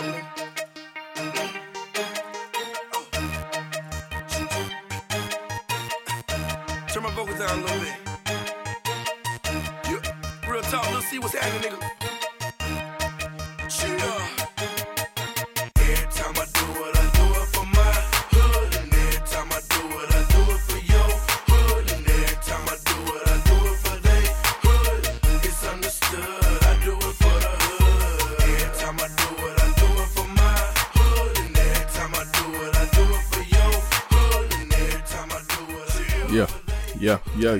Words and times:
Turn 0.00 0.14
my 7.02 7.10
vocals 7.10 7.38
down 7.38 7.58
a 7.58 7.62
little 7.62 7.80
bit. 7.80 7.94
Yeah. 9.84 10.00
Real 10.50 10.62
talk, 10.62 10.90
let's 10.94 11.10
see 11.10 11.18
what's 11.18 11.34
happening, 11.34 11.72
nigga. 11.72 12.19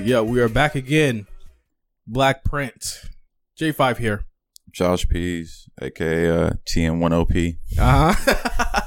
Yeah, 0.01 0.07
yeah, 0.07 0.15
yeah. 0.15 0.21
We 0.21 0.41
are 0.41 0.49
back 0.49 0.73
again. 0.75 1.27
Black 2.07 2.43
Print. 2.43 3.01
J5 3.59 3.97
here. 3.97 4.25
Josh 4.71 5.07
Pease, 5.07 5.69
aka 5.81 6.29
uh, 6.29 6.49
TM1OP. 6.65 7.57
Uh 7.77 8.13
huh. 8.13 8.83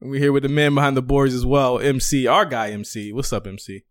we 0.00 0.18
here 0.18 0.32
with 0.32 0.44
the 0.44 0.48
man 0.48 0.74
behind 0.74 0.96
the 0.96 1.02
boards 1.02 1.34
as 1.34 1.44
well, 1.44 1.78
MC, 1.78 2.26
our 2.26 2.44
guy 2.44 2.70
MC. 2.70 3.12
What's 3.12 3.32
up, 3.32 3.46
MC? 3.46 3.82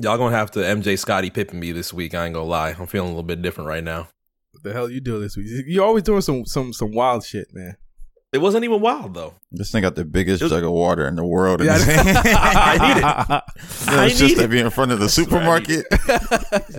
Y'all 0.00 0.16
gonna 0.16 0.34
have 0.34 0.50
to 0.52 0.60
MJ 0.60 0.98
Scottie 0.98 1.30
Pippen 1.30 1.60
me 1.60 1.70
this 1.72 1.92
week. 1.92 2.14
I 2.14 2.24
ain't 2.24 2.34
gonna 2.34 2.46
lie. 2.46 2.74
I'm 2.78 2.86
feeling 2.86 3.08
a 3.08 3.12
little 3.12 3.22
bit 3.22 3.42
different 3.42 3.68
right 3.68 3.84
now. 3.84 4.08
What 4.52 4.62
the 4.64 4.72
hell 4.72 4.90
you 4.90 5.00
doing 5.00 5.20
this 5.20 5.36
week? 5.36 5.46
You're 5.66 5.84
always 5.84 6.02
doing 6.02 6.22
some 6.22 6.46
some 6.46 6.72
some 6.72 6.92
wild 6.92 7.24
shit, 7.24 7.48
man. 7.52 7.76
It 8.32 8.38
wasn't 8.40 8.64
even 8.64 8.80
wild 8.80 9.12
though. 9.14 9.34
This 9.50 9.70
thing 9.70 9.82
got 9.82 9.94
the 9.94 10.04
biggest 10.06 10.42
was- 10.42 10.50
jug 10.52 10.64
of 10.64 10.70
water 10.72 11.06
in 11.06 11.16
the 11.16 11.24
world. 11.24 11.60
in 11.60 11.66
Yeah, 11.66 11.74
his 11.74 11.84
hand. 11.84 12.08
I 12.24 12.88
need 12.88 12.96
it. 12.98 13.04
I 13.88 14.06
it's 14.06 14.18
just 14.18 14.36
need 14.36 14.42
to 14.42 14.48
be 14.48 14.58
in 14.60 14.70
front 14.70 14.90
of 14.92 15.00
the 15.00 15.08
supermarket. 15.10 15.84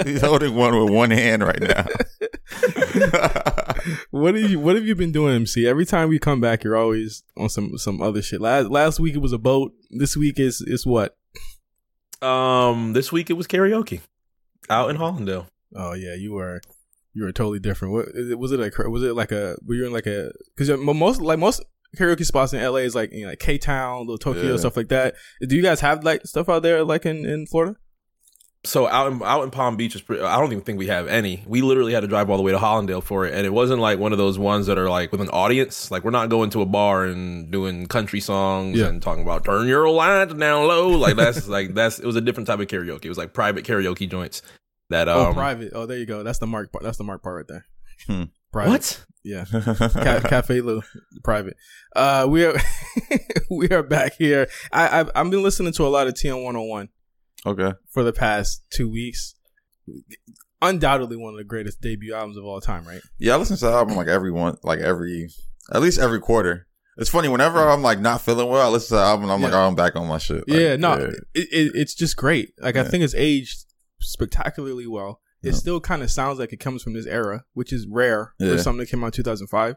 He's 0.08 0.22
holding 0.22 0.56
one 0.56 0.76
with 0.80 0.90
one 0.90 1.12
hand 1.12 1.44
right 1.44 1.62
now. 1.62 1.86
what 4.12 4.36
have 4.36 4.50
you 4.50 4.60
What 4.60 4.76
have 4.76 4.86
you 4.86 4.96
been 4.96 5.12
doing, 5.12 5.36
MC? 5.36 5.68
Every 5.68 5.86
time 5.86 6.10
we 6.10 6.20
come 6.20 6.42
back, 6.42 6.64
you're 6.64 6.76
always 6.78 7.24
on 7.38 7.50
some 7.50 7.78
some 7.78 8.02
other 8.02 8.22
shit. 8.22 8.42
Last 8.42 8.70
last 8.70 9.00
week 9.00 9.16
it 9.16 9.20
was 9.22 9.34
a 9.34 9.38
boat. 9.38 9.74
This 9.92 10.18
week 10.18 10.40
is 10.40 10.62
is 10.62 10.86
what? 10.86 11.16
Um, 12.22 12.94
this 12.94 13.12
week 13.12 13.30
it 13.30 13.34
was 13.34 13.48
karaoke 13.48 14.00
out 14.70 14.90
in 14.90 14.98
Hallandale. 14.98 15.48
Oh 15.76 15.94
yeah, 15.94 16.16
you 16.16 16.32
were 16.34 16.62
you 17.14 17.24
were 17.24 17.32
totally 17.32 17.60
different. 17.60 17.94
What 17.94 18.08
was 18.40 18.52
it 18.52 18.60
like? 18.60 18.78
Was 18.78 19.04
it 19.04 19.16
like 19.16 19.32
a? 19.32 19.56
Were 19.66 19.76
you 19.76 19.86
in 19.86 19.94
like 19.94 20.08
a? 20.08 20.32
Because 20.56 20.70
most 20.80 21.22
like 21.22 21.40
most 21.40 21.64
karaoke 21.98 22.26
spots 22.26 22.54
in 22.54 22.62
LA 22.64 22.78
is 22.80 22.96
like 22.96 23.12
you 23.14 23.24
know, 23.24 23.30
like 23.30 23.40
K 23.40 23.58
Town, 23.58 24.00
little 24.02 24.18
Tokyo, 24.18 24.52
Yeah. 24.52 24.58
stuff 24.58 24.76
like 24.78 24.90
that. 24.90 25.16
Do 25.48 25.56
you 25.56 25.62
guys 25.62 25.80
have 25.82 26.04
like 26.04 26.26
stuff 26.26 26.50
out 26.50 26.64
there 26.64 26.84
like 26.84 27.06
in 27.06 27.26
in 27.26 27.46
Florida? 27.46 27.76
So 28.66 28.88
out 28.88 29.12
in 29.12 29.22
out 29.22 29.44
in 29.44 29.52
Palm 29.52 29.76
Beach 29.76 29.94
is 29.94 30.02
pretty, 30.02 30.24
I 30.24 30.40
don't 30.40 30.54
even 30.54 30.64
think 30.64 30.80
we 30.80 30.88
have 30.88 31.06
any. 31.10 31.44
We 31.46 31.62
literally 31.62 31.92
had 31.92 32.00
to 32.00 32.08
drive 32.08 32.30
all 32.30 32.38
the 32.38 32.44
way 32.44 32.54
to 32.54 32.58
Hallandale 32.58 33.04
for 33.04 33.26
it, 33.26 33.34
and 33.34 33.46
it 33.46 33.50
wasn't 33.52 33.82
like 33.82 34.00
one 34.00 34.14
of 34.14 34.18
those 34.18 34.40
ones 34.40 34.68
that 34.68 34.78
are 34.78 34.90
like 34.90 35.12
with 35.12 35.20
an 35.20 35.28
audience. 35.32 35.92
Like 35.92 36.06
we're 36.06 36.12
not 36.12 36.30
going 36.30 36.50
to 36.52 36.62
a 36.62 36.66
bar 36.66 37.04
and 37.04 37.52
doing 37.52 37.88
country 37.88 38.22
songs 38.22 38.80
Yeah. 38.80 38.88
and 38.88 39.02
talking 39.02 39.22
about 39.22 39.44
turn 39.44 39.68
your 39.68 39.90
lights 39.90 40.34
down 40.34 40.66
low. 40.70 40.88
Like 40.92 41.18
that's 41.18 41.46
like 41.50 41.74
that's 41.74 42.00
it 42.00 42.06
was 42.06 42.16
a 42.16 42.22
different 42.22 42.48
type 42.48 42.62
of 42.62 42.68
karaoke. 42.68 43.04
It 43.04 43.10
was 43.10 43.18
like 43.18 43.34
private 43.34 43.66
karaoke 43.66 44.10
joints 44.10 44.42
that 44.90 45.08
um 45.08 45.28
oh, 45.28 45.34
private. 45.34 45.72
Oh, 45.74 45.86
there 45.86 45.98
you 45.98 46.06
go. 46.06 46.24
That's 46.24 46.40
the 46.40 46.48
mark. 46.48 46.72
part. 46.72 46.84
That's 46.84 46.98
the 46.98 47.04
mark 47.04 47.24
part 47.24 47.36
right 47.38 47.48
there. 47.48 47.66
Hmm. 48.08 48.24
Private. 48.52 48.70
what? 48.70 49.06
Yeah. 49.24 49.46
Ca- 49.52 50.22
Cafe 50.22 50.62
Lou, 50.62 50.84
private. 51.24 51.56
Uh, 51.96 52.28
we 52.30 52.46
are 52.46 52.56
we 53.50 53.70
are 53.70 53.84
back 53.84 54.14
here. 54.16 54.48
I 54.72 55.00
I've, 55.00 55.12
I've 55.16 55.30
been 55.32 55.44
listening 55.44 55.74
to 55.74 55.86
a 55.86 55.90
lot 55.90 56.08
of 56.08 56.14
TM 56.14 56.36
one 56.44 56.56
hundred 56.56 56.60
and 56.62 56.70
one 56.70 56.90
okay. 57.46 57.74
for 57.90 58.04
the 58.04 58.14
past 58.14 58.64
two 58.70 58.90
weeks. 58.90 59.36
Undoubtedly 60.62 61.18
one 61.18 61.34
of 61.34 61.38
the 61.38 61.44
greatest 61.44 61.82
debut 61.82 62.14
albums 62.14 62.38
of 62.38 62.46
all 62.46 62.62
time, 62.62 62.86
right? 62.86 63.02
Yeah, 63.18 63.34
I 63.34 63.38
listen 63.38 63.58
to 63.58 63.66
the 63.66 63.72
album 63.72 63.96
like 63.96 64.08
every 64.08 64.32
one, 64.32 64.58
like 64.64 64.80
every, 64.80 65.30
at 65.74 65.82
least 65.82 66.00
every 66.00 66.20
quarter. 66.20 66.68
It's 66.98 67.10
funny 67.10 67.28
whenever 67.28 67.68
I'm 67.68 67.82
like 67.82 68.00
not 68.00 68.22
feeling 68.22 68.48
well, 68.48 68.66
I 68.66 68.70
listen 68.70 68.96
to 68.96 69.02
the 69.02 69.08
album. 69.08 69.30
I'm 69.30 69.42
like, 69.42 69.52
oh, 69.52 69.68
I'm 69.68 69.76
back 69.76 69.96
on 69.96 70.08
my 70.08 70.20
shit. 70.20 70.48
Like, 70.48 70.60
yeah, 70.60 70.76
no, 70.76 71.00
yeah. 71.00 71.08
It, 71.34 71.48
it, 71.52 71.72
it's 71.76 71.96
just 71.96 72.16
great. 72.16 72.54
Like 72.60 72.76
I 72.76 72.84
think 72.84 73.04
it's 73.04 73.16
aged 73.16 73.66
spectacularly 74.04 74.88
well. 74.88 75.22
It 75.42 75.48
Yeah. 75.50 75.54
still 75.56 75.80
kind 75.82 76.04
of 76.04 76.12
sounds 76.12 76.40
like 76.40 76.54
it 76.54 76.60
comes 76.60 76.84
from 76.84 76.94
this 76.94 77.06
era, 77.06 77.44
which 77.54 77.74
is 77.74 77.86
rare 77.90 78.34
Yeah. 78.40 78.52
for 78.52 78.58
something 78.60 78.80
that 78.80 78.90
came 78.90 79.04
out 79.04 79.08
in 79.08 79.12
2005. 79.14 79.76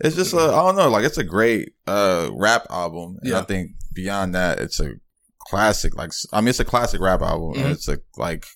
It's 0.00 0.16
just 0.16 0.32
I 0.34 0.38
don't 0.50 0.76
know, 0.76 0.88
like 0.88 1.04
it's 1.04 1.18
a 1.18 1.24
great 1.24 1.72
uh 1.86 2.30
rap 2.32 2.66
album, 2.70 3.16
and 3.20 3.30
Yeah. 3.30 3.40
I 3.40 3.42
think 3.44 3.72
beyond 3.94 4.34
that, 4.34 4.60
it's 4.60 4.78
a 4.80 4.92
classic. 5.40 5.96
Like 5.96 6.12
I 6.32 6.40
mean, 6.40 6.48
it's 6.48 6.60
a 6.60 6.64
classic 6.64 7.00
rap 7.00 7.20
album. 7.22 7.54
and 7.60 7.66
Mhm. 7.66 7.72
It's 7.72 7.88
a 7.88 7.98
like 8.16 8.46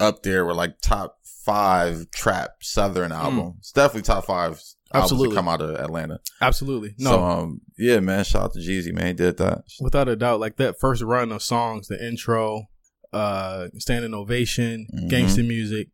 up 0.00 0.22
there 0.22 0.44
with 0.44 0.56
like 0.56 0.80
top 0.82 1.16
five 1.44 2.10
trap 2.10 2.50
southern 2.62 3.10
album. 3.12 3.54
It's 3.58 3.72
definitely 3.72 4.02
top 4.02 4.26
five 4.26 4.50
albums 4.52 4.74
Mm. 4.94 5.00
Absolutely. 5.02 5.28
to 5.30 5.34
come 5.34 5.48
out 5.48 5.60
of 5.60 5.70
Atlanta. 5.76 6.18
Absolutely, 6.40 6.94
no, 6.98 7.10
So 7.10 7.22
um, 7.24 7.60
yeah, 7.78 8.00
man, 8.00 8.24
shout 8.24 8.44
out 8.44 8.52
to 8.54 8.58
Jeezy, 8.58 8.92
man, 8.92 9.06
he 9.08 9.12
did 9.12 9.36
that. 9.38 9.64
without 9.80 10.08
a 10.08 10.16
doubt. 10.16 10.40
Like 10.40 10.56
that 10.56 10.78
first 10.80 11.02
run 11.02 11.30
of 11.32 11.42
songs, 11.42 11.88
the 11.88 12.02
intro, 12.06 12.64
uh, 13.12 13.68
standing 13.78 14.14
ovation, 14.14 14.86
Mhm. 14.94 15.08
gangster 15.08 15.42
music, 15.42 15.88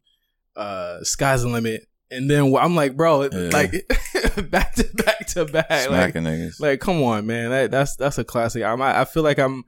uh, 0.57 1.03
sky's 1.03 1.43
the 1.43 1.49
limit, 1.49 1.83
and 2.11 2.31
then 2.31 2.55
I'm 2.61 2.75
like, 2.77 2.97
bro, 2.97 3.23
Yeah. 3.23 3.51
like 3.53 3.73
back 4.51 4.75
to 4.75 4.85
back 4.95 5.27
to 5.29 5.45
back, 5.45 5.91
like 5.91 6.15
niggas. 6.15 6.61
Like, 6.61 6.81
come 6.81 7.03
on, 7.03 7.27
man. 7.27 7.51
That, 7.51 7.71
that's 7.71 7.97
that's 7.97 8.19
a 8.19 8.25
classic. 8.25 8.63
I 8.63 8.75
might, 8.77 9.01
I 9.01 9.05
feel 9.05 9.23
like 9.23 9.39
I'm, 9.39 9.65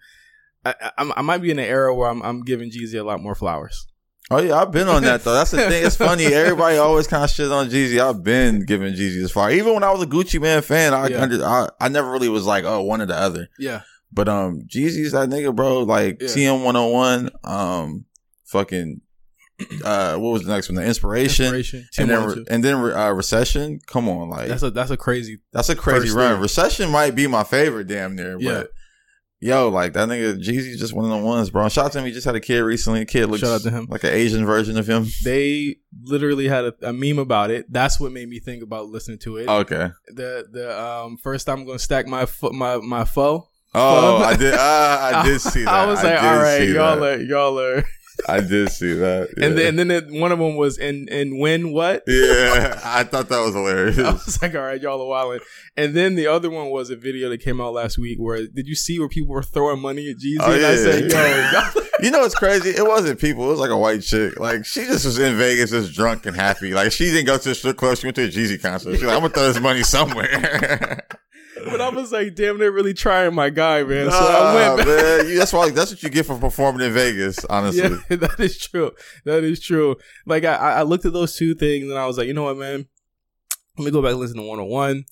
I, 0.65 0.75
I, 0.99 1.13
I 1.19 1.23
might 1.23 1.39
be 1.43 1.51
in 1.51 1.59
an 1.59 1.65
era 1.65 1.95
where 1.95 2.09
I'm, 2.11 2.23
I'm 2.23 2.43
giving 2.43 2.71
Jeezy 2.71 2.99
a 2.99 3.05
lot 3.05 3.21
more 3.23 3.35
flowers. 3.35 3.87
Oh 4.29 4.41
yeah, 4.41 4.57
I've 4.61 4.73
been 4.73 4.89
on 4.89 5.03
that 5.05 5.23
though. 5.23 5.35
That's 5.35 5.53
the 5.53 5.59
thing. 5.59 5.87
It's 5.87 5.95
funny. 5.95 6.25
Everybody 6.35 6.79
always 6.79 7.07
kind 7.07 7.23
of 7.23 7.31
shit 7.31 7.51
on 7.53 7.69
Jeezy. 7.71 8.01
I've 8.01 8.25
been 8.25 8.65
giving 8.65 8.93
Jeezy 8.95 9.23
this 9.23 9.31
far. 9.31 9.53
Even 9.53 9.75
when 9.75 9.85
I 9.85 9.93
was 9.93 10.03
a 10.03 10.07
Gucci 10.07 10.41
Mane 10.41 10.63
fan, 10.63 10.93
I, 10.95 11.07
Yeah. 11.07 11.29
I 11.45 11.69
I 11.85 11.89
never 11.89 12.11
really 12.11 12.29
was 12.29 12.45
like, 12.45 12.65
oh, 12.65 12.83
one 12.83 13.01
or 13.01 13.07
the 13.07 13.15
other. 13.17 13.47
Yeah, 13.57 13.83
But 14.17 14.29
um, 14.29 14.63
Jeezy's 14.67 15.13
that 15.13 15.29
nigga, 15.29 15.55
bro. 15.55 15.83
Like 15.85 16.21
Yeah. 16.23 16.29
TM 16.29 16.65
one 16.65 16.75
hundred 16.75 16.91
one. 16.93 17.31
Um, 17.45 18.05
fucking. 18.47 19.03
Uh, 19.85 20.17
what 20.17 20.31
was 20.33 20.43
the 20.43 20.53
next 20.53 20.69
one? 20.69 20.77
The 20.77 20.85
inspiration. 20.85 21.45
inspiration. 21.47 21.89
And 21.99 22.11
then, 22.11 22.19
212. 22.19 22.47
and 22.51 22.65
then 22.65 22.75
uh, 22.75 23.11
recession. 23.13 23.79
Come 23.87 24.09
on, 24.09 24.29
like 24.31 24.49
that's 24.49 24.63
a 24.63 24.71
that's 24.71 24.91
a 24.91 24.97
crazy. 24.97 25.39
that's 25.53 25.69
a 25.69 25.77
crazy 25.77 26.11
run. 26.15 26.33
thing. 26.35 26.43
Recession 26.43 26.91
might 26.91 27.15
be 27.15 27.27
my 27.27 27.45
favorite, 27.45 27.87
damn 27.87 28.17
near. 28.17 28.37
Yeah. 28.39 28.53
But 28.53 28.71
yo, 29.41 29.69
like 29.69 29.93
that 29.95 30.09
nigga 30.09 30.39
Jeezy's 30.43 30.79
just 30.79 30.93
one 30.95 31.05
of 31.11 31.11
the 31.11 31.25
ones, 31.27 31.49
bro. 31.51 31.69
Shout 31.71 31.87
out 31.87 31.93
to 31.93 31.99
him. 32.01 32.05
He 32.07 32.13
just 32.13 32.27
had 32.27 32.35
a 32.35 32.41
kid 32.41 32.59
recently. 32.61 33.01
The 33.01 33.07
kid 33.07 33.27
looks 33.31 33.41
Shout 33.41 33.53
out 33.53 33.63
to 33.63 33.71
him. 33.71 33.87
like 33.89 34.05
an 34.05 34.13
Asian 34.13 34.45
version 34.45 34.77
of 34.79 34.87
him. 34.87 35.07
They 35.25 35.77
literally 36.03 36.49
had 36.49 36.65
a, 36.67 36.75
a 36.83 36.93
meme 36.93 37.19
about 37.19 37.51
it. 37.51 37.65
That's 37.71 37.99
what 37.99 38.13
made 38.13 38.29
me 38.29 38.41
think 38.41 38.63
about 38.63 38.87
listening 38.89 39.19
to 39.21 39.37
it. 39.39 39.49
Okay. 39.49 39.91
The 40.09 40.47
the 40.53 40.79
um 40.83 41.17
first 41.17 41.49
I'm 41.49 41.65
gonna 41.67 41.79
stack 41.79 42.07
my 42.07 42.27
foot 42.27 42.53
my 42.55 42.77
my 42.79 43.05
foe. 43.05 43.49
Oh, 43.77 44.17
I 44.19 44.37
did. 44.37 44.55
Uh, 44.55 44.59
I 45.15 45.23
did 45.27 45.41
see 45.41 45.65
that. 45.65 45.73
I 45.73 45.87
was 45.87 46.03
like, 46.03 46.21
did 46.21 46.25
all 46.25 46.37
right, 46.39 46.69
y'all 46.69 47.01
that. 47.01 47.19
are 47.19 47.23
y'all 47.23 47.61
are. 47.61 47.85
I 48.29 48.41
did 48.41 48.71
see 48.71 48.95
that. 48.95 49.29
Yeah. 49.37 49.45
And 49.47 49.59
then 49.59 49.79
and 49.79 49.79
then 49.79 49.91
it, 49.91 50.11
one 50.11 50.33
of 50.33 50.39
them 50.39 50.57
was 50.57 50.79
in 50.79 51.07
in 51.09 51.39
when 51.39 51.71
what? 51.73 52.03
yeah, 52.07 52.81
I 52.83 53.05
thought 53.05 53.29
that 53.29 53.41
was 53.41 53.55
hilarious. 53.55 53.99
I 53.99 54.13
was 54.13 54.41
like, 54.41 54.55
all 54.55 54.63
right, 54.63 54.81
y'all 54.81 55.03
are 55.03 55.07
wilding. 55.07 55.41
And 55.77 55.95
then 55.95 56.15
the 56.15 56.27
other 56.27 56.49
one 56.49 56.71
was 56.71 56.89
a 56.89 56.97
video 56.97 57.29
that 57.29 57.43
came 57.43 57.61
out 57.61 57.75
last 57.75 57.99
week 57.99 58.17
where 58.19 58.39
did 58.47 58.67
you 58.67 58.75
see 58.75 58.99
where 58.99 59.09
people 59.11 59.35
were 59.35 59.43
throwing 59.43 59.81
money 59.83 60.09
at 60.11 60.17
Jeezy? 60.17 60.37
Oh, 60.41 60.51
and 60.53 60.65
I 60.65 60.71
yeah. 60.71 60.77
said, 60.77 61.13
yo, 61.13 61.51
y'all- 61.53 61.85
You 62.01 62.11
know 62.11 62.21
what's 62.21 62.35
crazy? 62.35 62.71
It 62.71 62.87
wasn't 62.87 63.21
people. 63.21 63.45
It 63.45 63.49
was 63.49 63.61
like 63.61 63.71
a 63.71 63.77
white 63.77 64.01
chick. 64.03 64.41
Like 64.41 64.65
she 64.65 64.85
just 64.87 65.05
was 65.05 65.19
in 65.19 65.37
Vegas, 65.37 65.71
just 65.71 65.93
drunk 65.93 66.25
and 66.25 66.35
happy. 66.35 66.73
Like 66.73 66.93
she 66.93 67.05
didn't 67.07 67.27
go 67.27 67.37
to 67.37 67.49
the 67.51 67.55
strip 67.55 67.77
club. 67.77 67.99
She 67.99 68.07
went 68.07 68.17
to 68.17 68.25
a 68.25 68.29
Jeezy 68.29 68.61
concert. 68.61 68.95
She's 68.95 69.03
like, 69.05 69.15
I'm 69.15 69.21
gonna 69.21 69.35
throw 69.35 69.49
this 69.53 69.61
money 69.61 69.83
somewhere. 69.83 71.07
But 71.71 71.81
I 71.81 71.89
was 71.91 72.13
like, 72.13 72.35
damn, 72.35 72.59
they're 72.59 72.73
really 72.73 72.95
trying 72.95 73.35
my 73.35 73.51
guy, 73.51 73.83
man. 73.83 74.11
So 74.11 74.17
I 74.17 74.55
went 74.55 74.77
back. 74.79 74.87
man. 74.87 75.29
You- 75.29 75.39
That's 75.39 75.53
why. 75.53 75.71
That's 75.71 75.91
what 75.91 76.03
you 76.03 76.09
get 76.11 76.27
for 76.27 76.39
performing 76.39 76.87
in 76.87 76.93
Vegas. 76.93 77.45
Honestly. 77.47 77.83
Yeah, 78.11 78.17
that 78.17 78.41
is 78.41 78.59
true. 78.59 78.93
That 79.25 79.45
is 79.45 79.61
true. 79.61 79.97
Like 80.27 80.45
I, 80.45 80.55
I 80.57 80.83
looked 80.83 81.05
at 81.05 81.13
those 81.13 81.37
two 81.37 81.55
things 81.55 81.89
and 81.89 81.99
I 81.99 82.07
was 82.07 82.19
like, 82.19 82.27
you 82.29 82.35
know 82.35 82.45
what, 82.45 82.57
man? 82.57 82.87
Let 83.79 83.85
me 83.85 83.91
go 83.91 84.01
back 84.03 84.13
and 84.13 84.21
listen 84.21 84.37
to 84.37 84.43
101. 84.43 85.05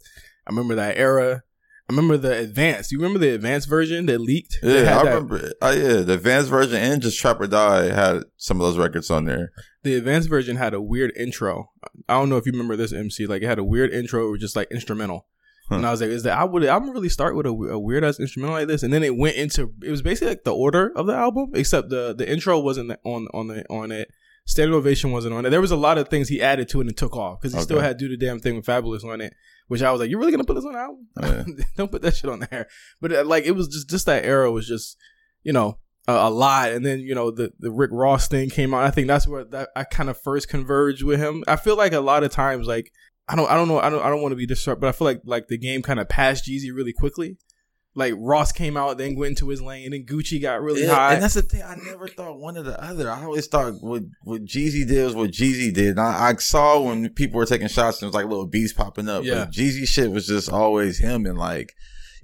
I 0.46 0.50
remember 0.50 0.74
that 0.76 0.96
era. 0.96 1.42
I 1.88 1.92
remember 1.92 2.16
the 2.16 2.32
advanced. 2.38 2.92
You 2.92 2.98
remember 2.98 3.18
the 3.18 3.34
advanced 3.34 3.68
version 3.68 4.06
that 4.06 4.18
leaked? 4.18 4.56
Yeah, 4.62 4.78
had 4.84 4.88
I 4.88 5.02
that- 5.04 5.08
remember. 5.10 5.52
Oh 5.60 5.70
yeah, 5.70 6.00
the 6.00 6.14
advanced 6.14 6.48
version 6.48 6.76
and 6.76 7.02
just 7.02 7.18
Trap 7.18 7.40
or 7.40 7.46
Die 7.46 7.92
had 7.94 8.22
some 8.38 8.58
of 8.58 8.66
those 8.66 8.78
records 8.78 9.10
on 9.10 9.26
there. 9.26 9.52
The 9.82 9.94
advanced 9.96 10.30
version 10.30 10.56
had 10.56 10.72
a 10.72 10.80
weird 10.80 11.12
intro. 11.14 11.70
I 12.08 12.14
don't 12.14 12.30
know 12.30 12.38
if 12.38 12.46
you 12.46 12.52
remember 12.52 12.76
this 12.76 12.92
MC. 12.94 13.26
Like 13.26 13.42
it 13.42 13.46
had 13.48 13.58
a 13.58 13.64
weird 13.64 13.92
intro, 13.92 14.28
it 14.28 14.30
was 14.30 14.40
just 14.40 14.56
like 14.56 14.70
instrumental. 14.70 15.26
Huh. 15.68 15.76
And 15.76 15.86
I 15.86 15.90
was 15.90 16.00
like, 16.00 16.10
"Is 16.10 16.24
that 16.24 16.38
I 16.38 16.44
would 16.44 16.64
I'm 16.66 16.90
really 16.90 17.08
start 17.08 17.36
with 17.36 17.46
a, 17.46 17.50
a 17.50 17.78
weird 17.78 18.04
ass 18.04 18.20
instrumental 18.20 18.56
like 18.56 18.68
this?" 18.68 18.82
And 18.82 18.92
then 18.92 19.02
it 19.02 19.16
went 19.16 19.36
into 19.36 19.72
it 19.82 19.90
was 19.90 20.02
basically 20.02 20.28
like 20.28 20.44
the 20.44 20.54
order 20.54 20.92
of 20.94 21.06
the 21.06 21.14
album, 21.14 21.52
except 21.54 21.88
the 21.88 22.14
the 22.14 22.30
intro 22.30 22.60
wasn't 22.60 22.92
on 23.04 23.28
on 23.32 23.48
the 23.48 23.64
on 23.70 23.90
it. 23.90 24.08
Standing 24.46 24.74
Ovation 24.74 25.10
wasn't 25.10 25.34
on 25.34 25.46
it. 25.46 25.50
There 25.50 25.62
was 25.62 25.70
a 25.70 25.76
lot 25.76 25.96
of 25.96 26.08
things 26.08 26.28
he 26.28 26.42
added 26.42 26.68
to 26.68 26.82
it 26.82 26.86
and 26.86 26.94
took 26.94 27.16
off 27.16 27.40
because 27.40 27.54
he 27.54 27.62
still 27.62 27.80
had 27.80 27.96
Do 27.96 28.08
the 28.08 28.16
Damn 28.18 28.40
Thing 28.40 28.56
with 28.56 28.66
Fabolous 28.66 29.02
on 29.02 29.22
it, 29.22 29.32
which 29.68 29.82
I 29.82 29.90
was 29.90 30.02
like, 30.02 30.10
"You're 30.10 30.18
really 30.18 30.32
gonna 30.32 30.44
put 30.44 30.54
this 30.54 30.66
on 30.66 30.74
the 30.74 30.78
album? 30.78 31.08
Yeah. 31.22 31.64
Don't 31.78 31.90
put 31.90 32.02
that 32.02 32.14
shit 32.14 32.28
on 32.30 32.46
there." 32.50 32.66
But 33.00 33.12
uh, 33.12 33.24
like, 33.24 33.44
it 33.44 33.52
was 33.52 33.68
just 33.68 33.88
just 33.88 34.04
that 34.04 34.26
era 34.26 34.52
was 34.52 34.68
just, 34.68 34.98
you 35.44 35.54
know, 35.54 35.78
a, 36.06 36.12
a 36.12 36.30
lot. 36.30 36.72
And 36.72 36.84
then 36.84 37.00
you 37.00 37.14
know 37.14 37.30
the 37.30 37.52
the 37.58 37.70
Rick 37.70 37.90
Ross 37.92 38.28
thing 38.28 38.50
came 38.50 38.74
out. 38.74 38.84
I 38.84 38.90
think 38.90 39.08
that's 39.08 39.26
where 39.26 39.44
that 39.44 39.70
I 39.74 39.84
kind 39.84 40.10
of 40.10 40.20
first 40.20 40.50
converged 40.50 41.02
with 41.02 41.20
him. 41.20 41.42
I 41.48 41.56
feel 41.56 41.76
like 41.76 41.94
a 41.94 42.00
lot 42.00 42.22
of 42.22 42.30
times, 42.30 42.66
like 42.66 42.92
I 43.28 43.36
don't 43.36 43.50
I 43.50 43.54
don't 43.54 43.68
know 43.68 43.78
I 43.78 43.90
don't 43.90 44.02
I 44.02 44.08
don't 44.10 44.20
want 44.22 44.32
to 44.32 44.36
be 44.36 44.46
disruptive, 44.46 44.80
but 44.82 44.88
I 44.88 44.92
feel 44.92 45.06
like 45.06 45.20
like 45.24 45.48
the 45.48 45.58
game 45.58 45.82
kind 45.82 45.98
of 46.00 46.08
passed 46.08 46.46
Jeezy 46.46 46.74
really 46.74 46.92
quickly. 46.92 47.36
Like 47.96 48.14
Ross 48.16 48.50
came 48.50 48.76
out, 48.76 48.98
then 48.98 49.14
went 49.14 49.30
into 49.30 49.48
his 49.50 49.62
lane, 49.62 49.84
and 49.84 49.94
then 49.94 50.04
Gucci 50.04 50.42
got 50.42 50.60
really 50.60 50.82
Yeah, 50.82 50.96
high. 50.96 51.14
and 51.14 51.22
that's 51.22 51.34
the 51.34 51.42
thing. 51.42 51.62
I 51.62 51.76
never 51.76 52.08
thought 52.08 52.40
one 52.40 52.58
or 52.58 52.64
the 52.64 52.82
other. 52.82 53.08
I 53.08 53.22
always 53.22 53.46
thought 53.46 53.74
what 53.80 54.02
what 54.24 54.44
Jeezy 54.44 54.86
did 54.86 55.04
was 55.04 55.14
what 55.14 55.30
Jeezy 55.30 55.72
did. 55.72 55.90
And 55.90 56.00
I, 56.00 56.30
I 56.30 56.34
saw 56.38 56.80
when 56.80 57.08
people 57.10 57.38
were 57.38 57.46
taking 57.46 57.68
shots 57.68 57.98
and 58.02 58.06
it 58.06 58.08
was 58.08 58.14
like 58.16 58.26
little 58.26 58.46
beats 58.46 58.72
popping 58.72 59.08
up. 59.08 59.22
Yeah. 59.22 59.44
But 59.44 59.52
Jeezy 59.52 59.86
shit 59.86 60.10
was 60.10 60.26
just 60.26 60.50
always 60.50 60.98
him. 60.98 61.24
And 61.24 61.38
like, 61.38 61.72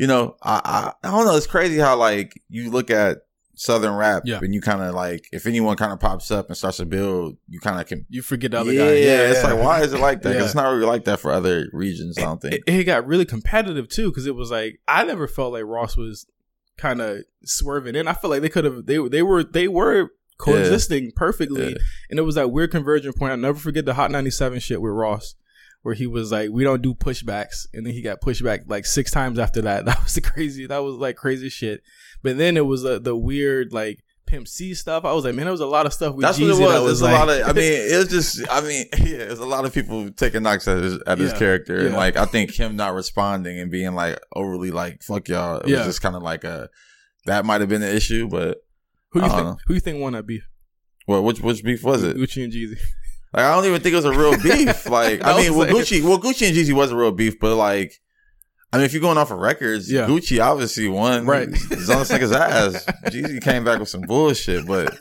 you 0.00 0.08
know, 0.08 0.35
I, 0.43 0.93
I 1.02 1.08
I 1.08 1.11
don't 1.12 1.25
know. 1.25 1.37
It's 1.37 1.47
crazy 1.47 1.79
how 1.79 1.97
like 1.97 2.32
you 2.49 2.70
look 2.70 2.91
at 2.91 3.19
Southern 3.62 3.95
rap 3.95 4.23
Yeah. 4.25 4.39
and 4.41 4.55
you 4.55 4.62
kind 4.62 4.81
of 4.81 4.95
like 4.95 5.29
if 5.33 5.47
anyone 5.47 5.77
kind 5.77 5.93
of 5.93 6.01
pops 6.01 6.31
up 6.31 6.49
and 6.49 6.57
starts 6.57 6.79
to 6.79 6.87
build, 6.87 7.37
you 7.47 7.61
kind 7.61 7.79
of 7.79 7.87
can. 7.87 8.07
you 8.09 8.23
forget 8.23 8.53
the 8.53 8.61
other 8.61 8.73
guy. 8.73 8.93
yeah, 8.95 9.19
guy. 9.19 9.25
it's 9.33 9.45
like 9.45 9.59
why 9.62 9.83
is 9.83 9.93
it 9.93 10.01
like 10.01 10.23
that? 10.23 10.35
Yeah. 10.35 10.45
it's 10.45 10.55
not 10.55 10.71
really 10.73 10.87
like 10.87 11.05
that 11.05 11.21
for 11.21 11.31
other 11.31 11.67
regions. 11.75 12.17
I 12.17 12.23
don't 12.23 12.41
think. 12.41 12.55
it, 12.55 12.62
it 12.67 12.85
got 12.85 13.07
really 13.07 13.27
competitive 13.27 13.89
too 13.91 14.11
because 14.11 14.27
it 14.27 14.35
was 14.35 14.51
like 14.51 14.81
I 14.89 15.05
never 15.05 15.29
felt 15.29 15.53
like 15.53 15.65
Ross 15.67 15.95
was 15.97 16.27
kind 16.79 17.03
of 17.03 17.19
swerving 17.45 17.97
in. 17.97 18.09
I 18.09 18.15
feel 18.15 18.31
like 18.31 18.41
they 18.41 18.49
could 18.49 18.65
have 18.65 18.87
they 18.87 18.97
they 19.09 19.23
were 19.23 19.45
they 19.45 19.69
were 19.69 20.09
coexisting 20.39 21.12
perfectly, 21.15 21.73
Yeah. 21.73 21.79
and 22.09 22.19
it 22.19 22.23
was 22.23 22.37
that 22.37 22.51
weird 22.51 22.71
convergent 22.71 23.17
point. 23.17 23.33
I'll 23.33 23.37
never 23.37 23.59
forget 23.59 23.85
the 23.85 23.93
Hot 23.93 24.11
ninety 24.11 24.31
seven 24.31 24.59
shit 24.59 24.81
with 24.81 24.93
Ross. 24.93 25.35
Where 25.83 25.95
he 25.95 26.07
was 26.07 26.31
like, 26.31 26.51
we 26.51 26.62
don't 26.62 26.83
do 26.83 26.93
pushbacks, 26.95 27.67
and 27.73 27.87
then 27.87 27.95
he 27.95 28.03
got 28.03 28.21
pushed 28.21 28.45
back 28.45 28.61
like 28.67 28.85
six 28.85 29.11
times 29.11 29.39
after 29.39 29.62
that. 29.62 29.85
That 29.87 30.03
was 30.03 30.15
the 30.15 30.21
crazy. 30.21 30.67
That 30.67 30.79
was 30.83 30.97
like 30.97 31.17
crazy 31.17 31.49
shit. 31.49 31.83
But 32.23 32.37
then 32.39 32.57
it 32.57 32.67
was 32.67 32.85
uh, 32.85 32.99
the 32.99 33.17
weird 33.17 33.73
like 33.73 34.03
Pimp 34.27 34.47
C 34.47 34.75
stuff. 34.75 35.05
I 35.05 35.13
was 35.13 35.25
like, 35.25 35.35
man, 35.35 35.47
there 35.47 35.53
was 35.53 35.61
a 35.61 35.67
lot 35.67 35.87
of 35.87 35.93
stuff 35.93 36.15
with 36.15 36.23
That's 36.25 36.39
Jeezy 36.39 36.51
what 36.61 36.61
it 36.61 36.63
was. 36.63 36.73
that 36.73 36.83
was 36.83 37.03
like, 37.03 37.15
a 37.15 37.19
lot 37.19 37.29
of. 37.31 37.49
I 37.49 37.53
mean, 37.53 37.73
it 37.73 37.97
was 37.97 38.09
just. 38.11 38.47
I 38.51 38.61
mean, 38.61 38.87
yeah, 38.99 39.19
there's 39.19 39.39
a 39.39 39.47
lot 39.47 39.65
of 39.65 39.73
people 39.75 40.11
taking 40.13 40.43
knocks 40.43 40.69
at 40.69 40.79
his 40.83 41.01
at 41.07 41.19
his 41.19 41.33
Yeah. 41.33 41.39
character, 41.39 41.87
and 41.87 41.95
like 41.95 42.17
I 42.17 42.27
think 42.27 42.53
him 42.55 42.77
not 42.77 42.95
responding 42.95 43.59
and 43.59 43.71
being 43.71 43.95
like 43.95 44.19
overly 44.35 44.71
like 44.71 45.03
"fuck 45.03 45.29
y'all." 45.29 45.59
It 45.61 45.69
Yeah. 45.69 45.79
was 45.79 45.87
just 45.87 46.03
kind 46.03 46.15
of 46.17 46.23
like 46.23 46.45
a 46.45 46.69
that 47.27 47.45
might 47.45 47.61
have 47.61 47.69
been 47.71 47.81
the 47.81 47.95
issue, 47.95 48.29
but 48.29 48.59
who 49.13 49.23
you 49.23 49.29
think? 49.29 49.43
know. 49.43 49.57
Who 49.67 49.75
you 49.75 49.81
think 49.81 50.01
won 50.01 50.13
that 50.13 50.27
beef? 50.27 50.47
well, 51.09 51.25
which 51.25 51.41
which 51.41 51.65
beef 51.65 51.83
was 51.83 52.03
it? 52.05 52.17
Gucci 52.17 52.45
and 52.45 52.53
Jeezy. 52.53 52.79
Like 53.33 53.45
I 53.45 53.55
don't 53.55 53.65
even 53.65 53.81
think 53.81 53.93
it 53.93 53.97
was 53.97 54.05
a 54.05 54.11
real 54.13 54.37
beef. 54.43 54.87
Like 54.91 55.25
I 55.25 55.41
mean, 55.41 55.55
was 55.55 55.69
well, 55.73 55.77
Gucci, 55.83 56.03
well, 56.03 56.19
Gucci 56.21 56.47
and 56.49 56.57
Jeezy 56.57 56.73
was 56.73 56.91
a 56.93 56.97
real 56.97 57.13
beef, 57.13 57.39
but 57.41 57.57
like. 57.57 57.95
I 58.73 58.77
mean, 58.77 58.87
if 58.87 58.93
you're 58.93 59.03
going 59.03 59.19
off 59.19 59.31
of 59.31 59.39
records, 59.39 59.91
Yeah. 59.91 60.07
Gucci 60.07 60.41
obviously 60.45 60.87
won. 60.89 61.27
Right. 61.27 61.49
He's 61.49 61.91
on 61.91 61.99
this 61.99 62.11
nigga's 62.13 62.33
ass. 62.33 62.85
Jeezy 63.07 63.43
came 63.43 63.65
back 63.65 63.81
with 63.81 63.89
some 63.89 64.03
bullshit, 64.03 64.67
but 64.67 64.97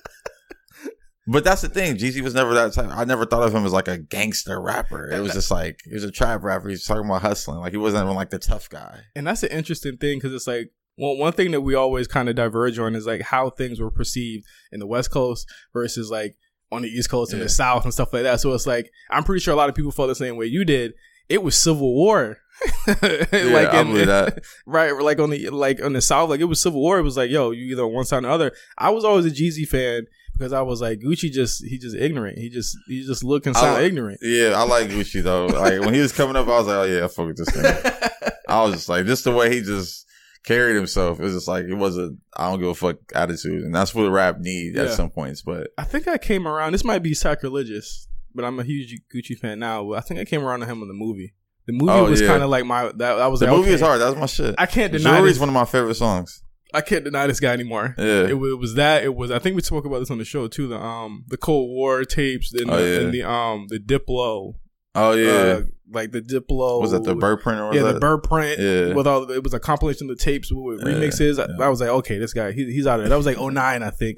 but 1.27 1.44
that's 1.44 1.62
the 1.62 1.69
thing. 1.69 1.95
Jeezy 1.95 2.21
was 2.21 2.33
never 2.33 2.54
that 2.56 2.74
type. 2.74 2.89
I 2.89 3.04
never 3.06 3.25
thought 3.25 3.44
of 3.44 3.54
him 3.54 3.66
as 3.66 3.71
like 3.74 3.88
a 3.88 3.98
gangster 4.00 4.60
rapper. 4.60 5.12
It 5.12 5.19
was 5.21 5.33
just 5.33 5.51
like 5.51 5.80
he 5.86 5.94
was 5.94 6.04
a 6.04 6.10
trap 6.12 6.44
rapper. 6.44 6.69
He's 6.69 6.86
talking 6.86 7.06
about 7.06 7.21
hustling. 7.21 7.60
Like 7.60 7.71
he 7.71 7.77
wasn't 7.77 8.04
even 8.06 8.16
like 8.16 8.31
the 8.31 8.39
tough 8.39 8.69
guy. 8.69 9.01
And 9.16 9.27
that's 9.27 9.44
an 9.44 9.50
interesting 9.51 9.98
thing 9.98 10.18
because 10.18 10.33
it's 10.33 10.48
like 10.48 10.71
well, 10.98 11.16
one 11.16 11.31
thing 11.33 11.51
that 11.51 11.62
we 11.62 11.75
always 11.75 12.07
kind 12.07 12.27
of 12.27 12.36
diverge 12.36 12.77
on 12.80 12.94
is 12.95 13.06
like 13.06 13.21
how 13.21 13.50
things 13.51 13.80
were 13.80 13.92
perceived 13.92 14.45
in 14.71 14.80
the 14.80 14.88
West 14.88 15.12
Coast 15.12 15.48
versus 15.71 16.10
like 16.10 16.36
on 16.71 16.81
the 16.81 16.89
East 16.89 17.10
Coast 17.12 17.31
and 17.31 17.39
Yeah. 17.39 17.45
the 17.45 17.50
South 17.50 17.83
and 17.83 17.94
stuff 17.94 18.12
like 18.12 18.24
that. 18.24 18.39
So 18.42 18.51
it's 18.54 18.66
like 18.68 18.89
I'm 19.12 19.24
pretty 19.24 19.42
sure 19.42 19.54
a 19.54 19.57
lot 19.57 19.69
of 19.69 19.75
people 19.75 19.92
felt 19.92 20.10
the 20.10 20.16
same 20.16 20.36
way 20.36 20.48
you 20.48 20.66
did. 20.66 20.94
It 21.30 21.44
was 21.44 21.56
civil 21.56 21.94
war. 21.94 22.39
Yeah, 22.88 23.69
I 23.71 23.83
believe 23.83 24.07
that. 24.07 24.44
right? 24.65 24.91
Like 24.91 25.19
on 25.19 25.29
the 25.29 25.50
like 25.50 25.81
on 25.81 25.94
the 25.94 26.01
South, 26.01 26.29
like 26.29 26.39
it 26.41 26.45
was 26.45 26.59
civil 26.61 26.81
war. 26.81 26.97
It 27.00 27.03
was 27.03 27.17
like, 27.17 27.29
yo, 27.29 27.51
you 27.51 27.71
either 27.71 27.83
on 27.83 27.94
one 27.94 28.06
side 28.06 28.19
or 28.19 28.21
the 28.27 28.29
other. 28.29 28.51
I 28.77 28.89
was 28.89 29.03
always 29.03 29.25
a 29.25 29.29
Jeezy 29.31 29.67
fan 29.67 30.07
because 30.33 30.53
I 30.53 30.61
was 30.61 30.81
like, 30.81 31.00
Gucci 31.00 31.31
just 31.31 31.63
he 31.65 31.77
just 31.77 31.95
ignorant. 31.95 32.38
He 32.38 32.50
just 32.50 32.77
he 32.88 33.06
just 33.06 33.23
look 33.23 33.45
and 33.45 33.56
sound 33.56 33.75
like- 33.75 33.85
ignorant. 33.85 34.19
Yeah, 34.21 34.53
I 34.56 34.63
like 34.63 34.89
Gucci 34.89 35.21
though. 35.23 35.47
Like 35.47 35.79
when 35.81 35.94
he 35.94 36.00
was 36.01 36.11
coming 36.11 36.35
up, 36.35 36.47
I 36.47 36.57
was 36.57 36.67
like, 36.67 36.75
oh 36.77 36.83
yeah, 36.83 37.06
I 37.06 37.07
fuck 37.07 37.27
with 37.27 37.38
this 37.38 37.50
thing. 37.50 38.31
I 38.50 38.63
was 38.63 38.73
just 38.73 38.89
like, 38.89 39.06
just 39.06 39.23
the 39.23 39.31
way 39.31 39.53
he 39.53 39.61
just 39.61 40.06
carried 40.44 40.75
himself. 40.75 41.19
It 41.19 41.23
was 41.23 41.33
just 41.33 41.47
like 41.47 41.65
it 41.65 41.75
was 41.75 41.97
a 41.97 42.11
I 42.35 42.50
don't 42.50 42.59
give 42.59 42.69
a 42.69 42.73
fuck 42.75 42.97
attitude, 43.13 43.63
and 43.63 43.73
that's 43.75 43.94
what 43.94 44.09
rap 44.09 44.39
needs 44.39 44.75
Yeah. 44.75 44.83
at 44.83 44.91
some 44.91 45.09
points. 45.11 45.41
But 45.44 45.67
I 45.77 45.83
think 45.83 46.07
I 46.07 46.17
came 46.17 46.47
around. 46.47 46.71
This 46.73 46.83
might 46.83 47.03
be 47.03 47.13
sacrilegious, 47.13 48.07
but 48.33 48.44
I'm 48.44 48.59
a 48.59 48.63
huge 48.63 49.00
Gucci 49.13 49.38
fan 49.38 49.59
now. 49.59 49.94
I 49.94 50.01
think 50.01 50.19
I 50.19 50.25
came 50.25 50.44
around 50.44 50.61
to 50.61 50.65
him 50.65 50.81
in 50.81 50.88
the 50.88 50.94
movie. 50.94 51.33
The 51.69 51.74
movie 51.74 51.92
Oh, 51.92 52.10
was 52.10 52.19
yeah. 52.21 52.27
kind 52.27 52.42
of 52.42 52.50
like 52.50 52.66
my 52.66 52.86
that. 52.86 52.98
that 52.98 53.27
was 53.27 53.42
the 53.42 53.45
like, 53.45 53.56
movie 53.56 53.68
okay, 53.68 53.75
is 53.75 53.81
hard. 53.81 54.01
That's 54.01 54.18
my 54.18 54.25
shit. 54.25 54.56
I 54.57 54.66
can't 54.66 54.92
deny 54.92 55.18
Jewelry 55.18 55.30
is 55.30 55.39
one 55.39 55.50
of 55.50 55.54
my 55.54 55.66
favorite 55.66 55.94
songs. 55.95 56.42
I 56.74 56.81
can't 56.81 57.04
deny 57.04 57.27
this 57.27 57.39
guy 57.39 57.54
anymore. 57.54 57.94
Yeah. 57.98 58.24
It, 58.24 58.30
it 58.31 58.57
was 58.60 58.74
that. 58.75 59.04
It 59.04 59.13
was. 59.16 59.30
I 59.30 59.38
think 59.38 59.56
we 59.56 59.62
spoke 59.62 59.86
about 59.86 60.00
this 60.00 60.10
on 60.10 60.18
the 60.18 60.25
show 60.25 60.48
too. 60.48 60.68
The 60.68 60.80
um 60.80 61.25
the 61.27 61.38
Cold 61.38 61.69
War 61.69 62.04
tapes 62.06 62.51
and, 62.54 62.71
Oh, 62.71 62.75
the, 62.77 62.89
yeah. 62.89 63.00
and 63.01 63.13
the 63.13 63.30
um 63.30 63.68
the 63.69 63.77
Diplo. 63.80 64.54
Oh 64.95 65.12
yeah. 65.13 65.30
uh, 65.31 65.62
like 65.92 66.12
the 66.12 66.21
Diplo. 66.21 66.81
was 66.81 66.92
that 66.92 67.04
the 67.04 67.13
bird 67.16 67.42
print 67.42 67.60
or 67.60 67.68
was 67.68 67.75
Yeah, 67.75 67.83
that? 67.83 67.94
the 67.94 68.00
bird 68.00 68.24
print. 68.24 68.60
Yeah. 68.60 68.94
With 68.95 69.06
all 69.06 69.30
it 69.30 69.44
was 69.44 69.54
a 69.54 69.60
compilation 69.60 70.10
of 70.10 70.18
the 70.18 70.24
tapes 70.24 70.51
with 70.51 70.81
remixes. 70.83 71.39
I, 71.39 71.48
yeah. 71.57 71.66
I 71.66 71.69
was 71.69 71.81
like, 71.81 71.89
okay, 71.89 72.18
this 72.18 72.33
guy, 72.33 72.51
he, 72.51 72.66
he's 72.66 72.88
out 72.88 73.00
of 73.00 73.06
it. 73.06 73.10
That 73.10 73.16
was 73.18 73.25
like 73.27 73.39
09, 73.39 73.83
I 73.83 73.89
think. 73.92 74.18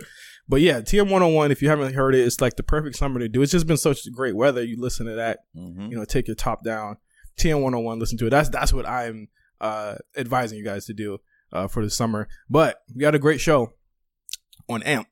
But 0.50 0.60
yeah, 0.62 0.82
TM 0.82 1.04
101, 1.04 1.52
if 1.52 1.62
you 1.62 1.70
haven't 1.70 1.94
heard 1.94 2.14
it, 2.16 2.26
it's 2.26 2.42
like 2.42 2.56
the 2.58 2.64
perfect 2.64 2.98
summer 2.98 3.20
to 3.20 3.30
do. 3.30 3.42
It's 3.42 3.52
just 3.54 3.68
been 3.68 3.78
such 3.78 4.00
great 4.12 4.36
weather. 4.36 4.62
You 4.64 4.76
listen 4.82 5.06
to 5.06 5.14
that, 5.16 5.40
Mhm. 5.58 5.92
you 5.92 5.98
know, 5.98 6.04
take 6.04 6.28
your 6.28 6.36
top 6.36 6.64
down. 6.66 6.98
TM 7.38 7.56
101, 7.62 8.00
listen 8.00 8.18
to 8.20 8.28
it. 8.28 8.30
That's 8.30 8.50
that's 8.50 8.74
what 8.74 8.88
I'm 8.88 9.28
uh, 9.60 9.96
advising 10.18 10.58
you 10.58 10.64
guys 10.66 10.86
to 10.86 10.94
do 10.94 11.20
uh, 11.54 11.68
for 11.68 11.84
the 11.84 11.90
summer. 11.90 12.28
But 12.50 12.78
we 12.96 13.04
had 13.04 13.16
a 13.16 13.20
great 13.20 13.40
show 13.42 13.74
on 14.70 14.84
AMP 14.84 15.08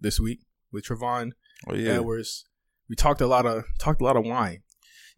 this 0.00 0.18
week 0.20 0.40
with 0.72 0.84
Trevon 0.84 1.32
Oh 1.68 1.74
yeah. 1.74 1.92
Edwards. 1.94 2.44
We 2.88 2.96
talked 2.96 3.20
a 3.20 3.26
lot 3.26 3.46
of 3.46 3.64
talked 3.78 4.00
a 4.00 4.04
lot 4.04 4.16
of 4.16 4.24
wine. 4.24 4.62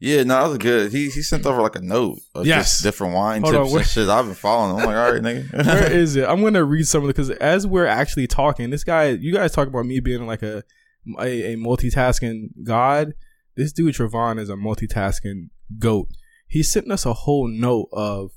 Yeah, 0.02 0.22
no, 0.22 0.40
that 0.42 0.48
was 0.48 0.58
good. 0.58 0.92
He 0.92 1.10
he 1.10 1.20
sent 1.22 1.44
over 1.44 1.60
like 1.60 1.76
a 1.76 1.80
note 1.82 2.18
of 2.34 2.46
Yes. 2.46 2.70
just 2.70 2.82
different 2.82 3.14
wine 3.14 3.42
Hold 3.42 3.54
on, 3.54 3.62
tips 3.64 3.72
where- 3.72 3.80
and 3.82 3.90
shit. 3.90 4.08
I've 4.08 4.24
been 4.24 4.34
following. 4.34 4.70
him. 4.76 4.80
I'm 4.80 4.86
like, 4.86 4.96
all 4.96 5.12
right, 5.12 5.22
nigga. 5.22 5.66
Where 5.66 5.92
is 5.92 6.16
it? 6.16 6.26
I'm 6.26 6.42
gonna 6.42 6.64
read 6.64 6.86
some 6.86 7.02
of 7.04 7.10
it 7.10 7.16
because 7.16 7.30
as 7.30 7.66
we're 7.66 7.84
actually 7.86 8.26
talking, 8.26 8.70
this 8.70 8.82
guy, 8.84 9.08
you 9.10 9.32
guys 9.34 9.52
talk 9.52 9.68
about 9.68 9.84
me 9.84 10.00
being 10.00 10.26
like 10.26 10.42
a 10.42 10.64
a, 11.18 11.52
a 11.52 11.56
multitasking 11.56 12.48
god. 12.64 13.12
This 13.56 13.72
dude 13.72 13.94
Trevon 13.94 14.38
is 14.38 14.48
a 14.48 14.54
multitasking 14.54 15.50
goat. 15.78 16.08
He's 16.50 16.70
sent 16.70 16.90
us 16.90 17.06
a 17.06 17.12
whole 17.14 17.46
note 17.48 17.88
of 17.92 18.32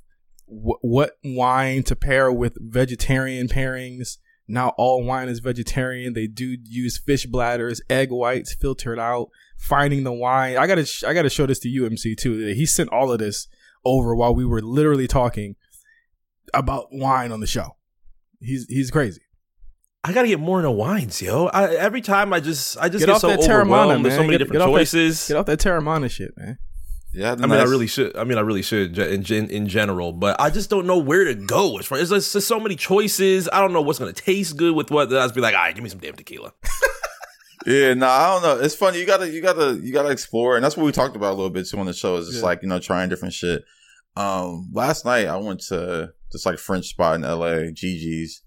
wh- 0.45 0.81
what 0.81 1.13
wine 1.25 1.83
to 1.83 1.95
pair 1.95 2.31
with 2.31 2.55
vegetarian 2.61 3.47
pairings. 3.49 4.17
Now 4.47 4.69
all 4.77 5.03
wine 5.03 5.29
is 5.29 5.39
vegetarian. 5.39 6.13
They 6.13 6.27
do 6.27 6.55
use 6.63 6.97
fish 6.97 7.25
bladders, 7.25 7.81
egg 7.89 8.09
whites 8.11 8.53
filtered 8.53 8.99
out. 8.99 9.29
Finding 9.57 10.03
the 10.03 10.11
wine. 10.13 10.57
I 10.57 10.67
gotta 10.67 10.85
sh- 10.85 11.03
I 11.03 11.13
gotta 11.13 11.29
show 11.29 11.45
this 11.47 11.59
to 11.59 11.69
UMC 11.69 12.15
too. 12.17 12.53
He 12.53 12.65
sent 12.65 12.89
all 12.91 13.11
of 13.11 13.19
this 13.19 13.47
over 13.85 14.13
while 14.15 14.35
we 14.35 14.45
were 14.45 14.61
literally 14.61 15.07
talking 15.07 15.55
about 16.53 16.87
wine 16.91 17.31
on 17.31 17.39
the 17.39 17.47
show. 17.47 17.77
He's 18.41 18.65
he's 18.67 18.91
crazy. 18.91 19.21
I 20.03 20.11
gotta 20.11 20.27
get 20.27 20.39
more 20.41 20.59
into 20.59 20.69
wines, 20.71 21.21
yo. 21.21 21.45
I, 21.47 21.73
every 21.75 22.01
time 22.01 22.33
I 22.33 22.41
just 22.41 22.77
I 22.77 22.89
just 22.89 22.99
Get 22.99 23.05
get, 23.07 23.15
off 23.15 23.21
so 23.21 23.29
that 23.29 23.39
Teremana, 23.39 23.61
overwhelmed. 23.61 24.05
There's 24.05 24.15
so 24.15 24.19
many 24.19 24.31
Get- 24.33 24.37
different 24.39 24.59
get 24.59 24.61
off 24.67 24.73
that- 24.73 24.79
choices. 24.79 25.27
Get 25.29 25.37
off 25.37 25.45
that 25.45 25.59
Teremana 25.59 26.11
shit, 26.11 26.31
man. 26.37 26.57
Yeah, 27.13 27.33
I 27.33 27.35
mean, 27.45 27.51
I 27.59 27.63
really 27.63 27.87
should. 27.87 28.15
I 28.17 28.23
mean, 28.23 28.37
I 28.37 28.41
really 28.41 28.61
should 28.61 28.97
in 28.97 29.23
gen- 29.23 29.49
in 29.49 29.67
general, 29.67 30.11
but 30.13 30.39
I 30.39 30.49
just 30.49 30.69
don't 30.69 30.85
know 30.87 30.97
where 30.97 31.23
to 31.25 31.35
go. 31.35 31.77
As 31.77 31.85
far 31.85 31.97
as 31.99 32.09
there's 32.09 32.31
just 32.33 32.47
so 32.47 32.59
many 32.59 32.75
choices, 32.75 33.47
I 33.53 33.59
don't 33.61 33.73
know 33.73 33.81
what's 33.81 33.99
gonna 33.99 34.13
taste 34.13 34.57
good 34.57 34.75
with 34.75 34.91
what. 34.91 35.13
I'd 35.13 35.33
be 35.33 35.41
like, 35.41 35.55
all 35.55 35.61
right, 35.61 35.73
give 35.75 35.83
me 35.83 35.89
some 35.89 35.99
damn 35.99 36.15
tequila. 36.15 36.53
Yeah, 37.65 37.93
no, 37.93 38.07
I 38.07 38.27
don't 38.33 38.41
know. 38.59 38.65
It's 38.65 38.75
funny. 38.75 38.99
You 38.99 39.05
gotta, 39.05 39.29
you 39.29 39.41
gotta, 39.41 39.79
you 39.81 39.93
gotta 39.93 40.09
explore, 40.09 40.57
and 40.57 40.65
that's 40.65 40.75
what 40.75 40.85
we 40.85 40.91
talked 40.91 41.15
about 41.15 41.29
a 41.31 41.35
little 41.35 41.49
bit 41.49 41.65
too 41.65 41.79
on 41.79 41.85
the 41.85 41.93
show. 41.93 42.17
Is 42.17 42.27
just 42.27 42.39
Yeah. 42.39 42.45
like 42.45 42.61
you 42.61 42.67
know 42.67 42.77
trying 42.79 43.07
different 43.07 43.33
shit. 43.33 43.63
Um, 44.17 44.69
last 44.73 45.05
night 45.05 45.27
I 45.27 45.37
went 45.37 45.61
to 45.67 46.11
this 46.33 46.45
like 46.45 46.59
French 46.59 46.87
spot 46.87 47.15
in 47.15 47.23
L.A., 47.23 47.71
Gigi's, 47.71 48.41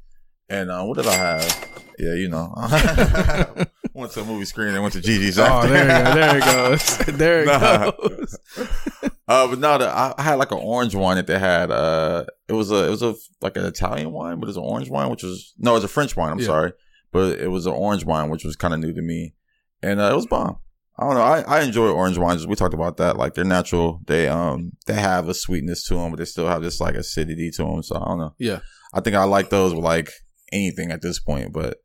and 0.48 0.70
uh, 0.70 0.82
what 0.84 0.96
did 0.96 1.06
I 1.06 1.14
have? 1.14 1.68
Yeah, 1.98 2.14
you 2.14 2.28
know, 2.28 2.52
went 3.94 4.12
to 4.12 4.20
a 4.20 4.24
movie 4.24 4.44
screen 4.44 4.74
and 4.74 4.82
went 4.82 4.92
to 4.94 5.00
Gigi's. 5.00 5.38
Oh, 5.38 5.66
there 5.66 5.82
you 5.84 6.04
go. 6.04 6.14
There 6.14 6.36
it 6.38 6.44
goes. 6.44 6.98
There 7.18 7.42
it 7.42 7.46
Nah. 7.46 7.90
goes. 7.92 8.38
Uh, 9.28 9.48
but 9.48 9.58
no, 9.58 9.76
the, 9.76 9.88
I, 9.88 10.14
I 10.16 10.22
had 10.22 10.34
like 10.36 10.52
an 10.52 10.58
orange 10.62 10.94
wine 10.94 11.16
that 11.16 11.26
they 11.26 11.36
had. 11.36 11.72
Uh, 11.72 12.24
it 12.46 12.52
was 12.52 12.70
a, 12.70 12.86
it 12.86 12.90
was 12.90 13.02
a 13.02 13.16
like 13.40 13.56
an 13.56 13.64
Italian 13.64 14.12
wine, 14.12 14.38
but 14.38 14.48
it's 14.48 14.56
an 14.56 14.62
orange 14.62 14.88
wine, 14.88 15.10
which 15.10 15.24
was 15.24 15.52
no, 15.58 15.72
it 15.72 15.74
was 15.74 15.82
a 15.84 15.88
French 15.88 16.14
wine. 16.14 16.30
I'm 16.30 16.38
Yeah. 16.38 16.46
sorry, 16.46 16.72
but 17.10 17.40
it 17.40 17.48
was 17.50 17.66
an 17.66 17.72
orange 17.72 18.04
wine, 18.04 18.30
which 18.30 18.44
was 18.44 18.54
kind 18.54 18.72
of 18.72 18.78
new 18.78 18.92
to 18.92 19.02
me, 19.02 19.34
and 19.82 19.98
uh, 20.00 20.10
it 20.12 20.14
was 20.14 20.26
bomb. 20.26 20.58
I 20.96 21.06
don't 21.06 21.14
know. 21.14 21.22
I, 21.22 21.40
I 21.40 21.62
enjoy 21.62 21.88
orange 21.88 22.18
wines. 22.18 22.46
We 22.46 22.54
talked 22.54 22.72
about 22.72 22.98
that. 22.98 23.16
Like 23.16 23.34
they're 23.34 23.44
natural. 23.44 24.00
They 24.06 24.28
um 24.28 24.70
they 24.86 24.94
have 24.94 25.28
a 25.28 25.34
sweetness 25.34 25.82
to 25.88 25.94
them, 25.94 26.10
but 26.12 26.18
they 26.18 26.24
still 26.24 26.46
have 26.46 26.62
this 26.62 26.80
like 26.80 26.94
acidity 26.94 27.50
to 27.56 27.64
them. 27.64 27.82
So 27.82 27.96
I 27.96 28.04
don't 28.04 28.18
know. 28.18 28.34
Yeah. 28.38 28.60
I 28.94 29.00
think 29.00 29.16
I 29.16 29.24
like 29.24 29.50
those 29.50 29.74
with 29.74 29.82
like 29.82 30.08
anything 30.56 30.90
at 30.90 31.02
this 31.02 31.18
point. 31.20 31.52
But 31.52 31.78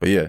but 0.00 0.08
yeah, 0.08 0.28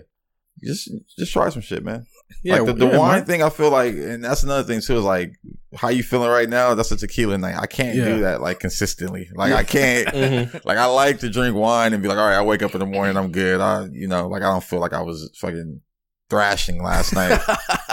just 0.63 0.89
just 1.17 1.31
try 1.33 1.49
some 1.49 1.61
shit, 1.61 1.83
man. 1.83 2.05
Yeah, 2.43 2.55
like 2.57 2.65
the, 2.65 2.73
the 2.73 2.87
yeah, 2.87 2.97
wine 2.97 3.17
man. 3.19 3.25
thing, 3.25 3.43
I 3.43 3.49
feel 3.49 3.69
like, 3.69 3.93
and 3.93 4.23
that's 4.23 4.41
another 4.43 4.63
thing 4.63 4.81
too. 4.81 4.97
Is 4.97 5.03
like 5.03 5.33
how 5.75 5.89
you 5.89 6.01
feeling 6.01 6.29
right 6.29 6.49
now. 6.49 6.73
That's 6.73 6.91
a 6.91 6.97
tequila 6.97 7.37
night. 7.37 7.55
I 7.57 7.67
can't 7.67 7.95
Yeah. 7.95 8.05
do 8.05 8.19
that 8.21 8.41
like 8.41 8.59
consistently. 8.59 9.29
Like 9.35 9.53
I 9.53 9.63
can't. 9.63 10.07
Mhm. 10.15 10.65
Like 10.65 10.77
I 10.77 10.85
like 10.87 11.19
to 11.19 11.29
drink 11.29 11.55
wine 11.55 11.93
and 11.93 12.01
be 12.01 12.09
like, 12.09 12.17
all 12.17 12.25
right, 12.27 12.37
I 12.37 12.41
wake 12.41 12.63
up 12.63 12.73
in 12.73 12.79
the 12.79 12.85
morning, 12.87 13.15
I'm 13.15 13.31
good. 13.31 13.61
I, 13.61 13.85
you 13.91 14.07
know, 14.07 14.27
like 14.27 14.41
I 14.41 14.51
don't 14.51 14.63
feel 14.63 14.79
like 14.79 14.93
I 14.93 15.01
was 15.01 15.29
fucking 15.39 15.81
thrashing 16.29 16.81
last 16.81 17.13
night. 17.13 17.39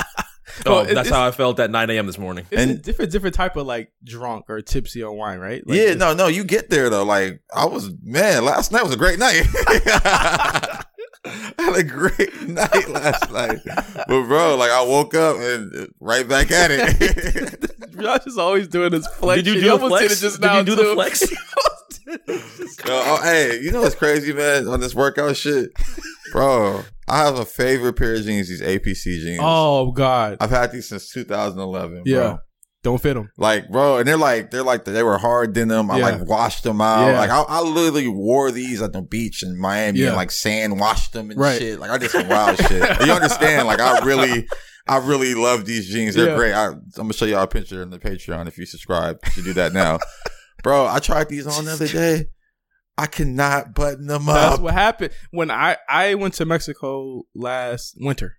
Oh, 0.66 0.84
Well, 0.84 0.94
that's 0.94 1.08
how 1.08 1.26
I 1.26 1.30
felt 1.30 1.58
at 1.60 1.70
9 1.70 1.90
a.m. 1.90 2.06
this 2.06 2.18
morning. 2.18 2.46
It's 2.50 2.70
a 2.70 2.74
different, 2.74 3.12
different 3.12 3.34
type 3.34 3.56
of 3.56 3.66
like 3.66 3.92
drunk 4.04 4.46
or 4.48 4.60
tipsy 4.62 5.02
on 5.02 5.16
wine, 5.16 5.38
right? 5.38 5.66
Like, 5.66 5.78
yeah, 5.78 5.94
no, 5.94 6.14
no, 6.14 6.26
you 6.28 6.44
get 6.44 6.70
there 6.70 6.90
though. 6.90 7.04
Like 7.04 7.40
I 7.54 7.64
was, 7.66 7.90
man, 8.02 8.44
last 8.44 8.72
night 8.72 8.82
was 8.82 8.92
a 8.92 8.96
great 8.96 9.18
night. 9.18 9.42
I 11.24 11.52
had 11.58 11.76
a 11.76 11.84
great 11.84 12.48
night 12.48 12.88
last 12.88 13.30
night, 13.30 13.58
but 13.64 14.06
bro, 14.26 14.56
like 14.56 14.70
I 14.70 14.82
woke 14.82 15.14
up 15.14 15.36
and 15.36 15.74
uh, 15.74 15.86
right 16.00 16.26
back 16.26 16.50
at 16.50 16.70
it. 16.72 17.70
Josh 18.00 18.26
is 18.26 18.38
always 18.38 18.66
doing 18.66 18.90
this 18.90 19.06
flex. 19.06 19.42
Did 19.42 19.46
you 19.46 19.52
shit. 19.54 19.62
do 19.62 19.66
the 19.68 19.72
almost 19.84 20.00
did 20.00 20.06
flex? 20.08 20.12
it 20.20 20.24
just 20.24 20.40
Did 20.40 20.46
now 20.46 20.58
you 20.58 20.64
do 20.64 20.76
too. 20.76 20.82
the 20.88 20.94
flex? 20.94 21.30
Yo, 22.08 22.16
oh, 22.88 23.20
hey, 23.22 23.60
you 23.60 23.70
know 23.70 23.82
what's 23.82 23.94
crazy, 23.94 24.32
man? 24.32 24.66
On 24.66 24.80
this 24.80 24.94
workout 24.94 25.36
shit, 25.36 25.70
bro. 26.32 26.82
I 27.08 27.18
have 27.24 27.38
a 27.38 27.44
favorite 27.44 27.94
pair 27.94 28.14
of 28.14 28.22
jeans. 28.24 28.48
These 28.48 28.62
APC 28.62 29.20
jeans. 29.20 29.40
oh 29.42 29.90
God, 29.92 30.36
I've 30.40 30.50
had 30.50 30.72
these 30.72 30.88
since 30.88 31.10
2011. 31.12 32.02
Yeah. 32.06 32.18
bro. 32.20 32.38
don't 32.84 33.00
fit 33.02 33.14
them. 33.14 33.30
Like, 33.36 33.68
bro, 33.70 33.98
and 33.98 34.06
they're 34.08 34.16
like, 34.16 34.50
they're 34.50 34.62
like, 34.62 34.84
they 34.84 35.02
were 35.02 35.18
hard 35.18 35.52
denim. 35.52 35.90
I 35.90 35.98
Yeah. 35.98 36.04
like 36.04 36.26
washed 36.28 36.64
them 36.64 36.80
out. 36.80 37.06
Yeah. 37.08 37.18
Like, 37.18 37.30
I, 37.30 37.42
I 37.42 37.60
literally 37.60 38.08
wore 38.08 38.50
these 38.50 38.80
at 38.82 38.92
the 38.92 39.02
beach 39.02 39.42
in 39.42 39.58
Miami 39.58 40.00
Yeah. 40.00 40.08
and 40.08 40.16
like 40.16 40.30
sand 40.30 40.78
washed 40.80 41.12
them 41.12 41.30
and 41.30 41.38
Right. 41.38 41.58
shit. 41.58 41.78
Like, 41.80 41.90
I 41.90 41.98
did 41.98 42.10
some 42.10 42.28
wild 42.28 42.58
shit. 42.58 42.82
You 43.06 43.12
understand? 43.12 43.66
Like, 43.66 43.80
I 43.80 44.04
really, 44.04 44.46
I 44.88 44.96
really 44.98 45.34
love 45.34 45.64
these 45.64 45.88
jeans. 45.88 46.14
They're 46.16 46.34
great. 46.36 46.52
I, 46.54 46.68
I'm 46.68 46.82
gonna 46.96 47.12
show 47.12 47.24
y'all 47.26 47.42
a 47.42 47.46
picture 47.48 47.82
in 47.82 47.90
the 47.90 47.98
Patreon 48.00 48.48
if 48.48 48.58
you 48.58 48.66
subscribe. 48.66 49.18
You 49.36 49.42
do 49.44 49.52
that 49.54 49.72
now, 49.72 49.98
bro. 50.64 50.86
I 50.86 50.98
tried 50.98 51.28
these 51.28 51.46
on 51.46 51.64
the 51.66 51.72
other 51.72 51.86
day. 51.88 52.26
I 52.98 53.06
cannot 53.06 53.74
button 53.74 54.06
them 54.06 54.26
That's 54.26 54.38
up. 54.38 54.50
That's 54.50 54.60
what 54.62 54.74
happened 54.74 55.12
when 55.30 55.50
I 55.50 55.76
I 55.88 56.14
went 56.14 56.34
to 56.34 56.44
Mexico 56.44 57.22
last 57.34 57.94
winter, 57.98 58.36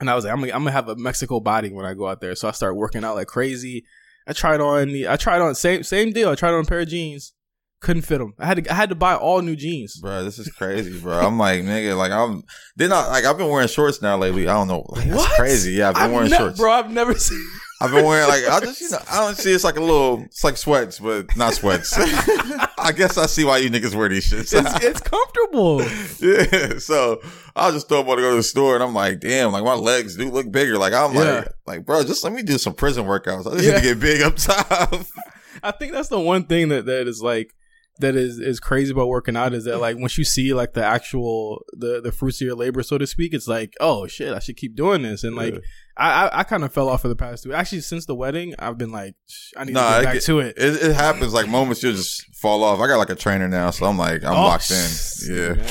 and 0.00 0.10
I 0.10 0.14
was 0.14 0.24
like, 0.24 0.32
I'm 0.32 0.40
gonna, 0.40 0.52
I'm 0.52 0.60
gonna 0.62 0.72
have 0.72 0.88
a 0.88 0.96
Mexico 0.96 1.40
body 1.40 1.70
when 1.70 1.86
I 1.86 1.94
go 1.94 2.08
out 2.08 2.20
there. 2.20 2.34
So 2.34 2.48
I 2.48 2.50
started 2.50 2.74
working 2.74 3.04
out 3.04 3.14
like 3.14 3.28
crazy. 3.28 3.84
I 4.26 4.32
tried 4.32 4.60
on 4.60 4.88
the 4.88 5.08
I 5.08 5.16
tried 5.16 5.40
on 5.40 5.54
same 5.54 5.82
same 5.84 6.12
deal. 6.12 6.28
I 6.30 6.34
tried 6.34 6.52
on 6.54 6.64
a 6.64 6.66
pair 6.66 6.80
of 6.80 6.88
jeans, 6.88 7.32
couldn't 7.80 8.02
fit 8.02 8.18
them. 8.18 8.34
I 8.40 8.46
had 8.46 8.64
to 8.64 8.70
I 8.70 8.74
had 8.74 8.88
to 8.88 8.96
buy 8.96 9.14
all 9.14 9.40
new 9.42 9.54
jeans. 9.54 10.00
Bro, 10.00 10.24
this 10.24 10.38
is 10.40 10.48
crazy, 10.48 10.98
bro. 10.98 11.16
I'm 11.20 11.38
like, 11.38 11.62
nigga, 11.62 11.96
like 11.96 12.10
I'm. 12.10 12.42
Then 12.74 12.92
I 12.92 13.06
like 13.06 13.24
I've 13.24 13.38
been 13.38 13.48
wearing 13.48 13.68
shorts 13.68 14.02
now 14.02 14.16
lately. 14.18 14.48
I 14.48 14.54
don't 14.54 14.66
know, 14.66 14.84
like, 14.88 15.04
that's 15.04 15.16
What? 15.16 15.30
crazy. 15.38 15.72
Yeah, 15.74 15.90
I've 15.90 15.94
been 15.94 16.02
I've 16.02 16.12
wearing 16.12 16.30
ne- 16.30 16.36
shorts. 16.36 16.58
bro. 16.58 16.72
I've 16.72 16.90
never 16.90 17.14
seen. 17.18 17.46
I've 17.80 17.92
been 17.92 18.04
wearing 18.04 18.26
like 18.28 18.48
I 18.48 18.58
just 18.58 18.80
you 18.80 18.90
know 18.90 18.98
I 19.08 19.18
don't 19.20 19.36
see 19.36 19.52
it's 19.52 19.62
like 19.62 19.76
a 19.76 19.80
little 19.80 20.22
it's 20.24 20.42
like 20.42 20.56
sweats 20.56 20.98
but 20.98 21.36
not 21.36 21.54
sweats. 21.54 21.96
I 22.86 22.92
guess 22.92 23.18
I 23.18 23.26
see 23.26 23.44
why 23.44 23.58
you 23.58 23.68
niggas 23.70 23.94
wear 23.94 24.08
these 24.08 24.30
shits. 24.30 24.52
It's, 24.52 24.84
it's 24.84 25.00
comfortable. 25.00 25.82
yeah, 26.20 26.78
so 26.78 27.20
I 27.54 27.70
just 27.72 27.88
thought 27.88 28.02
about 28.02 28.16
to 28.16 28.22
go 28.22 28.30
to 28.30 28.36
the 28.36 28.42
store 28.42 28.74
and 28.74 28.82
I'm 28.84 28.94
like, 28.94 29.20
damn, 29.20 29.52
like 29.52 29.64
my 29.64 29.74
legs 29.74 30.16
do 30.16 30.30
look 30.30 30.50
bigger. 30.50 30.78
Like 30.78 30.92
I'm 30.92 31.14
Yeah. 31.14 31.20
like, 31.20 31.48
like 31.66 31.86
bro, 31.86 32.04
just 32.04 32.22
let 32.24 32.32
me 32.32 32.42
do 32.42 32.58
some 32.58 32.74
prison 32.74 33.04
workouts. 33.06 33.46
I 33.46 33.54
just 33.56 33.64
Yeah. 33.64 33.72
need 33.72 33.82
to 33.82 33.88
get 33.94 34.00
big 34.00 34.22
up 34.22 34.36
top. 34.36 35.04
I 35.62 35.70
think 35.72 35.92
that's 35.92 36.08
the 36.08 36.20
one 36.20 36.44
thing 36.44 36.68
that 36.68 36.86
that 36.86 37.08
is 37.08 37.20
like 37.22 37.54
that 38.00 38.14
is 38.16 38.38
is 38.38 38.60
crazy 38.60 38.92
about 38.92 39.08
working 39.08 39.36
out 39.36 39.54
is 39.54 39.64
that 39.64 39.78
like 39.78 39.96
once 39.98 40.18
you 40.18 40.24
see 40.24 40.52
like 40.54 40.74
the 40.74 40.84
actual 40.84 41.64
the 41.72 42.00
the 42.00 42.12
fruits 42.12 42.40
of 42.40 42.46
your 42.46 42.54
labor 42.56 42.82
so 42.82 42.98
to 42.98 43.06
speak 43.06 43.32
it's 43.32 43.48
like 43.48 43.74
oh 43.80 44.06
shit 44.06 44.32
I 44.34 44.38
should 44.38 44.56
keep 44.56 44.74
doing 44.76 45.02
this 45.02 45.24
and 45.24 45.34
like 45.36 45.54
Yeah. 45.54 45.60
I 45.96 46.26
I, 46.26 46.38
I 46.40 46.42
kind 46.44 46.62
of 46.64 46.72
fell 46.72 46.88
off 46.90 47.02
for 47.02 47.08
the 47.08 47.16
past 47.16 47.44
two 47.44 47.54
actually 47.54 47.80
since 47.80 48.04
the 48.06 48.14
wedding 48.14 48.54
I've 48.58 48.76
been 48.76 48.92
like 48.92 49.14
I 49.56 49.64
need 49.64 49.72
Nah, 49.74 49.96
to 49.98 50.02
get 50.02 50.04
back 50.04 50.14
get- 50.14 50.22
to 50.24 50.38
it. 50.40 50.54
It, 50.58 50.82
it 50.90 50.94
happens 50.94 51.32
like 51.32 51.48
moments 51.48 51.82
you'll 51.82 51.94
just 51.94 52.24
fall 52.36 52.62
off. 52.64 52.80
I 52.80 52.86
got 52.86 52.98
like 52.98 53.08
a 53.10 53.14
trainer 53.14 53.48
now, 53.48 53.70
so 53.70 53.86
I'm 53.86 53.96
like 53.96 54.22
I'm 54.24 54.34
Oh, 54.34 54.42
locked 54.42 54.70
in. 54.70 54.88
Yeah. 55.28 55.54
man. 55.54 55.66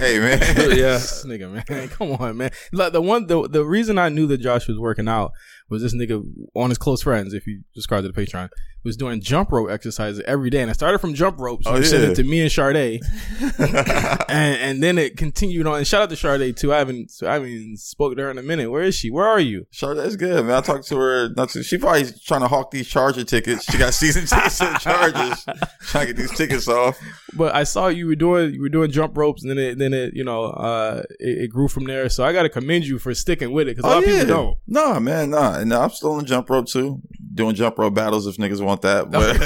Hey 0.00 0.18
man. 0.18 0.38
yeah. 0.76 0.98
Nigga, 1.24 1.68
man, 1.70 1.88
come 1.88 2.12
on, 2.12 2.36
man. 2.36 2.50
Like 2.72 2.92
the 2.92 3.00
one, 3.00 3.26
the 3.26 3.48
the 3.48 3.64
reason 3.64 3.96
I 3.98 4.08
knew 4.10 4.26
that 4.26 4.38
Josh 4.38 4.68
was 4.68 4.78
working 4.78 5.08
out 5.08 5.32
was 5.74 5.82
this 5.82 5.94
nigga 5.94 6.24
on 6.54 6.70
his 6.70 6.78
close 6.78 7.02
friends. 7.02 7.34
If 7.34 7.46
you 7.46 7.62
subscribe 7.74 8.02
to 8.04 8.08
the 8.10 8.14
Patreon, 8.18 8.48
was 8.84 8.96
doing 8.96 9.20
jump 9.20 9.50
rope 9.50 9.70
exercises 9.70 10.22
every 10.26 10.50
day, 10.50 10.60
and 10.60 10.70
I 10.70 10.74
started 10.74 10.98
from 10.98 11.14
jump 11.14 11.38
ropes. 11.38 11.66
Oh, 11.66 11.74
Oh, 11.74 11.82
sent 11.82 12.02
yeah. 12.04 12.10
it 12.10 12.14
to 12.16 12.24
me 12.24 12.40
and 12.42 12.52
Sade, 12.52 13.00
and 13.58 14.56
and 14.60 14.82
then 14.82 14.98
it 14.98 15.16
continued 15.16 15.66
on. 15.66 15.78
And 15.78 15.86
shout 15.86 16.02
out 16.02 16.10
to 16.10 16.16
Sade 16.16 16.56
too. 16.56 16.72
I 16.72 16.78
haven't 16.78 17.10
I 17.26 17.34
haven't 17.34 17.78
spoke 17.78 18.16
to 18.16 18.22
her 18.22 18.30
in 18.30 18.38
a 18.38 18.42
minute. 18.42 18.70
Where 18.70 18.82
is 18.82 18.94
she? 18.94 19.10
Where 19.10 19.26
are 19.26 19.40
you? 19.40 19.66
Charlotte's 19.70 20.16
good, 20.16 20.44
man. 20.44 20.56
I 20.56 20.60
talked 20.60 20.86
to 20.88 20.96
her. 20.96 21.28
Not 21.36 21.50
too, 21.50 21.62
she 21.62 21.78
probably 21.78 22.04
trying 22.24 22.42
to 22.42 22.48
hawk 22.48 22.70
these 22.70 22.86
Charger 22.88 23.24
tickets. 23.24 23.64
She 23.64 23.78
got 23.78 23.94
season 23.94 24.26
tickets 24.26 24.58
to 24.58 24.76
Chargers. 24.80 25.44
trying 25.80 26.06
to 26.08 26.12
get 26.12 26.16
these 26.16 26.36
tickets 26.36 26.68
off. 26.68 26.98
But 27.34 27.54
I 27.54 27.64
saw 27.64 27.88
you 27.88 28.06
were 28.06 28.14
doing 28.16 28.52
you 28.54 28.60
were 28.60 28.68
doing 28.68 28.90
jump 28.90 29.16
ropes, 29.16 29.42
and 29.42 29.50
then 29.50 29.58
it 29.58 29.78
then 29.78 29.92
it 29.94 30.14
you 30.14 30.24
know 30.24 30.44
uh 30.44 31.02
it, 31.20 31.44
it 31.44 31.48
grew 31.50 31.68
from 31.68 31.84
there. 31.84 32.08
So 32.08 32.24
I 32.24 32.32
got 32.32 32.42
to 32.44 32.48
commend 32.48 32.84
you 32.86 32.98
for 32.98 33.14
sticking 33.14 33.52
with 33.52 33.68
it 33.68 33.76
because 33.76 33.90
a 33.90 33.94
lot 33.94 34.04
of 34.04 34.08
people 34.08 34.26
don't. 34.26 34.56
Nah, 34.66 35.00
man, 35.00 35.30
nah. 35.30 35.63
And 35.64 35.72
I'm 35.72 35.88
still 35.88 36.12
on 36.12 36.26
jump 36.26 36.50
rope 36.50 36.66
too. 36.66 37.00
Doing 37.34 37.54
jump 37.54 37.78
rope 37.78 37.94
battles 37.94 38.26
if 38.26 38.36
niggas 38.36 38.62
want 38.62 38.82
that. 38.82 39.10
But 39.10 39.38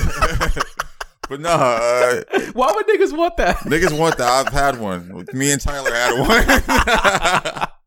but 1.29 1.41
nah, 1.41 1.51
uh, 1.51 2.23
Why 2.55 2.73
would 2.75 2.87
niggas 2.89 3.17
want 3.17 3.37
that? 3.37 3.59
niggas 3.59 3.97
want 3.97 4.17
that. 4.19 4.29
I've 4.29 4.53
had 4.53 4.81
one. 4.81 5.25
Me 5.33 5.53
and 5.53 5.61
Tyler 5.61 5.95
had 5.95 6.19
one. 6.19 7.69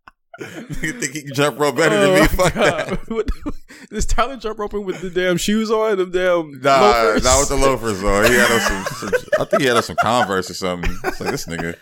Nigga 0.41 0.99
think 0.99 1.13
he 1.13 1.21
can 1.23 1.33
jump 1.33 1.59
rope 1.59 1.75
better 1.75 1.99
than 1.99 2.09
oh 2.09 2.15
me. 2.15 2.21
Oh, 2.21 2.25
Fuck 2.27 2.53
God. 2.53 2.87
that. 2.89 3.53
Is 3.91 4.05
Tyler 4.05 4.37
jump 4.37 4.57
roping 4.59 4.85
with 4.85 5.01
the 5.01 5.09
damn 5.09 5.37
shoes 5.37 5.69
on? 5.69 5.97
The 5.97 6.05
damn 6.05 6.61
Nah, 6.61 6.81
loafers? 6.81 7.23
not 7.23 7.39
with 7.39 7.49
the 7.49 7.55
loafers 7.67 8.01
though. 8.01 8.23
He 8.23 8.33
had 8.35 8.51
on 8.51 8.59
some, 8.85 9.09
some. 9.09 9.19
I 9.39 9.45
think 9.45 9.61
he 9.63 9.67
had 9.67 9.77
on 9.77 9.83
some 9.83 9.95
Converse 10.01 10.49
or 10.49 10.53
something. 10.53 10.91
It's 11.03 11.19
like 11.19 11.31
this 11.31 11.45
nigga. 11.45 11.75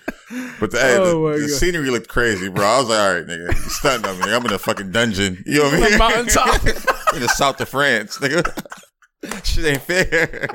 But 0.59 0.69
oh 0.73 0.77
the, 0.77 0.77
the- 0.77 1.11
Oh, 1.11 1.29
my 1.31 1.37
the, 1.37 1.49
scenery 1.49 1.89
looked 1.91 2.07
crazy, 2.07 2.49
bro. 2.49 2.65
I 2.65 2.79
was 2.79 2.89
like, 2.89 2.99
all 2.99 3.13
right, 3.13 3.25
nigga, 3.27 3.47
you 3.53 3.69
stunned 3.69 4.05
on 4.05 4.17
me. 4.19 4.33
I'm 4.33 4.45
in 4.45 4.53
a 4.53 4.57
fucking 4.59 4.91
dungeon. 4.91 5.43
You 5.45 5.59
know 5.59 5.65
what 5.65 5.73
I 5.73 5.79
mean? 5.81 5.91
The 5.91 5.97
mountaintop. 5.97 6.65
in 7.15 7.21
the 7.21 7.27
south 7.35 7.61
of 7.61 7.69
France, 7.69 8.17
nigga. 8.19 9.45
Shit 9.45 9.65
ain't 9.65 9.81
fair. 9.81 10.47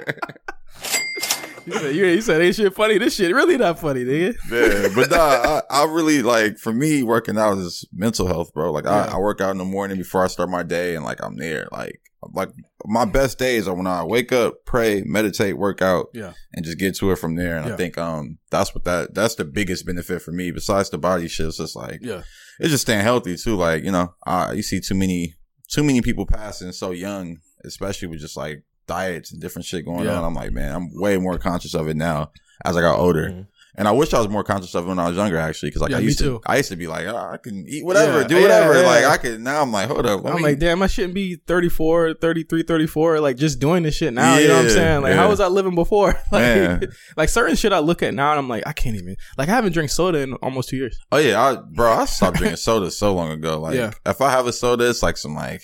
He 1.64 1.73
said, 1.73 1.94
you, 1.94 2.04
he 2.04 2.21
said, 2.21 2.40
ain't 2.42 2.54
shit 2.56 2.75
funny. 2.75 2.99
This 2.99 3.14
shit 3.16 3.35
really 3.35 3.56
not 3.56 3.78
funny, 3.78 4.04
nigga. 4.04 4.35
Yeah, 4.50 4.88
but 4.94 5.11
nah, 5.11 5.62
I, 5.71 5.83
I 5.83 5.85
really 5.87 6.23
like 6.23 6.59
for 6.59 6.73
me 6.73 7.02
working 7.02 7.38
out 7.38 7.59
is 7.59 7.87
mental 7.92 8.26
health, 8.26 8.52
bro. 8.52 8.71
Like 8.73 8.85
Yeah. 8.85 9.06
I, 9.06 9.14
I 9.14 9.18
work 9.18 9.40
out 9.40 9.50
in 9.50 9.59
the 9.59 9.64
morning 9.64 9.97
before 9.99 10.25
I 10.25 10.28
start 10.28 10.50
my 10.50 10.62
day, 10.62 10.94
and 10.94 11.04
like 11.04 11.23
I'm 11.25 11.37
there. 11.37 11.68
Like 11.73 12.00
like 12.33 12.50
my 12.87 13.04
best 13.04 13.38
days 13.38 13.68
are 13.68 13.75
when 13.75 13.87
I 13.87 14.02
wake 14.02 14.33
up, 14.33 14.54
pray, 14.64 15.02
meditate, 15.04 15.59
work 15.59 15.83
out, 15.83 16.06
Yeah. 16.14 16.33
and 16.54 16.64
just 16.64 16.78
get 16.78 16.94
to 16.97 17.11
it 17.12 17.16
from 17.16 17.37
there. 17.37 17.56
And 17.56 17.66
Yeah. 17.66 17.75
I 17.75 17.76
think 17.76 17.99
um 17.99 18.38
that's 18.50 18.75
what 18.75 18.85
that 18.85 19.14
that's 19.14 19.35
the 19.37 19.44
biggest 19.44 19.87
benefit 19.87 20.23
for 20.23 20.33
me. 20.33 20.50
Besides 20.50 20.90
the 20.90 20.99
body 20.99 21.28
shit, 21.28 21.47
it's 21.47 21.59
just 21.59 21.76
like 21.76 22.00
Yeah. 22.02 22.23
it's 22.61 22.71
just 22.71 22.83
staying 22.83 23.02
healthy 23.02 23.37
too. 23.37 23.56
Like 23.56 23.85
you 23.85 23.92
know, 23.92 24.14
uh, 24.26 24.52
you 24.54 24.62
see 24.62 24.80
too 24.80 24.94
many 24.94 25.35
too 25.71 25.83
many 25.83 26.00
people 26.02 26.26
passing 26.26 26.73
so 26.73 26.90
young, 26.92 27.38
especially 27.64 28.09
with 28.09 28.21
just 28.21 28.37
like 28.37 28.62
diets 28.86 29.32
and 29.32 29.40
different 29.40 29.66
shit 29.66 29.84
going 29.84 30.04
Yeah. 30.04 30.18
on. 30.18 30.24
I'm 30.24 30.34
like, 30.34 30.52
man, 30.52 30.74
I'm 30.74 30.88
way 31.00 31.16
more 31.18 31.38
conscious 31.38 31.74
of 31.74 31.88
it 31.88 31.96
now 31.96 32.30
as 32.64 32.76
I 32.76 32.80
got 32.80 32.98
older. 32.98 33.30
Mhm. 33.30 33.46
And 33.76 33.88
I 33.88 33.90
wish 33.90 34.14
I 34.14 34.18
was 34.20 34.28
more 34.28 34.44
conscious 34.44 34.72
of 34.76 34.84
it 34.84 34.88
when 34.88 35.00
I 35.00 35.08
was 35.08 35.16
younger, 35.16 35.36
actually, 35.36 35.70
because 35.70 35.82
like 35.82 35.90
Yeah, 35.90 35.96
I 35.96 36.00
used 36.00 36.20
to, 36.20 36.40
I 36.46 36.58
used 36.58 36.68
to 36.68 36.76
be 36.76 36.86
like, 36.86 37.06
oh, 37.08 37.16
I 37.16 37.38
can 37.38 37.64
eat 37.66 37.84
whatever, 37.84 38.20
Yeah, 38.20 38.26
do 38.28 38.40
whatever. 38.40 38.74
yeah. 38.80 38.86
Like 38.86 39.04
I 39.04 39.16
could. 39.16 39.40
Now 39.40 39.62
I'm 39.62 39.72
like, 39.72 39.88
hold 39.88 40.06
up, 40.06 40.24
I'm 40.24 40.40
like, 40.42 40.60
damn, 40.60 40.80
I 40.80 40.86
shouldn't 40.86 41.14
be 41.14 41.34
34, 41.48 42.14
33, 42.14 42.62
34, 42.62 43.18
like 43.18 43.36
just 43.36 43.58
doing 43.58 43.82
this 43.82 43.96
shit 43.96 44.12
now. 44.14 44.38
you 44.38 44.46
know 44.46 44.58
what 44.58 44.66
I'm 44.66 44.70
saying? 44.70 45.02
Like, 45.02 45.14
how 45.14 45.28
was 45.28 45.40
I 45.40 45.48
living 45.48 45.74
before? 45.74 46.14
like, 46.30 46.84
like 47.16 47.28
certain 47.28 47.56
shit 47.56 47.72
I 47.72 47.80
look 47.80 48.00
at 48.04 48.14
now 48.14 48.30
and 48.30 48.38
I'm 48.38 48.48
like, 48.48 48.62
I 48.64 48.72
can't 48.72 48.94
even. 48.94 49.16
Like, 49.36 49.48
I 49.48 49.52
haven't 49.52 49.72
drank 49.72 49.90
soda 49.90 50.18
in 50.20 50.34
almost 50.34 50.68
two 50.68 50.76
years. 50.76 50.96
oh 51.10 51.18
yeah, 51.18 51.42
I, 51.42 51.56
bro, 51.56 51.90
I 51.92 52.04
stopped 52.04 52.36
drinking 52.36 52.56
soda 52.58 52.92
so 52.92 53.12
long 53.12 53.32
ago. 53.32 53.58
Like, 53.58 53.74
if 54.06 54.20
I 54.20 54.30
have 54.30 54.46
a 54.46 54.52
soda, 54.52 54.88
it's 54.88 55.02
like 55.02 55.16
some 55.16 55.34
like, 55.34 55.62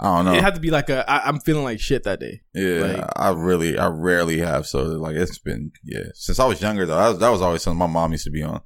I 0.00 0.16
don't 0.16 0.24
know. 0.26 0.34
It 0.34 0.42
had 0.44 0.54
to 0.54 0.60
be 0.60 0.70
like 0.70 0.88
a, 0.90 1.08
I, 1.10 1.28
I'm 1.28 1.40
feeling 1.40 1.64
like 1.64 1.80
shit 1.80 2.04
that 2.04 2.20
day. 2.20 2.42
yeah, 2.54 2.80
like- 2.80 3.08
I 3.16 3.30
really, 3.30 3.78
I 3.78 3.88
rarely 3.88 4.38
have 4.38 4.66
soda. 4.66 4.96
Like 4.98 5.16
it's 5.16 5.38
been, 5.38 5.72
yeah, 5.84 6.04
since 6.14 6.38
I 6.38 6.46
was 6.46 6.60
younger 6.62 6.86
though. 6.86 6.96
That 6.96 7.08
was, 7.08 7.18
that 7.18 7.28
was 7.30 7.42
always 7.42 7.62
something 7.62 7.78
my 7.78 7.86
mom 7.86 8.12
used 8.12 8.24
to 8.24 8.30
be 8.30 8.42
on. 8.42 8.60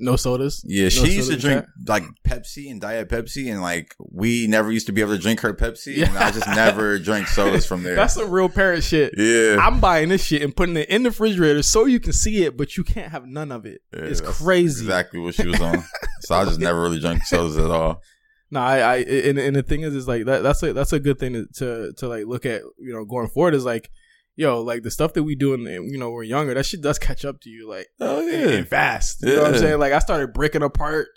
No 0.00 0.14
sodas. 0.14 0.62
Yeah, 0.64 0.84
No 0.84 0.88
she 0.90 1.14
used 1.14 1.28
to 1.28 1.36
drink 1.36 1.62
chat? 1.62 1.68
like 1.88 2.04
Pepsi 2.24 2.70
and 2.70 2.80
Diet 2.80 3.08
Pepsi, 3.08 3.50
and 3.50 3.60
like 3.60 3.96
we 3.98 4.46
never 4.46 4.70
used 4.70 4.86
to 4.86 4.92
be 4.92 5.00
able 5.00 5.16
to 5.16 5.18
drink 5.18 5.40
her 5.40 5.52
Pepsi, 5.52 5.96
Yeah. 5.96 6.08
and 6.10 6.18
I 6.18 6.30
just 6.30 6.46
never 6.46 6.98
drank 7.00 7.26
sodas 7.26 7.66
from 7.66 7.82
there. 7.82 7.96
That's 7.96 8.14
some 8.14 8.30
real 8.30 8.48
parent 8.48 8.84
shit. 8.84 9.14
yeah, 9.18 9.56
I'm 9.60 9.80
buying 9.80 10.10
this 10.10 10.22
shit 10.22 10.42
and 10.42 10.54
putting 10.54 10.76
it 10.76 10.88
in 10.88 11.02
the 11.02 11.10
refrigerator 11.10 11.62
so 11.64 11.86
you 11.86 11.98
can 11.98 12.12
see 12.12 12.44
it, 12.44 12.56
but 12.56 12.76
you 12.76 12.84
can't 12.84 13.10
have 13.10 13.26
none 13.26 13.50
of 13.50 13.66
it. 13.66 13.80
Yeah, 13.92 14.02
it's 14.04 14.20
crazy. 14.20 14.84
Exactly 14.84 15.18
what 15.18 15.34
she 15.34 15.48
was 15.48 15.60
on. 15.60 15.82
so 16.20 16.36
I 16.36 16.44
just 16.44 16.60
never 16.68 16.80
really 16.80 17.00
drank 17.00 17.24
sodas 17.24 17.56
at 17.58 17.68
all. 17.68 18.00
No, 18.50 18.60
I, 18.60 18.78
I 18.78 18.96
and, 18.98 19.38
and 19.38 19.54
the 19.56 19.62
thing 19.62 19.82
is, 19.82 19.94
is 19.94 20.08
like 20.08 20.24
that. 20.24 20.42
That's 20.42 20.62
a 20.62 20.72
that's 20.72 20.92
a 20.92 21.00
good 21.00 21.18
thing 21.18 21.34
to, 21.34 21.46
to 21.56 21.92
to 21.98 22.08
like 22.08 22.26
look 22.26 22.46
at. 22.46 22.62
You 22.78 22.94
know, 22.94 23.04
going 23.04 23.28
forward 23.28 23.54
is 23.54 23.64
like, 23.64 23.90
yo, 24.36 24.62
like 24.62 24.82
the 24.82 24.90
stuff 24.90 25.12
that 25.14 25.22
we 25.22 25.34
do, 25.34 25.52
and 25.54 25.64
you 25.66 25.98
know, 25.98 26.10
we're 26.10 26.22
younger. 26.22 26.54
That 26.54 26.64
shit 26.64 26.80
does 26.80 26.98
catch 26.98 27.24
up 27.24 27.40
to 27.42 27.50
you, 27.50 27.68
like 27.68 27.88
Oh 28.00 28.20
yeah, 28.20 28.48
and 28.50 28.66
fast. 28.68 29.22
You 29.22 29.36
know 29.36 29.42
what 29.42 29.54
I'm 29.54 29.58
saying? 29.58 29.78
Like 29.78 29.92
I 29.92 29.98
started 29.98 30.32
breaking 30.32 30.62
apart 30.62 31.08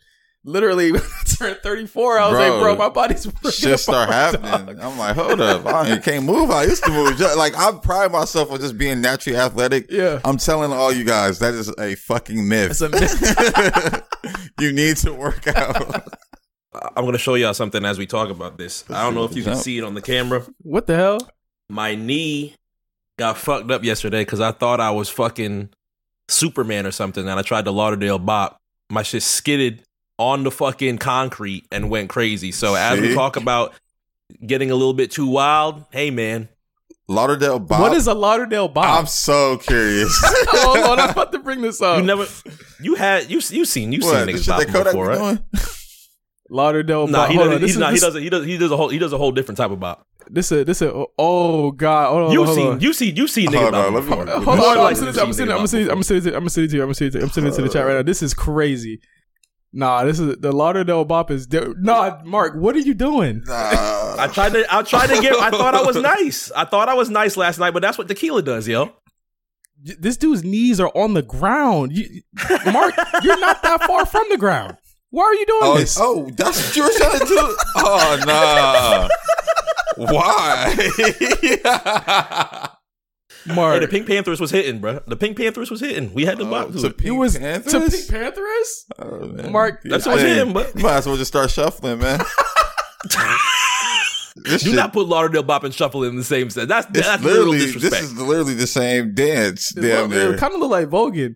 literally 0.43 0.91
when 0.91 1.01
I 1.01 1.23
turned 1.25 1.57
34, 1.61 2.19
I 2.19 2.27
was 2.27 2.31
Bro, 2.37 2.49
like, 2.49 2.61
bro, 2.61 2.75
my 2.75 2.89
body's 2.89 3.27
Shit 3.53 3.79
start 3.79 4.09
happening. 4.09 4.75
dog. 4.75 4.79
I'm 4.81 4.97
like, 4.97 5.15
hold 5.15 5.39
up, 5.41 5.65
I 5.65 5.97
can't 5.99 6.25
move. 6.25 6.51
I 6.51 6.63
used 6.63 6.83
to 6.83 6.91
move. 6.91 7.19
Like 7.19 7.55
I 7.57 7.71
pride 7.81 8.11
myself 8.11 8.51
on 8.51 8.59
just 8.59 8.77
being 8.77 9.01
naturally 9.01 9.37
athletic. 9.37 9.89
Yeah. 9.89 10.19
I'm 10.25 10.37
telling 10.37 10.71
all 10.73 10.91
you 10.91 11.03
guys 11.03 11.39
that 11.39 11.53
is 11.53 11.73
a 11.77 11.95
fucking 11.95 12.47
myth. 12.47 12.71
It's 12.71 12.81
a 12.81 12.89
myth. 12.89 14.03
you 14.59 14.73
need 14.73 14.97
to 14.97 15.13
work 15.13 15.47
out. 15.47 16.07
I'm 16.73 17.03
gonna 17.05 17.17
show 17.17 17.35
y'all 17.35 17.53
something 17.53 17.83
as 17.83 17.97
we 17.97 18.05
talk 18.05 18.29
about 18.29 18.57
this. 18.57 18.85
I 18.89 19.03
don't 19.03 19.13
know 19.13 19.25
if 19.25 19.35
you 19.35 19.43
can 19.43 19.55
see 19.55 19.77
it 19.77 19.83
on 19.83 19.93
the 19.93 20.01
camera. 20.01 20.45
What 20.61 20.87
the 20.87 20.95
hell? 20.95 21.19
My 21.69 21.95
knee 21.95 22.55
got 23.17 23.37
fucked 23.37 23.69
up 23.71 23.83
yesterday 23.83 24.21
because 24.21 24.39
I 24.39 24.51
thought 24.51 24.79
I 24.79 24.91
was 24.91 25.09
fucking 25.09 25.69
Superman 26.29 26.85
or 26.85 26.91
something, 26.91 27.27
and 27.27 27.37
I 27.39 27.41
tried 27.41 27.65
the 27.65 27.73
Lauderdale 27.73 28.19
bop. 28.19 28.57
My 28.89 29.03
shit 29.03 29.23
skidded 29.23 29.83
on 30.17 30.43
the 30.43 30.51
fucking 30.51 30.97
concrete 30.97 31.65
and 31.71 31.89
went 31.89 32.09
crazy. 32.09 32.51
So 32.51 32.75
as 32.75 32.99
we 33.01 33.13
talk 33.13 33.35
about 33.35 33.73
getting 34.45 34.71
a 34.71 34.75
little 34.75 34.93
bit 34.93 35.11
too 35.11 35.27
wild, 35.27 35.85
hey 35.91 36.09
man, 36.09 36.47
Lauderdale 37.07 37.59
Bop. 37.59 37.81
what 37.81 37.93
is 37.93 38.07
a 38.07 38.13
Lauderdale 38.13 38.67
Bop? 38.69 38.99
I'm 38.99 39.07
so 39.07 39.57
curious. 39.57 40.17
Hold 40.23 40.77
on, 40.77 40.99
I'm 40.99 41.09
about 41.09 41.31
to 41.33 41.39
bring 41.39 41.61
this 41.61 41.81
up. 41.81 41.97
you 41.99 42.05
never, 42.05 42.25
you 42.79 42.95
had 42.95 43.29
you 43.29 43.41
you 43.49 43.65
seen 43.65 43.91
you 43.91 43.99
what? 43.99 44.15
seen 44.15 44.25
The 44.27 44.31
niggas 44.33 44.45
shit 44.45 44.69
bopping 44.69 44.83
before, 44.85 45.07
right? 45.07 45.39
Doing? 46.51 46.57
Lauderdale 46.57 47.07
Nah, 47.07 47.17
Bop. 47.23 47.29
he 47.31 47.37
doesn't. 47.37 47.61
He's 47.61 47.69
is 47.71 47.77
not. 47.77 47.93
He 47.93 47.99
doesn't. 47.99 48.21
He 48.21 48.29
does. 48.29 48.45
He 48.45 48.57
does 48.57 48.71
a 48.71 48.77
whole. 48.77 48.89
He 48.89 48.99
does 48.99 49.13
a 49.13 49.17
whole 49.17 49.31
different 49.31 49.57
type 49.57 49.71
of 49.71 49.79
bop. 49.79 50.05
this 50.29 50.51
is 50.51 50.65
this 50.65 50.81
is 50.81 50.91
oh 51.17 51.71
god. 51.71 52.09
Hold 52.11 52.23
on, 52.27 52.31
You've 52.31 52.45
hold 52.45 52.57
seen. 52.57 52.67
on. 52.67 52.79
You 52.81 52.93
see. 52.93 53.09
You 53.11 53.27
see 53.27 53.47
niggas 53.47 53.61
Hold 53.61 53.73
on, 53.75 53.93
bopping 53.93 53.95
let 53.95 54.03
me- 54.03 54.09
hold 54.15 54.29
Hold 54.29 54.47
on, 54.47 54.77
I'm 54.77 54.77
likely 54.83 54.95
sending, 54.95 55.13
to 55.13 55.19
it- 55.19 55.23
I'm 55.23 55.31
see 55.33 55.37
sending, 55.37 55.55
niggas 55.55 55.59
I'm 55.61 55.67
sending, 55.67 55.87
bopping 55.87 55.91
I'm 55.97 56.03
sending 56.03 56.27
it 56.27 56.31
to, 56.31 56.37
I'm 56.37 56.49
sending 56.49 56.71
to 56.79 56.83
I'm 56.83 56.93
sending 56.93 57.07
it 57.07 57.19
to, 57.19 57.23
I'm 57.25 57.29
sending 57.31 57.53
it 57.53 57.55
to 57.55 57.61
the 57.61 57.69
chat 57.69 57.85
right 57.85 57.93
now. 57.95 58.01
This 58.03 58.21
is 58.21 58.33
crazy. 58.33 58.99
Nah, 59.73 60.03
this 60.03 60.19
is 60.19 60.35
the 60.39 60.51
Lauderdale 60.51 61.05
Bop 61.05 61.31
is. 61.31 61.47
di- 61.47 61.73
Nah, 61.77 62.19
Mark, 62.25 62.55
what 62.55 62.75
are 62.75 62.79
you 62.79 62.93
doing? 62.93 63.41
Nah. 63.45 64.15
I 64.19 64.27
tried 64.31 64.51
to. 64.53 64.65
I 64.73 64.83
tried 64.83 65.07
to 65.07 65.21
get. 65.21 65.33
I 65.35 65.49
thought 65.49 65.73
I 65.75 65.81
was 65.83 65.95
nice. 65.95 66.51
I 66.51 66.65
thought 66.65 66.89
I 66.89 66.93
was 66.93 67.09
nice 67.09 67.37
last 67.37 67.57
night, 67.59 67.71
but 67.71 67.81
that's 67.81 67.97
what 67.97 68.09
tequila 68.09 68.41
does, 68.41 68.67
yo. 68.67 68.91
This 69.83 70.17
dude's 70.17 70.43
knees 70.43 70.79
are 70.79 70.91
on 70.93 71.13
the 71.15 71.23
ground. 71.23 71.93
You, 71.97 72.21
Mark, 72.71 72.93
you're 73.23 73.39
not 73.39 73.63
that 73.63 73.81
far 73.87 74.05
from 74.05 74.25
the 74.29 74.37
ground. 74.37 74.75
Why 75.11 75.23
are 75.23 75.33
you 75.35 75.45
doing 75.45 75.59
Oh, 75.63 75.77
this? 75.77 75.97
oh, 75.99 76.29
that's 76.35 76.67
what 76.67 76.75
you 76.75 76.83
were 76.83 76.89
trying 76.97 77.19
to 77.19 77.25
do. 77.25 77.55
Oh 77.75 78.19
nah. 78.25 79.07
Why? 79.97 80.73
Mark, 83.47 83.73
Hey, 83.73 83.79
the 83.79 83.87
Pink 83.89 84.07
Panthers 84.07 84.39
was 84.39 84.51
hitting, 84.51 84.79
bro. 84.79 84.99
The 85.07 85.15
Pink 85.15 85.35
Panthers 85.37 85.71
was 85.71 85.79
hitting. 85.81 86.13
We 86.13 86.25
had 86.25 86.37
the 86.37 86.45
bop 86.45 86.67
Oh, 86.69 86.71
to 86.73 86.81
to. 86.81 86.89
Pink 86.91 87.07
it 87.07 87.11
was 87.11 87.37
Panthers? 87.37 87.73
to 87.73 87.79
Pink 87.89 88.09
Panthers. 88.09 88.85
Oh, 88.99 89.19
man. 89.27 89.51
Mark, 89.51 89.81
That's 89.83 90.05
Yeah, 90.05 90.11
what 90.11 90.21
was 90.21 90.23
hey, 90.31 90.39
him, 90.39 90.53
but- 90.53 90.75
you 90.75 90.83
might 90.83 90.97
as 90.97 91.07
well 91.07 91.17
just 91.17 91.31
start 91.31 91.49
shuffling, 91.49 91.99
man. 91.99 92.19
this 94.35 94.61
Do 94.63 94.69
shit- 94.69 94.75
not 94.75 94.93
put 94.93 95.07
Lauderdale 95.07 95.41
Bop 95.43 95.63
and 95.63 95.73
Shuffle 95.73 96.03
in 96.03 96.15
the 96.17 96.23
same 96.23 96.49
set. 96.51 96.67
That's 96.67 96.87
it's 96.91 96.99
that's 97.07 97.23
literal 97.23 97.47
literally 97.47 97.65
disrespect. 97.65 97.93
this 98.03 98.11
is 98.11 98.17
literally 98.17 98.53
the 98.53 98.67
same 98.67 99.13
dance. 99.15 99.73
Damn 99.73 100.09
near. 100.11 100.33
It 100.35 100.39
kind 100.39 100.53
of 100.53 100.59
look 100.59 100.71
like 100.71 100.87
Voguing. 100.89 101.35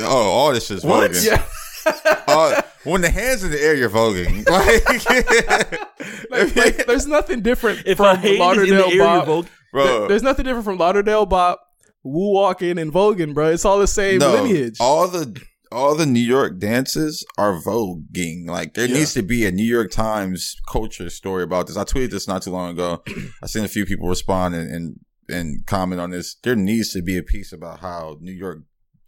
Oh, 0.00 0.06
all 0.06 0.52
this 0.52 0.70
is 0.70 0.84
What? 0.84 1.10
voguing. 1.10 1.26
Yeah. 1.26 1.42
Oh, 1.86 2.60
when 2.84 3.00
the 3.00 3.10
hands 3.10 3.44
in 3.44 3.50
the 3.50 3.60
air, 3.62 3.74
you're 3.74 3.90
voguing. 3.90 4.44
Like, 6.30 6.30
like, 6.30 6.56
like, 6.56 6.86
there's 6.86 7.06
nothing 7.06 7.40
different 7.42 7.82
if 7.86 7.98
from 7.98 8.16
hand 8.16 8.24
is 8.26 8.32
the 8.32 8.38
Lauderdale 8.38 8.90
air, 8.90 8.98
Bop. 9.26 9.46
bro. 9.72 9.84
There- 10.00 10.08
There's 10.08 10.22
nothing 10.22 10.44
different 10.44 10.64
from 10.64 10.78
Lauderdale 10.78 11.26
Bop, 11.26 11.60
Woo 12.02 12.32
Walking, 12.32 12.78
and 12.78 12.92
Voguing, 12.92 13.34
bro. 13.34 13.48
It's 13.50 13.64
all 13.64 13.78
the 13.78 13.86
same 13.86 14.18
no, 14.18 14.32
lineage. 14.32 14.76
all 14.80 15.08
the 15.08 15.40
all 15.70 15.94
the 15.94 16.04
New 16.06 16.20
York 16.20 16.58
dances 16.58 17.24
are 17.38 17.58
voguing. 17.58 18.46
Like 18.46 18.74
there 18.74 18.86
Yeah. 18.86 18.94
needs 18.98 19.14
to 19.14 19.22
be 19.22 19.46
a 19.46 19.50
New 19.50 19.64
York 19.64 19.90
Times 19.90 20.56
culture 20.70 21.08
story 21.08 21.42
about 21.44 21.66
this. 21.66 21.76
I 21.78 21.84
tweeted 21.84 22.10
this 22.10 22.28
not 22.28 22.42
too 22.42 22.50
long 22.50 22.70
ago. 22.72 23.02
I 23.42 23.46
seen 23.46 23.64
a 23.64 23.68
few 23.68 23.86
people 23.86 24.08
respond 24.08 24.54
and, 24.54 24.70
and 24.74 25.00
and 25.28 25.64
comment 25.66 26.00
on 26.00 26.10
this. 26.10 26.34
There 26.42 26.56
needs 26.56 26.90
to 26.92 27.00
be 27.02 27.16
a 27.16 27.22
piece 27.22 27.52
about 27.52 27.80
how 27.80 28.18
New 28.20 28.32
York 28.32 28.58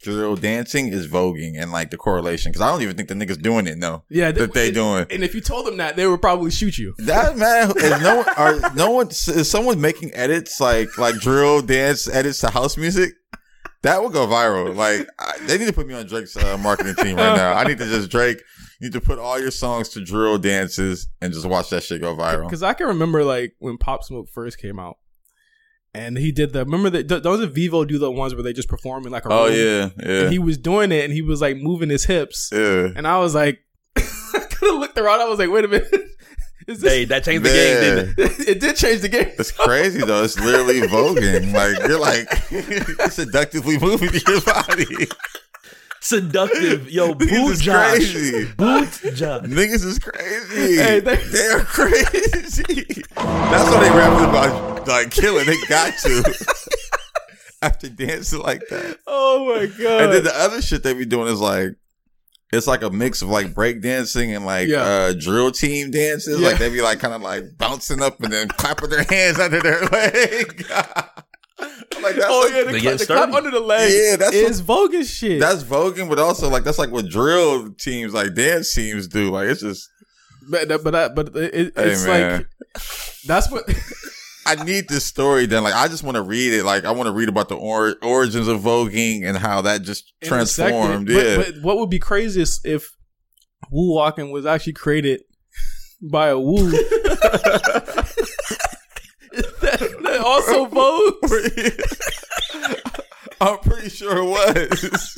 drill 0.05 0.35
dancing 0.35 0.87
is 0.87 1.07
voguing 1.07 1.59
and 1.59 1.71
like 1.71 1.89
the 1.89 1.97
correlation 1.97 2.51
because 2.51 2.61
I 2.61 2.71
don't 2.71 2.81
even 2.83 2.95
think 2.95 3.09
the 3.09 3.15
niggas 3.15 3.41
doing 3.41 3.65
it. 3.65 3.77
No, 3.77 4.03
yeah, 4.09 4.31
that 4.31 4.53
they 4.53 4.71
doing. 4.71 5.07
And 5.09 5.23
if 5.23 5.33
you 5.33 5.41
told 5.41 5.65
them 5.65 5.77
that, 5.77 5.95
they 5.95 6.05
would 6.05 6.21
probably 6.21 6.51
shoot 6.51 6.77
you. 6.77 6.93
That 6.99 7.37
man, 7.37 7.71
is 7.75 8.01
no 8.01 8.17
one, 8.17 8.29
are 8.37 8.73
no 8.75 8.91
one 8.91 9.07
is 9.09 9.49
someone 9.49 9.81
making 9.81 10.13
edits 10.13 10.61
like 10.61 10.97
like 10.97 11.15
drill 11.15 11.61
dance 11.61 12.07
edits 12.07 12.39
to 12.41 12.49
house 12.49 12.77
music? 12.77 13.13
That 13.81 14.01
would 14.01 14.13
go 14.13 14.27
viral. 14.27 14.75
Like 14.75 15.09
I, 15.19 15.37
they 15.47 15.57
need 15.57 15.67
to 15.67 15.73
put 15.73 15.87
me 15.87 15.95
on 15.95 16.05
Drake's 16.05 16.37
uh, 16.37 16.57
marketing 16.57 16.95
team 16.95 17.17
right 17.17 17.35
now. 17.35 17.53
I 17.53 17.63
need 17.65 17.79
to 17.79 17.85
just 17.85 18.09
Drake. 18.09 18.41
You 18.79 18.87
need 18.87 18.93
to 18.93 19.01
put 19.01 19.19
all 19.19 19.39
your 19.39 19.51
songs 19.51 19.89
to 19.89 20.03
drill 20.03 20.37
dances 20.37 21.07
and 21.21 21.33
just 21.33 21.45
watch 21.45 21.69
that 21.69 21.83
shit 21.83 22.01
go 22.01 22.15
viral. 22.15 22.43
Because 22.43 22.61
I 22.61 22.73
can 22.73 22.87
remember 22.87 23.23
like 23.23 23.55
when 23.59 23.77
Pop 23.77 24.03
Smoke 24.03 24.27
first 24.29 24.59
came 24.59 24.79
out, 24.79 24.97
and 25.95 26.17
he 26.17 26.31
did 26.31 26.53
the. 26.53 26.65
Remember 26.65 26.89
that? 26.89 27.07
Doesn't 27.07 27.53
Vevo 27.55 27.87
do 27.87 27.97
the 27.97 28.11
ones 28.11 28.33
where 28.33 28.43
they 28.43 28.53
just 28.53 28.67
perform 28.67 29.05
in 29.05 29.11
like 29.11 29.25
a 29.25 29.29
Oh 29.31 29.45
room? 29.47 29.55
yeah, 29.55 29.89
yeah, 30.05 30.21
And 30.23 30.31
he 30.33 30.39
was 30.39 30.57
doing 30.57 30.91
it, 30.91 31.03
and 31.05 31.13
he 31.13 31.21
was 31.21 31.41
like 31.41 31.57
moving 31.57 31.89
his 31.89 32.05
hips, 32.05 32.49
yeah. 32.53 32.89
and 32.95 33.07
I 33.07 33.17
was 33.19 33.33
like, 33.35 33.59
I 33.97 34.01
could 34.49 34.71
have 34.71 34.79
looked 34.79 34.97
around. 34.97 35.21
I 35.21 35.25
was 35.25 35.39
like, 35.39 35.49
wait 35.49 35.65
a 35.65 35.67
minute, 35.67 35.87
is 36.67 36.81
this? 36.81 36.91
Hey, 36.91 37.05
that 37.05 37.23
changed 37.23 37.45
the 37.45 37.49
game, 37.49 37.81
didn't 37.81 38.19
it? 38.41 38.47
it 38.49 38.59
did 38.59 38.75
change 38.75 39.01
the 39.01 39.09
game. 39.09 39.31
It's 39.39 39.51
crazy 39.51 40.01
though. 40.01 40.23
It's 40.23 40.39
literally 40.39 40.81
voguing. 40.81 41.53
Like 41.53 41.87
you're 41.87 41.99
like 41.99 43.11
seductively 43.11 43.77
moving 43.79 44.09
your 44.27 44.41
body. 44.41 45.07
Seductive, 46.05 46.87
yo, 46.91 47.13
Niggas 47.15 47.29
boot 47.47 47.59
Josh, 47.59 47.95
crazy. 47.97 48.45
boot 48.55 49.15
Josh. 49.15 49.41
Niggas 49.47 49.83
is 49.83 49.97
crazy. 49.97 50.75
Hey, 50.77 50.99
they- 50.99 51.15
They're 51.15 51.61
crazy. 51.61 53.01
That's 53.15 53.69
what 53.71 53.79
they 53.79 53.89
rapping 53.89 54.29
about, 54.29 54.87
like 54.87 55.09
killing. 55.09 55.47
They 55.47 55.57
got 55.67 55.93
to 56.03 56.45
after 57.63 57.89
dancing 57.89 58.39
like 58.39 58.61
that. 58.69 58.99
Oh 59.07 59.47
my 59.55 59.65
god! 59.65 60.03
And 60.03 60.13
then 60.13 60.23
the 60.25 60.33
other 60.35 60.61
shit 60.61 60.83
they 60.83 60.93
be 60.93 61.05
doing 61.05 61.27
is 61.33 61.39
like, 61.39 61.69
it's 62.53 62.67
like 62.67 62.83
a 62.83 62.91
mix 62.91 63.23
of 63.23 63.29
like 63.29 63.55
break 63.55 63.81
dancing 63.81 64.35
and 64.35 64.45
like 64.45 64.67
Yeah. 64.67 64.83
uh, 64.83 65.13
drill 65.13 65.49
team 65.51 65.89
dances. 65.89 66.39
Yeah. 66.39 66.49
Like 66.49 66.59
they 66.59 66.69
be 66.69 66.81
like 66.83 66.99
kind 66.99 67.15
of 67.15 67.23
like 67.23 67.57
bouncing 67.57 68.03
up 68.03 68.21
and 68.21 68.31
then 68.31 68.47
clapping 68.49 68.91
their 68.91 69.05
hands 69.05 69.39
under 69.39 69.59
their 69.59 69.81
leg. 69.87 70.65
I'm 71.57 72.01
like 72.03 72.15
that's 72.15 72.25
oh 72.27 72.41
like, 72.41 72.53
yeah, 72.53 72.63
the, 72.63 72.71
They 72.73 72.81
cla- 72.81 72.95
the 72.97 73.05
clap 73.05 73.29
sturdy. 73.29 73.33
under 73.37 73.51
the 73.51 73.59
leg. 73.61 73.91
Yeah, 73.91 74.15
that's 74.17 74.35
is 74.35 74.59
Vogue 74.59 74.93
shit. 75.05 75.39
that's 75.39 75.63
voguing, 75.63 76.09
but 76.09 76.19
also 76.19 76.49
like 76.49 76.63
that's 76.63 76.77
like 76.79 76.91
what 76.91 77.07
drill 77.09 77.71
teams 77.73 78.13
like 78.13 78.33
dance 78.33 78.73
teams 78.73 79.07
do. 79.07 79.31
Like 79.31 79.47
it's 79.49 79.61
just 79.61 79.89
but 80.49 80.67
but 80.67 80.91
that- 80.91 81.15
but 81.15 81.35
it, 81.35 81.53
it- 81.55 81.73
Hey, 81.75 81.91
it's 81.91 82.05
man. 82.05 82.39
like 82.39 82.47
that's 83.25 83.49
what. 83.51 83.63
I 84.47 84.63
need 84.63 84.87
this 84.87 85.03
story 85.03 85.47
done. 85.47 85.63
Like, 85.63 85.73
I 85.73 85.87
just 85.87 86.03
want 86.03 86.17
to 86.17 86.21
read 86.21 86.53
it. 86.53 86.63
Like, 86.63 86.85
I 86.85 86.91
want 86.91 87.07
to 87.07 87.11
read 87.13 87.29
about 87.29 87.49
the 87.49 87.55
or- 87.55 87.95
origins 88.03 88.47
of 88.47 88.61
voguing 88.61 89.25
and 89.27 89.35
how 89.35 89.61
that 89.63 89.81
just 89.81 90.13
transformed. 90.23 91.09
intersected. 91.09 91.09
Yeah. 91.09 91.37
But, 91.37 91.55
but 91.55 91.63
what 91.63 91.77
would 91.79 91.89
be 91.89 91.97
crazy 91.97 92.43
is 92.43 92.61
if 92.63 92.95
Woo 93.71 93.95
Walking 93.95 94.29
was 94.29 94.45
actually 94.45 94.73
created 94.73 95.23
by 95.99 96.27
a 96.27 96.37
Woo. 96.39 96.71
that, 99.65 99.79
that 100.03 100.21
also 100.21 100.65
Vogue. 100.65 101.15
I'm 103.41 103.57
pretty 103.59 103.89
sure 103.89 104.17
it 104.17 104.25
was. 104.25 105.17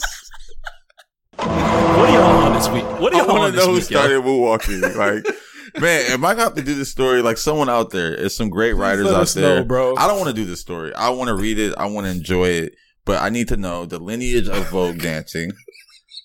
What 1.37 2.09
are 2.09 2.13
y'all 2.13 2.45
on 2.45 2.53
this 2.53 2.69
week? 2.69 2.83
What 2.99 3.13
are 3.13 3.17
I 3.17 3.19
y'all 3.19 3.31
on 3.31 3.37
want 3.39 3.53
to 3.53 3.57
this 3.57 3.65
know 3.65 3.71
who 3.71 3.77
week, 3.79 3.89
yo? 3.89 3.97
started 3.99 4.23
moonwalking. 4.23 4.95
Like, 4.95 5.81
man, 5.81 6.11
if 6.11 6.23
I 6.23 6.33
got 6.33 6.55
to 6.55 6.63
do 6.63 6.73
this 6.73 6.89
story? 6.91 7.21
Like, 7.21 7.37
someone 7.37 7.69
out 7.69 7.91
there, 7.91 8.15
there's 8.15 8.35
some 8.35 8.49
great 8.49 8.73
writers 8.73 9.05
let 9.05 9.15
out 9.15 9.21
us 9.21 9.33
there, 9.33 9.59
know, 9.59 9.65
bro. 9.65 9.95
I 9.95 10.07
don't 10.07 10.17
want 10.17 10.29
to 10.29 10.35
do 10.35 10.45
this 10.45 10.61
story. 10.61 10.93
I 10.95 11.09
want 11.09 11.27
to 11.27 11.35
read 11.35 11.59
it. 11.59 11.75
I 11.77 11.85
want 11.87 12.05
to 12.07 12.11
enjoy 12.11 12.49
it, 12.49 12.73
but 13.05 13.21
I 13.21 13.29
need 13.29 13.47
to 13.49 13.57
know 13.57 13.85
the 13.85 13.99
lineage 13.99 14.47
of 14.47 14.67
Vogue 14.69 14.99
dancing, 14.99 15.51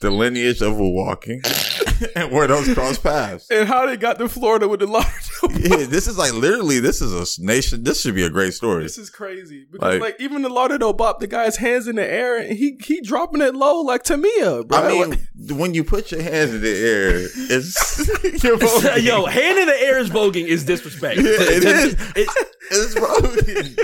the 0.00 0.10
lineage 0.10 0.62
of 0.62 0.78
walking, 0.78 1.42
and 2.16 2.30
where 2.32 2.46
those 2.46 2.72
cross 2.74 2.98
paths. 3.02 3.50
and 3.50 3.68
how 3.68 3.86
they 3.86 3.96
got 3.96 4.18
to 4.18 4.28
Florida 4.28 4.68
with 4.68 4.80
the 4.80 4.86
large. 4.86 5.06
Yeah, 5.54 5.86
this 5.86 6.06
is 6.06 6.16
like 6.16 6.32
literally. 6.34 6.78
This 6.78 7.00
is 7.02 7.12
a 7.12 7.44
nation. 7.44 7.82
This 7.82 8.00
should 8.00 8.14
be 8.14 8.22
a 8.22 8.30
great 8.30 8.54
story. 8.54 8.84
This 8.84 8.96
is 8.98 9.10
crazy 9.10 9.66
because 9.70 9.94
Like- 9.94 10.00
like, 10.00 10.16
even 10.20 10.42
the 10.42 10.48
Lauderdale 10.48 10.92
Bop, 10.92 11.18
the 11.20 11.26
guy's 11.26 11.56
hands 11.56 11.88
in 11.88 11.96
the 11.96 12.08
air 12.08 12.38
and 12.38 12.56
he 12.56 12.78
he 12.84 13.00
dropping 13.00 13.40
it 13.40 13.54
low 13.54 13.80
like 13.80 14.04
Tamia, 14.04 14.66
bro. 14.66 14.78
I 14.78 14.88
mean, 14.88 15.28
when 15.58 15.74
you 15.74 15.82
put 15.84 16.12
your 16.12 16.22
hands 16.22 16.54
in 16.54 16.60
the 16.62 16.70
air, 16.70 17.26
it's 17.34 17.98
you're 18.44 18.56
voguing. 18.56 19.02
Yo, 19.02 19.26
hand 19.26 19.58
in 19.58 19.66
the 19.66 19.80
air 19.80 19.98
is 19.98 20.10
voguing 20.10 20.46
is 20.46 20.64
disrespect. 20.64 21.16
Yeah, 21.18 21.24
it 21.26 21.64
is. 21.64 21.92
It- 22.16 22.28
it's 22.70 22.94
voguing. 22.94 23.78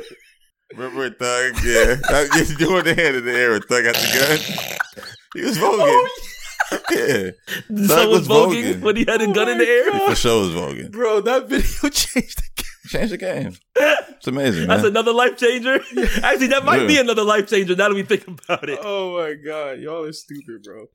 Remember 0.73 1.11
Thug? 1.11 1.55
Yeah, 1.65 1.95
that, 2.09 2.31
he's 2.35 2.57
doing 2.57 2.85
the 2.85 2.95
hand 2.95 3.17
in 3.17 3.25
the 3.25 3.33
air. 3.33 3.53
with 3.53 3.65
Thug 3.65 3.85
got 3.85 3.95
the 3.95 4.09
gun. 4.15 5.05
He 5.35 5.43
was 5.43 5.59
oh, 5.59 5.63
voguing. 5.63 5.79
Oh, 5.81 6.09
yeah, 6.23 6.38
so 6.71 8.09
was 8.09 8.09
was 8.09 8.29
voguing 8.29 8.75
voguing. 8.75 8.81
when 8.83 8.97
he 8.97 9.05
had 9.07 9.21
a 9.23 9.27
Oh 9.29 9.33
gun 9.33 9.49
in 9.49 9.59
the 9.59 9.67
air. 9.67 9.91
God. 9.91 10.11
for 10.11 10.15
sure 10.17 10.41
was 10.41 10.51
voguing. 10.55 10.91
bro, 10.91 11.21
that 11.23 11.49
video 11.49 11.89
changed 11.91 12.39
the 12.39 12.43
game. 12.57 12.65
Change 12.89 13.11
the 13.11 13.17
game. 13.19 13.57
It's 14.19 14.27
amazing, 14.27 14.67
That's 14.67 14.83
man. 14.83 14.91
another 14.91 15.13
life 15.13 15.37
changer. 15.39 15.75
Actually, 16.25 16.49
that 16.49 16.65
might 16.65 16.81
Yeah. 16.81 16.87
be 16.89 16.99
another 16.99 17.23
life 17.23 17.49
changer. 17.49 17.77
Now 17.77 17.89
that 17.89 17.95
we 17.95 18.03
think 18.03 18.27
about 18.27 18.69
it. 18.69 18.81
Oh 18.83 19.17
my 19.17 19.35
god, 19.35 19.79
y'all 19.79 20.03
are 20.05 20.13
stupid, 20.13 20.65
bro. 20.65 20.87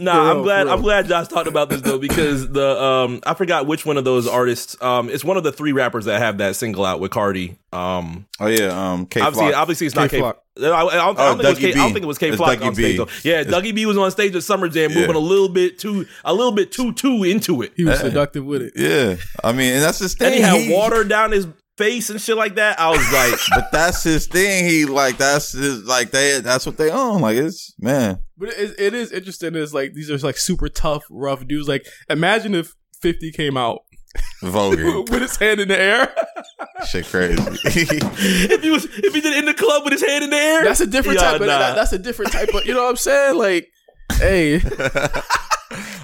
Nah, 0.00 0.12
For 0.14 0.30
I'm 0.38 0.42
glad. 0.42 0.64
real. 0.66 0.72
I'm 0.74 0.82
glad 0.82 1.06
Josh 1.08 1.28
talked 1.28 1.46
about 1.48 1.68
this 1.70 1.80
though 1.82 1.98
because 2.08 2.48
the 2.50 2.82
um 2.82 3.20
I 3.24 3.34
forgot 3.34 3.66
which 3.66 3.84
one 3.86 3.96
of 3.96 4.04
those 4.04 4.26
artists. 4.26 4.76
Um, 4.82 5.08
it's 5.10 5.24
one 5.24 5.36
of 5.36 5.44
the 5.44 5.52
three 5.52 5.72
rappers 5.72 6.06
that 6.06 6.20
have 6.20 6.38
that 6.38 6.56
single 6.56 6.84
out 6.84 7.00
with 7.00 7.10
Cardi. 7.10 7.58
Um, 7.72 8.26
Oh 8.40 8.46
yeah, 8.46 8.92
um, 8.92 9.06
K 9.06 9.20
obviously, 9.20 9.50
Flock. 9.50 9.60
obviously 9.60 9.86
it's 9.86 9.96
not 9.96 10.10
K. 10.10 10.20
I, 10.20 10.30
I 10.30 10.62
don't, 10.62 10.92
I 10.92 10.94
don't 10.96 11.18
Oh, 11.18 11.36
think 11.36 11.44
it 11.44 11.48
was 11.48 11.58
Dougie 11.58 11.60
K. 11.60 11.70
I 11.70 11.74
don't 11.74 11.92
think 11.92 12.02
it 12.02 12.06
was 12.06 12.18
K. 12.18 12.36
Flock 12.36 12.60
on 12.62 12.74
stage 12.74 12.96
though. 12.96 13.08
Yeah, 13.22 13.44
Dougie 13.44 13.74
B 13.74 13.86
was 13.86 13.96
on 13.96 14.10
stage 14.10 14.34
at 14.34 14.42
Summer 14.42 14.68
Jam, 14.68 14.92
moving 14.92 15.14
a 15.14 15.18
little 15.18 15.48
bit 15.48 15.78
too, 15.78 16.06
a 16.24 16.34
little 16.34 16.52
bit 16.52 16.72
too 16.72 16.92
too 16.92 17.22
into 17.24 17.62
it. 17.62 17.72
He 17.76 17.84
was 17.84 18.00
seductive 18.00 18.44
with 18.44 18.62
it. 18.62 18.72
yeah, 18.76 19.16
I 19.44 19.52
mean, 19.52 19.72
and 19.74 19.82
that's 19.82 19.98
his 20.00 20.14
thing. 20.14 20.26
And 20.26 20.34
he 20.34 20.40
had 20.40 20.60
He- 20.62 20.72
water 20.74 21.04
down 21.04 21.32
his 21.32 21.46
face 21.80 22.10
and 22.10 22.20
shit 22.20 22.36
like 22.36 22.56
that. 22.56 22.78
I 22.78 22.90
was 22.90 23.12
like, 23.12 23.40
but 23.54 23.72
that's 23.72 24.02
his 24.04 24.26
thing. 24.26 24.64
He 24.68 24.84
like 24.84 25.16
that's 25.16 25.52
his 25.52 25.84
like 25.84 26.10
they 26.10 26.40
that's 26.40 26.66
what 26.66 26.76
they 26.76 26.90
own. 26.90 27.20
Like 27.22 27.36
it's 27.38 27.74
man. 27.78 28.20
But 28.36 28.50
it, 28.50 28.78
it 28.78 28.94
is 28.94 29.10
interesting. 29.12 29.54
Is 29.54 29.72
like 29.74 29.94
these 29.94 30.10
are 30.10 30.18
like 30.18 30.36
super 30.36 30.68
tough, 30.68 31.04
rough 31.10 31.46
dudes. 31.46 31.66
Like 31.68 31.86
imagine 32.08 32.54
if 32.54 32.74
Fifty 33.00 33.32
came 33.32 33.56
out 33.56 33.80
Vogue 34.42 34.78
with 35.10 35.22
his 35.22 35.36
hand 35.36 35.60
in 35.60 35.68
the 35.68 35.80
air. 35.80 36.14
shit 36.88 37.06
crazy. 37.06 37.40
if 37.64 38.62
he 38.62 38.70
was, 38.70 38.84
if 38.84 39.14
he 39.14 39.20
did 39.20 39.32
it 39.32 39.38
in 39.38 39.44
the 39.46 39.54
club 39.54 39.84
with 39.84 39.92
his 39.92 40.04
hand 40.04 40.24
in 40.24 40.30
the 40.30 40.36
air, 40.36 40.64
That's 40.64 40.80
a 40.80 40.86
different 40.86 41.18
Yeah, 41.20 41.32
type. 41.32 41.40
Of, 41.40 41.46
nah. 41.46 41.58
that- 41.58 41.74
that's 41.76 41.92
a 41.92 41.98
different 41.98 42.32
type 42.32 42.48
of. 42.54 42.64
You 42.66 42.74
know 42.74 42.82
what 42.82 42.90
I'm 42.90 42.96
saying? 42.96 43.36
Like, 43.38 43.68
hey, 44.18 44.58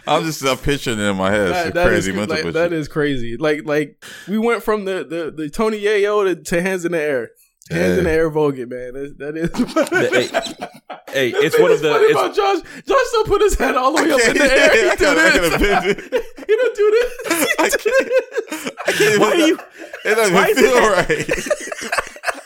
I'm 0.07 0.25
just 0.25 0.43
uh, 0.45 0.57
picturing 0.57 0.99
it 0.99 1.03
in 1.03 1.17
my 1.17 1.31
head. 1.31 1.49
It's 1.49 1.53
that, 1.53 1.67
a 1.69 1.73
that 1.73 1.87
crazy 1.89 2.11
is, 2.11 2.17
mental 2.17 2.35
like, 2.37 2.45
picture. 2.45 2.53
that 2.53 2.73
is 2.73 2.89
crazy. 2.89 3.37
Like, 3.37 3.65
like 3.65 4.05
we 4.29 4.39
went 4.39 4.63
from 4.63 4.85
the 4.85 5.05
the, 5.05 5.33
the 5.37 5.51
Tony 5.51 5.81
Yayo 5.81 6.25
to, 6.25 6.37
to 6.43 6.63
hands 6.63 6.85
in 6.85 6.93
the 6.93 7.01
air. 7.01 7.31
Hands 7.69 7.95
Yeah. 7.95 7.99
in 7.99 8.05
the 8.05 8.11
air, 8.11 8.31
Vogue, 8.31 8.59
man. 8.59 8.67
That, 8.69 9.15
that 9.19 9.37
is. 9.37 9.51
hey, 11.13 11.31
it's 11.35 11.59
one 11.59 11.73
of 11.73 11.81
the. 11.83 11.91
funny 11.91 12.05
It's, 12.05 12.13
about 12.13 12.35
Josh. 12.37 12.63
Josh 12.87 13.07
still 13.09 13.25
put 13.25 13.43
his 13.43 13.55
head 13.59 13.75
all 13.77 13.95
the 13.97 14.05
way 14.05 14.13
up 14.13 14.21
in 14.21 14.35
the 14.37 14.45
air. 14.45 14.71
He 14.85 14.89
I 14.89 14.95
do 14.95 15.05
gotta- 15.05 15.21
I 15.21 15.31
this. 15.31 15.51
gotta 15.51 15.65
bend 15.65 15.87
it. 16.13 16.23
He 16.47 16.55
don't 16.55 16.77
do 16.77 16.91
this. 16.93 17.47
I 17.59 17.69
can't. 17.71 18.73
I 18.87 18.93
can't 18.93 19.01
even. 19.01 19.21
why 19.21 19.31
are 19.31 19.35
you? 19.49 19.59
It 20.05 20.15
doesn't 20.15 20.35
why 20.35 20.49
even 20.51 20.65
is 20.65 20.71
feel 20.71 20.77
it- 20.77 21.09
right. 21.09 22.41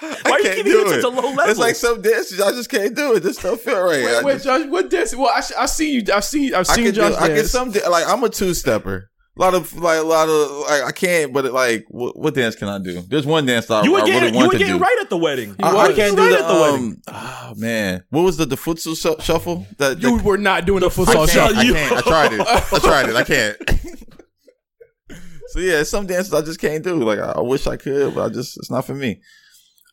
Why 0.24 0.30
are 0.32 0.38
you 0.38 0.44
can't 0.44 0.56
keeping 0.56 0.72
do 0.72 0.80
it 0.80 0.86
at 0.88 0.98
it. 0.98 1.02
such 1.02 1.12
a 1.12 1.16
low 1.16 1.28
level? 1.30 1.44
It's 1.50 1.58
like 1.60 1.74
some 1.74 2.00
dances 2.02 2.40
I 2.40 2.50
just 2.52 2.70
can't 2.70 2.94
do 2.96 3.14
it. 3.16 3.20
This 3.20 3.36
don't 3.36 3.60
feel 3.60 3.82
right. 3.82 4.02
I 4.04 4.16
Wait, 4.16 4.24
wait, 4.24 4.32
just- 4.34 4.44
Josh. 4.44 4.66
What 4.66 4.90
dance? 4.90 5.14
Well, 5.14 5.28
I, 5.28 5.42
I 5.58 5.66
see 5.66 5.92
you. 5.94 6.02
I 6.12 6.20
see. 6.20 6.54
I've 6.54 6.60
I 6.70 6.74
seen 6.74 6.84
can 6.86 6.94
do. 6.94 7.00
Josh 7.00 7.14
I 7.20 7.28
get 7.28 7.46
some 7.46 7.70
da- 7.70 7.88
like 7.88 8.06
I'm 8.08 8.22
a 8.24 8.28
two 8.28 8.54
stepper. 8.54 9.06
A 9.36 9.40
lot 9.40 9.54
of 9.54 9.74
like 9.76 9.98
a 9.98 10.02
lot 10.02 10.28
of 10.28 10.50
like 10.68 10.82
I 10.82 10.92
can't. 10.92 11.32
But 11.32 11.52
like 11.52 11.86
what, 11.88 12.18
what 12.18 12.34
dance 12.34 12.56
can 12.56 12.68
I 12.68 12.78
do? 12.78 13.00
There's 13.02 13.24
one 13.24 13.46
dance 13.46 13.66
that 13.66 13.74
I, 13.74 13.84
you 13.84 13.92
were 13.92 14.00
I 14.00 14.06
getting, 14.06 14.32
really 14.34 14.38
you 14.38 14.48
were 14.48 14.58
getting 14.58 14.78
right 14.78 14.98
at 15.00 15.08
the 15.08 15.16
wedding. 15.16 15.54
I, 15.62 15.70
You 15.70 15.76
I 15.78 15.88
were 15.88 15.94
can't 15.94 16.16
do 16.16 16.22
right 16.22 16.30
the 16.30 16.44
at 16.44 16.48
the 16.54 16.60
wedding. 16.60 17.02
um. 17.08 17.14
Oh 17.14 17.52
man, 17.56 18.04
what 18.10 18.22
was 18.22 18.36
the 18.36 18.44
the 18.46 18.56
futsal 18.56 18.96
shu- 19.00 19.22
shuffle? 19.22 19.66
That 19.78 20.00
You 20.02 20.18
were 20.18 20.36
not 20.36 20.66
doing 20.66 20.80
the 20.80 20.86
I 20.86 20.90
football. 20.90 21.22
I 21.22 21.26
can't. 21.26 21.56
I 21.56 22.00
tried 22.02 22.32
it. 22.32 22.40
I 22.40 22.78
tried 22.80 23.08
it. 23.08 23.16
I 23.16 23.22
can't. 23.24 23.56
so 25.48 25.58
yeah, 25.60 25.82
some 25.84 26.06
dances 26.06 26.34
I 26.34 26.42
just 26.42 26.60
can't 26.60 26.82
do. 26.84 26.96
Like 27.02 27.18
I, 27.18 27.32
I 27.32 27.40
wish 27.40 27.66
I 27.66 27.76
could, 27.76 28.14
but 28.14 28.24
I 28.24 28.28
just 28.28 28.56
it's 28.58 28.70
not 28.70 28.84
for 28.84 28.94
me. 28.94 29.20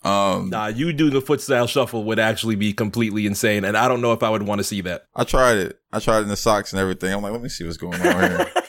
Um, 0.07 0.49
Nah, 0.49 0.67
you 0.67 0.93
do 0.93 1.09
the 1.09 1.21
futsal 1.21 1.67
shuffle 1.67 2.03
would 2.05 2.19
actually 2.19 2.55
be 2.55 2.73
completely 2.73 3.25
insane, 3.25 3.65
and 3.65 3.75
I 3.77 3.87
don't 3.87 4.01
know 4.01 4.13
if 4.13 4.23
I 4.23 4.29
would 4.29 4.43
want 4.43 4.59
to 4.59 4.63
see 4.63 4.81
that. 4.81 5.03
I 5.15 5.23
tried 5.23 5.57
it. 5.57 5.79
I 5.91 5.99
tried 5.99 6.19
it 6.19 6.23
in 6.23 6.27
the 6.29 6.35
socks 6.37 6.71
and 6.73 6.79
everything. 6.79 7.13
I'm 7.13 7.21
like, 7.21 7.31
let 7.33 7.41
me 7.41 7.49
see 7.49 7.63
what's 7.65 7.77
going 7.77 7.95
on 8.01 8.01
here. 8.01 8.51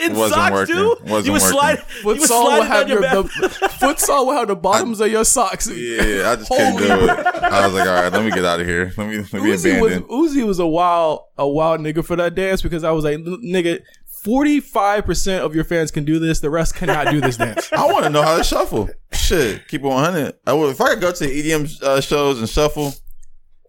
In 0.00 0.14
Wasn't 0.14 0.34
socks 0.34 0.52
working. 0.52 0.74
too. 0.74 0.96
Wasn't 1.04 1.26
you 1.26 1.32
were 1.32 1.38
working. 1.38 1.52
sliding. 1.52 1.84
You 2.02 2.06
were 2.06 2.14
Futsal 2.16 2.18
will 2.18 2.26
sliding 2.26 2.66
have 2.66 2.88
your 2.88 3.02
your 3.02 3.22
back. 3.22 3.32
the, 3.40 3.48
futsal 3.80 4.26
will 4.26 4.32
have 4.32 4.48
the 4.48 4.56
bottoms 4.56 5.00
of 5.00 5.10
your 5.10 5.24
socks. 5.24 5.68
yeah, 5.70 6.30
I 6.32 6.36
just 6.36 6.48
couldn't 6.50 6.76
do 6.76 6.84
it. 6.84 7.08
I 7.42 7.64
was 7.66 7.74
like, 7.74 7.88
all 7.88 7.94
right, 7.94 8.12
let 8.12 8.24
me 8.24 8.30
get 8.32 8.44
out 8.44 8.60
of 8.60 8.66
here. 8.66 8.92
Let 8.96 9.08
me 9.08 9.18
let 9.18 9.32
me 9.32 9.38
Uzi 9.40 9.50
was 9.52 9.64
abandon. 9.64 10.02
Uzi 10.08 10.44
was 10.46 10.58
a 10.58 10.66
wild 10.66 11.20
a 11.38 11.48
wild 11.48 11.80
nigga 11.80 12.04
for 12.04 12.16
that 12.16 12.34
dance 12.34 12.62
because 12.62 12.82
I 12.82 12.90
was 12.90 13.04
like, 13.04 13.18
nigga, 13.18 13.80
forty 14.26 14.58
five 14.58 15.06
percent 15.06 15.44
of 15.44 15.54
your 15.54 15.62
fans 15.62 15.92
can 15.92 16.04
do 16.04 16.18
this, 16.18 16.40
the 16.40 16.50
rest 16.50 16.74
cannot 16.74 17.10
do 17.12 17.20
this 17.20 17.36
dance. 17.36 17.72
I 17.72 17.86
want 17.86 18.04
to 18.04 18.10
know 18.10 18.22
how 18.22 18.36
to 18.36 18.42
shuffle. 18.42 18.90
Shit, 19.12 19.68
keep 19.68 19.82
it 19.82 19.86
100. 19.86 20.34
I 20.46 20.52
would, 20.52 20.70
if 20.70 20.80
I 20.80 20.90
could 20.90 21.00
go 21.00 21.12
to 21.12 21.24
EDM 21.24 21.82
uh, 21.82 22.00
shows 22.00 22.40
and 22.40 22.48
shuffle, 22.48 22.92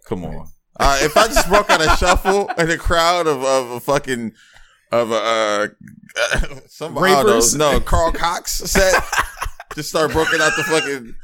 come 0.05 0.25
on. 0.25 0.47
Uh, 0.79 0.97
if 1.01 1.15
I 1.15 1.27
just 1.27 1.47
broke 1.47 1.69
out 1.69 1.81
a 1.81 1.95
shuffle 1.97 2.49
in 2.57 2.71
a 2.71 2.77
crowd 2.77 3.27
of, 3.27 3.43
of 3.43 3.71
a 3.71 3.79
fucking 3.79 4.33
of 4.91 5.11
a 5.11 5.15
uh, 5.15 5.67
some 6.67 6.97
Rapers? 6.97 7.55
no 7.55 7.79
Carl 7.79 8.11
Cox 8.11 8.53
set, 8.53 9.03
just 9.75 9.89
start 9.89 10.11
broken 10.11 10.41
out 10.41 10.53
the 10.57 10.63
fucking 10.63 11.15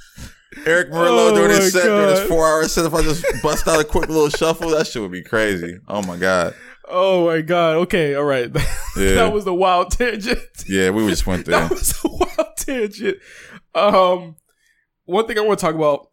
Erick 0.66 0.92
Morillo 0.92 1.32
Oh 1.32 1.36
during 1.36 1.50
his 1.52 1.74
set 1.74 1.84
during 1.84 2.10
God. 2.10 2.20
his 2.20 2.30
four 2.30 2.48
hour 2.48 2.68
set. 2.68 2.86
If 2.86 2.94
I 2.94 3.02
just 3.02 3.26
bust 3.42 3.68
out 3.68 3.80
a 3.80 3.84
quick 3.84 4.10
little 4.10 4.30
shuffle, 4.30 4.70
that 4.70 4.86
shit 4.88 5.02
would 5.02 5.12
be 5.12 5.24
crazy. 5.24 5.80
Oh 5.88 6.02
my 6.04 6.18
god. 6.18 6.54
Oh 6.88 7.26
my 7.28 7.42
god. 7.42 7.78
Okay, 7.78 8.16
all 8.16 8.24
right. 8.24 8.52
Yeah. 8.96 9.16
that 9.16 9.34
was 9.34 9.44
the 9.44 9.54
wild 9.56 9.90
tangent. 9.90 10.38
Yeah, 10.68 10.92
we 10.92 11.08
just 11.08 11.26
went 11.26 11.46
there. 11.48 11.60
That 11.62 11.72
was 11.72 12.00
a 12.06 12.08
wild 12.10 12.56
tangent. 12.58 13.18
Um, 13.74 14.36
one 15.06 15.26
thing 15.26 15.40
I 15.40 15.42
want 15.42 15.58
to 15.60 15.66
talk 15.66 15.74
about. 15.74 16.10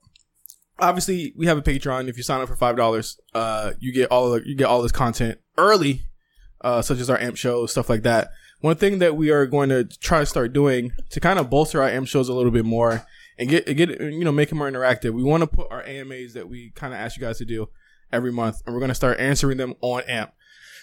Obviously, 0.79 1.35
we 1.37 1.45
have 1.47 1.59
a 1.59 1.63
Patreon. 1.63 2.09
If 2.09 2.17
you 2.17 2.23
sign 2.23 2.41
up 2.41 2.49
for 2.49 2.57
five 2.57 2.77
dollars, 2.77 3.21
uh, 3.35 3.73
you 3.79 3.93
get 3.93 4.11
all 4.11 4.33
of 4.33 4.47
you 4.47 4.55
get 4.57 4.65
all 4.65 4.81
this 4.81 4.93
content 4.93 5.39
early, 5.59 6.07
uh, 6.63 6.81
such 6.81 7.01
as 7.01 7.11
our 7.11 7.19
amp 7.19 7.37
shows, 7.37 7.71
stuff 7.73 7.91
like 7.91 8.03
that. 8.05 8.31
One 8.61 8.77
thing 8.77 8.99
that 9.01 9.15
we 9.15 9.31
are 9.31 9.45
going 9.45 9.69
to 9.69 9.85
try 9.85 10.21
to 10.21 10.27
start 10.27 10.55
doing 10.55 10.93
to 11.11 11.21
kind 11.21 11.39
of 11.39 11.51
bolster 11.51 11.83
our 11.83 11.89
amp 11.89 12.09
shows 12.09 12.31
a 12.31 12.35
little 12.35 12.51
bit 12.51 12.65
more 12.65 13.05
and 13.39 13.51
get 13.51 13.67
get 13.77 13.91
you 14.01 14.25
know 14.25 14.33
make 14.33 14.51
it 14.51 14.55
more 14.55 14.71
interactive. 14.71 15.11
We 15.13 15.23
want 15.23 15.43
to 15.43 15.47
put 15.47 15.71
our 15.71 15.83
AMAs 15.83 16.33
that 16.33 16.49
we 16.49 16.71
kind 16.75 16.95
of 16.95 16.99
ask 16.99 17.19
you 17.19 17.21
guys 17.21 17.37
to 17.39 17.45
do 17.45 17.69
every 18.11 18.33
month, 18.33 18.63
and 18.65 18.75
we're 18.75 18.81
going 18.81 18.89
to 18.89 18.95
start 18.95 19.21
answering 19.21 19.59
them 19.59 19.75
on 19.83 20.03
amp. 20.09 20.33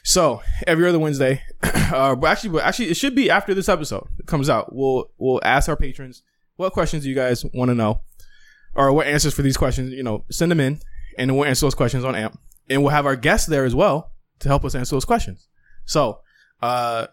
So 0.07 0.41
every 0.65 0.87
other 0.87 0.99
Wednesday, 0.99 1.43
uh, 1.63 2.15
but 2.15 2.27
actually, 2.27 2.51
but 2.51 2.63
actually, 2.63 2.89
it 2.89 2.95
should 2.95 3.13
be 3.13 3.29
after 3.29 3.53
this 3.53 3.67
episode 3.67 4.07
comes 4.25 4.49
out. 4.49 4.73
We'll 4.73 5.11
we'll 5.17 5.41
ask 5.43 5.67
our 5.67 5.75
patrons 5.75 6.23
what 6.55 6.71
questions 6.71 7.05
you 7.05 7.13
guys 7.13 7.43
want 7.53 7.67
to 7.71 7.75
know, 7.75 7.99
or 8.73 8.93
what 8.93 9.05
answers 9.05 9.33
for 9.33 9.41
these 9.41 9.57
questions. 9.57 9.91
You 9.91 10.03
know, 10.03 10.23
send 10.31 10.49
them 10.49 10.61
in, 10.61 10.79
and 11.17 11.35
we'll 11.35 11.43
answer 11.43 11.65
those 11.65 11.75
questions 11.75 12.05
on 12.05 12.15
AMP, 12.15 12.39
and 12.69 12.83
we'll 12.83 12.91
have 12.91 13.05
our 13.05 13.17
guests 13.17 13.47
there 13.47 13.65
as 13.65 13.75
well 13.75 14.13
to 14.39 14.47
help 14.47 14.63
us 14.63 14.75
answer 14.75 14.95
those 14.95 15.03
questions. 15.03 15.49
So, 15.83 16.21
uh, 16.61 17.07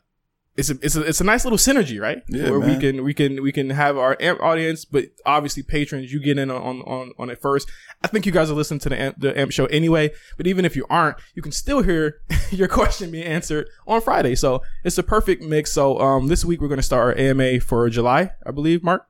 it's 0.56 0.70
a 0.70 0.78
it's 0.82 0.94
a 0.94 1.02
it's 1.02 1.20
a 1.20 1.24
nice 1.24 1.44
little 1.44 1.58
synergy, 1.58 2.00
right? 2.00 2.22
Yeah, 2.28 2.50
Where 2.50 2.60
we 2.60 2.76
can 2.78 3.02
we 3.02 3.12
can 3.12 3.42
we 3.42 3.50
can 3.50 3.70
have 3.70 3.96
our 3.96 4.16
AMP 4.20 4.40
audience, 4.40 4.84
but 4.84 5.06
obviously 5.26 5.62
patrons, 5.62 6.12
you 6.12 6.20
get 6.20 6.38
in 6.38 6.50
on 6.50 6.82
on 6.82 7.12
on 7.18 7.30
it 7.30 7.40
first. 7.40 7.68
I 8.02 8.08
think 8.08 8.24
you 8.24 8.32
guys 8.32 8.50
are 8.50 8.54
listening 8.54 8.80
to 8.80 8.88
the 8.88 9.00
AMP, 9.00 9.20
the 9.20 9.38
AMP 9.38 9.52
show 9.52 9.66
anyway, 9.66 10.12
but 10.36 10.46
even 10.46 10.64
if 10.64 10.76
you 10.76 10.86
aren't, 10.88 11.16
you 11.34 11.42
can 11.42 11.52
still 11.52 11.82
hear 11.82 12.20
your 12.50 12.68
question 12.68 13.10
being 13.10 13.24
answered 13.26 13.68
on 13.86 14.00
Friday. 14.00 14.34
So 14.36 14.62
it's 14.84 14.98
a 14.98 15.02
perfect 15.02 15.42
mix. 15.42 15.72
So 15.72 15.98
um, 15.98 16.28
this 16.28 16.44
week 16.44 16.60
we're 16.60 16.68
going 16.68 16.78
to 16.78 16.82
start 16.82 17.18
our 17.18 17.18
AMA 17.18 17.60
for 17.60 17.88
July, 17.90 18.30
I 18.46 18.50
believe, 18.52 18.84
Mark. 18.84 19.06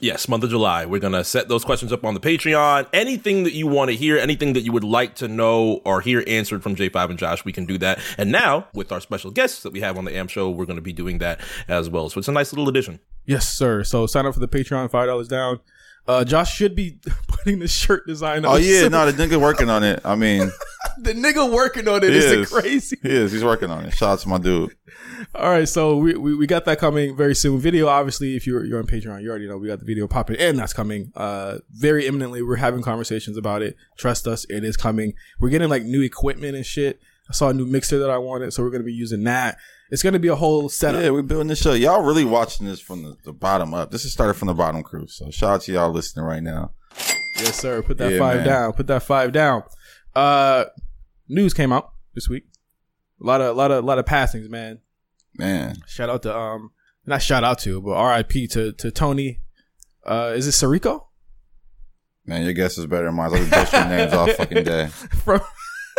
Yes, 0.00 0.28
month 0.28 0.42
of 0.42 0.50
July. 0.50 0.86
We're 0.86 0.98
gonna 0.98 1.22
set 1.22 1.48
those 1.48 1.64
questions 1.64 1.92
up 1.92 2.04
on 2.04 2.14
the 2.14 2.20
Patreon. 2.20 2.88
Anything 2.92 3.44
that 3.44 3.52
you 3.54 3.68
want 3.68 3.90
to 3.90 3.96
hear, 3.96 4.18
anything 4.18 4.52
that 4.54 4.62
you 4.62 4.72
would 4.72 4.82
like 4.82 5.14
to 5.16 5.28
know 5.28 5.80
or 5.84 6.00
hear 6.00 6.24
answered 6.26 6.64
from 6.64 6.74
J5 6.74 7.10
and 7.10 7.18
Josh, 7.18 7.44
we 7.44 7.52
can 7.52 7.64
do 7.64 7.78
that. 7.78 8.00
And 8.18 8.32
now, 8.32 8.66
with 8.74 8.90
our 8.90 9.00
special 9.00 9.30
guests 9.30 9.62
that 9.62 9.72
we 9.72 9.80
have 9.80 9.96
on 9.96 10.04
the 10.04 10.10
AM 10.14 10.26
show, 10.26 10.50
we're 10.50 10.66
gonna 10.66 10.80
be 10.80 10.92
doing 10.92 11.18
that 11.18 11.40
as 11.68 11.88
well. 11.88 12.10
So 12.10 12.18
it's 12.18 12.26
a 12.26 12.32
nice 12.32 12.52
little 12.52 12.68
addition. 12.68 12.98
Yes, 13.24 13.48
sir. 13.48 13.84
So 13.84 14.06
sign 14.06 14.26
up 14.26 14.34
for 14.34 14.40
the 14.40 14.48
Patreon, 14.48 14.90
five 14.90 15.06
dollars 15.06 15.28
down. 15.28 15.60
Uh, 16.06 16.24
Josh 16.24 16.54
should 16.54 16.76
be 16.76 16.98
putting 17.28 17.60
the 17.60 17.68
shirt 17.68 18.06
design. 18.06 18.44
On. 18.44 18.54
Oh 18.54 18.56
yeah, 18.56 18.88
no, 18.88 19.10
the 19.10 19.26
nigga 19.26 19.40
working 19.40 19.70
on 19.70 19.82
it. 19.82 20.00
I 20.04 20.14
mean, 20.16 20.50
the 20.98 21.12
nigga 21.14 21.50
working 21.50 21.88
on 21.88 22.04
it 22.04 22.10
he 22.10 22.16
is 22.16 22.24
is. 22.24 22.50
crazy. 22.50 22.98
He 23.02 23.08
is. 23.08 23.32
He's 23.32 23.44
working 23.44 23.70
on 23.70 23.84
it. 23.86 23.94
Shout 23.94 24.10
out 24.10 24.18
to 24.20 24.28
my 24.28 24.38
dude. 24.38 24.74
All 25.34 25.48
right, 25.48 25.68
so 25.68 25.96
we, 25.96 26.14
we, 26.14 26.34
we 26.34 26.46
got 26.46 26.66
that 26.66 26.78
coming 26.78 27.16
very 27.16 27.34
soon. 27.34 27.58
Video, 27.58 27.88
obviously, 27.88 28.36
if 28.36 28.46
you're 28.46 28.64
you're 28.64 28.78
on 28.78 28.86
Patreon, 28.86 29.22
you 29.22 29.30
already 29.30 29.48
know 29.48 29.56
we 29.56 29.68
got 29.68 29.78
the 29.78 29.86
video 29.86 30.06
popping, 30.06 30.36
and 30.36 30.58
that's 30.58 30.72
coming 30.74 31.10
uh 31.16 31.58
very 31.70 32.06
imminently. 32.06 32.42
We're 32.42 32.56
having 32.56 32.82
conversations 32.82 33.36
about 33.38 33.62
it. 33.62 33.76
Trust 33.96 34.26
us, 34.26 34.44
it 34.50 34.62
is 34.62 34.76
coming. 34.76 35.14
We're 35.40 35.48
getting 35.50 35.70
like 35.70 35.84
new 35.84 36.02
equipment 36.02 36.54
and 36.54 36.66
shit. 36.66 37.00
I 37.30 37.32
saw 37.32 37.48
a 37.48 37.54
new 37.54 37.64
mixer 37.64 37.98
that 38.00 38.10
I 38.10 38.18
wanted, 38.18 38.52
so 38.52 38.62
we're 38.62 38.70
gonna 38.70 38.84
be 38.84 38.92
using 38.92 39.24
that. 39.24 39.56
It's 39.90 40.02
gonna 40.02 40.18
be 40.18 40.28
a 40.28 40.34
whole 40.34 40.68
setup. 40.68 41.02
Yeah, 41.02 41.10
we're 41.10 41.22
building 41.22 41.48
this 41.48 41.60
show. 41.60 41.72
Y'all 41.74 42.02
really 42.02 42.24
watching 42.24 42.66
this 42.66 42.80
from 42.80 43.02
the, 43.02 43.16
the 43.24 43.32
bottom 43.32 43.74
up. 43.74 43.90
This 43.90 44.04
is 44.04 44.12
started 44.12 44.34
from 44.34 44.46
the 44.48 44.54
bottom 44.54 44.82
crew. 44.82 45.06
So 45.06 45.30
shout 45.30 45.50
out 45.50 45.60
to 45.62 45.72
y'all 45.72 45.90
listening 45.90 46.24
right 46.24 46.42
now. 46.42 46.72
Yes, 47.36 47.56
sir. 47.60 47.82
Put 47.82 47.98
that 47.98 48.12
Yeah, 48.12 48.18
five 48.18 48.36
man. 48.38 48.46
down. 48.46 48.72
Put 48.72 48.86
that 48.86 49.02
five 49.02 49.32
down. 49.32 49.62
Uh, 50.14 50.64
news 51.28 51.52
came 51.52 51.72
out 51.72 51.92
this 52.14 52.28
week. 52.28 52.44
A 53.20 53.24
lot 53.26 53.40
of, 53.40 53.48
a 53.48 53.52
lot 53.58 53.70
of, 53.70 53.82
a 53.84 53.86
lot 53.86 53.98
of 53.98 54.06
passings, 54.06 54.48
man. 54.48 54.80
Man, 55.36 55.76
Shout 55.88 56.08
out 56.10 56.22
to 56.22 56.36
um, 56.36 56.70
not 57.06 57.20
shout 57.20 57.42
out 57.44 57.58
to, 57.60 57.80
but 57.80 57.92
R.I.P. 57.92 58.46
to 58.48 58.72
to 58.72 58.90
Tony. 58.92 59.40
Uh, 60.06 60.32
is 60.36 60.46
it 60.46 60.50
Sirico 60.52 61.06
man, 62.26 62.42
your 62.44 62.52
guess 62.54 62.78
is 62.78 62.86
better 62.86 63.04
than 63.06 63.14
mine. 63.16 63.34
I 63.34 63.38
be 63.40 63.50
butchering 63.50 63.88
names 63.90 64.12
all 64.14 64.26
fucking 64.32 64.64
day. 64.64 64.86
from? 64.86 65.40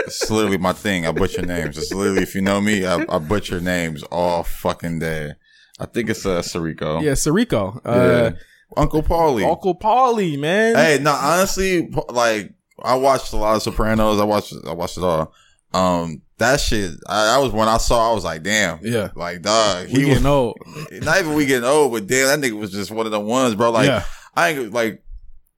It's 0.06 0.30
literally 0.30 0.58
my 0.58 0.74
thing. 0.74 1.06
I 1.06 1.12
butcher 1.12 1.41
names. 1.46 1.78
It's 1.78 1.94
literally, 1.94 2.24
if 2.24 2.36
you 2.36 2.41
know 2.41 2.62
me, 2.62 2.86
I, 2.86 3.06
I 3.10 3.20
butcher 3.20 3.60
names 3.60 4.04
all 4.04 4.44
fucking 4.44 5.00
day. 5.00 5.34
I 5.80 5.86
think 5.86 6.10
it's 6.10 6.26
uh, 6.26 6.41
Sirico. 6.41 7.02
Yeah, 7.04 7.12
Sirico. 7.13 7.82
Yeah. 7.86 7.91
Uh, 7.91 8.32
Uncle 8.78 9.04
Paulie. 9.04 9.50
Uncle 9.50 9.78
Paulie, 9.78 10.39
man. 10.39 10.76
Hey, 10.76 11.00
no, 11.02 11.12
honestly, 11.12 11.89
like 12.10 12.54
I 12.82 12.96
watched 12.96 13.34
a 13.34 13.38
lot 13.38 13.56
of 13.56 13.62
Sopranos. 13.63 14.20
I 14.20 14.24
watched, 14.24 14.54
I 14.68 14.74
watched 14.74 14.98
it 14.98 15.04
all. 15.04 15.34
Um, 15.74 16.22
that 16.38 16.60
shit, 16.60 16.91
I, 17.08 17.26
that 17.26 17.38
was 17.38 17.52
when 17.52 17.68
I 17.68 17.78
saw. 17.78 18.12
I 18.12 18.13
was 18.13 18.24
like, 18.24 18.44
damn, 18.44 18.80
Yeah. 18.82 19.10
like 19.15 19.41
dog. 19.41 19.88
We 19.88 19.91
He 19.91 19.98
was 20.06 20.08
getting 20.15 20.26
old. 20.26 20.58
not 20.91 21.20
even 21.20 21.34
we 21.34 21.46
getting 21.46 21.68
old, 21.68 21.91
but 21.94 22.08
damn, 22.08 22.39
that 22.41 22.46
nigga 22.48 22.58
was 22.58 22.72
just 22.72 22.91
one 22.91 23.06
of 23.06 23.12
the 23.12 23.20
ones, 23.20 23.56
bro. 23.56 23.72
Like 23.72 23.88
yeah. 23.88 24.04
I 24.36 24.50
ain't 24.50 24.74
like 24.74 25.04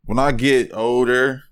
when 0.05 0.19
I 0.19 0.31
get 0.31 0.71
older, 0.73 1.43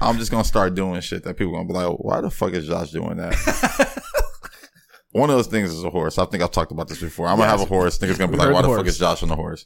I'm 0.00 0.18
just 0.18 0.30
gonna 0.30 0.44
start 0.44 0.74
doing 0.74 1.00
shit 1.00 1.24
that 1.24 1.36
people 1.36 1.54
are 1.54 1.58
gonna 1.64 1.68
be 1.68 1.74
like, 1.74 1.98
why 1.98 2.20
the 2.20 2.30
fuck 2.30 2.52
is 2.52 2.66
Josh 2.66 2.90
doing 2.90 3.16
that? 3.16 3.34
One 5.12 5.30
of 5.30 5.36
those 5.36 5.46
things 5.46 5.70
is 5.70 5.84
a 5.84 5.90
horse. 5.90 6.18
I 6.18 6.24
think 6.26 6.42
I've 6.42 6.50
talked 6.50 6.72
about 6.72 6.88
this 6.88 7.00
before. 7.00 7.28
I'm 7.28 7.36
gonna 7.38 7.48
have 7.48 7.60
a 7.60 7.66
horse. 7.66 7.98
Niggas 7.98 8.18
gonna 8.18 8.32
be 8.32 8.38
like, 8.38 8.52
why 8.52 8.62
the 8.62 8.68
the 8.68 8.76
fuck 8.76 8.86
is 8.86 8.98
Josh 8.98 9.22
on 9.22 9.28
the 9.28 9.36
horse? 9.36 9.64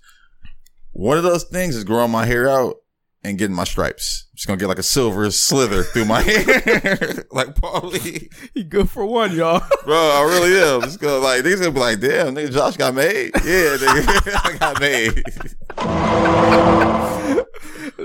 One 0.92 1.16
of 1.16 1.22
those 1.24 1.44
things 1.44 1.74
is 1.74 1.84
growing 1.84 2.10
my 2.10 2.26
hair 2.26 2.48
out 2.50 2.76
and 3.24 3.36
getting 3.38 3.56
my 3.56 3.64
stripes. 3.64 4.26
Just 4.34 4.46
gonna 4.46 4.58
get 4.58 4.68
like 4.68 4.78
a 4.78 4.82
silver 4.84 5.30
slither 5.30 5.82
through 5.82 6.04
my 6.04 6.22
hair, 6.22 7.24
like 7.32 7.54
Paulie. 7.56 8.32
He 8.54 8.62
good 8.64 8.88
for 8.88 9.04
one, 9.04 9.34
y'all. 9.34 9.60
Bro, 9.84 9.96
I 9.96 10.22
really 10.22 10.56
am. 10.60 10.82
Just 10.82 11.00
gonna 11.00 11.18
like 11.18 11.42
niggas 11.44 11.58
gonna 11.60 11.72
be 11.72 11.80
like, 11.80 12.00
damn, 12.00 12.34
nigga, 12.34 12.52
Josh 12.52 12.76
got 12.76 12.94
made. 12.94 13.32
Yeah, 13.36 13.76
nigga, 13.76 14.32
I 14.44 14.56
got 14.58 14.80
made. 14.80 15.22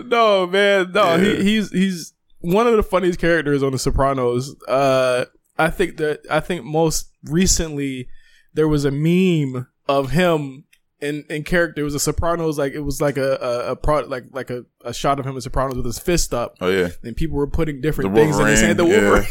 no, 0.05 0.47
man. 0.47 0.91
No, 0.91 1.15
Yeah. 1.15 1.17
he, 1.37 1.43
he's 1.43 1.71
he's 1.71 2.13
one 2.39 2.67
of 2.67 2.75
the 2.75 2.83
funniest 2.83 3.19
characters 3.19 3.63
on 3.63 3.71
The 3.71 3.79
Sopranos. 3.79 4.55
Uh, 4.67 5.25
I 5.57 5.69
think 5.69 5.97
that 5.97 6.21
I 6.29 6.39
think 6.39 6.63
most 6.65 7.09
recently 7.25 8.07
there 8.53 8.67
was 8.67 8.85
a 8.85 8.91
meme 8.91 9.67
of 9.87 10.11
him 10.11 10.65
in 11.03 11.25
in 11.29 11.43
character. 11.43 11.81
It 11.81 11.85
was 11.85 11.95
a 11.95 11.99
Sopranos 11.99 12.57
like 12.57 12.73
it 12.73 12.79
was 12.81 13.01
like 13.01 13.17
a 13.17 13.35
a, 13.35 13.71
a 13.71 13.75
pro, 13.75 14.01
like 14.01 14.25
like 14.31 14.49
a, 14.49 14.65
a 14.83 14.93
shot 14.93 15.19
of 15.19 15.25
him 15.25 15.35
in 15.35 15.41
Sopranos 15.41 15.75
with 15.75 15.85
his 15.85 15.99
fist 15.99 16.33
up, 16.33 16.55
Oh 16.61 16.69
yeah. 16.69 16.89
and 17.03 17.15
people 17.15 17.37
were 17.37 17.47
putting 17.47 17.81
different 17.81 18.13
things 18.15 18.39
in 18.39 18.47
his 18.47 18.61
hand. 18.61 18.79
The 18.79 18.85
Wolverine, 18.85 19.23
yeah. 19.23 19.27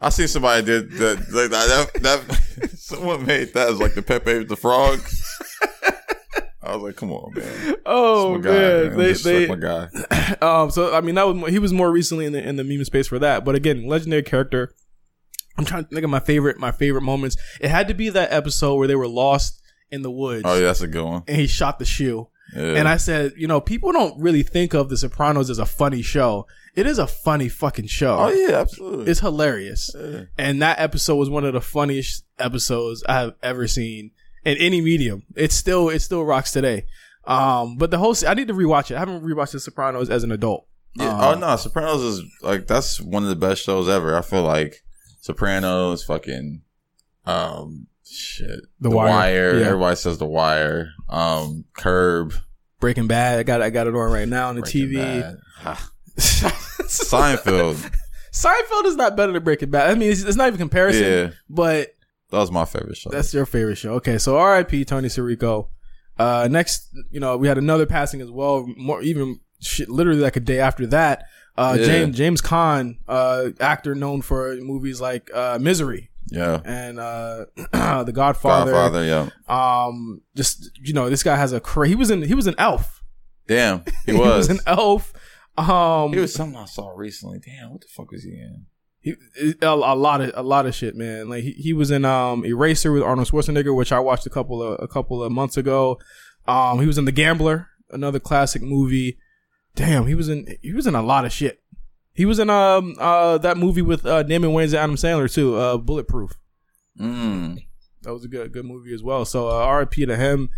I 0.00 0.08
see 0.08 0.26
somebody 0.26 0.64
did 0.64 0.90
that. 0.92 1.16
Like 1.30 1.50
that, 1.50 2.02
that, 2.02 2.22
that 2.26 2.70
someone 2.76 3.24
made 3.26 3.54
that 3.54 3.68
as 3.70 3.78
like 3.80 3.94
the 3.94 4.02
Pepe 4.02 4.44
the 4.44 4.56
Frog. 4.56 5.00
I 6.64 6.76
was 6.76 6.82
like, 6.84 6.96
come 6.96 7.10
on, 7.12 7.32
man. 7.34 7.74
Oh 7.84 8.36
my 8.36 8.40
guy, 8.40 8.50
man, 8.52 8.88
man. 8.88 8.98
they 8.98 9.12
they 9.14 9.46
my 9.48 9.56
guy. 9.56 9.88
um 10.42 10.70
so 10.70 10.94
i 10.94 11.00
mean 11.00 11.16
that 11.16 11.26
was 11.26 11.36
more, 11.36 11.48
he 11.48 11.58
was 11.58 11.72
more 11.72 11.90
recently 11.90 12.24
in 12.24 12.32
the 12.32 12.42
in 12.48 12.56
the 12.56 12.64
meme 12.64 12.84
space 12.84 13.08
for 13.08 13.18
that 13.18 13.44
but 13.44 13.54
again 13.56 13.86
legendary 13.88 14.22
character 14.22 14.72
i'm 15.58 15.64
trying 15.64 15.84
to 15.84 15.90
think 15.90 16.04
of 16.04 16.10
my 16.10 16.20
favorite 16.20 16.58
my 16.58 16.70
favorite 16.72 17.02
moments 17.02 17.36
it 17.60 17.68
had 17.68 17.88
to 17.88 17.94
be 17.94 18.08
that 18.08 18.32
episode 18.32 18.76
where 18.76 18.86
they 18.88 18.94
were 18.94 19.08
lost 19.08 19.60
in 19.92 20.02
the 20.02 20.10
woods 20.10 20.42
Oh 20.44 20.54
yeah, 20.54 20.62
that's 20.62 20.80
a 20.80 20.88
good 20.88 21.04
one. 21.04 21.22
and 21.28 21.36
he 21.36 21.46
shot 21.46 21.78
the 21.78 21.84
shoe 21.84 22.28
Yeah. 22.56 22.74
and 22.76 22.88
i 22.88 22.96
said 22.96 23.32
you 23.36 23.46
know 23.46 23.60
people 23.60 23.92
don't 23.92 24.20
really 24.20 24.42
think 24.42 24.74
of 24.74 24.88
the 24.88 24.96
sopranos 24.96 25.48
as 25.50 25.58
a 25.58 25.66
funny 25.66 26.02
show 26.02 26.46
it 26.74 26.86
is 26.86 26.98
a 26.98 27.06
funny 27.06 27.48
fucking 27.48 27.86
show 27.86 28.16
oh 28.18 28.28
yeah, 28.30 28.56
absolutely. 28.60 29.10
it's 29.10 29.20
hilarious 29.20 29.90
Yeah. 29.96 30.22
and 30.38 30.60
that 30.62 30.80
episode 30.80 31.16
was 31.16 31.30
one 31.30 31.44
of 31.44 31.52
the 31.52 31.60
funniest 31.60 32.24
episodes 32.38 33.04
I 33.08 33.14
have 33.20 33.34
ever 33.42 33.68
seen 33.68 34.10
in 34.44 34.56
any 34.58 34.80
medium. 34.80 35.22
It 35.36 35.52
still 35.52 35.88
it 35.90 36.00
still 36.00 36.24
rocks 36.24 36.50
today. 36.50 36.86
Um, 37.24 37.76
but 37.76 37.92
the 37.92 37.98
whole 37.98 38.12
se- 38.14 38.26
I 38.26 38.34
need 38.34 38.48
to 38.48 38.54
rewatch 38.54 38.90
it. 38.90 38.96
I 38.96 38.98
haven't 38.98 39.22
rewatched 39.22 39.52
The 39.52 39.60
Sopranos 39.60 40.10
as 40.10 40.24
an 40.24 40.32
adult. 40.32 40.66
Yeah. 40.96 41.10
Um, 41.16 41.20
oh 41.20 41.38
no, 41.38 41.54
Sopranos 41.56 42.02
is 42.02 42.22
like 42.42 42.66
that's 42.66 43.00
one 43.00 43.22
of 43.22 43.28
the 43.28 43.36
best 43.36 43.62
shows 43.62 43.88
ever. 43.88 44.16
I 44.18 44.22
feel 44.22 44.42
like 44.42 44.82
Sopranos, 45.20 46.02
fucking, 46.02 46.62
um, 47.26 47.86
shit, 48.12 48.60
The 48.80 48.90
Wire. 48.90 49.58
Yeah. 49.58 49.66
Everybody 49.66 49.96
says 49.96 50.18
The 50.18 50.26
Wire. 50.26 50.92
Um, 51.08 51.64
Curb, 51.74 52.34
Breaking 52.80 53.06
Bad. 53.06 53.38
I 53.38 53.42
got 53.42 53.62
I 53.62 53.70
got 53.70 53.86
it 53.86 53.94
on 53.94 54.12
right 54.12 54.28
now 54.28 54.48
on 54.48 54.56
the 54.56 54.62
Breaking 54.62 54.88
TV. 54.90 55.38
Seinfeld. 56.16 57.90
Seinfeld 58.32 58.84
is 58.86 58.96
not 58.96 59.16
better 59.16 59.32
than 59.32 59.42
Breaking 59.42 59.70
Bad. 59.70 59.90
I 59.90 59.94
mean, 59.94 60.10
it's, 60.10 60.22
it's 60.22 60.36
not 60.36 60.46
even 60.48 60.58
comparison. 60.58 61.02
Yeah, 61.04 61.30
But 61.50 61.94
that 62.30 62.38
was 62.38 62.50
my 62.50 62.64
favorite 62.64 62.96
show. 62.96 63.10
that's 63.10 63.32
your 63.34 63.44
favorite 63.46 63.76
show. 63.76 63.94
Okay, 63.94 64.18
so 64.18 64.38
R.I.P. 64.38 64.84
Tony 64.86 65.08
Sirico. 65.08 65.68
Uh, 66.18 66.48
next, 66.50 66.88
you 67.10 67.20
know, 67.20 67.36
we 67.36 67.48
had 67.48 67.58
another 67.58 67.86
passing 67.86 68.20
as 68.20 68.30
well. 68.30 68.66
More 68.76 69.02
even 69.02 69.40
shit, 69.60 69.88
literally 69.88 70.20
like 70.20 70.36
a 70.36 70.40
day 70.40 70.60
after 70.60 70.86
that. 70.88 71.24
Uh, 71.56 71.76
Yeah. 71.78 71.84
James 71.86 72.16
James 72.16 72.40
Caan, 72.42 72.96
uh, 73.08 73.50
actor 73.60 73.94
known 73.94 74.22
for 74.22 74.54
movies 74.56 75.00
like 75.00 75.30
uh, 75.34 75.58
Misery 75.60 76.10
yeah. 76.32 76.60
and 76.64 76.98
uh, 76.98 77.44
The 78.04 78.12
Godfather. 78.12 78.72
Godfather. 78.72 79.04
Yeah. 79.04 79.28
Um, 79.48 80.22
just 80.36 80.70
you 80.82 80.92
know, 80.92 81.08
this 81.10 81.22
guy 81.22 81.36
has 81.36 81.52
a 81.52 81.60
cra- 81.60 81.88
he 81.88 81.94
was 81.94 82.10
in 82.10 82.22
he 82.22 82.34
was 82.34 82.46
an 82.46 82.54
elf. 82.58 83.02
Damn, 83.46 83.84
he 84.06 84.12
he 84.12 84.18
was 84.18 84.48
was. 84.48 84.50
an 84.50 84.60
elf. 84.66 85.12
Um, 85.56 86.12
he 86.12 86.18
was 86.18 86.32
something 86.32 86.56
I 86.58 86.64
saw 86.64 86.90
recently. 86.94 87.38
Damn, 87.38 87.70
what 87.72 87.80
the 87.82 87.88
fuck 87.88 88.10
was 88.10 88.22
he 88.24 88.30
in? 88.30 88.66
he, 89.02 89.14
a, 89.60 89.66
a 89.68 89.74
lot 89.96 90.20
of 90.20 90.30
a 90.34 90.42
lot 90.42 90.66
of 90.66 90.74
shit, 90.74 90.94
man. 90.94 91.28
Like 91.28 91.42
he, 91.42 91.52
he 91.52 91.72
was 91.72 91.90
in 91.90 92.04
um 92.04 92.44
Eraser 92.44 92.92
with 92.92 93.02
Arnold 93.02 93.28
Schwarzenegger, 93.28 93.74
which 93.74 93.92
I 93.92 93.98
watched 93.98 94.26
a 94.26 94.30
couple 94.30 94.62
of 94.62 94.78
a 94.82 94.88
couple 94.88 95.22
of 95.22 95.32
months 95.32 95.56
ago. 95.56 95.98
Um, 96.46 96.80
he 96.80 96.86
was 96.86 96.98
in 96.98 97.04
The 97.04 97.12
Gambler, 97.12 97.68
another 97.90 98.20
classic 98.20 98.62
movie. 98.62 99.18
Damn, 99.74 100.06
he 100.06 100.14
was 100.14 100.28
in 100.28 100.56
he 100.62 100.72
was 100.72 100.86
in 100.86 100.94
a 100.94 101.02
lot 101.02 101.24
of 101.24 101.32
shit. 101.32 101.61
He 102.14 102.26
was 102.26 102.38
in 102.38 102.50
um 102.50 102.94
uh 102.98 103.38
that 103.38 103.56
movie 103.56 103.82
with 103.82 104.04
uh 104.04 104.22
Damon 104.22 104.50
Wayans 104.50 104.66
and 104.66 104.76
Adam 104.76 104.96
Sandler 104.96 105.32
too, 105.32 105.56
uh 105.56 105.78
Bulletproof. 105.78 106.32
Mm. 107.00 107.58
That 108.02 108.12
was 108.12 108.24
a 108.24 108.28
good 108.28 108.52
good 108.52 108.64
movie 108.64 108.94
as 108.94 109.02
well. 109.02 109.24
So 109.24 109.48
uh, 109.48 109.52
R.I.P. 109.52 110.06
to 110.06 110.16
him. 110.16 110.50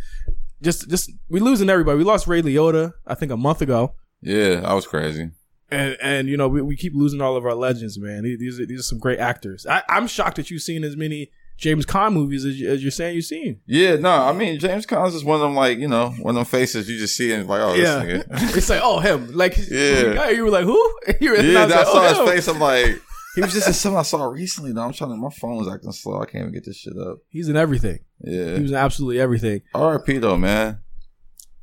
Just 0.62 0.88
just 0.88 1.10
we 1.28 1.40
losing 1.40 1.68
everybody. 1.68 1.98
We 1.98 2.04
lost 2.04 2.26
Ray 2.26 2.42
Liotta, 2.42 2.94
I 3.06 3.14
think 3.14 3.30
a 3.30 3.36
month 3.36 3.60
ago. 3.60 3.94
Yeah, 4.20 4.60
that 4.60 4.72
was 4.72 4.86
crazy. 4.86 5.30
And 5.70 5.96
and 6.00 6.28
you 6.28 6.36
know 6.36 6.48
we, 6.48 6.62
we 6.62 6.76
keep 6.76 6.94
losing 6.94 7.20
all 7.20 7.36
of 7.36 7.44
our 7.44 7.54
legends, 7.54 7.98
man. 7.98 8.22
These 8.22 8.38
these 8.38 8.60
are, 8.60 8.66
these 8.66 8.80
are 8.80 8.84
some 8.84 8.98
great 8.98 9.18
actors. 9.18 9.66
I, 9.66 9.82
I'm 9.88 10.06
shocked 10.06 10.36
that 10.36 10.50
you've 10.50 10.62
seen 10.62 10.84
as 10.84 10.96
many 10.96 11.30
James 11.56 11.86
Caan 11.86 12.12
movies 12.12 12.44
as, 12.44 12.58
you, 12.60 12.68
as 12.70 12.82
you're 12.82 12.90
saying 12.90 13.14
you've 13.14 13.24
seen. 13.24 13.60
Yeah, 13.66 13.96
no, 13.96 14.10
I 14.10 14.32
mean 14.32 14.58
James 14.58 14.86
Caan's 14.86 15.14
is 15.14 15.24
one 15.24 15.36
of 15.36 15.40
them 15.42 15.54
like 15.54 15.78
you 15.78 15.88
know 15.88 16.10
one 16.20 16.30
of 16.30 16.36
them 16.36 16.44
faces 16.44 16.88
you 16.88 16.98
just 16.98 17.16
see 17.16 17.32
and 17.32 17.48
like 17.48 17.60
oh 17.60 17.74
Yeah, 17.74 18.02
nigga. 18.04 18.24
it's 18.56 18.68
like 18.68 18.80
oh 18.82 18.98
him, 19.00 19.32
like 19.32 19.56
Yeah. 19.70 20.30
you 20.30 20.44
were 20.44 20.50
like 20.50 20.64
who? 20.64 20.74
You 21.20 21.36
Yeah, 21.36 21.64
was 21.64 21.72
I 21.72 21.76
like, 21.78 21.86
saw 21.86 21.92
oh, 22.04 22.08
his 22.08 22.18
him. 22.18 22.26
face. 22.26 22.48
I'm 22.48 22.58
like, 22.60 23.00
he 23.36 23.40
was 23.40 23.52
just 23.52 23.66
in 23.68 23.72
something 23.72 23.98
I 23.98 24.02
saw 24.02 24.24
recently. 24.24 24.72
Though 24.72 24.82
I'm 24.82 24.92
trying 24.92 25.10
to. 25.10 25.16
My 25.16 25.30
phone 25.30 25.58
phone's 25.62 25.72
acting 25.72 25.92
slow. 25.92 26.20
I 26.20 26.26
can't 26.26 26.42
even 26.42 26.52
get 26.54 26.64
this 26.64 26.76
shit 26.76 26.96
up. 26.98 27.18
He's 27.28 27.48
in 27.48 27.56
everything. 27.56 28.00
Yeah. 28.20 28.56
He 28.56 28.62
was 28.62 28.70
in 28.72 28.76
absolutely 28.76 29.20
everything. 29.20 29.62
R.I.P. 29.74 30.18
though, 30.18 30.36
man. 30.36 30.80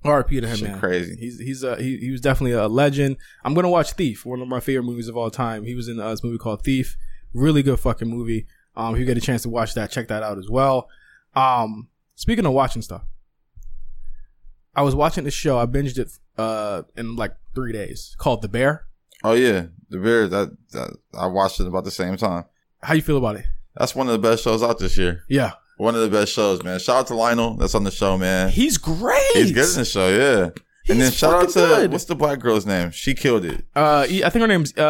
R.I.P. 0.04 0.42
to 0.42 0.48
him, 0.48 0.56
Shit 0.58 0.68
man. 0.70 0.80
crazy. 0.80 1.16
He's 1.20 1.40
he's 1.40 1.64
uh, 1.64 1.76
he 1.76 1.98
he 1.98 2.12
was 2.12 2.22
definitely 2.22 2.54
a 2.54 2.68
legend. 2.68 3.18
I'm 3.44 3.54
gonna 3.54 3.70
watch 3.70 3.92
Thief, 3.94 4.26
one 4.26 4.42
of 4.42 4.48
my 4.48 4.60
favorite 4.60 4.84
movies 4.84 5.08
of 5.08 5.16
all 5.18 5.30
time. 5.30 5.64
He 5.64 5.76
was 5.76 5.88
in 5.88 6.00
uh, 6.00 6.10
this 6.12 6.24
movie 6.24 6.38
called 6.40 6.64
Thief, 6.64 6.96
really 7.34 7.62
good 7.62 7.80
fucking 7.80 8.08
movie. 8.10 8.48
Um, 8.76 8.94
if 8.96 9.00
you 9.00 9.06
get 9.06 9.18
a 9.18 9.22
chance 9.22 9.42
to 9.44 9.50
watch 9.50 9.74
that, 9.76 9.92
check 9.92 10.08
that 10.08 10.24
out 10.24 10.38
as 10.38 10.50
well. 10.50 10.88
Um, 11.36 11.90
speaking 12.16 12.46
of 12.46 12.54
watching 12.54 12.82
stuff, 12.82 13.04
I 14.76 14.82
was 14.84 14.96
watching 14.96 15.24
this 15.24 15.34
show. 15.34 15.58
I 15.58 15.66
binged 15.66 15.98
it 15.98 16.12
uh 16.38 16.84
in 16.96 17.16
like 17.16 17.36
three 17.54 17.74
days 17.74 18.16
called 18.18 18.42
The 18.42 18.48
Bear. 18.48 18.86
Oh 19.24 19.34
yeah, 19.34 19.66
the 19.90 19.98
bear. 20.00 20.28
That, 20.28 20.56
that 20.72 20.98
I 21.14 21.28
watched 21.28 21.60
it 21.60 21.68
about 21.68 21.84
the 21.84 21.92
same 21.92 22.16
time. 22.18 22.46
How 22.82 22.94
you 22.94 23.02
feel 23.02 23.18
about 23.18 23.36
it? 23.36 23.46
That's 23.76 23.94
one 23.96 24.08
of 24.08 24.14
the 24.14 24.20
best 24.30 24.44
shows 24.44 24.64
out 24.64 24.80
this 24.80 24.98
year. 24.98 25.24
Yeah, 25.30 25.52
One 25.78 25.94
of 25.96 26.02
the 26.02 26.10
best 26.10 26.34
shows, 26.34 26.64
man. 26.64 26.80
Shout 26.80 26.96
out 26.98 27.08
to 27.08 27.16
Lionel. 27.16 27.56
That's 27.56 27.76
on 27.76 27.84
the 27.84 27.92
show, 27.92 28.18
man. 28.18 28.50
he's 28.50 28.78
great. 28.78 29.22
He's 29.34 29.52
good 29.52 29.70
in 29.70 29.76
the 29.76 29.86
show, 29.86 30.10
yeah. 30.10 30.50
He's 30.84 30.92
and 30.94 31.02
then 31.02 31.12
shout 31.12 31.36
out 31.36 31.50
to 31.50 31.60
good. 31.60 31.92
what's 31.92 32.06
the 32.06 32.16
black 32.16 32.40
girl's 32.40 32.66
name? 32.66 32.90
She 32.92 33.14
killed 33.14 33.46
it. 33.46 33.64
Uh, 33.76 34.08
I 34.10 34.30
think 34.30 34.42
her 34.42 34.48
name's 34.48 34.76
uh 34.78 34.82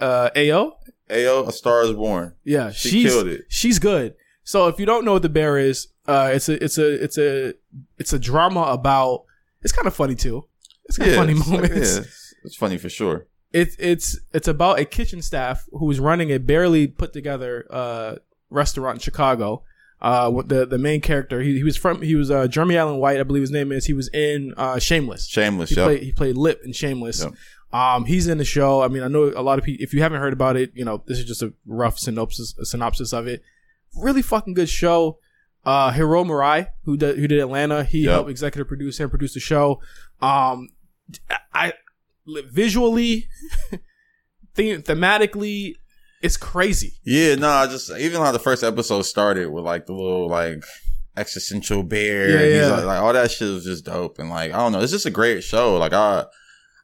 uh 0.00 0.30
Ayo. 0.34 0.72
Ayo, 1.10 1.46
A 1.48 1.52
Star 1.52 1.82
Is 1.82 1.92
Born. 1.92 2.34
Yeah, 2.44 2.70
She 2.72 2.88
she's 2.90 3.12
killed 3.12 3.28
it. 3.28 3.44
she's 3.48 3.78
good. 3.78 4.14
So 4.44 4.68
if 4.68 4.78
you 4.78 4.86
don't 4.86 5.04
know 5.04 5.12
what 5.14 5.22
the 5.22 5.28
bear 5.28 5.58
is, 5.58 5.88
uh, 6.06 6.30
it's 6.32 6.48
a 6.48 6.62
it's 6.64 6.78
a 6.78 7.02
it's 7.04 7.18
a 7.18 7.54
it's 7.98 8.12
a 8.12 8.18
drama 8.18 8.62
about. 8.62 9.24
It's 9.62 9.72
kind 9.72 9.86
of 9.88 9.94
funny 9.94 10.14
too. 10.14 10.44
It's 10.84 10.96
got 10.98 11.08
funny 11.16 11.32
it's 11.32 11.48
like- 11.48 11.62
moments. 11.70 11.94
yeah, 11.94 12.00
it's, 12.02 12.34
it's 12.44 12.56
funny 12.56 12.78
for 12.78 12.88
sure. 12.88 13.26
It's 13.52 13.74
it's 13.78 14.18
it's 14.32 14.46
about 14.48 14.78
a 14.78 14.84
kitchen 14.84 15.22
staff 15.22 15.64
who 15.72 15.90
is 15.90 15.98
running 15.98 16.30
a 16.32 16.38
barely 16.38 16.86
put 16.86 17.12
together 17.12 17.66
uh 17.70 18.16
restaurant 18.50 18.96
in 18.96 19.00
Chicago. 19.00 19.62
Uh, 20.00 20.30
the 20.44 20.66
the 20.66 20.76
main 20.76 21.00
character 21.00 21.40
he, 21.40 21.54
he 21.56 21.62
was 21.64 21.76
from 21.76 22.02
he 22.02 22.14
was 22.14 22.30
uh 22.30 22.46
Jeremy 22.46 22.76
Allen 22.76 22.98
White 22.98 23.18
I 23.18 23.22
believe 23.22 23.40
his 23.40 23.50
name 23.50 23.72
is 23.72 23.86
he 23.86 23.94
was 23.94 24.08
in 24.12 24.52
uh 24.56 24.78
Shameless. 24.78 25.26
Shameless, 25.26 25.70
He 25.70 25.76
yep. 25.76 25.86
played 25.86 26.02
he 26.02 26.12
played 26.12 26.36
Lip 26.36 26.60
in 26.64 26.72
Shameless. 26.72 27.22
Yep. 27.24 27.32
Um, 27.72 28.04
he's 28.04 28.26
in 28.28 28.38
the 28.38 28.44
show. 28.44 28.80
I 28.82 28.88
mean, 28.88 29.02
I 29.02 29.08
know 29.08 29.32
a 29.34 29.42
lot 29.42 29.58
of 29.58 29.64
people. 29.64 29.82
If 29.84 29.92
you 29.92 30.00
haven't 30.02 30.20
heard 30.20 30.32
about 30.32 30.56
it, 30.56 30.70
you 30.74 30.84
know 30.84 31.02
this 31.06 31.18
is 31.18 31.24
just 31.24 31.42
a 31.42 31.52
rough 31.66 31.98
synopsis 31.98 32.54
a 32.58 32.64
synopsis 32.64 33.12
of 33.12 33.26
it. 33.26 33.42
Really 33.96 34.22
fucking 34.22 34.54
good 34.54 34.68
show. 34.68 35.18
Uh, 35.64 35.90
Hiro 35.90 36.22
Murai, 36.24 36.68
who 36.84 36.96
did 36.96 37.18
who 37.18 37.26
did 37.26 37.40
Atlanta, 37.40 37.82
he 37.84 38.04
Yep. 38.04 38.12
helped 38.12 38.30
executive 38.30 38.68
produce 38.68 39.00
and 39.00 39.10
produce 39.10 39.34
the 39.34 39.40
show. 39.40 39.80
Um, 40.22 40.68
I, 41.52 41.72
visually, 42.26 43.28
the, 44.54 44.78
thematically, 44.78 45.74
it's 46.22 46.36
crazy. 46.36 46.94
Yeah, 47.04 47.34
no, 47.34 47.48
I 47.48 47.66
just 47.66 47.90
even 47.90 48.20
how 48.20 48.30
the 48.32 48.38
first 48.38 48.62
episode 48.62 49.02
started 49.02 49.50
with 49.50 49.64
like 49.64 49.86
the 49.86 49.92
little 49.92 50.28
like 50.28 50.62
existential 51.16 51.82
bear. 51.82 52.28
Yeah, 52.48 52.60
yeah. 52.60 52.70
Like, 52.76 52.84
like 52.84 53.00
all 53.00 53.12
that 53.12 53.30
shit 53.30 53.50
was 53.50 53.64
just 53.64 53.84
dope, 53.84 54.18
and 54.18 54.30
like 54.30 54.52
I 54.52 54.58
don't 54.58 54.72
know, 54.72 54.80
it's 54.80 54.92
just 54.92 55.06
a 55.06 55.10
great 55.10 55.42
show. 55.42 55.76
Like 55.78 55.92
I, 55.92 56.24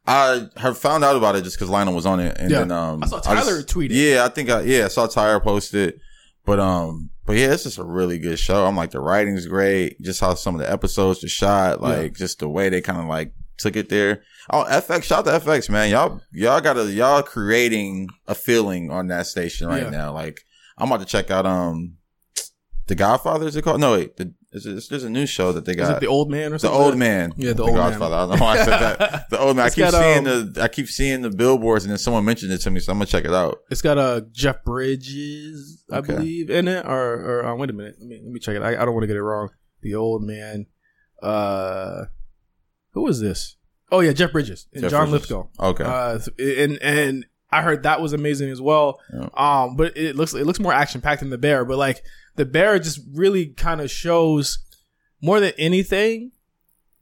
I 0.06 0.48
have 0.56 0.76
found 0.78 1.04
out 1.04 1.16
about 1.16 1.36
it 1.36 1.44
just 1.44 1.56
because 1.56 1.70
Lionel 1.70 1.94
was 1.94 2.06
on 2.06 2.18
it, 2.20 2.36
and 2.38 2.50
Yeah. 2.50 2.58
then 2.60 2.72
um, 2.72 3.02
I 3.02 3.06
saw 3.06 3.20
Tyler 3.20 3.62
tweet 3.62 3.92
it. 3.92 3.96
Yeah, 3.96 4.24
I 4.24 4.28
think 4.28 4.50
I 4.50 4.62
yeah 4.62 4.86
I 4.86 4.88
saw 4.88 5.06
Tyler 5.06 5.38
post 5.40 5.74
it, 5.74 6.00
but 6.44 6.58
um, 6.58 7.10
but 7.24 7.36
yeah, 7.36 7.52
it's 7.52 7.62
just 7.62 7.78
a 7.78 7.84
really 7.84 8.18
good 8.18 8.38
show. 8.38 8.66
I'm 8.66 8.76
like 8.76 8.90
the 8.90 9.00
writing's 9.00 9.46
great, 9.46 10.00
just 10.00 10.20
how 10.20 10.34
some 10.34 10.54
of 10.56 10.60
the 10.60 10.70
episodes 10.70 11.22
are 11.22 11.28
shot, 11.28 11.80
like 11.80 12.14
just 12.14 12.40
the 12.40 12.48
way 12.48 12.68
they 12.68 12.80
kind 12.80 12.98
of 12.98 13.06
like 13.06 13.32
took 13.58 13.76
it 13.76 13.88
there. 13.90 14.22
Oh, 14.50 14.64
FX, 14.68 15.04
shout 15.04 15.28
out 15.28 15.40
to 15.40 15.46
FX, 15.46 15.70
man. 15.70 15.88
Y'all 15.90 16.20
y'all 16.32 16.60
gotta 16.60 16.90
y'all 16.90 17.22
creating 17.22 18.08
a 18.26 18.34
feeling 18.34 18.90
on 18.90 19.06
that 19.06 19.28
station 19.28 19.68
right 19.68 19.84
Yeah. 19.84 19.90
now. 19.90 20.12
Like 20.12 20.40
I'm 20.76 20.88
about 20.90 20.98
to 21.00 21.06
check 21.06 21.30
out 21.30 21.46
um, 21.46 21.98
the 22.88 22.96
Godfather 22.96 23.46
is 23.46 23.54
it 23.54 23.62
called? 23.62 23.80
No, 23.80 23.92
wait, 23.92 24.16
the, 24.16 24.34
is 24.52 24.66
it, 24.66 24.84
there's 24.90 25.04
a 25.04 25.10
new 25.10 25.24
show 25.26 25.52
that 25.52 25.64
they 25.64 25.72
Is 25.72 25.78
got. 25.78 25.96
it 25.96 26.00
the 26.00 26.06
old 26.08 26.30
man 26.30 26.52
or 26.52 26.58
The 26.58 26.68
old 26.70 26.96
man. 26.98 27.32
Yeah, 27.36 27.52
the 27.54 27.62
old 27.62 27.74
man. 27.74 27.84
I 28.02 28.08
don't 28.08 28.30
know 28.30 28.36
why 28.36 28.58
I 28.58 28.64
said 28.64 28.78
that. 28.78 29.30
The 29.30 29.38
old 29.38 29.56
man. 29.56 29.66
I 29.66 29.70
keep 29.70 29.78
got, 29.78 29.94
seeing 29.94 30.26
um, 30.28 30.52
the 30.52 30.62
I 30.62 30.68
keep 30.68 30.88
seeing 30.88 31.22
the 31.22 31.30
billboards 31.30 31.84
and 31.84 31.90
then 31.90 31.98
someone 31.98 32.24
mentioned 32.24 32.52
it 32.52 32.58
to 32.58 32.70
me, 32.70 32.80
so 32.80 32.92
I'm 32.92 32.98
gonna 32.98 33.06
check 33.06 33.24
it 33.24 33.32
out. 33.32 33.60
It's 33.70 33.80
got 33.82 33.96
a 33.98 34.00
uh, 34.02 34.20
Jeff 34.32 34.62
Bridges, 34.64 35.84
I 35.90 35.98
Okay. 35.98 36.14
believe, 36.16 36.50
in 36.50 36.68
it. 36.68 36.84
Or, 36.84 37.14
or 37.40 37.46
uh, 37.46 37.54
wait 37.56 37.70
a 37.70 37.72
minute, 37.72 37.96
let 37.98 38.06
me 38.08 38.20
let 38.22 38.32
me 38.32 38.40
check 38.40 38.56
it. 38.56 38.62
I, 38.62 38.80
I 38.80 38.84
don't 38.84 38.92
want 38.94 39.02
to 39.04 39.06
get 39.08 39.16
it 39.16 39.22
wrong. 39.22 39.48
The 39.80 39.94
old 39.94 40.22
man. 40.22 40.66
Uh, 41.22 42.04
who 42.92 43.06
is 43.08 43.20
this? 43.20 43.56
Oh 43.90 44.00
yeah, 44.00 44.12
Jeff 44.12 44.32
Bridges 44.32 44.66
and 44.72 44.82
Jeff 44.82 44.90
John 44.90 45.10
Bridges. 45.10 45.30
Lithgow. 45.30 45.48
Okay. 45.60 45.84
Uh, 45.84 46.18
and 46.38 46.78
and 46.82 47.26
I 47.52 47.62
heard 47.62 47.82
that 47.82 48.00
was 48.00 48.12
amazing 48.12 48.50
as 48.50 48.60
well. 48.60 49.00
Yeah. 49.12 49.28
Um, 49.34 49.76
but 49.76 49.96
it 49.96 50.16
looks 50.16 50.34
it 50.34 50.46
looks 50.46 50.58
more 50.60 50.72
action 50.72 51.00
packed 51.00 51.20
than 51.20 51.30
the 51.30 51.38
bear. 51.38 51.64
But 51.64 51.78
like 51.78 52.02
the 52.36 52.46
bear 52.46 52.78
just 52.78 53.00
really 53.12 53.46
kind 53.46 53.80
of 53.80 53.90
shows 53.90 54.58
more 55.20 55.38
than 55.40 55.52
anything 55.58 56.32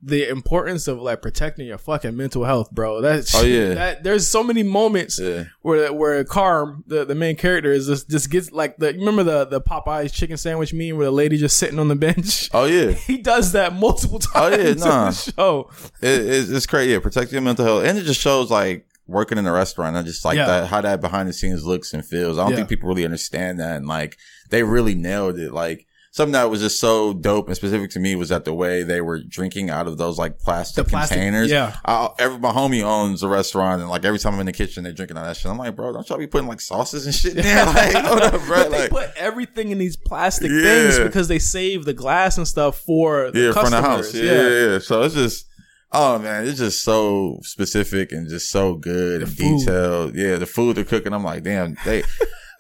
the 0.03 0.27
importance 0.31 0.89
of 0.89 0.99
like 0.99 1.21
protecting 1.21 1.67
your 1.67 1.77
fucking 1.77 2.17
mental 2.17 2.45
health, 2.45 2.71
bro. 2.71 3.03
That's 3.03 3.35
Oh, 3.35 3.43
yeah. 3.43 3.75
That 3.75 4.03
there's 4.03 4.27
so 4.27 4.43
many 4.43 4.63
moments 4.63 5.21
yeah. 5.21 5.45
where 5.61 5.93
where 5.93 6.25
Carm, 6.25 6.85
the, 6.87 7.05
the 7.05 7.15
main 7.15 7.37
character, 7.37 7.71
is 7.71 7.87
just 7.87 8.09
just 8.09 8.31
gets 8.31 8.51
like 8.51 8.79
the 8.79 8.95
remember 8.95 9.23
the 9.23 9.45
the 9.45 9.61
Popeyes 9.61 10.11
chicken 10.13 10.39
sandwich 10.39 10.73
meme 10.73 10.97
where 10.97 11.05
the 11.05 11.11
lady 11.13 11.37
just 11.37 11.59
sitting 11.59 11.79
on 11.79 11.89
the 11.89 11.97
bench. 11.97 12.49
Oh 12.55 12.65
yeah. 12.65 12.93
He 12.93 13.19
does 13.19 13.53
that 13.53 13.75
multiple 13.75 14.21
Oh, 14.35 14.51
times 14.51 14.57
yeah, 14.63 14.69
in 14.73 14.79
nah. 14.79 15.11
the 15.11 15.33
show. 15.37 15.71
It, 16.01 16.21
it's, 16.27 16.49
it's 16.51 16.67
crazy. 16.67 16.93
Yeah, 16.93 17.01
protect 17.01 17.31
your 17.31 17.43
mental 17.43 17.65
health, 17.67 17.85
and 17.85 17.99
it 17.99 18.03
just 18.05 18.21
shows 18.21 18.51
like 18.51 18.87
working 19.11 19.39
in 19.39 19.47
a 19.47 19.53
restaurant. 19.53 19.97
I 19.97 20.03
just 20.03 20.25
like 20.25 20.37
Yeah. 20.37 20.47
that 20.47 20.67
how 20.69 20.81
that 20.81 21.01
behind 21.01 21.29
the 21.29 21.33
scenes 21.33 21.65
looks 21.65 21.93
and 21.93 22.05
feels. 22.05 22.39
I 22.39 22.43
don't 22.43 22.51
Yeah. 22.53 22.57
think 22.59 22.69
people 22.69 22.89
really 22.89 23.05
understand 23.05 23.61
that, 23.61 23.77
and 23.77 23.87
like 23.87 24.17
they 24.51 24.63
really 24.63 24.95
nailed 24.95 25.39
it. 25.39 25.53
Like 25.53 25.87
something 26.13 26.33
that 26.33 26.51
was 26.51 26.61
just 26.61 26.81
so 26.81 27.13
dope 27.13 27.47
and 27.47 27.55
specific 27.57 27.89
to 27.89 28.01
me 28.01 28.17
was 28.17 28.31
that 28.31 28.45
the 28.45 28.53
way 28.53 28.83
they 28.83 29.01
were 29.01 29.21
drinking 29.23 29.71
out 29.71 29.87
of 29.87 29.97
those 29.97 30.19
like 30.19 30.41
plastic, 30.41 30.89
plastic- 30.89 31.17
containers. 31.17 31.49
yeah. 31.53 31.77
I, 31.85 32.09
every 32.19 32.37
my 32.41 32.51
homie 32.51 32.83
owns 32.83 33.23
a 33.23 33.29
restaurant, 33.29 33.81
and 33.81 33.89
like 33.89 34.05
every 34.05 34.19
time 34.19 34.35
I'm 34.35 34.41
in 34.41 34.47
the 34.47 34.53
kitchen, 34.53 34.83
they're 34.83 34.93
drinking 34.93 35.17
out 35.19 35.25
that 35.25 35.37
shit. 35.37 35.51
I'm 35.51 35.57
like, 35.59 35.77
bro, 35.77 35.93
don't 35.93 36.09
y'all 36.09 36.19
be 36.19 36.27
putting 36.27 36.49
like 36.49 36.61
sauces 36.61 37.07
and 37.07 37.15
shit 37.15 37.37
in 37.37 37.43
there? 37.45 37.65
Like, 37.67 37.93
hold 37.95 38.21
up, 38.23 38.33
bro. 38.45 38.63
But 38.65 38.71
they 38.73 38.79
Like, 38.83 38.91
put 38.91 39.11
everything 39.17 39.71
in 39.71 39.79
these 39.79 39.97
plastic 39.97 40.51
Yeah. 40.51 40.63
things 40.63 40.99
because 40.99 41.29
they 41.29 41.39
save 41.39 41.85
the 41.85 41.95
glass 41.95 42.39
and 42.39 42.49
stuff 42.49 42.81
for 42.81 43.31
the 43.31 43.39
yeah, 43.41 43.53
from 43.53 43.67
the 43.67 43.81
customers. 43.81 44.07
house. 44.07 44.15
Yeah, 44.15 44.33
yeah, 44.33 44.67
yeah. 44.73 44.79
So 44.81 45.03
it's 45.03 45.15
just, 45.15 45.47
oh 45.93 46.19
man, 46.19 46.47
it's 46.47 46.59
just 46.59 46.83
so 46.83 47.39
specific 47.43 48.13
and 48.13 48.29
just 48.29 48.51
so 48.51 48.75
good 48.75 49.23
and 49.23 49.33
food. 49.37 49.59
detailed. 49.61 50.15
Yeah, 50.15 50.37
the 50.37 50.47
food 50.47 50.77
they're 50.77 50.85
cooking, 50.85 51.13
I'm 51.13 51.25
like, 51.25 51.43
damn, 51.43 51.77
they. 51.85 52.03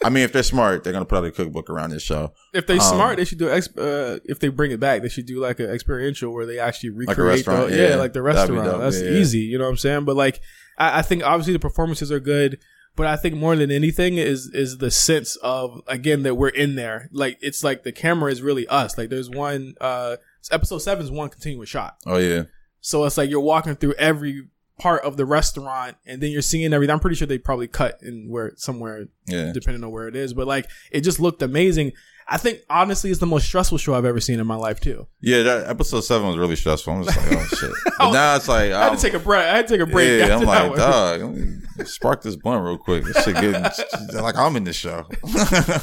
I 0.02 0.08
mean, 0.08 0.24
if 0.24 0.32
they're 0.32 0.42
smart, 0.42 0.82
they're 0.82 0.94
gonna 0.94 1.04
put 1.04 1.18
out 1.18 1.24
a 1.26 1.30
cookbook 1.30 1.68
around 1.68 1.90
this 1.90 2.02
show. 2.02 2.32
If 2.54 2.66
they 2.66 2.74
Um, 2.74 2.80
smart, 2.80 3.16
they 3.18 3.26
should 3.26 3.38
do. 3.38 3.50
Ex- 3.50 3.76
uh, 3.76 4.18
if 4.24 4.38
they 4.40 4.48
bring 4.48 4.70
it 4.70 4.80
back, 4.80 5.02
they 5.02 5.10
should 5.10 5.26
do 5.26 5.40
like 5.40 5.60
an 5.60 5.68
experiential 5.70 6.32
where 6.32 6.46
they 6.46 6.58
actually 6.58 6.90
Like 6.90 7.18
a 7.18 7.22
recreate. 7.22 7.44
the, 7.44 7.50
restaurant, 7.50 7.72
yeah. 7.72 7.88
yeah. 7.90 7.94
like 7.96 8.14
the 8.14 8.22
restaurant. 8.22 8.80
That's 8.80 9.00
yeah. 9.02 9.10
easy. 9.10 9.40
You 9.40 9.58
know 9.58 9.64
what 9.64 9.70
I'm 9.72 9.76
saying? 9.76 10.04
But 10.06 10.16
like, 10.16 10.40
I, 10.78 11.00
I 11.00 11.02
think 11.02 11.22
obviously 11.22 11.52
the 11.52 11.58
performances 11.58 12.10
are 12.10 12.20
good. 12.20 12.58
But 12.96 13.06
I 13.06 13.16
think 13.16 13.36
more 13.36 13.54
than 13.56 13.70
anything 13.70 14.16
is 14.16 14.50
is 14.52 14.78
the 14.78 14.90
sense 14.90 15.36
of 15.36 15.80
again 15.86 16.22
that 16.24 16.34
we're 16.34 16.48
in 16.48 16.74
there. 16.76 17.08
Like 17.12 17.38
it's 17.40 17.62
like 17.62 17.82
the 17.84 17.92
camera 17.92 18.32
is 18.32 18.42
really 18.42 18.66
us. 18.66 18.98
Like 18.98 19.10
there's 19.10 19.30
one. 19.30 19.74
uh 19.80 20.16
Episode 20.50 20.78
seven 20.78 21.04
is 21.04 21.10
one 21.10 21.28
continuous 21.28 21.68
shot. 21.68 21.96
Oh 22.06 22.16
yeah, 22.16 22.44
So 22.80 23.04
it's 23.04 23.16
like 23.16 23.30
you're 23.30 23.40
walking 23.40 23.76
through 23.76 23.94
every 23.94 24.48
part 24.78 25.04
of 25.04 25.16
the 25.16 25.26
restaurant 25.26 25.96
and 26.06 26.20
then 26.20 26.30
you're 26.30 26.42
seeing 26.42 26.72
everything. 26.72 26.92
I'm 26.92 27.00
pretty 27.00 27.16
sure 27.16 27.26
they 27.26 27.38
probably 27.38 27.68
cut 27.68 27.98
in 28.02 28.28
where 28.28 28.52
somewhere 28.56 29.06
yeah. 29.26 29.52
depending 29.52 29.84
on 29.84 29.90
where 29.90 30.08
it 30.08 30.16
is. 30.16 30.32
But 30.34 30.46
like 30.46 30.68
it 30.90 31.02
just 31.02 31.20
looked 31.20 31.42
amazing. 31.42 31.92
I 32.32 32.36
think 32.36 32.60
honestly 32.70 33.10
it's 33.10 33.18
the 33.18 33.26
most 33.26 33.44
stressful 33.46 33.78
show 33.78 33.94
I've 33.94 34.04
ever 34.04 34.20
seen 34.20 34.38
in 34.40 34.46
my 34.46 34.54
life 34.54 34.80
too. 34.80 35.08
Yeah, 35.20 35.42
that 35.42 35.68
episode 35.68 36.02
seven 36.02 36.28
was 36.28 36.38
really 36.38 36.56
stressful. 36.56 36.92
I'm 36.92 37.04
just 37.04 37.16
like, 37.16 37.32
oh 37.32 37.44
shit. 37.56 37.70
But 37.98 38.12
now 38.12 38.36
it's 38.36 38.48
like, 38.48 38.72
I 38.72 38.84
had 38.84 38.88
I'm- 38.88 38.96
to 38.96 39.02
take 39.02 39.14
a 39.14 39.18
break. 39.18 39.44
I 39.44 39.56
had 39.56 39.68
to 39.68 39.74
take 39.74 39.86
a 39.86 39.90
break. 39.90 40.26
Yeah, 40.26 40.36
I'm 40.36 40.44
like, 40.44 40.74
dog, 40.74 41.36
spark 41.84 42.22
this 42.22 42.36
blunt 42.36 42.64
real 42.64 42.78
quick. 42.78 43.04
This 43.04 43.24
shit 43.24 43.34
getting 43.34 43.62
like 44.14 44.36
I'm 44.36 44.56
in 44.56 44.64
the 44.64 44.72
show. 44.72 45.06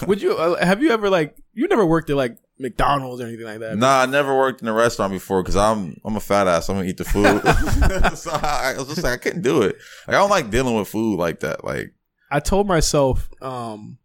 Would 0.08 0.22
you 0.22 0.36
uh, 0.36 0.66
have 0.66 0.82
you 0.82 0.92
ever 0.92 1.10
like 1.10 1.36
you 1.54 1.68
never 1.68 1.86
worked 1.86 2.10
at 2.10 2.16
like 2.16 2.38
McDonald's 2.60 3.22
or 3.22 3.28
anything 3.28 3.46
like 3.46 3.60
that? 3.60 3.78
Nah, 3.78 4.02
I 4.02 4.06
never 4.06 4.36
worked 4.36 4.62
in 4.62 4.68
a 4.68 4.74
restaurant 4.74 5.12
before 5.14 5.42
because 5.44 5.56
I'm 5.56 6.00
I'm 6.04 6.16
a 6.16 6.20
fat 6.20 6.48
ass. 6.48 6.70
I'm 6.70 6.78
gonna 6.78 6.88
eat 6.88 6.98
the 6.98 7.06
food. 7.06 7.42
so 8.18 8.32
I, 8.32 8.74
I 8.76 8.78
was 8.78 8.88
just 8.88 9.04
like 9.04 9.14
I 9.14 9.18
couldn't 9.18 9.42
do 9.42 9.62
it. 9.62 9.76
Like 10.08 10.16
I 10.16 10.20
don't 10.20 10.30
like 10.30 10.50
dealing 10.50 10.76
with 10.76 10.88
food 10.88 11.18
like 11.20 11.42
that. 11.42 11.64
Like 11.64 11.94
I 12.32 12.40
told 12.40 12.68
myself 12.68 13.30
um 13.42 13.98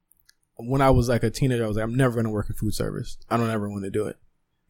when 0.57 0.81
I 0.81 0.91
was 0.91 1.09
like 1.09 1.23
a 1.23 1.31
teenager, 1.31 1.65
I 1.65 1.69
was 1.69 1.77
like, 1.77 1.85
I'm 1.85 1.95
never 1.97 2.17
gonna 2.17 2.31
work 2.31 2.49
in 2.51 2.55
food 2.57 2.75
service. 2.75 3.17
I 3.31 3.37
don't 3.37 3.51
ever 3.51 3.69
want 3.69 3.85
to 3.85 3.91
do 3.91 4.07
it 4.07 4.17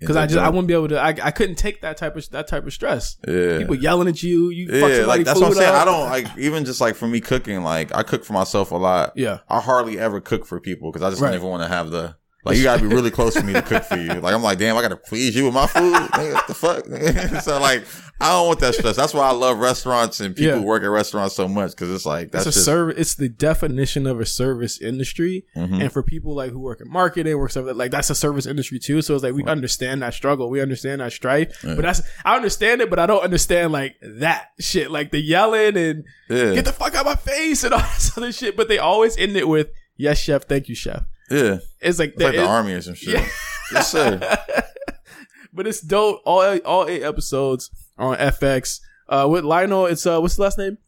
because 0.00 0.16
I 0.16 0.26
just 0.26 0.38
I 0.38 0.48
wouldn't 0.48 0.66
be 0.68 0.74
able 0.74 0.88
to. 0.88 0.98
I, 0.98 1.08
I 1.22 1.30
couldn't 1.30 1.56
take 1.56 1.82
that 1.82 1.96
type 1.96 2.16
of 2.16 2.28
that 2.30 2.48
type 2.48 2.66
of 2.66 2.72
stress. 2.72 3.16
yeah. 3.28 3.58
People 3.58 3.74
yelling 3.76 4.08
at 4.08 4.22
you. 4.22 4.50
You 4.50 4.68
Yeah, 4.72 5.06
like 5.06 5.24
that's 5.24 5.38
what 5.40 5.48
I'm 5.48 5.54
saying. 5.54 5.74
up. 5.74 5.82
I 5.82 5.84
don't 5.84 6.08
like 6.08 6.26
even 6.38 6.64
just 6.64 6.80
like 6.80 6.94
for 6.96 7.06
me 7.06 7.20
cooking. 7.20 7.62
Like 7.62 7.94
I 7.94 8.02
cook 8.02 8.24
for 8.24 8.32
myself 8.32 8.70
a 8.72 8.76
lot. 8.76 9.12
Yeah. 9.16 9.40
I 9.48 9.60
hardly 9.60 9.98
ever 9.98 10.20
cook 10.20 10.44
for 10.46 10.58
people 10.60 10.90
because 10.90 11.04
I 11.06 11.10
just 11.10 11.20
Right. 11.22 11.28
don't 11.28 11.38
even 11.38 11.48
want 11.50 11.62
to 11.62 11.68
have 11.68 11.90
the 11.90 12.16
like 12.44 12.56
you 12.56 12.62
gotta 12.64 12.82
be 12.82 12.88
really 12.94 13.10
close 13.18 13.34
to 13.34 13.42
me 13.42 13.52
to 13.52 13.62
cook 13.62 13.84
for 13.84 13.96
you. 13.96 14.12
Like 14.14 14.34
I'm 14.34 14.42
like, 14.42 14.58
damn, 14.58 14.76
I 14.76 14.82
gotta 14.82 14.96
please 14.96 15.34
you 15.36 15.44
with 15.44 15.54
my 15.54 15.66
food. 15.66 15.92
Nigga, 15.94 16.32
what 16.34 16.46
the 16.46 16.54
fuck? 16.54 16.84
so 17.42 17.60
like, 17.60 17.84
I 18.20 18.30
don't 18.30 18.46
want 18.46 18.60
that 18.60 18.74
stress. 18.74 18.96
That's 18.96 19.14
why 19.14 19.28
I 19.28 19.32
love 19.32 19.58
restaurants 19.58 20.20
and 20.20 20.34
people 20.36 20.52
Yeah. 20.54 20.58
who 20.60 20.64
work 20.66 20.82
at 20.82 20.86
restaurants 20.90 21.34
so 21.34 21.48
much 21.48 21.72
because 21.72 21.90
it's 21.90 22.06
like 22.06 22.30
that's 22.30 22.46
it's 22.46 22.56
a 22.56 22.58
just 22.58 22.64
service. 22.66 22.94
It's 22.98 23.14
the 23.16 23.28
definition 23.28 24.06
of 24.06 24.20
a 24.20 24.26
service 24.26 24.80
industry, 24.80 25.44
Mhm. 25.56 25.80
and 25.82 25.92
for 25.92 26.02
people 26.02 26.34
like 26.34 26.50
who 26.52 26.60
work 26.60 26.80
in 26.80 26.90
marketing, 26.90 27.36
work 27.38 27.50
stuff 27.50 27.66
like 27.74 27.90
that's 27.90 28.10
a 28.10 28.14
service 28.14 28.46
industry 28.46 28.78
too. 28.78 29.02
So 29.02 29.14
it's 29.14 29.24
like 29.24 29.34
we 29.34 29.44
understand 29.44 30.02
that 30.02 30.14
struggle, 30.14 30.50
we 30.50 30.60
understand 30.60 31.00
that 31.00 31.12
strife, 31.12 31.62
Yeah. 31.64 31.74
but 31.74 31.82
that's 31.82 32.02
I 32.24 32.36
understand 32.36 32.80
it, 32.80 32.90
but 32.90 32.98
I 32.98 33.06
don't 33.06 33.22
understand 33.22 33.72
like 33.72 33.96
that 34.02 34.48
shit, 34.60 34.90
like 34.90 35.10
the 35.10 35.20
yelling 35.20 35.76
and 35.76 36.04
yeah, 36.28 36.54
get 36.54 36.64
the 36.64 36.72
fuck 36.72 36.94
out 36.94 37.06
of 37.06 37.06
my 37.06 37.16
face 37.16 37.64
and 37.64 37.74
all 37.74 37.80
this 37.94 38.16
other 38.16 38.32
shit. 38.32 38.56
But 38.56 38.68
they 38.68 38.78
always 38.78 39.16
end 39.16 39.36
it 39.36 39.48
with 39.48 39.68
yes, 39.96 40.18
chef, 40.18 40.44
thank 40.44 40.68
you, 40.68 40.74
chef. 40.74 41.02
Yeah. 41.30 41.58
It's 41.80 41.98
like, 41.98 42.10
It's 42.14 42.22
like 42.22 42.34
the 42.34 42.46
army 42.46 42.72
or 42.74 42.82
some 42.82 42.94
shit. 42.94 43.14
Yeah. 43.14 43.28
Yes, 43.72 43.90
sir. 43.90 44.18
but 45.52 45.66
it's 45.66 45.80
dope. 45.80 46.20
All 46.24 46.58
all 46.58 46.86
eight 46.88 47.02
episodes 47.02 47.70
on 47.98 48.16
FX. 48.16 48.80
Uh, 49.08 49.26
with 49.30 49.44
Lionel, 49.44 49.86
it's 49.86 50.06
uh, 50.06 50.20
what's 50.20 50.36
the 50.36 50.42
last 50.42 50.58
name? 50.58 50.78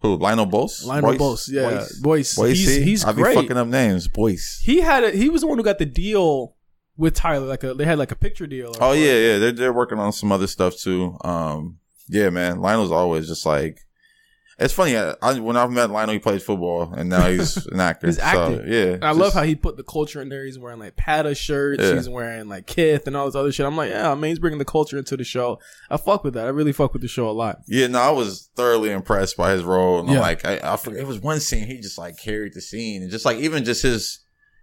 Who? 0.00 0.16
Lionel 0.16 0.46
Bose? 0.46 0.84
Lionel? 0.84 1.16
Bose. 1.16 1.48
Yeah, 1.48 1.84
Boyce. 2.02 2.34
Boyce. 2.36 2.58
He's 2.58 2.76
he's 2.76 3.04
I 3.04 3.12
be 3.12 3.22
great. 3.22 3.34
fucking 3.34 3.56
up 3.56 3.68
names. 3.68 4.06
Boyce. 4.08 4.60
He 4.62 4.80
had 4.80 5.02
a, 5.04 5.10
he 5.12 5.30
was 5.30 5.40
the 5.40 5.46
one 5.46 5.56
who 5.58 5.64
got 5.64 5.78
the 5.78 5.86
deal 5.86 6.56
with 6.96 7.14
Tyler. 7.14 7.46
Like 7.46 7.64
a 7.64 7.72
they 7.74 7.84
had 7.84 7.98
like 7.98 8.12
a 8.12 8.16
picture 8.16 8.46
deal. 8.46 8.68
or- 8.68 8.74
Oh 8.80 8.92
yeah, 8.92 9.14
yeah. 9.14 9.38
They're 9.38 9.52
they're 9.52 9.72
working 9.72 9.98
on 9.98 10.12
some 10.12 10.30
other 10.30 10.46
stuff 10.46 10.76
too. 10.76 11.16
Um, 11.22 11.78
yeah, 12.08 12.28
man. 12.30 12.60
Lionel's 12.60 12.92
always 12.92 13.28
just 13.28 13.46
like. 13.46 13.78
It's 14.58 14.72
funny. 14.72 14.96
I, 14.96 15.14
I, 15.20 15.38
when 15.40 15.56
I 15.56 15.66
met 15.66 15.90
Lionel, 15.90 16.12
he 16.12 16.18
played 16.18 16.42
football, 16.42 16.92
and 16.94 17.08
now 17.10 17.28
he's 17.28 17.56
an 17.66 17.80
actor. 17.80 18.06
He's 18.06 18.18
acting. 18.18 18.58
So, 18.58 18.64
yeah, 18.66 18.98
I 19.02 19.10
love 19.12 19.32
how 19.34 19.42
he 19.42 19.54
put 19.56 19.76
the 19.76 19.82
culture 19.82 20.20
in 20.22 20.28
there. 20.28 20.44
He's 20.44 20.58
wearing 20.58 20.78
like 20.78 20.94
Patta 20.96 21.34
shirts. 21.34 21.82
Yeah. 21.82 21.94
He's 21.94 22.08
wearing 22.08 22.48
like 22.48 22.66
Kith 22.66 23.06
and 23.06 23.16
all 23.16 23.26
this 23.26 23.34
other 23.34 23.50
shit. 23.50 23.66
I'm 23.66 23.76
like, 23.76 23.90
yeah, 23.90 24.10
I 24.10 24.14
mean, 24.14 24.28
he's 24.30 24.38
bringing 24.38 24.58
the 24.58 24.64
culture 24.64 24.96
into 24.96 25.16
the 25.16 25.24
show. 25.24 25.58
I 25.90 25.96
fuck 25.96 26.22
with 26.22 26.34
that. 26.34 26.46
I 26.46 26.50
really 26.50 26.72
fuck 26.72 26.92
with 26.92 27.02
the 27.02 27.08
show 27.08 27.28
a 27.28 27.32
lot. 27.32 27.58
Yeah, 27.66 27.88
no, 27.88 27.98
I 27.98 28.10
was 28.10 28.48
thoroughly 28.54 28.90
impressed 28.90 29.36
by 29.36 29.52
his 29.52 29.64
role, 29.64 30.00
and 30.00 30.08
I'm 30.10 30.16
like, 30.18 30.44
I, 30.46 30.60
I 30.62 30.76
forget, 30.76 31.00
it 31.00 31.06
was 31.06 31.18
one 31.20 31.40
scene 31.40 31.66
he 31.66 31.80
just 31.80 31.98
like 31.98 32.16
carried 32.16 32.54
the 32.54 32.60
scene, 32.60 33.02
and 33.02 33.10
just 33.10 33.24
like 33.24 33.38
even 33.38 33.64
just 33.64 33.82
his 33.82 34.20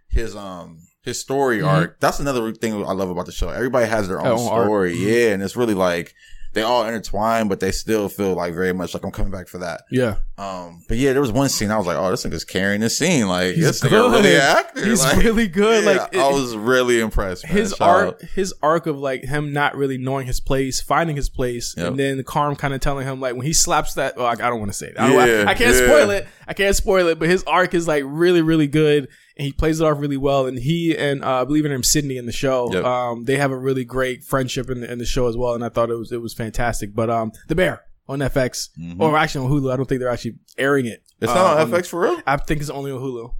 his 0.08 0.34
um 0.36 0.78
his 1.02 1.18
story 1.20 1.58
Mhm. 1.58 1.66
arc. 1.68 2.00
That's 2.00 2.20
another 2.20 2.52
thing 2.52 2.74
I 2.74 2.92
love 2.92 3.10
about 3.10 3.26
the 3.26 3.32
show. 3.32 3.48
Everybody 3.48 3.86
has 3.86 4.08
their 4.08 4.20
own, 4.20 4.26
own 4.28 4.38
story, 4.38 4.94
Mhm. 4.96 5.00
yeah, 5.06 5.32
and 5.34 5.42
it's 5.42 5.56
really 5.56 5.74
like 5.74 6.14
they 6.52 6.62
all 6.62 6.86
intertwine, 6.86 7.48
but 7.48 7.60
they 7.60 7.72
still 7.72 8.08
feel 8.08 8.34
like 8.34 8.54
very 8.54 8.72
much 8.72 8.94
like 8.94 9.04
I'm 9.04 9.10
coming 9.10 9.32
back 9.32 9.48
for 9.48 9.58
that. 9.58 9.82
Yeah, 9.90 10.16
Um, 10.42 10.82
but 10.88 10.96
yeah, 10.96 11.12
there 11.12 11.20
was 11.20 11.30
one 11.30 11.48
scene 11.48 11.70
I 11.70 11.76
was 11.78 11.86
like, 11.86 11.96
oh, 11.96 12.10
this 12.10 12.24
nigga's 12.26 12.44
carrying 12.44 12.80
this 12.80 12.98
scene. 12.98 13.28
Like 13.28 13.54
He's 13.54 13.64
this 13.64 13.80
nigga 13.80 13.90
good. 13.90 14.12
really 14.12 14.36
actor. 14.36 14.84
he's 14.84 15.02
like, 15.02 15.16
really 15.18 15.46
good. 15.48 15.84
yeah, 15.84 15.90
like 15.92 16.16
I 16.16 16.28
was 16.28 16.56
really 16.56 17.00
impressed. 17.00 17.44
Man. 17.46 17.56
his 17.56 17.70
Shout 17.74 17.88
arc, 17.88 18.08
out. 18.08 18.22
his 18.30 18.52
arc 18.62 18.86
of 18.86 18.98
like 18.98 19.24
him 19.24 19.52
not 19.52 19.76
really 19.76 19.98
knowing 19.98 20.26
his 20.26 20.40
place, 20.40 20.80
finding 20.80 21.16
his 21.16 21.28
place, 21.28 21.74
Yep. 21.76 21.86
and 21.86 21.98
then 21.98 22.22
Carm 22.24 22.56
kind 22.56 22.74
of 22.74 22.80
telling 22.80 23.06
him 23.06 23.20
like 23.20 23.34
when 23.36 23.46
he 23.46 23.52
slaps 23.52 23.94
that. 23.94 24.16
Well, 24.16 24.26
I, 24.26 24.32
I 24.32 24.34
don't 24.36 24.58
want 24.58 24.70
to 24.72 24.76
say 24.76 24.88
it. 24.88 24.96
I, 24.98 25.12
Yeah, 25.12 25.44
I, 25.46 25.50
I 25.50 25.54
can't 25.54 25.74
yeah. 25.76 25.86
spoil 25.86 26.10
it. 26.10 26.26
I 26.48 26.54
can't 26.54 26.74
spoil 26.76 27.06
it. 27.08 27.18
But 27.18 27.28
his 27.28 27.44
arc 27.44 27.72
is 27.74 27.86
like 27.86 28.02
really, 28.06 28.42
really 28.42 28.66
good, 28.66 29.08
and 29.36 29.46
he 29.46 29.52
plays 29.52 29.80
it 29.80 29.84
off 29.84 30.00
really 30.00 30.16
well. 30.16 30.46
And 30.46 30.58
he 30.58 30.96
and 30.96 31.22
uh, 31.24 31.42
I 31.42 31.44
believe 31.44 31.64
in 31.64 31.72
him 31.72 31.82
Sydney 31.84 32.16
in 32.16 32.26
the 32.26 32.32
show. 32.32 32.72
Yep. 32.72 32.84
Um, 32.84 33.24
they 33.24 33.36
have 33.36 33.52
a 33.52 33.56
really 33.56 33.84
great 33.84 34.24
friendship 34.24 34.68
in, 34.70 34.82
in 34.82 34.98
the 34.98 35.04
show 35.06 35.28
as 35.28 35.36
well. 35.36 35.54
And 35.54 35.64
I 35.64 35.68
thought 35.68 35.90
it 35.90 35.96
was 35.96 36.10
it 36.10 36.20
was 36.20 36.34
fantastic. 36.34 36.94
But 36.94 37.10
um, 37.10 37.32
the 37.48 37.54
bear. 37.54 37.84
On 38.08 38.18
FX 38.20 38.68
Mhm. 38.80 39.00
or 39.00 39.16
actually 39.16 39.46
on 39.46 39.50
Hulu. 39.52 39.72
I 39.72 39.76
don't 39.76 39.88
think 39.88 40.00
they're 40.00 40.08
actually 40.10 40.36
airing 40.58 40.86
it. 40.86 41.02
It's 41.20 41.30
uh, 41.30 41.34
not 41.34 41.56
on 41.58 41.72
on- 41.72 41.80
FX 41.80 41.86
for 41.86 42.00
real. 42.00 42.20
I 42.26 42.36
think 42.36 42.60
it's 42.60 42.70
only 42.70 42.90
on 42.92 43.00
Hulu. 43.00 43.32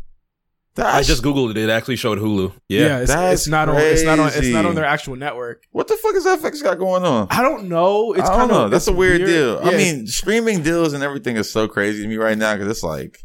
I 0.79 1.03
just 1.03 1.23
googled 1.23 1.51
it. 1.51 1.59
It 1.59 1.69
actually 1.69 1.97
showed 1.97 2.19
Hulu. 2.19 2.53
Yeah. 2.69 3.01
it's, 3.01 3.13
it's 3.13 3.47
not 3.47 3.69
on. 3.69 3.77
It's 3.77 4.03
not 4.05 4.19
on. 4.19 4.29
It's 4.35 4.49
not 4.49 4.65
on 4.65 4.75
their 4.75 4.87
actual 4.87 5.17
network. 5.17 5.65
What 5.71 5.87
the 5.89 5.97
fuck 5.97 6.15
is 6.15 6.25
FX 6.25 6.63
got 6.63 6.79
going 6.79 7.05
on? 7.05 7.27
I 7.31 7.43
don't 7.43 7.69
know. 7.69 8.15
It's 8.15 8.23
I 8.23 8.29
don't 8.29 8.39
kind 8.39 8.51
know. 8.53 8.65
of 8.65 8.71
That's 8.71 8.87
a 8.89 8.93
weird, 8.93 9.25
deal. 9.27 9.61
I 9.63 9.73
mean, 9.77 10.07
streaming 10.07 10.63
deals 10.63 10.95
and 10.95 11.05
everything 11.05 11.37
is 11.37 11.51
so 11.53 11.69
crazy 11.69 12.03
to 12.03 12.09
me 12.09 12.17
right 12.17 12.39
now 12.39 12.55
because 12.55 12.71
it's 12.71 12.83
like, 12.83 13.19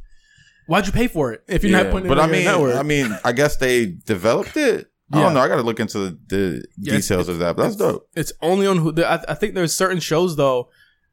why'd 0.66 0.86
you 0.88 0.92
pay 0.92 1.08
for 1.08 1.32
it 1.32 1.44
if 1.48 1.64
you're 1.64 1.72
yeah. 1.72 1.84
not 1.84 1.92
putting 1.94 2.08
it 2.08 2.10
but 2.10 2.20
on 2.20 2.28
I 2.28 2.32
mean, 2.34 2.44
your 2.44 2.52
network? 2.52 2.76
I 2.76 2.84
mean, 2.84 3.18
I 3.24 3.32
guess 3.32 3.56
they 3.56 3.86
developed 3.86 4.58
it. 4.58 4.88
I 5.14 5.22
don't 5.22 5.34
know. 5.34 5.40
I 5.40 5.48
got 5.48 5.56
to 5.56 5.62
look 5.62 5.80
into 5.80 6.00
the, 6.00 6.20
the 6.28 6.66
Yeah, 6.78 6.96
details 6.98 7.30
of 7.30 7.40
that. 7.40 7.56
But 7.56 7.64
that's 7.64 7.76
dope. 7.78 8.10
it's 8.14 8.34
only 8.42 8.68
on. 8.68 8.80
Hulu. 8.80 9.06
I, 9.06 9.24
I 9.30 9.36
think 9.36 9.54
there's 9.56 9.74
certain 9.74 10.02
shows 10.02 10.36
though. 10.36 10.68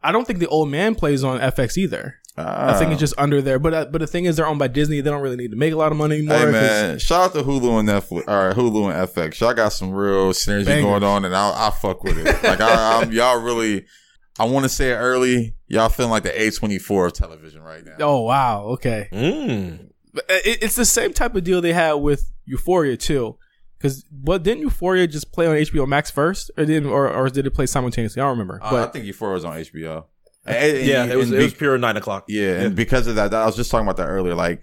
I 0.05 0.13
don't 0.13 0.27
think 0.27 0.39
the 0.39 0.47
old 0.49 0.69
man 0.71 0.95
plays 0.95 1.25
on 1.25 1.41
FX 1.41 1.77
either. 1.77 2.21
I 2.37 2.77
think 2.81 2.91
it's 2.91 2.99
Ah. 2.99 3.01
just 3.01 3.15
under 3.17 3.41
there. 3.41 3.59
But 3.61 3.75
uh, 3.75 3.85
but 3.87 3.99
the 4.01 4.09
thing 4.09 4.25
is, 4.25 4.37
they're 4.37 4.47
owned 4.47 4.59
by 4.59 4.67
Disney. 4.67 5.01
They 5.01 5.09
don't 5.09 5.23
really 5.23 5.37
need 5.37 5.53
to 5.53 5.57
make 5.57 5.73
a 5.73 5.77
lot 5.77 5.93
of 5.93 5.99
money 5.99 6.17
anymore. 6.17 6.37
Hey 6.37 6.45
'cause- 6.45 6.53
man, 6.53 6.99
shout 6.99 7.21
out 7.27 7.33
to 7.35 7.43
Hulu 7.45 7.79
and 7.79 7.89
Netflix, 7.89 8.25
or 8.27 8.53
Hulu 8.55 8.91
and 8.93 9.09
FX. 9.09 9.41
Y'all 9.41 9.55
got 9.55 9.69
some 9.69 9.93
real 9.93 10.33
synergy 10.33 10.65
Bangers. 10.67 10.85
going 10.85 11.05
on, 11.05 11.25
and 11.25 11.35
I, 11.35 11.69
I 11.69 11.71
fuck 11.71 12.03
with 12.03 12.19
it. 12.19 12.27
Like 12.43 12.61
I, 12.61 13.01
I'm, 13.03 13.13
y'all 13.13 13.41
really, 13.41 13.87
I 14.39 14.47
want 14.47 14.65
to 14.65 14.69
say 14.69 14.91
it 14.91 14.97
early. 14.97 15.55
Y'all 15.69 15.89
feeling 15.89 16.11
like 16.11 16.25
the 16.25 16.31
A24 16.31 17.07
of 17.07 17.13
television 17.13 17.63
right 17.63 17.85
now. 17.85 17.95
Oh 18.01 18.23
wow. 18.23 18.65
Okay. 18.65 19.09
Mm. 19.13 19.91
But 20.13 20.25
uh, 20.29 20.35
it, 20.45 20.63
it's 20.65 20.75
the 20.77 20.85
same 20.85 21.13
type 21.13 21.37
of 21.37 21.45
deal 21.45 21.61
they 21.61 21.73
had 21.73 21.93
with 21.95 22.33
Euphoria 22.47 22.97
too. 22.97 23.37
Because 23.85 24.03
what 24.23 24.43
didn't 24.43 24.63
Euphoria 24.63 25.07
just 25.07 25.31
play 25.31 25.47
on 25.47 25.57
HBO 25.57 25.87
Max 25.87 26.11
first, 26.11 26.51
or 26.57 26.65
did 26.65 26.87
or, 26.87 27.07
or 27.07 27.29
did 27.29 27.47
it 27.47 27.51
play 27.51 27.67
simultaneously? 27.67 28.23
I 28.23 28.25
don't 28.25 28.31
remember. 28.31 28.59
Uh, 28.63 28.71
But 28.71 28.89
I 28.89 28.91
think 28.91 29.05
Euphoria 29.05 29.35
was 29.35 29.45
on 29.45 29.57
HBO. 29.59 30.07
And- 30.47 30.57
and- 30.57 30.87
Yeah, 30.87 31.05
it 31.05 31.17
was 31.17 31.31
and 31.31 31.39
it 31.39 31.45
was 31.45 31.53
pure 31.53 31.77
nine 31.77 31.99
o'clock. 31.99 32.25
yeah, 32.29 32.63
and 32.63 32.75
because 32.75 33.07
of 33.07 33.17
that, 33.17 33.35
I 33.35 33.45
was 33.45 33.57
just 33.57 33.71
talking 33.71 33.87
about 33.87 33.99
that 33.99 34.07
earlier. 34.09 34.35
Like, 34.35 34.63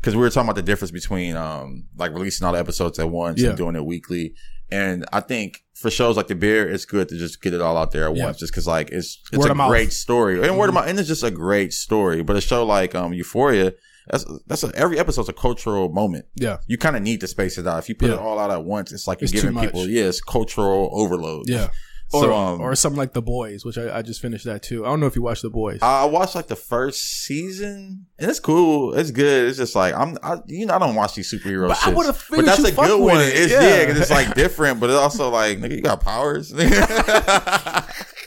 because 0.00 0.16
we 0.16 0.22
were 0.22 0.30
talking 0.30 0.48
about 0.48 0.56
the 0.56 0.62
difference 0.62 0.90
between 0.90 1.36
um 1.36 1.84
like 1.96 2.10
releasing 2.12 2.44
all 2.48 2.52
the 2.52 2.58
episodes 2.58 2.98
at 2.98 3.08
once 3.10 3.40
Yeah. 3.40 3.50
and 3.50 3.56
doing 3.56 3.76
it 3.76 3.84
weekly. 3.84 4.34
And 4.72 5.04
I 5.12 5.20
think 5.20 5.64
for 5.74 5.88
shows 5.88 6.16
like 6.16 6.26
The 6.26 6.34
Bear, 6.34 6.68
it's 6.68 6.84
good 6.84 7.08
to 7.10 7.16
just 7.16 7.40
get 7.40 7.54
it 7.54 7.60
all 7.60 7.76
out 7.76 7.92
there 7.92 8.08
at 8.08 8.16
Yeah. 8.16 8.24
once, 8.24 8.38
just 8.38 8.52
because 8.52 8.66
like 8.66 8.90
it's 8.90 9.20
it's 9.32 9.38
Word 9.46 9.52
a 9.52 9.68
great 9.68 9.92
story 9.92 10.42
and 10.42 10.58
word 10.58 10.68
of 10.68 10.72
Mhm. 10.72 10.78
mouth, 10.78 10.88
and 10.88 10.98
it's 10.98 11.06
just 11.08 11.22
a 11.22 11.30
great 11.30 11.72
story. 11.72 12.24
But 12.24 12.34
a 12.34 12.40
show 12.40 12.66
like 12.66 12.96
um 12.96 13.12
Euphoria, 13.12 13.72
that's 14.10 14.24
that's 14.46 14.64
a, 14.64 14.72
every 14.74 14.98
episode's 14.98 15.28
a 15.28 15.32
cultural 15.32 15.88
moment. 15.90 16.26
yeah, 16.36 16.58
You 16.66 16.78
kind 16.78 16.96
of 16.96 17.02
need 17.02 17.20
to 17.20 17.26
space 17.26 17.58
it 17.58 17.66
out. 17.66 17.78
If 17.78 17.88
you 17.88 17.94
put 17.94 18.08
Yeah. 18.08 18.16
it 18.16 18.20
all 18.20 18.38
out 18.38 18.50
at 18.50 18.64
once, 18.64 18.92
it's 18.92 19.06
like 19.06 19.20
you're 19.20 19.28
too 19.28 19.40
giving 19.42 19.58
people 19.60 19.80
much. 19.82 19.90
yeah, 19.90 20.04
it's 20.04 20.20
cultural 20.20 20.90
overload. 20.92 21.48
yeah. 21.48 21.68
Or 22.10 22.22
So 22.22 22.34
um, 22.34 22.60
or 22.62 22.74
something 22.74 22.96
like 22.96 23.12
The 23.12 23.20
Boys, 23.20 23.66
which 23.66 23.76
I, 23.76 23.98
I 23.98 24.00
just 24.00 24.22
finished 24.22 24.46
that 24.46 24.62
too. 24.62 24.86
I 24.86 24.88
don't 24.88 24.98
know 24.98 25.04
if 25.04 25.14
you 25.14 25.20
watched 25.20 25.42
The 25.42 25.50
Boys. 25.50 25.80
I 25.82 26.06
watched 26.06 26.34
like 26.34 26.46
the 26.46 26.56
first 26.56 27.02
season, 27.24 28.06
and 28.18 28.30
it's 28.30 28.40
cool. 28.40 28.94
It's 28.94 29.10
good. 29.10 29.46
It's 29.46 29.58
just 29.58 29.76
like 29.76 29.92
I'm, 29.92 30.16
I, 30.22 30.36
you 30.46 30.64
know, 30.64 30.74
I 30.74 30.78
don't 30.78 30.94
watch 30.94 31.14
these 31.16 31.30
superhero 31.30 31.68
But 31.68 31.86
I 31.86 31.90
would've 31.92 32.14
But 32.14 32.36
figured 32.36 32.46
that's 32.46 32.64
a 32.64 32.72
good 32.72 32.98
one. 33.02 33.20
it. 33.20 33.34
It's 33.34 33.52
Yeah. 33.52 33.60
yeah, 33.60 33.84
because 33.84 34.00
it's 34.00 34.10
like 34.10 34.32
different, 34.34 34.80
but 34.80 34.88
it's 34.88 34.98
also 34.98 35.28
like 35.28 35.58
nigga, 35.58 35.76
you 35.76 35.82
got 35.82 36.00
powers. 36.00 36.50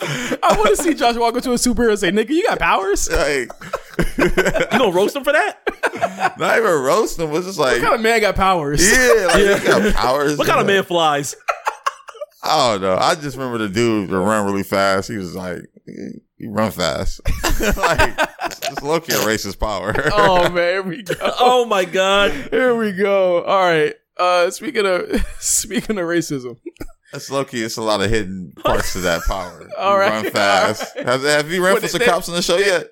I 0.00 0.54
want 0.58 0.76
to 0.76 0.82
see 0.82 0.94
Josh 0.94 1.16
walk 1.16 1.36
into 1.36 1.52
a 1.52 1.54
superhero 1.54 1.90
and 1.90 1.98
say, 1.98 2.10
"Nigga, 2.10 2.30
you 2.30 2.44
got 2.46 2.58
powers." 2.58 3.08
like, 3.10 3.50
You 4.18 4.28
gonna 4.70 4.90
roast 4.90 5.14
him 5.14 5.22
for 5.24 5.32
that? 5.32 6.34
not 6.38 6.58
even 6.58 6.70
roast 6.70 7.16
them. 7.16 7.32
It's 7.34 7.46
just 7.46 7.58
like, 7.58 7.74
What 7.74 7.82
kind 7.82 7.94
of 7.94 8.00
man 8.00 8.20
got 8.20 8.34
powers? 8.34 8.82
yeah, 8.82 9.26
like 9.26 9.38
you 9.38 9.66
got 9.66 9.94
powers. 9.94 10.36
What 10.36 10.46
kind 10.48 10.60
of 10.60 10.66
man 10.66 10.82
flies? 10.84 11.36
I 12.42 12.72
don't 12.72 12.82
know. 12.82 12.96
I 12.96 13.14
just 13.14 13.36
remember 13.36 13.58
the 13.58 13.68
dude 13.72 14.10
that 14.10 14.18
run 14.18 14.44
really 14.44 14.64
fast. 14.64 15.08
He 15.08 15.16
was 15.16 15.34
like, 15.34 15.60
he 16.36 16.46
run 16.46 16.70
fast. 16.72 17.20
like, 17.76 18.18
it's 18.42 18.82
low 18.82 19.00
key 19.00 19.12
a 19.14 19.18
racist 19.18 19.58
power. 19.58 19.94
Oh 20.12 20.50
man, 20.50 20.54
here 20.54 20.82
we 20.82 21.02
go. 21.02 21.14
Oh 21.20 21.64
my 21.66 21.84
god! 21.84 22.32
Here 22.50 22.74
we 22.74 22.92
go. 22.92 23.42
All 23.44 23.60
right. 23.64 23.94
Uh, 24.18 24.50
speaking 24.50 24.84
of 24.86 25.24
speaking 25.40 25.98
of 25.98 26.04
racism, 26.04 26.58
It's 27.14 27.30
low 27.30 27.44
key. 27.44 27.62
It's 27.62 27.76
a 27.76 27.82
lot 27.82 28.00
of 28.02 28.10
hidden 28.10 28.52
parts 28.64 28.92
to 28.94 29.00
that 29.00 29.22
power. 29.26 29.68
All 29.78 29.96
right, 29.98 30.22
run 30.24 30.30
fast. 30.32 30.96
Have, 30.98 31.22
have 31.22 31.50
you 31.50 31.62
run 31.64 31.74
What 31.74 31.82
for 31.82 31.88
some 31.88 32.00
they- 32.00 32.04
cops 32.06 32.28
on 32.28 32.34
the 32.34 32.42
show 32.42 32.56
yet? 32.58 32.88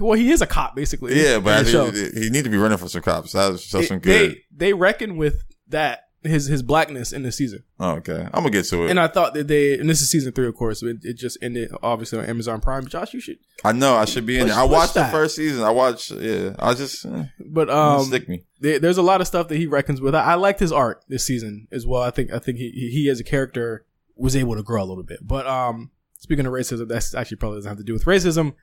well, 0.00 0.12
he 0.14 0.30
is 0.30 0.40
a 0.40 0.46
cop 0.46 0.74
basically. 0.76 1.20
Yeah, 1.20 1.38
but 1.40 1.66
he, 1.66 1.72
he 2.14 2.30
need 2.30 2.44
to 2.44 2.50
be 2.50 2.56
running 2.56 2.78
for 2.78 2.88
some 2.88 3.02
cops. 3.02 3.32
That's 3.32 3.70
that's 3.70 3.88
some 3.88 3.98
good. 3.98 4.32
They 4.32 4.42
they 4.56 4.72
reckon 4.72 5.16
with 5.16 5.44
that 5.68 6.03
his 6.24 6.46
his 6.46 6.62
blackness 6.62 7.12
in 7.12 7.22
the 7.22 7.30
season, 7.30 7.62
oh, 7.78 7.92
okay, 7.96 8.22
I'm 8.32 8.40
gonna 8.42 8.50
get 8.50 8.64
to 8.66 8.84
it. 8.84 8.90
and 8.90 8.98
I 8.98 9.06
thought 9.08 9.34
that 9.34 9.46
they 9.46 9.78
and 9.78 9.88
this 9.88 10.00
is 10.00 10.10
season 10.10 10.32
three, 10.32 10.46
of 10.48 10.54
course. 10.56 10.82
It, 10.82 10.98
it 11.02 11.14
just 11.18 11.38
ended 11.42 11.70
obviously 11.82 12.18
on 12.18 12.24
Amazon 12.24 12.60
Prime. 12.60 12.86
Josh, 12.86 13.12
you 13.14 13.20
should. 13.20 13.38
I 13.64 13.72
know 13.72 13.94
I 13.94 14.04
should 14.06 14.24
be 14.26 14.36
in 14.38 14.44
Push- 14.46 14.54
there. 14.54 14.60
I 14.60 14.64
watched 14.64 14.94
that. 14.94 15.06
the 15.06 15.12
first 15.12 15.36
season. 15.36 15.62
I 15.62 15.70
watched. 15.70 16.10
Yeah, 16.10 16.54
I 16.58 16.74
just 16.74 17.04
eh, 17.04 17.24
But 17.38 17.68
um, 17.70 18.04
stick 18.06 18.28
me. 18.28 18.44
there- 18.60 18.78
there's 18.78 18.98
a 18.98 19.02
lot 19.02 19.20
of 19.20 19.26
stuff 19.26 19.48
that 19.48 19.56
he 19.58 19.66
reckons 19.66 20.00
with. 20.00 20.14
I, 20.14 20.22
I 20.22 20.34
liked 20.34 20.60
his 20.60 20.72
art 20.72 21.04
this 21.08 21.24
season 21.24 21.68
as 21.70 21.86
well. 21.86 22.02
I 22.02 22.10
think 22.10 22.32
I 22.32 22.38
think 22.38 22.58
he 22.58 22.70
he 22.70 22.90
he 22.90 23.08
as 23.10 23.20
a 23.20 23.24
character 23.24 23.84
was 24.16 24.34
able 24.34 24.56
to 24.56 24.62
grow 24.62 24.82
a 24.82 24.86
little 24.86 25.02
bit. 25.04 25.18
But 25.22 25.46
um, 25.46 25.90
speaking 26.18 26.46
of 26.46 26.52
racism, 26.52 26.88
that's 26.88 27.14
actually 27.14 27.36
probably 27.36 27.58
doesn't 27.58 27.68
have 27.70 27.78
to 27.78 27.84
do 27.84 27.92
with 27.92 28.04
racism. 28.06 28.54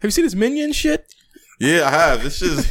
Have 0.00 0.04
you 0.04 0.10
seen 0.10 0.24
this 0.24 0.34
minion 0.34 0.72
shit? 0.72 1.12
Yeah, 1.58 1.86
I 1.86 1.90
have. 1.90 2.22
This 2.22 2.40
is 2.40 2.64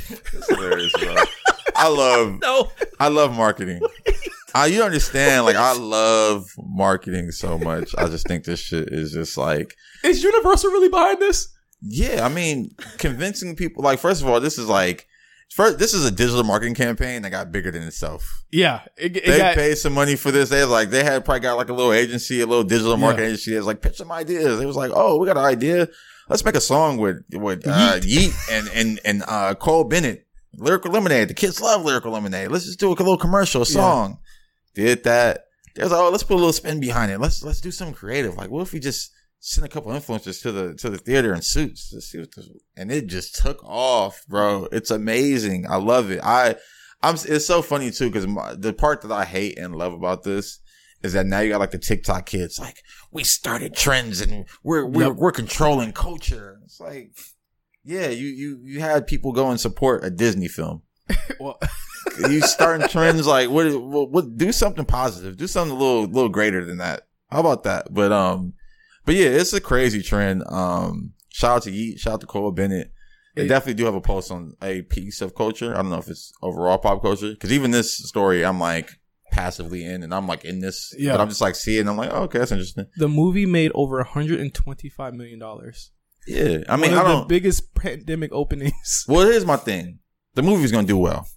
hilarious, 0.47 0.93
bro. 0.93 1.13
I 1.75 1.89
love 1.89 2.39
No. 2.41 2.71
I 2.99 3.09
love 3.09 3.35
marketing. 3.35 3.81
I 4.53 4.65
you 4.67 4.83
understand? 4.83 5.45
Like 5.45 5.55
I 5.55 5.73
love 5.73 6.49
marketing 6.57 7.31
so 7.31 7.57
much. 7.57 7.93
I 7.97 8.07
just 8.07 8.27
think 8.27 8.43
this 8.43 8.59
shit 8.59 8.89
is 8.91 9.11
just 9.11 9.37
like 9.37 9.75
Is 10.03 10.23
Universal 10.23 10.71
really 10.71 10.89
behind 10.89 11.19
this? 11.19 11.49
Yeah, 11.81 12.25
I 12.25 12.29
mean, 12.29 12.75
convincing 12.97 13.55
people. 13.55 13.83
Like, 13.83 13.99
first 13.99 14.21
of 14.23 14.27
all, 14.27 14.39
this 14.39 14.57
is 14.57 14.67
like, 14.67 15.07
first, 15.53 15.77
this 15.77 15.93
is 15.93 16.05
a 16.05 16.11
digital 16.11 16.43
marketing 16.43 16.73
campaign 16.73 17.21
that 17.21 17.29
got 17.29 17.51
bigger 17.51 17.69
than 17.69 17.83
itself. 17.83 18.43
Yeah, 18.51 18.81
it, 18.97 19.15
it 19.15 19.25
They 19.27 19.37
got, 19.37 19.55
paid 19.55 19.77
some 19.77 19.93
money 19.93 20.15
for 20.15 20.31
this. 20.31 20.49
They 20.49 20.63
like, 20.63 20.89
they 20.89 21.03
had 21.03 21.23
probably 21.23 21.41
got 21.41 21.55
like 21.55 21.69
a 21.69 21.73
little 21.73 21.93
agency, 21.93 22.41
a 22.41 22.47
little 22.47 22.63
digital 22.63 22.97
marketing 22.97 23.25
Yeah. 23.25 23.29
agency. 23.29 23.53
That's 23.53 23.67
like, 23.67 23.81
pitch 23.81 23.97
some 23.97 24.11
ideas. 24.11 24.59
It 24.59 24.65
was 24.65 24.75
like, 24.75 24.91
oh, 24.95 25.17
we 25.17 25.27
got 25.27 25.37
an 25.37 25.45
idea. 25.45 25.87
Let's 26.29 26.43
make 26.43 26.55
a 26.55 26.61
song 26.61 26.97
with 26.97 27.23
with 27.31 27.61
uh, 27.65 27.99
Yeat 28.03 28.33
and 28.51 28.67
and 28.73 28.99
and 29.05 29.23
uh, 29.27 29.53
Cole 29.53 29.83
Bennett. 29.83 30.25
Lyrical 30.55 30.91
Lemonade. 30.91 31.27
The 31.27 31.35
kids 31.35 31.61
love 31.61 31.85
Lyrical 31.85 32.11
Lemonade. 32.11 32.49
Let's 32.49 32.65
just 32.65 32.79
do 32.79 32.89
a 32.89 32.93
little 32.93 33.17
commercial 33.17 33.61
a 33.61 33.65
song. 33.67 34.17
Did 34.77 35.03
that. 35.05 35.45
There's 35.73 35.89
like, 35.89 35.99
oh, 35.99 36.11
let's 36.11 36.21
put 36.21 36.35
a 36.35 36.37
little 36.37 36.53
spin 36.53 36.79
behind 36.79 37.11
it. 37.11 37.19
Let's 37.19 37.41
let's 37.43 37.61
do 37.61 37.71
something 37.71 37.95
creative. 37.95 38.35
Like, 38.37 38.51
what 38.51 38.61
if 38.61 38.73
we 38.73 38.79
just 38.79 39.11
send 39.39 39.65
a 39.65 39.69
couple 39.69 39.91
influencers 39.91 40.39
to 40.43 40.51
the 40.51 40.75
to 40.75 40.91
the 40.91 40.99
theater 40.99 41.33
in 41.33 41.41
suits 41.41 41.89
to 41.89 41.99
see 41.99 42.19
what 42.19 42.35
this, 42.35 42.47
and 42.75 42.91
it 42.91 43.07
just 43.07 43.35
took 43.35 43.63
off, 43.63 44.23
bro. 44.29 44.67
It's 44.71 44.91
amazing. 44.91 45.65
I 45.67 45.77
love 45.77 46.11
it. 46.11 46.19
I 46.23 46.57
I'm 47.01 47.15
it's 47.15 47.47
so 47.47 47.63
funny 47.63 47.89
too 47.89 48.11
because 48.11 48.27
the 48.59 48.71
part 48.71 49.01
that 49.01 49.11
I 49.11 49.25
hate 49.25 49.57
and 49.57 49.75
love 49.75 49.93
about 49.93 50.21
this 50.21 50.59
is 51.01 51.13
that 51.13 51.25
now 51.25 51.39
you 51.39 51.49
got 51.49 51.59
like 51.59 51.71
the 51.71 51.79
TikTok 51.79 52.27
kids 52.27 52.59
like 52.59 52.83
we 53.11 53.23
started 53.23 53.75
trends 53.75 54.21
and 54.21 54.45
we're 54.63 54.85
we're 54.85 55.07
Yep. 55.07 55.15
we're 55.15 55.31
controlling 55.31 55.91
culture. 55.91 56.59
It's 56.65 56.79
like 56.79 57.17
yeah, 57.83 58.09
you 58.09 58.27
you 58.27 58.59
you 58.63 58.79
had 58.79 59.07
people 59.07 59.31
go 59.31 59.49
and 59.49 59.59
support 59.59 60.03
a 60.03 60.11
Disney 60.11 60.47
film. 60.47 60.83
well, 61.39 61.59
You 62.29 62.41
starting 62.41 62.87
trends 62.89 63.27
like 63.27 63.49
what, 63.49 63.67
what 63.81 64.11
what 64.11 64.37
do 64.37 64.51
something 64.51 64.85
positive. 64.85 65.37
Do 65.37 65.47
something 65.47 65.75
a 65.75 65.79
little 65.79 66.03
little 66.05 66.29
greater 66.29 66.63
than 66.65 66.77
that. 66.77 67.07
How 67.31 67.39
about 67.41 67.63
that? 67.63 67.93
But 67.93 68.11
um 68.11 68.53
but 69.05 69.15
yeah, 69.15 69.27
it's 69.29 69.53
a 69.53 69.61
crazy 69.61 70.01
trend. 70.01 70.43
Um 70.47 71.13
shout 71.29 71.57
out 71.57 71.63
to 71.63 71.71
Yeat, 71.71 71.99
shout 71.99 72.13
out 72.15 72.21
to 72.21 72.27
Cole 72.27 72.51
Bennett. 72.51 72.91
They 73.35 73.43
It- 73.43 73.47
definitely 73.49 73.75
do 73.75 73.85
have 73.85 73.95
a 73.95 74.01
post 74.01 74.31
on 74.31 74.53
a 74.61 74.81
piece 74.83 75.21
of 75.21 75.35
culture. 75.35 75.73
I 75.73 75.77
don't 75.77 75.89
know 75.89 75.97
if 75.99 76.07
it's 76.09 76.31
overall 76.41 76.77
pop 76.79 77.01
culture. 77.01 77.35
Cause 77.35 77.51
even 77.51 77.71
this 77.71 77.95
story, 77.97 78.43
I'm 78.45 78.59
like 78.59 78.89
passively 79.31 79.83
in 79.85 80.01
and 80.03 80.13
I'm 80.13 80.25
like 80.27 80.43
in 80.45 80.59
this, 80.61 80.93
Yeah. 80.97 81.11
but 81.11 81.21
I'm 81.21 81.29
just 81.29 81.41
like 81.41 81.53
seeing, 81.55 81.87
I'm 81.87 81.97
like, 81.97 82.09
oh, 82.11 82.23
okay, 82.23 82.39
that's 82.39 82.51
interesting. 82.51 82.85
the 82.95 83.07
movie 83.09 83.45
made 83.45 83.71
over 83.75 83.97
125 83.97 85.13
million 85.13 85.37
dollars. 85.39 85.91
Yeah. 86.25 86.59
I 86.67 86.75
mean, 86.77 86.91
One 86.91 86.99
I 86.99 87.01
of 87.01 87.07
the 87.07 87.13
don't, 87.19 87.29
biggest 87.29 87.73
pandemic 87.75 88.31
openings. 88.33 89.05
well, 89.07 89.27
here's 89.27 89.45
my 89.45 89.57
thing. 89.57 89.99
The 90.37 90.43
movie's 90.43 90.71
to 90.71 90.83
do 90.83 90.97
well. 90.97 91.27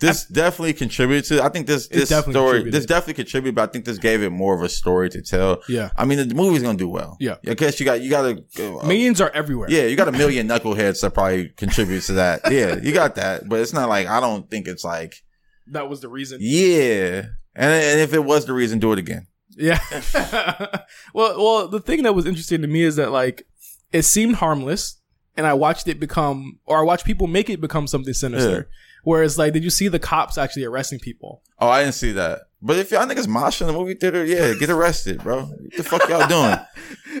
This 0.00 0.24
definitely 0.24 0.72
contributed 0.72 1.24
to, 1.26 1.44
I 1.44 1.48
think 1.50 1.68
this, 1.68 1.86
this 1.86 2.08
definitely 2.08 2.32
story, 2.32 2.70
this 2.70 2.84
definitely 2.84 3.14
contributed, 3.14 3.54
but 3.54 3.68
I 3.68 3.72
think 3.72 3.84
this 3.84 3.98
gave 3.98 4.24
it 4.24 4.30
more 4.30 4.56
of 4.56 4.62
a 4.62 4.68
story 4.68 5.08
to 5.10 5.22
tell. 5.22 5.62
Yeah, 5.68 5.90
I 5.96 6.04
mean, 6.04 6.28
the 6.28 6.34
movie's 6.34 6.64
to 6.64 6.74
do 6.74 6.88
well. 6.88 7.16
Yeah. 7.20 7.36
I 7.46 7.54
guess 7.54 7.78
you 7.78 7.86
got, 7.86 8.00
you 8.00 8.10
got 8.10 8.22
to, 8.22 8.78
uh, 8.80 8.84
millions 8.88 9.20
are 9.20 9.30
everywhere. 9.30 9.70
Yeah, 9.70 9.84
you 9.84 9.94
got 9.94 10.08
a 10.08 10.12
million 10.12 10.48
knuckleheads 10.48 11.00
that 11.02 11.14
probably 11.14 11.50
contribute 11.50 12.00
to 12.02 12.14
that. 12.14 12.40
Yeah, 12.50 12.74
you 12.82 12.92
got 12.92 13.14
that. 13.14 13.48
But 13.48 13.60
it's 13.60 13.72
not 13.72 13.88
like 13.88 14.08
I 14.08 14.18
don't 14.18 14.50
think 14.50 14.66
it's 14.66 14.82
like 14.82 15.22
that 15.68 15.88
was 15.88 16.00
the 16.00 16.08
reason. 16.08 16.38
yeah. 16.40 17.26
And 17.54 17.72
and 17.72 18.00
if 18.00 18.12
it 18.14 18.24
was 18.24 18.46
the 18.46 18.52
reason, 18.52 18.80
do 18.80 18.92
it 18.92 18.98
again. 18.98 19.28
Yeah. 19.50 19.78
well, 21.14 21.36
well, 21.38 21.68
the 21.68 21.78
thing 21.78 22.02
that 22.02 22.16
was 22.16 22.26
interesting 22.26 22.62
to 22.62 22.66
me 22.66 22.82
is 22.82 22.96
that 22.96 23.12
like 23.12 23.46
it 23.92 24.02
seemed 24.02 24.36
harmless, 24.36 25.00
and 25.36 25.46
I 25.46 25.54
watched 25.54 25.88
it 25.88 25.98
become, 26.00 26.58
or 26.66 26.78
I 26.78 26.82
watched 26.82 27.04
people 27.04 27.26
make 27.26 27.48
it 27.50 27.60
become 27.60 27.86
something 27.86 28.12
sinister. 28.14 28.68
Whereas, 29.04 29.36
like, 29.36 29.52
did 29.52 29.64
you 29.64 29.70
see 29.70 29.88
the 29.88 29.98
cops 29.98 30.38
actually 30.38 30.64
arresting 30.64 31.00
people? 31.00 31.42
Oh, 31.58 31.68
I 31.68 31.82
didn't 31.82 31.94
see 31.94 32.12
that. 32.12 32.42
But 32.64 32.76
if 32.76 32.92
y'all 32.92 33.04
niggas 33.06 33.26
mosh 33.26 33.60
in 33.60 33.66
the 33.66 33.72
movie 33.72 33.94
theater, 33.94 34.24
yeah, 34.24 34.54
get 34.54 34.70
arrested, 34.70 35.20
bro. 35.22 35.42
What 35.46 35.76
the 35.76 35.82
fuck 35.82 36.08
y'all 36.08 36.28
doing? 36.28 36.56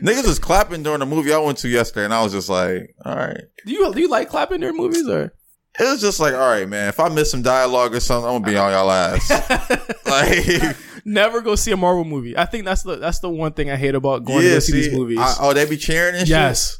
Niggas 0.00 0.26
was 0.28 0.38
clapping 0.38 0.84
during 0.84 1.00
the 1.00 1.06
movie 1.06 1.32
I 1.32 1.38
went 1.38 1.58
to 1.58 1.68
yesterday, 1.68 2.04
and 2.04 2.14
I 2.14 2.22
was 2.22 2.30
just 2.30 2.48
like, 2.48 2.94
all 3.04 3.16
right. 3.16 3.40
Do 3.66 3.72
you 3.72 3.92
do 3.92 4.00
you 4.00 4.08
like 4.08 4.28
clapping 4.28 4.60
during 4.60 4.76
movies 4.76 5.08
or? 5.08 5.34
It 5.80 5.84
was 5.84 6.00
just 6.00 6.20
like, 6.20 6.34
all 6.34 6.38
right, 6.48 6.68
man. 6.68 6.88
If 6.88 7.00
I 7.00 7.08
miss 7.08 7.30
some 7.32 7.42
dialogue 7.42 7.94
or 7.94 7.98
something, 8.00 8.28
I'm 8.28 8.42
gonna 8.42 8.52
be 8.52 8.56
on 8.56 8.70
y'all 8.70 8.90
ass. 8.90 9.30
like, 10.06 10.76
Never 11.04 11.40
go 11.40 11.56
see 11.56 11.72
a 11.72 11.76
Marvel 11.76 12.04
movie. 12.04 12.36
I 12.38 12.44
think 12.44 12.64
that's 12.64 12.82
the 12.82 12.96
that's 12.96 13.18
the 13.18 13.28
one 13.28 13.52
thing 13.52 13.70
I 13.70 13.76
hate 13.76 13.94
about 13.94 14.24
going 14.24 14.42
to 14.42 14.48
go 14.50 14.58
see, 14.60 14.72
these 14.72 14.92
movies. 14.92 15.18
I- 15.18 15.36
oh, 15.40 15.52
they 15.52 15.64
be 15.68 15.76
cheering 15.76 16.14
and 16.14 16.20
shit. 16.20 16.28
yes. 16.28 16.78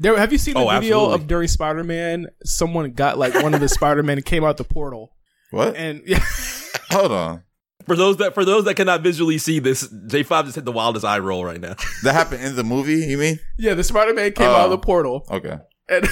There, 0.00 0.16
have 0.18 0.32
you 0.32 0.38
seen 0.38 0.54
the 0.54 0.60
Oh, 0.60 0.68
video 0.68 0.96
absolutely. 0.98 1.14
of 1.14 1.26
during 1.26 1.48
Spider 1.48 1.84
Man? 1.84 2.26
Someone 2.44 2.90
got 2.92 3.18
like 3.18 3.34
one 3.42 3.54
of 3.54 3.60
the 3.60 3.68
Spider 3.68 4.02
Man 4.02 4.20
came 4.22 4.44
out 4.44 4.56
the 4.56 4.64
portal, 4.64 5.12
What? 5.50 5.76
and 5.76 6.02
yeah, 6.06 6.24
Hold 6.90 7.12
on. 7.12 7.42
For 7.86 7.96
those 7.96 8.16
that 8.16 8.32
for 8.34 8.44
those 8.44 8.64
that 8.64 8.74
cannot 8.76 9.02
visually 9.02 9.36
see 9.38 9.58
this, 9.58 9.88
J 10.08 10.22
Five 10.22 10.46
just 10.46 10.54
hit 10.56 10.64
the 10.64 10.72
wildest 10.72 11.04
eye 11.04 11.18
roll 11.18 11.44
right 11.44 11.60
now. 11.60 11.74
That 12.02 12.14
happened 12.14 12.42
in 12.42 12.56
the 12.56 12.64
movie. 12.64 12.94
You 13.06 13.18
mean? 13.18 13.38
yeah, 13.58 13.74
the 13.74 13.84
Spider 13.84 14.14
Man 14.14 14.32
came 14.32 14.46
out 14.48 14.60
of 14.60 14.66
Oh. 14.66 14.70
the 14.70 14.78
portal, 14.78 15.26
Okay. 15.30 15.58
And 15.88 16.04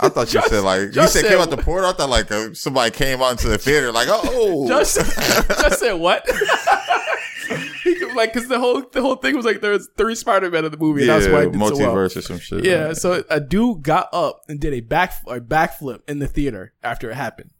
I 0.00 0.08
thought 0.08 0.28
you 0.32 0.40
Just- 0.40 0.48
said 0.50 0.60
like 0.60 0.80
you 0.80 0.92
said 0.92 1.08
said- 1.08 1.24
came 1.26 1.38
out 1.40 1.50
the 1.50 1.56
portal. 1.58 1.90
I 1.90 1.92
thought 1.92 2.08
like 2.10 2.30
uh, 2.32 2.54
somebody 2.54 2.90
came 2.90 3.20
out 3.22 3.32
into 3.32 3.48
the 3.48 3.58
theater 3.58 3.92
like 3.92 4.08
oh 4.10 4.66
just 4.68 4.96
just 4.96 5.78
said 5.80 5.94
what? 5.94 6.26
He 7.84 7.96
like, 8.14 8.32
cause 8.32 8.46
the 8.46 8.60
whole 8.60 8.82
the 8.92 9.00
whole 9.02 9.16
thing 9.16 9.34
was 9.36 9.44
like 9.44 9.60
there's 9.60 9.88
three 9.98 10.14
Spider 10.14 10.50
Man 10.50 10.64
in 10.64 10.70
the 10.70 10.76
movie, 10.76 11.02
and 11.02 11.08
yeah 11.08 11.18
that's 11.18 11.32
why 11.32 11.42
it 11.42 11.52
did 11.52 11.54
so 11.54 11.58
well. 11.58 11.94
multiverse 11.94 12.16
or 12.16 12.20
some 12.22 12.38
shit. 12.38 12.64
Yeah, 12.64 12.92
so 12.92 13.24
a 13.28 13.40
dude 13.40 13.82
got 13.82 14.08
up 14.12 14.42
and 14.48 14.60
did 14.60 14.72
a 14.72 14.80
back 14.80 15.12
a 15.26 15.40
backflip 15.40 16.08
in 16.08 16.20
the 16.20 16.28
theater 16.28 16.72
after 16.82 17.10
it 17.10 17.14
happened, 17.14 17.50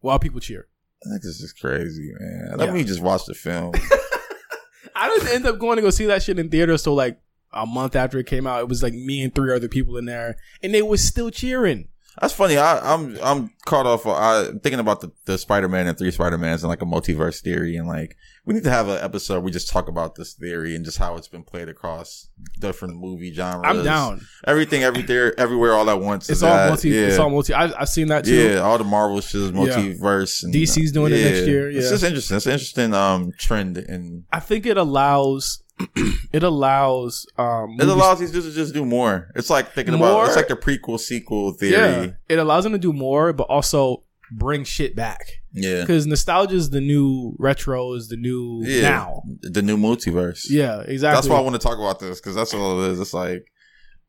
while 0.00 0.18
people 0.20 0.38
cheered. 0.40 0.66
I 1.04 1.10
think 1.10 1.22
this 1.22 1.40
is 1.40 1.52
crazy, 1.52 2.12
man. 2.18 2.54
Let 2.56 2.68
Yeah. 2.68 2.74
me 2.74 2.84
just 2.84 3.00
watch 3.02 3.26
the 3.26 3.34
film. 3.34 3.74
I 4.94 5.08
didn't 5.08 5.28
end 5.34 5.46
up 5.46 5.58
going 5.58 5.76
to 5.76 5.82
go 5.82 5.90
see 5.90 6.06
that 6.06 6.22
shit 6.22 6.38
in 6.38 6.48
theater. 6.48 6.78
So 6.78 6.94
like 6.94 7.18
a 7.52 7.66
month 7.66 7.94
after 7.96 8.18
it 8.18 8.26
came 8.26 8.46
out, 8.46 8.60
it 8.60 8.68
was 8.68 8.82
like 8.82 8.94
me 8.94 9.22
and 9.22 9.34
three 9.34 9.54
other 9.54 9.68
people 9.68 9.96
in 9.96 10.04
there, 10.06 10.36
and 10.62 10.74
they 10.74 10.82
were 10.82 10.96
still 10.96 11.30
cheering. 11.30 11.88
That's 12.20 12.34
funny. 12.34 12.58
I, 12.58 12.94
I'm 12.94 13.16
I'm 13.22 13.50
caught 13.64 13.86
off. 13.86 14.06
I'm 14.06 14.60
thinking 14.60 14.80
about 14.80 15.00
the, 15.00 15.12
the 15.24 15.38
Spider 15.38 15.66
Man 15.68 15.86
and 15.86 15.96
three 15.96 16.10
Spider 16.10 16.36
Mans 16.36 16.62
and 16.62 16.68
like 16.68 16.82
a 16.82 16.86
multiverse 16.86 17.40
theory, 17.40 17.74
and 17.76 17.88
like 17.88 18.16
we 18.44 18.52
need 18.52 18.64
to 18.64 18.70
have 18.70 18.88
an 18.88 19.02
episode 19.02 19.34
where 19.34 19.40
we 19.44 19.50
just 19.50 19.70
talk 19.70 19.88
about 19.88 20.16
this 20.16 20.34
theory 20.34 20.76
and 20.76 20.84
just 20.84 20.98
how 20.98 21.16
it's 21.16 21.28
been 21.28 21.42
played 21.42 21.70
across 21.70 22.28
different 22.60 22.96
movie 23.00 23.32
genres. 23.32 23.64
I'm 23.64 23.82
down. 23.82 24.26
Everything, 24.46 24.82
every 24.82 25.00
there, 25.00 25.38
everywhere, 25.40 25.72
all 25.72 25.88
at 25.88 26.00
once. 26.00 26.28
It's 26.28 26.42
all 26.42 26.54
that. 26.54 26.68
multi. 26.68 26.90
Yeah. 26.90 27.06
It's 27.06 27.18
all 27.18 27.30
multi. 27.30 27.54
I, 27.54 27.72
I've 27.80 27.88
seen 27.88 28.08
that 28.08 28.26
too. 28.26 28.34
Yeah, 28.34 28.58
all 28.58 28.76
the 28.76 28.84
Marvel 28.84 29.22
shit 29.22 29.40
is 29.40 29.52
multiverse. 29.52 30.42
And, 30.42 30.52
DC's 30.52 30.92
doing 30.92 31.14
it 31.14 31.24
next 31.24 31.46
year, 31.46 31.70
Yeah. 31.70 31.78
it's 31.80 31.88
just 31.88 32.04
interesting. 32.04 32.36
It's 32.36 32.46
an 32.46 32.52
interesting 32.52 32.92
um 32.92 33.32
trend, 33.38 33.78
and 33.78 34.24
I 34.30 34.40
think 34.40 34.66
it 34.66 34.76
allows. 34.76 35.61
it 36.32 36.42
allows. 36.42 37.26
Um, 37.38 37.76
it 37.80 37.88
allows 37.88 38.20
these 38.20 38.30
dudes 38.30 38.46
to 38.46 38.52
just 38.52 38.74
do 38.74 38.84
more. 38.84 39.30
It's 39.34 39.50
like 39.50 39.72
thinking 39.72 39.94
More- 39.94 40.08
about. 40.08 40.26
It's 40.28 40.36
like 40.36 40.48
the 40.48 40.56
prequel 40.56 40.98
sequel 40.98 41.52
theory. 41.52 41.72
Yeah, 41.72 42.12
it 42.28 42.38
allows 42.38 42.64
them 42.64 42.72
to 42.72 42.78
do 42.78 42.92
more, 42.92 43.32
but 43.32 43.44
also 43.44 44.04
bring 44.34 44.64
shit 44.64 44.96
back 44.96 45.26
Yeah, 45.52 45.82
because 45.82 46.06
nostalgia 46.06 46.54
is 46.54 46.70
the 46.70 46.80
new 46.80 47.36
retro 47.38 47.92
is 47.94 48.08
the 48.08 48.16
new 48.16 48.62
yeah. 48.64 48.82
now. 48.82 49.22
The 49.42 49.62
new 49.62 49.76
multiverse. 49.76 50.46
Yeah, 50.48 50.80
exactly. 50.80 51.16
That's 51.16 51.28
why 51.28 51.36
I 51.36 51.40
want 51.40 51.54
to 51.54 51.58
talk 51.66 51.78
about 51.78 52.00
this 52.00 52.20
because 52.20 52.34
that's 52.34 52.54
all 52.54 52.82
it 52.82 52.92
is. 52.92 53.00
It's 53.00 53.14
like 53.14 53.44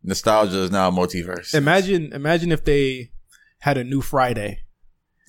nostalgia 0.03 0.59
is 0.59 0.71
now 0.71 0.91
multiverse. 0.91 1.53
Imagine, 1.53 2.13
imagine 2.13 2.51
if 2.51 2.63
they 2.63 3.11
had 3.59 3.77
a 3.77 3.83
new 3.83 4.01
Friday. 4.01 4.62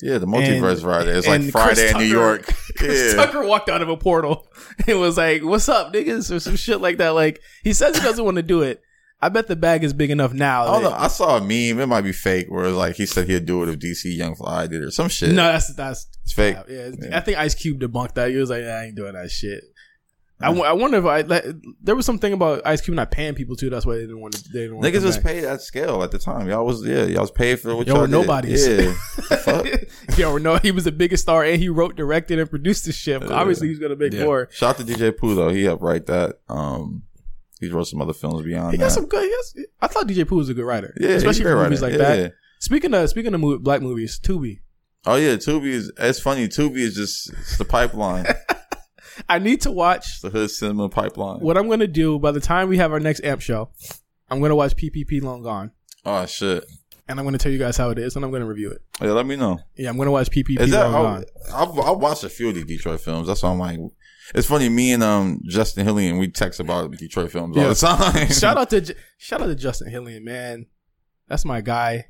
Yeah, 0.01 0.17
the 0.17 0.25
multiverse 0.27 0.71
and- 0.73 0.81
Friday. 0.81 1.11
It's 1.11 1.27
like 1.27 1.41
Friday 1.51 1.75
Chris 1.75 1.91
in 1.91 1.97
New 1.99 2.03
York. 2.05 2.43
Chris 2.77 3.13
Yeah. 3.15 3.25
Tucker 3.25 3.43
walked 3.45 3.69
out 3.69 3.81
of 3.81 3.89
a 3.89 3.97
portal 3.97 4.47
and 4.87 4.99
was 4.99 5.17
like, 5.17 5.43
"What's 5.43 5.69
up, 5.69 5.93
niggas?" 5.93 6.33
or 6.33 6.39
some 6.39 6.55
shit 6.55 6.81
like 6.81 6.97
that. 6.97 7.09
Like 7.09 7.39
he 7.63 7.73
says 7.73 7.95
he 7.97 8.03
doesn't 8.03 8.23
want 8.25 8.35
to 8.37 8.43
do 8.43 8.61
it. 8.61 8.81
I 9.21 9.29
bet 9.29 9.47
the 9.47 9.55
bag 9.55 9.83
is 9.83 9.93
big 9.93 10.11
enough 10.11 10.33
now. 10.33 10.65
I 10.93 11.07
saw 11.07 11.37
a 11.37 11.39
meme. 11.39 11.79
It 11.79 11.87
might 11.87 12.01
be 12.01 12.11
fake, 12.11 12.47
where 12.49 12.65
it's 12.65 12.75
like 12.75 12.95
he 12.95 13.05
said 13.05 13.27
he'd 13.27 13.45
do 13.45 13.63
it 13.63 13.69
if 13.69 13.79
DC 13.79 14.15
Young 14.15 14.35
Fly 14.35 14.67
did 14.67 14.81
it 14.81 14.85
or 14.85 14.91
some 14.91 15.07
shit. 15.09 15.29
no, 15.29 15.43
that's 15.51 15.73
that's 15.73 16.07
it's 16.23 16.33
fake. 16.33 16.57
Yeah, 16.69 16.89
Yeah. 17.01 17.17
I 17.17 17.21
think 17.21 17.37
Ice 17.37 17.55
Cube 17.55 17.79
debunked 17.79 18.15
that. 18.15 18.29
He 18.31 18.35
was 18.37 18.49
like, 18.49 18.63
"I 18.63 18.85
ain't 18.85 18.95
doing 18.95 19.13
that 19.13 19.31
shit." 19.31 19.63
I, 20.41 20.47
w- 20.47 20.65
I 20.65 20.73
wonder 20.73 20.97
if 20.97 21.05
I 21.05 21.21
like, 21.21 21.45
there 21.81 21.95
was 21.95 22.05
something 22.05 22.33
about 22.33 22.61
Ice 22.65 22.81
Cube 22.81 22.95
not 22.95 23.09
paying 23.09 23.35
people 23.35 23.55
too. 23.55 23.69
That's 23.69 23.85
why 23.85 23.95
they 23.95 24.01
didn't 24.01 24.19
want 24.19 24.33
to. 24.33 24.43
They 24.51 24.59
didn't 24.63 24.75
want 24.77 24.85
Niggas 24.85 24.99
to 24.99 25.05
was 25.05 25.17
paid 25.17 25.45
at 25.45 25.61
scale 25.61 26.03
at 26.03 26.11
the 26.11 26.19
time. 26.19 26.49
Y'all 26.49 26.65
was 26.65 26.85
yeah, 26.85 27.05
y'all 27.05 27.21
was 27.21 27.31
paid 27.31 27.59
for 27.61 27.73
what 27.73 27.87
Y'all 27.87 27.95
y'all 27.95 28.01
were 28.01 28.07
did. 28.07 28.11
nobodies. 28.11 28.67
Yeah, 28.67 28.75
The 29.29 29.37
fuck? 30.09 30.17
Yo, 30.17 30.37
no, 30.37 30.57
he 30.57 30.71
was 30.71 30.83
the 30.83 30.91
biggest 30.91 31.23
star, 31.23 31.45
and 31.45 31.57
he 31.61 31.69
wrote, 31.69 31.95
directed, 31.95 32.37
and 32.37 32.49
produced 32.49 32.83
the 32.85 32.91
shit. 32.91 33.21
Yeah. 33.21 33.29
Obviously, 33.29 33.69
he's 33.69 33.79
gonna 33.79 33.95
make 33.95 34.11
Yeah. 34.11 34.25
more. 34.25 34.49
Shout 34.51 34.71
out 34.79 34.85
to 34.85 34.93
DJ 34.93 35.15
Pooh 35.17 35.35
though. 35.35 35.49
He 35.49 35.63
helped 35.63 35.81
write 35.81 36.05
that. 36.07 36.39
Um, 36.49 37.03
he 37.61 37.69
wrote 37.69 37.85
some 37.87 38.01
other 38.01 38.11
films 38.13 38.41
beyond 38.43 38.71
He 38.71 38.77
that. 38.77 38.83
got 38.85 38.91
some 38.91 39.05
good. 39.05 39.23
He 39.23 39.31
has, 39.31 39.55
I 39.81 39.87
thought 39.87 40.05
DJ 40.05 40.27
Pooh 40.27 40.35
was 40.35 40.49
a 40.49 40.53
good 40.53 40.65
writer, 40.65 40.93
yeah, 40.99 41.07
he's 41.07 41.13
a 41.13 41.17
especially 41.29 41.43
great 41.43 41.53
for 41.53 41.63
movies 41.63 41.81
writer. 41.81 41.97
like 41.97 42.07
Yeah. 42.09 42.15
that. 42.23 42.33
Speaking 42.59 42.93
of 42.93 43.09
speaking 43.09 43.33
of 43.33 43.39
mo- 43.39 43.57
black 43.59 43.81
movies, 43.81 44.19
Tubi. 44.21 44.59
Oh 45.05 45.15
yeah, 45.15 45.35
Tubi 45.35 45.67
is. 45.67 45.91
It's 45.97 46.19
funny. 46.19 46.47
Tubi 46.49 46.77
is 46.77 46.95
just 46.95 47.31
it's 47.31 47.57
the 47.57 47.63
pipeline. 47.65 48.25
I 49.29 49.39
need 49.39 49.61
to 49.61 49.71
watch 49.71 50.21
the 50.21 50.29
hood 50.29 50.51
cinema 50.51 50.89
pipeline. 50.89 51.39
what 51.39 51.57
I'm 51.57 51.69
gonna 51.69 51.87
do 51.87 52.19
by 52.19 52.31
the 52.31 52.39
time 52.41 52.69
we 52.69 52.77
have 52.77 52.91
our 52.91 52.99
next 52.99 53.23
amp 53.23 53.41
show. 53.41 53.69
I'm 54.29 54.41
gonna 54.41 54.55
watch 54.55 54.75
PPP 54.75 55.21
Long 55.21 55.43
Gone, 55.43 55.71
Oh 56.05 56.25
shit. 56.25 56.65
and 57.07 57.19
I'm 57.19 57.25
gonna 57.25 57.37
tell 57.37 57.51
you 57.51 57.59
guys 57.59 57.77
how 57.77 57.89
it 57.91 57.99
is, 57.99 58.15
and 58.15 58.25
I'm 58.25 58.31
gonna 58.31 58.45
review 58.47 58.71
it. 58.71 58.81
Yeah, 59.01 59.11
let 59.11 59.25
me 59.25 59.35
know. 59.35 59.59
Yeah, 59.75 59.89
I'm 59.89 59.97
gonna 59.97 60.11
watch 60.11 60.29
PPP 60.31 60.59
Is 60.61 60.71
that? 60.71 60.85
Long 60.91 60.95
I'll, 60.95 61.03
Gone. 61.03 61.25
I'll, 61.53 61.81
I'll 61.81 61.99
watch 61.99 62.23
a 62.23 62.29
few 62.29 62.49
of 62.49 62.55
these 62.55 62.65
Detroit 62.65 63.01
films. 63.01 63.27
That's 63.27 63.43
why 63.43 63.51
I'm 63.51 63.59
like. 63.59 63.79
It's 64.33 64.47
funny. 64.47 64.69
Me 64.69 64.91
and 64.91 65.03
um 65.03 65.39
Justin 65.47 65.85
Hillian 65.85 66.19
we 66.19 66.27
text 66.29 66.59
about 66.59 66.89
Detroit 66.91 67.31
films 67.31 67.55
all 67.55 67.69
the 67.69 67.75
time. 68.11 68.27
shout 68.29 68.57
out 68.57 68.71
to 68.71 68.95
shout 69.19 69.39
out 69.41 69.45
to 69.45 69.55
Justin 69.55 69.91
Hillian, 69.91 70.23
man. 70.23 70.65
That's 71.27 71.45
my 71.45 71.61
guy. 71.61 72.05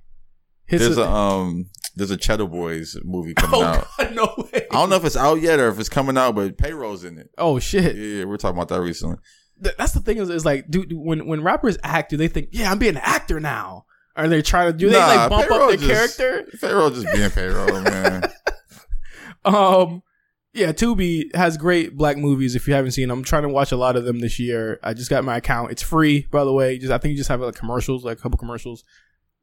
His 0.68 0.82
There's 0.82 0.98
a 0.98 1.08
um 1.10 1.70
there's 1.96 2.12
a 2.12 2.18
Cheddar 2.18 2.48
Boys 2.48 2.98
movie 3.04 3.34
coming 3.36 3.62
oh 3.62 3.64
out. 3.64 3.88
God, 3.98 4.16
no 4.16 4.34
way. 4.52 4.68
I 4.72 4.76
don't 4.76 4.90
know 4.90 4.96
if 4.98 5.06
it's 5.06 5.16
out 5.18 5.42
yet 5.42 5.60
or 5.60 5.70
if 5.70 5.80
it's 5.80 5.90
coming 5.90 6.18
out, 6.18 6.36
but 6.36 6.58
payroll's 6.58 7.04
in 7.04 7.18
it. 7.18 7.30
Oh 7.38 7.60
shit. 7.60 7.96
Yeah, 7.96 8.20
we 8.20 8.26
we're 8.26 8.38
talking 8.38 8.58
about 8.58 8.70
that 8.70 8.82
recently. 8.82 9.18
Th- 9.64 9.76
That's 9.78 9.94
the 9.94 10.02
thing 10.02 10.18
is, 10.18 10.30
is 10.30 10.44
like, 10.46 10.70
dude, 10.70 10.92
when 10.94 11.26
when 11.28 11.44
rappers 11.44 11.78
act, 11.84 12.10
do 12.10 12.18
they 12.18 12.28
think, 12.28 12.50
yeah, 12.52 12.70
I'm 12.72 12.80
being 12.80 12.96
an 12.96 13.02
actor 13.04 13.40
now? 13.40 13.86
Are 14.18 14.28
they 14.28 14.42
trying 14.42 14.72
to 14.72 14.78
do 14.78 14.90
they 14.90 14.98
Nah, 15.00 15.08
like 15.08 15.30
bump 15.30 15.52
up 15.52 15.68
their 15.70 15.78
just- 15.78 16.18
character? 16.18 16.50
Payroll 16.60 16.90
just 16.90 17.08
being 17.14 17.30
payroll, 17.30 17.82
man. 17.82 18.24
Um, 19.44 20.02
yeah, 20.54 20.72
Tubi 20.72 21.36
has 21.36 21.58
great 21.58 21.96
black 21.98 22.18
movies. 22.18 22.56
If 22.56 22.68
you 22.68 22.74
haven't 22.74 22.92
seen 22.92 23.10
them, 23.10 23.20
I'm 23.20 23.24
trying 23.26 23.44
to 23.44 23.50
watch 23.50 23.72
a 23.72 23.78
lot 23.78 23.96
of 23.98 24.06
them 24.06 24.20
this 24.20 24.40
year. 24.40 24.80
I 24.82 24.94
just 24.94 25.10
got 25.10 25.24
my 25.26 25.38
account. 25.38 25.72
It's 25.72 25.82
free, 25.82 26.28
by 26.32 26.44
the 26.46 26.54
way. 26.54 26.78
Just 26.78 26.92
I 26.94 26.98
think 26.98 27.12
you 27.12 27.18
just 27.18 27.30
have 27.30 27.42
like 27.42 27.56
commercials, 27.56 28.06
like 28.06 28.18
a 28.18 28.22
couple 28.22 28.38
commercials. 28.38 28.84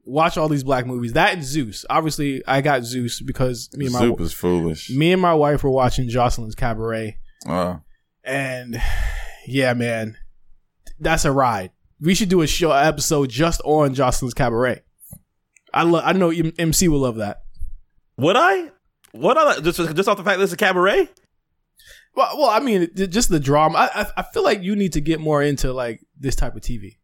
Watch 0.04 0.36
all 0.36 0.48
these 0.48 0.64
black 0.64 0.84
movies. 0.86 1.12
That 1.12 1.34
and 1.34 1.44
Zeus. 1.44 1.84
Obviously, 1.88 2.42
I 2.46 2.60
got 2.60 2.84
Zeus 2.84 3.20
because 3.20 3.70
me 3.74 3.86
and 3.86 3.92
my 3.94 4.00
Soup 4.00 4.20
is 4.20 4.32
foolish. 4.32 4.90
me 4.90 5.12
and 5.12 5.22
my 5.22 5.34
wife 5.34 5.62
were 5.62 5.70
watching 5.70 6.08
Joseline's 6.08 6.54
Cabaret, 6.56 7.18
Uh, 7.46 7.76
and 8.24 8.80
yeah, 9.46 9.74
man, 9.74 10.16
that's 10.98 11.24
a 11.24 11.30
ride. 11.32 11.70
We 12.00 12.14
should 12.16 12.28
do 12.28 12.42
a 12.42 12.46
show 12.48 12.72
episode 12.72 13.30
just 13.30 13.60
on 13.64 13.94
Joseline's 13.94 14.34
Cabaret. 14.34 14.82
I 15.72 15.84
love. 15.84 16.02
I 16.04 16.12
know 16.12 16.30
MC 16.30 16.88
will 16.88 16.98
love 17.00 17.16
that. 17.16 17.42
Would 18.16 18.36
I? 18.36 18.70
What 19.12 19.38
I? 19.38 19.60
Just 19.60 19.78
just 19.94 20.08
off 20.08 20.16
the 20.16 20.24
fact 20.24 20.38
that 20.38 20.44
it's 20.44 20.52
a 20.52 20.56
cabaret? 20.56 21.08
Well, 22.14 22.38
well, 22.38 22.50
I 22.50 22.60
mean, 22.60 22.88
just 22.94 23.28
the 23.30 23.40
drama. 23.40 23.78
I, 23.78 24.02
I, 24.02 24.06
I 24.18 24.22
feel 24.34 24.42
like 24.42 24.62
you 24.62 24.76
need 24.76 24.92
to 24.94 25.00
get 25.00 25.18
more 25.20 25.42
into 25.42 25.72
like 25.72 26.00
this 26.18 26.34
type 26.36 26.54
of 26.56 26.60
TV. 26.62 26.98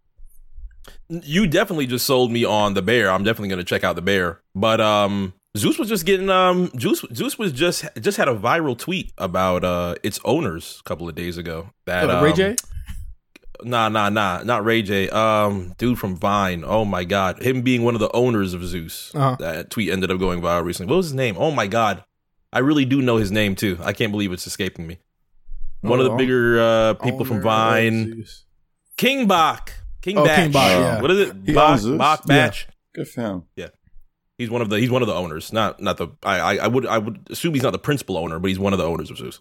You 1.08 1.46
definitely 1.46 1.86
just 1.86 2.06
sold 2.06 2.30
me 2.32 2.44
on 2.44 2.74
the 2.74 2.82
bear. 2.82 3.10
I'm 3.10 3.24
definitely 3.24 3.48
gonna 3.48 3.64
check 3.64 3.84
out 3.84 3.96
the 3.96 4.02
bear. 4.02 4.40
But 4.54 4.80
um 4.80 5.32
Zeus 5.56 5.78
was 5.78 5.88
just 5.88 6.04
getting 6.06 6.28
um 6.30 6.70
Zeus 6.78 7.04
Zeus 7.14 7.38
was 7.38 7.52
just 7.52 7.84
just 8.00 8.16
had 8.16 8.28
a 8.28 8.34
viral 8.34 8.78
tweet 8.78 9.12
about 9.18 9.64
uh 9.64 9.94
its 10.02 10.18
owners 10.24 10.80
a 10.84 10.88
couple 10.88 11.08
of 11.08 11.14
days 11.14 11.36
ago. 11.38 11.70
That 11.86 12.08
Uh, 12.10 12.22
Ray 12.22 12.30
um, 12.30 12.36
J. 12.36 12.56
Nah, 13.64 13.88
nah, 13.88 14.08
nah, 14.08 14.42
not 14.44 14.64
Ray 14.64 14.82
J. 14.82 15.08
Um, 15.08 15.74
dude 15.78 15.98
from 15.98 16.14
Vine. 16.16 16.62
Oh 16.64 16.84
my 16.84 17.02
god, 17.02 17.42
him 17.42 17.62
being 17.62 17.82
one 17.82 17.94
of 17.94 18.00
the 18.00 18.10
owners 18.12 18.54
of 18.54 18.64
Zeus. 18.64 19.12
Uh-huh. 19.14 19.34
That 19.40 19.70
tweet 19.70 19.90
ended 19.90 20.12
up 20.12 20.18
going 20.20 20.40
viral 20.40 20.62
recently. 20.64 20.90
What 20.90 20.98
was 20.98 21.06
his 21.06 21.14
name? 21.14 21.34
Oh 21.36 21.50
my 21.50 21.66
god, 21.66 22.04
I 22.52 22.60
really 22.60 22.84
do 22.84 23.02
know 23.02 23.16
his 23.16 23.32
name 23.32 23.56
too. 23.56 23.76
I 23.82 23.92
can't 23.92 24.12
believe 24.12 24.30
it's 24.32 24.46
escaping 24.46 24.86
me. 24.86 24.98
One 25.80 25.98
of 25.98 26.04
the 26.04 26.12
Oh, 26.12 26.16
bigger 26.16 26.60
uh, 26.60 26.94
people 26.94 27.24
from 27.24 27.40
Vine, 27.42 28.14
Zeus. 28.14 28.44
King 28.96 29.26
Bach. 29.26 29.72
King 30.02 30.18
Oh, 30.18 30.24
Bach. 30.24 30.36
King 30.36 30.52
Bach, 30.52 30.70
yeah. 30.70 31.00
What 31.02 31.10
is 31.10 31.28
it? 31.28 31.36
He 31.46 31.52
Bach, 31.52 31.70
owns 31.72 31.82
Zeus? 31.82 31.98
Yeah. 32.28 32.46
Bach. 32.48 32.54
good 32.94 33.08
for 33.08 33.20
him. 33.20 33.42
He's 34.36 34.50
one 34.50 34.62
of 34.62 34.70
the 34.70 34.78
he's 34.78 34.90
one 34.90 35.02
of 35.02 35.08
the 35.08 35.14
owners. 35.14 35.52
Not 35.52 35.80
not 35.82 35.96
the 35.96 36.08
I, 36.22 36.38
I 36.38 36.54
I 36.56 36.66
would 36.68 36.86
I 36.86 36.98
would 36.98 37.26
assume 37.30 37.54
he's 37.54 37.64
not 37.64 37.72
the 37.72 37.78
principal 37.78 38.16
owner, 38.16 38.38
but 38.38 38.46
he's 38.48 38.58
one 38.58 38.72
of 38.72 38.78
the 38.78 38.84
owners 38.86 39.10
of 39.10 39.18
Zeus. 39.18 39.40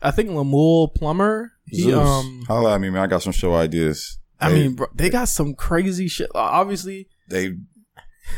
I 0.00 0.10
think 0.10 0.30
Lemuel 0.30 0.88
Plummer. 0.88 1.52
He, 1.66 1.82
Zeus. 1.82 1.94
um, 2.08 2.42
Holla 2.48 2.74
at 2.74 2.80
me, 2.80 2.88
man. 2.90 3.02
I 3.02 3.06
got 3.06 3.22
some 3.22 3.32
show 3.34 3.54
ideas. 3.54 4.18
I 4.40 4.48
They- 4.50 4.54
mean, 4.62 4.74
bro, 4.76 4.86
they 4.94 5.10
got 5.10 5.28
some 5.28 5.54
crazy 5.54 6.08
shit. 6.08 6.30
Obviously, 6.34 7.08
they 7.28 7.54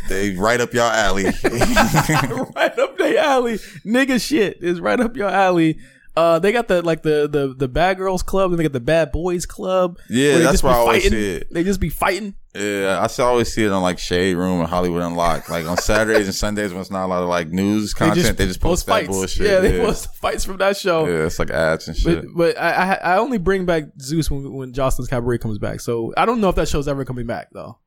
they 0.09 0.35
right 0.35 0.61
up 0.61 0.75
your 0.75 0.83
alley. 0.85 1.25
right 1.45 2.79
up 2.79 2.99
their 2.99 3.19
alley, 3.19 3.55
nigga. 3.85 4.21
Shit 4.21 4.59
is 4.61 4.81
right 4.81 4.99
up 4.99 5.17
your 5.17 5.29
alley. 5.31 5.79
Uh, 6.17 6.39
they 6.39 6.51
got 6.51 6.67
the 6.67 6.81
like 6.81 7.03
the 7.03 7.29
the 7.29 7.55
the 7.55 7.69
bad 7.69 7.99
girls 7.99 8.23
club, 8.23 8.51
and 8.51 8.59
they 8.59 8.63
got 8.63 8.73
the 8.73 8.81
bad 8.81 9.13
boys 9.13 9.45
club. 9.45 9.99
Yeah, 10.09 10.39
that's 10.39 10.53
just 10.53 10.65
where 10.65 10.73
I 10.73 10.77
always 10.77 11.03
fighting. 11.03 11.19
see 11.19 11.35
it. 11.35 11.53
They 11.53 11.63
just 11.63 11.79
be 11.79 11.91
fighting. 11.91 12.35
Yeah, 12.55 13.07
I 13.07 13.23
always 13.23 13.53
see 13.53 13.65
it 13.67 13.71
on 13.71 13.83
like 13.83 13.99
Shade 13.99 14.35
Room 14.35 14.61
and 14.61 14.69
Hollywood 14.69 15.03
Unlocked. 15.03 15.51
Like 15.51 15.67
on 15.67 15.77
Saturdays 15.77 16.25
and 16.25 16.35
Sundays 16.35 16.73
when 16.73 16.81
it's 16.81 16.91
not 16.91 17.05
a 17.05 17.09
lot 17.09 17.23
of 17.23 17.29
like 17.29 17.49
news 17.49 17.93
content, 17.93 18.39
they 18.39 18.47
just, 18.47 18.63
post, 18.63 18.87
that 18.87 18.93
fights. 18.93 19.09
bullshit. 19.09 19.47
Yeah, 19.47 19.61
they 19.61 19.79
post 19.79 20.15
fights 20.17 20.45
from 20.45 20.57
that 20.57 20.79
show. 20.79 21.07
Yeah, 21.07 21.27
it's 21.27 21.39
like 21.39 21.51
ads 21.51 21.87
and 21.87 21.95
shit. 21.95 22.25
But, 22.25 22.35
but 22.35 22.59
I, 22.59 22.71
I 22.71 22.95
I 22.95 23.19
only 23.19 23.37
bring 23.37 23.67
back 23.67 23.85
Zeus 24.01 24.31
when 24.31 24.55
when 24.55 24.73
Joseline's 24.73 25.11
Cabaret 25.11 25.37
comes 25.37 25.59
back. 25.59 25.81
So 25.81 26.15
I 26.17 26.25
don't 26.25 26.41
know 26.41 26.49
if 26.49 26.57
that 26.57 26.69
show's 26.69 26.89
ever 26.89 27.05
coming 27.05 27.27
back 27.27 27.49
though. 27.53 27.79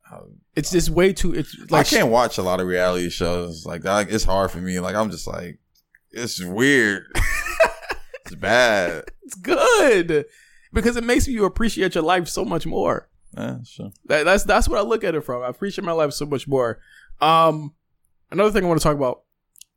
It's 0.56 0.70
just 0.70 0.92
way 0.92 1.14
too. 1.14 1.34
It's 1.34 1.58
like 1.72 1.88
I 1.88 1.90
can't 1.90 2.10
watch 2.10 2.38
a 2.38 2.44
lot 2.44 2.60
of 2.60 2.68
reality 2.68 3.10
shows. 3.10 3.66
Like 3.66 3.82
that, 3.84 4.12
it's 4.12 4.24
hard 4.24 4.52
for 4.52 4.60
me. 4.60 4.80
Like 4.80 4.96
I'm 4.96 5.10
just 5.10 5.26
like, 5.26 5.58
it's 6.12 6.44
weird. 6.44 7.06
it's 8.32 8.40
bad. 8.40 9.04
it's 9.24 9.36
good 9.36 10.26
because 10.74 10.96
it 10.96 11.04
makes 11.04 11.28
you 11.28 11.46
appreciate 11.46 11.96
your 11.96 12.04
life 12.04 12.28
so 12.28 12.46
much 12.46 12.66
more. 12.66 13.10
Yeah, 13.36 13.58
sure. 13.64 13.92
That, 14.06 14.24
that's 14.24 14.44
that's 14.44 14.68
what 14.68 14.80
I 14.80 14.82
look 14.82 15.04
at 15.04 15.16
it 15.16 15.22
from. 15.22 15.44
I 15.44 15.48
appreciate 15.48 15.86
my 15.86 15.92
life 15.92 16.14
so 16.14 16.26
much 16.26 16.48
more. 16.48 16.80
Um, 17.22 17.74
another 18.32 18.52
thing 18.52 18.64
I 18.64 18.68
want 18.68 18.80
to 18.80 18.84
talk 18.84 18.96
about 18.96 19.24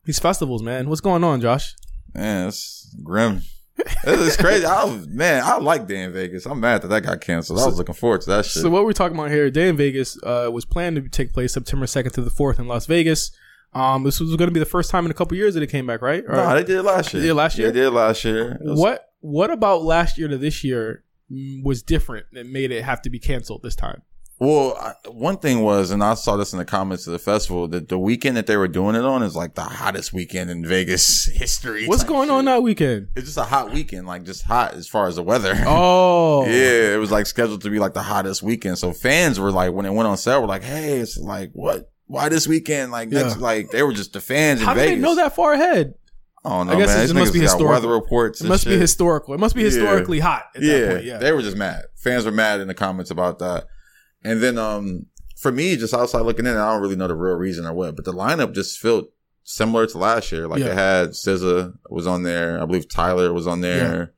these 0.05 0.19
festivals, 0.19 0.63
man. 0.63 0.89
What's 0.89 1.01
going 1.01 1.25
on, 1.25 1.41
Josh? 1.41 1.75
Man, 2.15 2.49
it's 2.49 2.95
grim. 3.03 3.43
it's 4.05 4.37
crazy. 4.37 4.65
I 4.65 4.85
was, 4.85 5.07
man, 5.09 5.43
I 5.45 5.59
like 5.59 5.87
Day 5.87 5.99
N 5.99 6.13
Vegas. 6.13 6.47
I'm 6.47 6.61
mad 6.61 6.83
that 6.83 6.89
that 6.89 7.03
got 7.03 7.21
canceled. 7.21 7.59
I 7.59 7.67
was 7.67 7.79
looking 7.79 7.95
forward 7.95 8.21
to 8.23 8.31
that 8.31 8.45
shit. 8.45 8.63
So 8.63 8.71
what 8.71 8.85
we're 8.85 8.93
talking 8.93 9.17
about 9.17 9.31
here, 9.31 9.51
Day 9.51 9.69
N 9.69 9.77
Vegas, 9.77 10.23
uh, 10.23 10.51
was 10.53 10.65
planned 10.65 10.97
to 10.97 11.09
take 11.09 11.33
place 11.33 11.55
September 11.55 11.87
second 11.87 12.13
to 12.13 12.23
the 12.23 12.31
fourth 12.31 12.59
in 12.59 12.69
Las 12.69 12.87
Vegas. 12.87 13.33
Um, 13.75 14.05
this 14.05 14.21
was 14.21 14.31
going 14.37 14.49
to 14.49 14.53
be 14.55 14.61
the 14.61 14.67
first 14.67 14.91
time 14.91 15.05
in 15.05 15.11
a 15.11 15.15
couple 15.15 15.37
years 15.37 15.55
that 15.55 15.63
it 15.63 15.69
came 15.69 15.87
back, 15.87 16.03
right? 16.03 16.23
Or- 16.29 16.37
no, 16.37 16.55
they 16.55 16.65
did 16.65 16.77
it 16.79 16.83
last 16.83 17.13
year. 17.15 17.23
They 17.23 17.29
did 17.29 17.35
last 17.35 17.59
year? 17.59 17.71
They 17.73 17.81
did 17.81 17.91
last 17.91 18.25
year. 18.25 18.59
Was- 18.61 18.79
what 18.79 19.09
What 19.21 19.51
about 19.51 19.83
last 19.83 20.19
year 20.19 20.29
to 20.29 20.37
this 20.39 20.63
year 20.65 21.05
was 21.63 21.83
different 21.83 22.27
that 22.33 22.47
made 22.47 22.71
it 22.71 22.83
have 22.83 23.01
to 23.03 23.11
be 23.11 23.19
canceled 23.19 23.63
this 23.63 23.75
time? 23.77 24.03
Well, 24.39 24.77
I, 24.77 24.95
one 25.09 25.37
thing 25.37 25.61
was, 25.61 25.93
and 25.93 26.03
I 26.03 26.15
saw 26.15 26.37
this 26.37 26.53
in 26.53 26.59
the 26.59 26.65
comments 26.65 27.07
of 27.07 27.13
the 27.13 27.19
festival, 27.21 27.69
that 27.69 27.89
the 27.89 27.99
weekend 27.99 28.37
that 28.37 28.49
they 28.49 28.57
were 28.57 28.67
doing 28.67 28.97
it 28.97 29.05
on 29.05 29.23
is 29.23 29.37
like 29.37 29.55
the 29.55 29.63
hottest 29.63 30.13
weekend 30.13 30.51
in 30.51 30.67
Vegas 30.67 31.27
history. 31.33 31.87
What's 31.87 32.03
going 32.03 32.27
shit. 32.27 32.35
on 32.35 32.45
that 32.47 32.61
weekend? 32.63 33.09
It's 33.15 33.27
just 33.27 33.39
a 33.39 33.45
hot 33.45 33.71
weekend, 33.71 34.09
like 34.09 34.25
just 34.25 34.43
hot 34.43 34.75
as 34.75 34.89
far 34.89 35.07
as 35.07 35.15
the 35.15 35.23
weather. 35.23 35.55
Oh, 35.67 36.45
Yeah, 36.47 36.93
it 36.95 36.99
was 36.99 37.13
like 37.13 37.27
scheduled 37.27 37.61
to 37.63 37.71
be 37.71 37.79
like 37.79 37.95
the 37.95 38.03
hottest 38.03 38.43
weekend. 38.43 38.79
So 38.79 38.93
fans 38.93 39.39
were 39.39 39.53
like, 39.53 39.73
when 39.73 39.87
it 39.87 39.93
went 39.93 40.09
on 40.09 40.17
sale, 40.17 40.41
were 40.41 40.49
like, 40.49 40.65
"Hey, 40.65 40.99
it's 40.99 41.17
like 41.17 41.51
what? 41.53 41.92
Why 42.07 42.29
this 42.29 42.47
weekend? 42.47 42.93
Like 42.93 43.09
next, 43.09 43.37
Yeah. 43.37 43.43
like 43.43 43.71
they 43.71 43.83
were 43.83 43.93
just 43.93 44.13
the 44.13 44.21
fans 44.21 44.61
in 44.61 44.67
How 44.67 44.75
did 44.75 44.81
Vegas. 44.81 44.97
they 44.97 45.01
know 45.01 45.15
that 45.17 45.35
far 45.35 45.55
ahead? 45.55 45.95
I 46.45 46.49
don't 46.51 46.67
know, 46.67 46.73
I 46.73 46.77
guess 46.77 46.89
man. 46.89 46.99
it 46.99 47.03
These 47.03 47.15
must 47.15 47.33
be 47.33 47.39
got 47.39 47.43
historical. 47.45 47.69
weather 47.73 47.89
reports. 47.89 48.41
It 48.41 48.45
and 48.45 48.49
must 48.51 48.65
be 48.65 48.73
shit. 48.73 48.81
historical. 48.81 49.33
It 49.35 49.39
must 49.41 49.55
be 49.55 49.61
Yeah. 49.63 49.67
historically 49.67 50.19
hot 50.19 50.45
at 50.57 50.63
yeah, 50.63 50.79
that 50.81 50.93
point. 50.95 51.05
Yeah, 51.05 51.19
they 51.19 51.33
were 51.33 51.41
just 51.43 51.57
mad. 51.57 51.85
Fans 51.97 52.25
were 52.25 52.33
mad 52.33 52.61
in 52.61 52.67
the 52.69 52.75
comments 52.75 53.11
about 53.13 53.39
that. 53.39 53.67
And 54.25 54.43
then, 54.43 54.59
um, 54.59 55.07
for 55.39 55.53
me, 55.53 55.77
just 55.77 55.95
outside 55.95 56.21
looking 56.23 56.47
in, 56.47 56.57
I 56.57 56.73
don't 56.73 56.83
really 56.83 56.97
know 56.97 57.07
the 57.09 57.15
real 57.15 57.35
reason 57.37 57.65
or 57.67 57.73
what, 57.73 57.95
but 57.97 58.05
the 58.05 58.13
lineup 58.13 58.55
just 58.55 58.79
felt 58.81 59.07
similar 59.45 59.87
to 59.87 59.99
last 59.99 60.31
year. 60.33 60.47
Like 60.49 60.61
Yeah. 60.61 60.67
it 60.67 60.75
had 60.75 61.09
SZA 61.15 61.75
was 61.91 62.07
on 62.09 62.23
there. 62.25 62.61
I 62.61 62.67
believe 62.67 62.89
Tyler 62.89 63.33
was 63.33 63.47
on 63.47 63.61
there. 63.61 64.13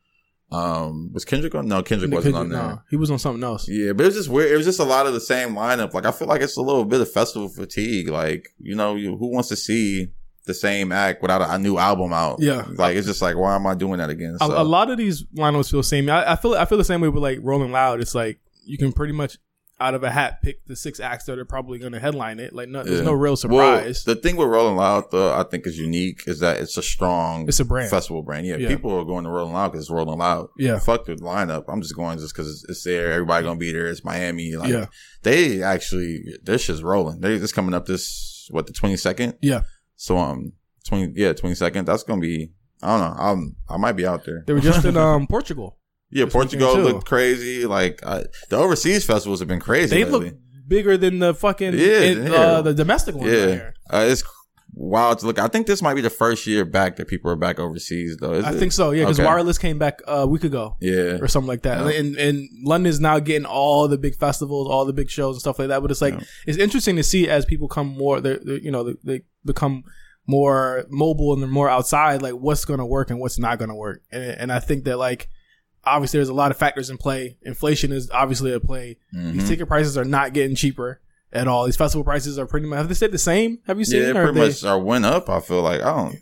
Um, 0.54 1.12
was 1.12 1.24
Kendrick 1.24 1.54
on? 1.54 1.66
No, 1.66 1.82
Kendrick 1.82 2.12
wasn't 2.12 2.34
Kendrick, 2.34 2.58
on 2.58 2.66
there. 2.66 2.76
no, 2.76 2.82
he 2.88 2.96
was 2.96 3.10
on 3.10 3.18
something 3.18 3.42
else. 3.42 3.68
Yeah, 3.68 3.92
but 3.92 4.04
it 4.04 4.06
was 4.06 4.14
just 4.14 4.28
weird. 4.28 4.52
It 4.52 4.56
was 4.56 4.66
just 4.66 4.78
a 4.78 4.84
lot 4.84 5.06
of 5.06 5.12
the 5.12 5.20
same 5.20 5.50
lineup. 5.50 5.94
Like 5.94 6.06
I 6.06 6.12
feel 6.12 6.28
like 6.28 6.42
it's 6.42 6.56
a 6.56 6.62
little 6.62 6.84
bit 6.84 7.00
of 7.00 7.10
festival 7.10 7.48
fatigue. 7.48 8.08
Like 8.08 8.48
you 8.60 8.74
know, 8.74 8.94
you, 8.94 9.16
who 9.16 9.32
wants 9.32 9.48
to 9.48 9.56
see 9.56 10.08
the 10.46 10.54
same 10.54 10.92
act 10.92 11.22
without 11.22 11.42
a, 11.42 11.54
a 11.54 11.58
new 11.58 11.78
album 11.78 12.12
out? 12.12 12.36
Yeah. 12.40 12.66
like 12.76 12.96
it's 12.96 13.06
just 13.06 13.22
like 13.22 13.36
why 13.36 13.54
am 13.56 13.66
I 13.66 13.74
doing 13.74 13.98
that 13.98 14.10
again? 14.10 14.36
A, 14.40 14.46
a 14.46 14.64
lot 14.64 14.90
of 14.90 14.98
these 14.98 15.24
lineups 15.34 15.70
feel 15.70 15.80
the 15.80 15.84
same. 15.84 16.08
I, 16.08 16.32
I 16.32 16.36
feel 16.36 16.54
I 16.54 16.64
feel 16.66 16.78
the 16.78 16.84
same 16.84 17.00
way 17.00 17.08
with 17.08 17.22
like 17.22 17.38
Rolling 17.42 17.72
Loud. 17.72 18.00
It's 18.00 18.14
like 18.14 18.38
you 18.64 18.78
can 18.78 18.92
pretty 18.92 19.12
much 19.12 19.38
out 19.80 19.92
of 19.94 20.04
a 20.04 20.10
hat 20.10 20.40
pick 20.40 20.64
the 20.66 20.76
six 20.76 21.00
acts 21.00 21.24
that 21.24 21.36
are 21.36 21.44
probably 21.44 21.78
going 21.80 21.92
to 21.92 21.98
headline 21.98 22.38
it. 22.38 22.52
Like 22.54 22.68
no, 22.68 22.84
there's 22.84 23.02
no 23.02 23.12
real 23.12 23.32
Well, 23.32 23.36
surprise. 23.36 24.04
the 24.04 24.14
thing 24.14 24.36
with 24.36 24.48
Rolling 24.48 24.76
Loud, 24.76 25.10
though, 25.10 25.34
I 25.34 25.42
think 25.42 25.66
is 25.66 25.76
unique 25.78 26.22
is 26.28 26.38
that 26.40 26.60
it's 26.60 26.76
a 26.76 26.82
strong 26.82 27.48
it's 27.48 27.58
a 27.58 27.64
brand. 27.64 27.90
festival 27.90 28.22
brand. 28.22 28.46
Yeah, 28.46 28.56
Yeah. 28.56 28.68
people 28.68 28.92
are 28.96 29.04
going 29.04 29.24
to 29.24 29.30
Rolling 29.30 29.52
Loud 29.52 29.72
because 29.72 29.86
it's 29.86 29.90
Rolling 29.90 30.18
Loud. 30.18 30.46
Yeah. 30.58 30.78
Fuck 30.78 31.06
the 31.06 31.16
lineup. 31.16 31.64
I'm 31.68 31.82
just 31.82 31.96
going 31.96 32.18
just 32.18 32.34
because 32.34 32.48
it's, 32.50 32.64
it's 32.68 32.84
there. 32.84 33.10
Everybody 33.12 33.44
gonna 33.44 33.58
be 33.58 33.72
there. 33.72 33.88
It's 33.88 34.04
Miami. 34.04 34.54
Like 34.54 34.70
Yeah. 34.70 34.86
they 35.22 35.62
actually, 35.62 36.22
this 36.44 36.62
shit's 36.62 36.82
rolling. 36.82 37.20
They 37.20 37.38
just 37.38 37.54
coming 37.54 37.74
up 37.74 37.86
this 37.86 38.48
what 38.50 38.66
the 38.66 38.72
22nd. 38.72 39.38
Yeah. 39.42 39.62
So 39.96 40.18
um, 40.18 40.52
20 40.86 41.14
yeah 41.16 41.32
22nd. 41.32 41.84
That's 41.86 42.02
gonna 42.04 42.20
be. 42.20 42.52
I 42.82 42.98
don't 42.98 43.00
know. 43.16 43.22
I'm 43.22 43.56
I 43.68 43.76
might 43.78 43.92
be 43.92 44.06
out 44.06 44.24
there. 44.24 44.44
They 44.46 44.52
were 44.52 44.60
just 44.60 44.84
in 44.84 44.96
um 44.98 45.26
Portugal. 45.26 45.78
Yeah, 46.14 46.26
Portugal 46.30 46.76
looked 46.78 47.06
crazy. 47.06 47.66
Like 47.66 48.04
I, 48.06 48.24
the 48.48 48.56
overseas 48.56 49.04
festivals 49.04 49.40
have 49.40 49.48
been 49.48 49.60
crazy. 49.60 49.96
They 49.96 50.04
lately. 50.04 50.30
look 50.30 50.38
bigger 50.66 50.96
than 50.96 51.18
the 51.18 51.34
fucking 51.34 51.74
Yeah, 51.74 52.00
in, 52.00 52.26
yeah. 52.26 52.32
uh, 52.32 52.62
the 52.62 52.72
domestic 52.72 53.14
ones. 53.14 53.30
Yeah, 53.30 53.44
right 53.46 53.74
uh, 53.90 54.06
it's 54.08 54.22
wild 54.76 55.18
to 55.20 55.26
look. 55.26 55.38
I 55.38 55.48
think 55.48 55.66
this 55.66 55.82
might 55.82 55.94
be 55.94 56.00
the 56.00 56.10
first 56.10 56.46
year 56.46 56.64
back 56.64 56.96
that 56.96 57.08
people 57.08 57.30
are 57.30 57.36
back 57.36 57.58
overseas, 57.58 58.16
though. 58.20 58.34
I 58.34 58.52
it? 58.52 58.58
think 58.58 58.72
so. 58.72 58.90
Yeah, 58.90 59.04
because 59.04 59.20
Okay. 59.20 59.26
Wireless 59.26 59.58
came 59.58 59.78
back 59.78 60.00
uh, 60.08 60.12
a 60.12 60.26
week 60.26 60.44
ago. 60.44 60.76
Yeah, 60.80 61.18
or 61.20 61.28
something 61.28 61.48
like 61.48 61.62
that. 61.62 61.84
Yeah. 61.84 62.00
And 62.00 62.16
and 62.16 62.86
is 62.86 63.00
now 63.00 63.18
getting 63.18 63.46
all 63.46 63.88
the 63.88 63.98
big 63.98 64.16
festivals, 64.16 64.68
all 64.68 64.84
the 64.84 64.92
big 64.92 65.10
shows 65.10 65.36
and 65.36 65.40
stuff 65.40 65.58
like 65.58 65.68
that. 65.68 65.80
But 65.82 65.90
it's 65.90 66.02
like 66.02 66.14
it's 66.46 66.58
interesting 66.58 66.96
to 66.96 67.02
see 67.02 67.28
as 67.28 67.44
people 67.44 67.68
come 67.68 67.88
more, 67.88 68.20
they're, 68.20 68.38
they're, 68.38 68.58
you 68.58 68.70
know, 68.70 68.84
they, 68.84 68.94
they 69.04 69.22
become 69.44 69.84
more 70.26 70.86
mobile 70.88 71.32
and 71.32 71.42
they're 71.42 71.48
more 71.48 71.68
outside. 71.68 72.22
Like 72.22 72.34
what's 72.34 72.64
going 72.64 72.80
to 72.80 72.86
work 72.86 73.10
and 73.10 73.20
what's 73.20 73.38
not 73.38 73.58
going 73.58 73.68
to 73.70 73.74
work. 73.74 74.02
And 74.10 74.22
and 74.22 74.52
I 74.52 74.60
think 74.60 74.84
that 74.84 74.96
like 74.98 75.28
obviously 75.86 76.18
there's 76.18 76.28
a 76.28 76.34
lot 76.34 76.50
of 76.50 76.56
factors 76.56 76.90
in 76.90 76.98
play. 76.98 77.36
Inflation 77.42 77.92
is 77.92 78.10
obviously 78.10 78.52
at 78.52 78.62
play. 78.62 78.96
These 79.12 79.42
Mhm. 79.44 79.48
ticket 79.48 79.68
prices 79.68 79.96
are 79.98 80.04
not 80.04 80.32
getting 80.32 80.56
cheaper 80.56 81.00
at 81.32 81.48
all. 81.48 81.66
These 81.66 81.76
festival 81.76 82.04
prices 82.04 82.38
are 82.38 82.46
pretty 82.46 82.66
much 82.66 82.76
have 82.78 82.88
they 82.88 82.94
stayed 82.94 83.12
the 83.12 83.18
same? 83.18 83.58
Have 83.66 83.78
you 83.78 83.84
seen 83.84 84.02
yeah, 84.02 84.12
pretty 84.12 84.38
they- 84.38 84.46
much 84.48 84.64
are 84.64 84.78
went 84.78 85.04
up. 85.04 85.28
I 85.28 85.40
feel 85.40 85.62
like 85.62 85.80
I 85.80 85.94
don't. 85.96 86.16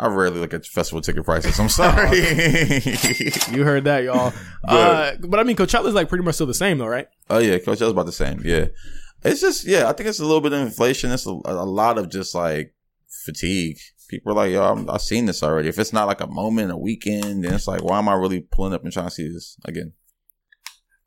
I 0.00 0.06
rarely 0.06 0.38
look 0.38 0.54
at 0.54 0.64
festival 0.64 1.00
ticket 1.00 1.24
prices. 1.24 1.58
I'm 1.58 1.68
sorry. 1.82 2.18
you 3.52 3.64
heard 3.64 3.84
that, 3.84 4.04
y'all. 4.04 4.32
uh, 4.68 5.12
but 5.20 5.40
I 5.40 5.42
mean, 5.42 5.56
Coachella's 5.56 5.94
like 5.94 6.08
pretty 6.08 6.22
much 6.24 6.36
still 6.36 6.46
the 6.46 6.54
same, 6.54 6.78
though, 6.78 6.86
right? 6.86 7.08
oh 7.30 7.38
yeah, 7.38 7.58
Coach, 7.58 7.80
was 7.80 7.90
about 7.90 8.06
the 8.06 8.12
same. 8.12 8.40
Yeah, 8.44 8.66
it's 9.24 9.40
just 9.40 9.64
yeah. 9.66 9.88
I 9.88 9.92
think 9.92 10.08
it's 10.08 10.20
a 10.20 10.24
little 10.24 10.40
bit 10.40 10.52
of 10.52 10.60
inflation. 10.60 11.10
It's 11.10 11.26
a, 11.26 11.30
a 11.44 11.66
lot 11.66 11.98
of 11.98 12.10
just 12.10 12.32
like 12.34 12.74
fatigue. 13.24 13.78
People 14.08 14.32
are 14.32 14.36
like, 14.36 14.52
yo, 14.52 14.62
I'm, 14.62 14.88
I've 14.90 15.02
seen 15.02 15.26
this 15.26 15.42
already. 15.42 15.68
If 15.68 15.78
it's 15.78 15.92
not 15.92 16.06
like 16.06 16.20
a 16.20 16.26
moment, 16.26 16.72
a 16.72 16.76
weekend, 16.76 17.44
then 17.44 17.54
it's 17.54 17.68
like, 17.68 17.84
why 17.84 17.98
am 17.98 18.08
I 18.08 18.14
really 18.14 18.40
pulling 18.40 18.72
up 18.72 18.82
and 18.82 18.92
trying 18.92 19.06
to 19.06 19.14
see 19.14 19.28
this 19.28 19.56
again? 19.64 19.92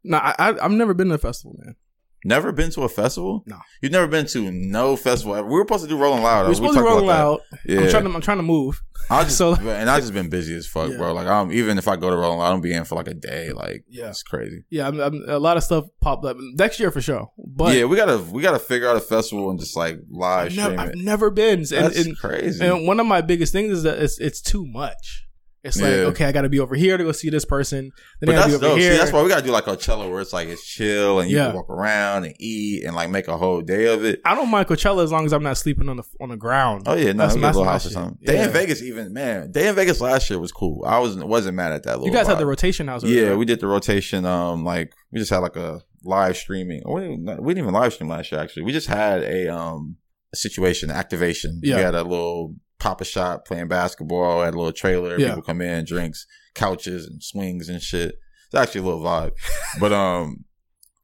No, 0.04 0.18
I, 0.18 0.36
I 0.38 0.66
I've 0.66 0.72
never 0.72 0.94
been 0.94 1.10
to 1.10 1.16
a 1.16 1.20
festival, 1.20 1.56
man. 1.60 1.76
Never 2.24 2.52
been 2.52 2.70
to 2.72 2.82
a 2.84 2.90
festival? 2.90 3.44
No. 3.48 3.58
You've 3.82 3.92
never 3.92 4.08
been 4.08 4.28
to 4.28 4.52
no 4.52 4.96
festival. 4.96 5.36
ever? 5.36 5.48
We 5.48 5.56
were 5.56 5.62
supposed 5.64 5.84
to 5.84 5.90
do 5.90 5.98
Rolling 5.98 6.22
Loud. 6.22 6.44
We're 6.44 6.50
We 6.50 6.56
supposed 6.56 6.74
to 6.76 6.82
be 6.82 6.88
talked 6.88 7.08
rolling 7.08 7.08
that. 7.08 7.60
Yeah. 7.66 7.80
I'm 7.82 7.90
trying 7.90 8.04
to 8.04 8.10
I'm 8.14 8.22
trying 8.22 8.38
to 8.38 8.44
move. 8.44 8.82
I 9.10 9.24
just, 9.24 9.38
So- 9.38 9.56
and 9.60 9.90
I 9.90 10.00
just 10.00 10.14
been 10.14 10.30
busy 10.30 10.56
as 10.56 10.68
fuck, 10.68 10.92
Yeah. 10.92 10.98
bro. 10.98 11.14
Like, 11.14 11.26
I'm 11.28 11.52
even 11.52 11.80
if 11.80 11.88
I 11.88 11.96
go 11.96 12.10
to 12.12 12.16
Rolling 12.16 12.38
Loud, 12.38 12.54
I'm 12.54 12.62
be 12.62 12.74
in 12.74 12.86
for 12.86 12.94
like 12.96 13.08
a 13.08 13.16
day. 13.16 13.52
Like, 13.52 13.84
Yeah. 13.90 14.10
it's 14.10 14.22
crazy. 14.22 14.66
Yeah, 14.70 14.88
I'm, 14.88 15.00
I'm, 15.00 15.24
a 15.28 15.40
lot 15.40 15.58
of 15.58 15.64
stuff 15.64 15.86
popped 16.00 16.24
up 16.26 16.38
next 16.40 16.80
year 16.80 16.92
for 16.92 17.02
sure. 17.02 17.32
But 17.38 17.76
yeah, 17.76 17.86
we 17.86 17.96
gotta 17.98 18.20
we 18.20 18.42
gotta 18.44 18.60
figure 18.60 18.88
out 18.88 18.96
a 18.98 19.02
festival 19.02 19.50
and 19.50 19.60
just 19.60 19.76
like 19.76 20.00
live 20.10 20.52
I've, 20.52 20.56
never, 20.58 20.80
I've 20.80 20.96
never 20.96 21.30
been. 21.32 21.60
And, 21.60 21.68
That's 21.68 22.06
and, 22.06 22.18
crazy. 22.18 22.64
and 22.64 22.86
one 22.86 23.00
of 23.00 23.08
my 23.08 23.22
biggest 23.22 23.52
things 23.52 23.72
is 23.72 23.84
that 23.84 23.98
it's 23.98 24.20
it's 24.20 24.42
too 24.42 24.66
much. 24.68 25.26
It's 25.64 25.80
like 25.80 25.92
Yeah. 25.92 25.98
okay, 26.10 26.26
I 26.26 26.32
got 26.32 26.42
to 26.42 26.50
be 26.50 26.60
over 26.60 26.74
here 26.76 26.98
to 26.98 27.04
go 27.04 27.12
see 27.12 27.30
this 27.30 27.46
person. 27.46 27.92
Then 28.20 28.28
but 28.28 28.30
I 28.30 28.34
that's 28.40 28.48
be 28.50 28.56
over 28.56 28.66
dope. 28.70 28.80
here. 28.80 28.92
See, 28.94 28.98
that's 28.98 29.12
why 29.12 29.22
we 29.22 29.30
gotta 29.30 29.46
do 29.46 29.52
like 29.52 29.66
Coachella, 29.66 30.10
where 30.10 30.20
it's 30.20 30.34
like 30.34 30.48
it's 30.48 30.66
chill 30.66 31.20
and 31.20 31.30
you 31.30 31.38
Yeah. 31.38 31.48
can 31.48 31.56
walk 31.58 31.70
around 31.70 32.26
and 32.26 32.34
eat 32.40 32.84
and 32.84 32.96
like 32.96 33.12
make 33.12 33.28
a 33.28 33.38
whole 33.38 33.62
day 33.62 33.86
of 33.94 34.04
it. 34.04 34.22
I 34.26 34.34
don't 34.34 34.50
mind 34.50 34.68
Coachella 34.68 35.04
as 35.04 35.12
long 35.12 35.26
as 35.26 35.34
I'm 35.34 35.44
not 35.44 35.58
sleeping 35.58 35.88
on 35.88 35.98
the 35.98 36.04
on 36.20 36.30
the 36.30 36.38
ground. 36.38 36.84
Oh 36.88 36.96
yeah, 36.96 37.12
no, 37.12 37.28
That's- 37.28 37.36
got 37.36 37.56
a 37.62 37.64
house 37.64 37.86
or 37.86 37.90
something. 37.92 38.18
Day 38.26 38.40
N 38.40 38.50
Vegas, 38.52 38.82
even 38.82 39.14
man, 39.14 39.52
Day 39.52 39.68
N 39.68 39.76
Vegas 39.76 40.02
last 40.02 40.30
year 40.32 40.40
was 40.40 40.52
cool. 40.52 40.84
I 40.86 40.98
was 40.98 41.16
wasn't 41.18 41.56
mad 41.58 41.74
at 41.74 41.84
that. 41.84 42.00
Little 42.00 42.08
you 42.08 42.14
guys 42.14 42.26
had 42.26 42.40
the 42.40 42.46
rotation 42.48 42.88
house. 42.88 43.04
Yeah, 43.04 43.22
there. 43.26 43.38
we 43.38 43.46
did 43.46 43.60
the 43.60 43.68
rotation. 43.68 44.26
Um, 44.26 44.66
like 44.66 44.94
we 45.12 45.20
just 45.20 45.30
had 45.30 45.40
like 45.40 45.56
a 45.58 45.82
live 46.04 46.38
streaming. 46.38 46.82
We 46.92 47.02
didn't, 47.02 47.44
we 47.44 47.54
didn't 47.54 47.66
even 47.66 47.74
live 47.76 47.94
stream 47.94 48.10
last 48.10 48.32
year. 48.32 48.42
Actually, 48.42 48.64
we 48.64 48.72
just 48.72 48.88
had 48.88 49.22
a 49.22 49.48
um 49.56 49.98
a 50.34 50.38
situation 50.38 50.90
activation. 50.90 51.60
Yeah. 51.62 51.76
we 51.76 51.82
had 51.84 51.94
a 51.94 52.04
little 52.04 52.56
pop 52.82 53.00
a 53.00 53.06
shop 53.06 53.46
playing 53.46 53.68
basketball. 53.68 54.42
at 54.44 54.54
a 54.54 54.58
little 54.58 54.74
trailer. 54.74 55.18
Yeah. 55.18 55.30
People 55.30 55.44
come 55.44 55.62
in, 55.62 55.86
drinks, 55.86 56.26
couches, 56.56 57.06
and 57.06 57.24
swings 57.24 57.70
and 57.70 57.82
shit. 57.82 58.16
It's 58.48 58.56
actually 58.56 58.82
a 58.82 58.84
little 58.86 59.02
vibe, 59.02 59.32
but 59.80 59.94
um. 59.94 60.46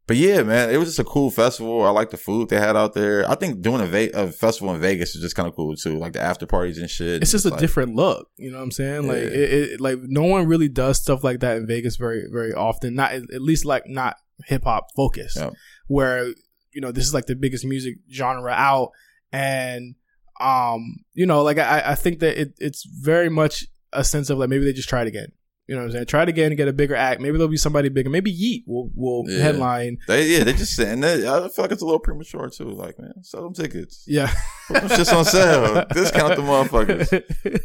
But 0.08 0.16
yeah, 0.16 0.42
man, 0.42 0.70
it 0.70 0.78
was 0.78 0.88
just 0.88 1.00
a 1.00 1.04
cool 1.04 1.30
festival. 1.30 1.84
I 1.84 1.90
like 1.90 2.12
the 2.12 2.18
food 2.18 2.48
they 2.48 2.58
had 2.58 2.78
out 2.78 2.94
there. 2.94 3.30
I 3.30 3.36
think 3.36 3.60
doing 3.60 3.82
a, 3.82 3.86
Ve- 3.86 4.12
a 4.14 4.32
festival 4.32 4.74
in 4.74 4.80
Vegas 4.80 5.14
is 5.16 5.22
just 5.22 5.36
kind 5.36 5.50
of 5.50 5.54
cool 5.54 5.76
too, 5.76 5.98
like 5.98 6.14
the 6.14 6.22
after 6.22 6.46
parties 6.46 6.78
and 6.78 6.90
shit. 6.90 7.22
it's 7.22 7.32
just 7.34 7.46
a 7.46 7.50
like- 7.50 7.60
different 7.60 7.94
look. 7.94 8.30
You 8.38 8.50
know 8.52 8.58
what 8.60 8.64
I'm 8.64 8.72
saying? 8.72 9.06
Like 9.06 9.18
it, 9.18 9.34
it, 9.74 9.82
like 9.82 9.98
no 10.04 10.24
one 10.24 10.48
really 10.48 10.70
does 10.70 10.98
stuff 11.02 11.26
like 11.26 11.42
that 11.42 11.58
in 11.58 11.68
Vegas 11.68 11.98
very 11.98 12.24
very 12.32 12.54
often. 12.54 12.96
Not 12.96 13.12
at 13.12 13.42
least 13.42 13.66
like 13.66 13.84
not 13.86 14.16
hip 14.46 14.64
hop 14.64 14.88
focused. 14.96 15.36
Yeah. 15.36 15.50
Where 15.88 16.28
you 16.72 16.80
know 16.80 16.94
this 16.94 17.06
is 17.06 17.14
like 17.14 17.26
the 17.26 17.36
biggest 17.36 17.66
music 17.66 17.96
genre 18.10 18.54
out, 18.54 18.92
and 19.34 19.96
um 20.40 20.98
you 21.14 21.26
know 21.26 21.42
like 21.44 21.58
I 21.58 21.84
I 21.88 21.96
think 21.96 22.20
that 22.20 22.40
it, 22.40 22.54
it's 22.60 22.84
very 22.86 23.30
much 23.30 23.66
a 23.94 24.04
sense 24.04 24.30
of 24.30 24.38
like 24.38 24.50
maybe 24.50 24.66
they 24.66 24.74
just 24.74 24.90
tried 24.90 25.08
again. 25.08 25.32
You 25.70 25.76
know 25.76 25.82
what 25.82 25.88
I'm 25.88 25.92
saying? 25.92 26.06
Try 26.06 26.24
it 26.24 26.30
again 26.30 26.48
and 26.52 26.56
get 26.58 26.70
a 26.70 26.74
bigger 26.74 26.96
act. 26.96 27.20
Maybe 27.20 27.34
there'll 27.38 27.50
be 27.50 27.58
somebody 27.58 27.90
bigger. 27.90 28.10
Maybe 28.10 28.32
Yeat 28.32 28.64
will 28.68 28.90
will 28.96 29.24
Yeah. 29.28 29.40
headline. 29.44 29.98
They 30.08 30.28
yeah, 30.28 30.46
they 30.46 30.54
just 30.54 30.76
saying 30.78 31.02
that. 31.02 31.20
I 31.26 31.50
feel 31.50 31.64
like 31.66 31.74
it's 31.74 31.82
a 31.82 31.86
little 31.86 32.00
premature 32.00 32.50
too. 32.50 32.70
Like 32.70 32.98
man, 32.98 33.22
sell 33.22 33.44
them 33.44 33.54
tickets. 33.54 34.06
Yeah. 34.08 34.32
Put 34.70 34.82
them 34.84 34.90
shits 34.90 35.14
on 35.14 35.26
sale. 35.26 35.84
Discount 35.94 36.38
the 36.38 36.42
motherfuckers. 36.42 37.62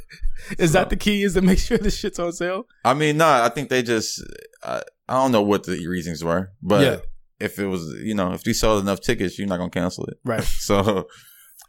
Is 0.58 0.72
that 0.72 0.90
the 0.90 0.96
key? 0.96 1.22
Is 1.22 1.34
to 1.34 1.42
make 1.42 1.60
sure 1.60 1.78
the 1.78 1.92
shit's 1.92 2.18
on 2.18 2.32
sale? 2.32 2.64
I 2.84 2.94
mean, 2.94 3.18
nah, 3.18 3.44
I 3.44 3.48
think 3.50 3.68
they 3.68 3.82
just 3.84 4.20
I, 4.64 4.82
I 5.08 5.14
don't 5.14 5.30
know 5.30 5.42
what 5.42 5.62
the 5.64 5.86
reasons 5.86 6.24
were, 6.24 6.50
but 6.60 6.80
Yeah. 6.82 6.96
if 7.38 7.60
it 7.60 7.66
was 7.66 7.82
you 8.02 8.14
know 8.14 8.32
if 8.32 8.44
you 8.48 8.54
sold 8.54 8.82
enough 8.82 9.00
tickets, 9.00 9.38
you're 9.38 9.46
not 9.46 9.58
gonna 9.58 9.70
cancel 9.70 10.06
it. 10.06 10.16
Right. 10.24 10.42
So 10.68 11.06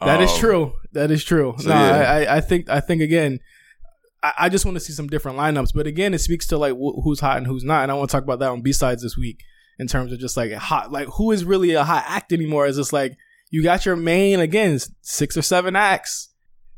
That 0.06 0.22
is 0.22 0.32
um, 0.32 0.40
true. 0.40 0.74
That 0.94 1.12
is 1.12 1.24
true. 1.24 1.56
so 1.58 1.70
no, 1.70 1.76
yeah. 1.76 2.12
I, 2.12 2.24
I, 2.24 2.38
I 2.38 2.42
think 2.42 2.70
I 2.70 2.80
think 2.80 3.02
again, 3.02 3.40
I, 4.22 4.34
I 4.40 4.50
just 4.50 4.66
want 4.66 4.76
to 4.76 4.80
see 4.80 4.94
some 4.94 5.08
different 5.08 5.38
lineups. 5.38 5.72
But 5.74 5.88
again, 5.88 6.14
it 6.14 6.20
speaks 6.20 6.48
to 6.48 6.58
like 6.58 6.74
wh- 6.74 7.04
who's 7.04 7.20
hot 7.20 7.38
and 7.38 7.48
who's 7.48 7.64
not. 7.64 7.84
And 7.84 7.92
I 7.92 7.96
want 7.96 8.10
to 8.10 8.16
talk 8.16 8.24
about 8.24 8.40
that 8.40 8.50
on 8.50 8.62
B 8.62 8.72
sides 8.72 9.04
this 9.04 9.18
week 9.18 9.44
in 9.80 9.88
terms 9.88 10.12
of 10.12 10.20
just 10.20 10.38
like 10.38 10.52
hot, 10.54 10.92
like 10.92 11.08
who 11.08 11.32
is 11.32 11.46
really 11.46 11.74
a 11.74 11.84
hot 11.84 12.06
act 12.08 12.32
anymore? 12.32 12.66
Is 12.66 12.78
just 12.78 12.94
like 12.94 13.16
you 13.50 13.64
got 13.64 13.86
your 13.86 13.96
main 13.96 14.40
again 14.40 14.80
six 15.02 15.38
or 15.38 15.42
seven 15.42 15.76
acts. 15.76 16.30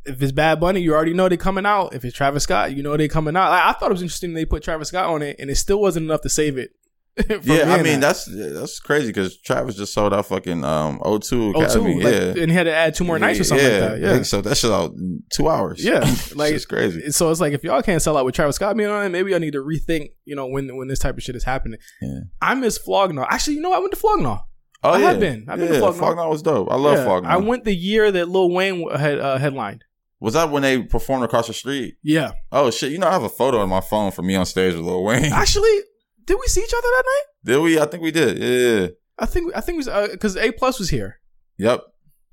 If 0.06 0.22
it's 0.22 0.32
Bad 0.32 0.60
Bunny, 0.60 0.82
you 0.82 0.94
already 0.94 1.14
know 1.14 1.28
they 1.28 1.38
coming 1.38 1.66
out. 1.66 1.96
If 1.96 2.06
it's 2.06 2.16
Travis 2.16 2.44
Scott, 2.44 2.76
you 2.76 2.84
know 2.84 2.96
they 2.96 3.08
coming 3.08 3.36
out. 3.36 3.52
I, 3.52 3.70
I 3.70 3.74
thought 3.74 3.90
it 3.90 3.94
was 3.94 4.04
interesting 4.04 4.34
they 4.34 4.46
put 4.46 4.62
Travis 4.62 4.90
Scott 4.90 5.08
on 5.08 5.24
it, 5.24 5.38
and 5.40 5.50
it 5.50 5.56
still 5.56 5.82
wasn't 5.82 6.06
enough 6.06 6.22
to 6.22 6.30
save 6.30 6.58
it. 6.58 6.72
Yeah, 7.44 7.74
I 7.74 7.82
mean 7.82 8.02
that. 8.02 8.02
that's 8.02 8.26
that's 8.26 8.80
crazy 8.80 9.08
because 9.08 9.38
Travis 9.38 9.76
just 9.76 9.94
sold 9.94 10.14
out 10.14 10.26
fucking 10.26 10.66
um 10.66 11.00
O2 11.00 11.54
oh 11.56 11.62
Academy. 11.62 11.94
two, 11.96 12.02
like, 12.02 12.14
yeah, 12.14 12.44
and 12.44 12.52
he 12.52 12.58
had 12.58 12.66
to 12.66 12.76
add 12.76 12.94
two 12.94 13.06
more 13.06 13.18
nights 13.18 13.40
or 13.40 13.46
something 13.46 13.66
like 13.66 13.80
that. 13.80 14.00
Yeah, 14.00 14.22
so 14.24 14.42
that's 14.42 14.66
out 14.66 14.94
two 15.34 15.48
hours. 15.48 15.84
Yeah, 15.84 16.00
like 16.36 16.54
it's 16.54 16.66
crazy. 16.66 17.12
so 17.12 17.32
it's 17.32 17.40
like 17.40 17.54
if 17.54 17.64
y'all 17.64 17.82
can't 17.82 18.02
sell 18.02 18.18
out 18.18 18.26
with 18.26 18.36
Travis 18.36 18.58
Scott 18.58 18.76
being 18.76 18.90
on 18.90 19.06
it, 19.06 19.10
maybe 19.10 19.34
I 19.34 19.38
need 19.38 19.54
to 19.54 19.60
rethink. 19.64 20.10
You 20.26 20.36
know, 20.36 20.48
when 20.48 20.76
when 20.76 20.88
this 20.90 21.00
type 21.00 21.16
of 21.16 21.24
shit 21.24 21.36
is 21.38 21.46
happening. 21.46 21.80
Yeah. 22.02 22.20
I 22.42 22.54
miss 22.56 22.78
Flog 22.78 23.14
Gnaw. 23.14 23.26
Actually, 23.30 23.56
you 23.56 23.62
know, 23.62 23.72
I 23.74 23.80
went 23.80 23.94
to 23.94 24.00
Flog 24.00 24.20
Gnaw. 24.22 24.40
Oh 24.84 24.90
I 24.92 25.00
yeah, 25.00 25.12
have 25.12 25.20
been. 25.22 25.46
I've 25.48 25.58
been 25.58 25.70
to 25.70 25.74
yeah, 25.76 25.80
Flog 25.80 25.96
Gnaw. 25.96 26.00
Flognaw 26.00 26.30
was 26.30 26.42
dope. 26.42 26.68
I 26.70 26.76
love 26.76 26.98
Yeah, 26.98 27.04
Flog 27.06 27.24
Gnaw. 27.24 27.30
I 27.30 27.38
went 27.38 27.64
the 27.64 27.74
year 27.76 28.12
that 28.12 28.28
Lil 28.28 28.52
Wayne 28.52 28.90
had 28.90 29.20
uh, 29.20 29.38
headlined. 29.38 29.84
Was 30.20 30.34
that 30.34 30.50
when 30.50 30.64
they 30.64 30.82
performed 30.82 31.24
across 31.24 31.48
the 31.48 31.54
street? 31.54 31.96
Yeah, 32.04 32.32
Oh 32.52 32.72
shit! 32.72 32.92
You 32.92 32.98
know 32.98 33.08
I 33.08 33.12
have 33.14 33.24
a 33.24 33.30
photo 33.30 33.60
on 33.60 33.70
my 33.70 33.82
phone 33.82 34.12
from 34.12 34.28
me 34.28 34.36
on 34.36 34.46
stage 34.46 34.74
with 34.76 34.84
Lil 34.86 35.04
Wayne. 35.04 35.32
actually, 35.32 35.78
did 36.26 36.38
we 36.40 36.48
see 36.48 36.62
each 36.62 36.74
other 36.74 36.82
that 36.82 37.04
night? 37.06 37.52
did 37.52 37.62
we? 37.62 37.80
I 37.80 37.86
think 37.86 38.04
we 38.04 38.12
did. 38.12 38.38
Yeah. 38.38 38.88
I 39.18 39.26
think 39.26 39.56
I 39.56 39.62
think 39.62 39.76
it 39.76 39.90
was 39.90 40.12
because 40.12 40.36
A 40.36 40.52
plus 40.52 40.80
was 40.80 40.90
here. 40.90 41.20
Yep. 41.58 41.84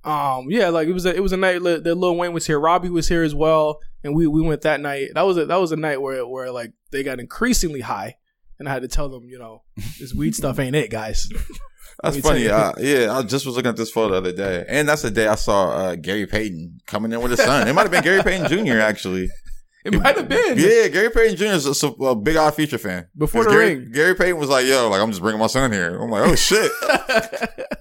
Um, 0.04 0.46
yeah, 0.48 0.68
like 0.68 0.88
it 0.88 0.92
was 0.92 1.06
a, 1.06 1.14
it 1.14 1.22
was 1.22 1.32
a 1.32 1.36
night 1.36 1.62
that 1.62 1.84
that 1.84 1.94
Lil 1.94 2.16
Wayne 2.16 2.32
was 2.32 2.46
here. 2.46 2.58
Robbie 2.58 2.90
was 2.90 3.08
here 3.08 3.22
as 3.22 3.34
well, 3.34 3.78
and 4.02 4.16
we 4.16 4.26
we 4.26 4.42
went 4.42 4.62
that 4.62 4.80
night. 4.80 5.10
That 5.14 5.22
was 5.22 5.36
a, 5.36 5.46
that 5.46 5.60
was 5.60 5.70
a 5.70 5.76
night 5.76 6.00
where 6.00 6.26
where 6.26 6.50
like 6.50 6.72
they 6.90 7.04
got 7.04 7.20
increasingly 7.20 7.80
high, 7.80 8.16
and 8.58 8.68
I 8.68 8.72
had 8.72 8.82
to 8.82 8.88
tell 8.88 9.08
them, 9.08 9.28
you 9.28 9.38
know, 9.38 9.62
this 10.00 10.12
weed 10.12 10.34
stuff 10.34 10.58
ain't 10.58 10.74
it, 10.74 10.90
guys. 10.90 11.28
That's 12.02 12.18
funny. 12.18 12.50
I, 12.50 12.72
yeah, 12.80 13.16
I 13.16 13.22
just 13.22 13.46
was 13.46 13.54
looking 13.54 13.68
at 13.68 13.76
this 13.76 13.90
photo 13.92 14.14
the 14.14 14.16
other 14.16 14.32
day, 14.32 14.64
and 14.66 14.88
that's 14.88 15.02
the 15.02 15.10
day 15.10 15.28
I 15.28 15.36
saw 15.36 15.70
uh, 15.70 15.94
Gary 15.94 16.26
Payton 16.26 16.80
coming 16.86 17.12
in 17.12 17.20
with 17.20 17.30
his 17.30 17.40
son. 17.40 17.68
It 17.68 17.74
might 17.74 17.82
have 17.82 17.90
been 17.92 18.02
Gary 18.02 18.22
Payton 18.22 18.48
Jr. 18.48 18.80
actually. 18.80 19.30
It 19.84 20.00
might 20.00 20.16
have 20.16 20.28
been. 20.28 20.58
Yeah, 20.58 20.88
Gary 20.88 21.10
Payton 21.10 21.36
Jr. 21.36 21.44
is 21.46 21.82
a, 21.82 21.86
a 21.88 22.14
big 22.14 22.36
Odd 22.36 22.54
Future 22.54 22.78
fan. 22.78 23.08
Before 23.16 23.44
the 23.44 23.50
Gary, 23.50 23.76
ring. 23.76 23.92
Gary 23.92 24.14
Payton 24.14 24.38
was 24.38 24.48
like, 24.48 24.64
"Yo, 24.66 24.88
like 24.88 25.00
I'm 25.00 25.10
just 25.10 25.20
bringing 25.20 25.40
my 25.40 25.48
son 25.48 25.72
here." 25.72 25.96
I'm 25.96 26.10
like, 26.10 26.24
"Oh 26.24 26.34
shit!" 26.36 26.70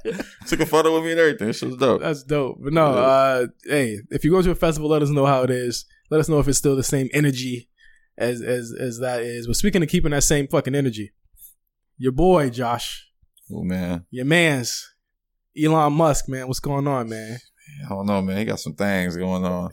Took 0.47 0.61
a 0.61 0.65
photo 0.65 0.95
with 0.95 1.03
me 1.03 1.11
and 1.11 1.19
everything. 1.19 1.51
Shit 1.51 1.69
was 1.69 1.77
dope. 1.77 2.01
That's 2.01 2.23
dope. 2.23 2.57
But 2.59 2.73
no, 2.73 2.87
uh, 2.87 3.47
hey, 3.65 3.99
if 4.09 4.23
you 4.23 4.31
go 4.31 4.41
to 4.41 4.51
a 4.51 4.55
festival, 4.55 4.89
let 4.89 5.03
us 5.03 5.09
know 5.09 5.25
how 5.25 5.43
it 5.43 5.51
is. 5.51 5.85
Let 6.09 6.19
us 6.19 6.27
know 6.27 6.39
if 6.39 6.47
it's 6.47 6.57
still 6.57 6.75
the 6.75 6.83
same 6.83 7.09
energy 7.13 7.69
as 8.17 8.41
as 8.41 8.73
as 8.77 8.99
that 8.99 9.21
is. 9.21 9.45
But 9.47 9.55
speaking 9.55 9.83
of 9.83 9.89
keeping 9.89 10.11
that 10.11 10.23
same 10.23 10.47
fucking 10.47 10.75
energy, 10.75 11.13
your 11.97 12.11
boy 12.11 12.49
Josh, 12.49 13.07
Oh 13.53 13.63
man, 13.63 14.05
your 14.09 14.25
man's 14.25 14.91
Elon 15.61 15.93
Musk, 15.93 16.29
man, 16.29 16.47
what's 16.47 16.59
going 16.59 16.87
on, 16.87 17.09
man? 17.09 17.37
I 17.85 17.89
don't 17.89 18.05
know, 18.05 18.21
man. 18.21 18.37
He 18.37 18.45
got 18.45 18.59
some 18.59 18.73
things 18.73 19.15
going 19.17 19.45
on. 19.45 19.71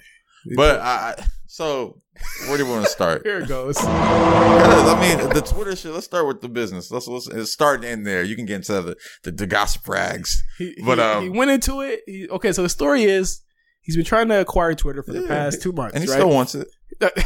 But 0.56 0.80
I 0.80 1.24
so 1.50 2.00
where 2.46 2.56
do 2.58 2.64
you 2.64 2.70
want 2.70 2.84
to 2.84 2.90
start? 2.90 3.22
Here 3.24 3.40
it 3.40 3.48
goes. 3.48 3.76
I 3.80 4.98
mean, 5.00 5.28
the 5.30 5.40
Twitter 5.40 5.74
shit. 5.74 5.92
Let's 5.92 6.04
start 6.06 6.26
with 6.26 6.40
the 6.42 6.48
business. 6.48 6.90
Let's, 6.90 7.08
let's 7.08 7.26
it's 7.28 7.50
starting 7.52 7.90
in 7.90 8.02
there. 8.04 8.22
You 8.22 8.36
can 8.36 8.44
get 8.46 8.56
into 8.56 8.72
the 8.82 8.96
the, 9.24 9.30
the 9.32 9.46
gossip 9.46 9.88
rags. 9.88 10.42
He, 10.58 10.74
But, 10.84 10.98
he, 10.98 11.04
um, 11.04 11.22
he 11.24 11.28
went 11.30 11.50
into 11.50 11.80
it. 11.80 12.00
He, 12.06 12.28
okay, 12.28 12.52
so 12.52 12.62
the 12.62 12.68
story 12.68 13.04
is 13.04 13.40
he's 13.80 13.96
been 13.96 14.04
trying 14.04 14.28
to 14.28 14.40
acquire 14.40 14.74
Twitter 14.74 15.02
for 15.02 15.12
the 15.12 15.22
Yeah. 15.22 15.28
past 15.28 15.62
two 15.62 15.72
months, 15.72 15.94
and 15.94 16.04
he 16.04 16.10
right? 16.10 16.16
still 16.16 16.30
wants 16.30 16.54
it. 16.54 16.68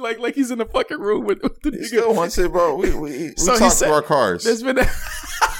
like 0.00 0.18
like 0.18 0.34
he's 0.34 0.50
in 0.50 0.58
the 0.58 0.64
fucking 0.66 0.98
room 0.98 1.24
with, 1.26 1.42
with 1.42 1.60
the 1.62 1.70
He 1.70 1.76
nigga. 1.78 1.84
still 1.84 2.14
wants 2.14 2.38
it, 2.38 2.50
bro. 2.50 2.74
We 2.76 2.94
we, 2.94 3.00
we 3.10 3.32
So 3.36 3.52
he 3.52 3.58
talk 3.58 3.72
said- 3.72 3.90
our 3.90 4.02
cars. 4.02 4.44
There's 4.44 4.62
been 4.62 4.78
a 4.78 4.86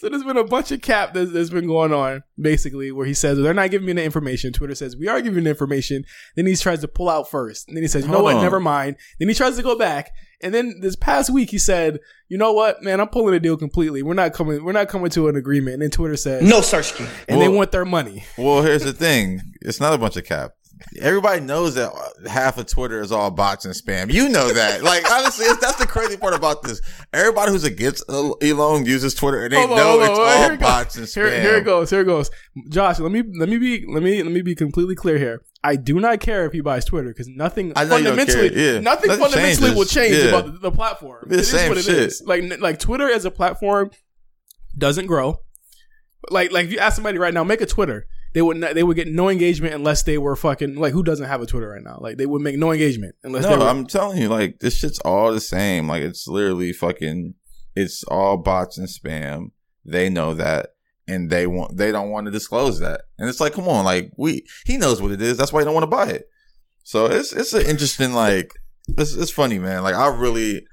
so 0.00 0.08
there's 0.08 0.24
been 0.24 0.36
a 0.36 0.44
bunch 0.44 0.70
of 0.70 0.80
cap 0.80 1.12
that's, 1.14 1.32
that's 1.32 1.50
been 1.50 1.66
going 1.66 1.92
on 1.92 2.22
basically 2.40 2.92
where 2.92 3.06
he 3.06 3.14
says 3.14 3.38
they're 3.38 3.52
not 3.54 3.70
giving 3.70 3.86
me 3.86 3.92
the 3.92 4.04
information. 4.04 4.52
Twitter 4.52 4.74
says 4.74 4.96
we 4.96 5.08
are 5.08 5.20
giving 5.20 5.44
the 5.44 5.50
information. 5.50 6.04
Then 6.36 6.46
he 6.46 6.54
tries 6.56 6.80
to 6.80 6.88
pull 6.88 7.08
out 7.08 7.30
first, 7.30 7.68
and 7.68 7.76
then 7.76 7.82
he 7.82 7.88
says, 7.88 8.02
"You 8.04 8.08
know 8.08 8.14
Hold 8.18 8.24
what? 8.24 8.36
on. 8.36 8.42
Never 8.42 8.60
mind." 8.60 8.96
Then 9.18 9.28
he 9.28 9.34
tries 9.34 9.56
to 9.56 9.62
go 9.62 9.76
back, 9.76 10.12
and 10.40 10.54
then 10.54 10.80
this 10.80 10.94
past 10.96 11.30
week 11.30 11.50
he 11.50 11.58
said, 11.58 11.98
"You 12.28 12.38
know 12.38 12.52
what, 12.52 12.82
man? 12.82 13.00
I'm 13.00 13.08
pulling 13.08 13.32
the 13.32 13.40
deal 13.40 13.56
completely. 13.56 14.02
We're 14.02 14.14
not 14.14 14.32
coming. 14.34 14.64
We're 14.64 14.72
not 14.72 14.88
coming 14.88 15.10
to 15.10 15.28
an 15.28 15.36
agreement." 15.36 15.74
And 15.74 15.82
then 15.82 15.90
Twitter 15.90 16.16
says, 16.16 16.42
No, 16.42 16.60
Sarsky. 16.60 17.08
and 17.28 17.40
they 17.40 17.48
want 17.48 17.72
their 17.72 17.84
money. 17.84 18.24
Well, 18.36 18.62
here's 18.62 18.84
the 18.84 18.92
thing. 18.92 19.40
It's 19.62 19.80
not 19.80 19.94
a 19.94 19.98
bunch 19.98 20.16
of 20.16 20.24
cap. 20.24 20.52
Everybody 21.00 21.40
knows 21.40 21.74
that 21.74 21.92
half 22.28 22.58
of 22.58 22.66
Twitter 22.66 23.00
is 23.00 23.10
all 23.12 23.30
bots 23.30 23.64
and 23.64 23.74
spam. 23.74 24.12
You 24.12 24.28
know 24.28 24.52
that. 24.52 24.82
Like, 24.82 25.10
honestly, 25.10 25.46
it's, 25.46 25.60
that's 25.60 25.76
the 25.76 25.86
crazy 25.86 26.16
part 26.16 26.34
about 26.34 26.62
this. 26.62 26.80
Everybody 27.12 27.52
who's 27.52 27.64
against 27.64 28.04
Elon 28.10 28.86
uses 28.86 29.14
Twitter 29.14 29.42
and 29.44 29.52
they 29.52 29.56
Hold 29.58 29.70
on, 29.72 29.76
know 29.76 30.00
on, 30.00 30.10
it's 30.10 30.18
here 30.18 30.26
all 30.26 30.44
it 30.44 30.48
goes. 30.50 30.58
bots 30.58 30.96
and 30.96 31.06
spam. 31.06 31.14
Here, 31.30 31.40
here 31.40 31.56
it 31.56 31.64
goes. 31.64 31.90
Here 31.90 32.00
it 32.00 32.04
goes. 32.06 32.30
Josh, 32.68 32.98
let 33.00 33.10
me 33.12 33.22
let 33.38 33.48
me 33.48 33.58
be 33.58 33.84
let 33.88 34.02
me 34.02 34.22
let 34.22 34.32
me 34.32 34.42
be 34.42 34.54
completely 34.54 34.94
clear 34.94 35.18
here. 35.18 35.42
I 35.64 35.74
do 35.76 35.98
not 35.98 36.20
care 36.20 36.46
if 36.46 36.52
he 36.52 36.60
buys 36.60 36.84
Twitter 36.84 37.08
because 37.08 37.28
nothing 37.28 37.72
I 37.74 37.84
know 37.84 37.96
you 37.96 38.04
don't 38.04 38.16
fundamentally 38.16 38.54
yeah. 38.74 38.78
nothing 38.80 39.08
Nothing 39.08 39.24
fundamentally 39.24 39.70
will 39.74 39.84
change 39.84 40.14
yeah. 40.16 40.24
about 40.26 40.46
the, 40.46 40.52
the 40.52 40.70
platform. 40.70 41.24
The 41.28 41.34
It 41.34 41.40
is 41.40 41.50
same 41.50 41.68
what 41.68 41.78
it 41.78 41.84
shit. 41.84 41.94
is. 41.98 42.22
Like 42.24 42.44
like 42.60 42.78
Twitter 42.78 43.10
as 43.10 43.24
a 43.24 43.30
platform 43.30 43.90
doesn't 44.76 45.06
grow. 45.06 45.38
Like 46.30 46.52
like 46.52 46.66
if 46.66 46.72
you 46.72 46.78
ask 46.78 46.94
somebody 46.94 47.18
right 47.18 47.34
now, 47.34 47.42
make 47.44 47.60
a 47.60 47.66
Twitter. 47.66 48.06
They 48.34 48.42
would 48.42 48.56
not, 48.56 48.74
they 48.74 48.82
would 48.82 48.96
get 48.96 49.08
no 49.08 49.28
engagement 49.28 49.74
unless 49.74 50.02
they 50.02 50.18
were 50.18 50.36
fucking 50.36 50.76
like 50.76 50.92
who 50.92 51.02
doesn't 51.02 51.26
have 51.26 51.40
a 51.40 51.46
Twitter 51.46 51.68
right 51.68 51.82
now? 51.82 51.98
Like 52.00 52.18
they 52.18 52.26
would 52.26 52.42
make 52.42 52.56
no 52.56 52.72
engagement 52.72 53.14
unless 53.24 53.44
they 53.44 53.56
No, 53.56 53.66
I'm 53.66 53.86
telling 53.86 54.18
you, 54.18 54.28
like, 54.28 54.58
this 54.58 54.76
shit's 54.76 54.98
all 55.00 55.32
the 55.32 55.40
same. 55.40 55.88
Like, 55.88 56.02
it's 56.02 56.28
literally 56.28 56.72
fucking, 56.72 57.34
it's 57.74 58.04
all 58.04 58.36
bots 58.36 58.78
and 58.78 58.88
spam. 58.88 59.52
They 59.84 60.08
know 60.08 60.34
that. 60.34 60.74
And 61.10 61.30
they 61.30 61.46
want, 61.46 61.78
they 61.78 61.90
don't 61.90 62.10
want 62.10 62.26
to 62.26 62.30
disclose 62.30 62.80
that. 62.80 63.02
And 63.18 63.30
it's 63.30 63.40
like, 63.40 63.54
come 63.54 63.66
on, 63.66 63.86
like, 63.86 64.12
we, 64.18 64.44
he 64.66 64.76
knows 64.76 65.00
what 65.00 65.10
it 65.10 65.22
is. 65.22 65.38
That's 65.38 65.50
why 65.54 65.60
he 65.60 65.64
don't 65.64 65.72
want 65.72 65.84
to 65.84 65.86
buy 65.86 66.08
it. 66.08 66.28
So 66.84 67.06
it's, 67.06 67.32
it's 67.32 67.54
an 67.54 67.64
interesting, 67.64 68.12
like, 68.12 68.52
it's, 68.88 69.14
it's 69.14 69.30
funny, 69.30 69.58
man. 69.58 69.82
Like, 69.82 69.94
I 69.94 70.08
really, 70.08 70.66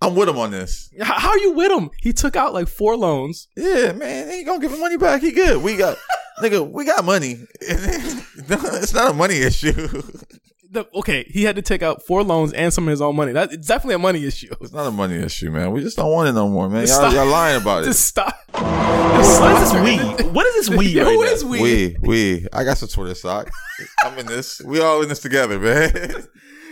I'm 0.00 0.14
with 0.14 0.28
him 0.28 0.38
on 0.38 0.52
this. 0.52 0.90
How 1.00 1.18
how 1.18 1.30
are 1.30 1.38
you 1.38 1.52
with 1.52 1.72
him? 1.72 1.90
He 2.00 2.12
took 2.12 2.36
out 2.36 2.54
like 2.54 2.68
four 2.68 2.96
loans. 2.96 3.48
Yeah, 3.56 3.92
man, 3.92 4.28
he 4.28 4.38
ain't 4.38 4.46
gonna 4.46 4.60
give 4.60 4.72
him 4.72 4.80
money 4.80 4.96
back. 4.96 5.20
He 5.20 5.32
good. 5.32 5.62
We 5.62 5.76
got, 5.76 5.98
nigga, 6.40 6.68
we 6.68 6.84
got 6.84 7.04
money. 7.04 7.38
it's 7.60 8.94
not 8.94 9.10
a 9.10 9.14
money 9.14 9.36
issue. 9.36 10.02
The, 10.72 10.86
okay, 10.94 11.24
he 11.28 11.42
had 11.42 11.56
to 11.56 11.62
take 11.62 11.82
out 11.82 12.06
four 12.06 12.22
loans 12.22 12.52
and 12.52 12.72
some 12.72 12.86
of 12.86 12.92
his 12.92 13.00
own 13.02 13.16
money. 13.16 13.32
That 13.32 13.52
it's 13.52 13.66
definitely 13.66 13.96
a 13.96 13.98
money 13.98 14.24
issue. 14.24 14.54
It's 14.60 14.72
not 14.72 14.86
a 14.86 14.92
money 14.92 15.16
issue, 15.16 15.50
man. 15.50 15.72
We 15.72 15.80
just 15.80 15.96
don't 15.96 16.12
want 16.12 16.28
it 16.28 16.32
no 16.32 16.48
more, 16.48 16.68
man. 16.68 16.86
Y'all, 16.86 17.12
y'all 17.12 17.26
lying 17.26 17.60
about 17.60 17.82
it. 17.82 17.86
Just 17.86 18.06
stop. 18.06 18.32
What 19.20 19.62
is 19.62 19.72
this 19.72 19.82
weed? 19.82 20.32
What 20.32 20.46
is 20.46 20.54
this 20.54 20.78
weed 20.78 20.94
Yo, 20.94 21.04
right 21.04 21.12
who 21.12 21.24
now? 21.24 21.30
is 21.30 21.44
we? 21.44 21.60
We, 21.60 21.96
we, 22.00 22.46
I 22.52 22.62
got 22.62 22.78
some 22.78 22.88
Twitter 22.88 23.16
stock. 23.16 23.50
I'm 24.04 24.16
in 24.16 24.26
this. 24.26 24.62
We 24.62 24.80
all 24.80 25.02
in 25.02 25.08
this 25.08 25.18
together, 25.18 25.58
man. 25.58 25.90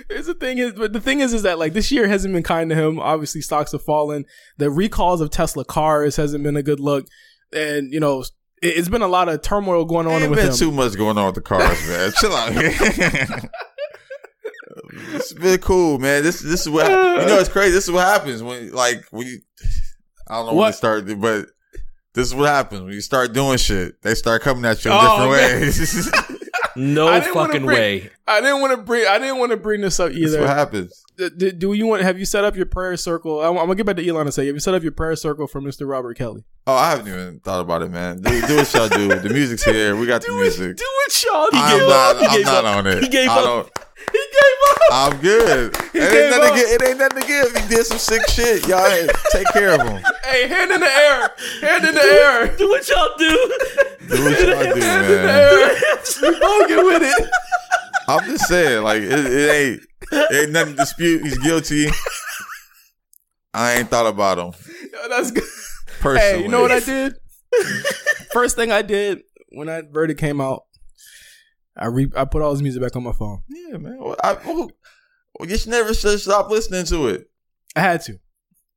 Here's 0.08 0.26
the 0.26 0.34
thing 0.34 0.58
is, 0.58 0.72
but 0.72 0.92
the 0.94 1.00
thing 1.00 1.20
is, 1.20 1.34
is 1.34 1.42
that 1.42 1.58
like 1.58 1.74
this 1.74 1.90
year 1.90 2.08
hasn't 2.08 2.32
been 2.32 2.42
kind 2.42 2.70
to 2.70 2.76
him. 2.76 2.98
Obviously, 2.98 3.42
stocks 3.42 3.72
have 3.72 3.82
fallen. 3.82 4.24
The 4.56 4.70
recalls 4.70 5.20
of 5.20 5.30
Tesla 5.30 5.64
cars 5.64 6.16
hasn't 6.16 6.42
been 6.42 6.56
a 6.56 6.62
good 6.62 6.80
look, 6.80 7.06
and 7.52 7.92
you 7.92 8.00
know, 8.00 8.20
it, 8.20 8.30
it's 8.62 8.88
been 8.88 9.02
a 9.02 9.08
lot 9.08 9.28
of 9.28 9.42
turmoil 9.42 9.84
going 9.84 10.06
on 10.06 10.22
Ain't 10.22 10.30
with 10.30 10.38
been 10.38 10.48
him. 10.48 10.54
too 10.56 10.70
much 10.72 10.96
going 10.96 11.16
on 11.18 11.26
with 11.26 11.34
the 11.36 11.40
cars, 11.40 11.88
man. 11.88 12.12
Chill 12.20 12.32
out 12.34 12.52
here. 12.52 12.72
it's 15.14 15.32
been 15.32 15.58
cool, 15.58 15.98
man. 15.98 16.22
This, 16.22 16.40
this 16.40 16.62
is 16.62 16.68
what 16.70 16.86
you 16.86 16.92
know. 17.26 17.38
It's 17.38 17.48
crazy. 17.48 17.72
This 17.72 17.84
is 17.84 17.90
what 17.90 18.06
happens 18.06 18.42
when, 18.42 18.72
like, 18.72 19.04
when 19.10 19.26
you. 19.26 19.40
I 20.28 20.34
don't 20.34 20.46
know 20.46 20.52
when 20.52 20.56
What? 20.58 20.70
to 20.72 20.76
start, 20.76 21.06
but 21.20 21.46
this 22.14 22.26
is 22.28 22.34
what 22.34 22.48
happens 22.48 22.82
when 22.82 22.92
you 22.92 23.00
start 23.00 23.32
doing 23.32 23.58
shit. 23.58 24.00
They 24.02 24.14
start 24.14 24.42
coming 24.42 24.64
at 24.64 24.84
you 24.84 24.90
in 24.90 24.96
Oh, 25.00 25.30
different 25.30 25.32
man. 25.32 25.60
ways. 25.62 26.10
No 26.78 27.08
I 27.08 27.20
didn't 27.20 27.34
wanna 27.34 27.48
fucking 27.52 27.66
bring- 27.66 27.78
way. 27.78 28.10
I 28.26 28.40
didn't 28.40 28.60
want 28.60 28.72
to 28.72 28.76
bring. 28.82 29.06
I 29.06 29.18
didn't 29.18 29.38
want 29.38 29.50
to 29.52 29.56
bring 29.56 29.80
this 29.80 29.98
up 30.00 30.12
either. 30.12 30.30
That's 30.30 30.40
what 30.40 30.48
happens. 30.56 31.04
D- 31.16 31.30
d- 31.36 31.50
do 31.52 31.72
you 31.72 31.86
want? 31.86 32.02
Have 32.02 32.18
you 32.18 32.24
set 32.24 32.44
up 32.44 32.54
your 32.54 32.66
prayer 32.66 32.96
circle? 32.96 33.40
I'm, 33.42 33.50
I'm 33.56 33.64
gonna 33.64 33.74
get 33.74 33.86
back 33.86 33.96
to 33.96 34.06
Elon 34.08 34.22
and 34.28 34.32
say, 34.34 34.46
have 34.46 34.54
you 34.54 34.60
set 34.60 34.74
up 34.74 34.82
your 34.84 34.92
prayer 34.92 35.16
circle 35.16 35.46
for 35.48 35.60
Mr. 35.60 35.88
Robert 35.88 36.16
Kelly? 36.16 36.44
Oh, 36.66 36.74
I 36.74 36.90
haven't 36.90 37.08
even 37.08 37.40
thought 37.40 37.60
about 37.60 37.82
it, 37.82 37.90
man. 37.90 38.20
Do, 38.20 38.46
do 38.46 38.56
what 38.56 38.72
y'all 38.74 38.88
do. 38.88 39.08
The 39.08 39.30
music's 39.30 39.64
here. 39.64 39.96
We 39.96 40.06
got 40.06 40.22
the 40.26 40.30
music. 40.32 40.70
it, 40.72 40.76
do 40.76 40.84
it, 40.86 41.24
y'all. 41.24 41.48
He 41.50 41.58
I'm 41.58 41.78
gave 41.78 41.88
not. 41.88 42.16
up. 42.16 42.18
He 42.20 42.26
I'm 42.26 42.36
gave 42.36 42.44
not 42.46 42.64
up. 42.64 42.76
on 42.76 42.86
it. 42.86 43.02
He 43.02 43.08
gave 43.08 43.28
I 43.30 43.40
up. 43.40 43.70
Don't. 44.08 44.12
He 44.12 44.24
gave 44.32 44.58
up. 44.70 44.78
I'm 44.92 45.20
good. 45.20 45.74
It 45.98 46.10
came 46.10 46.22
ain't, 46.22 46.30
nothing 46.30 46.50
up. 46.50 46.54
to 46.54 46.60
give, 46.60 46.70
it 46.70 46.88
ain't 46.88 46.98
nothing 46.98 47.20
to 47.22 47.26
give. 47.26 47.56
He 47.62 47.68
did 47.74 47.86
some 47.86 47.98
sick 47.98 48.22
shit. 48.28 48.68
Y'all 48.68 48.86
ain't- 48.86 49.10
take 49.32 49.46
care 49.52 49.70
of 49.80 49.86
him. 49.86 50.02
Hey, 50.24 50.46
hand 50.46 50.70
in 50.70 50.80
the 50.80 50.86
air, 50.86 51.30
hand 51.62 51.84
in 51.86 51.94
the 51.94 52.02
air, 52.02 52.56
Do 52.56 52.68
what 52.68 52.86
y'all 52.88 53.10
do. 53.18 53.28
Do 54.08 54.24
what 54.24 54.38
y'all 54.38 54.44
do, 54.44 54.54
hand 54.54 54.72
in 54.74 54.80
the 54.80 55.22
man. 55.24 55.28
air. 55.28 55.76
We 56.22 56.40
both 56.40 56.68
get 56.68 56.84
with 56.84 57.02
it. 57.02 57.30
I'm 58.08 58.24
just 58.30 58.46
saying, 58.46 58.82
like 58.84 59.02
it, 59.02 59.10
it 59.12 59.50
ain't 59.50 59.80
it 60.12 60.34
ain't 60.44 60.52
nothing 60.52 60.74
to 60.74 60.80
dispute. 60.80 61.22
He's 61.22 61.38
guilty. 61.38 61.88
I 63.54 63.74
ain't 63.74 63.90
thought 63.90 64.06
about 64.06 64.38
him 64.38 64.52
Yo, 64.92 65.08
that's 65.08 65.30
good. 65.30 65.42
personally. 66.00 66.20
Hey, 66.38 66.42
you 66.42 66.48
know 66.48 66.60
what 66.62 66.70
I 66.72 66.80
did? 66.80 67.14
First 68.32 68.56
thing 68.56 68.70
I 68.70 68.82
did 68.82 69.20
when 69.50 69.66
that 69.68 69.90
verdict 69.92 70.20
came 70.20 70.40
out, 70.40 70.64
I 71.78 71.86
re- 71.86 72.12
I 72.16 72.24
put 72.24 72.42
all 72.42 72.50
his 72.52 72.62
music 72.62 72.82
back 72.82 72.96
on 72.96 73.02
my 73.04 73.12
phone. 73.12 73.42
Yeah, 73.48 73.76
man. 73.78 73.98
Well, 73.98 74.16
I, 74.22 74.34
well, 74.44 74.70
well, 75.38 75.48
you 75.48 75.56
should 75.56 75.70
never 75.70 75.94
should 75.94 76.18
stop 76.20 76.50
listening 76.50 76.84
to 76.86 77.08
it. 77.08 77.30
I 77.76 77.80
had 77.80 78.02
to. 78.02 78.18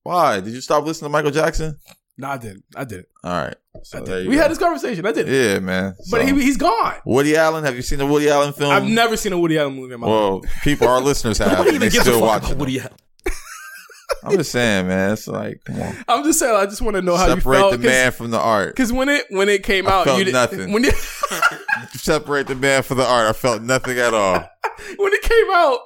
Why? 0.04 0.40
Did 0.40 0.54
you 0.54 0.62
stop 0.62 0.86
listening 0.86 1.10
to 1.10 1.12
Michael 1.12 1.32
Jackson? 1.32 1.78
No, 2.18 2.28
I 2.28 2.38
didn't. 2.38 2.64
I 2.76 2.84
didn't. 2.84 3.08
All 3.24 3.32
right. 3.46 3.56
So 3.84 4.00
I 4.00 4.02
did. 4.04 4.24
you 4.26 4.30
We 4.30 4.36
go. 4.36 4.42
had 4.44 4.52
this 4.52 4.58
conversation. 4.58 5.06
I 5.06 5.12
did. 5.12 5.26
not 5.28 5.34
Yeah, 5.34 5.60
man. 5.60 5.96
But 6.12 6.28
he, 6.28 6.34
he's 6.34 6.58
gone. 6.58 6.96
Woody 7.06 7.36
Allen. 7.36 7.64
Have 7.64 7.76
you 7.76 7.82
seen 7.82 8.00
the 8.00 8.06
Woody 8.06 8.30
Allen 8.30 8.54
film? 8.54 8.72
I've 8.72 8.84
never 8.86 9.16
seen 9.18 9.34
a 9.34 9.40
Woody 9.40 9.58
Allen 9.58 9.74
movie 9.76 9.94
in 9.94 10.00
my 10.00 10.08
life. 10.08 10.14
Well, 10.20 10.42
people, 10.64 10.88
our 10.88 11.02
listeners 11.02 11.38
have. 11.40 11.52
Nobody 11.58 11.76
even 11.76 11.90
gives 11.90 12.06
a 12.08 12.12
fuck 12.12 12.22
watching. 12.22 12.48
about 12.52 12.60
Woody. 12.60 12.80
Allen. 12.80 12.92
I'm 14.26 14.38
just 14.38 14.52
saying, 14.52 14.88
man. 14.88 15.14
It's 15.14 15.28
like, 15.28 15.62
come 15.66 15.82
on. 15.82 15.96
I'm 16.08 16.24
just 16.24 16.40
saying. 16.40 16.56
I 16.56 16.66
just 16.66 16.82
want 16.82 16.96
to 16.96 17.02
know 17.02 17.16
how 17.18 17.28
Separate 17.28 17.56
you 17.58 17.62
felt. 17.62 17.72
the 17.74 17.78
man 17.88 18.12
from 18.12 18.32
the 18.32 18.40
art. 18.40 18.76
Because 18.76 18.94
when 18.94 19.10
it 19.10 19.26
when 19.30 19.50
it 19.50 19.64
came 19.64 19.88
I 19.88 19.92
out, 19.92 20.06
felt 20.06 20.20
you 20.20 20.26
did, 20.26 20.34
nothing. 20.34 20.72
When 20.72 20.86
it, 20.86 20.94
Separate 21.94 22.48
the 22.48 22.56
man 22.56 22.84
from 22.84 22.98
the 22.98 23.06
art. 23.06 23.28
I 23.28 23.34
felt 23.34 23.62
nothing 23.62 23.98
at 23.98 24.14
all. 24.14 24.34
when 24.98 25.14
it 25.14 25.22
came 25.22 25.48
out, 25.52 25.80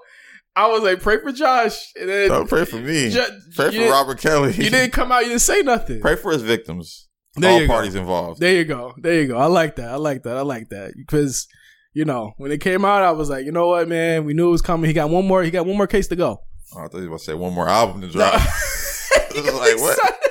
I 0.56 0.68
was 0.68 0.84
like, 0.84 1.02
pray 1.02 1.20
for 1.22 1.32
Josh, 1.32 1.92
and 2.00 2.10
then 2.10 2.30
Don't 2.30 2.48
pray 2.50 2.66
for 2.66 2.78
me. 2.78 3.10
Ju- 3.10 3.24
Pray 3.56 3.72
for 3.72 3.90
Robert 3.92 4.20
Kelly. 4.20 4.54
You 4.54 4.70
didn't 4.70 4.92
come 4.92 5.12
out. 5.12 5.24
You 5.24 5.30
didn't 5.30 5.42
say 5.42 5.62
nothing. 5.62 6.00
Pray 6.02 6.16
for 6.16 6.32
his 6.32 6.44
victims. 6.44 7.08
There 7.36 7.52
All 7.52 7.60
you 7.62 7.68
go. 7.68 7.74
parties 7.74 7.96
involved. 7.96 8.40
There 8.40 8.54
you 8.56 8.64
go. 8.64 8.94
There 8.98 9.22
you 9.22 9.28
go. 9.28 9.38
I 9.38 9.48
like 9.48 9.76
that. 9.76 9.90
I 9.90 9.96
like 9.98 10.24
that. 10.24 10.38
I 10.38 10.42
like 10.42 10.70
that 10.70 10.94
because 10.96 11.48
you 11.94 12.06
know 12.06 12.34
when 12.38 12.52
it 12.52 12.62
came 12.62 12.86
out, 12.86 13.02
I 13.04 13.12
was 13.12 13.30
like, 13.30 13.46
you 13.46 13.52
know 13.52 13.68
what, 13.68 13.90
man, 13.90 14.24
we 14.24 14.34
knew 14.34 14.48
it 14.48 14.52
was 14.52 14.62
coming. 14.62 14.88
He 14.88 14.94
got 14.94 15.10
one 15.10 15.28
more. 15.28 15.44
He 15.44 15.52
got 15.52 15.66
one 15.66 15.76
more 15.78 15.88
case 15.88 16.08
to 16.08 16.16
go. 16.16 16.40
Oh, 16.76 16.80
I 16.80 16.88
thought 16.88 16.98
you 16.98 17.04
were 17.04 17.08
about 17.08 17.20
to 17.20 17.26
say 17.26 17.34
one 17.34 17.54
more 17.54 17.68
album 17.70 18.02
to 18.02 18.08
drop. 18.08 18.40
He 19.34 19.42
like, 19.42 19.78
what? 19.80 20.00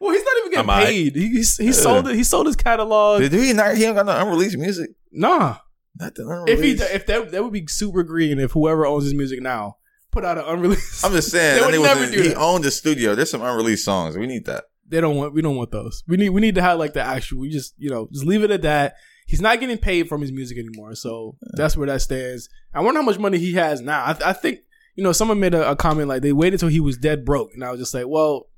Well, 0.00 0.12
he's 0.12 0.24
not 0.24 0.36
even 0.38 0.50
getting 0.50 0.64
Am 0.64 0.70
I? 0.70 0.84
paid. 0.84 1.16
He 1.16 1.28
he's, 1.28 1.56
he 1.56 1.72
sold 1.72 2.08
it. 2.08 2.16
He 2.16 2.24
sold 2.24 2.46
his 2.46 2.56
catalog. 2.56 3.20
Did 3.20 3.32
he 3.32 3.52
not? 3.54 3.74
He 3.76 3.84
ain't 3.84 3.94
got 3.96 4.04
no 4.06 4.12
unreleased 4.20 4.58
music. 4.58 4.90
nah. 5.10 5.56
Nothing 5.98 6.26
If 6.48 6.60
he 6.60 6.72
unreleased. 6.72 6.82
if 6.94 7.06
that 7.06 7.30
that 7.30 7.42
would 7.44 7.52
be 7.52 7.66
super 7.68 8.02
green 8.02 8.38
if 8.40 8.50
whoever 8.52 8.84
owns 8.86 9.04
his 9.04 9.14
music 9.14 9.40
now 9.40 9.76
put 10.10 10.24
out 10.24 10.36
an 10.36 10.44
unreleased. 10.46 11.04
I'm 11.04 11.12
just 11.12 11.30
saying. 11.30 11.60
They 11.70 11.78
would 11.78 11.86
never 11.86 12.00
was 12.00 12.08
in- 12.10 12.16
do 12.16 12.22
he 12.22 12.28
that. 12.30 12.36
owned 12.38 12.64
the 12.64 12.70
studio. 12.72 13.14
There's 13.14 13.30
some 13.30 13.40
unreleased 13.42 13.84
songs. 13.84 14.18
We 14.18 14.26
need 14.26 14.44
that. 14.46 14.64
they 14.88 15.00
don't 15.00 15.16
want 15.16 15.32
we 15.32 15.40
don't 15.40 15.56
want 15.56 15.70
those. 15.70 16.02
We 16.08 16.16
need 16.18 16.30
we 16.30 16.40
need 16.42 16.56
to 16.56 16.62
have 16.62 16.78
like 16.78 16.92
the 16.92 17.00
actual. 17.02 17.38
We 17.40 17.48
just 17.48 17.74
you 17.78 17.88
know 17.88 18.08
just 18.12 18.26
leave 18.26 18.42
it 18.42 18.50
at 18.50 18.62
that. 18.62 18.96
He's 19.26 19.40
not 19.40 19.58
getting 19.60 19.78
paid 19.78 20.08
from 20.08 20.20
his 20.20 20.32
music 20.32 20.58
anymore, 20.58 20.96
so 20.96 21.36
that's 21.56 21.76
where 21.78 21.86
that 21.86 22.02
stands. 22.02 22.48
I 22.74 22.80
wonder 22.82 23.00
how 23.00 23.06
much 23.06 23.18
money 23.18 23.38
he 23.38 23.54
has 23.54 23.80
now. 23.80 24.02
I, 24.04 24.16
I 24.26 24.32
think 24.34 24.58
you 24.94 25.02
know 25.04 25.12
someone 25.12 25.40
made 25.40 25.54
a, 25.54 25.70
a 25.72 25.76
comment 25.76 26.08
like 26.08 26.22
they 26.22 26.32
waited 26.32 26.60
till 26.60 26.68
he 26.68 26.80
was 26.80 26.96
dead 26.96 27.24
broke, 27.24 27.52
and 27.54 27.64
I 27.64 27.70
was 27.70 27.80
just 27.80 27.94
like, 27.94 28.06
well, 28.06 28.48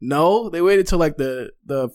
no, 0.00 0.48
they 0.50 0.60
waited 0.62 0.86
till 0.86 0.98
like 0.98 1.16
the 1.16 1.50
the 1.64 1.88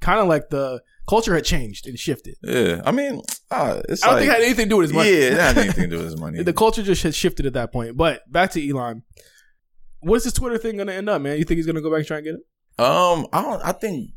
kind 0.00 0.20
of 0.20 0.28
like 0.28 0.50
the 0.50 0.80
culture 1.08 1.34
had 1.34 1.44
changed 1.44 1.86
and 1.86 1.98
shifted. 1.98 2.36
Yeah. 2.42 2.82
I 2.84 2.92
mean, 2.92 3.22
uh, 3.50 3.80
it's 3.88 4.04
I 4.04 4.08
don't 4.08 4.14
like 4.16 4.20
think 4.24 4.30
it 4.30 4.34
had 4.34 4.42
anything 4.44 4.64
to 4.66 4.68
do 4.70 4.76
with 4.76 4.84
his 4.90 4.92
money. 4.92 5.10
yeah, 5.10 5.16
it 5.16 5.32
had 5.34 5.58
anything 5.58 5.84
to 5.84 5.90
do 5.90 5.96
with 5.96 6.06
his 6.12 6.20
money. 6.20 6.42
the 6.42 6.52
culture 6.52 6.82
just 6.82 7.02
had 7.02 7.14
shifted 7.14 7.46
at 7.46 7.54
that 7.54 7.72
point. 7.72 7.96
But 7.96 8.30
back 8.30 8.50
to 8.52 8.68
Elon. 8.70 9.02
What's 10.00 10.24
this 10.24 10.32
Twitter 10.34 10.58
thing 10.58 10.76
gonna 10.76 10.92
end 10.92 11.08
up, 11.08 11.20
man? 11.22 11.38
You 11.38 11.44
think 11.44 11.56
he's 11.56 11.66
gonna 11.66 11.80
go 11.80 11.90
back 11.90 11.98
and 11.98 12.06
try 12.06 12.18
and 12.18 12.26
get 12.26 12.34
it? 12.34 12.40
Um, 12.80 13.26
I 13.32 13.42
don't. 13.42 13.60
I 13.64 13.72
think 13.72 14.10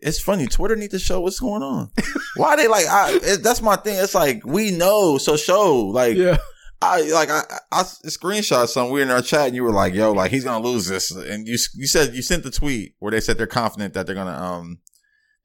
it's 0.00 0.20
funny. 0.20 0.46
Twitter 0.48 0.74
need 0.74 0.90
to 0.90 0.98
show 0.98 1.20
what's 1.20 1.38
going 1.38 1.62
on. 1.62 1.90
Why 2.36 2.56
they 2.56 2.66
like? 2.66 2.86
I 2.86 3.20
it, 3.22 3.42
that's 3.44 3.62
my 3.62 3.76
thing. 3.76 3.96
It's 4.02 4.14
like 4.16 4.44
we 4.44 4.72
know, 4.72 5.18
so 5.18 5.36
show. 5.36 5.76
Like 5.86 6.16
Yeah. 6.16 6.38
I 6.82 7.02
like 7.02 7.30
I, 7.30 7.42
I 7.70 7.82
screenshot 7.82 8.66
something. 8.68 8.92
We 8.92 9.00
were 9.00 9.04
in 9.06 9.10
our 9.10 9.22
chat, 9.22 9.46
and 9.46 9.54
you 9.56 9.62
were 9.62 9.70
like, 9.72 9.94
"Yo, 9.94 10.12
like 10.12 10.30
he's 10.30 10.44
gonna 10.44 10.64
lose 10.64 10.86
this." 10.86 11.10
And 11.10 11.46
you 11.46 11.56
you 11.74 11.86
said 11.86 12.14
you 12.14 12.22
sent 12.22 12.42
the 12.42 12.50
tweet 12.50 12.94
where 12.98 13.10
they 13.12 13.20
said 13.20 13.38
they're 13.38 13.46
confident 13.46 13.94
that 13.94 14.06
they're 14.06 14.14
gonna 14.16 14.32
um 14.36 14.78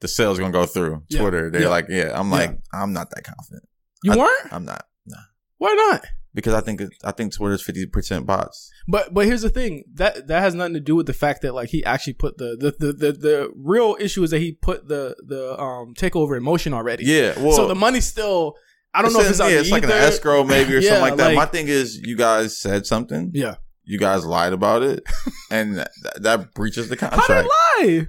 the 0.00 0.08
sales 0.08 0.38
gonna 0.38 0.52
go 0.52 0.66
through 0.66 1.02
Yeah. 1.08 1.20
Twitter. 1.20 1.50
They're 1.50 1.62
Yeah. 1.62 1.68
like, 1.68 1.86
"Yeah." 1.88 2.10
I'm 2.18 2.30
like, 2.30 2.58
I'm 2.72 2.92
not 2.92 3.10
that 3.10 3.22
confident. 3.24 3.64
You 4.02 4.12
I- 4.12 4.16
weren't? 4.16 4.52
I'm 4.52 4.64
not. 4.64 4.84
Nah. 5.06 5.16
Why 5.58 5.74
not? 5.90 6.04
Because 6.34 6.54
I 6.54 6.60
think 6.60 6.80
it, 6.80 6.90
I 7.02 7.10
think 7.12 7.32
Twitter's 7.34 7.62
fifty 7.62 7.86
percent 7.86 8.26
bots. 8.26 8.70
But 8.86 9.12
but 9.14 9.26
here's 9.26 9.42
the 9.42 9.50
thing 9.50 9.84
that 9.94 10.28
that 10.28 10.40
has 10.40 10.54
nothing 10.54 10.74
to 10.74 10.80
do 10.80 10.94
with 10.94 11.06
the 11.06 11.12
fact 11.12 11.42
that 11.42 11.54
like 11.54 11.70
he 11.70 11.84
actually 11.84 12.12
put 12.12 12.36
the 12.38 12.56
the 12.58 12.86
the, 12.86 12.92
the, 12.92 13.12
the 13.12 13.50
real 13.56 13.96
issue 13.98 14.22
is 14.22 14.30
that 14.30 14.38
he 14.40 14.52
put 14.52 14.88
the 14.88 15.16
the 15.26 15.58
um 15.60 15.94
takeover 15.94 16.36
in 16.36 16.42
motion 16.42 16.74
already. 16.74 17.04
Yeah. 17.04 17.38
Well, 17.40 17.52
so 17.52 17.66
the 17.68 17.74
money's 17.74 18.06
still. 18.06 18.56
I 18.94 19.02
don't 19.02 19.12
know 19.12 19.20
if 19.20 19.30
it's 19.30 19.38
yeah, 19.38 19.48
it's 19.48 19.70
like 19.70 19.84
an 19.84 19.90
escrow 19.90 20.44
maybe 20.44 20.74
or 20.76 20.78
Yeah, 20.80 20.90
something 20.90 21.02
like 21.10 21.16
that. 21.16 21.26
like- 21.28 21.36
My 21.36 21.46
thing 21.46 21.68
is, 21.68 21.96
you 21.98 22.16
guys 22.16 22.58
said 22.58 22.86
something. 22.86 23.30
Yeah. 23.34 23.56
You 23.84 23.98
guys 23.98 24.24
lied 24.24 24.52
about 24.52 24.82
it, 24.82 25.02
and 25.50 25.78
that, 25.78 25.90
that 26.20 26.52
breaches 26.54 26.88
the 26.90 26.96
How 27.00 27.08
contract. 27.08 27.48
did 27.48 27.50
I 27.50 27.84
lie? 27.86 28.06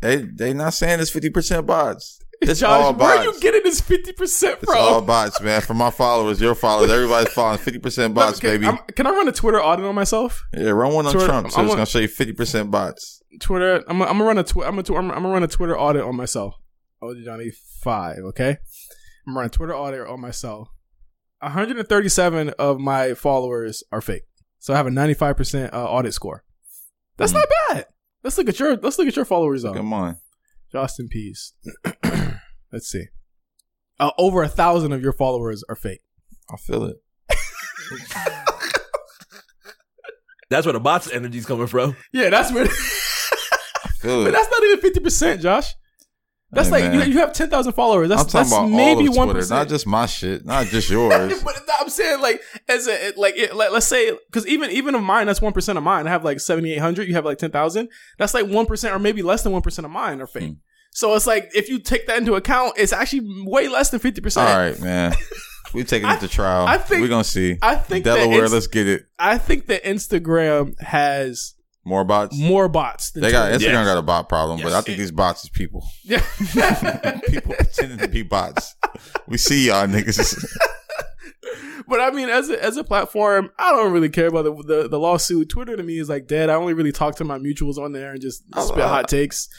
They 0.00 0.16
they 0.16 0.52
not 0.52 0.74
saying 0.74 0.98
it's 1.00 1.10
fifty 1.10 1.30
percent 1.30 1.66
bots. 1.66 2.18
It's 2.40 2.58
Josh, 2.60 2.68
all 2.84 2.94
where 2.94 3.18
are 3.18 3.24
you 3.24 3.40
getting 3.40 3.62
this 3.62 3.80
fifty 3.80 4.12
percent 4.12 4.58
It's 4.60 4.72
all 4.72 5.00
bots, 5.00 5.40
man. 5.40 5.60
For 5.60 5.72
my 5.74 5.90
followers, 5.90 6.40
your 6.40 6.56
followers, 6.56 6.90
everybody's 6.90 7.32
following 7.32 7.58
fifty 7.58 7.78
percent 7.78 8.12
bots, 8.12 8.40
can, 8.40 8.50
baby. 8.50 8.66
I'm- 8.66 8.78
can 8.96 9.06
I 9.06 9.10
run 9.10 9.28
a 9.28 9.32
Twitter 9.32 9.62
audit 9.62 9.84
on 9.84 9.94
myself? 9.94 10.42
yeah, 10.52 10.70
run 10.70 10.92
one 10.92 11.06
on 11.06 11.12
Twitter- 11.12 11.26
Trump, 11.28 11.50
so 11.52 11.58
I'm 11.60 11.66
it's 11.66 11.74
gonna 11.74 11.86
show 11.86 12.00
you 12.00 12.08
fifty 12.08 12.32
percent 12.32 12.72
bots. 12.72 13.22
Twitter. 13.40 13.84
I'm 13.88 13.98
gonna, 13.98 14.10
I'm 14.10 14.20
run 14.20 14.36
a 14.38 14.42
twi- 14.42 14.66
I'm, 14.66 14.74
gonna, 14.80 14.98
I'm 14.98 15.08
gonna 15.22 15.28
run 15.28 15.44
a 15.44 15.48
Twitter 15.48 15.78
audit 15.78 16.02
on 16.02 16.16
myself. 16.16 16.56
Oh, 17.00 17.14
Johnny 17.24 17.52
five. 17.82 18.18
Okay, 18.30 18.56
I'm 19.26 19.32
gonna 19.32 19.40
run 19.40 19.46
a 19.46 19.50
Twitter 19.50 19.74
audit 19.74 20.06
on 20.06 20.20
myself. 20.20 20.68
137 21.40 22.50
of 22.58 22.78
my 22.78 23.14
followers 23.14 23.82
are 23.92 24.00
fake, 24.00 24.24
so 24.58 24.72
I 24.72 24.76
have 24.76 24.86
a 24.86 24.90
95 24.90 25.36
percent 25.36 25.74
uh, 25.74 25.84
audit 25.84 26.14
score. 26.14 26.44
That's 27.16 27.32
Hmm. 27.32 27.38
not 27.38 27.48
bad. 27.70 27.86
Let's 28.22 28.38
look 28.38 28.48
at 28.48 28.58
your 28.58 28.76
let's 28.76 28.98
look 28.98 29.08
at 29.08 29.16
your 29.16 29.24
followers 29.24 29.62
though. 29.62 29.74
Come 29.74 29.92
on, 29.92 30.16
Justin 30.72 31.08
Peace. 31.08 31.52
let's 32.72 32.88
see. 32.88 33.04
Uh, 34.00 34.10
over 34.18 34.42
a 34.42 34.48
thousand 34.48 34.92
of 34.92 35.02
your 35.02 35.12
followers 35.12 35.62
are 35.68 35.76
fake. 35.76 36.00
I 36.52 36.56
feel 36.56 36.84
it. 36.84 36.96
That's 40.50 40.66
where 40.66 40.72
the 40.72 40.80
bots 40.80 41.10
energy's 41.10 41.46
coming 41.46 41.66
from. 41.66 41.96
Yeah, 42.12 42.28
that's 42.30 42.52
where. 42.52 42.64
I 42.64 43.88
feel 43.98 44.24
but 44.24 44.32
that's 44.32 44.50
not 44.50 44.62
even 44.62 44.78
50 44.80 45.00
percent, 45.00 45.40
Josh. 45.40 45.74
That's 46.54 46.68
Hey, 46.68 46.82
like 46.82 46.92
you, 46.92 46.98
man. 47.00 47.10
you 47.12 47.18
have 47.18 47.32
10,000 47.32 47.72
followers. 47.72 48.08
That's 48.08 48.24
that's 48.32 48.50
maybe 48.52 49.08
one 49.08 49.28
not 49.48 49.68
just 49.68 49.86
my 49.86 50.06
shit, 50.06 50.44
not 50.44 50.66
just 50.68 50.88
yours. 50.90 51.42
but 51.44 51.60
I'm 51.80 51.88
saying 51.88 52.20
like 52.20 52.40
as 52.68 52.88
a 52.88 53.12
like 53.16 53.36
it, 53.36 53.54
like 53.54 53.70
let's 53.72 53.86
say 53.86 54.16
because 54.26 54.46
even 54.46 54.70
even 54.70 54.94
of 54.94 55.02
mine 55.02 55.26
that's 55.26 55.42
one 55.42 55.52
percent 55.52 55.76
of 55.78 55.84
mine. 55.84 56.06
I 56.06 56.10
have 56.10 56.24
like 56.24 56.40
seventy 56.40 56.72
eight 56.72 56.78
hundred. 56.78 57.08
You 57.08 57.14
have 57.14 57.24
like 57.24 57.38
ten 57.38 57.50
thousand. 57.50 57.88
That's 58.18 58.34
like 58.34 58.46
one 58.46 58.66
percent 58.66 58.94
or 58.94 58.98
maybe 58.98 59.22
less 59.22 59.42
than 59.42 59.52
one 59.52 59.62
percent 59.62 59.84
of 59.84 59.90
mine 59.92 60.20
are 60.20 60.26
fake. 60.26 60.44
Hmm. 60.44 60.52
So 60.92 61.14
it's 61.14 61.26
like 61.26 61.50
if 61.54 61.68
you 61.68 61.78
take 61.80 62.06
that 62.06 62.18
into 62.18 62.34
account, 62.34 62.74
it's 62.76 62.92
actually 62.92 63.44
way 63.44 63.68
less 63.68 63.90
than 63.90 64.00
fifty 64.00 64.20
percent. 64.20 64.48
All 64.48 64.56
right, 64.56 64.78
man. 64.80 65.14
We're 65.74 65.82
taking 65.82 66.08
it 66.08 66.20
to 66.20 66.28
trial. 66.28 66.66
I 66.68 66.78
think- 66.78 67.00
we're 67.02 67.08
gonna 67.08 67.24
see. 67.24 67.58
I 67.60 67.74
think 67.74 68.04
that 68.04 68.14
Delaware, 68.14 68.48
let's 68.48 68.68
get 68.68 68.86
it. 68.86 69.06
I 69.18 69.38
think 69.38 69.66
that 69.66 69.82
Instagram 69.82 70.80
has 70.80 71.53
More 71.84 72.04
bots. 72.04 72.38
more 72.38 72.68
bots. 72.68 73.10
Than 73.10 73.22
They 73.22 73.30
got 73.30 73.48
Twitter. 73.50 73.66
Instagram 73.66 73.72
Yes. 73.74 73.86
got 73.86 73.98
a 73.98 74.02
bot 74.02 74.28
problem, 74.28 74.60
but 74.62 74.72
I 74.72 74.80
think 74.80 74.98
these 74.98 75.10
bots 75.10 75.44
is 75.44 75.50
people. 75.50 75.84
Yeah. 76.02 76.20
People 77.28 77.54
pretending 77.54 77.98
to 77.98 78.08
be 78.08 78.22
bots. 78.22 78.74
We 79.28 79.36
see 79.38 79.66
y'all 79.68 79.86
niggas. 79.86 80.42
But 81.86 82.00
I 82.00 82.10
mean, 82.12 82.30
as 82.30 82.48
a, 82.48 82.64
as 82.64 82.78
a 82.78 82.82
platform, 82.84 83.50
I 83.58 83.70
don't 83.70 83.92
really 83.92 84.08
care 84.08 84.28
about 84.28 84.44
the, 84.44 84.54
the 84.54 84.88
the 84.88 84.98
lawsuit. 84.98 85.50
Twitter 85.50 85.76
to 85.76 85.82
me 85.82 85.98
is 85.98 86.08
like 86.08 86.26
dead. 86.26 86.48
I 86.48 86.54
only 86.54 86.72
really 86.72 86.92
talk 86.92 87.16
to 87.16 87.24
my 87.24 87.36
mutuals 87.38 87.76
on 87.76 87.92
there 87.92 88.12
and 88.12 88.20
just 88.22 88.42
I- 88.54 88.62
spit 88.64 88.78
I- 88.84 88.88
hot 88.88 89.08
takes. 89.08 89.50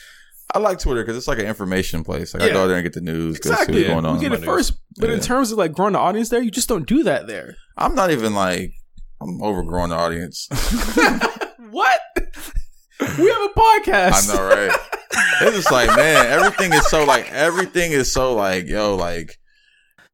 I 0.54 0.58
like 0.58 0.80
Twitter 0.80 1.04
because 1.04 1.18
it's 1.18 1.28
like 1.28 1.38
an 1.38 1.46
information 1.46 2.04
place. 2.04 2.34
Like 2.34 2.42
I 2.42 2.48
Yeah. 2.48 2.54
go 2.54 2.68
there 2.68 2.78
and 2.78 2.84
get 2.84 2.94
the 2.94 3.02
news, 3.02 3.38
go 3.40 3.50
see 3.50 3.54
Exactly. 3.54 3.76
what's 3.82 3.90
going 3.94 4.06
on. 4.08 4.16
You 4.16 4.22
get 4.22 4.30
my 4.32 4.36
it 4.38 4.40
news. 4.40 4.48
first, 4.48 4.74
but 4.98 5.12
in 5.12 5.20
terms 5.20 5.52
of 5.52 5.60
like 5.60 5.74
growing 5.74 5.94
the 5.94 6.00
audience 6.00 6.30
there, 6.30 6.42
you 6.42 6.50
just 6.50 6.68
don't 6.68 6.88
do 6.88 7.04
that 7.04 7.28
there. 7.28 7.58
I'm 7.78 7.94
not 7.94 8.10
even 8.10 8.34
like 8.34 8.74
I'm 9.22 9.40
overgrowing 9.44 9.90
the 9.92 9.96
audience. 9.96 10.48
what? 11.72 12.00
we 13.00 13.30
have 13.30 13.42
a 13.42 13.54
podcast. 13.56 14.30
I 14.30 14.36
know, 14.36 14.44
right? 14.48 14.80
It's 15.42 15.56
just 15.58 15.72
like, 15.72 15.88
man, 15.96 16.26
everything 16.28 16.74
is 16.74 16.88
so 16.90 17.06
like 17.06 17.32
everything 17.32 17.92
is 17.92 18.12
so 18.12 18.34
like, 18.36 18.68
yo, 18.68 18.96
like 18.96 19.38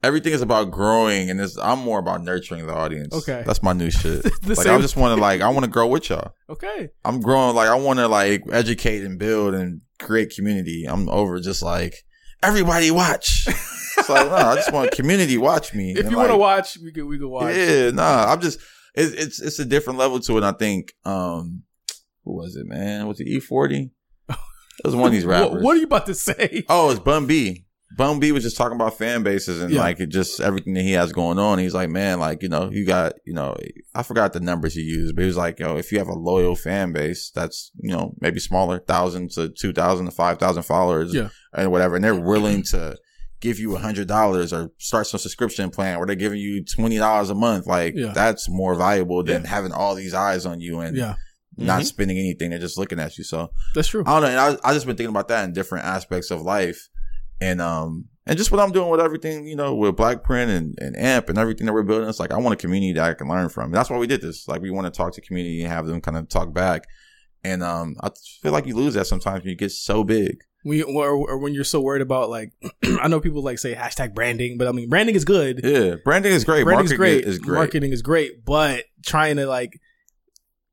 everything 0.03 0.33
is 0.33 0.41
about 0.41 0.71
growing, 0.71 1.29
and 1.29 1.39
it's, 1.39 1.57
I'm 1.57 1.79
more 1.79 1.99
about 1.99 2.23
nurturing 2.23 2.65
the 2.67 2.73
audience. 2.73 3.13
Okay. 3.13 3.43
that's 3.45 3.61
my 3.61 3.73
new 3.73 3.91
shit. 3.91 4.25
Like 4.47 4.57
same- 4.57 4.75
I 4.77 4.81
just 4.81 4.97
want 4.97 5.15
to 5.15 5.21
like 5.21 5.41
I 5.41 5.49
want 5.49 5.65
to 5.65 5.71
grow 5.71 5.87
with 5.87 6.09
y'all. 6.09 6.33
Okay. 6.49 6.89
I'm 7.05 7.21
growing 7.21 7.55
like 7.55 7.69
I 7.69 7.75
want 7.75 7.99
to 7.99 8.07
like 8.07 8.43
educate 8.51 9.03
and 9.03 9.17
build 9.19 9.53
and 9.53 9.81
create 9.99 10.33
community. 10.35 10.85
I'm 10.85 11.07
over 11.09 11.39
just 11.39 11.61
like 11.61 11.95
everybody 12.43 12.89
watch. 12.91 13.45
it's 13.47 14.09
like 14.09 14.27
no, 14.27 14.35
I 14.35 14.55
just 14.55 14.71
want 14.73 14.91
community 14.91 15.37
watch 15.37 15.73
me. 15.73 15.91
If 15.91 15.99
And, 16.01 16.11
you 16.11 16.17
want 16.17 16.31
to 16.31 16.37
watch, 16.37 16.77
we 16.83 16.91
could 16.91 17.05
we 17.05 17.19
could 17.19 17.27
watch. 17.29 17.55
yeah, 17.55 17.91
nah. 17.91 18.25
I'm 18.31 18.41
just 18.41 18.59
it's 18.95 19.13
it's 19.13 19.41
it's 19.41 19.59
a 19.59 19.65
different 19.65 19.99
level 19.99 20.19
to 20.21 20.37
it. 20.37 20.43
I 20.43 20.51
think 20.53 20.93
um, 21.05 21.63
who 22.23 22.35
was 22.35 22.55
it, 22.55 22.65
man? 22.65 23.07
Was 23.07 23.19
it 23.19 23.27
E 23.27 23.39
Forty? 23.39 23.91
It 24.29 24.85
was 24.85 24.95
one 24.95 25.07
of 25.07 25.11
these 25.13 25.25
rappers. 25.25 25.51
What, 25.53 25.61
what 25.61 25.75
are 25.77 25.79
you 25.79 25.85
about 25.85 26.05
to 26.07 26.15
say? 26.15 26.63
Oh, 26.69 26.89
it's 26.91 26.99
Bun 26.99 27.27
B. 27.27 27.65
Bun 27.97 28.21
B 28.21 28.31
was 28.31 28.43
just 28.43 28.55
talking 28.55 28.77
about 28.77 28.97
fan 28.97 29.21
bases 29.21 29.61
and 29.61 29.69
Yeah. 29.69 29.81
like 29.81 29.99
it 29.99 30.07
just 30.07 30.39
everything 30.39 30.73
that 30.75 30.81
he 30.81 30.93
has 30.93 31.11
going 31.11 31.37
on. 31.37 31.59
He's 31.59 31.73
like, 31.73 31.89
man, 31.89 32.21
like 32.21 32.41
you 32.41 32.47
know, 32.47 32.71
you 32.71 32.85
got 32.85 33.13
you 33.25 33.33
know, 33.33 33.55
I 33.93 34.01
forgot 34.03 34.31
the 34.31 34.39
numbers 34.39 34.73
he 34.75 34.81
used, 34.81 35.13
but 35.13 35.23
he 35.23 35.27
was 35.27 35.35
like, 35.35 35.59
yo, 35.59 35.75
if 35.75 35.91
you 35.91 35.97
have 35.97 36.07
a 36.07 36.13
loyal 36.17 36.55
fan 36.55 36.93
base, 36.93 37.31
that's 37.35 37.69
you 37.79 37.91
know 37.91 38.15
maybe 38.21 38.39
smaller, 38.39 38.79
thousand 38.79 39.31
to 39.31 39.49
two 39.49 39.73
thousand 39.73 40.05
to 40.05 40.11
five 40.13 40.39
thousand 40.39 40.63
followers, 40.63 41.13
Yeah. 41.13 41.29
and 41.53 41.69
whatever, 41.69 41.95
and 41.95 42.03
they're 42.05 42.15
willing 42.15 42.63
to 42.71 42.97
give 43.41 43.59
you 43.59 43.75
a 43.75 43.79
hundred 43.79 44.07
dollars 44.07 44.53
or 44.53 44.71
start 44.77 45.07
some 45.07 45.19
subscription 45.19 45.69
plan 45.69 45.97
where 45.97 46.07
they're 46.07 46.15
giving 46.15 46.39
you 46.39 46.63
twenty 46.63 46.97
dollars 46.97 47.29
a 47.29 47.35
month, 47.35 47.67
like 47.67 47.93
Yeah. 47.95 48.13
that's 48.13 48.47
more 48.49 48.75
valuable 48.75 49.23
than 49.23 49.41
Yeah. 49.43 49.49
having 49.49 49.71
all 49.73 49.95
these 49.95 50.13
eyes 50.13 50.45
on 50.45 50.61
you 50.61 50.79
and 50.79 50.95
Yeah, 50.95 51.15
not 51.57 51.81
Mhm. 51.81 51.85
spending 51.85 52.17
anything. 52.17 52.51
They're 52.51 52.59
just 52.59 52.77
looking 52.77 52.99
at 52.99 53.17
you. 53.17 53.23
So 53.23 53.49
that's 53.75 53.87
true. 53.89 54.03
I 54.05 54.19
don't 54.19 54.21
know. 54.21 54.27
And 54.29 54.59
I, 54.63 54.69
I 54.69 54.73
just 54.73 54.85
been 54.85 54.95
thinking 54.95 55.13
about 55.13 55.27
that 55.29 55.43
in 55.43 55.53
different 55.53 55.85
aspects 55.85 56.31
of 56.31 56.41
life, 56.41 56.87
and 57.41 57.59
um, 57.61 58.05
and 58.27 58.37
just 58.37 58.51
what 58.51 58.61
I'm 58.61 58.71
doing 58.71 58.89
with 58.89 59.01
everything, 59.01 59.47
you 59.47 59.55
know, 59.55 59.73
with 59.75 59.95
Black 59.95 60.23
Print 60.23 60.51
and, 60.51 60.75
and 60.79 60.95
AMP 60.95 61.27
and 61.29 61.39
everything 61.39 61.65
that 61.65 61.73
we're 61.73 61.81
building. 61.83 62.07
It's 62.07 62.19
like 62.19 62.31
I 62.31 62.37
want 62.37 62.53
a 62.53 62.57
community 62.57 62.93
that 62.93 63.03
I 63.03 63.13
can 63.15 63.27
learn 63.27 63.49
from. 63.49 63.65
And 63.65 63.73
that's 63.73 63.89
why 63.89 63.97
we 63.97 64.05
did 64.07 64.21
this. 64.21 64.47
Like 64.47 64.61
we 64.61 64.69
want 64.69 64.85
to 64.85 64.95
talk 64.95 65.13
to 65.15 65.21
community 65.21 65.63
and 65.63 65.71
have 65.71 65.87
them 65.87 66.01
kind 66.01 66.15
of 66.17 66.29
talk 66.29 66.53
back. 66.53 66.83
And 67.43 67.63
um, 67.63 67.95
I 68.03 68.09
feel 68.43 68.51
like 68.51 68.67
you 68.67 68.75
lose 68.75 68.93
that 68.93 69.07
sometimes 69.07 69.41
when 69.41 69.49
you 69.49 69.55
get 69.57 69.71
so 69.71 70.03
big. 70.03 70.37
When 70.63 70.77
you, 70.77 70.85
or, 70.85 71.09
or 71.09 71.37
when 71.39 71.53
you're 71.53 71.63
so 71.63 71.81
worried 71.81 72.01
about 72.01 72.29
like, 72.29 72.53
I 72.83 73.07
know 73.07 73.19
people 73.19 73.41
like 73.41 73.59
say 73.59 73.73
hashtag 73.73 74.13
branding, 74.13 74.57
but 74.57 74.67
I 74.67 74.71
mean 74.71 74.89
branding 74.89 75.15
is 75.15 75.25
good. 75.25 75.61
Yeah, 75.63 75.95
branding 76.03 76.33
is 76.33 76.43
great. 76.43 76.63
Branding 76.63 76.85
Marketing 76.85 76.97
great. 76.97 77.25
is 77.25 77.39
great. 77.39 77.55
Marketing 77.55 77.91
is 77.91 78.01
great, 78.01 78.45
but 78.45 78.85
trying 79.05 79.37
to 79.37 79.47
like, 79.47 79.79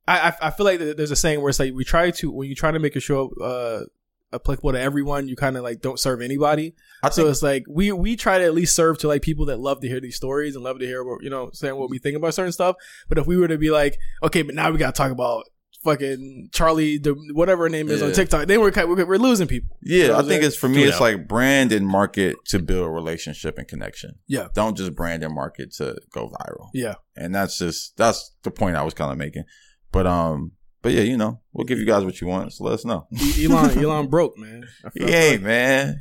I 0.06 0.28
I, 0.28 0.48
I 0.48 0.50
feel 0.50 0.66
like 0.66 0.78
there's 0.78 1.10
a 1.10 1.16
saying 1.16 1.40
where 1.40 1.48
it's 1.50 1.58
like 1.58 1.72
we 1.72 1.84
try 1.84 2.10
to 2.10 2.30
when 2.30 2.48
you 2.48 2.54
try 2.54 2.70
to 2.70 2.78
make 2.78 2.96
a 2.96 3.00
show 3.00 3.30
uh 3.42 3.84
applicable 4.32 4.72
to 4.72 4.80
everyone, 4.80 5.28
you 5.28 5.36
kind 5.36 5.56
of 5.56 5.62
like 5.62 5.80
don't 5.80 5.98
serve 5.98 6.20
anybody. 6.20 6.74
I 7.02 7.10
So 7.10 7.28
it's 7.28 7.42
like 7.42 7.64
we 7.68 7.92
we 7.92 8.16
try 8.16 8.38
to 8.38 8.44
at 8.44 8.54
least 8.54 8.74
serve 8.74 8.98
to 8.98 9.08
like 9.08 9.22
people 9.22 9.46
that 9.46 9.58
love 9.58 9.80
to 9.80 9.88
hear 9.88 10.00
these 10.00 10.16
stories 10.16 10.54
and 10.54 10.64
love 10.64 10.78
to 10.80 10.86
hear 10.86 11.04
what 11.04 11.22
you 11.22 11.30
know 11.30 11.50
saying 11.52 11.76
what 11.76 11.90
we 11.90 11.98
think 11.98 12.16
about 12.16 12.34
certain 12.34 12.52
stuff. 12.52 12.76
But 13.08 13.18
if 13.18 13.26
we 13.26 13.36
were 13.36 13.48
to 13.48 13.58
be 13.58 13.70
like, 13.70 13.98
okay, 14.22 14.42
but 14.42 14.54
now 14.54 14.70
we 14.70 14.78
gotta 14.78 14.92
talk 14.92 15.10
about 15.10 15.44
fucking 15.84 16.48
Charlie, 16.52 16.98
the 16.98 17.14
whatever 17.32 17.64
her 17.64 17.68
name 17.68 17.88
is 17.88 18.02
on 18.02 18.12
TikTok, 18.12 18.46
They 18.46 18.58
we're 18.58 18.70
kind- 18.72 18.88
we're, 18.88 19.04
we're 19.06 19.18
losing 19.18 19.46
people. 19.46 19.76
yeah, 19.82 20.02
You 20.02 20.08
know 20.08 20.14
I 20.14 20.18
think 20.18 20.30
saying? 20.30 20.44
it's 20.44 20.56
for 20.56 20.68
me. 20.68 20.82
Do 20.82 20.88
It's 20.88 21.00
like 21.00 21.26
brand 21.28 21.72
and 21.72 21.86
market 21.86 22.36
to 22.46 22.58
build 22.58 22.86
a 22.86 22.90
relationship 22.90 23.58
and 23.58 23.66
connection. 23.68 24.16
Yeah. 24.26 24.48
don't 24.54 24.76
just 24.76 24.94
brand 24.94 25.22
and 25.24 25.34
market 25.34 25.72
to 25.74 25.96
go 26.12 26.28
viral. 26.28 26.68
Yeah. 26.74 26.94
and 27.16 27.34
that's 27.34 27.58
just 27.58 27.96
that's 27.96 28.34
the 28.42 28.50
point 28.50 28.76
I 28.76 28.82
was 28.82 28.94
kind 28.94 29.10
of 29.12 29.18
making. 29.18 29.44
But 29.92 30.06
um, 30.06 30.52
but 30.82 30.92
yeah, 30.92 31.02
you 31.02 31.16
know, 31.16 31.40
we'll 31.52 31.64
give 31.66 31.78
you 31.78 31.86
guys 31.86 32.04
what 32.04 32.20
you 32.20 32.26
want. 32.26 32.52
So 32.52 32.64
let 32.64 32.74
us 32.74 32.84
know. 32.84 33.06
Elon 33.40 33.78
Elon 33.84 34.08
broke 34.08 34.36
man. 34.38 34.64
I 34.84 34.88
He 34.94 35.04
ain't 35.04 35.32
like- 35.34 35.42
man. 35.42 36.00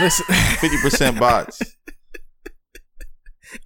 listen. 0.00 0.24
Fifty 0.60 0.76
percent 0.82 1.18
bots. 1.18 1.60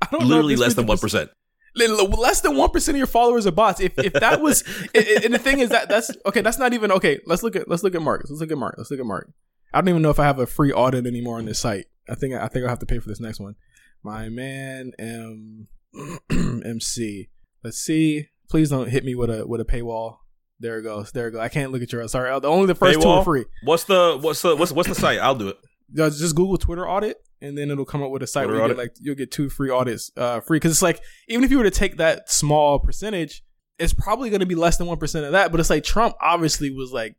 I 0.01 0.07
don't 0.11 0.23
know 0.23 0.27
Literally 0.29 0.55
it's 0.55 0.63
less 0.63 0.75
than 0.75 0.87
1%. 0.87 1.29
Less 1.77 2.41
than 2.41 2.57
one 2.57 2.71
percent 2.71 2.95
of 2.95 2.99
your 2.99 3.07
followers 3.07 3.47
are 3.47 3.53
bots. 3.53 3.81
If 3.81 3.99
if 3.99 4.13
that 4.15 4.41
was, 4.41 4.63
and- 4.95 5.35
the 5.35 5.39
thing 5.39 5.59
is 5.61 5.71
that 5.71 5.89
that's 5.89 6.11
okay. 6.27 6.41
That's 6.41 6.59
not 6.59 6.73
even 6.73 6.93
okay. 6.93 7.21
Let's 7.27 7.43
look 7.43 7.57
at 7.57 7.69
let's 7.69 7.83
look 7.83 7.95
at 7.95 8.03
Mark. 8.03 8.25
Let's 8.29 8.41
look 8.41 8.51
at 8.51 8.59
Mark. 8.59 8.75
Let's 8.79 8.91
look 8.91 9.01
at 9.01 9.07
Mark. 9.07 9.31
I 9.73 9.81
don't 9.81 9.89
even 9.89 10.03
know 10.03 10.11
if 10.11 10.21
I 10.21 10.25
have 10.25 10.39
a 10.39 10.47
free 10.47 10.73
audit 10.73 11.05
anymore 11.07 11.39
on 11.39 11.47
this 11.47 11.59
site. 11.59 11.87
I 12.09 12.15
think 12.15 12.35
I 12.35 12.47
think 12.49 12.63
I'll 12.65 12.69
have 12.71 12.79
to 12.81 12.87
pay 12.87 12.99
for 13.01 13.09
this 13.09 13.21
next 13.21 13.41
one. 13.41 13.57
My 14.05 14.29
man 14.29 14.93
M 14.99 15.69
MC. 16.31 17.29
Let's 17.63 17.79
see. 17.79 18.29
Please 18.51 18.71
don't 18.71 18.89
hit 18.91 19.05
me 19.05 19.15
with 19.15 19.31
a 19.31 19.47
with 19.47 19.61
a 19.61 19.65
paywall. 19.65 20.19
There 20.61 20.79
it 20.79 20.83
goes. 20.83 21.11
There 21.13 21.29
it 21.29 21.33
goes. 21.33 21.41
I 21.41 21.49
can't 21.49 21.73
look 21.73 21.83
at 21.83 21.93
your 21.93 22.07
sorry. 22.09 22.31
Only 22.31 22.67
the 22.67 22.75
first 22.75 23.01
two 23.01 23.09
are 23.09 23.25
free. 23.25 23.45
What's 23.65 23.85
the 23.85 24.19
what's 24.21 24.43
the 24.43 24.55
what's 24.55 24.71
what's 24.71 24.89
the 24.89 24.95
site? 24.95 25.19
I'll 25.19 25.35
do 25.35 25.49
it. 25.49 25.57
Just 25.95 26.35
Google 26.37 26.57
Twitter 26.57 26.89
audit, 26.89 27.17
and 27.41 27.57
then 27.59 27.71
it'll 27.71 27.85
come 27.85 28.03
up 28.03 28.11
with 28.11 28.23
a 28.23 28.27
site 28.27 28.45
Twitter 28.45 28.59
where 28.61 28.69
you 28.69 28.75
get 28.75 28.81
like 28.81 28.93
you'll 29.01 29.15
get 29.15 29.31
two 29.31 29.49
free 29.51 29.71
audits 29.71 30.11
uh, 30.17 30.41
free. 30.41 30.57
Because 30.57 30.73
it's 30.73 30.83
like 30.83 31.01
even 31.29 31.45
if 31.45 31.51
you 31.51 31.59
were 31.59 31.65
to 31.65 31.71
take 31.71 31.97
that 31.99 32.31
small 32.31 32.79
percentage, 32.79 33.43
it's 33.79 33.93
probably 33.95 34.31
going 34.31 34.41
to 34.41 34.47
be 34.47 34.55
less 34.55 34.77
than 34.77 34.87
one 34.87 34.99
percent 34.99 35.25
of 35.27 35.33
that. 35.33 35.51
But 35.51 35.61
it's 35.61 35.71
like 35.71 35.85
Trump 35.85 36.15
obviously 36.21 36.71
was 36.71 36.93
like 36.93 37.17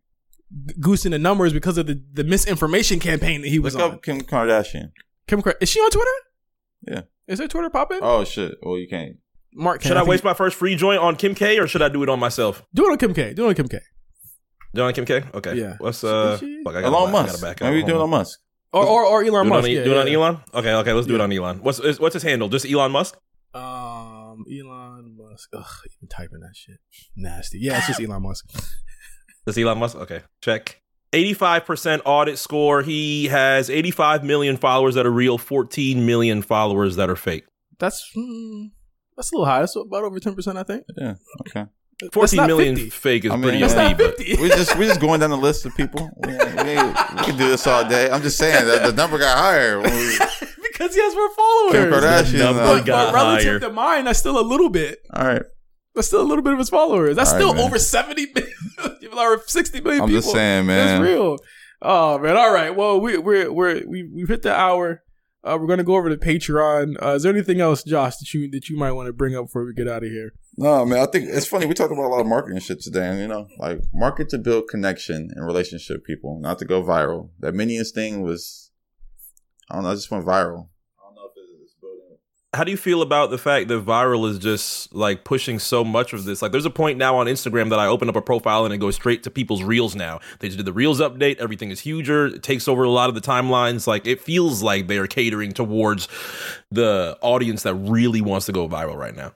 g- 0.68 0.76
goosing 0.80 1.12
the 1.12 1.20
numbers 1.20 1.54
because 1.54 1.78
of 1.78 1.88
the, 1.88 2.02
the 2.14 2.24
misinformation 2.24 3.00
campaign 3.00 3.42
that 3.42 3.50
he 3.50 3.60
was 3.60 3.76
Look 3.76 3.84
on. 3.84 3.92
up 3.96 4.04
Kim 4.04 4.22
Kardashian. 4.22 4.92
Kim, 5.28 5.42
Kar- 5.42 5.56
is 5.62 5.70
she 5.70 5.80
on 5.80 5.92
Twitter? 5.92 6.10
Yeah. 6.88 7.02
Is 7.28 7.40
her 7.40 7.48
Twitter 7.48 7.70
popping? 7.70 8.00
Oh 8.02 8.24
shit. 8.24 8.56
Well, 8.62 8.78
you 8.78 8.88
can't. 8.88 9.18
Mark, 9.54 9.82
can 9.82 9.90
Should 9.90 9.98
I 9.98 10.02
think- 10.02 10.10
waste 10.10 10.24
my 10.24 10.34
first 10.34 10.56
free 10.58 10.76
joint 10.76 11.00
on 11.00 11.16
Kim 11.16 11.34
K 11.36 11.58
or 11.60 11.68
should 11.68 11.82
I 11.82 11.90
do 11.90 12.04
it 12.04 12.10
on 12.10 12.20
myself? 12.20 12.64
Do 12.74 12.88
it 12.88 12.92
on 12.92 12.98
Kim 12.98 13.14
K. 13.14 13.34
Do 13.34 13.46
it 13.46 13.50
on 13.50 13.56
Kim 13.56 13.68
K. 13.68 13.80
Do 14.74 14.82
it 14.82 14.86
on 14.86 14.94
Kim 14.94 15.06
K? 15.06 15.24
Okay. 15.34 15.56
Yeah. 15.56 15.76
What's 15.80 16.04
uh? 16.04 16.32
Is 16.34 16.40
she- 16.42 16.62
Fuck, 16.64 16.76
I 16.76 16.82
gotta 16.82 16.96
Elon 16.96 17.12
back- 17.12 17.20
I 17.20 17.22
Musk. 17.24 17.34
gotta 17.42 17.42
back 17.56 17.62
Maybe 17.62 17.82
up. 17.82 17.88
do 17.88 17.92
it 17.94 17.98
Hold 17.98 18.04
on 18.04 18.10
Musk. 18.12 18.40
Or 18.76 18.86
or, 18.86 19.06
or 19.06 19.24
Elon 19.24 19.32
Do 19.32 19.38
it 19.38 19.40
on, 19.40 19.48
Musk. 19.50 19.70
Yeah, 19.70 19.84
do 19.84 19.92
it 19.92 19.98
on. 19.98 20.08
Elon. 20.08 20.38
Okay, 20.54 20.74
okay, 20.74 20.94
let's 20.94 21.08
do 21.08 21.16
it 21.16 21.22
on 21.22 21.32
Elon. 21.32 21.60
What's 21.64 21.80
is- 21.80 22.00
what's 22.00 22.14
his 22.14 22.24
handle? 22.24 22.50
Just 22.50 22.66
Elon 22.66 22.92
Musk. 22.92 23.18
Um, 23.54 24.44
Elon 24.52 25.16
Musk. 25.18 25.50
Ugh, 25.54 25.66
even 25.86 26.08
typing 26.10 26.42
that 26.42 26.56
shit, 26.56 26.78
nasty. 27.16 27.60
Yeah, 27.60 27.78
it's 27.78 27.88
just 27.88 28.02
Elon 28.02 28.22
Musk. 28.24 28.46
Does 29.46 29.58
Elon 29.58 29.78
Musk? 29.78 29.96
Okay, 29.98 30.22
check. 30.42 30.82
85% 31.14 32.02
audit 32.04 32.38
score. 32.38 32.82
He 32.82 33.28
has 33.28 33.70
85 33.70 34.26
million 34.26 34.58
followers 34.58 34.96
that 34.96 35.06
are 35.06 35.12
real, 35.12 35.38
14 35.38 36.06
million 36.06 36.42
followers 36.42 36.98
that 36.98 37.10
are 37.10 37.16
fake. 37.16 37.46
That's 37.80 38.04
mm, 38.18 38.72
that's 39.16 39.32
a 39.32 39.36
little 39.36 39.46
high. 39.46 39.60
That's 39.62 39.76
about 39.78 40.04
over 40.04 40.20
ten 40.20 40.36
percent, 40.36 40.58
I 40.58 40.64
think. 40.64 40.84
Yeah. 40.98 41.16
Okay. 41.48 41.66
That's 42.02 42.14
14 42.14 42.38
not 42.38 42.48
million 42.48 42.76
50. 42.76 42.90
fake 42.90 43.26
is 43.26 43.32
I 43.32 43.36
mean, 43.36 43.44
pretty 43.44 43.58
yeah. 43.60 43.68
That's 43.68 43.80
OD, 43.80 43.88
not 43.92 43.98
but 43.98 44.18
fifty. 44.18 44.42
We 44.42 44.50
just 44.50 44.78
we 44.78 44.86
just 44.86 45.00
going 45.00 45.22
down 45.22 45.30
the 45.30 45.38
list 45.38 45.66
of 45.66 45.76
people. 45.78 46.10
We, 46.18 46.34
we, 46.34 46.36
we 46.38 47.24
can 47.24 47.38
do 47.38 47.48
this 47.50 47.66
all 47.68 47.88
day. 47.88 48.10
I'm 48.10 48.22
just 48.22 48.38
saying 48.38 48.66
that 48.66 48.84
the 48.86 48.92
number 48.94 49.18
got 49.18 49.38
higher. 49.38 49.80
We, 49.80 49.86
because 50.64 50.94
he 50.94 51.02
has 51.02 51.16
more 51.16 51.34
followers. 51.36 51.72
Kim 51.72 51.92
Kardashian. 51.94 52.40
number 52.40 52.62
uh, 52.62 52.78
But, 52.80 52.86
got 52.86 53.06
but 53.08 53.14
relative 53.16 53.46
higher. 53.48 53.60
to 53.60 53.70
mine, 53.72 54.06
that's 54.06 54.20
still 54.20 54.38
a 54.40 54.44
little 54.44 54.70
bit. 54.70 55.00
all 55.14 55.26
right. 55.26 55.44
That's 55.94 56.08
still 56.08 56.22
a 56.22 56.28
little 56.28 56.44
bit 56.44 56.52
of 56.52 56.60
his 56.60 56.70
followers. 56.70 57.16
That's 57.16 57.30
All 57.32 57.36
right, 57.38 57.42
still 57.42 57.54
man. 57.54 57.64
over 57.64 57.80
seventy 57.80 58.28
million, 58.36 59.18
or 59.18 59.42
sixty 59.48 59.80
million 59.80 60.02
I'm 60.02 60.10
people. 60.10 60.22
just 60.22 60.34
saying, 60.34 60.66
man. 60.66 61.02
That's 61.02 61.10
real. 61.10 61.38
Oh 61.82 62.20
man. 62.20 62.36
All 62.36 62.54
right. 62.54 62.76
Well, 62.76 63.00
we 63.00 63.18
we're 63.18 63.50
we're 63.50 63.88
we 63.88 64.04
we've 64.04 64.28
hit 64.28 64.42
the 64.42 64.54
hour. 64.54 65.02
Uh, 65.46 65.58
we're 65.58 65.68
gonna 65.68 65.86
go 65.86 65.96
over 65.96 66.10
to 66.10 66.18
Patreon. 66.18 66.96
Uh, 67.02 67.12
is 67.14 67.24
there 67.24 67.32
anything 67.32 67.62
else, 67.62 67.84
Josh, 67.84 68.18
that 68.18 68.34
you 68.34 68.52
that 68.52 68.68
you 68.68 68.76
might 68.78 68.92
want 68.92 69.08
to 69.08 69.14
bring 69.14 69.38
up 69.38 69.46
before 69.46 69.64
we 69.64 69.74
get 69.74 69.88
out 69.88 70.04
of 70.04 70.10
here? 70.10 70.34
No, 70.58 70.86
man, 70.86 71.00
I 71.00 71.06
think 71.06 71.26
it's 71.28 71.48
funny. 71.48 71.66
We 71.66 71.74
talked 71.74 71.92
about 71.92 72.06
a 72.06 72.08
lot 72.08 72.22
of 72.22 72.28
marketing 72.28 72.60
shit 72.60 72.80
today, 72.80 73.08
and 73.10 73.20
you 73.20 73.28
know, 73.28 73.48
like 73.58 73.82
market 73.94 74.30
to 74.30 74.38
build 74.38 74.70
connection 74.70 75.30
and 75.36 75.46
relationship 75.46 76.06
people, 76.06 76.40
not 76.40 76.60
to 76.60 76.66
go 76.66 76.82
viral. 76.82 77.30
That 77.40 77.54
Minions 77.54 77.92
thing 77.92 78.22
was, 78.22 78.72
I 79.70 79.76
don't 79.76 79.84
know, 79.84 79.92
it 79.92 79.96
just 79.96 80.12
went 80.12 80.26
viral. 80.26 80.70
I 80.98 81.08
don't 81.08 81.16
know 81.16 81.26
if 81.26 81.62
it's 81.62 81.74
building. 81.82 82.18
how 82.54 82.64
do 82.64 82.72
you 82.72 82.78
feel 82.78 83.02
about 83.02 83.32
the 83.32 83.38
fact 83.38 83.68
that 83.68 83.86
viral 83.86 84.30
is 84.30 84.40
just 84.40 84.96
like 84.96 85.26
pushing 85.26 85.60
so 85.60 85.84
much 85.84 86.14
of 86.14 86.24
this? 86.24 86.42
Like, 86.42 86.54
there's 86.54 86.66
a 86.66 86.70
point 86.70 86.98
now 86.98 87.18
on 87.18 87.28
Instagram 87.28 87.70
that 87.72 87.80
I 87.80 87.88
open 87.88 88.08
up 88.08 88.16
a 88.16 88.22
profile 88.22 88.64
and 88.64 88.74
it 88.74 88.78
goes 88.78 88.96
straight 88.96 89.24
to 89.24 89.30
people's 89.30 89.62
reels 89.62 89.94
now. 89.94 90.22
They 90.40 90.48
just 90.48 90.58
did 90.58 90.66
the 90.66 90.72
reels 90.72 91.02
update. 91.02 91.36
Everything 91.36 91.70
is 91.70 91.82
huger. 91.82 92.28
It 92.28 92.44
takes 92.44 92.70
over 92.70 92.84
a 92.84 92.90
lot 92.90 93.10
of 93.10 93.16
the 93.16 93.22
timelines. 93.22 93.88
Like, 93.88 94.08
it 94.08 94.22
feels 94.22 94.64
like 94.64 94.88
they 94.88 95.00
are 95.00 95.08
catering 95.08 95.52
towards 95.52 96.08
the 96.72 97.18
audience 97.20 97.64
that 97.64 97.74
really 97.74 98.22
wants 98.22 98.46
to 98.46 98.54
go 98.54 98.70
viral 98.70 98.96
right 98.96 99.16
now. 99.16 99.34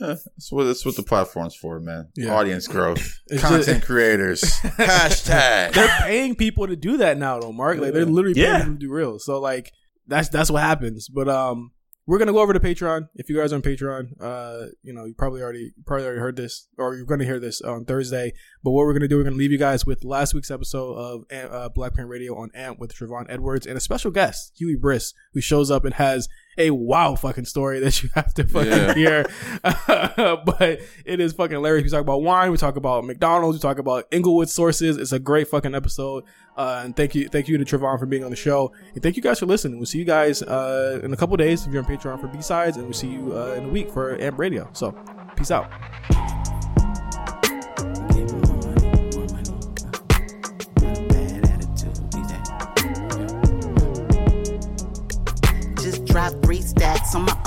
Yeah, 0.00 0.14
that's 0.24 0.50
what 0.50 0.64
that's 0.64 0.84
what 0.86 0.96
the 0.96 1.02
platform's 1.02 1.54
for, 1.54 1.78
man. 1.80 2.08
Yeah. 2.16 2.34
Audience 2.34 2.66
growth, 2.66 3.20
content 3.38 3.64
just- 3.66 3.82
creators, 3.86 4.40
hashtag. 4.94 5.72
They're 5.74 5.88
paying 6.00 6.34
people 6.34 6.66
to 6.66 6.76
do 6.76 6.96
that 6.98 7.18
now, 7.18 7.38
though, 7.40 7.52
Mark. 7.52 7.78
Like 7.78 7.92
they're 7.92 8.04
literally 8.06 8.34
paying 8.34 8.46
Yeah. 8.46 8.58
people 8.58 8.72
to 8.74 8.78
do 8.78 8.90
reels. 8.92 9.24
So 9.24 9.40
like 9.40 9.72
that's 10.06 10.28
that's 10.28 10.50
what 10.50 10.62
happens. 10.62 11.08
But 11.08 11.28
um, 11.28 11.72
we're 12.06 12.18
gonna 12.18 12.32
go 12.32 12.40
over 12.40 12.52
to 12.52 12.60
Patreon. 12.60 13.08
If 13.14 13.28
you 13.28 13.36
guys 13.38 13.52
are 13.52 13.56
on 13.56 13.62
Patreon, 13.62 14.12
uh, 14.20 14.66
you 14.82 14.92
know, 14.92 15.04
you 15.04 15.14
probably 15.16 15.42
already 15.42 15.72
probably 15.86 16.06
already 16.06 16.20
heard 16.20 16.36
this, 16.36 16.66
or 16.78 16.96
you're 16.96 17.04
gonna 17.06 17.24
hear 17.24 17.38
this 17.38 17.60
on 17.60 17.84
Thursday. 17.84 18.32
But 18.64 18.72
what 18.72 18.86
we're 18.86 18.94
gonna 18.94 19.06
do, 19.08 19.18
we're 19.18 19.24
gonna 19.24 19.36
leave 19.36 19.52
you 19.52 19.58
guys 19.58 19.86
with 19.86 20.02
last 20.04 20.34
week's 20.34 20.50
episode 20.50 20.94
of 20.94 21.24
uh, 21.32 21.68
Blackprint 21.76 22.08
Radio 22.08 22.36
on 22.36 22.50
AMP 22.54 22.80
with 22.80 22.94
Trevon 22.94 23.26
Edwards 23.28 23.66
and 23.66 23.76
a 23.76 23.80
special 23.80 24.10
guest, 24.10 24.52
Huey 24.56 24.76
Briss, 24.76 25.12
who 25.34 25.40
shows 25.40 25.70
up 25.70 25.84
and 25.84 25.94
has 25.94 26.28
a 26.60 26.70
wow 26.70 27.14
fucking 27.16 27.44
story 27.46 27.80
that 27.80 28.02
you 28.02 28.10
have 28.14 28.32
to 28.34 28.44
fucking 28.46 28.70
Yeah. 28.70 28.94
hear. 28.94 29.26
but 30.44 30.80
it 31.04 31.20
is 31.20 31.32
fucking 31.32 31.56
hilarious. 31.56 31.84
We 31.84 31.90
talk 31.90 32.00
about 32.02 32.22
wine, 32.22 32.50
we 32.50 32.56
talk 32.56 32.76
about 32.76 33.04
McDonald's, 33.04 33.58
we 33.58 33.62
talk 33.62 33.78
about 33.78 34.06
Inglewood 34.10 34.48
sources. 34.48 34.96
It's 34.96 35.12
a 35.12 35.18
great 35.18 35.48
fucking 35.48 35.74
episode. 35.74 36.24
Uh, 36.56 36.82
and 36.84 36.94
thank 36.94 37.14
you, 37.14 37.28
thank 37.28 37.48
you 37.48 37.56
to 37.56 37.64
Trevon 37.64 37.98
for 37.98 38.06
being 38.06 38.22
on 38.24 38.30
the 38.30 38.36
show. 38.36 38.72
And 38.94 39.02
thank 39.02 39.16
you 39.16 39.22
guys 39.22 39.38
for 39.38 39.46
listening. 39.46 39.78
We'll 39.78 39.86
see 39.86 39.98
you 39.98 40.04
guys 40.04 40.42
uh, 40.42 41.00
in 41.02 41.12
a 41.12 41.16
couple 41.16 41.36
days 41.36 41.66
if 41.66 41.72
you're 41.72 41.82
on 41.82 41.88
Patreon 41.88 42.20
for 42.20 42.26
B 42.28 42.42
sides, 42.42 42.76
and 42.76 42.84
we'll 42.84 42.92
see 42.94 43.08
you 43.08 43.32
uh, 43.36 43.54
in 43.54 43.64
a 43.64 43.68
week 43.68 43.90
for 43.90 44.20
Amp 44.20 44.38
Radio. 44.38 44.68
So, 44.72 44.92
peace 45.36 45.50
out. 45.50 46.39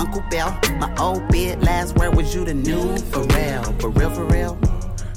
Uncle 0.03 0.23
Bell. 0.29 0.59
My 0.79 0.93
old 0.97 1.27
bed, 1.29 1.63
last 1.63 1.95
word 1.95 2.15
was 2.15 2.35
you 2.35 2.43
the 2.43 2.53
new 2.53 2.97
for 2.97 3.23
real. 3.35 3.63
For 3.79 3.89
real, 3.89 4.09
for 4.09 4.25
real. 4.25 4.57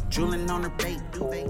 Drooling 0.08 0.48
on 0.50 0.62
her 0.62 0.70
bait, 0.78 1.00
duvet. 1.12 1.46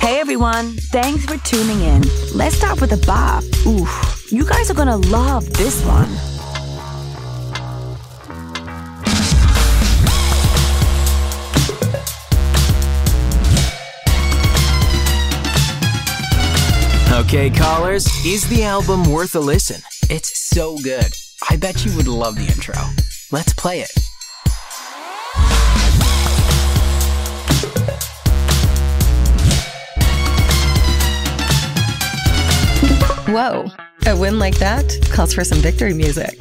Hey 0.00 0.18
everyone, 0.20 0.76
thanks 0.90 1.26
for 1.26 1.36
tuning 1.44 1.80
in. 1.82 2.02
Let's 2.34 2.56
start 2.56 2.80
with 2.80 2.92
a 2.92 3.06
bop. 3.06 3.44
Oof, 3.66 4.32
you 4.32 4.44
guys 4.44 4.70
are 4.70 4.74
gonna 4.74 4.96
love 4.96 5.44
this 5.52 5.84
one. 5.84 6.37
Okay, 17.28 17.50
callers, 17.50 18.06
is 18.24 18.48
the 18.48 18.64
album 18.64 19.12
worth 19.12 19.34
a 19.34 19.38
listen? 19.38 19.82
It's 20.08 20.48
so 20.48 20.78
good. 20.78 21.12
I 21.50 21.56
bet 21.56 21.84
you 21.84 21.94
would 21.94 22.08
love 22.08 22.36
the 22.36 22.46
intro. 22.46 22.72
Let's 23.30 23.52
play 23.52 23.80
it. 23.80 23.90
Whoa, 33.28 33.66
a 34.06 34.16
win 34.16 34.38
like 34.38 34.56
that 34.60 35.10
calls 35.12 35.34
for 35.34 35.44
some 35.44 35.58
victory 35.58 35.92
music. 35.92 36.40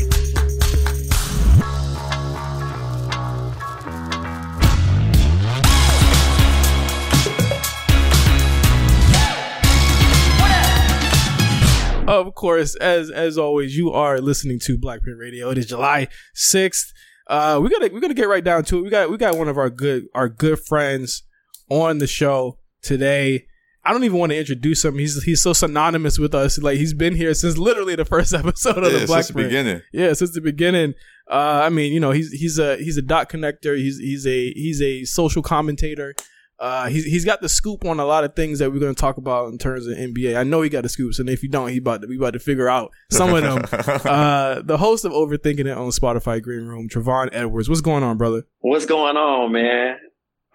Of 12.21 12.33
course, 12.35 12.75
as 12.75 13.09
as 13.11 13.37
always, 13.37 13.77
you 13.77 13.91
are 13.91 14.19
listening 14.19 14.59
to 14.63 14.77
Blackprint 14.77 15.19
Radio. 15.19 15.49
It 15.49 15.57
is 15.57 15.67
July 15.67 16.07
sixth. 16.33 16.91
Uh, 17.27 17.59
we 17.61 17.69
gotta 17.69 17.89
we're 17.93 17.99
gonna 17.99 18.13
get 18.13 18.27
right 18.27 18.43
down 18.43 18.63
to 18.65 18.79
it. 18.79 18.81
We 18.81 18.89
got 18.89 19.09
we 19.09 19.17
got 19.17 19.37
one 19.37 19.47
of 19.47 19.57
our 19.57 19.69
good 19.69 20.05
our 20.15 20.29
good 20.29 20.59
friends 20.59 21.23
on 21.69 21.99
the 21.99 22.07
show 22.07 22.57
today. 22.81 23.45
I 23.83 23.91
don't 23.93 24.03
even 24.03 24.17
want 24.17 24.31
to 24.31 24.37
introduce 24.37 24.83
him. 24.83 24.97
He's 24.97 25.23
he's 25.23 25.41
so 25.41 25.53
synonymous 25.53 26.19
with 26.19 26.33
us. 26.35 26.57
Like 26.57 26.77
he's 26.77 26.93
been 26.93 27.15
here 27.15 27.33
since 27.33 27.57
literally 27.57 27.95
the 27.95 28.05
first 28.05 28.33
episode 28.33 28.79
of 28.83 28.91
Yeah, 28.91 28.99
the 28.99 29.07
Black 29.07 29.23
since 29.23 29.35
the 29.35 29.43
beginning. 29.43 29.81
Yeah, 29.93 30.13
since 30.13 30.33
the 30.33 30.41
beginning. 30.41 30.93
Uh, 31.29 31.61
I 31.63 31.69
mean, 31.69 31.93
you 31.93 31.99
know, 31.99 32.11
he's 32.11 32.31
he's 32.31 32.57
a 32.59 32.77
he's 32.77 32.97
a 32.97 33.01
dot 33.01 33.29
connector. 33.29 33.77
He's 33.77 33.97
he's 33.99 34.25
a 34.25 34.51
he's 34.53 34.81
a 34.81 35.05
social 35.05 35.41
commentator. 35.41 36.15
Uh, 36.59 36.87
he's 36.87 37.05
he's 37.05 37.23
got 37.23 37.39
the 37.41 37.49
scoop 37.49 37.85
on 37.85 37.99
a 37.99 38.05
lot 38.05 38.23
of 38.23 38.35
things 38.35 38.59
that 38.59 38.71
we're 38.71 38.79
going 38.79 38.93
to 38.93 38.99
talk 38.99 39.17
about 39.17 39.51
in 39.51 39.57
terms 39.59 39.85
of 39.85 39.95
NBA. 39.95 40.35
I 40.35 40.43
know 40.43 40.61
he 40.61 40.69
got 40.69 40.83
the 40.83 40.89
scoops, 40.89 41.19
and 41.19 41.29
if 41.29 41.43
you 41.43 41.49
don't, 41.49 41.69
he 41.69 41.77
about 41.77 42.01
to, 42.01 42.07
we 42.07 42.17
about 42.17 42.33
to 42.33 42.39
figure 42.39 42.67
out 42.67 42.91
some 43.11 43.33
of 43.33 43.43
them. 43.43 43.63
uh, 44.05 44.61
the 44.61 44.77
host 44.77 45.05
of 45.05 45.11
Overthinking 45.11 45.67
It 45.67 45.77
on 45.77 45.89
Spotify 45.89 46.41
Green 46.41 46.65
Room, 46.65 46.89
Travon 46.89 47.29
Edwards. 47.31 47.69
What's 47.69 47.81
going 47.81 48.03
on, 48.03 48.17
brother? 48.17 48.43
What's 48.59 48.87
going 48.87 49.17
on, 49.17 49.51
man? 49.51 49.97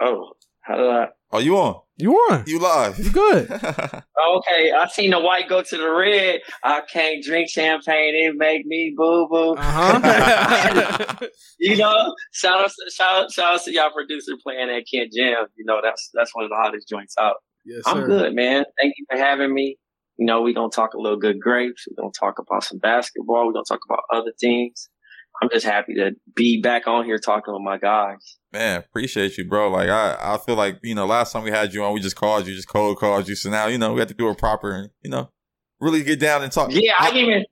Oh, 0.01 0.33
how 0.61 0.77
did 0.77 0.91
I? 0.91 1.09
Oh, 1.31 1.39
you 1.39 1.57
on? 1.57 1.81
You 2.03 2.15
on? 2.15 2.45
You 2.47 2.59
live? 2.59 2.99
You 2.99 3.11
good? 3.11 3.49
Okay, 4.25 4.71
I 4.71 4.87
seen 4.89 5.11
the 5.11 5.19
white 5.19 5.49
go 5.49 5.63
to 5.63 5.77
the 5.77 5.91
red. 5.91 6.41
I 6.63 6.81
can't 6.83 7.23
drink 7.25 7.51
champagne; 7.51 8.15
it 8.15 8.35
make 8.37 8.65
me 8.65 8.95
boo 8.97 9.27
boo. 9.29 9.55
Uh-huh. 9.59 11.17
You 11.59 11.77
know, 11.77 12.15
shout 12.33 12.65
out, 12.65 12.71
shout 12.93 13.25
out, 13.25 13.33
shout 13.33 13.55
out 13.55 13.63
to 13.65 13.73
y'all 13.73 13.91
producer 13.93 14.33
playing 14.43 14.69
that 14.69 14.85
Kent 14.93 15.13
Jam. 15.13 15.47
You 15.57 15.65
know, 15.65 15.81
that's 15.83 16.11
that's 16.15 16.35
one 16.35 16.45
of 16.45 16.51
the 16.51 16.57
hottest 16.57 16.89
joints 16.89 17.15
out. 17.21 17.37
yes, 17.65 17.83
I'm 17.87 18.03
sir. 18.03 18.07
good, 18.07 18.35
man. 18.35 18.65
Thank 18.81 18.95
you 18.97 19.07
for 19.11 19.19
having 19.19 19.53
me. 19.53 19.77
You 20.19 20.27
know, 20.27 20.43
we're 20.43 20.55
gonna 20.55 20.71
talk 20.71 20.95
a 20.95 21.01
little 21.01 21.19
good 21.19 21.41
grapes. 21.41 21.87
We're 21.91 22.01
gonna 22.03 22.13
talk 22.19 22.39
about 22.39 22.65
some 22.65 22.79
basketball. 22.79 23.47
We're 23.47 23.53
gonna 23.55 23.65
talk 23.69 23.81
about 23.89 24.01
other 24.13 24.33
things. 24.41 24.89
I'm 25.41 25.49
just 25.51 25.67
happy 25.67 25.95
to 25.95 26.13
be 26.35 26.61
back 26.61 26.87
on 26.87 27.05
here 27.05 27.19
talking 27.19 27.53
with 27.55 27.63
my 27.63 27.79
guys. 27.79 28.37
Man, 28.53 28.81
appreciate 28.81 29.39
you, 29.39 29.49
bro. 29.49 29.71
Like 29.71 29.89
I, 29.89 30.17
I 30.21 30.39
feel 30.39 30.57
like 30.57 30.79
you 30.83 30.95
know, 30.95 31.07
last 31.07 31.33
time 31.33 31.43
we 31.45 31.51
had 31.51 31.73
you 31.73 31.83
on, 31.85 31.95
we 31.95 32.01
just 32.01 32.17
called 32.17 32.47
you, 32.47 32.55
just 32.55 32.69
cold 32.69 32.99
called 32.99 33.29
you. 33.29 33.35
So 33.35 33.51
now 33.51 33.67
you 33.67 33.79
know 33.79 33.93
we 33.93 34.01
have 34.01 34.09
to 34.09 34.15
do 34.15 34.29
it 34.29 34.39
proper 34.39 34.73
and 34.73 34.91
you 35.03 35.11
know 35.11 35.31
really 35.81 36.03
get 36.03 36.21
down 36.21 36.43
and 36.43 36.53
talk. 36.53 36.71
Yeah, 36.73 36.93
I 36.99 37.11
didn't 37.11 37.31
even 37.31 37.45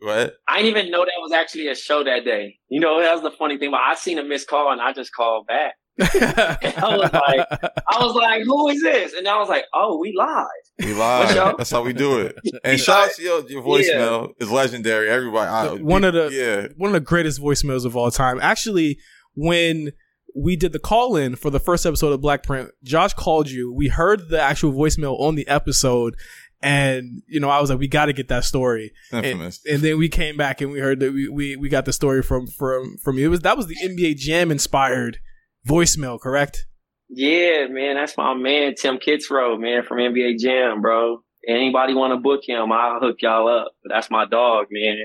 What? 0.00 0.34
I 0.48 0.62
didn't 0.62 0.78
even 0.78 0.90
know 0.90 1.00
that 1.00 1.12
was 1.20 1.32
actually 1.32 1.68
a 1.68 1.74
show 1.74 2.02
that 2.04 2.24
day. 2.24 2.58
You 2.68 2.80
know, 2.80 3.00
that 3.00 3.12
was 3.12 3.22
the 3.22 3.30
funny 3.30 3.58
thing. 3.58 3.70
But 3.70 3.80
I 3.80 3.94
seen 3.94 4.18
a 4.18 4.24
missed 4.24 4.48
call 4.48 4.72
and 4.72 4.80
I 4.80 4.92
just 4.92 5.12
called 5.12 5.46
back. 5.46 5.74
I 6.00 6.96
was 6.96 7.12
like, 7.12 7.48
I 7.88 8.04
was 8.04 8.14
like, 8.14 8.42
who 8.42 8.68
is 8.68 8.82
this? 8.82 9.14
And 9.14 9.26
I 9.28 9.38
was 9.38 9.48
like, 9.48 9.64
oh, 9.74 9.98
we 9.98 10.12
live. 10.16 10.46
We 10.78 10.94
What's 10.94 11.34
live. 11.34 11.56
That's 11.56 11.70
how 11.70 11.82
we 11.82 11.92
do 11.92 12.20
it. 12.20 12.36
And 12.64 12.78
shout 12.80 13.08
out 13.08 13.14
to 13.16 13.22
your, 13.22 13.48
your 13.50 13.62
voicemail. 13.62 14.32
It's 14.38 14.50
legendary. 14.50 15.08
Everybody. 15.08 15.48
I, 15.50 15.82
One 15.82 16.04
of 16.04 16.14
the- 16.14 16.30
yeah. 16.32 16.68
one 16.76 16.88
of 16.88 16.94
the 16.94 17.00
greatest 17.00 17.40
voicemails 17.40 17.84
of 17.84 17.96
all 17.96 18.10
time. 18.10 18.38
Actually, 18.40 18.98
when 19.34 19.92
we 20.34 20.56
did 20.56 20.72
the 20.72 20.78
call 20.78 21.16
in 21.16 21.36
for 21.36 21.50
the 21.50 21.58
first 21.60 21.84
episode 21.86 22.12
of 22.12 22.20
Black 22.20 22.42
Print, 22.42 22.70
Josh 22.84 23.12
called 23.14 23.50
you. 23.50 23.72
We 23.72 23.88
heard 23.88 24.28
the 24.28 24.40
actual 24.40 24.72
voicemail 24.72 25.18
on 25.20 25.34
the 25.34 25.46
episode, 25.48 26.14
and 26.62 27.22
you 27.26 27.40
know, 27.40 27.48
I 27.48 27.60
was 27.60 27.70
like, 27.70 27.78
we 27.78 27.88
got 27.88 28.06
to 28.06 28.12
get 28.12 28.28
that 28.28 28.44
story. 28.44 28.92
And, 29.12 29.24
Infamous. 29.26 29.60
and 29.68 29.80
then 29.82 29.98
we 29.98 30.08
came 30.08 30.36
back 30.36 30.60
and 30.60 30.70
we 30.70 30.78
heard 30.78 31.00
that 31.00 31.12
we, 31.12 31.28
we 31.28 31.56
we 31.56 31.68
got 31.68 31.84
the 31.84 31.92
story 31.92 32.22
from 32.22 32.46
from 32.46 32.96
from 32.98 33.18
you. 33.18 33.26
It 33.26 33.28
was 33.28 33.40
that 33.40 33.56
was 33.56 33.66
the 33.66 33.76
NBA 33.82 34.16
Jam 34.16 34.50
inspired 34.50 35.18
voicemail, 35.66 36.20
correct? 36.20 36.66
Yeah, 37.08 37.66
man, 37.68 37.96
that's 37.96 38.16
my 38.16 38.34
man, 38.34 38.74
Tim 38.76 38.98
Kitzrow, 38.98 39.58
man, 39.58 39.82
from 39.82 39.98
NBA 39.98 40.38
Jam, 40.38 40.80
bro. 40.80 41.22
Anybody 41.46 41.94
want 41.94 42.12
to 42.12 42.18
book 42.18 42.42
him, 42.46 42.70
I'll 42.70 43.00
hook 43.00 43.16
y'all 43.20 43.48
up. 43.48 43.72
But 43.82 43.92
that's 43.92 44.10
my 44.10 44.26
dog, 44.26 44.66
man. 44.70 44.96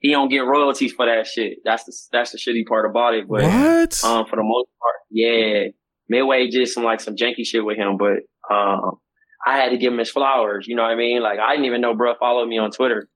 He 0.00 0.12
don't 0.12 0.28
get 0.28 0.40
royalties 0.40 0.92
for 0.92 1.06
that 1.06 1.26
shit. 1.26 1.58
That's 1.64 1.84
the 1.84 1.92
that's 2.12 2.30
the 2.30 2.38
shitty 2.38 2.66
part 2.66 2.88
about 2.88 3.14
it. 3.14 3.26
But 3.26 3.42
what? 3.42 4.04
um, 4.04 4.26
for 4.26 4.36
the 4.36 4.44
most 4.44 4.68
part, 4.80 4.96
yeah, 5.10 5.68
Midway 6.08 6.48
did 6.48 6.68
some 6.68 6.84
like 6.84 7.00
some 7.00 7.16
janky 7.16 7.44
shit 7.44 7.64
with 7.64 7.76
him, 7.76 7.96
but 7.96 8.18
um, 8.54 8.98
I 9.44 9.56
had 9.56 9.70
to 9.70 9.78
give 9.78 9.92
him 9.92 9.98
his 9.98 10.10
flowers. 10.10 10.66
You 10.68 10.76
know 10.76 10.82
what 10.82 10.92
I 10.92 10.96
mean? 10.96 11.22
Like 11.22 11.40
I 11.40 11.52
didn't 11.52 11.66
even 11.66 11.80
know, 11.80 11.94
bro, 11.94 12.14
followed 12.20 12.48
me 12.48 12.58
on 12.58 12.70
Twitter, 12.70 13.08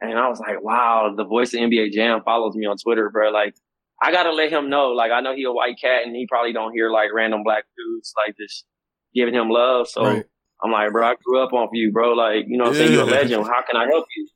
and 0.00 0.18
I 0.18 0.28
was 0.28 0.38
like, 0.38 0.62
wow, 0.62 1.14
the 1.16 1.24
voice 1.24 1.54
of 1.54 1.60
NBA 1.60 1.92
Jam 1.92 2.20
follows 2.22 2.54
me 2.54 2.66
on 2.66 2.76
Twitter, 2.76 3.08
bro. 3.08 3.30
Like 3.30 3.54
I 4.02 4.12
gotta 4.12 4.32
let 4.32 4.50
him 4.52 4.68
know. 4.68 4.88
Like 4.90 5.10
I 5.10 5.20
know 5.20 5.34
he 5.34 5.44
a 5.44 5.52
white 5.52 5.80
cat, 5.80 6.02
and 6.04 6.14
he 6.14 6.26
probably 6.26 6.52
don't 6.52 6.72
hear 6.72 6.90
like 6.90 7.08
random 7.14 7.42
black 7.44 7.64
dudes 7.76 8.12
like 8.26 8.36
just 8.36 8.64
giving 9.14 9.34
him 9.34 9.48
love. 9.48 9.88
So 9.88 10.04
Right. 10.04 10.24
I'm 10.62 10.70
like, 10.72 10.90
bro, 10.92 11.06
I 11.06 11.14
grew 11.22 11.42
up 11.42 11.52
on 11.52 11.68
you, 11.72 11.92
bro. 11.92 12.12
Like 12.12 12.44
you 12.48 12.56
know, 12.58 12.64
what 12.64 12.70
I'm 12.70 12.76
saying 12.76 12.92
you're 12.92 13.02
a 13.02 13.06
legend. 13.06 13.44
How 13.46 13.62
can 13.62 13.76
I 13.76 13.86
help 13.86 14.06
you? 14.16 14.28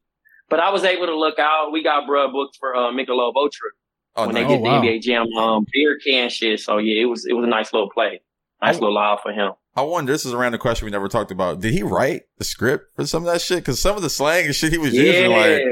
But 0.48 0.60
I 0.60 0.70
was 0.70 0.84
able 0.84 1.06
to 1.06 1.16
look 1.16 1.38
out. 1.38 1.70
We 1.72 1.82
got 1.82 2.06
bro 2.06 2.30
booked 2.32 2.56
for 2.58 2.74
uh, 2.74 2.90
Michelob 2.92 3.32
Ultra 3.36 3.68
Oh, 4.16 4.26
when 4.26 4.34
no. 4.34 4.40
they 4.40 4.44
Oh, 4.44 4.48
did 4.48 4.60
wow. 4.62 4.80
the 4.80 4.88
NBA 4.88 5.02
Jam 5.02 5.26
um, 5.38 5.64
beer 5.72 5.98
can 6.04 6.28
shit. 6.28 6.58
So 6.60 6.78
yeah, 6.78 7.02
it 7.02 7.06
was 7.06 7.24
it 7.26 7.32
was 7.34 7.44
a 7.44 7.48
nice 7.48 7.72
little 7.72 7.88
play, 7.90 8.20
nice 8.62 8.74
little 8.74 8.94
live 8.94 9.20
for 9.22 9.32
him. 9.32 9.52
I 9.76 9.82
wonder. 9.82 10.10
This 10.12 10.26
is 10.26 10.32
a 10.32 10.36
random 10.36 10.60
question 10.60 10.84
we 10.86 10.90
never 10.90 11.08
talked 11.08 11.30
about. 11.30 11.60
Did 11.60 11.72
he 11.72 11.82
write 11.84 12.22
the 12.38 12.44
script 12.44 12.96
for 12.96 13.06
some 13.06 13.24
of 13.26 13.32
that 13.32 13.40
shit? 13.40 13.58
Because 13.58 13.78
some 13.80 13.94
of 13.96 14.02
the 14.02 14.10
slang 14.10 14.46
and 14.46 14.54
shit 14.54 14.72
he 14.72 14.78
was 14.78 14.92
Yeah, 14.94 15.04
using, 15.04 15.30
like 15.30 15.62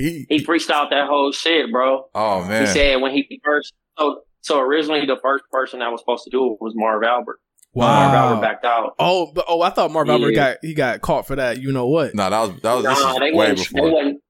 he. 0.00 0.26
he 0.28 0.44
freestyled 0.44 0.90
that 0.90 1.06
whole 1.06 1.32
shit, 1.32 1.70
bro. 1.70 2.04
Oh 2.14 2.44
man. 2.44 2.62
He 2.62 2.66
said 2.72 3.00
when 3.00 3.12
he 3.12 3.40
first 3.44 3.72
so 3.98 4.22
so 4.40 4.60
originally 4.60 5.06
the 5.06 5.18
first 5.22 5.44
person 5.50 5.80
that 5.80 5.90
was 5.90 6.00
supposed 6.00 6.24
to 6.24 6.30
do 6.30 6.52
it 6.52 6.58
was 6.60 6.72
Marv 6.76 7.02
Albert. 7.02 7.38
Wow. 7.72 7.86
Marv 7.86 8.14
Albert 8.14 8.40
backed 8.40 8.64
out. 8.64 8.94
Oh, 8.98 9.30
but, 9.32 9.44
oh, 9.48 9.62
I 9.62 9.70
thought 9.70 9.92
Marv 9.92 10.08
Albert 10.08 10.32
got 10.32 10.56
he 10.62 10.74
got 10.74 11.00
caught 11.00 11.26
for 11.26 11.36
that. 11.36 11.60
You 11.60 11.72
know 11.72 11.86
what? 11.86 12.14
no, 12.14 12.28
that 12.30 12.40
was 12.40 12.60
that 12.62 12.74
was 12.74 12.84
this 12.84 13.02
Nah, 13.02 13.18
they 13.18 13.30
way 13.30 13.32
wasn't, 13.32 13.58
they 13.58 13.62
before. 13.62 13.92
wasn't. 13.92 14.20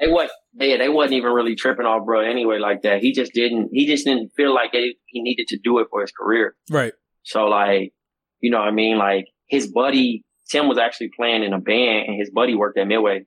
They 0.00 0.08
wasn't. 0.08 0.32
Yeah, 0.54 0.76
they 0.78 0.88
wasn't 0.88 1.14
even 1.14 1.32
really 1.32 1.54
tripping 1.54 1.86
off, 1.86 2.04
bro. 2.04 2.20
Anyway, 2.20 2.58
like 2.58 2.82
that, 2.82 3.00
he 3.00 3.12
just 3.12 3.32
didn't. 3.32 3.70
He 3.72 3.86
just 3.86 4.04
didn't 4.04 4.30
feel 4.36 4.54
like 4.54 4.70
it, 4.72 4.96
he 5.06 5.22
needed 5.22 5.46
to 5.48 5.58
do 5.62 5.78
it 5.78 5.88
for 5.90 6.00
his 6.00 6.10
career. 6.10 6.56
Right. 6.70 6.92
So 7.22 7.44
like, 7.44 7.92
you 8.40 8.50
know 8.50 8.58
what 8.58 8.68
I 8.68 8.72
mean? 8.72 8.98
Like 8.98 9.26
his 9.46 9.66
buddy 9.70 10.24
Tim 10.48 10.68
was 10.68 10.78
actually 10.78 11.10
playing 11.14 11.44
in 11.44 11.52
a 11.52 11.60
band 11.60 12.06
and 12.08 12.18
his 12.18 12.30
buddy 12.30 12.54
worked 12.54 12.78
at 12.78 12.88
Midway 12.88 13.24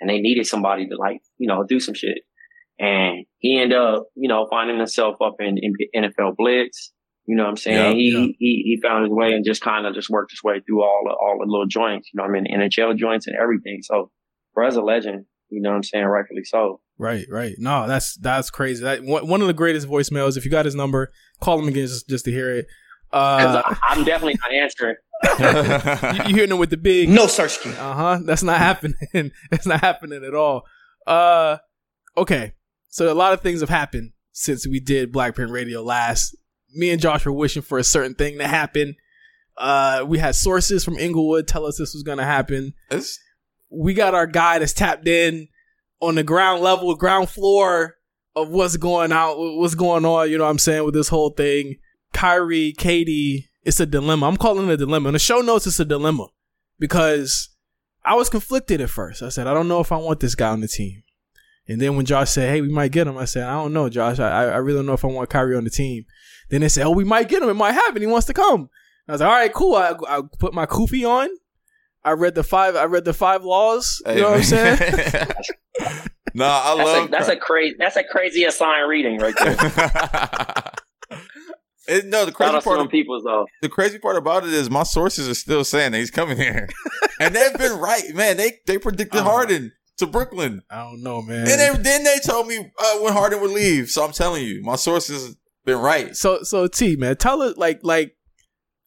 and 0.00 0.08
they 0.10 0.18
needed 0.18 0.46
somebody 0.46 0.86
to 0.88 0.96
like, 0.96 1.20
you 1.38 1.46
know, 1.48 1.64
do 1.68 1.80
some 1.80 1.94
shit. 1.94 2.18
And 2.78 3.24
he 3.38 3.60
ended 3.60 3.78
up, 3.78 4.06
you 4.16 4.28
know, 4.28 4.46
finding 4.50 4.76
himself 4.78 5.16
up 5.24 5.36
in, 5.38 5.56
in 5.58 5.74
NFL 6.04 6.36
Blitz. 6.36 6.92
You 7.26 7.36
know 7.36 7.44
what 7.44 7.50
I'm 7.50 7.56
saying? 7.56 7.76
Yeah, 7.78 7.92
he, 7.94 8.10
yeah. 8.12 8.26
he 8.38 8.62
he 8.66 8.80
found 8.82 9.04
his 9.04 9.12
way 9.12 9.32
and 9.32 9.44
just 9.46 9.62
kind 9.62 9.86
of 9.86 9.94
just 9.94 10.10
worked 10.10 10.32
his 10.32 10.42
way 10.42 10.60
through 10.66 10.82
all 10.82 11.02
the 11.04 11.10
all 11.12 11.38
the 11.38 11.50
little 11.50 11.66
joints, 11.66 12.10
you 12.12 12.18
know 12.18 12.24
what 12.24 12.36
I 12.36 12.40
mean? 12.40 12.46
NHL 12.60 12.96
joints 12.98 13.26
and 13.26 13.34
everything. 13.40 13.78
So 13.82 14.10
bro's 14.54 14.76
a 14.76 14.82
legend, 14.82 15.24
you 15.48 15.62
know 15.62 15.70
what 15.70 15.76
I'm 15.76 15.82
saying? 15.84 16.04
Rightfully 16.04 16.44
so. 16.44 16.80
Right, 16.98 17.24
right. 17.30 17.54
No, 17.58 17.86
that's 17.88 18.16
that's 18.18 18.50
crazy. 18.50 18.84
That 18.84 19.02
one, 19.04 19.26
one 19.26 19.40
of 19.40 19.46
the 19.46 19.54
greatest 19.54 19.88
voicemails. 19.88 20.36
If 20.36 20.44
you 20.44 20.50
got 20.50 20.66
his 20.66 20.74
number, 20.74 21.10
call 21.40 21.58
him 21.58 21.66
again 21.68 21.86
just, 21.86 22.08
just 22.10 22.24
to 22.26 22.30
hear 22.30 22.50
it. 22.56 22.66
'Cause 23.10 23.56
Uh, 23.56 23.62
I, 23.64 23.76
I'm 23.94 24.04
definitely 24.04 24.36
not 24.42 24.52
answering. 24.52 24.96
you, 25.38 26.24
you 26.28 26.34
hitting 26.34 26.52
him 26.52 26.58
with 26.58 26.70
the 26.70 26.76
big 26.76 27.08
No, 27.08 27.26
Sersky. 27.26 27.76
Uh 27.78 27.94
huh. 27.94 28.18
That's 28.24 28.42
not 28.42 28.58
happening. 28.58 28.96
That's 29.50 29.66
not 29.66 29.80
happening 29.80 30.24
at 30.24 30.34
all. 30.34 30.62
Uh, 31.06 31.58
okay. 32.16 32.52
So 32.88 33.12
a 33.12 33.14
lot 33.14 33.32
of 33.32 33.40
things 33.40 33.60
have 33.60 33.68
happened 33.68 34.12
since 34.32 34.66
we 34.66 34.80
did 34.80 35.12
Black 35.12 35.34
Print 35.34 35.50
Radio 35.50 35.82
last. 35.82 36.36
Me 36.74 36.90
and 36.90 37.00
Josh 37.00 37.24
were 37.24 37.32
wishing 37.32 37.62
for 37.62 37.78
a 37.78 37.84
certain 37.84 38.14
thing 38.14 38.38
to 38.38 38.46
happen. 38.46 38.96
Uh, 39.56 40.04
we 40.06 40.18
had 40.18 40.34
sources 40.34 40.84
from 40.84 40.98
Inglewood 40.98 41.46
tell 41.46 41.66
us 41.66 41.78
this 41.78 41.94
was 41.94 42.02
going 42.02 42.18
to 42.18 42.24
happen. 42.24 42.74
It's 42.90 43.18
We 43.70 43.94
got 43.94 44.14
our 44.14 44.26
guy 44.26 44.58
that's 44.58 44.72
tapped 44.72 45.06
in 45.06 45.48
on 46.00 46.16
the 46.16 46.24
ground 46.24 46.62
level, 46.62 46.94
ground 46.96 47.30
floor 47.30 47.94
of 48.36 48.48
what's 48.48 48.76
going 48.76 49.12
out, 49.12 49.36
what's 49.38 49.76
going 49.76 50.04
on. 50.04 50.30
You 50.30 50.38
know 50.38 50.44
what 50.44 50.50
I'm 50.50 50.58
saying 50.58 50.84
with 50.84 50.94
this 50.94 51.08
whole 51.08 51.30
thing. 51.30 51.76
Kyrie, 52.12 52.74
KD, 52.76 53.44
it's 53.64 53.80
a 53.80 53.86
dilemma. 53.86 54.26
I'm 54.28 54.36
calling 54.36 54.68
it 54.68 54.72
a 54.72 54.76
dilemma. 54.76 55.08
In 55.08 55.12
the 55.14 55.18
show 55.18 55.40
notes, 55.40 55.66
it's 55.66 55.80
a 55.80 55.84
dilemma 55.84 56.26
because 56.78 57.48
I 58.04 58.14
was 58.14 58.28
conflicted 58.28 58.80
at 58.80 58.90
first. 58.90 59.22
I 59.22 59.28
said, 59.30 59.46
I 59.46 59.54
don't 59.54 59.68
know 59.68 59.80
if 59.80 59.90
I 59.92 59.96
want 59.96 60.20
this 60.20 60.34
guy 60.34 60.50
on 60.50 60.60
the 60.60 60.68
team. 60.68 61.02
And 61.66 61.80
then 61.80 61.96
when 61.96 62.04
Josh 62.04 62.30
said, 62.30 62.50
"Hey, 62.50 62.60
we 62.60 62.68
might 62.68 62.92
get 62.92 63.06
him," 63.06 63.16
I 63.16 63.24
said, 63.24 63.44
"I 63.44 63.54
don't 63.54 63.72
know, 63.72 63.88
Josh. 63.88 64.18
I 64.18 64.44
I 64.44 64.56
really 64.56 64.80
don't 64.80 64.86
know 64.86 64.92
if 64.92 65.04
I 65.04 65.08
want 65.08 65.30
Kyrie 65.30 65.56
on 65.56 65.64
the 65.64 65.70
team." 65.70 66.04
Then 66.50 66.60
they 66.60 66.68
said, 66.68 66.84
"Oh, 66.84 66.90
we 66.90 67.04
might 67.04 67.26
get 67.28 67.42
him. 67.42 67.48
It 67.48 67.54
might 67.54 67.72
happen. 67.72 68.02
He 68.02 68.06
wants 68.06 68.26
to 68.26 68.34
come." 68.34 68.68
I 69.08 69.12
was 69.12 69.22
like, 69.22 69.30
"All 69.30 69.34
right, 69.34 69.52
cool." 69.52 69.74
I, 69.74 69.94
I 70.06 70.20
put 70.38 70.52
my 70.52 70.66
kufi 70.66 71.08
on. 71.08 71.30
I 72.04 72.10
read 72.12 72.34
the 72.34 72.42
five. 72.42 72.76
I 72.76 72.84
read 72.84 73.06
the 73.06 73.14
five 73.14 73.44
laws. 73.44 74.02
You 74.06 74.16
know 74.16 74.32
what 74.32 74.36
I'm 74.40 74.42
saying? 74.42 74.78
nah, 76.34 76.60
I 76.64 76.76
That's 76.76 76.86
love 76.86 77.06
a 77.06 77.10
that's 77.10 77.28
a 77.28 77.36
crazy 77.36 77.76
that's 77.78 77.96
a 77.96 78.04
crazy 78.04 78.44
assigned 78.44 78.86
reading 78.86 79.16
right 79.18 79.34
there. 79.38 79.56
It- 81.88 82.06
no, 82.06 82.24
the 82.24 82.32
crazy 82.32 82.52
part 82.52 82.64
them 82.78 82.86
of, 82.86 82.90
peoples 82.90 83.24
though. 83.24 83.46
the 83.62 83.68
crazy 83.68 83.98
part 83.98 84.16
about 84.16 84.44
it 84.44 84.52
is 84.52 84.70
my 84.70 84.82
sources 84.84 85.28
are 85.28 85.34
still 85.34 85.64
saying 85.64 85.92
that 85.92 85.98
he's 85.98 86.10
coming 86.10 86.36
here, 86.36 86.68
and 87.20 87.34
they've 87.34 87.56
been 87.58 87.78
right, 87.78 88.14
man. 88.14 88.36
They 88.36 88.52
they 88.66 88.78
predicted 88.78 89.20
Uh-huh. 89.20 89.30
Harden 89.30 89.72
to 89.98 90.06
Brooklyn, 90.06 90.62
I 90.70 90.76
don't 90.82 91.02
know, 91.02 91.22
man. 91.22 91.40
and 91.40 91.48
then 91.48 91.82
then 91.82 92.04
they 92.04 92.18
told 92.24 92.46
me 92.48 92.58
uh, 92.58 92.98
when 92.98 93.12
Harden 93.12 93.40
would 93.40 93.50
leave. 93.52 93.90
So 93.90 94.04
I'm 94.04 94.12
telling 94.12 94.44
you, 94.44 94.62
my 94.62 94.76
sources 94.76 95.26
have 95.26 95.36
been 95.64 95.78
right. 95.78 96.16
So 96.16 96.42
so 96.42 96.66
T 96.66 96.96
man, 96.96 97.16
tell 97.16 97.42
it 97.42 97.58
like 97.58 97.80
like 97.82 98.16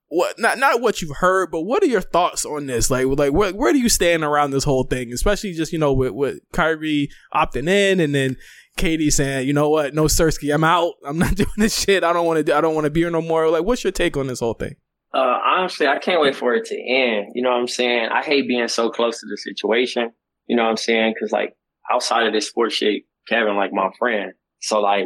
what 0.10 0.40
not 0.40 0.58
not 0.58 0.80
what 0.82 1.02
you've 1.02 1.18
heard, 1.18 1.52
but 1.52 1.62
what 1.62 1.84
are 1.84 1.88
your 1.88 2.02
thoughts 2.02 2.46
on 2.46 2.66
this? 2.66 2.90
Like 2.90 3.06
like 3.08 3.34
where 3.34 3.52
where 3.54 3.74
do 3.74 3.80
you 3.80 3.90
stand 3.90 4.24
around 4.24 4.52
this 4.52 4.64
whole 4.64 4.84
thing? 4.86 5.12
Especially 5.12 5.54
just 5.54 5.74
you 5.74 5.80
know 5.80 5.94
with 5.94 6.12
with 6.14 6.40
Kyrie 6.54 7.10
opting 7.34 7.68
in 7.70 8.00
and 8.00 8.16
then 8.16 8.38
KD 8.78 9.12
saying, 9.12 9.48
you 9.48 9.54
know 9.54 9.70
what, 9.70 9.94
no 9.94 10.06
Sersky, 10.06 10.54
I'm 10.54 10.64
out. 10.64 10.94
I'm 11.06 11.18
not 11.18 11.36
doing 11.36 11.50
this 11.58 11.78
shit. 11.80 12.04
I 12.04 12.14
don't 12.14 12.26
want 12.26 12.38
to. 12.38 12.44
do 12.44 12.54
I 12.54 12.62
don't 12.62 12.76
want 12.76 12.86
to 12.86 12.92
be 12.92 13.02
here 13.02 13.10
no 13.12 13.22
more. 13.22 13.50
Like, 13.50 13.64
what's 13.64 13.84
your 13.84 13.92
take 13.92 14.16
on 14.18 14.28
this 14.28 14.40
whole 14.40 14.54
thing? 14.54 14.76
Uh, 15.14 15.40
honestly, 15.46 15.88
I 15.88 15.98
can't 16.00 16.22
wait 16.22 16.36
for 16.36 16.54
it 16.54 16.66
to 16.66 16.76
end. 16.76 17.32
You 17.34 17.42
know 17.42 17.50
what 17.50 17.58
I'm 17.60 17.68
saying? 17.68 18.10
I 18.10 18.24
hate 18.24 18.48
being 18.48 18.68
so 18.68 18.90
close 18.90 19.20
to 19.22 19.26
the 19.28 19.38
situation. 19.38 20.12
You 20.48 20.56
know 20.56 20.64
what 20.64 20.70
I'm 20.70 20.78
saying? 20.78 21.14
Because 21.16 21.32
like 21.32 21.56
outside 21.92 22.28
of 22.28 22.34
this 22.34 22.48
sports 22.48 22.76
shit, 22.76 23.04
Kevin 23.28 23.56
like 23.56 23.72
my 23.74 23.90
friend. 23.98 24.34
So 24.60 24.80
like 24.80 25.06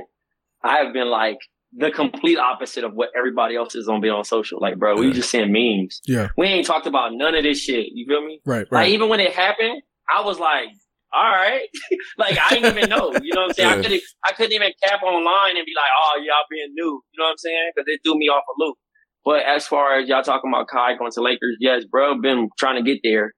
I 0.63 0.77
have 0.77 0.93
been 0.93 1.09
like 1.09 1.37
the 1.73 1.91
complete 1.91 2.37
opposite 2.37 2.83
of 2.83 2.93
what 2.93 3.09
everybody 3.17 3.55
else 3.55 3.75
is 3.75 3.87
gonna 3.87 4.01
be 4.01 4.09
on 4.09 4.23
social. 4.23 4.59
Like, 4.59 4.77
bro, 4.77 4.95
we 4.97 5.11
just 5.13 5.29
send 5.31 5.53
memes. 5.53 6.01
Yeah, 6.05 6.29
We 6.37 6.47
ain't 6.47 6.67
talked 6.67 6.87
about 6.87 7.13
none 7.13 7.33
of 7.33 7.43
this 7.43 7.61
shit. 7.61 7.87
You 7.93 8.05
feel 8.07 8.25
me? 8.25 8.41
right, 8.45 8.67
right. 8.69 8.81
Like 8.81 8.89
even 8.89 9.07
when 9.07 9.19
it 9.19 9.33
happened, 9.33 9.81
I 10.13 10.21
was 10.25 10.39
like, 10.39 10.67
all 11.13 11.29
right. 11.29 11.67
like 12.17 12.37
I 12.37 12.55
didn't 12.55 12.77
even 12.77 12.89
know. 12.89 13.13
You 13.21 13.33
know 13.33 13.41
what 13.41 13.49
I'm 13.49 13.53
saying? 13.53 13.69
I 13.69 13.81
couldn't 13.81 14.01
I 14.25 14.31
couldn't 14.33 14.53
even 14.53 14.71
cap 14.83 15.03
online 15.03 15.57
and 15.57 15.65
be 15.65 15.73
like, 15.75 15.91
oh 16.03 16.21
y'all 16.21 16.45
being 16.49 16.73
new. 16.73 17.01
You 17.11 17.17
know 17.17 17.25
what 17.25 17.31
I'm 17.31 17.37
saying? 17.37 17.71
Because 17.75 17.87
it 17.87 18.01
threw 18.03 18.17
me 18.17 18.27
off 18.27 18.43
a 18.47 18.63
loop. 18.63 18.77
But 19.23 19.43
as 19.45 19.67
far 19.67 19.99
as 19.99 20.09
y'all 20.09 20.23
talking 20.23 20.51
about 20.51 20.67
Kai 20.67 20.95
going 20.97 21.11
to 21.11 21.21
Lakers, 21.21 21.57
yes, 21.59 21.83
bro, 21.85 22.19
been 22.19 22.49
trying 22.57 22.83
to 22.83 22.89
get 22.89 23.01
there. 23.03 23.33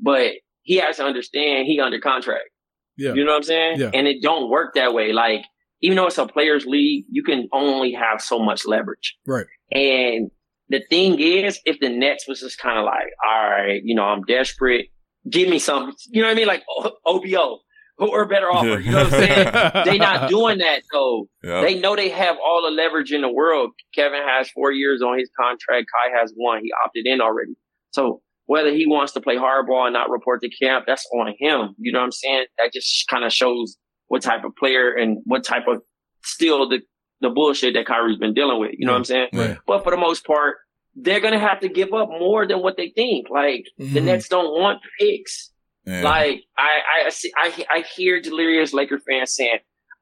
But 0.00 0.32
he 0.62 0.76
has 0.76 0.96
to 0.96 1.04
understand 1.04 1.66
he 1.66 1.80
under 1.80 2.00
contract. 2.00 2.48
Yeah. 2.96 3.12
You 3.12 3.24
know 3.24 3.32
what 3.32 3.38
I'm 3.38 3.42
saying? 3.42 3.80
Yeah. 3.80 3.90
And 3.92 4.06
it 4.06 4.22
don't 4.22 4.50
work 4.50 4.74
that 4.74 4.94
way. 4.94 5.12
Like, 5.12 5.44
even 5.82 5.96
though 5.96 6.06
it's 6.06 6.18
a 6.18 6.26
players 6.26 6.64
league, 6.64 7.04
you 7.10 7.22
can 7.22 7.48
only 7.52 7.92
have 7.92 8.22
so 8.22 8.38
much 8.38 8.64
leverage. 8.66 9.16
Right. 9.26 9.46
And 9.70 10.30
the 10.68 10.82
thing 10.88 11.20
is, 11.20 11.60
if 11.64 11.78
the 11.80 11.88
Nets 11.90 12.26
was 12.26 12.40
just 12.40 12.58
kind 12.58 12.78
of 12.78 12.84
like, 12.84 13.08
all 13.26 13.50
right, 13.50 13.80
you 13.84 13.94
know, 13.94 14.04
I'm 14.04 14.22
desperate, 14.22 14.86
give 15.28 15.48
me 15.48 15.58
some. 15.58 15.94
you 16.08 16.22
know 16.22 16.28
what 16.28 16.32
I 16.32 16.36
mean? 16.36 16.46
Like 16.46 16.64
O- 16.68 16.92
OBO 17.06 17.60
or 17.98 18.26
better 18.26 18.50
offer. 18.52 18.78
You 18.78 18.90
know 18.92 19.04
what 19.04 19.12
I'm 19.14 19.20
saying? 19.26 19.84
they 19.86 19.98
not 19.98 20.28
doing 20.28 20.58
that 20.58 20.82
though. 20.92 21.28
Yeah. 21.42 21.62
They 21.62 21.78
know 21.78 21.96
they 21.96 22.10
have 22.10 22.36
all 22.44 22.62
the 22.62 22.70
leverage 22.70 23.12
in 23.12 23.22
the 23.22 23.32
world. 23.32 23.70
Kevin 23.94 24.20
has 24.22 24.50
four 24.50 24.70
years 24.72 25.00
on 25.02 25.18
his 25.18 25.30
contract. 25.38 25.86
Kai 25.92 26.18
has 26.18 26.32
one. 26.36 26.60
He 26.62 26.70
opted 26.84 27.06
in 27.06 27.20
already. 27.20 27.52
So 27.92 28.20
whether 28.46 28.70
he 28.70 28.86
wants 28.86 29.12
to 29.14 29.20
play 29.20 29.36
hardball 29.36 29.84
and 29.86 29.92
not 29.94 30.10
report 30.10 30.42
to 30.42 30.48
camp, 30.50 30.84
that's 30.86 31.06
on 31.14 31.28
him. 31.38 31.74
You 31.78 31.92
know 31.92 31.98
what 32.00 32.04
I'm 32.04 32.12
saying? 32.12 32.46
That 32.58 32.72
just 32.72 33.06
kind 33.08 33.24
of 33.24 33.32
shows 33.32 33.76
what 34.08 34.22
type 34.22 34.44
of 34.44 34.54
player 34.56 34.92
and 34.92 35.18
what 35.24 35.42
type 35.44 35.66
of 35.66 35.82
still 36.24 36.68
the 36.68 36.80
the 37.22 37.30
bullshit 37.30 37.72
that 37.74 37.86
Kyrie's 37.86 38.18
been 38.18 38.34
dealing 38.34 38.60
with. 38.60 38.72
You 38.76 38.86
know 38.86 38.92
what 38.92 38.98
I'm 38.98 39.04
saying? 39.06 39.28
Right. 39.32 39.56
But 39.66 39.82
for 39.84 39.90
the 39.90 39.96
most 39.96 40.26
part, 40.26 40.58
they're 40.96 41.20
gonna 41.20 41.38
have 41.38 41.60
to 41.60 41.68
give 41.68 41.92
up 41.92 42.08
more 42.08 42.46
than 42.46 42.60
what 42.60 42.76
they 42.76 42.90
think. 42.96 43.28
Like 43.30 43.66
the 43.78 44.00
Mhm. 44.00 44.04
Nets 44.04 44.28
don't 44.28 44.50
want 44.58 44.80
picks. 44.98 45.52
Yeah. 45.86 46.02
Like 46.02 46.40
I 46.58 47.04
I 47.06 47.08
see 47.10 47.30
I 47.36 47.64
I 47.70 47.80
hear 47.94 48.20
delirious 48.20 48.72
Laker 48.72 48.98
fans 48.98 49.34
saying, 49.34 49.58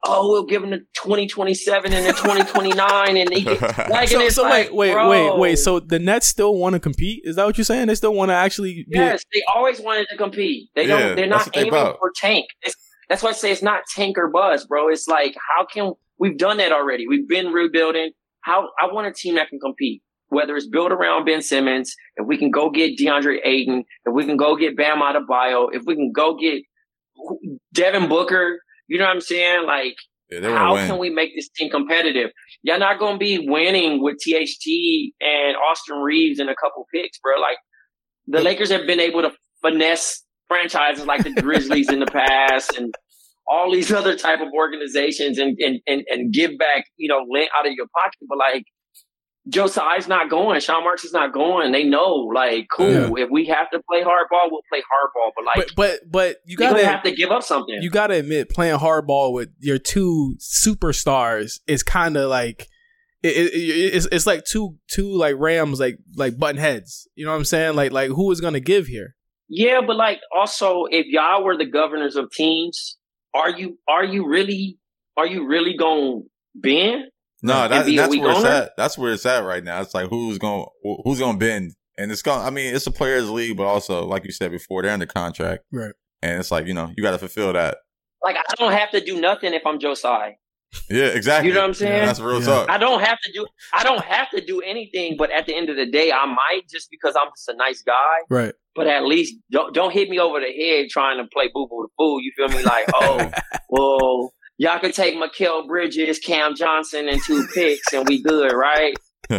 "Oh, 0.07 0.31
we'll 0.31 0.47
give 0.47 0.62
them 0.62 0.71
the 0.71 0.79
2027 0.95 1.93
and 1.93 2.07
the 2.07 2.12
2029 2.23 3.16
and 3.16 3.29
they 3.29 3.41
get 3.43 3.61
like 3.91 4.09
So, 4.09 4.21
and 4.21 4.33
so 4.33 4.43
like, 4.45 4.69
wait, 4.69 4.73
wait, 4.73 4.93
bro, 4.93 5.11
wait, 5.11 5.39
wait. 5.39 5.57
So 5.57 5.81
the 5.81 5.99
Nets 5.99 6.27
still 6.29 6.55
want 6.57 6.75
to 6.75 6.81
compete? 6.81 7.23
Is 7.25 7.37
that 7.37 7.45
what 7.45 7.59
you're 7.59 7.65
saying? 7.65 7.89
They 7.89 7.95
still 7.97 8.15
want 8.15 8.31
to 8.31 8.35
actually? 8.35 8.87
Be 8.89 8.97
yes, 8.99 9.25
they 9.35 9.43
always 9.55 9.81
wanted 9.81 10.07
to 10.11 10.16
compete. 10.16 10.71
They 10.75 10.87
Yeah, 10.87 10.99
don't. 11.01 11.16
They're 11.16 11.27
not 11.27 11.47
what 11.47 11.53
they 11.55 11.61
aiming 11.62 11.71
for 11.99 12.12
tank. 12.16 12.47
It's, 12.62 12.77
that's 13.09 13.23
why 13.23 13.31
I 13.31 13.33
say 13.33 13.51
it's 13.53 13.62
not 13.62 13.83
tank 13.95 14.16
or 14.16 14.29
buzz, 14.29 14.65
bro. 14.66 14.89
It's 14.89 15.07
like 15.09 15.37
how 15.57 15.66
can 15.66 15.93
we've 16.19 16.39
done 16.39 16.57
that 16.59 16.73
already? 16.73 17.07
We've 17.07 17.29
been 17.29 17.49
rebuilding. 17.53 18.12
How 18.41 18.69
I 18.81 18.87
want 18.93 19.07
a 19.07 19.12
team 19.12 19.35
that 19.37 19.49
can 19.49 19.59
compete. 19.59 20.03
Whether 20.28 20.56
it's 20.56 20.66
built 20.66 20.90
around 20.90 21.26
Ben 21.26 21.42
Simmons, 21.42 21.94
if 22.16 22.26
we 22.26 22.36
can 22.36 22.51
go 22.51 22.70
get 22.70 22.98
DeAndre 22.98 23.38
Ayton, 23.44 23.84
if 24.05 24.14
we 24.14 24.24
can 24.24 24.36
go 24.36 24.56
get 24.56 24.76
Bam 24.76 25.01
Adebayo, 25.01 25.68
if 25.72 25.82
we 25.86 25.94
can 25.94 26.12
go 26.12 26.36
get 26.36 26.62
Devin 27.72 28.09
Booker, 28.09 28.59
you 28.88 28.98
know 28.98 29.05
what 29.05 29.14
I'm 29.14 29.20
saying? 29.20 29.66
Like 29.66 29.94
Yeah, 30.30 30.40
to 30.40 30.56
how 30.56 30.74
win. 30.74 30.88
can 30.88 30.98
we 30.98 31.10
make 31.10 31.30
this 31.36 31.48
team 31.48 31.70
competitive? 31.70 32.30
Y'all 32.62 32.78
not 32.78 32.98
gonna 32.98 33.18
be 33.18 33.46
winning 33.48 34.02
with 34.02 34.16
THT 34.18 35.12
and 35.20 35.56
Austin 35.56 35.98
Reaves 35.98 36.38
and 36.38 36.51
a 36.51 36.55
couple 36.56 36.86
picks, 36.92 37.18
bro. 37.18 37.38
Like 37.40 37.59
the 38.26 38.40
Lakers 38.40 38.70
have 38.70 38.86
been 38.86 39.01
able 39.01 39.22
to 39.22 39.32
finesse 39.62 40.24
franchises 40.48 41.06
like 41.06 41.22
the 41.24 41.30
Grizzlies 41.42 41.90
in 41.90 42.01
the 42.01 42.06
past 42.06 42.76
and 42.76 42.94
all 43.51 43.70
these 43.70 43.92
other 43.92 44.16
type 44.16 44.40
of 44.40 44.48
organizations 44.55 45.38
and 45.38 45.56
and 45.60 45.80
and, 45.86 46.02
and 46.09 46.32
give 46.32 46.56
back, 46.59 46.84
you 46.96 47.09
know, 47.09 47.24
lint 47.28 47.51
out 47.59 47.66
of 47.66 47.72
your 47.72 47.86
pocket. 47.94 48.18
But 48.28 48.38
like 48.38 48.64
Joe 49.49 49.66
Tsai's 49.66 50.09
not 50.09 50.31
going, 50.31 50.59
Sean 50.61 50.85
Marks 50.85 51.05
is 51.05 51.12
not 51.12 51.35
going. 51.35 51.71
They 51.73 51.85
know, 51.85 52.31
like, 52.35 52.66
cool. 52.75 53.16
If 53.19 53.29
we 53.31 53.45
have 53.47 53.71
to 53.73 53.83
play 53.91 54.01
hardball, 54.03 54.51
we'll 54.51 54.62
play 54.71 54.81
hardball. 54.81 55.33
But 55.37 55.45
like, 55.45 55.66
But 55.66 55.77
but 55.77 56.11
but 56.11 56.37
you 56.47 56.57
gotta 56.57 56.85
have 56.87 57.03
to 57.03 57.12
give 57.12 57.31
up 57.31 57.43
something. 57.43 57.77
you 57.83 57.91
gotta 57.91 58.15
admit 58.15 58.49
playing 58.49 58.79
hardball 58.79 59.35
with 59.35 59.51
your 59.59 59.79
two 59.79 60.37
superstars 60.41 61.61
is 61.66 61.83
kind 61.83 62.16
of 62.16 62.31
like 62.31 62.69
it, 63.23 63.37
it, 63.37 63.55
it- 63.55 63.95
it's 63.95 64.07
it's 64.11 64.27
like 64.27 64.45
two 64.45 64.77
two 64.91 65.12
like 65.15 65.37
Rams 65.39 65.79
like 65.81 65.99
like 66.16 66.39
button 66.39 66.59
heads. 66.61 67.07
You 67.15 67.25
know 67.27 67.33
what 67.33 67.39
I'm 67.39 67.45
saying? 67.45 67.77
Like 67.77 67.93
like 67.93 68.11
who 68.11 68.31
is 68.33 68.41
gonna 68.41 68.61
give 68.61 68.87
here? 68.87 69.15
Yeah, 69.49 69.81
but 69.87 69.97
like 69.97 70.21
also 70.35 70.85
if 70.91 71.07
y'all 71.07 71.45
were 71.45 71.57
the 71.57 71.66
governors 71.66 72.16
of 72.16 72.31
teams, 72.31 72.97
are 73.35 73.51
you 73.51 73.79
are 73.89 74.05
you 74.05 74.27
really 74.27 74.79
are 75.16 75.27
you 75.27 75.47
really 75.47 75.77
going 75.77 76.23
to 76.23 76.29
bend? 76.55 77.05
No, 77.45 77.62
And 77.65 77.73
that, 77.73 77.87
be 77.87 77.97
a 77.97 78.01
that's 78.01 78.11
weak 78.11 78.23
where 78.23 78.33
it's 78.33 78.45
at. 78.45 78.71
That's 78.77 78.99
where 78.99 79.12
it's 79.12 79.27
at 79.27 79.45
right 79.45 79.62
now. 79.62 79.81
It's 79.81 79.95
like 79.95 80.09
who's 80.09 80.39
going 80.39 80.66
who's 81.05 81.19
going 81.19 81.35
to 81.35 81.39
bend, 81.39 81.75
and 81.99 82.11
it's 82.11 82.23
going. 82.23 82.41
I 82.41 82.51
mean, 82.51 82.75
it's 82.75 82.87
a 82.87 82.91
players' 82.91 83.31
league, 83.31 83.57
but 83.57 83.65
also 83.65 84.05
like 84.07 84.25
you 84.25 84.33
said 84.33 84.51
before, 84.51 84.83
they're 84.83 84.91
under 84.93 85.07
contract, 85.07 85.65
Right. 85.73 85.93
and 86.23 86.41
it's 86.41 86.51
like 86.51 86.66
you 86.66 86.75
know 86.75 86.91
you 86.97 87.03
got 87.03 87.12
to 87.12 87.19
fulfill 87.19 87.53
that. 87.53 87.79
Like 88.23 88.37
I 88.37 88.55
don't 88.59 88.73
have 88.73 88.91
to 88.93 89.01
do 89.05 89.21
nothing 89.21 89.53
if 89.55 89.62
I'm 89.66 89.79
Joe 89.79 89.95
Tsai. 89.95 90.37
Yeah, 90.91 91.05
exactly. 91.07 91.49
You 91.51 91.55
know 91.55 91.61
what 91.61 91.69
I'm 91.69 91.75
saying? 91.75 92.05
That's 92.07 92.19
real 92.19 92.41
Yeah. 92.41 92.47
talk. 92.47 92.71
I 92.71 92.79
don't 92.79 93.01
have 93.01 93.19
to 93.25 93.33
do 93.33 93.47
I 93.73 93.85
don't 93.85 94.03
have 94.03 94.29
to 94.31 94.41
do 94.45 94.61
anything, 94.61 95.16
but 95.16 95.31
at 95.31 95.47
the 95.47 95.55
end 95.55 95.69
of 95.71 95.77
the 95.77 95.87
day, 95.87 96.11
I 96.11 96.27
might 96.27 96.62
just 96.69 96.89
because 96.91 97.15
I'm 97.15 97.29
just 97.37 97.49
a 97.49 97.55
nice 97.57 97.83
guy. 97.83 98.16
Right. 98.29 98.55
But 98.75 98.89
at 98.89 99.05
least 99.05 99.37
don't 99.53 99.73
don't 99.73 99.93
hit 99.93 100.09
me 100.11 100.19
over 100.19 100.41
the 100.41 100.51
head 100.53 100.87
trying 100.91 101.19
to 101.19 101.29
play 101.33 101.49
boo 101.55 101.69
boo 101.71 101.87
the 101.87 101.89
fool. 101.97 102.21
You 102.21 102.33
feel 102.37 102.49
me? 102.49 102.65
Like, 102.65 102.87
oh, 102.93 103.31
well, 103.69 104.34
y'all 104.59 104.78
can 104.78 104.93
take 104.93 105.14
Mikal 105.14 105.66
Bridges, 105.66 106.18
Cam 106.18 106.55
Johnson, 106.55 107.09
and 107.09 107.20
two 107.22 107.47
picks, 107.55 107.93
and 107.93 108.06
we 108.09 108.22
good, 108.22 108.52
right? 108.52 108.94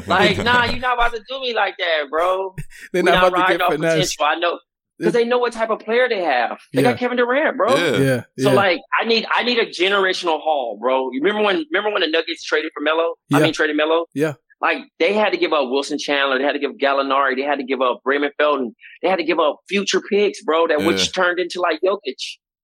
Like, 0.07 0.37
nah, 0.43 0.65
you're 0.65 0.79
not 0.79 0.95
about 0.97 1.13
to 1.13 1.23
do 1.29 1.39
me 1.39 1.53
like 1.53 1.75
that, 1.77 2.05
bro. 2.09 2.55
They're 2.93 3.03
not 3.03 3.11
not 3.15 3.27
about 3.27 3.35
to 3.35 3.41
riding 3.41 3.57
get 3.57 3.61
off 3.65 3.71
finesse. 3.73 4.15
potential. 4.15 4.25
I 4.25 4.35
know 4.39 4.59
because 4.97 5.13
they 5.13 5.25
know 5.25 5.37
what 5.37 5.51
type 5.53 5.69
of 5.69 5.79
player 5.79 6.07
they 6.09 6.23
have. 6.23 6.57
They 6.73 6.81
Yeah. 6.81 6.91
got 6.91 6.99
Kevin 6.99 7.17
Durant, 7.17 7.57
bro. 7.57 7.75
Yeah. 7.75 7.97
Yeah. 7.97 8.21
So 8.39 8.49
yeah. 8.49 8.53
like, 8.55 8.79
I 8.99 9.05
need 9.05 9.25
I 9.29 9.43
need 9.43 9.59
a 9.59 9.65
generational 9.67 10.39
haul, 10.41 10.77
bro. 10.81 11.09
You 11.11 11.21
remember 11.21 11.43
when 11.43 11.65
remember 11.71 11.91
when 11.91 12.01
the 12.01 12.07
Nuggets 12.09 12.43
traded 12.43 12.71
for 12.73 12.81
Melo? 12.81 13.13
Yeah. 13.29 13.37
I 13.37 13.41
mean, 13.41 13.53
traded 13.53 13.75
Melo. 13.77 14.05
Yeah. 14.13 14.33
Like 14.61 14.77
they 14.99 15.13
had 15.13 15.31
to 15.33 15.37
give 15.37 15.51
up 15.53 15.69
Wilson 15.69 15.99
Chandler, 15.99 16.37
they 16.39 16.45
had 16.45 16.53
to 16.53 16.59
give 16.59 16.71
Gallinari, 16.81 17.35
they 17.35 17.43
had 17.43 17.59
to 17.59 17.65
give 17.65 17.81
up 17.81 17.99
Raymond 18.05 18.33
Felton, 18.39 18.73
they 19.03 19.09
had 19.09 19.17
to 19.17 19.25
give 19.25 19.37
up 19.37 19.59
future 19.67 20.01
picks, 20.01 20.41
bro. 20.43 20.67
That 20.67 20.79
Yeah. 20.79 20.87
which 20.87 21.13
turned 21.13 21.39
into 21.39 21.59
like 21.61 21.79
Jokic. 21.85 22.15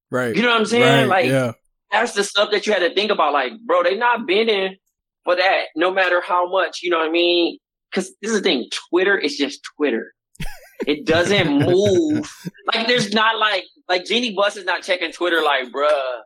right. 0.10 0.34
You 0.36 0.41
know 0.41 0.49
what 0.49 0.60
I'm 0.61 0.65
saying? 0.65 1.10
Right, 1.10 1.23
Like 1.23 1.26
yeah. 1.30 1.52
That's 1.92 2.14
the 2.14 2.24
stuff 2.24 2.52
that 2.52 2.66
you 2.66 2.74
had 2.74 2.80
to 2.80 2.94
think 2.94 3.12
about. 3.12 3.34
Like, 3.34 3.54
bro, 3.66 3.84
they 3.84 3.96
not 3.98 4.26
bending 4.28 4.76
for 5.26 5.36
that, 5.36 5.66
no 5.76 5.92
matter 5.92 6.22
how 6.26 6.50
much. 6.50 6.80
You 6.84 6.90
know 6.92 7.00
what 7.00 7.10
I 7.10 7.12
mean? 7.12 7.58
because 7.92 8.14
this 8.22 8.32
is 8.32 8.38
the 8.38 8.44
thing. 8.44 8.70
Twitter 8.90 9.18
is 9.18 9.36
just 9.36 9.60
Twitter. 9.76 10.14
It 10.88 11.06
doesn't 11.06 11.60
move. 11.68 12.32
like 12.74 12.88
there's 12.88 13.14
not 13.14 13.38
like 13.38 13.66
like 13.90 14.06
Jeanie 14.06 14.34
Buss 14.34 14.56
is 14.58 14.66
not 14.66 14.82
checking 14.82 15.12
Twitter 15.12 15.42
like, 15.42 15.72
bruh, 15.72 16.20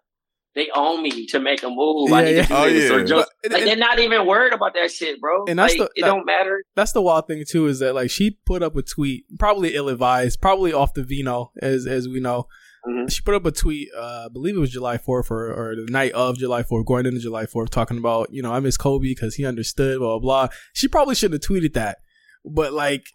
they 0.54 0.70
own 0.76 1.02
me 1.02 1.26
to 1.28 1.40
make 1.40 1.64
a 1.64 1.70
move. 1.70 2.14
I 2.14 2.24
need 2.24 2.36
yeah. 2.36 2.42
to 2.44 2.48
do 2.48 2.54
Oh, 2.56 2.70
this 2.70 2.92
or 2.92 3.00
yeah. 3.00 3.06
just 3.06 3.32
like 3.50 3.64
they're 3.66 3.76
not 3.76 4.00
even 4.00 4.26
worried 4.28 4.54
about 4.54 4.76
that 4.76 4.92
shit, 4.92 5.20
bro. 5.20 5.46
And 5.48 5.60
that's 5.60 5.74
like, 5.78 5.90
the- 5.90 6.00
it 6.00 6.02
that- 6.04 6.08
don't 6.08 6.26
matter. 6.26 6.64
That's 6.76 6.92
the 6.92 7.02
wild 7.02 7.28
thing 7.28 7.44
too, 7.50 7.66
is 7.68 7.80
that 7.80 7.96
like 7.96 8.12
she 8.12 8.38
put 8.46 8.62
up 8.64 8.76
a 8.76 8.82
tweet, 8.84 9.26
probably 9.40 9.76
ill 9.76 9.90
advised, 9.90 10.40
probably 10.40 10.72
off 10.72 10.94
the 10.94 11.04
vino, 11.04 11.52
as 11.62 11.86
as 11.88 12.08
we 12.08 12.20
know. 12.20 12.48
Mhm. 12.88 13.12
She 13.12 13.22
put 13.22 13.34
up 13.34 13.46
a 13.46 13.52
tweet, 13.52 13.90
uh, 13.98 14.26
I 14.26 14.28
believe 14.32 14.56
it 14.56 14.60
was 14.60 14.72
July 14.72 14.98
fourth 14.98 15.32
or, 15.32 15.52
or 15.52 15.76
the 15.76 15.88
night 15.92 16.12
of 16.12 16.38
July 16.38 16.62
fourth, 16.64 16.86
going 16.86 17.06
into 17.06 17.20
July 17.20 17.46
fourth, 17.48 17.70
talking 17.72 17.98
about 17.98 18.32
you 18.32 18.42
know 18.42 18.54
I 18.54 18.60
miss 18.60 18.78
Kobe 18.78 19.08
because 19.08 19.36
he 19.36 19.46
understood, 19.46 20.00
blah 20.00 20.20
blah. 20.20 20.48
blah. 20.48 20.56
She 20.74 20.88
probably 20.88 21.16
shouldn't 21.16 21.44
have 21.44 21.50
tweeted 21.50 21.74
that, 21.74 21.98
but 22.46 22.74
like 22.74 23.06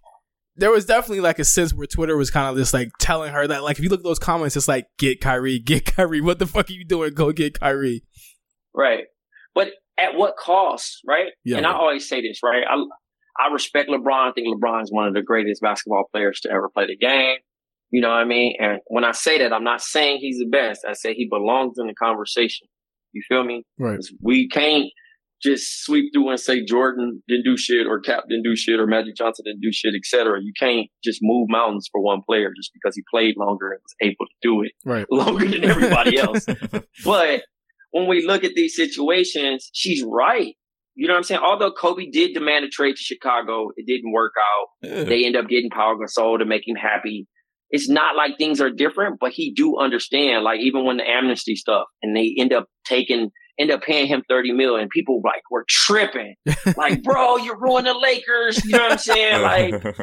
there 0.56 0.70
was 0.70 0.84
definitely 0.84 1.20
like 1.20 1.38
a 1.38 1.44
sense 1.44 1.72
where 1.72 1.86
Twitter 1.86 2.16
was 2.16 2.30
kind 2.30 2.50
of 2.50 2.56
just 2.56 2.74
like 2.74 2.90
telling 2.98 3.32
her 3.32 3.46
that 3.46 3.62
like 3.62 3.78
if 3.78 3.84
you 3.84 3.88
look 3.90 4.00
at 4.00 4.04
those 4.04 4.18
comments, 4.18 4.56
it's 4.56 4.68
like 4.68 4.86
get 4.98 5.20
Kyrie, 5.20 5.58
get 5.64 5.84
Kyrie. 5.86 6.20
What 6.20 6.38
the 6.38 6.46
fuck 6.46 6.68
are 6.68 6.72
you 6.72 6.84
doing? 6.84 7.14
Go 7.14 7.30
get 7.32 7.58
Kyrie. 7.60 8.02
Right. 8.74 9.04
But 9.54 9.68
at 9.98 10.14
what 10.16 10.36
cost, 10.36 11.00
right? 11.06 11.28
Yeah. 11.44 11.58
and 11.58 11.66
I 11.66 11.72
always 11.72 12.08
say 12.08 12.20
this, 12.22 12.40
right? 12.42 12.64
I 12.68 12.74
I 13.38 13.52
respect 13.52 13.88
LeBron. 13.88 14.30
I 14.30 14.32
think 14.32 14.48
LeBron 14.48 14.82
is 14.82 14.92
one 14.92 15.06
of 15.06 15.14
the 15.14 15.22
greatest 15.22 15.62
basketball 15.62 16.04
players 16.12 16.40
to 16.40 16.50
ever 16.50 16.68
play 16.68 16.86
the 16.88 16.96
game. 16.96 17.36
You 17.90 18.00
know 18.02 18.08
what 18.08 18.18
I 18.18 18.24
mean? 18.24 18.54
And 18.58 18.80
when 18.86 19.04
I 19.04 19.12
say 19.12 19.38
that, 19.38 19.52
I'm 19.52 19.64
not 19.64 19.80
saying 19.80 20.18
he's 20.20 20.38
the 20.38 20.46
best. 20.46 20.84
I 20.88 20.92
say 20.92 21.14
he 21.14 21.26
belongs 21.28 21.76
in 21.78 21.86
the 21.88 21.94
conversation. 21.94 22.68
You 23.12 23.22
feel 23.28 23.42
me? 23.44 23.64
Right. 23.78 23.98
We 24.22 24.48
can't 24.48 24.86
just 25.42 25.82
sweep 25.84 26.12
through 26.14 26.28
and 26.30 26.38
say 26.38 26.62
Jordan 26.64 27.22
didn't 27.26 27.44
do 27.44 27.56
shit 27.56 27.86
or 27.86 27.98
Cap 27.98 28.24
didn't 28.28 28.44
do 28.44 28.54
shit 28.54 28.78
or 28.78 28.86
Magic 28.86 29.16
Johnson 29.16 29.44
didn't 29.46 29.62
do 29.62 29.72
shit, 29.72 29.94
etc. 29.96 30.38
You 30.42 30.52
can't 30.58 30.86
just 31.02 31.18
move 31.22 31.48
mountains 31.48 31.88
for 31.90 32.00
one 32.00 32.20
player 32.24 32.52
just 32.54 32.70
because 32.74 32.94
he 32.94 33.02
played 33.10 33.34
longer 33.38 33.72
and 33.72 33.80
was 33.82 33.94
able 34.02 34.26
to 34.26 34.34
do 34.42 34.62
it 34.62 34.72
Right. 34.84 35.06
longer 35.10 35.46
than 35.48 35.64
everybody 35.64 36.18
else. 36.18 36.44
but 37.04 37.42
when 37.92 38.06
we 38.06 38.24
look 38.26 38.44
at 38.44 38.52
these 38.54 38.76
situations, 38.76 39.70
she's 39.72 40.04
right. 40.06 40.54
You 40.94 41.06
know 41.08 41.14
what 41.14 41.18
I'm 41.18 41.24
saying? 41.24 41.40
Although 41.42 41.72
Kobe 41.72 42.06
did 42.10 42.34
demand 42.34 42.66
a 42.66 42.68
trade 42.68 42.96
to 42.96 43.02
Chicago, 43.02 43.70
it 43.76 43.86
didn't 43.86 44.12
work 44.12 44.32
out. 44.38 44.68
Yeah. 44.88 45.04
They 45.04 45.24
end 45.24 45.36
up 45.36 45.48
getting 45.48 45.70
Paul 45.70 45.96
Gasol 45.98 46.38
to 46.38 46.44
make 46.44 46.68
him 46.68 46.76
happy. 46.76 47.26
It's 47.70 47.88
not 47.88 48.16
like 48.16 48.36
things 48.36 48.60
are 48.60 48.70
different, 48.70 49.18
but 49.20 49.32
he 49.32 49.52
do 49.52 49.78
understand. 49.78 50.44
Like 50.44 50.60
even 50.60 50.84
when 50.84 50.96
the 50.96 51.08
amnesty 51.08 51.56
stuff, 51.56 51.84
and 52.02 52.16
they 52.16 52.34
end 52.38 52.52
up 52.52 52.66
taking, 52.84 53.30
end 53.58 53.70
up 53.70 53.82
paying 53.82 54.06
him 54.06 54.22
thirty 54.28 54.52
mil, 54.52 54.76
and 54.76 54.90
people 54.90 55.20
like 55.24 55.42
were 55.50 55.64
tripping, 55.68 56.34
like, 56.76 57.02
bro, 57.02 57.36
you're 57.36 57.58
ruining 57.58 57.92
the 57.92 57.98
Lakers. 57.98 58.64
You 58.64 58.72
know 58.72 58.82
what 58.82 58.92
I'm 58.92 58.98
saying? 58.98 59.42
Like 59.42 59.96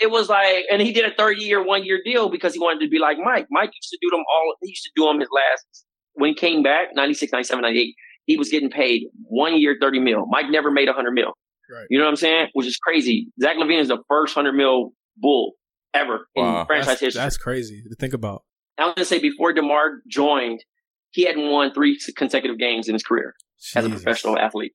it 0.00 0.10
was 0.10 0.28
like, 0.28 0.64
and 0.72 0.80
he 0.80 0.92
did 0.92 1.04
a 1.04 1.14
30 1.14 1.42
year, 1.42 1.62
one 1.62 1.84
year 1.84 2.00
deal 2.02 2.30
because 2.30 2.54
he 2.54 2.58
wanted 2.58 2.82
to 2.84 2.88
be 2.88 2.98
like 2.98 3.18
Mike. 3.22 3.46
Mike 3.50 3.70
used 3.74 3.90
to 3.90 3.98
do 4.00 4.08
them 4.10 4.20
all. 4.20 4.54
He 4.62 4.70
used 4.70 4.82
to 4.84 4.90
do 4.96 5.04
them 5.04 5.20
his 5.20 5.28
last, 5.30 5.84
when 6.14 6.30
he 6.30 6.34
came 6.34 6.62
back, 6.62 6.88
96, 6.94 7.32
97, 7.32 7.62
98, 7.62 7.94
he 8.24 8.36
was 8.36 8.48
getting 8.48 8.70
paid 8.70 9.04
one 9.24 9.60
year, 9.60 9.76
30 9.80 10.00
mil. 10.00 10.26
Mike 10.28 10.46
never 10.50 10.70
made 10.70 10.88
100 10.88 11.10
mil. 11.12 11.34
Right. 11.70 11.86
You 11.90 11.98
know 11.98 12.04
what 12.04 12.10
I'm 12.10 12.16
saying? 12.16 12.48
Which 12.54 12.66
is 12.66 12.78
crazy. 12.78 13.28
Zach 13.40 13.56
LaVine 13.56 13.80
is 13.80 13.88
the 13.88 13.98
first 14.08 14.34
100 14.34 14.56
mil 14.56 14.92
bull 15.16 15.52
ever 15.94 16.28
Wow. 16.36 16.60
in 16.60 16.66
franchise 16.66 16.86
That's, 16.86 17.00
history. 17.00 17.20
that's 17.20 17.36
crazy 17.36 17.82
to 17.88 17.94
think 17.96 18.14
about. 18.14 18.44
I 18.78 18.86
was 18.86 18.94
going 18.94 19.04
to 19.04 19.08
say 19.08 19.18
before 19.18 19.52
DeMar 19.52 20.00
joined, 20.08 20.64
he 21.10 21.24
hadn't 21.26 21.50
won 21.50 21.72
three 21.74 21.98
consecutive 22.16 22.58
games 22.58 22.88
in 22.88 22.94
his 22.94 23.02
career 23.02 23.34
as 23.74 23.84
a 23.84 23.90
professional 23.90 24.38
athlete. 24.38 24.72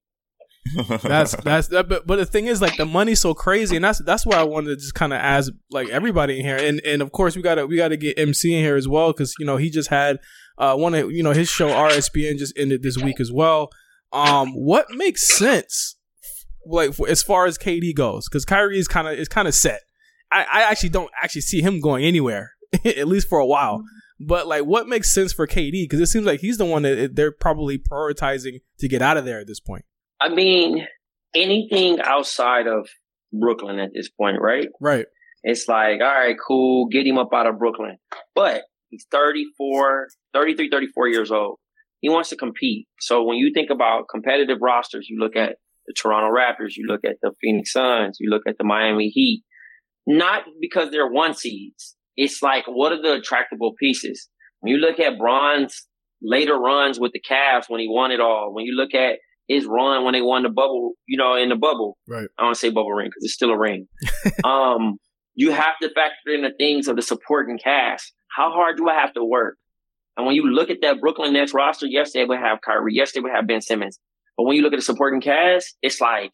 that's 1.03 1.35
that's 1.37 1.67
that, 1.67 1.87
but, 1.87 2.07
but 2.07 2.15
the 2.15 2.25
thing 2.25 2.47
is 2.47 2.59
like 2.59 2.75
the 2.75 2.85
money's 2.87 3.21
so 3.21 3.35
crazy 3.35 3.75
and 3.75 3.85
that's 3.85 3.99
that's 3.99 4.25
why 4.25 4.35
i 4.35 4.41
wanted 4.41 4.69
to 4.69 4.75
just 4.75 4.95
kind 4.95 5.13
of 5.13 5.19
ask 5.19 5.51
like 5.69 5.87
everybody 5.89 6.39
in 6.39 6.43
here 6.43 6.57
and 6.57 6.81
and 6.83 7.03
of 7.03 7.11
course 7.11 7.35
we 7.35 7.43
gotta 7.43 7.67
we 7.67 7.77
gotta 7.77 7.95
get 7.95 8.17
mc 8.17 8.51
in 8.51 8.63
here 8.63 8.75
as 8.75 8.87
well 8.87 9.11
because 9.13 9.35
you 9.37 9.45
know 9.45 9.57
he 9.57 9.69
just 9.69 9.89
had 9.91 10.17
uh 10.57 10.75
one 10.75 10.95
of 10.95 11.11
you 11.11 11.21
know 11.21 11.33
his 11.33 11.47
show 11.47 11.69
rspn 11.69 12.39
just 12.39 12.51
ended 12.57 12.81
this 12.81 12.97
week 12.97 13.19
as 13.19 13.31
well 13.31 13.69
um 14.11 14.53
what 14.53 14.87
makes 14.89 15.37
sense 15.37 15.97
like 16.65 16.95
for, 16.95 17.07
as 17.07 17.21
far 17.21 17.45
as 17.45 17.59
kd 17.59 17.93
goes 17.93 18.27
because 18.27 18.43
kyrie 18.43 18.79
is 18.79 18.87
kind 18.87 19.07
of 19.07 19.13
is 19.13 19.27
kind 19.29 19.47
of 19.47 19.53
set 19.53 19.81
I, 20.31 20.45
I 20.51 20.61
actually 20.63 20.89
don't 20.89 21.11
actually 21.21 21.41
see 21.41 21.61
him 21.61 21.79
going 21.79 22.03
anywhere 22.03 22.51
at 22.85 23.07
least 23.07 23.27
for 23.27 23.39
a 23.39 23.45
while 23.45 23.79
mm-hmm. 23.79 24.25
but 24.27 24.47
like 24.47 24.63
what 24.63 24.87
makes 24.87 25.13
sense 25.13 25.33
for 25.33 25.47
kd 25.47 25.83
because 25.83 25.99
it 25.99 26.07
seems 26.07 26.25
like 26.25 26.39
he's 26.39 26.57
the 26.57 26.65
one 26.65 26.81
that 26.83 27.15
they're 27.15 27.31
probably 27.31 27.77
prioritizing 27.77 28.61
to 28.79 28.87
get 28.87 29.01
out 29.01 29.17
of 29.17 29.25
there 29.25 29.39
at 29.39 29.47
this 29.47 29.59
point 29.59 29.85
I 30.21 30.29
mean, 30.29 30.85
anything 31.35 31.99
outside 32.01 32.67
of 32.67 32.87
Brooklyn 33.33 33.79
at 33.79 33.91
this 33.93 34.09
point, 34.09 34.37
right? 34.41 34.69
right 34.81 35.05
It's 35.43 35.67
like, 35.67 36.01
all 36.01 36.07
right, 36.07 36.35
cool, 36.45 36.87
get 36.87 37.05
him 37.05 37.17
up 37.17 37.29
out 37.33 37.47
of 37.47 37.59
Brooklyn. 37.59 37.97
But 38.33 38.63
he's 38.89 39.05
34, 39.11 40.07
33, 40.33 40.69
34 40.69 41.07
years 41.09 41.31
old. 41.31 41.59
He 41.99 42.09
wants 42.09 42.29
to 42.29 42.35
compete. 42.35 42.87
So 42.99 43.23
when 43.23 43.37
you 43.37 43.51
think 43.53 43.69
about 43.69 44.05
competitive 44.09 44.59
rosters, 44.61 45.07
you 45.09 45.19
look 45.19 45.35
at 45.35 45.57
the 45.87 45.93
Toronto 45.93 46.35
Raptors, 46.35 46.75
you 46.75 46.85
look 46.87 47.01
at 47.03 47.17
the 47.21 47.31
Phoenix 47.41 47.71
Suns, 47.71 48.17
you 48.19 48.29
look 48.29 48.43
at 48.47 48.57
the 48.57 48.63
Miami 48.63 49.09
Heat, 49.09 49.43
not 50.07 50.43
because 50.59 50.91
they're 50.91 51.09
one 51.09 51.33
seeds. 51.33 51.95
It's 52.17 52.41
like, 52.41 52.65
what 52.67 52.91
are 52.91 53.01
the 53.01 53.13
attractable 53.13 53.73
pieces? 53.79 54.29
When 54.59 54.73
you 54.73 54.79
look 54.79 54.99
at 54.99 55.17
Bron's 55.17 55.87
later 56.21 56.57
runs 56.57 56.99
with 56.99 57.11
the 57.11 57.21
Cavs 57.21 57.65
when 57.67 57.81
he 57.81 57.87
won 57.89 58.11
it 58.11 58.19
all, 58.19 58.53
when 58.53 58.65
you 58.65 58.73
look 58.73 58.93
at 58.93 59.19
his 59.47 59.65
run 59.65 60.03
when 60.03 60.13
they 60.13 60.21
won 60.21 60.43
the 60.43 60.49
bubble, 60.49 60.93
you 61.05 61.17
know, 61.17 61.35
in 61.35 61.49
the 61.49 61.55
bubble, 61.55 61.97
right 62.07 62.27
I 62.37 62.43
don't 62.43 62.55
say 62.55 62.69
bubble 62.69 62.93
ring 62.93 63.09
because 63.09 63.23
it's 63.23 63.33
still 63.33 63.51
a 63.51 63.57
ring. 63.57 63.87
um, 64.43 64.97
you 65.35 65.51
have 65.51 65.77
to 65.81 65.89
factor 65.89 66.31
in 66.33 66.41
the 66.41 66.53
things 66.57 66.87
of 66.87 66.95
the 66.95 67.01
supporting 67.01 67.59
cast. 67.59 68.13
How 68.35 68.51
hard 68.51 68.77
do 68.77 68.89
I 68.89 68.95
have 68.95 69.13
to 69.13 69.23
work? 69.23 69.57
And 70.17 70.25
when 70.25 70.35
you 70.35 70.49
look 70.49 70.69
at 70.69 70.77
that 70.81 70.99
Brooklyn 71.01 71.33
Nets 71.33 71.53
roster, 71.53 71.85
yes, 71.85 72.13
they 72.13 72.23
would 72.23 72.39
have 72.39 72.59
Kyrie. 72.65 72.93
Yes, 72.95 73.11
they 73.11 73.19
would 73.19 73.33
have 73.33 73.47
Ben 73.47 73.61
Simmons. 73.61 73.99
But 74.37 74.43
when 74.43 74.55
you 74.55 74.63
look 74.63 74.73
at 74.73 74.77
the 74.77 74.81
supporting 74.81 75.21
cast, 75.21 75.75
it's 75.81 75.99
like, 75.99 76.31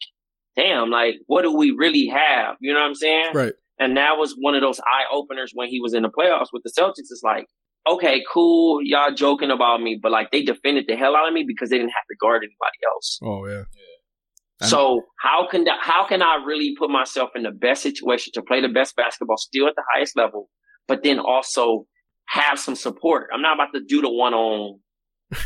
damn, 0.56 0.88
like, 0.90 1.16
what 1.26 1.42
do 1.42 1.54
we 1.54 1.72
really 1.72 2.06
have? 2.06 2.56
You 2.60 2.72
know 2.72 2.80
what 2.80 2.86
I'm 2.86 2.94
saying? 2.94 3.32
right 3.34 3.52
And 3.82 3.96
that 3.96 4.16
was 4.16 4.36
one 4.38 4.54
of 4.54 4.60
those 4.60 4.78
eye 4.78 5.12
openers 5.12 5.50
when 5.54 5.68
he 5.68 5.80
was 5.80 5.92
in 5.92 6.04
the 6.04 6.08
playoffs 6.08 6.52
with 6.52 6.62
the 6.62 6.70
Celtics. 6.70 7.10
It's 7.10 7.22
like, 7.24 7.46
okay, 7.88 8.22
cool, 8.32 8.78
y'all 8.80 9.12
joking 9.12 9.50
about 9.50 9.82
me, 9.82 9.98
but 10.00 10.12
like 10.12 10.30
they 10.30 10.42
defended 10.42 10.84
the 10.86 10.94
hell 10.94 11.16
out 11.16 11.26
of 11.26 11.34
me 11.34 11.44
because 11.44 11.70
they 11.70 11.78
didn't 11.78 11.90
have 11.90 12.06
to 12.08 12.16
guard 12.20 12.42
anybody 12.42 12.78
else. 12.94 13.18
Oh 13.24 13.46
yeah. 13.48 13.64
So 14.68 15.00
how 15.18 15.48
can 15.50 15.64
that, 15.64 15.78
how 15.80 16.06
can 16.06 16.22
I 16.22 16.36
really 16.46 16.76
put 16.78 16.90
myself 16.90 17.30
in 17.34 17.42
the 17.42 17.50
best 17.50 17.82
situation 17.82 18.30
to 18.34 18.42
play 18.42 18.60
the 18.60 18.68
best 18.68 18.94
basketball, 18.94 19.36
still 19.36 19.66
at 19.66 19.74
the 19.74 19.82
highest 19.92 20.16
level, 20.16 20.48
but 20.86 21.02
then 21.02 21.18
also 21.18 21.86
have 22.28 22.60
some 22.60 22.76
support? 22.76 23.30
I'm 23.34 23.42
not 23.42 23.56
about 23.56 23.72
to 23.74 23.80
do 23.84 24.00
the 24.00 24.12
one 24.12 24.32
on, 24.32 24.78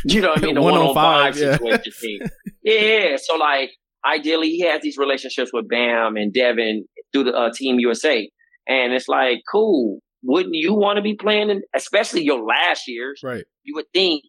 you 0.05 0.21
know 0.21 0.29
what 0.29 0.37
I 0.37 0.41
mean, 0.41 0.53
the 0.53 0.61
One 0.61 0.73
one 0.75 0.81
on 0.81 0.87
on 0.89 0.93
five, 0.93 1.33
five 1.33 1.41
yeah. 1.41 1.77
situation. 1.81 2.29
Yeah, 2.61 3.15
so 3.19 3.37
like 3.37 3.71
ideally 4.07 4.49
he 4.49 4.61
has 4.61 4.81
these 4.81 4.97
relationships 4.97 5.51
with 5.53 5.67
Bam 5.67 6.15
and 6.15 6.33
Devin 6.33 6.85
through 7.13 7.25
the 7.25 7.33
uh, 7.33 7.51
Team 7.53 7.79
USA, 7.79 8.29
and 8.67 8.93
it's 8.93 9.07
like 9.07 9.39
cool. 9.51 9.99
Wouldn't 10.23 10.55
you 10.55 10.73
want 10.73 10.97
to 10.97 11.03
be 11.03 11.15
playing, 11.15 11.49
in, 11.49 11.61
especially 11.75 12.23
your 12.23 12.43
last 12.43 12.87
years? 12.87 13.21
Right. 13.23 13.45
You 13.63 13.75
would 13.75 13.85
think, 13.93 14.23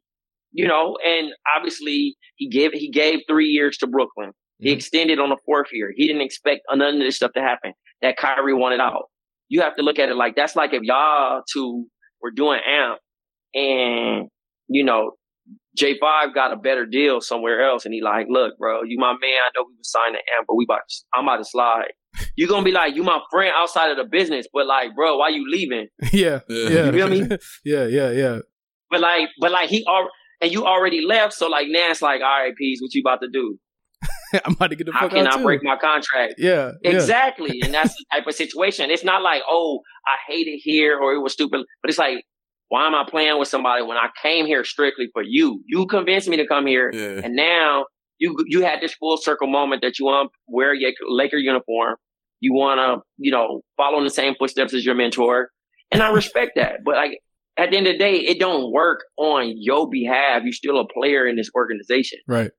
you 0.53 0.69
know, 0.69 0.97
and 1.05 1.33
obviously 1.57 2.17
he 2.37 2.49
gave 2.49 2.73
he 2.73 2.91
gave 2.91 3.21
three 3.29 3.49
years 3.49 3.79
to 3.79 3.87
Brooklyn. 3.87 4.33
He 4.61 4.73
extended 4.73 5.21
on 5.21 5.29
the 5.29 5.37
fourth 5.47 5.69
year. 5.73 5.93
He 5.95 6.07
didn't 6.07 6.23
expect 6.23 6.63
none 6.71 6.95
of 6.95 7.01
this 7.01 7.17
stuff 7.17 7.33
to 7.35 7.41
happen. 7.41 7.73
That 8.03 8.17
Kyrie 8.17 8.55
wanted 8.55 8.81
out. 8.81 9.05
You 9.49 9.61
have 9.61 9.77
to 9.77 9.83
look 9.83 9.99
at 9.99 10.09
it 10.09 10.17
like 10.17 10.35
that's 10.37 10.57
like 10.57 10.73
if 10.73 10.83
y'all 10.83 11.43
two 11.53 11.87
were 12.21 12.33
doing 12.33 12.61
amp 12.67 12.99
and 13.55 14.29
you 14.69 14.85
know 14.85 15.13
J5 15.79 16.35
got 16.35 16.53
a 16.53 16.57
better 16.57 16.85
deal 16.87 17.21
somewhere 17.21 17.63
else 17.69 17.85
and 17.85 17.95
he 17.95 18.03
like, 18.03 18.27
look, 18.29 18.59
bro, 18.59 18.83
you 18.83 18.99
my 18.99 19.13
man. 19.13 19.21
I 19.23 19.51
know 19.57 19.65
we 19.69 19.75
was 19.79 19.91
signing 19.91 20.17
an 20.17 20.21
amp, 20.39 20.47
but 20.49 20.55
we 20.57 20.65
about 20.65 20.81
to, 20.89 20.97
I'm 21.15 21.25
about 21.25 21.37
to 21.39 21.45
slide. 21.45 21.93
You're 22.37 22.49
gonna 22.49 22.65
be 22.65 22.73
like, 22.73 22.97
you 22.97 23.03
my 23.03 23.21
friend 23.31 23.53
outside 23.57 23.91
of 23.91 23.97
the 23.97 24.05
business, 24.05 24.47
but 24.53 24.67
like, 24.67 24.95
bro, 24.97 25.17
why 25.19 25.29
you 25.29 25.49
leaving? 25.51 25.89
yeah. 26.13 26.41
Yeah. 26.49 26.69
Yeah. 26.69 26.87
You 26.87 26.93
feel 26.93 27.09
me? 27.09 27.37
yeah. 27.65 27.87
Yeah. 27.87 28.11
Yeah. 28.11 28.39
But 28.91 29.01
like, 29.01 29.29
but 29.41 29.53
like 29.53 29.69
he 29.69 29.85
al- 29.87 30.11
and 30.41 30.51
you 30.53 30.65
already 30.65 31.01
left, 31.05 31.35
so 31.35 31.49
like 31.49 31.67
now 31.69 31.91
it's 31.91 32.03
like, 32.03 32.21
all 32.21 32.27
right, 32.27 32.55
peace, 32.57 32.81
what 32.81 32.95
you 32.95 33.03
about 33.03 33.21
to 33.23 33.29
do? 33.31 33.59
I'm 34.45 34.53
about 34.53 34.69
to 34.71 34.77
get 34.77 34.87
the 34.87 34.93
How 34.93 35.01
fuck 35.03 35.11
can 35.11 35.27
out 35.27 35.35
I 35.35 35.39
too. 35.39 35.45
break 35.45 35.61
my 35.63 35.77
contract? 35.77 36.35
yeah. 36.39 36.73
yeah. 36.83 36.91
Exactly. 36.91 37.61
and 37.63 37.73
that's 37.75 37.95
the 37.95 38.05
type 38.13 38.27
of 38.27 38.35
situation. 38.35 38.91
It's 38.91 39.05
not 39.05 39.23
like, 39.23 39.43
oh, 39.49 39.81
I 40.07 40.17
hate 40.33 40.47
it 40.47 40.59
here 40.63 40.99
or 40.99 41.13
it 41.13 41.21
was 41.21 41.33
stupid. 41.33 41.65
But 41.83 41.89
it's 41.91 41.99
like, 41.99 42.25
why 42.69 42.87
am 42.87 42.95
I 42.95 43.05
playing 43.09 43.39
with 43.39 43.49
somebody 43.49 43.83
when 43.83 43.97
I 43.97 44.09
came 44.23 44.47
here 44.47 44.65
strictly 44.65 45.09
for 45.13 45.23
you? 45.23 45.63
You 45.67 45.87
convinced 45.87 46.29
me 46.29 46.37
to 46.37 46.47
come 46.47 46.67
here. 46.67 46.91
Yeah. 46.93 47.21
And 47.25 47.35
now 47.35 47.87
you 48.19 48.37
you 48.47 48.63
had 48.63 48.81
this 48.81 48.95
full 48.95 49.17
circle 49.17 49.47
moment 49.49 49.83
that 49.83 49.99
you 49.99 50.05
want 50.07 50.31
to 50.31 50.39
wear 50.47 50.75
your 50.75 50.93
Laker 51.09 51.37
uniform. 51.39 51.97
You 52.41 52.53
want 52.53 52.79
to, 52.79 53.03
you 53.17 53.33
know, 53.33 53.63
follow 53.77 53.99
in 53.99 54.05
the 54.05 54.11
same 54.11 54.35
footsteps 54.39 54.73
as 54.75 54.85
your 54.85 54.95
mentor. 54.95 55.51
And 55.91 56.03
I 56.03 56.11
respect 56.11 56.53
that. 56.57 56.81
But 56.85 56.97
like, 56.97 57.19
at 57.57 57.71
the 57.71 57.77
end 57.77 57.87
of 57.87 57.95
the 57.95 57.99
day, 57.99 58.17
it 58.17 58.39
don't 58.39 58.71
work 58.71 59.01
on 59.17 59.55
your 59.57 59.89
behalf. 59.89 60.43
You're 60.45 60.53
still 60.53 60.79
a 60.79 60.87
player 60.87 61.27
in 61.27 61.37
this 61.37 61.51
organization. 61.55 62.21
Right. 62.29 62.51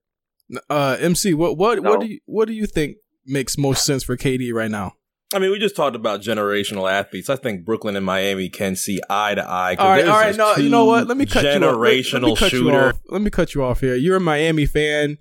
Uh, 0.68 0.96
MC, 1.00 1.32
what 1.34 1.56
what 1.56 1.82
No. 1.82 1.90
what 1.90 2.00
do 2.00 2.06
you 2.08 2.20
what 2.26 2.48
do 2.48 2.54
you 2.54 2.66
think 2.66 2.96
makes 3.24 3.56
most 3.56 3.84
sense 3.86 4.02
for 4.02 4.16
KD 4.16 4.52
right 4.52 4.70
now. 4.70 4.94
I 5.32 5.38
mean, 5.38 5.52
we 5.52 5.58
just 5.58 5.76
talked 5.76 5.94
about 5.94 6.22
generational 6.22 6.90
athletes. 6.90 7.30
I 7.30 7.36
think 7.36 7.64
Brooklyn 7.64 7.94
and 7.94 8.04
Miami 8.04 8.48
can 8.48 8.74
see 8.74 9.00
eye 9.08 9.34
to 9.34 9.42
eye. 9.42 9.76
All 9.76 9.88
right, 9.88 10.08
all 10.08 10.18
right. 10.18 10.36
No, 10.36 10.56
you 10.56 10.68
know 10.68 10.86
what? 10.86 11.06
Let 11.06 11.16
me 11.16 11.26
cut 11.26 11.44
you 11.44 11.50
off. 11.50 11.54
Let- 11.60 11.74
generational 11.74 12.28
let 12.30 12.38
cut 12.38 12.52
you 12.52 12.58
shooter. 12.58 12.88
off. 12.88 13.00
Let 13.08 13.22
me 13.22 13.30
cut 13.30 13.54
you 13.54 13.62
off 13.62 13.80
here. 13.80 13.94
You're 13.94 14.16
a 14.16 14.20
Miami 14.20 14.66
fan. 14.66 15.18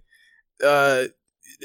Uh, 0.63 1.05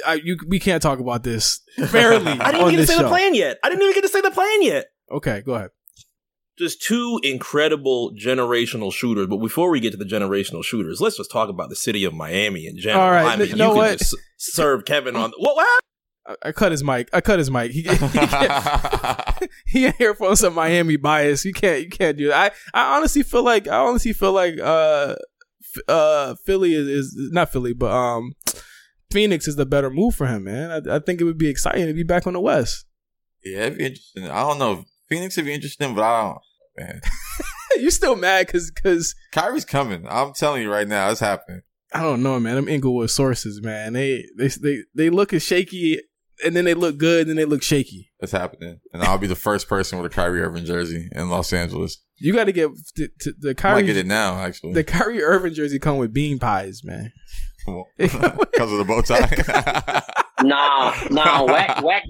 I, 0.07 0.15
you 0.15 0.37
we 0.47 0.59
can't 0.59 0.83
talk 0.83 0.99
about 0.99 1.23
this 1.23 1.61
fairly. 1.89 2.33
I 2.41 2.53
didn't 2.53 2.71
get 2.71 2.77
to 2.77 2.87
say 2.87 2.97
show. 2.97 3.03
the 3.03 3.09
plan 3.09 3.35
yet. 3.35 3.59
I 3.62 3.71
didn't 3.71 3.83
even 3.83 3.95
get 3.95 4.03
to 4.03 4.09
say 4.09 4.21
the 4.21 4.31
plan 4.31 4.62
yet. 4.62 4.87
Okay, 5.11 5.41
go 5.41 5.55
ahead. 5.55 5.71
Just 6.59 6.83
two 6.83 7.21
incredible 7.23 8.12
generational 8.12 8.93
shooters. 8.93 9.27
But 9.27 9.39
before 9.39 9.71
we 9.71 9.81
get 9.81 9.91
to 9.93 9.97
the 9.97 10.05
generational 10.05 10.62
shooters, 10.65 11.01
let's 11.01 11.16
just 11.16 11.31
talk 11.31 11.49
about 11.49 11.69
the 11.69 11.77
city 11.77 12.05
of 12.05 12.15
Miami 12.15 12.66
in 12.66 12.79
general. 12.79 13.05
All 13.05 13.11
right, 13.11 13.27
I 13.27 13.37
mean, 13.37 13.49
you 13.49 13.57
know 13.57 13.75
what? 13.75 13.99
just 13.99 14.15
serve 14.37 14.85
Kevin 14.85 15.16
on 15.16 15.31
the, 15.31 15.37
what? 15.39 15.57
what? 15.57 15.81
I, 16.27 16.37
I 16.43 16.53
cut 16.53 16.73
his 16.73 16.83
mic. 16.83 17.09
I 17.13 17.21
cut 17.21 17.39
his 17.39 17.51
mic. 17.51 17.71
He 17.71 17.83
he, 17.83 19.49
he 19.67 19.87
ain't 19.87 19.97
here 19.97 20.15
for 20.15 20.35
some 20.37 20.55
Miami 20.55 20.97
bias. 20.97 21.45
You 21.45 21.53
can't 21.53 21.83
you 21.83 21.91
can't 21.91 22.17
do 22.17 22.29
that. 22.29 22.55
I, 22.75 22.81
I 22.81 22.97
honestly 22.97 23.23
feel 23.23 23.43
like 23.43 23.69
I 23.69 23.77
honestly 23.77 24.13
feel 24.13 24.33
like 24.33 24.59
uh 24.61 25.17
uh 25.89 26.35
Philly 26.45 26.75
is, 26.75 26.89
is 26.89 27.31
not 27.33 27.51
Philly, 27.53 27.73
but 27.73 27.93
um 27.93 28.33
Phoenix 29.11 29.47
is 29.47 29.57
the 29.57 29.67
better 29.67 29.91
move 29.91 30.15
for 30.15 30.27
him, 30.27 30.45
man. 30.45 30.71
I, 30.71 30.97
I 30.97 30.99
think 30.99 31.21
it 31.21 31.25
would 31.25 31.39
be 31.39 31.49
exciting 31.49 31.87
to 31.87 31.93
be 31.93 32.03
back 32.03 32.27
on 32.27 32.33
the 32.33 32.41
West. 32.41 32.87
Yeah, 33.45 33.67
it'd 33.67 33.79
be 33.79 33.85
interesting. 33.87 34.29
I 34.29 34.41
don't 34.41 34.59
know. 34.59 34.85
Phoenix 35.09 35.37
would 35.37 35.47
be 35.47 35.55
interesting, 35.55 35.95
but 35.95 36.03
I 36.03 36.23
don't. 36.23 36.39
Man, 36.77 37.01
you 37.77 37.91
still 37.91 38.17
mad 38.17 38.47
because 38.47 38.71
because 38.71 39.15
Kyrie's 39.31 39.65
coming. 39.65 40.07
I'm 40.09 40.33
telling 40.33 40.63
you 40.63 40.73
right 40.73 40.89
now, 40.89 41.11
it's 41.11 41.21
happening. 41.21 41.63
I 41.93 42.03
don't 42.03 42.25
know, 42.25 42.41
man. 42.41 42.57
Them 42.57 42.69
Inglewood 42.69 43.11
sources, 43.11 43.63
man. 43.63 43.93
They 43.93 44.25
they 44.37 44.49
they 44.49 44.79
they 44.95 45.11
look 45.11 45.33
as 45.33 45.45
shaky, 45.45 46.01
and 46.44 46.56
then 46.56 46.65
they 46.65 46.74
look 46.74 46.97
good, 46.98 47.23
and 47.23 47.31
then 47.31 47.36
they 47.36 47.44
look 47.44 47.62
shaky. 47.62 48.11
It's 48.20 48.32
happening, 48.32 48.81
and 48.93 49.02
I'll 49.02 49.19
be 49.19 49.27
the 49.27 49.35
first 49.36 49.69
person 49.69 49.98
with 50.01 50.11
a 50.11 50.15
Kyrie 50.15 50.40
Irving 50.40 50.65
jersey 50.65 51.09
in 51.12 51.28
Los 51.31 51.52
Angeles. 51.52 51.98
You 52.16 52.32
got 52.32 52.44
to 52.44 52.52
get 52.52 52.70
the, 52.97 53.09
the, 53.20 53.35
the 53.39 53.51
I 53.51 53.55
Kyrie. 53.55 53.74
might 53.82 53.86
get 53.86 53.97
it 53.97 54.06
now, 54.06 54.36
actually, 54.40 54.73
The 54.73 54.85
Kyrie 54.85 55.23
Irving 55.23 55.52
jersey 55.55 55.78
come 55.78 55.98
with 55.98 56.12
bean 56.15 56.39
pies, 56.39 56.82
man. 56.85 57.12
because 57.98 58.15
of 58.73 58.78
the 58.78 58.85
bow 58.86 59.01
tie. 59.02 60.02
Nah, 60.43 60.93
nah, 61.11 61.44
whack, 61.44 61.82
whack, 61.82 62.02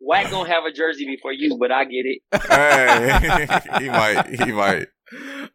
whack 0.00 0.30
gonna 0.30 0.48
have 0.52 0.64
a 0.64 0.72
jersey 0.72 1.06
before 1.06 1.32
you, 1.32 1.56
but 1.58 1.70
I 1.72 1.84
get 1.84 2.04
it. 2.04 2.20
hey, 2.50 3.78
he 3.84 3.88
might. 3.88 4.26
He 4.44 4.52
might. 4.52 4.88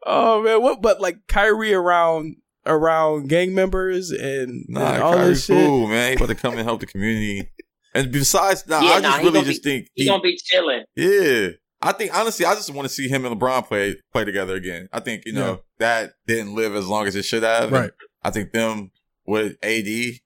Oh 0.05 0.41
man, 0.41 0.61
what? 0.63 0.81
But 0.81 0.99
like 0.99 1.27
Kyrie 1.27 1.73
around 1.73 2.37
around 2.65 3.27
gang 3.29 3.53
members 3.53 4.09
and, 4.09 4.65
Nah, 4.69 4.93
and 4.93 5.03
all 5.03 5.13
Kyrie's 5.15 5.45
this 5.45 5.45
shit. 5.45 5.67
cool, 5.67 5.87
man. 5.87 6.09
He 6.11 6.15
about 6.15 6.29
to 6.29 6.35
come 6.35 6.53
and 6.57 6.63
help 6.63 6.79
the 6.79 6.85
community. 6.87 7.51
And 7.95 8.11
besides, 8.11 8.65
nah, 8.67 8.81
yeah, 8.81 8.91
I 8.93 8.99
nah, 8.99 9.07
just 9.09 9.19
he 9.21 9.25
really 9.27 9.41
just 9.45 9.63
be, 9.63 9.69
think 9.69 9.87
he's 9.93 10.05
he- 10.05 10.09
gonna 10.09 10.21
be 10.21 10.37
chilling. 10.37 10.83
Yeah. 10.95 11.47
I 11.81 11.91
think 11.91 12.15
honestly, 12.17 12.45
I 12.45 12.53
just 12.55 12.73
want 12.73 12.87
to 12.87 12.93
see 12.93 13.07
him 13.09 13.25
and 13.25 13.39
LeBron 13.39 13.67
play 13.67 13.97
play 14.13 14.23
together 14.23 14.55
again. 14.55 14.87
I 14.93 14.99
think 15.01 15.23
you 15.25 15.33
know 15.33 15.51
Yeah. 15.51 15.57
that 15.79 16.13
didn't 16.27 16.55
live 16.55 16.75
as 16.75 16.87
long 16.87 17.07
as 17.07 17.15
it 17.15 17.23
should 17.23 17.43
have. 17.43 17.71
Right. 17.71 17.91
I 18.23 18.31
think 18.31 18.53
them 18.53 18.91
with 19.25 19.57
AD 19.61 20.19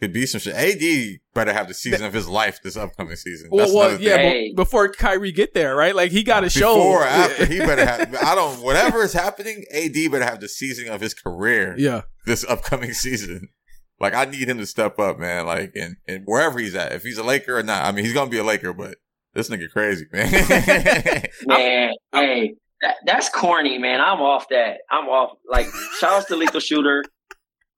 could 0.00 0.12
be 0.14 0.24
some 0.26 0.40
shit. 0.40 0.54
AD 0.54 1.20
better 1.34 1.52
have 1.52 1.68
the 1.68 1.74
season 1.74 2.04
of 2.06 2.12
his 2.14 2.26
life 2.26 2.60
this 2.62 2.76
upcoming 2.76 3.16
season. 3.16 3.48
Well, 3.52 3.66
That's 3.66 3.74
well 3.74 3.88
another 3.90 4.02
yeah. 4.02 4.16
Hey. 4.16 4.52
but 4.56 4.64
before 4.64 4.88
Kyrie 4.88 5.30
get 5.30 5.52
there, 5.52 5.76
right? 5.76 5.94
Like 5.94 6.10
he 6.10 6.22
got 6.22 6.40
to 6.40 6.48
show 6.50 6.74
Before 6.74 7.02
or 7.02 7.04
after, 7.04 7.44
he 7.46 7.58
better 7.58 7.84
have. 7.84 8.14
I 8.22 8.34
don't. 8.34 8.62
Whatever 8.62 9.02
is 9.02 9.12
happening, 9.12 9.64
AD 9.72 9.92
better 10.10 10.24
have 10.24 10.40
the 10.40 10.48
season 10.48 10.88
of 10.88 11.02
his 11.02 11.12
career. 11.12 11.74
yeah, 11.76 12.02
this 12.26 12.44
upcoming 12.48 12.94
season. 12.94 13.50
Like 14.00 14.14
I 14.14 14.24
need 14.24 14.48
him 14.48 14.58
to 14.58 14.66
step 14.66 14.98
up, 14.98 15.18
man. 15.18 15.46
Like 15.46 15.72
and 15.76 15.96
and 16.08 16.22
wherever 16.24 16.58
he's 16.58 16.74
at, 16.74 16.92
if 16.92 17.02
he's 17.02 17.18
a 17.18 17.22
Laker 17.24 17.56
or 17.58 17.62
not. 17.62 17.84
I 17.84 17.92
mean, 17.92 18.04
he's 18.04 18.14
gonna 18.14 18.30
be 18.30 18.38
a 18.38 18.44
Laker, 18.44 18.72
but 18.72 18.96
this 19.34 19.48
nigga 19.48 19.70
crazy, 19.72 20.06
man. 20.12 20.30
Man, 21.46 21.92
hey, 22.12 22.54
that, 22.82 22.96
that's 23.04 23.28
corny, 23.28 23.78
man. 23.78 24.00
I'm 24.00 24.20
off 24.20 24.46
that. 24.50 24.78
I'm 24.90 25.06
off. 25.08 25.36
Like, 25.50 25.66
shouts 25.98 26.26
to 26.26 26.36
Lethal 26.36 26.60
Shooter. 26.60 27.02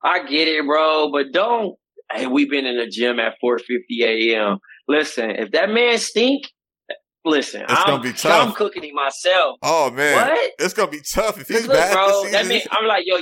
I 0.05 0.27
get 0.27 0.49
it, 0.49 0.65
bro, 0.67 1.11
but 1.11 1.33
don't. 1.33 1.77
Hey, 2.13 2.27
we've 2.27 2.51
been 2.51 2.67
in 2.67 2.77
the 2.77 2.87
gym 2.87 3.19
at 3.19 3.35
4:50 3.43 3.59
a.m. 4.03 4.59
Listen, 4.87 5.31
if 5.31 5.51
that 5.53 5.71
man 5.71 5.99
stink, 5.99 6.45
listen, 7.25 7.63
It's 7.63 7.73
I'm, 7.73 7.87
gonna 7.87 8.03
be 8.03 8.13
tough. 8.13 8.49
I'm 8.49 8.53
cooking 8.55 8.85
him 8.85 8.95
myself. 8.95 9.57
oh 9.63 9.91
man, 9.91 10.15
What? 10.29 10.51
it's 10.59 10.75
gonna 10.75 10.91
be 10.91 11.01
tough 11.01 11.41
if 11.41 11.49
he's 11.49 11.67
Look, 11.67 11.77
bad 11.77 11.93
bro, 11.95 12.23
this 12.23 12.33
that 12.33 12.47
man, 12.47 12.61
I'm 12.71 12.87
like, 12.87 13.05
yo, 13.07 13.17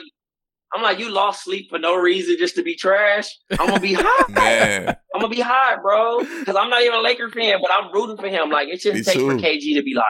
I'm 0.74 0.82
like, 0.82 0.98
you 0.98 1.08
lost 1.10 1.44
sleep 1.44 1.68
for 1.70 1.78
no 1.78 1.94
reason 1.96 2.36
just 2.38 2.56
to 2.56 2.62
be 2.62 2.74
trash. 2.76 3.28
I'm 3.52 3.68
gonna 3.68 3.80
be 3.80 3.92
hot. 3.98 4.30
man, 4.30 4.88
I'm 5.14 5.20
gonna 5.20 5.32
be 5.34 5.40
hot, 5.40 5.80
bro. 5.82 6.18
Because 6.20 6.56
I'm 6.56 6.68
not 6.70 6.82
even 6.82 6.94
a 6.98 7.02
Laker 7.02 7.30
fan, 7.30 7.58
but 7.62 7.70
I'm 7.72 7.92
rooting 7.92 8.16
for 8.16 8.28
him. 8.28 8.50
Like 8.50 8.68
it 8.68 8.80
shouldn't 8.80 9.06
Me 9.06 9.12
take 9.12 9.20
for. 9.20 9.34
KG 9.36 9.76
to 9.76 9.82
be 9.82 9.94
like, 9.94 10.04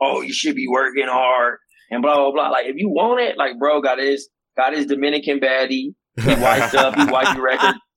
oh, 0.00 0.20
you 0.22 0.32
should 0.32 0.54
be 0.54 0.68
working 0.68 1.06
hard 1.08 1.58
and 1.90 2.00
blah 2.02 2.14
blah 2.16 2.30
blah. 2.32 2.48
Like 2.50 2.66
if 2.66 2.76
you 2.76 2.88
want 2.88 3.20
it, 3.20 3.36
like 3.36 3.58
bro, 3.58 3.80
got 3.82 3.98
his 3.98 4.28
got 4.56 4.72
his 4.72 4.86
Dominican 4.86 5.40
baddie. 5.40 5.94
He 6.16 6.34
wiped 6.40 6.74
up. 6.74 6.94
He 6.96 7.04
wifey 7.06 7.40
records. 7.40 7.78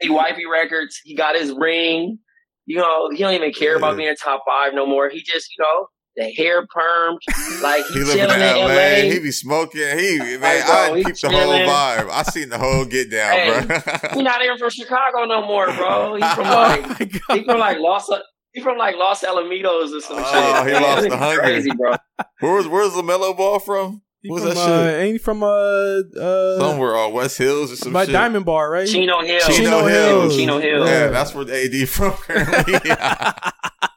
He 0.00 0.10
wifey 0.10 0.44
records. 0.50 1.00
He 1.04 1.14
got 1.14 1.36
his 1.36 1.52
ring. 1.52 2.18
You 2.66 2.78
know, 2.78 3.10
he 3.10 3.18
don't 3.18 3.32
even 3.34 3.52
care 3.52 3.76
about 3.76 3.92
Yeah. 3.92 3.98
being 4.04 4.16
top 4.16 4.42
five 4.46 4.74
no 4.74 4.86
more. 4.86 5.08
He 5.08 5.22
just, 5.22 5.48
you 5.56 5.62
know, 5.64 5.86
the 6.16 6.30
hair 6.30 6.66
permed, 6.66 7.18
like 7.62 7.84
he 7.86 7.94
he, 7.94 8.00
living 8.00 8.16
chilling 8.16 8.40
in 8.40 8.56
in 8.56 8.56
LA. 8.56 8.74
LA. 8.74 9.12
He 9.12 9.18
be 9.18 9.32
smoking. 9.32 9.98
He 9.98 10.18
man, 10.38 10.40
Like, 10.40 10.66
bro, 10.66 10.74
I 10.74 10.96
he 10.98 11.04
keep 11.04 11.16
the 11.16 11.30
whole 11.30 11.52
vibe. 11.52 12.10
I 12.10 12.22
seen 12.24 12.48
the 12.48 12.58
whole 12.58 12.84
get 12.84 13.10
down, 13.10 13.32
Hey, 13.32 13.66
bro. 13.66 14.10
He 14.14 14.22
not 14.22 14.42
even 14.42 14.58
from 14.58 14.70
Chicago 14.70 15.24
no 15.24 15.46
more, 15.46 15.66
bro. 15.66 16.14
He's 16.14 16.24
from 16.34 16.46
oh 16.46 16.50
like 16.50 16.88
my 16.88 17.04
god, 17.04 17.38
he 17.38 17.44
from 17.44 17.58
like 17.58 17.78
Los 17.78 18.10
he 18.52 18.60
from 18.60 18.78
like 18.78 18.96
Los 18.96 19.22
Alamitos 19.22 19.96
or 19.96 20.00
some 20.00 20.18
shit. 20.18 20.26
Oh, 20.26 20.64
shit. 20.64 20.76
he 20.76 20.80
lost 20.80 21.00
the 21.00 21.06
It's 21.06 21.14
hunger. 21.16 21.40
Crazy, 21.40 21.70
bro. 21.76 21.94
Where's 22.40 22.68
where's 22.68 22.92
LaMelo 22.92 23.36
Ball 23.36 23.58
from? 23.58 24.02
He 24.22 24.30
What's 24.30 24.44
from, 24.44 24.54
that 24.54 24.60
uh, 24.60 24.86
shit? 24.90 25.00
Ain't 25.02 25.12
he 25.12 25.18
from 25.18 25.42
uh 25.42 25.46
uh 25.46 26.58
Somewhere 26.60 26.96
on 26.96 27.12
West 27.12 27.36
Hills 27.36 27.72
or 27.72 27.76
some 27.76 27.92
by 27.92 28.04
shit. 28.04 28.12
Diamond 28.12 28.46
Bar, 28.46 28.70
right? 28.70 28.86
Chino 28.86 29.20
Hill. 29.22 29.40
Chino 29.40 29.56
Chino 29.56 29.86
Hills. 29.86 30.36
Chino 30.36 30.58
Hills. 30.60 30.88
Yeah, 30.88 31.08
that's 31.08 31.34
where 31.34 31.44
the 31.44 31.82
AD 31.82 31.88
from 31.88 32.12
currently. 32.12 32.74
Oh 32.90 33.88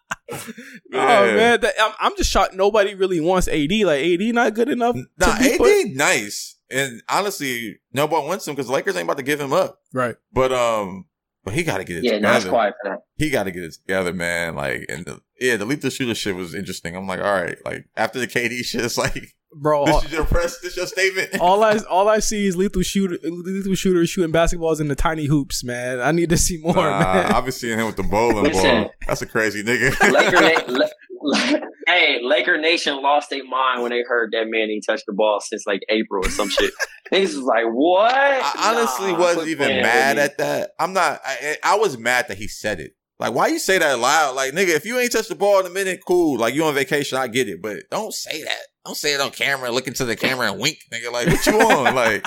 man, 0.89 1.59
that, 1.61 1.73
I'm, 1.79 1.93
I'm 1.99 2.17
just 2.17 2.29
shocked. 2.31 2.53
Nobody 2.53 2.95
really 2.95 3.19
wants 3.19 3.47
AD. 3.47 3.71
Like 3.71 4.03
AD 4.05 4.21
not 4.33 4.53
good 4.53 4.69
enough. 4.69 4.95
Nah, 5.19 5.33
to 5.35 5.39
be 5.39 5.51
AD 5.53 5.57
put- 5.57 5.87
nice, 5.95 6.57
and 6.69 7.01
honestly, 7.09 7.79
nobody 7.93 8.27
wants 8.27 8.47
him 8.47 8.55
because 8.55 8.69
Lakers 8.69 8.95
ain't 8.95 9.05
about 9.05 9.17
to 9.17 9.23
give 9.23 9.39
him 9.39 9.53
up. 9.53 9.79
Right. 9.93 10.15
But 10.33 10.51
um, 10.51 11.05
but 11.43 11.53
he 11.53 11.63
got 11.63 11.77
to 11.77 11.83
get 11.83 11.97
it 11.97 12.03
Yeah, 12.03 12.13
together. 12.15 12.45
not 12.45 12.49
quiet 12.49 12.73
for 12.81 12.89
that. 12.91 12.99
He 13.17 13.29
got 13.29 13.43
to 13.43 13.51
get 13.51 13.63
it 13.63 13.73
together, 13.73 14.11
man. 14.13 14.55
Like, 14.55 14.85
and 14.89 15.05
the, 15.05 15.21
yeah, 15.39 15.55
the 15.55 15.65
lethal 15.65 15.89
shooter 15.89 16.13
shit 16.13 16.35
was 16.35 16.53
interesting. 16.53 16.95
I'm 16.95 17.07
like, 17.07 17.19
all 17.21 17.31
right, 17.33 17.57
like 17.65 17.85
after 17.95 18.19
the 18.19 18.27
KD 18.27 18.59
shit, 18.65 18.83
it's 18.83 18.97
like 18.97 19.35
Bro, 19.59 19.85
this 19.85 19.95
all, 19.95 20.01
is 20.01 20.11
your 20.11 20.25
press, 20.25 20.59
this 20.59 20.71
is 20.71 20.77
your 20.77 20.87
statement. 20.87 21.29
all 21.41 21.63
I 21.63 21.77
all 21.89 22.07
I 22.07 22.19
see 22.19 22.45
is 22.45 22.55
lethal 22.55 22.81
shooter, 22.83 23.17
lethal 23.23 23.75
shooters 23.75 24.09
shooting 24.09 24.31
basketballs 24.31 24.79
in 24.79 24.87
the 24.87 24.95
tiny 24.95 25.25
hoops. 25.25 25.63
Man, 25.63 25.99
I 25.99 26.11
need 26.11 26.29
to 26.29 26.37
see 26.37 26.57
more. 26.57 26.75
Nah, 26.75 26.99
man. 27.13 27.31
I've 27.31 27.43
been 27.43 27.51
seeing 27.51 27.79
him 27.79 27.87
with 27.87 27.95
the 27.95 28.03
bowling 28.03 28.43
Listen. 28.43 28.83
ball. 28.83 28.91
That's 29.07 29.21
a 29.21 29.25
crazy 29.25 29.63
nigga. 29.63 30.11
Laker, 30.11 30.41
Na- 30.69 30.85
La- 31.21 31.59
hey, 31.87 32.19
Laker 32.23 32.59
Nation 32.59 33.01
lost 33.01 33.29
their 33.31 33.43
mind 33.43 33.81
when 33.81 33.91
they 33.91 34.03
heard 34.07 34.31
that 34.33 34.45
man 34.47 34.69
ain't 34.69 34.85
touched 34.85 35.05
the 35.07 35.13
ball 35.13 35.39
since 35.41 35.65
like 35.65 35.81
April 35.89 36.25
or 36.25 36.29
some 36.29 36.49
shit. 36.49 36.71
Niggas 37.11 37.35
was 37.35 37.37
like, 37.37 37.65
what? 37.65 38.13
I 38.13 38.75
honestly 38.75 39.13
Nah, 39.13 39.19
wasn't 39.19 39.47
even 39.47 39.81
mad 39.81 40.17
at 40.17 40.37
that. 40.37 40.71
I'm 40.79 40.93
not. 40.93 41.21
I, 41.25 41.57
I 41.63 41.75
was 41.77 41.97
mad 41.97 42.27
that 42.27 42.37
he 42.37 42.47
said 42.47 42.79
it. 42.79 42.93
Like, 43.19 43.33
why 43.33 43.47
you 43.47 43.57
say 43.57 43.79
that 43.79 43.97
loud? 43.97 44.35
Like, 44.35 44.53
nigga, 44.53 44.75
if 44.75 44.85
you 44.85 44.99
ain't 44.99 45.11
touched 45.11 45.29
the 45.29 45.35
ball 45.35 45.59
in 45.59 45.65
a 45.65 45.71
minute, 45.71 46.01
cool. 46.07 46.37
Like, 46.37 46.53
you 46.53 46.63
on 46.65 46.75
vacation, 46.75 47.17
I 47.17 47.27
get 47.27 47.49
it. 47.49 47.61
But 47.63 47.89
don't 47.89 48.13
say 48.13 48.43
that. 48.43 48.59
Don't 48.87 48.95
say 48.95 49.13
it 49.13 49.21
on 49.21 49.31
camera, 49.31 49.69
look 49.69 49.87
into 49.87 50.05
the 50.05 50.15
camera 50.15 50.49
and 50.51 50.59
wink, 50.59 50.77
nigga. 50.93 51.11
Like, 51.11 51.27
what 51.27 51.45
you 51.45 51.53
on? 51.61 51.93
like, 51.93 52.25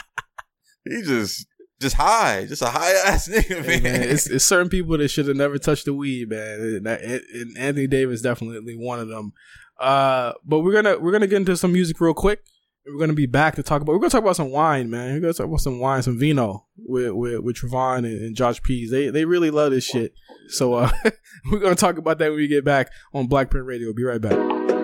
he 0.88 1.02
just, 1.02 1.46
just 1.80 1.96
high, 1.96 2.44
just 2.46 2.60
a 2.62 2.66
high 2.66 2.92
ass 3.06 3.28
nigga, 3.28 3.62
Hey, 3.64 3.80
man. 3.80 3.82
man, 3.82 4.02
it's, 4.02 4.28
it's 4.28 4.44
certain 4.44 4.68
people 4.68 4.98
that 4.98 5.08
should 5.08 5.26
have 5.26 5.36
never 5.36 5.58
touched 5.58 5.86
the 5.86 5.94
weed, 5.94 6.28
man. 6.28 6.60
And, 6.60 6.86
and- 6.86 7.56
Anthony 7.58 7.86
Davis 7.86 8.20
definitely 8.22 8.76
one 8.76 9.00
of 9.00 9.08
them. 9.08 9.32
Uh, 9.80 10.34
but 10.44 10.60
we're 10.60 10.74
gonna 10.74 10.98
we're 10.98 11.10
gonna 11.12 11.26
get 11.26 11.36
into 11.36 11.56
some 11.56 11.72
music 11.72 11.98
real 12.02 12.12
quick. 12.12 12.40
We're 12.86 12.98
gonna 13.00 13.14
be 13.14 13.24
back 13.24 13.54
to 13.56 13.62
talk 13.62 13.80
about. 13.80 13.92
We're 13.94 13.98
gonna 14.00 14.10
talk 14.10 14.20
about 14.22 14.36
some 14.36 14.50
wine, 14.50 14.90
man. 14.90 15.14
We're 15.14 15.20
gonna 15.20 15.32
talk 15.32 15.46
about 15.46 15.60
some 15.60 15.78
wine, 15.80 16.02
some 16.02 16.18
vino 16.18 16.66
with 16.76 17.12
with, 17.12 17.40
with 17.40 17.56
Trevon 17.56 17.98
and, 18.00 18.20
and 18.20 18.36
Josh 18.36 18.60
Pease. 18.62 18.90
They 18.90 19.08
they 19.08 19.24
really 19.24 19.50
love 19.50 19.70
this 19.70 19.84
shit. 19.84 20.12
So 20.48 20.74
uh, 20.74 20.90
we're 21.50 21.60
gonna 21.60 21.74
talk 21.76 21.96
about 21.96 22.18
that 22.18 22.28
when 22.28 22.36
we 22.36 22.46
get 22.48 22.62
back 22.62 22.90
on 23.14 23.26
Blackprint 23.26 23.64
Radio. 23.64 23.94
Be 23.94 24.04
right 24.04 24.20
back. 24.20 24.79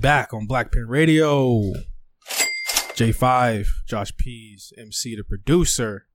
Back 0.00 0.32
on 0.32 0.48
Blackprint 0.48 0.88
Radio. 0.88 1.72
J5, 2.96 3.66
Josh 3.86 4.16
Pease, 4.16 4.72
MC, 4.78 5.14
the 5.14 5.22
producer, 5.22 6.06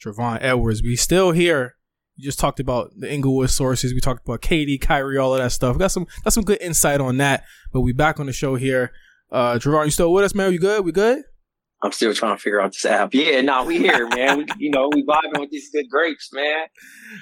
Trevon 0.00 0.38
Edwards. 0.40 0.80
We 0.80 0.94
still 0.94 1.32
here. 1.32 1.74
We 2.16 2.22
just 2.22 2.38
talked 2.38 2.60
about 2.60 2.92
the 2.96 3.12
Inglewood 3.12 3.50
sources. 3.50 3.92
We 3.92 4.00
talked 4.00 4.24
about 4.24 4.42
KD, 4.42 4.80
Kyrie, 4.80 5.18
all 5.18 5.34
of 5.34 5.40
that 5.40 5.50
stuff. 5.50 5.76
Got 5.76 5.90
some 5.90 6.06
got 6.22 6.32
some 6.32 6.44
good 6.44 6.62
insight 6.62 7.00
on 7.00 7.16
that. 7.16 7.42
But 7.72 7.80
we 7.80 7.92
back 7.92 8.20
on 8.20 8.26
the 8.26 8.32
show 8.32 8.54
here. 8.54 8.92
Uh 9.32 9.54
Trevon, 9.54 9.86
you 9.86 9.90
still 9.90 10.12
with 10.12 10.24
us, 10.24 10.36
man? 10.36 10.52
You 10.52 10.60
good? 10.60 10.84
We 10.84 10.92
good? 10.92 11.24
I'm 11.82 11.90
still 11.90 12.14
trying 12.14 12.36
to 12.36 12.40
figure 12.40 12.60
out 12.60 12.70
this 12.70 12.84
app. 12.84 13.12
Yeah, 13.12 13.40
no, 13.40 13.64
we 13.64 13.78
here, 13.78 14.06
man. 14.08 14.38
We, 14.38 14.46
you 14.56 14.70
know, 14.70 14.88
we 14.94 15.04
vibing 15.04 15.40
with 15.40 15.50
these 15.50 15.68
good 15.72 15.86
grapes, 15.90 16.30
man. 16.32 16.66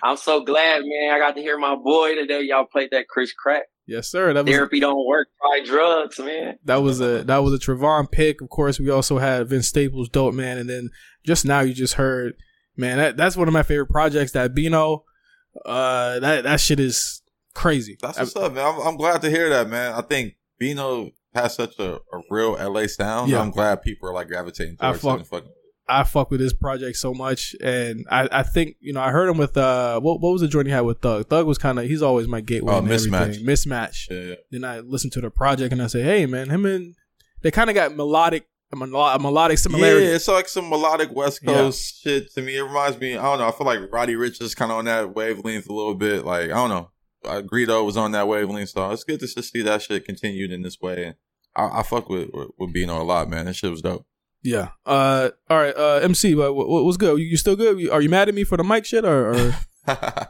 I'm 0.03 0.19
so 0.19 0.45
glad, 0.45 0.83
man. 0.85 1.15
I 1.15 1.19
got 1.19 1.35
to 1.37 1.41
hear 1.41 1.57
my 1.57 1.77
boy 1.77 2.15
today. 2.15 2.43
Y'all 2.43 2.67
played 2.71 2.91
that 2.91 3.09
Chris 3.09 3.33
Crack. 3.33 3.63
Yes, 3.91 4.09
sir. 4.09 4.33
That 4.33 4.45
was 4.45 4.55
Therapy 4.55 4.79
don't 4.79 5.05
work. 5.05 5.29
Try 5.41 5.65
drugs, 5.65 6.19
man. 6.21 6.59
that 6.65 6.77
was 6.77 7.01
a 7.01 7.25
that 7.25 7.39
was 7.39 7.53
a 7.53 7.59
Trevon 7.59 8.09
pick. 8.11 8.41
Of 8.41 8.49
course, 8.49 8.79
we 8.79 8.89
also 8.89 9.19
had 9.19 9.49
Vince 9.49 9.67
Staples, 9.67 10.09
dope 10.09 10.33
man, 10.33 10.59
and 10.59 10.71
then 10.71 10.91
just 11.27 11.45
now 11.45 11.59
you 11.61 11.75
just 11.75 11.95
heard, 11.95 12.35
man, 12.77 12.99
that, 12.99 13.17
that's 13.17 13.37
one 13.37 13.49
of 13.49 13.53
my 13.53 13.65
favorite 13.65 13.89
projects. 13.91 14.31
That 14.33 14.55
Bino, 14.55 15.05
uh, 15.67 16.21
that 16.21 16.45
that 16.45 16.61
shit 16.61 16.79
is 16.79 17.21
crazy. 17.55 17.99
That's 18.01 18.17
what's 18.19 18.37
up, 18.37 18.53
man. 18.55 18.65
I'm, 18.65 18.81
I'm 18.87 18.97
glad 18.97 19.23
to 19.23 19.31
hear 19.31 19.49
that, 19.51 19.69
man. 19.69 19.93
I 19.95 20.03
think 20.03 20.37
Bino 20.59 21.11
has 21.35 21.57
such 21.57 21.77
a, 21.81 21.95
a 21.97 22.21
real 22.31 22.53
LA 22.53 22.87
sound. 22.87 23.31
Yeah. 23.31 23.41
I'm 23.41 23.51
glad 23.51 23.83
people 23.83 24.09
are 24.09 24.15
like 24.15 24.29
gravitating 24.29 24.77
I 24.79 24.93
towards 24.93 25.03
fuck- 25.03 25.21
it. 25.21 25.27
fucking- 25.27 25.51
I 25.91 26.05
fuck 26.05 26.31
with 26.31 26.41
this 26.41 26.53
project 26.53 26.97
so 26.97 27.13
much, 27.13 27.55
and 27.63 28.07
I, 28.11 28.29
I 28.31 28.43
think 28.43 28.77
you 28.81 28.93
know 28.93 29.01
I 29.01 29.11
heard 29.11 29.29
him 29.29 29.39
with 29.39 29.57
uh 29.57 30.01
what 30.01 30.21
what 30.21 30.33
was 30.33 30.41
the 30.41 30.49
joint 30.49 30.67
he 30.67 30.73
had 30.73 30.81
with 30.81 31.01
Thug? 31.01 31.29
Thug 31.29 31.47
was 31.47 31.59
kind 31.59 31.79
of 31.79 31.87
he's 31.87 32.03
always 32.03 32.29
my 32.29 32.41
gateway. 32.41 32.75
Oh, 32.75 32.81
Mismatch. 32.83 33.21
everything. 33.21 33.47
mismatch. 33.47 34.11
Yeah, 34.11 34.21
yeah. 34.21 34.35
Then 34.51 34.65
I 34.65 34.81
listened 34.81 35.13
to 35.15 35.21
the 35.21 35.31
project 35.31 35.73
and 35.73 35.83
I 35.83 35.87
say, 35.89 36.03
hey 36.03 36.27
man, 36.27 36.49
him 36.49 36.65
and 36.67 36.95
they 37.43 37.51
kind 37.51 37.71
of 37.71 37.75
got 37.75 37.95
melodic 37.97 38.47
a, 38.73 38.77
melo- 38.77 39.15
a 39.15 39.19
melodic 39.19 39.59
similarity. 39.59 40.07
Yeah, 40.07 40.15
it's 40.15 40.29
like 40.29 40.49
some 40.49 40.69
melodic 40.69 41.11
West 41.13 41.41
Yeah. 41.43 41.55
Coast 41.55 42.03
shit 42.03 42.33
to 42.35 42.43
me. 42.43 42.57
It 42.57 42.63
reminds 42.63 42.99
me, 42.99 43.17
I 43.17 43.23
don't 43.23 43.39
know, 43.39 43.49
I 43.49 43.53
feel 43.53 43.67
like 43.67 43.93
Roddy 43.93 44.15
Ricch 44.15 44.41
is 44.41 44.55
kind 44.55 44.71
of 44.71 44.79
on 44.79 44.85
that 44.85 45.15
wavelength 45.15 45.69
a 45.69 45.73
little 45.73 45.95
bit. 45.95 46.25
Like, 46.25 46.45
I 46.45 46.55
don't 46.55 46.71
know. 46.71 46.91
Uh, 47.25 47.43
Greedo 47.43 47.85
was 47.85 47.97
on 47.97 48.13
that 48.13 48.29
wavelength, 48.29 48.71
so 48.71 48.91
it's 48.93 49.05
good 49.05 49.21
to 49.21 49.27
just 49.27 49.53
see 49.53 49.63
that 49.63 49.83
shit 49.83 50.05
continued 50.07 50.53
in 50.53 50.63
this 50.63 50.81
way. 50.81 51.05
And 51.07 51.15
I, 51.55 51.81
I 51.81 51.83
fuck 51.83 52.09
with, 52.09 52.31
with, 52.33 52.49
with 52.59 52.73
Bino 52.73 53.01
a 53.01 53.05
lot, 53.05 53.29
man. 53.29 53.47
That 53.47 53.55
shit 53.55 53.71
was 53.71 53.83
dope. 53.83 54.07
Yeah. 54.43 54.69
Uh. 54.87 55.31
All 55.49 55.59
right. 55.59 55.77
Uh. 55.77 56.01
MC. 56.03 56.35
What, 56.35 56.55
what, 56.55 56.85
what's 56.85 56.97
good? 56.97 57.19
You, 57.19 57.25
you 57.27 57.37
still 57.37 57.57
good? 57.57 57.79
You- 57.81 57.93
Are 57.93 58.01
you 58.01 58.09
mad 58.09 58.29
at 58.29 58.35
me 58.35 58.45
for 58.45 58.57
the 58.57 58.65
mic 58.65 58.85
shit 58.87 59.05
or, 59.05 59.35
or 59.35 59.55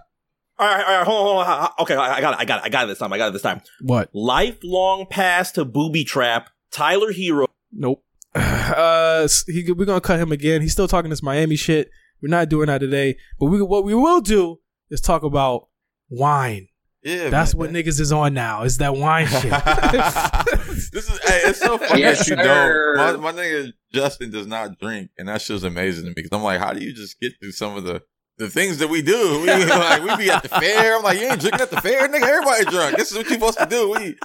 All 0.58 0.66
right, 0.66 0.84
all 0.84 0.98
right, 0.98 1.04
hold 1.06 1.38
on, 1.38 1.46
hold 1.46 1.58
on. 1.62 1.70
Okay, 1.80 1.94
I 1.96 2.16
I 2.16 2.20
got 2.20 2.34
it, 2.34 2.40
I 2.40 2.44
got 2.44 2.58
it, 2.58 2.64
I 2.66 2.68
got 2.68 2.84
it 2.84 2.88
this 2.88 2.98
time. 2.98 3.12
I 3.14 3.16
got 3.18 3.28
it 3.28 3.32
this 3.32 3.40
time. 3.42 3.62
what? 3.80 4.10
Lifelong 4.12 5.06
pass 5.06 5.52
to 5.52 5.64
booby 5.64 6.04
trap. 6.04 6.50
Tyler 6.70 7.12
Herro. 7.12 7.46
Nope. 7.72 8.04
Uh. 8.34 9.26
He, 9.46 9.72
we're 9.72 9.86
gonna 9.86 10.00
cut 10.02 10.20
him 10.20 10.32
again. 10.32 10.60
He's 10.62 10.72
still 10.72 10.86
talking 10.86 11.08
this 11.10 11.22
Miami 11.22 11.56
shit. 11.56 11.90
We're 12.22 12.28
not 12.28 12.48
doing 12.50 12.66
that 12.66 12.78
today. 12.78 13.16
But 13.40 13.46
we 13.46 13.62
what 13.62 13.84
we 13.84 13.94
will 13.94 14.20
do 14.20 14.60
is 14.90 15.00
talk 15.00 15.22
about 15.24 15.68
wine. 16.10 16.68
yeah, 17.02 17.30
That's 17.30 17.54
man. 17.54 17.58
what 17.58 17.70
niggas 17.70 17.98
is 17.98 18.12
on 18.12 18.34
now. 18.34 18.62
Is 18.64 18.76
that 18.78 18.94
wine 18.94 19.26
shit? 19.26 19.50
this 20.92 21.10
is 21.10 21.18
hey, 21.20 21.40
it's 21.44 21.60
so 21.60 21.78
funny 21.78 22.00
Yes, 22.00 22.18
that 22.26 22.28
you 22.36 22.42
sir. 22.42 22.94
don't. 22.96 23.20
My, 23.20 23.32
my 23.32 23.38
nigga 23.40 23.72
Justin 23.92 24.30
does 24.30 24.46
not 24.46 24.78
drink, 24.78 25.10
and 25.18 25.28
that's 25.28 25.46
just 25.46 25.64
amazing 25.64 26.04
to 26.04 26.08
me 26.10 26.14
because 26.14 26.30
I'm 26.32 26.42
like, 26.42 26.60
how 26.60 26.72
do 26.72 26.84
you 26.84 26.92
just 26.92 27.20
get 27.20 27.32
through 27.40 27.52
some 27.52 27.76
of 27.76 27.84
the 27.84 28.02
the 28.38 28.48
things 28.48 28.78
that 28.78 28.88
we 28.88 29.02
do? 29.02 29.40
We 29.42 29.46
like 29.66 30.02
we 30.02 30.16
be 30.24 30.30
at 30.30 30.42
the 30.42 30.48
fair. 30.48 30.96
I'm 30.96 31.02
like, 31.02 31.18
you 31.20 31.26
ain't 31.26 31.40
drinking 31.40 31.60
at 31.60 31.70
the 31.70 31.80
fair, 31.80 32.08
nigga. 32.08 32.22
Everybody 32.22 32.64
drunk. 32.66 32.96
This 32.96 33.10
is 33.10 33.16
what 33.16 33.26
you 33.26 33.34
supposed 33.34 33.58
to 33.58 33.66
do. 33.66 33.90
We, 33.90 34.16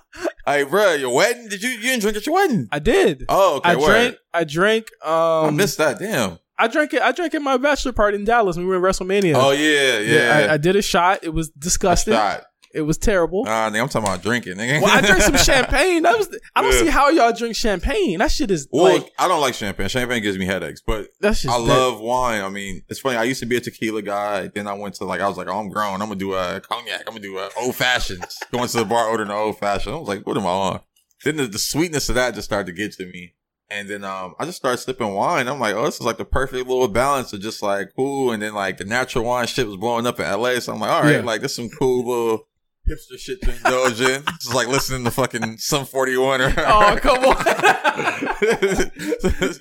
hey, 0.46 0.64
bro, 0.64 0.94
your 0.94 1.14
wedding? 1.14 1.50
Did 1.50 1.62
you 1.62 1.70
you 1.70 1.82
didn't 1.82 2.02
drink 2.02 2.18
at 2.18 2.26
your 2.26 2.36
wedding? 2.36 2.68
I 2.72 2.80
did. 2.80 3.26
Oh, 3.30 3.58
okay. 3.58 3.70
I 3.72 3.76
word. 3.76 3.86
drank. 3.88 4.16
I 4.34 4.44
drank. 4.44 4.88
Um. 5.04 5.12
I 5.46 5.50
missed 5.52 5.78
that. 5.80 6.00
Damn. 6.00 6.40
I 6.58 6.70
drank 6.70 6.94
it. 6.94 7.02
I 7.02 7.12
drank 7.12 7.34
at 7.36 7.42
my 7.42 7.58
bachelor 7.58 7.92
party 7.92 8.16
in 8.18 8.24
Dallas 8.24 8.56
when 8.56 8.66
we 8.66 8.70
were 8.70 8.78
in 8.78 8.82
WrestleMania. 8.82 9.34
Oh 9.36 9.52
yeah, 9.52 10.00
yeah. 10.00 10.48
I, 10.50 10.54
I 10.54 10.58
did 10.58 10.78
a 10.78 10.82
shot. 10.82 11.20
It 11.22 11.34
was 11.34 11.50
disgusting. 11.50 12.14
Shot. 12.14 12.46
It 12.76 12.82
was 12.82 12.98
terrible. 12.98 13.46
Nigga, 13.46 13.82
I'm 13.82 13.88
talking 13.88 14.02
about 14.08 14.22
drinking, 14.22 14.56
nigga. 14.58 14.82
well, 14.82 14.92
I 14.98 15.00
drank 15.00 15.22
some 15.22 15.38
champagne. 15.52 16.04
That 16.04 16.18
was. 16.18 16.28
I 16.56 16.62
don't 16.62 16.74
Yeah. 16.74 16.80
see 16.80 16.88
how 16.90 17.10
y'all 17.10 17.32
drink 17.32 17.56
champagne. 17.56 18.20
That 18.20 18.32
shit 18.32 18.52
is 18.52 18.68
Well, 18.70 18.96
like. 18.96 19.14
I 19.18 19.28
don't 19.30 19.40
like 19.40 19.54
champagne. 19.54 19.88
Champagne 19.88 20.22
gives 20.22 20.38
me 20.38 20.46
headaches, 20.46 20.82
but 20.86 21.08
That's 21.22 21.42
just. 21.42 21.54
I 21.54 21.58
love 21.58 22.02
wine. 22.02 22.44
I 22.44 22.50
mean, 22.50 22.82
it's 22.90 23.00
funny. 23.00 23.16
I 23.18 23.24
used 23.24 23.40
to 23.40 23.46
be 23.46 23.56
a 23.56 23.62
tequila 23.62 24.02
guy. 24.02 24.48
Then 24.54 24.68
I 24.68 24.74
went 24.74 24.96
to 24.96 25.06
like, 25.06 25.22
I 25.22 25.28
was 25.30 25.38
like, 25.38 25.48
oh, 25.48 25.58
I'm 25.58 25.70
grown. 25.70 26.02
I'm 26.02 26.10
gonna 26.10 26.16
do 26.20 26.34
a 26.34 26.60
cognac. 26.60 27.02
I'm 27.08 27.14
gonna 27.14 27.22
do 27.22 27.38
a 27.40 27.50
old 27.58 27.76
fashioned. 27.76 28.26
Going 28.52 28.68
to 28.68 28.78
the 28.78 28.86
bar, 28.86 29.08
ordering 29.08 29.30
an 29.30 29.36
old 29.36 29.58
fashioned. 29.58 29.96
I 29.96 29.98
was 29.98 30.08
like, 30.10 30.28
what 30.28 30.36
am 30.38 30.46
I 30.46 30.50
on? 30.50 30.80
Then 31.24 31.38
the, 31.38 31.48
the 31.48 31.60
sweetness 31.60 32.10
of 32.10 32.16
that 32.16 32.36
just 32.36 32.46
started 32.46 32.68
to 32.68 32.74
get 32.74 32.92
to 32.98 33.06
me. 33.06 33.36
And 33.72 33.90
then 33.90 34.04
um, 34.04 34.36
I 34.38 34.46
just 34.46 34.58
started 34.58 34.78
sipping 34.78 35.14
wine. 35.16 35.48
I'm 35.48 35.60
like, 35.60 35.74
oh, 35.76 35.86
this 35.86 35.96
is 35.96 36.02
like 36.02 36.18
the 36.18 36.26
perfect 36.26 36.68
little 36.68 36.88
balance 36.90 37.34
of 37.34 37.40
just 37.42 37.64
like 37.64 37.94
cool. 37.96 38.32
And 38.32 38.44
then 38.44 38.54
like 38.54 38.78
the 38.78 38.86
natural 38.86 39.24
wine 39.24 39.48
shit 39.48 39.66
was 39.66 39.78
blowing 39.78 40.06
up 40.06 40.20
in 40.20 40.26
LA. 40.30 40.60
So 40.60 40.74
I'm 40.74 40.80
like, 40.82 40.92
all 40.92 41.02
right, 41.04 41.16
Yeah. 41.16 41.22
like 41.22 41.42
this 41.42 41.56
some 41.56 41.70
cool 41.70 42.06
little 42.06 42.48
hipster 42.90 43.18
shit 43.18 43.42
to 43.42 43.52
indulge 43.56 44.00
in. 44.02 44.24
Is 44.42 44.54
like 44.54 44.68
listening 44.68 45.04
to 45.06 45.12
fucking 45.12 45.58
some 45.58 45.86
41 45.86 46.42
or 46.42 46.54
Oh 46.58 46.98
come 47.02 47.24
on. 47.26 47.36
it's, 48.42 49.60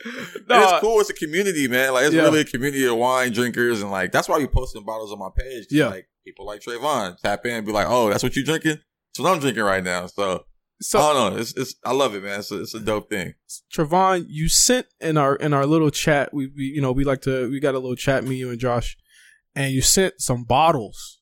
No. 0.49 0.63
it's 0.63 0.81
cool. 0.81 1.01
It's 1.01 1.11
a 1.11 1.15
community, 1.15 1.69
man. 1.69 1.93
Like 1.95 2.07
it's 2.07 2.15
Yeah. 2.15 2.23
really 2.23 2.41
a 2.41 2.45
community 2.45 2.87
of 2.87 2.97
wine 2.97 3.33
drinkers, 3.33 3.83
and 3.83 3.91
like 3.91 4.13
that's 4.13 4.29
why 4.29 4.39
we 4.39 4.47
posting 4.47 4.85
bottles 4.85 5.13
on 5.13 5.19
my 5.19 5.29
page. 5.37 5.67
Yeah. 5.71 5.89
like 5.89 6.09
people 6.25 6.47
like 6.47 6.61
Trayvon 6.61 7.19
tap 7.19 7.45
in 7.47 7.53
and 7.57 7.67
be 7.67 7.73
like, 7.73 7.87
"Oh, 7.89 8.09
that's 8.11 8.23
what 8.23 8.37
you 8.37 8.45
drinking? 8.45 8.77
That's 8.77 9.21
what 9.21 9.33
I'm 9.33 9.41
drinking 9.41 9.63
right 9.65 9.83
now." 9.85 10.07
So, 10.07 10.45
so 10.81 11.01
I 11.01 11.13
don't 11.13 11.35
know. 11.35 11.41
It's, 11.41 11.55
it's 11.57 11.75
I 11.85 11.93
love 11.93 12.15
it, 12.15 12.23
man. 12.23 12.41
It's 12.41 12.51
a, 12.51 12.63
it's 12.63 12.75
a 12.75 12.81
dope 12.81 13.09
thing. 13.11 13.35
Trevon, 13.73 14.27
you 14.29 14.49
sent 14.49 14.87
in 15.01 15.17
our 15.17 15.37
in 15.37 15.53
our 15.53 15.67
little 15.67 15.91
chat. 15.91 16.33
We, 16.35 16.49
we 16.49 16.65
you 16.65 16.81
know 16.81 16.93
we 16.93 17.05
like 17.05 17.23
to 17.23 17.51
we 17.51 17.61
got 17.61 17.75
a 17.75 17.79
little 17.79 17.97
chat 17.97 18.25
me 18.25 18.37
you 18.37 18.51
and 18.51 18.59
Josh, 18.59 18.97
and 19.55 19.73
you 19.73 19.83
sent 19.83 20.15
some 20.21 20.45
bottles. 20.45 21.21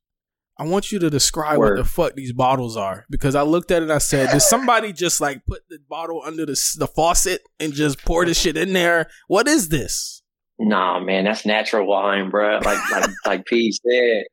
I 0.59 0.65
want 0.65 0.93
you 0.93 0.99
to 0.99 1.11
describe 1.11 1.59
what 1.59 1.77
the 1.77 1.85
fuck 1.85 2.15
these 2.15 2.33
bottles 2.33 2.77
are 2.77 3.07
because 3.11 3.35
I 3.35 3.43
looked 3.43 3.71
at 3.71 3.79
it 3.79 3.85
and 3.85 3.93
I 3.93 3.99
said, 3.99 4.31
did 4.31 4.43
somebody 4.43 4.93
just 5.05 5.21
like 5.21 5.45
put 5.47 5.63
the 5.69 5.79
bottle 5.89 6.23
under 6.25 6.45
the 6.45 6.61
the 6.79 6.87
faucet 6.87 7.43
and 7.59 7.73
just 7.73 8.05
pour 8.05 8.25
the 8.25 8.35
shit 8.35 8.57
in 8.57 8.73
there? 8.73 9.09
What 9.29 9.49
is 9.49 9.71
this? 9.71 10.23
Nah, 10.59 11.01
man, 11.01 11.25
that's 11.25 11.47
natural 11.47 11.87
wine, 11.87 12.31
bro. 12.31 12.59
Like 12.59 12.91
like 12.91 13.11
like 13.27 13.47
P 13.47 13.73
said. 13.73 14.25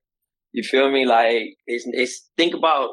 You 0.51 0.63
feel 0.63 0.91
me? 0.91 1.05
Like 1.05 1.55
it's 1.67 1.85
it's 1.87 2.29
think 2.35 2.53
about 2.53 2.89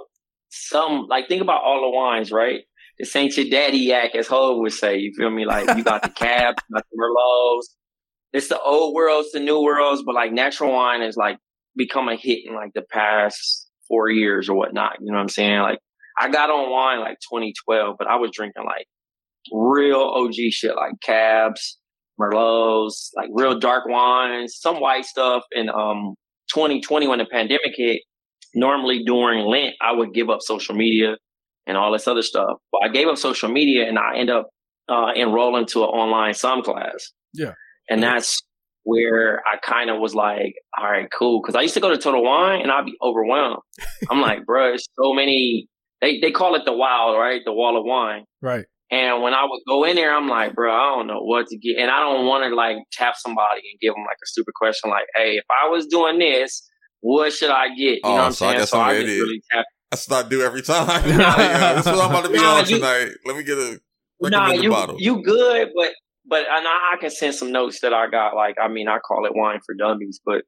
some 0.50 1.06
like 1.08 1.28
think 1.28 1.42
about 1.42 1.62
all 1.62 1.80
the 1.80 1.96
wines, 1.96 2.30
right? 2.30 2.60
This 2.98 3.14
ain't 3.14 3.36
your 3.36 3.48
daddy 3.50 3.78
yak, 3.78 4.14
as 4.14 4.26
Ho 4.28 4.58
would 4.60 4.72
say. 4.72 4.98
You 4.98 5.12
feel 5.16 5.30
me? 5.30 5.44
Like 5.44 5.76
you 5.76 5.82
got 5.82 6.02
the 6.02 6.08
cabs, 6.14 6.62
got 6.72 6.84
the 6.90 6.98
merlots. 6.98 7.74
It's 8.32 8.48
the 8.48 8.60
old 8.60 8.94
worlds, 8.94 9.32
the 9.32 9.40
new 9.40 9.62
worlds, 9.62 10.02
but 10.04 10.14
like 10.14 10.32
natural 10.32 10.72
wine 10.72 11.02
is 11.02 11.16
like 11.16 11.38
become 11.76 12.08
a 12.08 12.16
hit 12.16 12.40
in 12.46 12.54
like 12.54 12.72
the 12.74 12.82
past 12.82 13.68
four 13.88 14.08
years 14.08 14.48
or 14.48 14.56
whatnot. 14.56 14.96
You 15.00 15.12
know 15.12 15.16
what 15.16 15.22
I'm 15.22 15.28
saying? 15.28 15.60
Like 15.60 15.78
I 16.18 16.28
got 16.28 16.50
on 16.50 16.70
wine 16.70 17.00
like 17.00 17.18
2012, 17.30 17.96
but 17.98 18.08
I 18.08 18.16
was 18.16 18.30
drinking 18.32 18.64
like 18.64 18.86
real 19.52 20.00
OG 20.00 20.34
shit 20.50 20.74
like 20.74 20.94
cabs, 21.02 21.78
merlots, 22.20 23.10
like 23.14 23.28
real 23.32 23.58
dark 23.58 23.84
wines, 23.86 24.56
some 24.58 24.80
white 24.80 25.04
stuff. 25.04 25.44
And 25.52 25.70
um, 25.70 26.14
2020 26.54 27.08
when 27.08 27.18
the 27.18 27.26
pandemic 27.26 27.74
hit, 27.76 28.02
normally 28.54 29.02
during 29.04 29.46
Lent 29.46 29.74
I 29.80 29.92
would 29.92 30.14
give 30.14 30.30
up 30.30 30.40
social 30.40 30.74
media 30.74 31.16
and 31.66 31.76
all 31.76 31.92
this 31.92 32.08
other 32.08 32.22
stuff. 32.22 32.58
But 32.72 32.82
I 32.84 32.88
gave 32.88 33.08
up 33.08 33.18
social 33.18 33.50
media 33.50 33.88
and 33.88 33.98
I 33.98 34.16
end 34.16 34.30
up 34.30 34.48
uh, 34.88 35.12
enrolling 35.16 35.66
to 35.66 35.82
an 35.82 35.88
online 35.88 36.34
some 36.34 36.62
class. 36.62 37.12
Yeah. 37.34 37.52
and 37.90 38.02
that's 38.02 38.40
where 38.86 39.42
I 39.46 39.56
kind 39.58 39.90
of 39.90 39.98
was 40.00 40.14
like, 40.14 40.54
all 40.78 40.88
right, 40.88 41.08
cool. 41.10 41.42
Cause 41.42 41.56
I 41.56 41.62
used 41.62 41.74
to 41.74 41.80
go 41.80 41.90
to 41.90 41.98
Total 41.98 42.22
Wine 42.22 42.60
and 42.62 42.70
I'd 42.70 42.86
be 42.86 42.94
overwhelmed. 43.02 43.58
I'm 44.10 44.20
like, 44.20 44.46
bro, 44.46 44.74
it's 44.74 44.86
so 44.96 45.12
many, 45.12 45.66
they, 46.00 46.20
they 46.20 46.30
call 46.30 46.54
it 46.54 46.62
the 46.64 46.72
wild, 46.72 47.18
right? 47.18 47.42
The 47.44 47.52
wall 47.52 47.76
of 47.76 47.84
wine. 47.84 48.24
Right. 48.40 48.64
And 48.92 49.22
when 49.22 49.34
I 49.34 49.42
would 49.44 49.60
go 49.66 49.82
in 49.82 49.96
there, 49.96 50.14
I'm 50.14 50.28
like, 50.28 50.54
bro, 50.54 50.72
I 50.72 50.94
don't 50.96 51.08
know 51.08 51.18
what 51.20 51.48
to 51.48 51.58
get. 51.58 51.78
And 51.78 51.90
I 51.90 51.98
don't 51.98 52.26
want 52.26 52.44
to 52.48 52.54
like 52.54 52.76
tap 52.92 53.14
somebody 53.16 53.62
and 53.72 53.80
give 53.80 53.92
them 53.94 54.04
like 54.06 54.18
a 54.22 54.26
stupid 54.26 54.54
question 54.54 54.88
like, 54.90 55.06
hey, 55.16 55.32
if 55.32 55.44
I 55.64 55.68
was 55.68 55.86
doing 55.86 56.20
this, 56.20 56.62
what 57.00 57.32
should 57.32 57.50
I 57.50 57.68
get? 57.70 57.78
You 57.78 58.00
Oh, 58.04 58.08
know 58.10 58.14
what 58.14 58.22
I'm 58.26 58.32
so 58.32 58.46
I 58.46 58.48
saying? 58.50 58.60
guess 58.60 58.70
So 58.70 58.78
I'm 58.80 58.88
I 58.90 58.92
just 58.92 59.02
idiot. 59.02 59.22
really 59.22 59.42
tap. 59.50 59.64
That's 59.90 60.08
what 60.08 60.24
I 60.26 60.28
do 60.28 60.42
every 60.42 60.62
time. 60.62 60.86
yeah, 61.08 61.72
that's 61.74 61.86
what 61.86 61.98
I'm 61.98 62.10
about 62.10 62.24
to 62.26 62.30
be 62.30 62.36
Nah, 62.38 62.58
on 62.58 62.68
you- 62.68 62.76
tonight. 62.76 63.10
Let 63.24 63.36
me 63.36 63.42
get 63.42 63.58
a 63.58 63.80
Nah, 64.20 64.52
you 64.52 64.70
bottle. 64.70 64.96
you 65.00 65.22
good, 65.22 65.70
but 65.74 65.90
but 66.28 66.40
and 66.40 66.66
I, 66.66 66.94
I 66.94 66.96
can 67.00 67.10
send 67.10 67.34
some 67.34 67.52
notes 67.52 67.80
that 67.80 67.92
I 67.92 68.08
got. 68.08 68.34
Like, 68.34 68.56
I 68.62 68.68
mean, 68.68 68.88
I 68.88 68.98
call 68.98 69.26
it 69.26 69.32
wine 69.34 69.60
for 69.64 69.74
dummies, 69.74 70.20
but 70.24 70.42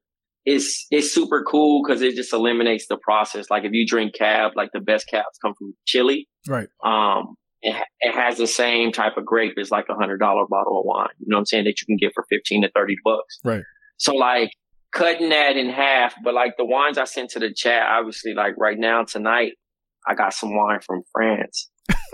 it's 0.45 0.85
it's 0.91 1.13
super 1.13 1.43
cool 1.43 1.83
because 1.83 2.01
it 2.01 2.15
just 2.15 2.33
eliminates 2.33 2.87
the 2.87 2.97
process. 2.97 3.49
Like, 3.49 3.63
if 3.63 3.71
you 3.73 3.85
drink 3.87 4.13
cab, 4.15 4.53
like 4.55 4.69
the 4.73 4.79
best 4.79 5.07
cabs 5.09 5.37
come 5.41 5.53
from 5.57 5.73
Chile. 5.85 6.27
Right. 6.47 6.67
Um, 6.83 7.35
it, 7.61 7.75
it 7.99 8.13
has 8.13 8.37
the 8.37 8.47
same 8.47 8.91
type 8.91 9.17
of 9.17 9.25
grape 9.25 9.57
as 9.59 9.71
like 9.71 9.85
a 9.89 9.95
hundred 9.95 10.17
dollar 10.19 10.45
bottle 10.49 10.79
of 10.79 10.85
wine. 10.85 11.09
You 11.19 11.27
know 11.29 11.37
what 11.37 11.41
I'm 11.41 11.45
saying? 11.45 11.65
That 11.65 11.81
you 11.81 11.85
can 11.85 11.97
get 11.97 12.11
for 12.13 12.25
fifteen 12.29 12.61
to 12.63 12.71
thirty 12.71 12.95
bucks. 13.03 13.39
Right. 13.43 13.63
So 13.97 14.15
like 14.15 14.51
cutting 14.91 15.29
that 15.29 15.55
in 15.57 15.69
half, 15.69 16.15
but 16.23 16.33
like 16.33 16.53
the 16.57 16.65
wines 16.65 16.97
I 16.97 17.03
sent 17.03 17.31
to 17.31 17.39
the 17.39 17.53
chat, 17.53 17.83
obviously, 17.89 18.33
like 18.33 18.53
right 18.57 18.77
now 18.77 19.03
tonight, 19.03 19.53
I 20.07 20.15
got 20.15 20.33
some 20.33 20.55
wine 20.55 20.79
from 20.85 21.03
France. 21.13 21.69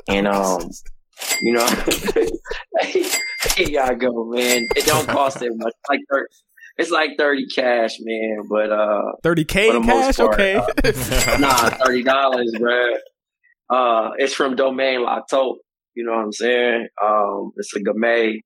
and 0.09 0.27
um, 0.27 0.69
you 1.41 1.53
know, 1.53 1.65
here 3.55 3.67
y'all 3.69 3.95
go, 3.95 4.25
man. 4.31 4.67
It 4.75 4.85
don't 4.85 5.07
cost 5.07 5.39
that 5.39 5.51
much. 5.55 5.73
Like 5.89 5.99
thir- 6.11 6.27
it's 6.77 6.91
like 6.91 7.11
thirty 7.17 7.45
cash, 7.47 7.97
man. 8.01 8.39
But 8.49 8.71
uh, 8.71 9.11
Thirty 9.23 9.45
k 9.45 9.67
for 9.67 9.73
the 9.73 9.79
most 9.81 10.05
cash. 10.05 10.17
part, 10.17 10.33
Okay. 10.33 10.55
uh, 10.55 11.37
nah, 11.39 11.69
thirty 11.85 12.03
dollars, 12.03 12.51
bruh. 12.59 12.95
Uh, 13.69 14.11
it's 14.17 14.33
from 14.33 14.55
Domain 14.55 14.99
Lato. 14.99 15.55
You 15.95 16.05
know 16.05 16.11
what 16.11 16.25
I'm 16.25 16.31
saying? 16.33 16.87
Um, 17.03 17.51
it's 17.57 17.73
a 17.75 17.79
gamay. 17.79 18.39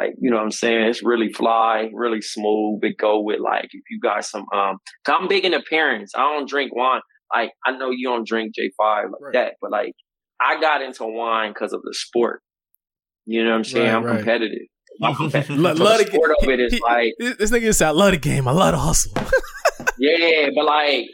Like, 0.00 0.14
you 0.18 0.30
know 0.30 0.36
what 0.38 0.44
I'm 0.44 0.50
saying? 0.50 0.88
It's 0.88 1.02
really 1.04 1.32
fly, 1.32 1.90
really 1.92 2.22
smooth. 2.22 2.82
It 2.82 2.96
go 2.98 3.20
with 3.20 3.40
like 3.40 3.66
if 3.72 3.82
you 3.90 4.00
got 4.00 4.24
some 4.24 4.44
um 4.54 4.78
'cause 5.04 5.16
I'm 5.20 5.28
big 5.28 5.44
in 5.44 5.54
appearance. 5.54 6.12
I 6.16 6.20
don't 6.22 6.48
drink 6.48 6.74
wine. 6.74 7.02
Like 7.32 7.52
I 7.64 7.72
know 7.76 7.90
you 7.90 8.08
don't 8.08 8.26
drink 8.26 8.54
J 8.54 8.70
five 8.76 9.04
like 9.12 9.20
Right. 9.20 9.32
that, 9.34 9.54
but 9.60 9.70
like 9.70 9.92
I 10.40 10.60
got 10.60 10.82
into 10.82 11.04
wine 11.04 11.50
because 11.52 11.72
of 11.72 11.82
the 11.82 11.94
sport. 11.94 12.42
You 13.26 13.44
know 13.44 13.50
what 13.50 13.56
I'm 13.56 13.64
saying? 13.64 13.86
Right, 13.86 13.94
I'm 13.94 14.04
right. 14.04 14.16
competitive. 14.16 14.66
I'm 15.02 15.14
competitive. 15.14 15.58
Lo- 15.58 15.74
so 15.74 15.84
love 15.84 15.98
the 15.98 16.04
the 16.04 16.10
sport 16.10 16.30
ga- 16.40 16.46
of 16.46 16.52
it 16.52 16.60
is 16.60 16.80
like 16.80 17.12
This 17.18 17.36
this 17.36 17.50
nigga 17.50 17.74
said, 17.74 17.88
"I 17.88 17.90
love 17.90 18.12
the 18.12 18.18
game. 18.18 18.46
I 18.46 18.52
love 18.52 18.72
the 18.72 18.78
hustle." 18.78 19.12
yeah, 19.98 20.48
but 20.54 20.64
like, 20.64 21.06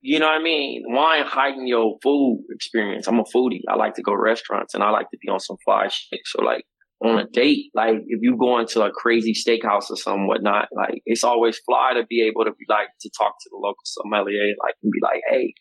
you 0.00 0.18
know 0.18 0.26
what 0.26 0.40
I 0.40 0.42
mean? 0.42 0.84
Wine 0.86 1.24
heighten 1.24 1.66
your 1.66 1.98
food 2.02 2.44
experience. 2.50 3.06
I'm 3.06 3.18
a 3.18 3.24
foodie. 3.24 3.60
I 3.68 3.76
like 3.76 3.94
to 3.94 4.02
go 4.02 4.12
to 4.12 4.20
restaurants 4.20 4.74
and 4.74 4.82
I 4.82 4.90
like 4.90 5.10
to 5.10 5.18
be 5.20 5.28
on 5.28 5.40
some 5.40 5.56
fly 5.64 5.88
shit. 5.88 6.20
So 6.24 6.42
like 6.42 6.64
on 7.04 7.18
a 7.18 7.26
date, 7.26 7.70
like 7.74 7.96
if 8.06 8.20
you 8.22 8.36
go 8.36 8.58
into 8.58 8.82
a 8.82 8.90
crazy 8.90 9.32
steakhouse 9.32 9.90
or 9.90 9.96
something 9.96 10.26
whatnot, 10.26 10.68
like 10.74 11.02
it's 11.06 11.24
always 11.24 11.58
fly 11.58 11.92
to 11.94 12.06
be 12.06 12.22
able 12.22 12.44
to 12.44 12.52
be 12.52 12.64
like 12.68 12.88
to 13.00 13.10
talk 13.16 13.34
to 13.40 13.48
the 13.50 13.56
local 13.56 13.82
sommelier, 13.84 14.54
like 14.62 14.74
and 14.82 14.92
be 14.92 14.98
like, 15.02 15.20
hey, 15.30 15.54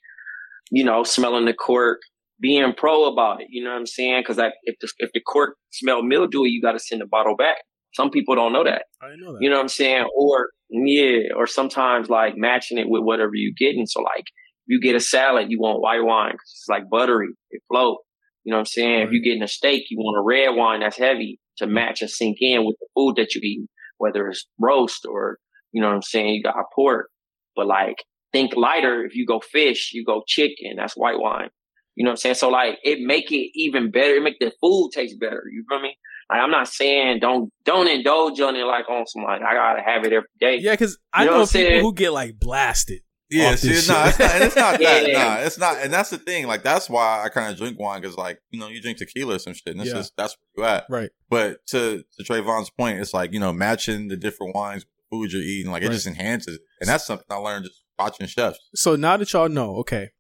you 0.72 0.84
know, 0.84 1.04
smelling 1.04 1.46
the 1.46 1.54
cork, 1.54 2.00
being 2.40 2.74
pro 2.76 3.06
about 3.06 3.42
it. 3.42 3.48
You 3.50 3.64
know 3.64 3.72
what 3.72 3.80
I'm 3.80 3.86
saying? 3.86 4.22
Because 4.22 4.38
if 4.64 4.76
the 4.82 4.90
if 5.00 5.10
the 5.14 5.22
cork 5.22 5.56
smell 5.72 6.04
mildew, 6.04 6.46
you 6.46 6.62
got 6.62 6.74
to 6.74 6.80
send 6.80 7.02
the 7.02 7.06
bottle 7.06 7.36
back. 7.36 7.58
Some 7.94 8.10
people 8.12 8.36
don't 8.36 8.54
know 8.54 8.64
that. 8.64 8.84
I 9.02 9.16
know 9.18 9.34
that. 9.34 9.40
You 9.42 9.50
know 9.50 9.56
what 9.56 9.64
I'm 9.64 9.68
saying? 9.70 10.08
Or 10.16 10.50
yeah, 10.70 11.34
or 11.36 11.48
sometimes 11.48 12.10
like 12.10 12.34
matching 12.38 12.78
it 12.78 12.90
with 12.90 13.04
whatever 13.04 13.32
you're 13.34 13.54
getting. 13.58 13.86
So 13.86 14.02
like 14.02 14.26
you 14.66 14.80
get 14.82 14.96
a 14.96 15.00
salad, 15.00 15.48
you 15.50 15.60
want 15.60 15.82
white 15.82 16.04
wine 16.04 16.32
'cause 16.34 16.52
it's 16.54 16.70
like 16.70 16.90
buttery, 16.90 17.30
it 17.52 17.62
float. 17.70 18.00
You 18.44 18.52
know 18.52 18.58
what 18.58 18.62
I'm 18.62 18.66
saying? 18.66 19.00
If 19.02 19.12
you're 19.12 19.24
getting 19.24 19.44
a 19.44 19.48
steak, 19.48 19.84
you 19.90 19.98
want 19.98 20.20
a 20.20 20.24
red 20.24 20.56
wine 20.56 20.82
that's 20.82 20.98
heavy 20.98 21.40
to 21.58 21.68
match 21.68 22.02
and 22.02 22.10
sink 22.10 22.38
in 22.40 22.66
with 22.66 22.76
the 22.80 22.88
food 22.96 23.16
that 23.18 23.34
you 23.34 23.42
eat, 23.44 23.68
whether 23.98 24.28
it's 24.28 24.46
roast 24.60 25.06
or 25.10 25.40
you 25.72 25.82
know 25.82 25.88
what 25.88 25.96
I'm 25.96 26.02
saying. 26.02 26.36
You 26.36 26.44
got 26.44 26.56
pork, 26.76 27.10
but 27.56 27.66
like 27.68 28.04
think 28.32 28.56
lighter. 28.56 29.06
If 29.06 29.16
you 29.16 29.26
go 29.26 29.40
fish, 29.40 29.92
you 29.94 30.04
go 30.06 30.24
chicken. 30.28 30.76
That's 30.78 30.96
white 30.96 31.20
wine. 31.20 31.50
You 31.98 32.04
know 32.04 32.10
what 32.12 32.14
I'm 32.14 32.18
saying? 32.18 32.36
So 32.36 32.50
like 32.50 32.78
it 32.84 33.00
make 33.02 33.32
it 33.32 33.50
even 33.56 33.90
better. 33.92 34.14
It 34.16 34.22
make 34.24 34.40
the 34.40 34.52
food 34.62 34.92
taste 34.94 35.20
better. 35.20 35.44
You 35.52 35.66
feel 35.68 35.82
me? 35.82 35.98
Like 36.30 36.42
I'm 36.42 36.52
not 36.52 36.68
saying 36.68 37.20
don't 37.20 37.52
don't 37.66 37.88
indulge 37.88 38.40
on 38.40 38.56
it 38.56 38.64
like 38.66 38.90
on 38.90 39.08
some 39.08 39.24
like 39.24 39.42
I 39.42 39.54
gotta 39.54 39.82
have 39.82 40.04
it 40.06 40.14
every 40.14 40.28
day. 40.40 40.58
Yeah, 40.60 40.74
because 40.74 40.98
I 41.12 41.22
You 41.24 41.26
know 41.26 41.32
know, 41.34 41.38
what 41.40 41.50
I'm 41.56 41.60
people 41.62 41.70
saying? 41.72 41.82
who 41.84 41.94
get 41.94 42.14
like 42.14 42.40
blasted. 42.40 43.00
Yeah, 43.30 43.56
see, 43.56 43.68
this 43.70 43.90
no, 43.90 43.96
shit. 43.96 44.08
it's 44.08 44.20
not, 44.20 44.32
and 44.32 44.44
it's 44.46 44.56
not 44.56 44.80
that. 44.80 45.08
Yeah. 45.10 45.24
Nah, 45.24 45.36
it's 45.42 45.58
not, 45.58 45.78
and 45.82 45.92
that's 45.92 46.10
the 46.12 46.18
thing. 46.18 46.48
Like 46.48 46.64
that's 46.64 46.90
why 46.90 47.24
I 47.26 47.28
kind 47.30 47.52
of 47.52 47.58
drink 47.58 47.78
wine 47.78 48.00
because, 48.00 48.16
like, 48.16 48.40
you 48.52 48.60
know, 48.60 48.70
you 48.70 48.82
drink 48.82 49.00
tequila 49.00 49.36
or 49.36 49.40
some 49.40 49.54
shit, 49.54 49.68
and 49.74 49.82
it's 49.82 49.90
Yeah. 49.90 49.96
just 49.98 50.14
that's 50.16 50.38
where 50.54 50.70
you 50.70 50.74
at. 50.76 50.86
Right. 50.90 51.10
But 51.30 51.66
to 51.68 52.04
to 52.18 52.24
Trayvon's 52.24 52.70
point, 52.70 53.00
it's 53.00 53.14
like 53.14 53.34
you 53.34 53.40
know, 53.42 53.52
matching 53.52 54.08
the 54.08 54.16
different 54.16 54.56
wines, 54.56 54.86
with 54.86 54.92
the 54.96 55.04
food 55.18 55.34
you're 55.34 55.42
eating, 55.42 55.72
like 55.72 55.84
it 55.84 55.92
just 55.92 56.08
enhances, 56.08 56.56
it. 56.56 56.62
and 56.80 56.88
that's 56.88 57.06
something 57.06 57.26
I 57.30 57.36
learned 57.36 57.66
just 57.66 57.84
watching 58.00 58.28
chefs. 58.28 58.60
So 58.76 58.96
now 58.96 59.18
that 59.18 59.34
y'all 59.34 59.50
know, 59.50 59.76
okay, 59.78 60.12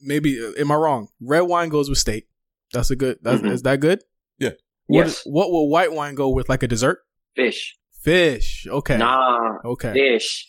maybe 0.00 0.38
uh, 0.44 0.52
am 0.60 0.70
I 0.72 0.76
wrong? 0.76 1.08
Red 1.20 1.42
wine 1.42 1.68
goes 1.68 1.88
with 1.88 1.98
steak. 1.98 2.28
That's 2.72 2.90
a 2.90 2.96
good. 2.96 3.18
That's, 3.22 3.40
Mhm. 3.42 3.50
Is 3.52 3.62
that 3.62 3.80
good? 3.80 4.02
Yeah. 4.38 4.50
What, 4.86 5.06
Yes. 5.06 5.22
what 5.24 5.50
will 5.50 5.68
white 5.68 5.92
wine 5.92 6.14
go 6.14 6.28
with? 6.30 6.48
Like 6.48 6.62
a 6.62 6.68
dessert? 6.68 7.00
Fish. 7.36 7.76
Fish. 8.02 8.66
Okay. 8.68 8.96
Nah, 8.98 9.58
Okay. 9.64 9.92
fish. 9.92 10.46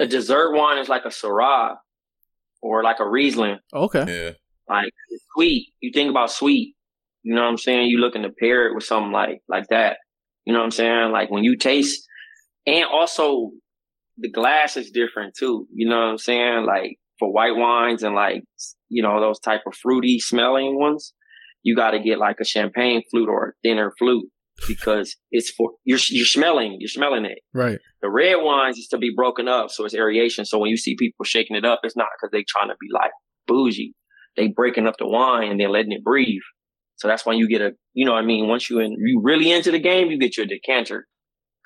A 0.00 0.06
dessert 0.06 0.54
wine 0.54 0.78
is 0.78 0.88
like 0.88 1.04
a 1.04 1.08
Syrah 1.08 1.76
or 2.62 2.82
like 2.82 2.98
a 3.00 3.08
Riesling. 3.08 3.58
Okay. 3.72 4.04
Yeah, 4.08 4.30
Like 4.68 4.92
sweet. 5.34 5.68
You 5.80 5.92
think 5.92 6.10
about 6.10 6.30
sweet. 6.30 6.74
You 7.22 7.34
know 7.34 7.42
what 7.42 7.48
I'm 7.50 7.58
saying? 7.58 7.88
You 7.88 7.98
looking 7.98 8.22
to 8.22 8.30
pair 8.30 8.68
it 8.68 8.74
with 8.74 8.84
something 8.84 9.12
like 9.12 9.42
like 9.48 9.68
that. 9.68 9.98
You 10.44 10.52
know 10.52 10.60
what 10.60 10.64
I'm 10.66 10.70
saying? 10.70 11.12
Like 11.12 11.30
when 11.30 11.44
you 11.44 11.56
taste, 11.56 12.06
and 12.66 12.84
also 12.86 13.52
the 14.16 14.30
glass 14.30 14.76
is 14.76 14.90
different 14.90 15.34
too. 15.36 15.68
You 15.74 15.88
know 15.88 15.96
what 15.98 16.08
I'm 16.12 16.18
saying? 16.18 16.64
Like 16.64 16.98
for 17.18 17.32
white 17.32 17.56
wines 17.56 18.02
and 18.02 18.14
like 18.14 18.44
you 18.88 19.02
know 19.02 19.20
those 19.20 19.40
type 19.40 19.62
of 19.66 19.74
fruity 19.74 20.18
smelling 20.18 20.78
ones, 20.78 21.14
you 21.62 21.76
got 21.76 21.92
to 21.92 22.00
get 22.00 22.18
like 22.18 22.36
a 22.40 22.44
champagne 22.44 23.02
flute 23.10 23.28
or 23.28 23.48
a 23.48 23.52
thinner 23.62 23.92
flute 23.98 24.28
because 24.66 25.16
it's 25.30 25.50
for 25.50 25.72
you're 25.84 25.98
you're 26.10 26.26
smelling 26.26 26.76
you're 26.80 26.88
smelling 26.88 27.24
it. 27.24 27.38
Right. 27.54 27.78
The 28.02 28.10
red 28.10 28.36
wines 28.36 28.78
is 28.78 28.88
to 28.88 28.98
be 28.98 29.12
broken 29.14 29.48
up, 29.48 29.70
so 29.70 29.84
it's 29.84 29.94
aeration. 29.94 30.44
So 30.44 30.58
when 30.58 30.70
you 30.70 30.76
see 30.76 30.96
people 30.98 31.24
shaking 31.24 31.56
it 31.56 31.64
up, 31.64 31.80
it's 31.82 31.96
not 31.96 32.08
because 32.16 32.30
they 32.32 32.44
trying 32.48 32.68
to 32.68 32.76
be 32.80 32.88
like 32.92 33.10
bougie. 33.46 33.94
They 34.36 34.48
breaking 34.48 34.86
up 34.86 34.94
the 34.98 35.08
wine 35.08 35.50
and 35.50 35.60
they're 35.60 35.70
letting 35.70 35.92
it 35.92 36.04
breathe. 36.04 36.42
So 36.96 37.08
that's 37.08 37.24
when 37.24 37.38
you 37.38 37.48
get 37.48 37.60
a, 37.60 37.72
you 37.94 38.04
know, 38.04 38.12
what 38.12 38.22
I 38.22 38.26
mean, 38.26 38.48
once 38.48 38.68
you 38.68 38.80
in, 38.80 38.92
you 38.92 39.20
really 39.22 39.52
into 39.52 39.70
the 39.70 39.78
game, 39.78 40.10
you 40.10 40.18
get 40.18 40.36
your 40.36 40.46
decanter, 40.46 41.06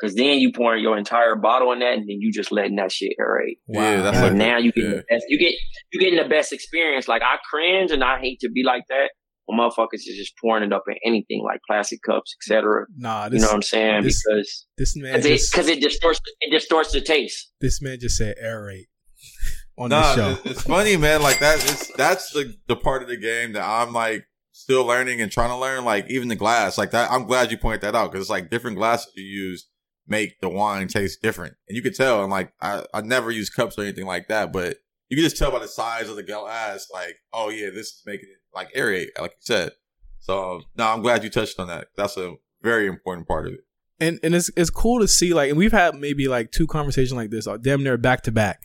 because 0.03 0.16
then 0.16 0.41
you 0.41 0.51
pour 0.53 0.77
your 0.77 0.99
entire 0.99 1.37
bottle 1.37 1.70
in 1.73 1.79
that, 1.79 1.93
and 1.95 2.03
then 2.03 2.16
you 2.20 2.33
just 2.33 2.51
letting 2.51 2.74
that 2.77 2.91
shit 2.91 3.12
aerate. 3.20 3.59
yeah, 3.69 4.03
that's 4.03 4.16
And 4.19 4.27
like 4.27 4.33
now 4.35 4.59
you 4.59 4.73
get 4.73 4.85
yeah. 4.85 5.01
best, 5.09 5.24
you 5.29 5.39
get 5.39 5.55
you 5.93 6.01
getting 6.01 6.19
the 6.23 6.29
best 6.29 6.53
experience. 6.53 7.07
Like 7.09 7.23
I 7.23 7.37
cringe 7.49 7.91
and 7.93 8.03
I 8.03 8.19
hate 8.20 8.41
to 8.41 8.51
be 8.51 8.62
like 8.65 8.83
that. 8.89 9.11
But 9.47 9.55
motherfuckers 9.57 9.95
is 9.95 10.16
just 10.16 10.35
pouring 10.41 10.62
it 10.65 10.73
up 10.73 10.85
in 10.89 10.95
anything 11.05 11.43
like 11.45 11.61
plastic 11.69 11.99
cups, 12.07 12.35
etc. 12.41 12.85
Nah. 12.97 13.29
You 13.31 13.39
know 13.41 13.47
what 13.47 13.55
I'm 13.57 13.62
saying? 13.62 14.03
this- 14.05 14.23
because 14.27 14.66
this 14.79 14.97
man 14.97 15.15
because 15.15 15.27
it, 15.27 15.31
just 15.37 15.53
'cause 15.53 15.69
it 15.69 15.81
distorts 15.81 16.20
it 16.41 16.51
distorts 16.51 16.93
the 16.93 17.01
taste. 17.01 17.51
this 17.61 17.81
man 17.83 17.99
just 18.01 18.16
said 18.16 18.35
aerate 18.43 18.87
on 19.79 19.91
Nah, 19.91 20.15
the 20.15 20.35
show. 20.37 20.41
it's 20.51 20.62
funny, 20.62 20.97
man. 20.97 21.23
Like 21.23 21.39
that, 21.41 21.57
it's 21.59 21.93
that's 21.97 22.31
the 22.33 22.55
the 22.69 22.77
part 22.77 23.03
of 23.03 23.09
the 23.09 23.16
game 23.16 23.53
that 23.55 23.65
I'm 23.65 23.93
like 23.93 24.24
still 24.53 24.85
learning 24.85 25.20
and 25.20 25.31
trying 25.33 25.51
to 25.51 25.57
learn. 25.57 25.85
Like 25.85 26.09
even 26.11 26.29
the 26.29 26.37
glass, 26.37 26.79
like 26.79 26.91
that. 26.93 27.11
I'm 27.11 27.27
glad 27.27 27.51
you 27.51 27.59
pointed 27.59 27.81
that 27.83 27.95
out 27.97 28.12
because 28.12 28.23
it's 28.24 28.31
like 28.31 28.49
different 28.51 28.77
glasses 28.77 29.12
you 29.16 29.24
use 29.24 29.66
make 30.07 30.41
the 30.41 30.49
wine 30.49 30.89
taste 30.89 31.23
different, 31.23 31.55
and 31.69 31.77
you 31.77 31.83
could 31.83 31.95
tell. 31.95 32.23
And 32.23 32.31
like 32.31 32.53
I, 32.61 32.85
I 32.93 33.01
never 33.03 33.31
use 33.31 33.51
cups 33.51 33.79
or 33.79 33.83
anything 33.83 34.07
like 34.07 34.29
that, 34.29 34.53
but 34.53 34.79
you 35.09 35.16
can 35.16 35.24
just 35.24 35.37
tell 35.37 35.51
by 35.51 35.59
the 35.59 35.69
size 35.69 36.09
of 36.09 36.16
the 36.16 36.23
glass. 36.23 36.89
Like, 36.93 37.16
oh 37.33 37.51
yeah, 37.51 37.70
this 37.70 37.89
is 37.89 38.03
making 38.07 38.29
it 38.31 38.39
like 38.55 38.73
aerate, 38.74 39.09
like 39.20 39.33
you 39.33 39.37
said. 39.41 39.73
So 40.19 40.62
no, 40.77 40.87
I'm 40.89 41.03
glad 41.03 41.24
you 41.24 41.31
touched 41.31 41.59
on 41.59 41.69
that. 41.69 41.89
That's 41.97 42.16
a 42.16 42.35
very 42.62 42.87
important 42.87 43.27
part 43.27 43.47
of 43.47 43.55
it. 43.55 43.61
and 44.01 44.19
and 44.23 44.35
it's 44.35 44.51
it's 44.57 44.70
cool 44.70 45.01
to 45.01 45.09
see 45.09 45.35
like 45.35 45.49
and 45.51 45.59
we've 45.59 45.73
had 45.73 45.95
maybe 45.95 46.29
like 46.29 46.51
two 46.51 46.66
conversations 46.66 47.12
like 47.15 47.31
this, 47.31 47.47
or 47.47 47.59
damn 47.59 47.83
near 47.83 47.97
back 47.99 48.23
to 48.23 48.33
back, 48.33 48.61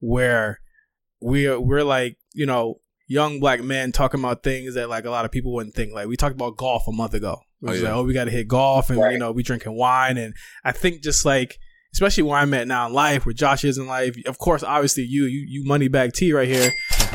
where 0.00 0.60
we're 1.20 1.60
we're 1.60 1.84
like 1.84 2.16
you 2.34 2.46
know 2.46 2.80
young 3.06 3.40
black 3.40 3.60
men 3.62 3.92
talking 3.92 4.20
about 4.20 4.42
things 4.42 4.74
that 4.74 4.88
like 4.88 5.04
a 5.04 5.10
lot 5.10 5.24
of 5.24 5.30
people 5.32 5.52
wouldn't 5.52 5.74
think. 5.74 5.92
Like 5.92 6.06
we 6.08 6.16
talked 6.16 6.34
about 6.34 6.56
golf 6.56 6.86
a 6.88 6.92
month 6.92 7.14
ago. 7.14 7.40
Oh, 7.66 7.72
yeah. 7.72 7.82
like 7.82 7.92
oh 7.92 8.02
we 8.04 8.12
got 8.14 8.24
to 8.24 8.30
hit 8.30 8.48
golf 8.48 8.90
and 8.90 8.98
Right. 8.98 9.12
you 9.12 9.18
know 9.18 9.32
we 9.32 9.42
drinking 9.42 9.76
wine 9.76 10.16
and 10.18 10.34
I 10.64 10.72
think 10.72 11.02
just 11.02 11.24
like. 11.24 11.58
Especially 11.92 12.22
where 12.22 12.38
I'm 12.38 12.54
at 12.54 12.68
now 12.68 12.86
in 12.86 12.92
life, 12.92 13.26
where 13.26 13.32
Josh 13.32 13.64
is 13.64 13.76
in 13.76 13.88
life. 13.88 14.14
Of 14.24 14.38
course, 14.38 14.62
obviously 14.62 15.02
you, 15.02 15.24
you, 15.24 15.44
you 15.48 15.64
money 15.64 15.88
bag 15.88 16.12
T 16.12 16.32
right 16.32 16.46
here. 16.46 16.70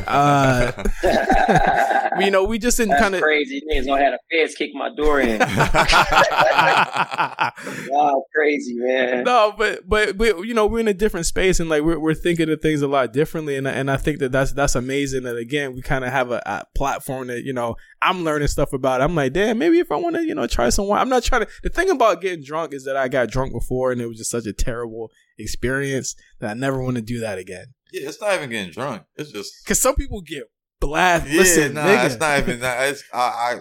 Uh, 0.07 0.71
you 2.19 2.31
know, 2.31 2.43
we 2.43 2.59
just 2.59 2.77
didn't 2.77 2.97
kind 2.97 3.15
of. 3.15 3.21
crazy. 3.21 3.61
Niggas 3.69 3.85
gonna 3.85 4.03
have 4.03 4.13
the 4.13 4.37
feds 4.37 4.55
kick 4.55 4.71
my 4.73 4.89
door 4.95 5.19
in. 5.19 5.39
wow, 7.89 8.23
crazy 8.33 8.75
man. 8.75 9.23
no, 9.23 9.53
but 9.57 9.87
but 9.87 10.17
but 10.17 10.45
you 10.45 10.53
know 10.53 10.65
we're 10.65 10.79
in 10.79 10.87
a 10.87 10.93
different 10.93 11.25
space 11.25 11.59
and 11.59 11.69
like 11.69 11.83
we're 11.83 11.99
we're 11.99 12.13
thinking 12.13 12.49
of 12.49 12.61
things 12.61 12.81
a 12.81 12.87
lot 12.87 13.13
differently 13.13 13.55
and 13.55 13.67
and 13.67 13.91
I 13.91 13.97
think 13.97 14.19
that 14.19 14.31
that's 14.31 14.53
that's 14.53 14.75
amazing 14.75 15.23
that 15.23 15.37
again 15.37 15.73
we 15.73 15.81
kind 15.81 16.05
of 16.05 16.11
have 16.11 16.31
a, 16.31 16.41
a 16.45 16.65
platform 16.75 17.27
that 17.27 17.43
you 17.43 17.53
know 17.53 17.75
I'm 18.01 18.23
learning 18.23 18.47
stuff 18.47 18.73
about. 18.73 19.01
I'm 19.01 19.15
like, 19.15 19.33
damn, 19.33 19.57
maybe 19.57 19.79
if 19.79 19.91
I 19.91 19.95
want 19.95 20.15
to 20.15 20.25
you 20.25 20.35
know 20.35 20.47
try 20.47 20.69
some 20.69 20.87
wine, 20.87 21.01
I'm 21.01 21.09
not 21.09 21.23
trying 21.23 21.45
to. 21.45 21.51
The 21.63 21.69
thing 21.69 21.89
about 21.89 22.21
getting 22.21 22.43
drunk 22.43 22.73
is 22.73 22.85
that 22.85 22.97
I 22.97 23.07
got 23.07 23.29
drunk 23.29 23.53
before 23.53 23.91
and 23.91 24.01
it 24.01 24.07
was 24.07 24.17
just 24.17 24.31
such 24.31 24.45
a 24.45 24.53
terrible 24.53 25.11
experience 25.37 26.15
that 26.39 26.51
I 26.51 26.53
never 26.53 26.81
want 26.81 26.95
to 26.95 27.01
do 27.01 27.19
that 27.19 27.37
again. 27.37 27.73
Yeah, 27.95 28.09
it's 28.09 28.19
not 28.21 28.33
even 28.35 28.49
getting 28.49 28.71
drunk. 28.71 29.03
It's 29.15 29.31
just 29.31 29.53
Because 29.63 29.81
some 29.81 29.95
people 29.95 30.21
get 30.21 30.43
blast. 30.81 31.27
Yeah, 31.27 31.37
Listen, 31.39 31.73
nah, 31.75 31.85
nigga. 31.85 32.05
it's 32.05 32.19
not 32.19 32.39
even 32.39 32.59
that. 32.59 32.89
It's, 32.89 33.03
I, 33.13 33.17
I 33.19 33.55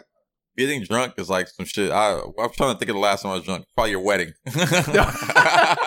getting 0.56 0.82
drunk 0.82 1.14
is 1.18 1.30
like 1.30 1.48
some 1.48 1.66
shit. 1.66 1.90
I 1.92 2.18
I'm 2.38 2.50
trying 2.50 2.74
to 2.74 2.78
think 2.78 2.88
of 2.90 2.94
the 2.96 3.00
last 3.00 3.22
time 3.22 3.32
I 3.32 3.36
was 3.36 3.44
drunk. 3.44 3.64
Probably 3.74 3.92
your 3.92 4.00
wedding. 4.00 4.32
the 4.44 5.86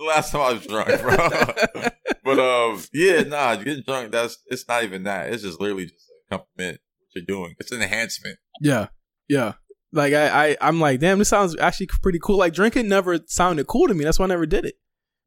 last 0.00 0.32
time 0.32 0.40
I 0.42 0.52
was 0.52 0.66
drunk, 0.66 1.00
bro. 1.00 1.16
but 2.24 2.38
um, 2.38 2.82
yeah, 2.92 3.22
nah, 3.22 3.56
getting 3.56 3.82
drunk. 3.86 4.12
That's 4.12 4.38
it's 4.46 4.66
not 4.68 4.84
even 4.84 5.04
that. 5.04 5.32
It's 5.32 5.42
just 5.42 5.60
literally 5.60 5.86
just 5.86 6.08
a 6.30 6.36
compliment 6.36 6.80
what 6.98 7.08
you're 7.14 7.24
doing. 7.24 7.54
It's 7.58 7.72
an 7.72 7.82
enhancement. 7.82 8.38
Yeah, 8.60 8.88
yeah. 9.28 9.54
Like 9.92 10.12
I, 10.12 10.48
I, 10.50 10.56
I'm 10.60 10.80
like, 10.80 11.00
damn, 11.00 11.18
this 11.18 11.28
sounds 11.30 11.56
actually 11.58 11.86
pretty 12.02 12.18
cool. 12.22 12.36
Like 12.38 12.52
drinking 12.52 12.88
never 12.88 13.18
sounded 13.26 13.66
cool 13.66 13.88
to 13.88 13.94
me. 13.94 14.04
That's 14.04 14.18
why 14.18 14.24
I 14.24 14.28
never 14.28 14.44
did 14.46 14.66
it. 14.66 14.74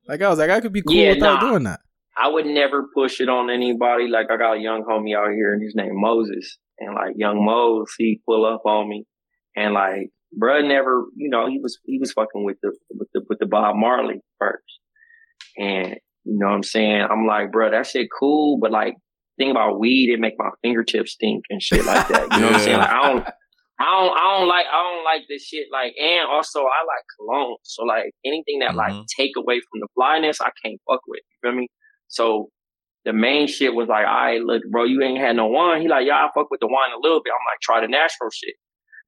Like 0.08 0.22
I 0.22 0.30
was 0.30 0.38
like, 0.40 0.50
I 0.50 0.60
could 0.60 0.74
be 0.74 0.82
cool 0.82 0.96
Yeah, 0.96 1.14
without 1.14 1.42
nah. 1.42 1.50
doing 1.50 1.64
that. 1.64 1.80
I 2.20 2.28
would 2.28 2.46
never 2.46 2.88
push 2.94 3.22
it 3.22 3.30
on 3.30 3.50
anybody. 3.50 4.08
Like 4.08 4.28
I 4.30 4.38
got 4.38 4.58
a 4.58 4.60
young 4.60 4.84
homie 4.84 5.16
out 5.16 5.32
here, 5.32 5.54
and 5.54 5.64
his 5.64 5.76
name 5.76 5.94
Moses, 5.94 6.58
and 6.80 6.96
like 6.96 7.14
Young 7.16 7.46
Mose, 7.46 7.88
he 7.98 8.22
pull 8.28 8.46
up 8.46 8.62
on 8.66 8.90
me, 8.90 9.06
and 9.56 9.74
like 9.74 10.10
bruh 10.38 10.68
never, 10.68 11.06
you 11.16 11.30
know, 11.30 11.48
he 11.48 11.60
was 11.60 11.80
he 11.86 11.98
was 11.98 12.12
fucking 12.12 12.44
with 12.44 12.58
the 12.62 12.76
with 12.92 13.08
the 13.14 13.22
with 13.30 13.40
the 13.40 13.46
Bob 13.46 13.76
Marley 13.76 14.22
first, 14.38 14.80
and 15.58 15.96
you 16.26 16.38
know 16.38 16.48
what 16.48 16.56
I'm 16.56 16.64
saying. 16.64 17.08
I'm 17.10 17.26
like, 17.26 17.52
bruh, 17.52 17.72
that 17.72 17.88
shit 17.88 18.10
cool, 18.20 18.60
but 18.62 18.72
like, 18.72 18.96
thing 19.38 19.52
about 19.52 19.80
weed, 19.80 20.12
it 20.14 20.20
make 20.20 20.36
my 20.38 20.50
fingertips 20.62 21.14
stink 21.14 21.46
and 21.50 21.62
shit 21.62 21.86
like 21.86 22.08
that. 22.10 22.32
You 22.34 22.40
know 22.42 22.48
what 22.48 22.56
I'm 22.56 22.62
saying? 22.62 22.78
Like, 22.80 22.90
I 22.90 23.08
don't. 23.08 23.28
I 23.82 23.86
don't, 23.86 24.12
I 24.12 24.38
don't 24.38 24.48
like, 24.50 24.66
I 24.68 24.84
don't 24.84 25.06
like 25.06 25.22
this 25.30 25.42
shit. 25.42 25.68
Like, 25.72 25.94
and 25.96 26.28
also 26.28 26.60
I 26.60 26.84
like 26.84 27.06
cologne. 27.18 27.56
So 27.64 27.84
like 27.84 28.12
anything 28.26 28.60
that 28.60 28.76
like 28.76 28.92
mm-hmm. 28.92 29.04
take 29.18 29.32
away 29.38 29.62
from 29.62 29.80
the 29.80 29.88
blindness, 29.96 30.42
I 30.42 30.50
can't 30.62 30.82
fuck 30.86 31.00
with. 31.08 31.22
You 31.32 31.50
feel 31.50 31.58
me? 31.58 31.70
So 32.10 32.50
the 33.06 33.14
main 33.14 33.48
shit 33.48 33.74
was 33.74 33.88
like, 33.88 34.06
all 34.06 34.14
right, 34.14 34.42
look, 34.42 34.62
bro, 34.70 34.84
you 34.84 35.02
ain't 35.02 35.20
had 35.20 35.36
no 35.36 35.48
wine. 35.48 35.82
He 35.82 35.88
like, 35.88 36.06
yeah, 36.06 36.16
I 36.16 36.30
fuck 36.36 36.52
with 36.52 36.60
the 36.60 36.68
wine 36.68 36.92
a 36.96 37.00
little 37.02 37.22
bit. 37.24 37.32
I'm 37.32 37.46
like, 37.50 37.62
try 37.62 37.82
the 37.82 37.88
natural 37.88 38.30
shit. 38.30 38.56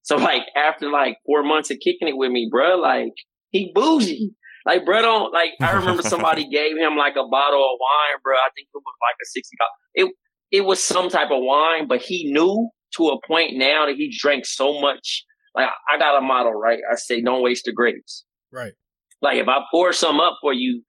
So 0.03 0.15
like 0.15 0.44
after 0.56 0.90
like 0.90 1.18
four 1.26 1.44
months 1.44 1.69
of 1.69 1.78
kicking 1.84 2.07
it 2.07 2.18
with 2.18 2.32
me, 2.32 2.48
bro, 2.49 2.78
like 2.78 3.14
he 3.49 3.72
bougie. 3.76 4.34
Like, 4.65 4.86
bro, 4.86 5.02
don't 5.02 5.34
like. 5.34 5.52
I 5.60 5.73
remember 5.73 6.03
somebody 6.03 6.48
gave 6.52 6.78
him 6.78 6.95
like 6.95 7.15
a 7.15 7.28
bottle 7.28 7.64
of 7.64 7.80
wine, 7.80 8.22
bro. 8.23 8.36
I 8.36 8.49
think 8.56 8.68
it 8.73 8.78
was 8.78 8.95
like 9.02 9.15
a 9.22 9.26
sixty. 9.26 9.57
It 9.95 10.11
it 10.52 10.61
was 10.65 10.84
some 10.84 11.10
type 11.10 11.32
of 11.32 11.41
wine, 11.41 11.88
but 11.88 12.02
he 12.02 12.32
knew 12.32 12.69
to 12.98 13.07
a 13.07 13.28
point 13.28 13.56
now 13.56 13.86
that 13.86 13.95
he 13.95 14.15
drank 14.15 14.45
so 14.45 14.80
much. 14.80 15.26
Like, 15.56 15.69
I 15.90 15.98
got 15.98 16.18
a 16.18 16.22
model, 16.22 16.53
right? 16.53 16.80
I 16.90 16.95
say, 16.95 17.22
don't 17.22 17.41
waste 17.41 17.65
the 17.65 17.73
grapes. 17.73 18.26
Right. 18.52 18.73
Like, 19.22 19.38
if 19.38 19.48
I 19.48 19.60
pour 19.72 19.94
some 19.94 20.19
up 20.19 20.38
for 20.41 20.53
you, 20.53 20.84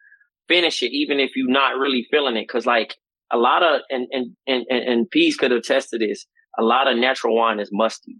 finish 0.49 0.83
it, 0.83 0.93
even 0.93 1.21
if 1.21 1.33
you're 1.37 1.51
not 1.51 1.79
really 1.79 2.07
feeling 2.11 2.37
it. 2.37 2.49
Cause 2.49 2.67
like 2.67 2.97
a 3.31 3.37
lot 3.37 3.63
of, 3.63 3.81
and, 3.91 4.07
and, 4.11 4.37
and, 4.47 4.65
and, 4.69 4.89
and 4.89 5.11
Peace 5.11 5.37
could 5.37 5.53
attest 5.53 5.91
to 5.91 5.99
this. 5.99 6.27
A 6.59 6.63
lot 6.63 6.91
of 6.91 6.99
natural 6.99 7.37
wine 7.37 7.61
is 7.61 7.71
musty. 7.73 8.17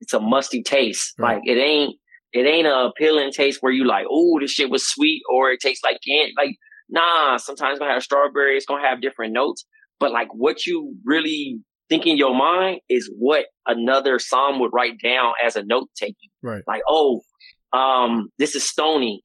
It's 0.00 0.12
a 0.12 0.20
musty 0.20 0.62
taste. 0.62 1.14
Like 1.18 1.40
it 1.44 1.58
ain't, 1.58 1.96
it 2.32 2.46
ain't 2.46 2.66
a 2.66 2.86
appealing 2.86 3.32
taste 3.32 3.58
where 3.60 3.72
you 3.72 3.86
like, 3.86 4.06
oh, 4.10 4.38
this 4.40 4.50
shit 4.50 4.70
was 4.70 4.86
sweet 4.86 5.22
or 5.32 5.50
it 5.50 5.60
tastes 5.60 5.84
like 5.84 5.98
candy. 6.06 6.32
Like, 6.36 6.56
nah, 6.88 7.36
sometimes 7.36 7.72
it's 7.72 7.78
gonna 7.80 7.92
have 7.92 8.02
strawberry. 8.02 8.56
It's 8.56 8.66
gonna 8.66 8.86
have 8.86 9.00
different 9.00 9.32
notes. 9.32 9.64
But 9.98 10.12
like 10.12 10.28
what 10.32 10.66
you 10.66 10.94
really 11.04 11.60
think 11.88 12.06
in 12.06 12.16
your 12.16 12.34
mind 12.34 12.80
is 12.88 13.12
what 13.18 13.46
another 13.66 14.18
somm 14.18 14.60
would 14.60 14.70
write 14.72 14.94
down 15.02 15.32
as 15.44 15.56
a 15.56 15.64
note 15.64 15.88
taking. 15.96 16.30
Right. 16.42 16.62
Like, 16.66 16.82
oh, 16.88 17.20
um, 17.72 18.30
this 18.38 18.54
is 18.54 18.64
stony. 18.64 19.22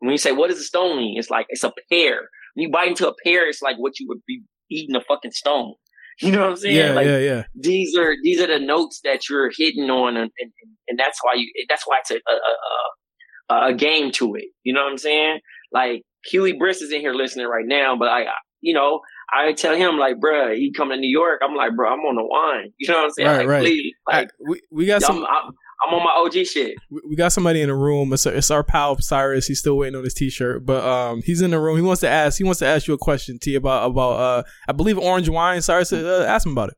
When 0.00 0.12
you 0.12 0.18
say, 0.18 0.32
what 0.32 0.50
is 0.50 0.58
a 0.58 0.64
stony? 0.64 1.14
It's 1.16 1.30
like, 1.30 1.46
it's 1.48 1.64
a 1.64 1.72
pear. 1.90 2.28
When 2.54 2.64
you 2.66 2.70
bite 2.70 2.88
into 2.88 3.08
a 3.08 3.14
pear, 3.24 3.48
it's 3.48 3.62
like 3.62 3.76
what 3.76 3.98
you 3.98 4.06
would 4.08 4.20
be 4.26 4.42
eating 4.70 4.96
a 4.96 5.00
fucking 5.00 5.32
stone. 5.32 5.74
You 6.18 6.32
know 6.32 6.40
what 6.40 6.50
I'm 6.50 6.56
saying? 6.56 6.76
Yeah, 6.76 6.92
like, 6.92 7.06
yeah, 7.06 7.18
yeah. 7.18 7.42
These 7.54 7.94
are, 7.94 8.14
these 8.22 8.40
are 8.40 8.46
the 8.46 8.58
notes 8.58 9.00
that 9.04 9.28
you're 9.28 9.50
hitting 9.54 9.90
on. 9.90 10.16
And, 10.16 10.30
and, 10.40 10.52
and 10.88 10.98
that's 10.98 11.18
why 11.22 11.34
you, 11.34 11.52
that's 11.68 11.82
why 11.86 11.98
it's 12.00 12.10
a, 12.10 12.14
a, 12.14 13.54
a, 13.54 13.66
a 13.66 13.74
game 13.74 14.12
to 14.12 14.34
it. 14.34 14.46
You 14.62 14.72
know 14.72 14.82
what 14.82 14.92
I'm 14.92 14.96
saying? 14.96 15.40
Like 15.72 16.04
Huey 16.30 16.54
Briss 16.54 16.80
is 16.80 16.90
in 16.90 17.02
here 17.02 17.12
listening 17.12 17.46
right 17.46 17.66
now, 17.66 17.96
but 17.98 18.08
I, 18.08 18.24
you 18.62 18.72
know, 18.72 19.00
I 19.32 19.52
tell 19.52 19.76
him 19.76 19.98
like, 19.98 20.16
bruh, 20.16 20.56
he 20.56 20.72
come 20.72 20.88
to 20.90 20.96
New 20.96 21.10
York. 21.10 21.40
I'm 21.44 21.54
like, 21.54 21.74
bro, 21.76 21.92
I'm 21.92 22.00
on 22.00 22.16
the 22.16 22.24
wine. 22.24 22.72
You 22.78 22.88
know 22.88 22.98
what 22.98 23.04
I'm 23.04 23.10
saying? 23.10 23.28
Right, 23.28 23.38
like, 23.38 23.48
right. 23.48 23.60
please, 23.60 23.94
like, 24.10 24.30
we, 24.48 24.60
we 24.70 24.86
got 24.86 25.02
some. 25.02 25.18
I'm, 25.18 25.24
I'm, 25.24 25.52
I'm 25.84 25.94
on 25.94 26.04
my 26.04 26.24
OG 26.24 26.46
shit. 26.46 26.74
we 26.90 27.00
we 27.10 27.16
got 27.16 27.32
somebody 27.32 27.60
in 27.60 27.68
the 27.68 27.74
room. 27.74 28.12
It's, 28.12 28.24
it's 28.26 28.50
our 28.50 28.62
pal 28.62 28.98
Cyrus. 28.98 29.46
He's 29.46 29.58
still 29.58 29.76
waiting 29.76 29.96
on 29.96 30.04
his 30.04 30.14
T-shirt, 30.14 30.64
but 30.64 30.84
um, 30.84 31.22
he's 31.22 31.42
in 31.42 31.50
the 31.50 31.60
room. 31.60 31.76
He 31.76 31.82
wants 31.82 32.00
to 32.00 32.08
ask. 32.08 32.38
He 32.38 32.44
wants 32.44 32.60
to 32.60 32.66
ask 32.66 32.86
you 32.86 32.94
a 32.94 32.98
question, 32.98 33.38
T, 33.40 33.54
about 33.54 33.90
about 33.90 34.12
uh, 34.12 34.42
I 34.68 34.72
believe 34.72 34.98
orange 34.98 35.28
wine. 35.28 35.60
Cyrus, 35.62 35.92
uh, 35.92 36.24
ask 36.28 36.46
him 36.46 36.52
about 36.52 36.70
it. 36.70 36.76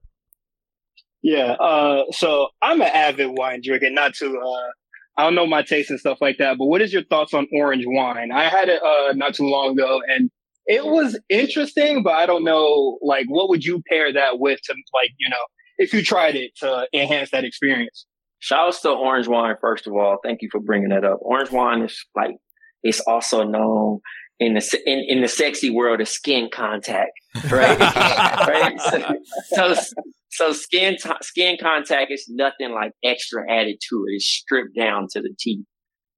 Yeah. 1.23 1.53
Uh, 1.53 2.05
so 2.13 2.49
I'm 2.63 2.81
an 2.81 2.91
avid 2.93 3.31
wine 3.37 3.61
drinker, 3.63 3.91
not 3.91 4.15
to, 4.15 4.39
uh, 4.39 4.71
I 5.21 5.25
don't 5.25 5.35
know 5.35 5.47
my 5.47 5.63
taste 5.63 5.91
and 5.91 5.99
stuff 5.99 6.19
like 6.21 6.39
that, 6.39 6.59
but 6.59 6.67
what 6.67 6.81
is 6.81 6.93
your 6.93 7.05
thoughts 7.05 7.35
on 7.35 7.47
orange 7.53 7.85
wine? 7.87 8.31
I 8.33 8.45
had 8.45 8.69
it, 8.69 8.81
uh, 8.83 9.13
not 9.15 9.35
too 9.35 9.47
long 9.47 9.73
ago 9.73 10.01
and 10.07 10.31
it 10.67 10.85
was 10.85 11.19
interesting, 11.29 12.03
but 12.03 12.13
I 12.13 12.27
don't 12.27 12.45
know, 12.45 12.99
like, 13.03 13.27
what 13.27 13.49
would 13.49 13.65
you 13.65 13.83
pair 13.89 14.13
that 14.13 14.39
with 14.39 14.61
to, 14.65 14.75
like, 14.93 15.11
you 15.19 15.31
know, 15.31 15.37
if 15.79 15.95
you 15.95 16.03
tried 16.03 16.37
it 16.37 16.53
to 16.59 16.87
enhance 16.93 17.31
that 17.31 17.45
experience? 17.45 18.07
Shout 18.41 18.69
out 18.69 18.75
to 18.83 18.91
orange 18.91 19.27
wine, 19.27 19.57
first 19.61 19.87
of 19.87 19.95
all. 19.95 20.19
Thank 20.23 20.43
you 20.43 20.49
for 20.51 20.61
bringing 20.61 20.91
that 20.91 21.05
up. 21.05 21.19
Orange 21.23 21.51
wine 21.51 21.83
is 21.83 22.05
like, 22.15 22.37
it's 22.83 23.01
also 23.01 23.43
known 23.43 24.01
in 24.39 24.55
the, 24.55 24.81
in, 24.87 25.05
in 25.09 25.23
the 25.23 25.29
sexy 25.29 25.71
world 25.71 26.01
as 26.01 26.11
skin 26.11 26.49
contact, 26.53 27.11
right? 27.51 27.79
right? 27.79 28.81
So, 28.81 29.75
so, 29.75 29.75
so 30.31 30.53
skin, 30.53 30.97
t- 31.03 31.11
skin 31.23 31.57
contact 31.61 32.13
is 32.13 32.27
nothing 32.29 32.73
like 32.73 32.93
extra 33.03 33.43
added 33.51 33.79
to 33.89 34.05
it. 34.09 34.15
It's 34.15 34.27
stripped 34.27 34.77
down 34.77 35.09
to 35.13 35.21
the 35.21 35.35
teeth, 35.39 35.67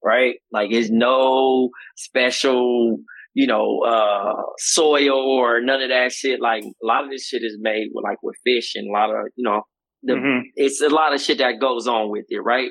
right? 0.05 0.35
Like 0.53 0.71
it's 0.73 0.91
no 0.91 1.71
special, 1.97 2.99
you 3.33 3.47
know, 3.47 3.81
uh, 3.81 4.43
soil 4.59 5.17
or 5.17 5.63
none 5.63 5.81
of 5.81 5.89
that 5.89 6.13
shit. 6.13 6.41
Like 6.43 6.65
a 6.65 6.87
lot 6.87 7.05
of 7.05 7.11
this 7.11 7.27
shit 7.27 7.43
is 7.43 7.57
made 7.59 7.89
with 7.95 8.05
like 8.05 8.19
with 8.23 8.37
fish 8.45 8.75
and 8.75 8.91
a 8.91 8.93
lot 8.93 9.09
of, 9.09 9.29
you 9.37 9.45
know, 9.45 9.63
the, 10.03 10.15
Mhm. 10.15 10.43
it's 10.57 10.81
a 10.81 10.89
lot 10.89 11.13
of 11.15 11.21
shit 11.21 11.39
that 11.39 11.61
goes 11.61 11.87
on 11.87 12.11
with 12.11 12.27
it, 12.29 12.41
right? 12.41 12.71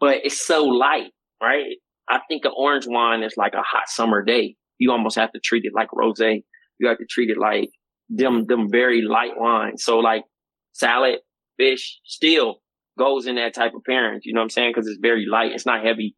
But 0.00 0.18
it's 0.24 0.40
so 0.40 0.64
light, 0.64 1.10
right? 1.42 1.76
I 2.08 2.20
think 2.28 2.44
an 2.44 2.52
orange 2.56 2.86
wine 2.86 3.22
is 3.22 3.36
like 3.36 3.54
a 3.54 3.62
hot 3.62 3.88
summer 3.88 4.22
day. 4.22 4.56
You 4.78 4.92
almost 4.92 5.16
have 5.16 5.32
to 5.32 5.40
treat 5.40 5.64
it 5.64 5.72
like 5.74 5.88
rosé. 5.90 6.44
You 6.78 6.88
have 6.88 6.98
to 6.98 7.06
treat 7.06 7.30
it 7.30 7.36
like 7.38 7.70
them, 8.08 8.44
them 8.44 8.70
very 8.70 9.02
light 9.02 9.32
wines. 9.36 9.82
So 9.84 9.98
like 9.98 10.24
salad, 10.72 11.18
fish, 11.56 11.98
still 12.04 12.60
goes 12.98 13.26
in 13.26 13.34
that 13.36 13.54
type 13.54 13.74
of 13.74 13.82
pairing. 13.84 14.20
You 14.22 14.32
know 14.34 14.40
what 14.40 14.44
I'm 14.44 14.50
saying? 14.50 14.72
Cause 14.74 14.86
it's 14.86 14.98
very 15.00 15.26
light. 15.26 15.52
It's 15.52 15.66
not 15.66 15.84
heavy. 15.84 16.14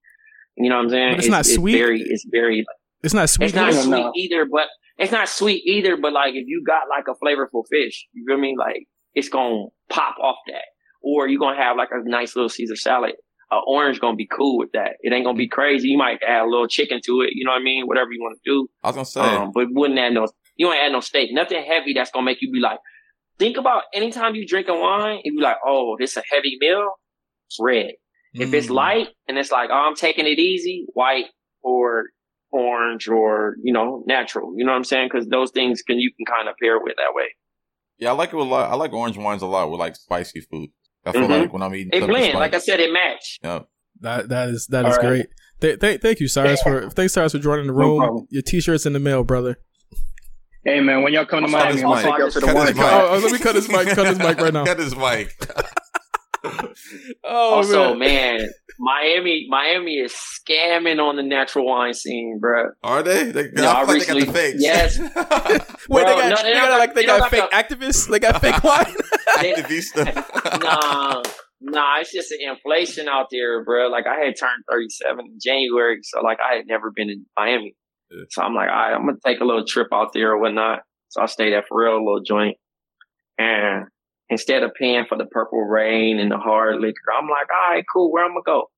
You 0.57 0.69
know 0.69 0.77
what 0.77 0.85
I'm 0.85 0.91
saying? 0.91 1.13
But 1.13 1.19
it's 1.21 1.29
not 1.29 1.47
sweet? 1.47 1.73
very, 1.79 2.03
it's 2.03 2.27
very, 2.31 2.65
It's 3.03 3.15
not 3.15 3.29
sweet. 3.31 3.47
it's 3.47 3.55
not 3.55 3.73
either? 3.73 3.83
sweet 3.83 4.11
either, 4.17 4.45
but 4.51 4.67
it's 4.99 5.13
not 5.13 5.29
sweet 5.29 5.63
either. 5.67 5.97
But 5.97 6.13
like 6.13 6.35
if 6.35 6.45
you 6.47 6.63
got 6.67 6.83
like 6.91 7.05
a 7.09 7.15
flavorful 7.25 7.65
fish, 7.71 8.07
you 8.13 8.25
feel 8.29 8.37
me? 8.39 8.55
Like 8.59 8.85
it's 9.15 9.29
gonna 9.29 9.67
pop 9.89 10.17
off 10.23 10.37
that, 10.49 10.65
or 11.03 11.29
you're 11.29 11.41
gonna 11.41 11.61
have 11.61 11.77
like 11.77 11.91
a 11.93 12.09
nice 12.09 12.37
little 12.37 12.49
Caesar 12.49 12.77
salad. 12.77 13.13
Uh, 13.53 13.59
orange 13.67 14.01
gonna 14.01 14.17
be 14.17 14.29
cool 14.29 14.59
with 14.59 14.71
that. 14.73 14.93
It 15.01 15.13
ain't 15.13 15.25
gonna 15.25 15.37
be 15.37 15.49
crazy. 15.49 15.89
You 15.89 15.99
might 15.99 16.23
add 16.23 16.43
a 16.43 16.47
little 16.49 16.69
chicken 16.69 17.01
to 17.07 17.23
it. 17.23 17.31
You 17.33 17.45
know 17.45 17.51
what 17.51 17.61
I 17.61 17.65
mean? 17.65 17.87
Whatever 17.87 18.13
you 18.13 18.21
want 18.21 18.39
to 18.43 18.51
do. 18.51 18.69
I 18.85 18.89
was 18.89 18.95
gonna 18.95 19.05
say, 19.07 19.21
Um, 19.21 19.51
but 19.53 19.67
wouldn't 19.71 19.99
add 19.99 20.13
no. 20.15 20.29
You 20.57 20.67
don't 20.69 20.77
add 20.77 20.93
no 20.93 21.01
steak. 21.01 21.31
Nothing 21.33 21.65
heavy 21.65 21.93
that's 21.93 22.11
gonna 22.13 22.25
make 22.25 22.41
you 22.41 22.53
be 22.53 22.61
like. 22.61 22.79
Think 23.39 23.57
about 23.57 23.85
anytime 23.95 24.35
you 24.35 24.47
drink 24.47 24.69
a 24.69 24.75
wine, 24.75 25.21
if 25.25 25.35
be 25.35 25.41
like, 25.43 25.57
oh, 25.67 25.97
this 25.99 26.17
a 26.17 26.23
heavy 26.31 26.59
meal, 26.61 26.93
it's 27.49 27.57
red. 27.59 27.93
If 28.35 28.55
it's 28.55 28.69
Mm. 28.69 28.75
light 28.75 29.09
and 29.27 29.39
it's 29.39 29.51
like, 29.51 29.71
oh, 29.73 29.75
I'm 29.89 29.97
taking 29.97 30.27
it 30.27 30.39
easy, 30.39 30.87
white 30.93 31.25
or 31.63 32.05
orange 32.53 33.09
or, 33.09 33.57
you 33.63 33.73
know, 33.73 34.05
natural. 34.07 34.53
You 34.57 34.65
know 34.65 34.73
what 34.73 34.77
I'm 34.79 34.85
saying? 34.85 35.09
Cause 35.09 35.27
those 35.29 35.51
things 35.51 35.83
can, 35.83 35.99
you 35.99 36.13
can 36.17 36.27
kind 36.27 36.49
of 36.49 36.55
pair 36.63 36.79
with 36.79 36.97
that 36.97 37.15
way. 37.15 37.35
Yeah, 38.01 38.11
I 38.11 38.13
like 38.13 38.31
it 38.31 38.37
a 38.37 38.43
lot. 38.43 38.71
I 38.71 38.75
like 38.75 38.93
orange 38.93 39.17
wines 39.17 39.43
a 39.43 39.47
lot 39.47 39.71
with 39.71 39.79
like 39.81 39.95
spicy 39.97 40.41
food. 40.41 40.71
I 41.07 41.13
feel 41.13 41.23
Mhm. 41.23 41.41
like 41.43 41.53
when 41.53 41.63
I'm 41.63 41.75
eating, 41.75 41.91
It 41.93 42.01
something 42.01 42.17
blend. 42.17 42.35
Like 42.35 42.55
I 42.55 42.59
said, 42.59 42.81
it 42.81 42.93
match. 42.93 43.39
yeah. 43.43 43.61
That 44.01 44.29
that 44.31 44.49
is 44.49 44.67
that 44.69 44.85
All 44.87 44.91
is 44.91 44.97
right. 44.99 45.07
great. 45.07 45.27
Th- 45.61 45.79
th- 45.79 46.01
thank 46.01 46.21
you, 46.21 46.29
Cyrus, 46.29 46.63
for 46.63 46.89
thanks, 46.91 47.13
Cyrus, 47.13 47.33
for 47.33 47.39
joining 47.39 47.67
the 47.67 47.73
room. 47.75 47.99
problem. 47.99 48.27
Your 48.31 48.43
T-shirts 48.43 48.87
in 48.87 48.93
the 48.95 48.99
mail, 48.99 49.25
brother. 49.25 49.59
Hey 50.65 50.81
man, 50.81 51.03
when 51.03 51.13
y'all 51.13 51.25
come 51.27 51.41
to 51.41 51.47
I'll 51.47 51.53
Miami, 51.53 51.75
his 51.75 51.85
I'll 51.85 51.95
mic. 51.95 52.05
take 52.05 52.19
you 52.19 52.25
up 52.27 52.33
to 52.33 52.41
the 52.41 52.47
Cut 52.47 52.55
wine. 52.55 52.67
his 52.69 52.77
mic. 52.77 52.85
shop. 52.85 53.11
Oh, 53.11 53.19
let 53.19 53.33
me 53.33 53.39
cut 53.39 53.55
his 53.55 53.69
mic. 53.69 53.89
Cut 53.89 54.07
his 54.07 54.19
mic 54.19 54.39
right 54.41 54.53
now. 54.53 54.65
Cut 54.67 54.79
his 54.79 54.97
mic. 54.97 55.37
Oh 57.25 57.55
also, 57.57 57.95
man. 57.95 58.39
man, 58.39 58.49
Miami, 58.83 59.47
Miami 59.51 59.97
is 59.97 60.15
scamming 60.15 60.99
on 60.99 61.17
the 61.17 61.23
natural 61.23 61.67
wine 61.67 61.93
scene, 61.93 62.39
bro. 62.41 62.71
Are 62.83 63.03
they? 63.03 63.31
they 63.31 63.51
Yeah, 63.55 63.73
I 63.73 63.83
I 63.83 63.87
feel 63.87 63.99
like 63.99 64.07
they 64.07 64.21
got 64.21 64.27
the 64.27 64.33
fakes. 64.33 64.63
yes. 64.63 64.99
Wait, 64.99 65.11
Bro, 65.11 65.99
they 65.99 66.05
got, 66.05 66.29
no, 66.31 66.37
they 66.37 66.43
they 66.43 66.55
got 66.55 66.79
like 66.79 66.95
they 66.95 67.01
they 67.03 67.07
got 67.07 67.31
fake 67.31 67.51
got 67.51 67.53
activists. 67.53 68.09
They 68.09 68.19
got 68.19 68.41
fake 68.41 68.65
wine. 68.65 68.87
Activista. 69.37 70.15
nah, 70.63 71.23
nah, 71.61 72.01
it's 72.01 72.11
just 72.11 72.33
an 72.33 72.39
inflation 72.49 73.07
out 73.07 73.27
there, 73.31 73.63
bro. 73.65 73.89
Like 73.89 74.07
I 74.07 74.25
had 74.25 74.35
turned 74.41 74.65
37 74.71 75.27
in 75.27 75.39
January, 75.39 75.99
so 76.03 76.23
like 76.23 76.39
I 76.41 76.57
had 76.57 76.67
never 76.67 76.91
been 76.91 77.11
in 77.11 77.27
Miami. 77.37 77.77
So 78.31 78.43
I'm 78.43 78.55
like, 78.55 78.71
all 78.71 78.75
right, 78.75 78.95
I'm 78.95 79.05
gonna 79.05 79.19
take 79.25 79.41
a 79.41 79.45
little 79.45 79.67
trip 79.67 79.89
out 79.93 80.15
there 80.15 80.33
or 80.33 80.41
whatnot. 80.41 80.81
So 81.09 81.21
I 81.21 81.27
stayed 81.27 81.53
at 81.53 81.67
for 81.69 81.85
real, 81.85 81.97
a 81.97 81.99
little 81.99 82.23
joint. 82.27 82.57
And 83.39 83.87
instead 84.31 84.63
of 84.63 84.71
paying 84.79 85.05
for 85.09 85.19
the 85.19 85.27
purple 85.27 85.61
rain 85.61 86.19
and 86.19 86.31
the 86.31 86.39
hard 86.39 86.81
liquor, 86.81 87.13
I'm 87.17 87.29
like, 87.29 87.49
all 87.53 87.75
right, 87.75 87.85
cool, 87.93 88.11
where 88.11 88.25
I'm 88.25 88.31
gonna 88.31 88.43
go? 88.47 88.71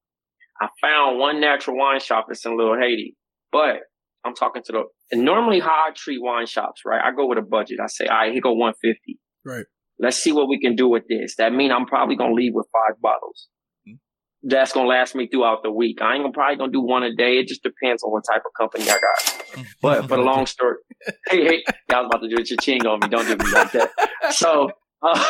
I 0.60 0.68
found 0.80 1.18
one 1.18 1.40
natural 1.40 1.76
wine 1.76 2.00
shop 2.00 2.26
that's 2.28 2.44
in 2.44 2.56
Little 2.56 2.78
Haiti. 2.78 3.16
But 3.50 3.80
I'm 4.24 4.34
talking 4.34 4.62
to 4.66 4.72
the 4.72 4.82
and 5.10 5.24
normally 5.24 5.60
how 5.60 5.70
I 5.70 5.90
treat 5.94 6.18
wine 6.20 6.46
shops, 6.46 6.82
right? 6.86 7.00
I 7.04 7.14
go 7.14 7.26
with 7.26 7.38
a 7.38 7.42
budget. 7.42 7.80
I 7.82 7.86
say, 7.86 8.06
all 8.06 8.16
right, 8.16 8.32
here 8.32 8.40
go 8.40 8.52
150 8.52 9.18
right. 9.44 9.66
let's 9.98 10.16
see 10.16 10.32
what 10.32 10.48
we 10.48 10.58
can 10.60 10.74
do 10.74 10.88
with 10.88 11.04
this. 11.08 11.36
That 11.36 11.52
mean 11.52 11.70
I'm 11.70 11.86
probably 11.86 12.16
gonna 12.16 12.34
leave 12.34 12.52
with 12.54 12.66
five 12.72 13.00
bottles. 13.00 13.48
Mm-hmm. 13.86 13.96
That's 14.48 14.72
gonna 14.72 14.88
last 14.88 15.14
me 15.14 15.28
throughout 15.28 15.62
the 15.62 15.70
week. 15.70 16.00
I 16.00 16.14
ain't 16.14 16.22
gonna 16.22 16.32
probably 16.32 16.56
gonna 16.56 16.72
do 16.72 16.80
one 16.80 17.02
a 17.02 17.14
day. 17.14 17.38
It 17.38 17.48
just 17.48 17.62
depends 17.62 18.02
on 18.02 18.10
what 18.10 18.24
type 18.30 18.42
of 18.46 18.52
company 18.58 18.84
I 18.88 18.98
got. 18.98 19.66
But 19.82 20.08
for 20.08 20.16
the 20.16 20.22
long 20.22 20.46
story, 20.46 20.76
hey, 21.28 21.44
hey, 21.44 21.64
y'all 21.90 22.06
about 22.06 22.22
to 22.22 22.28
do 22.28 22.40
a 22.40 22.44
cha-ching 22.44 22.86
on 22.86 23.00
me. 23.00 23.08
Don't 23.08 23.26
do 23.26 23.44
me 23.44 23.52
like 23.52 23.72
that. 23.72 23.90
So, 24.30 24.70
Uh, 25.02 25.24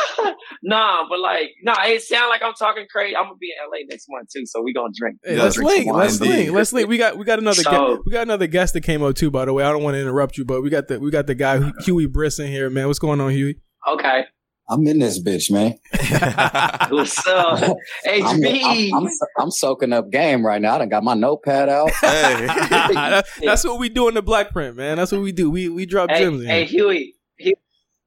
nah, 0.63 1.05
but 1.09 1.19
like, 1.19 1.51
nah, 1.63 1.77
it 1.87 2.03
sound 2.03 2.29
like 2.29 2.43
I'm 2.43 2.53
talking 2.55 2.87
crazy. 2.91 3.17
I'm 3.17 3.25
gonna 3.25 3.37
be 3.37 3.49
in 3.51 3.57
LA 3.71 3.87
next 3.89 4.07
month 4.11 4.29
too, 4.35 4.45
so 4.47 4.61
we 4.63 4.73
gonna 4.73 4.93
drink. 4.95 5.19
Hey, 5.25 5.35
We 5.37 5.41
let's 5.43 5.57
gonna 5.57 5.69
drink 5.71 5.87
link. 5.87 5.97
Let's 5.97 6.21
wine. 6.21 6.29
link. 6.31 6.51
Let's 6.53 6.73
link. 6.73 6.89
We 6.89 6.99
got 6.99 7.17
we 7.19 7.25
got 7.25 7.39
another 7.39 7.63
So- 7.63 7.71
gu- 7.97 8.03
we 8.07 8.13
got 8.13 8.23
another 8.23 8.47
guest 8.47 8.75
that 8.75 8.83
came 8.83 9.03
up 9.03 9.15
too. 9.17 9.31
By 9.31 9.45
the 9.47 9.53
way, 9.53 9.65
I 9.65 9.71
don't 9.73 9.83
want 9.83 9.95
to 9.95 10.01
interrupt 10.01 10.37
you, 10.37 10.45
but 10.45 10.63
we 10.63 10.71
got 10.71 10.89
the 10.89 11.01
we 11.01 11.11
got 11.11 11.27
the 11.27 11.35
guy 11.35 11.73
Huey 11.85 12.07
Briss 12.07 12.39
in 12.39 12.49
here, 12.49 12.69
man. 12.71 12.87
What's 12.87 12.99
going 12.99 13.21
on, 13.21 13.31
Huey? 13.33 13.61
Okay. 13.91 14.25
I'm 14.69 14.87
in 14.87 15.01
this 15.01 15.21
bitch, 15.23 15.51
man. 15.51 15.75
What's 16.91 17.27
up? 17.27 17.63
I'm, 18.07 18.41
HB. 18.41 18.91
I'm, 18.95 19.07
I'm, 19.07 19.13
I'm 19.39 19.51
soaking 19.51 19.93
up 19.93 20.11
game 20.11 20.47
right 20.47 20.63
now. 20.63 20.77
I 20.77 20.79
done 20.79 20.89
got 20.89 21.03
my 21.03 21.15
notepad 21.15 21.69
out. 21.69 21.91
That- 22.03 23.27
that's 23.43 23.65
what 23.65 23.79
we 23.79 23.89
do 23.89 24.09
in 24.09 24.15
the 24.15 24.23
black 24.23 24.51
print, 24.53 24.77
man. 24.77 24.97
That's 24.97 25.13
what 25.13 25.21
we 25.21 25.33
do. 25.33 25.51
We 25.51 25.69
we 25.69 25.85
drop 25.87 26.11
Hey, 26.11 26.21
gems. 26.25 26.43
in 26.43 26.47
hey. 26.49 26.65
Huey, 26.65 27.15
Huey, 27.39 27.55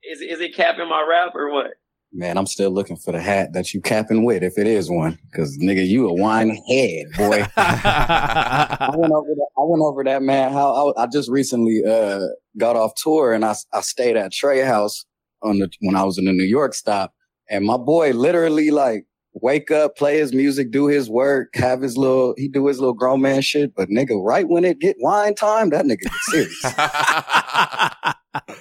is 0.10 0.22
is 0.22 0.40
it 0.40 0.56
capping 0.56 0.90
my 0.90 1.06
rap 1.07 1.34
or 1.36 1.52
what? 1.52 1.72
Man, 2.14 2.38
I'm 2.38 2.45
still 2.45 2.72
looking 2.72 2.95
for 2.95 3.11
the 3.11 3.19
hat 3.19 3.52
that 3.53 3.73
you 3.73 3.82
capping 3.82 4.23
with, 4.23 4.41
if 4.41 4.57
it 4.57 4.68
is 4.68 4.90
one. 4.90 5.19
Cause 5.34 5.57
nigga, 5.61 5.86
you 5.86 6.07
a 6.07 6.14
wine 6.14 6.49
head, 6.69 7.06
boy. 7.18 7.45
I 7.57 8.91
went 8.95 9.11
over 9.11 9.27
that. 9.27 9.48
I 9.57 9.61
went 9.61 9.82
over 9.82 10.03
that, 10.06 10.22
man. 10.22 10.53
How 10.53 10.94
I, 10.94 11.03
I 11.03 11.07
just 11.07 11.30
recently 11.30 11.82
uh 11.86 12.22
got 12.57 12.76
off 12.76 12.94
tour 12.95 13.34
and 13.34 13.44
I 13.44 13.56
I 13.73 13.82
stayed 13.82 14.15
at 14.15 14.32
Trey 14.32 14.61
House 14.61 15.06
on 15.41 15.60
the 15.60 15.69
when 15.82 15.95
I 15.95 16.03
was 16.03 16.18
in 16.18 16.26
the 16.26 16.32
New 16.32 16.45
York 16.45 16.73
stop, 16.73 17.14
and 17.49 17.65
my 17.65 17.77
boy 17.77 18.11
literally 18.11 18.72
like 18.72 19.06
wake 19.34 19.69
up, 19.69 19.98
play 19.98 20.18
his 20.18 20.32
music, 20.34 20.72
do 20.72 20.88
his 20.88 21.10
work, 21.10 21.53
have 21.56 21.82
his 21.82 21.98
little 21.98 22.34
he 22.38 22.48
do 22.48 22.68
his 22.68 22.80
little 22.80 22.94
grown 22.94 23.22
man 23.22 23.41
shit. 23.41 23.76
But 23.76 23.90
nigga, 23.90 24.23
right 24.23 24.48
when 24.48 24.64
it 24.64 24.80
get 24.80 24.95
wine 24.99 25.36
time, 25.36 25.69
that 25.72 25.86
nigga 25.86 25.99
get 25.99 26.14
serious. 26.30 26.64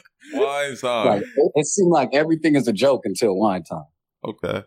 Wine 0.34 0.76
time. 0.76 1.06
like 1.06 1.22
it, 1.22 1.52
it 1.54 1.66
seemed 1.66 1.90
like 1.90 2.10
everything 2.12 2.56
is 2.56 2.68
a 2.68 2.72
joke 2.72 3.02
until 3.04 3.36
wine 3.36 3.62
time. 3.62 3.86
Okay. 4.24 4.62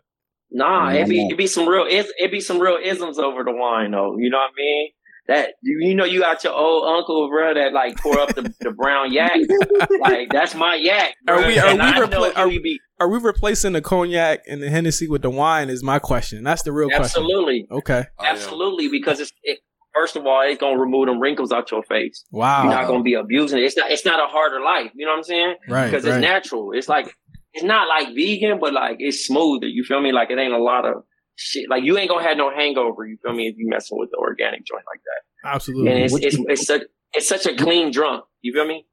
Nah, 0.52 0.90
it 0.92 1.10
be 1.10 1.28
it 1.28 1.38
be 1.38 1.48
some 1.48 1.68
real 1.68 1.86
is 1.86 2.12
it 2.18 2.32
be 2.32 2.40
some 2.40 2.60
real 2.60 2.78
isms 2.82 3.20
over 3.20 3.44
the 3.44 3.52
wine 3.52 3.92
though. 3.92 4.16
You 4.18 4.30
know 4.30 4.38
what 4.38 4.52
I 4.52 4.58
mean? 4.58 4.90
That 5.28 5.50
you, 5.62 5.80
you 5.82 5.94
know 5.96 6.06
you 6.06 6.22
got 6.22 6.42
your 6.46 6.54
old 6.54 6.86
uncle, 6.86 7.28
bro, 7.30 7.54
that 7.54 7.74
like 7.74 7.98
pour 7.98 8.18
up 8.18 8.34
the, 8.34 8.54
the 8.62 8.72
brown 8.72 9.12
yak. 9.12 9.34
like 10.00 10.30
that's 10.32 10.56
my 10.56 10.76
yak. 10.76 11.16
Are 11.28 11.46
we 11.46 11.60
are 11.60 11.68
And 11.68 11.80
we 11.80 11.86
I 11.86 12.00
repla- 12.00 12.38
are, 12.38 12.50
he 12.50 12.60
be 12.60 12.80
are 13.00 13.10
we 13.10 13.20
replacing 13.20 13.74
the 13.74 13.82
cognac 13.82 14.44
and 14.48 14.64
the 14.64 14.70
Hennessy 14.70 15.10
with 15.10 15.22
the 15.22 15.30
wine? 15.30 15.70
Is 15.70 15.84
my 15.84 16.00
question. 16.00 16.46
That's 16.46 16.62
the 16.62 16.72
real 16.72 16.90
absolutely, 16.94 17.66
question. 17.66 17.78
Absolutely. 17.78 18.04
Okay. 18.06 18.06
absolutely 18.20 18.88
because 18.88 19.20
it's 19.20 19.34
it, 19.44 19.60
first 20.00 20.16
of 20.16 20.26
all 20.26 20.42
it's 20.46 20.60
gonna 20.60 20.80
remove 20.80 21.08
them 21.08 21.20
wrinkles 21.20 21.52
out 21.52 21.72
your 21.72 21.84
face. 21.84 22.24
Wow. 22.32 22.64
You're 22.64 22.74
not 22.74 22.88
gonna 22.88 23.04
be 23.04 23.14
abusing 23.16 23.60
it. 23.60 23.64
It's 23.64 23.78
not 23.78 23.92
it's 23.92 24.06
not 24.06 24.20
a 24.20 24.28
harder 24.28 24.62
life. 24.62 24.92
You 24.96 25.06
know 25.06 25.12
what 25.14 25.18
I'm 25.18 25.24
saying? 25.24 25.56
Right, 25.68 25.86
Because 25.90 26.06
right. 26.06 26.16
it's 26.16 26.22
natural. 26.22 26.72
It's 26.74 26.88
like 26.90 27.14
it's 27.54 27.64
not 27.64 27.88
like 27.88 28.14
vegan, 28.16 28.60
but 28.60 28.74
like 28.74 28.98
it's 29.00 29.26
smoother. 29.26 29.68
You 29.68 29.84
feel 29.84 30.02
me? 30.02 30.12
Like 30.12 30.30
it 30.30 30.38
ain't 30.38 30.54
a 30.54 30.62
lot 30.62 30.86
of 30.86 31.04
shit. 31.36 31.70
Like 31.70 31.84
you 31.84 31.98
ain't 31.98 32.10
gonna 32.10 32.24
have 32.28 32.38
no 32.38 32.52
hangover. 32.56 33.06
You 33.06 33.18
feel 33.24 33.34
me? 33.34 33.48
If 33.48 33.56
you 33.58 33.68
messing 33.70 33.98
with 33.98 34.10
the 34.12 34.18
organic 34.18 34.66
joint 34.66 34.84
like 34.92 35.02
that. 35.04 35.50
Absolutely. 35.56 35.92
And 35.92 36.04
it's 36.04 36.14
it's 36.16 36.38
it's 36.48 36.66
such 36.68 36.82
it's 37.14 37.28
such 37.28 37.46
a 37.46 37.56
clean 37.56 37.92
drunk. 37.92 38.24
You 38.42 38.54
feel 38.54 38.68
me? 38.68 38.86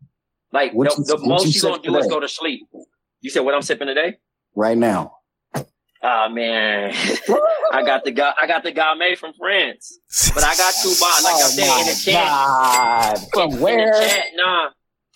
Like 0.52 0.72
What 0.72 0.88
the, 0.90 0.96
you- 0.98 1.04
the 1.04 1.26
most 1.26 1.46
you 1.46 1.52
you 1.52 1.60
gonna 1.62 1.74
sip 1.74 1.82
do 1.82 1.96
is 1.98 2.06
go 2.06 2.20
to 2.20 2.28
sleep. 2.28 2.60
You 3.20 3.30
said 3.30 3.40
what 3.40 3.54
I'm 3.54 3.62
sipping 3.62 3.88
today? 3.88 4.16
Right 4.54 4.78
now. 4.78 5.16
Ah 6.06 6.28
man, 6.28 6.92
I 7.72 7.82
got 7.82 8.04
the 8.04 8.10
guy. 8.10 8.34
I 8.38 8.46
got 8.46 8.62
the 8.62 8.72
Gamay 8.72 9.16
from 9.16 9.32
France, 9.38 10.00
but 10.34 10.44
I 10.44 10.54
got 10.54 10.74
two 10.82 10.92
bottles. 11.00 11.24
Like 11.24 11.34
I 11.34 11.48
said 11.48 11.80
in 11.80 11.86
the 11.86 12.00
chat, 12.04 12.28
God. 12.28 13.18
From 13.32 13.52
in 13.52 13.60
where? 13.62 14.00
the 14.00 14.06
chat, 14.06 14.24
nah, 14.34 14.68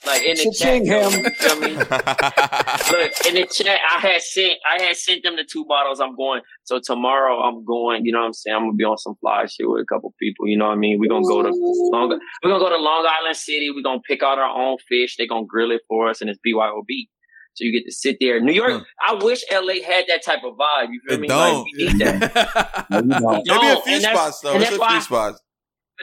like 0.07 0.23
in 0.23 0.37
the 0.37 0.45
chat. 0.45 0.55
Cha-ching 0.55 0.87
yo, 0.87 1.11
him. 1.11 1.25
You 1.25 1.31
feel 1.31 1.61
me? 1.61 1.75
Look 1.77 3.13
in 3.27 3.35
the 3.35 3.47
chat. 3.53 3.79
I 3.85 3.99
had 4.01 4.23
sent. 4.23 4.55
I 4.65 4.83
had 4.83 4.97
sent 4.97 5.25
them 5.25 5.37
the 5.37 5.45
two 5.45 5.67
bottles. 5.67 6.01
I'm 6.01 6.17
going. 6.17 6.41
So 6.65 6.81
tomorrow 6.83 7.39
I'm 7.43 7.67
going. 7.67 8.07
You 8.07 8.13
know 8.13 8.21
what 8.21 8.29
I'm 8.29 8.33
saying? 8.33 8.57
I'm 8.57 8.63
gonna 8.63 8.73
be 8.73 8.85
on 8.85 8.97
some 8.97 9.17
fly 9.21 9.45
shit 9.45 9.69
with 9.69 9.83
a 9.83 9.95
couple 9.95 10.15
people. 10.19 10.49
You 10.49 10.57
know 10.57 10.69
what 10.69 10.73
I 10.73 10.77
mean? 10.77 10.99
We're 10.99 11.11
gonna 11.11 11.29
go 11.29 11.43
to 11.43 11.51
Long. 11.53 12.19
We're 12.43 12.51
gonna 12.51 12.65
go 12.65 12.71
to 12.71 12.83
Long 12.83 13.07
Island 13.07 13.37
City. 13.37 13.71
We're 13.71 13.83
gonna 13.83 14.01
pick 14.09 14.23
out 14.23 14.39
our 14.39 14.59
own 14.59 14.79
fish. 14.89 15.17
They're 15.19 15.29
gonna 15.29 15.45
grill 15.45 15.71
it 15.71 15.83
for 15.87 16.09
us, 16.09 16.23
and 16.23 16.31
it's 16.31 16.41
BYOB. 16.41 17.09
So 17.59 17.65
you 17.65 17.73
get 17.73 17.85
to 17.87 17.93
sit 17.93 18.17
there. 18.21 18.41
New 18.41 18.53
York. 18.53 18.85
I 19.07 19.15
wish 19.15 19.43
LA 19.53 19.83
had 19.85 20.05
that 20.09 20.23
type 20.25 20.41
of 20.45 20.55
vibe. 20.55 20.89
You 20.93 21.01
feel 21.07 21.17
It 21.17 21.21
me? 21.21 21.29
don't. 21.29 21.55
Like 21.57 21.65
we 21.65 21.85
need 21.85 21.99
that. 21.99 22.87
No, 22.91 23.01
don't. 23.03 23.47
Maybe 23.47 23.67
a 23.67 23.83
few 23.83 23.95
and 23.95 24.03
spots 24.03 24.41
though. 24.41 24.53
and 24.55 24.63
It's 24.63 24.71
a 24.71 24.75
few 24.75 24.81
why- 24.81 24.99
spots. 25.01 25.41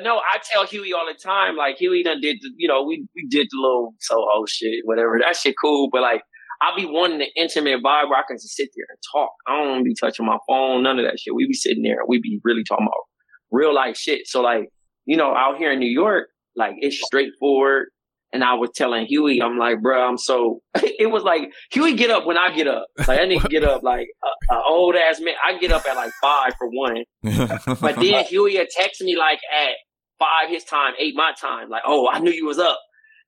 no, 0.01 0.17
I 0.17 0.39
tell 0.51 0.65
Huey 0.67 0.91
all 0.93 1.05
the 1.07 1.17
time, 1.17 1.55
like 1.55 1.77
Huey 1.77 2.03
done 2.03 2.19
did 2.21 2.37
the, 2.41 2.51
you 2.57 2.67
know, 2.67 2.83
we 2.83 3.07
we 3.15 3.25
did 3.29 3.47
the 3.49 3.57
little 3.61 3.95
Soho 4.01 4.45
shit, 4.47 4.81
whatever. 4.83 5.17
That 5.19 5.35
shit 5.37 5.55
cool, 5.61 5.87
but 5.91 6.01
like 6.01 6.21
I 6.61 6.75
be 6.75 6.85
wanting 6.85 7.19
the 7.19 7.29
intimate 7.35 7.79
vibe 7.83 8.09
where 8.09 8.19
I 8.19 8.23
can 8.27 8.37
just 8.37 8.55
sit 8.55 8.69
there 8.75 8.85
and 8.89 8.97
talk. 9.13 9.31
I 9.47 9.57
don't 9.57 9.67
want 9.69 9.79
to 9.79 9.83
be 9.85 9.95
touching 9.99 10.25
my 10.25 10.37
phone, 10.47 10.83
none 10.83 10.99
of 10.99 11.05
that 11.05 11.19
shit. 11.19 11.33
We 11.35 11.47
be 11.47 11.53
sitting 11.53 11.83
there, 11.83 11.99
we 12.07 12.19
be 12.19 12.39
really 12.43 12.63
talking 12.63 12.85
about 12.85 13.03
real 13.51 13.73
life 13.73 13.95
shit. 13.97 14.27
So 14.27 14.41
like, 14.41 14.69
you 15.05 15.15
know, 15.17 15.33
out 15.33 15.57
here 15.57 15.71
in 15.71 15.79
New 15.79 15.89
York, 15.91 16.27
like 16.55 16.73
it's 16.77 17.01
straightforward. 17.05 17.87
And 18.35 18.43
I 18.43 18.55
was 18.55 18.69
telling 18.75 19.05
Huey, 19.05 19.41
I'm 19.41 19.57
like, 19.57 19.81
bro, 19.81 20.05
I'm 20.05 20.17
so. 20.17 20.59
It 20.97 21.09
was 21.09 21.23
like 21.23 21.53
Huey 21.71 21.93
get 21.93 22.11
up 22.11 22.25
when 22.25 22.37
I 22.37 22.53
get 22.53 22.67
up. 22.67 22.87
Like 23.07 23.21
I 23.21 23.25
need 23.25 23.41
to 23.41 23.47
get 23.47 23.63
up 23.63 23.81
like 23.81 24.07
a, 24.23 24.53
a 24.53 24.61
old 24.67 24.95
ass 24.95 25.21
man. 25.21 25.35
I 25.41 25.57
get 25.57 25.71
up 25.71 25.85
at 25.87 25.95
like 25.95 26.11
five 26.21 26.53
for 26.57 26.67
one. 26.69 27.03
But 27.79 27.95
then 27.95 28.25
Huey 28.25 28.57
had 28.57 28.67
text 28.69 29.01
me 29.01 29.15
like 29.17 29.39
at 29.57 29.75
five 30.19 30.49
his 30.49 30.65
time, 30.65 30.93
eight 30.99 31.15
my 31.15 31.31
time, 31.39 31.69
like, 31.69 31.83
oh, 31.85 32.09
I 32.11 32.19
knew 32.19 32.31
you 32.31 32.45
was 32.45 32.59
up. 32.59 32.77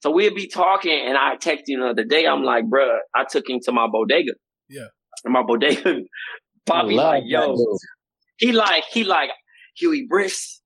So 0.01 0.11
we'd 0.11 0.35
be 0.35 0.47
talking, 0.47 0.99
and 1.07 1.17
I 1.17 1.37
texted 1.37 1.63
you 1.67 1.79
the 1.79 1.87
other 1.87 2.03
day. 2.03 2.27
I'm 2.27 2.43
like, 2.43 2.65
bro, 2.69 2.99
I 3.15 3.23
took 3.29 3.49
him 3.49 3.59
to 3.63 3.71
my 3.71 3.87
bodega. 3.87 4.33
Yeah. 4.69 4.87
And 5.23 5.33
my 5.33 5.43
bodega, 5.43 6.01
Poppy 6.65 6.95
love 6.95 7.13
like, 7.13 7.23
yo, 7.25 7.55
he 8.37 8.51
like, 8.51 8.83
he 8.91 9.03
like 9.03 9.29
Huey 9.77 10.05
Briss. 10.07 10.61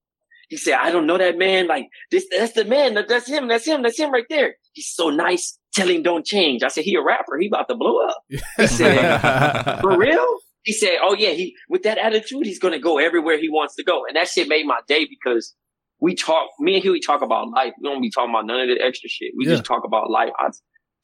He 0.52 0.58
said, 0.58 0.74
I 0.74 0.90
don't 0.90 1.06
know 1.06 1.16
that 1.16 1.38
man. 1.38 1.66
Like 1.66 1.88
this, 2.10 2.26
that's 2.30 2.52
the 2.52 2.66
man. 2.66 2.92
That's 2.92 3.26
him. 3.26 3.48
That's 3.48 3.66
him. 3.66 3.82
That's 3.82 3.98
him 3.98 4.12
right 4.12 4.26
there. 4.28 4.56
He's 4.74 4.86
so 4.86 5.08
nice. 5.08 5.58
Tell 5.72 5.88
him 5.88 6.02
don't 6.02 6.26
change. 6.26 6.62
I 6.62 6.68
said, 6.68 6.84
he 6.84 6.94
a 6.94 7.02
rapper. 7.02 7.38
He 7.38 7.46
about 7.46 7.68
to 7.70 7.74
blow 7.74 8.06
up. 8.06 8.18
He 8.58 8.66
said, 8.66 9.80
for 9.80 9.96
real? 9.96 10.26
He 10.64 10.74
said, 10.74 10.98
"Oh 11.02 11.14
yeah, 11.14 11.30
he 11.30 11.56
with 11.70 11.84
that 11.84 11.96
attitude, 11.96 12.44
he's 12.44 12.58
gonna 12.58 12.78
go 12.78 12.98
everywhere 12.98 13.38
he 13.38 13.48
wants 13.48 13.76
to 13.76 13.82
go." 13.82 14.04
And 14.06 14.14
that 14.14 14.28
shit 14.28 14.46
made 14.46 14.66
my 14.66 14.80
day 14.86 15.06
because 15.06 15.54
we 16.00 16.14
talk. 16.14 16.50
Me 16.60 16.74
and 16.74 16.82
Huey 16.82 17.00
talk 17.00 17.22
about 17.22 17.48
life. 17.48 17.72
We 17.80 17.88
don't 17.88 18.02
be 18.02 18.10
talking 18.10 18.30
about 18.30 18.44
none 18.44 18.60
of 18.60 18.68
the 18.68 18.84
extra 18.84 19.08
shit. 19.08 19.32
We 19.34 19.46
just 19.46 19.64
talk 19.64 19.84
about 19.84 20.10
life. 20.10 20.32
I, 20.38 20.50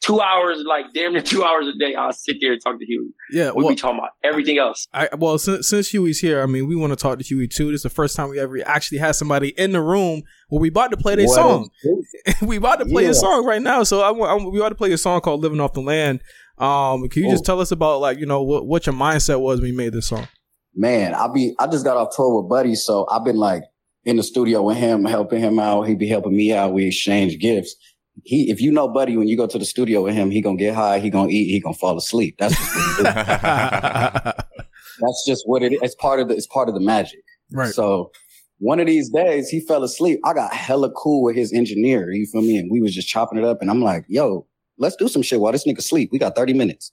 two 0.01 0.21
hours, 0.21 0.63
like 0.67 0.87
damn 0.95 1.13
near 1.13 1.23
two 1.23 1.43
hours 1.45 1.67
a 1.67 1.73
day, 1.79 1.95
I'll 1.95 2.13
sit 2.13 2.37
there 2.41 2.53
and 2.53 2.61
talk 2.63 2.79
to 2.79 2.85
Huey. 2.87 3.09
Yeah, 3.33 3.51
we 3.55 3.63
well- 3.65 3.69
be 3.73 3.77
talking 3.77 3.99
about 3.99 4.11
everything 4.25 4.59
else. 4.59 4.87
I 4.93 5.09
well 5.19 5.39
since, 5.39 5.69
since 5.69 5.89
Huey's 5.93 6.21
here, 6.21 6.43
I 6.43 6.47
mean, 6.47 6.67
we 6.69 6.77
want 6.77 6.93
to 6.93 6.97
talk 6.97 7.19
to 7.19 7.25
Huey 7.25 7.49
too. 7.49 7.67
This 7.71 7.81
is 7.81 7.83
the 7.83 7.91
first 7.91 8.17
time 8.17 8.29
we 8.31 8.39
ever 8.39 8.59
actually 8.67 8.99
had 8.99 9.13
somebody 9.13 9.49
in 9.59 9.73
the 9.73 9.81
room 9.83 10.23
where 10.49 10.61
we 10.61 10.69
about 10.69 10.91
to 10.93 10.97
play 10.97 11.15
their 11.17 11.27
What 11.27 11.35
song. 11.35 11.71
is 11.85 12.43
we 12.43 12.57
about 12.57 12.79
to 12.79 12.87
play 12.87 13.05
Yeah. 13.05 13.11
a 13.11 13.15
song 13.15 13.45
right 13.45 13.61
now. 13.63 13.83
So 13.83 14.01
I, 14.01 14.11
I 14.11 14.35
we 14.37 14.59
about 14.59 14.71
to 14.71 14.75
play 14.75 14.93
a 14.93 14.99
song 14.99 15.21
called 15.21 15.41
"Living 15.41 15.61
Off 15.61 15.73
the 15.73 15.81
Land." 15.81 16.21
Um, 16.59 17.09
can 17.09 17.23
you 17.25 17.31
just 17.31 17.45
Oh. 17.45 17.47
tell 17.47 17.61
us 17.61 17.71
about 17.71 18.01
like 18.01 18.19
you 18.19 18.27
know 18.27 18.43
what 18.43 18.67
what 18.67 18.87
your 18.87 18.95
mindset 18.95 19.41
was 19.41 19.61
when 19.61 19.71
you 19.71 19.77
made 19.77 19.93
this 19.93 20.07
song? 20.07 20.27
Man, 20.75 21.15
I 21.15 21.27
be 21.29 21.55
I 21.59 21.67
just 21.67 21.85
got 21.85 21.97
off 21.97 22.15
tour 22.15 22.41
with 22.41 22.49
Buddy, 22.49 22.75
so 22.75 23.07
I've 23.11 23.25
been 23.25 23.37
like 23.37 23.63
in 24.05 24.17
the 24.17 24.23
studio 24.23 24.63
with 24.63 24.77
him, 24.77 25.05
helping 25.05 25.41
him 25.41 25.59
out. 25.59 25.83
He 25.83 25.95
be 25.95 26.09
helping 26.09 26.37
me 26.37 26.53
out. 26.53 26.73
We 26.73 26.87
exchange 26.87 27.39
gifts. 27.41 27.75
He, 28.25 28.51
if 28.51 28.61
you 28.61 28.73
know 28.73 28.89
Buddy, 28.89 29.17
when 29.17 29.29
you 29.29 29.37
go 29.37 29.47
to 29.47 29.59
the 29.59 29.65
studio 29.65 30.03
with 30.03 30.15
him, 30.15 30.31
he 30.31 30.41
gonna 30.41 30.57
get 30.57 30.75
high, 30.75 30.99
he 30.99 31.11
gonna 31.11 31.31
eat, 31.31 31.51
he 31.51 31.61
gonna 31.61 31.75
fall 31.75 31.97
asleep. 31.97 32.37
That's 32.39 32.57
just 32.57 32.75
what 32.75 32.87
he 32.87 33.03
do. 33.03 34.33
That's 35.01 35.25
just 35.27 35.45
what 35.47 35.63
it 35.63 35.73
is. 35.73 35.79
It's 35.83 35.95
part 35.95 36.21
of 36.21 36.29
the 36.29 36.35
it's 36.35 36.47
part 36.47 36.69
of 36.69 36.75
the 36.75 36.81
magic. 36.81 37.21
Right. 37.53 37.73
So 37.73 38.11
one 38.59 38.81
of 38.81 38.87
these 38.87 39.09
days 39.11 39.49
he 39.49 39.61
fell 39.61 39.85
asleep. 39.85 40.21
I 40.25 40.33
got 40.33 40.53
hella 40.53 40.91
cool 40.91 41.23
with 41.23 41.37
his 41.37 41.53
engineer. 41.53 42.11
You 42.11 42.27
feel 42.27 42.43
me? 42.43 42.57
And 42.57 42.71
we 42.71 42.81
was 42.81 42.95
just 42.95 43.09
chopping 43.09 43.39
it 43.39 43.45
up. 43.45 43.59
And 43.61 43.71
I'm 43.71 43.83
like, 43.83 44.05
yo, 44.09 44.47
let's 44.79 44.97
do 44.97 45.09
some 45.09 45.23
shit 45.23 45.41
while 45.41 45.53
this 45.53 45.67
nigga 45.67 45.83
sleep. 45.83 46.11
We 46.13 46.19
got 46.19 46.35
30 46.35 46.55
minutes. 46.55 46.93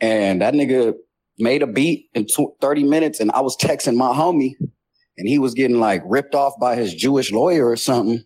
And 0.00 0.42
that 0.42 0.54
nigga 0.54 0.94
made 1.38 1.62
a 1.62 1.66
beat 1.66 2.10
in 2.14 2.26
tw- 2.26 2.60
30 2.60 2.84
minutes. 2.84 3.20
And 3.20 3.30
I 3.32 3.40
was 3.40 3.56
texting 3.56 3.96
my 3.96 4.12
homie 4.12 4.52
and 5.16 5.28
he 5.28 5.38
was 5.38 5.54
getting 5.54 5.80
like 5.80 6.02
ripped 6.04 6.34
off 6.34 6.52
by 6.60 6.76
his 6.76 6.94
Jewish 6.94 7.32
lawyer 7.32 7.66
or 7.66 7.76
something. 7.76 8.22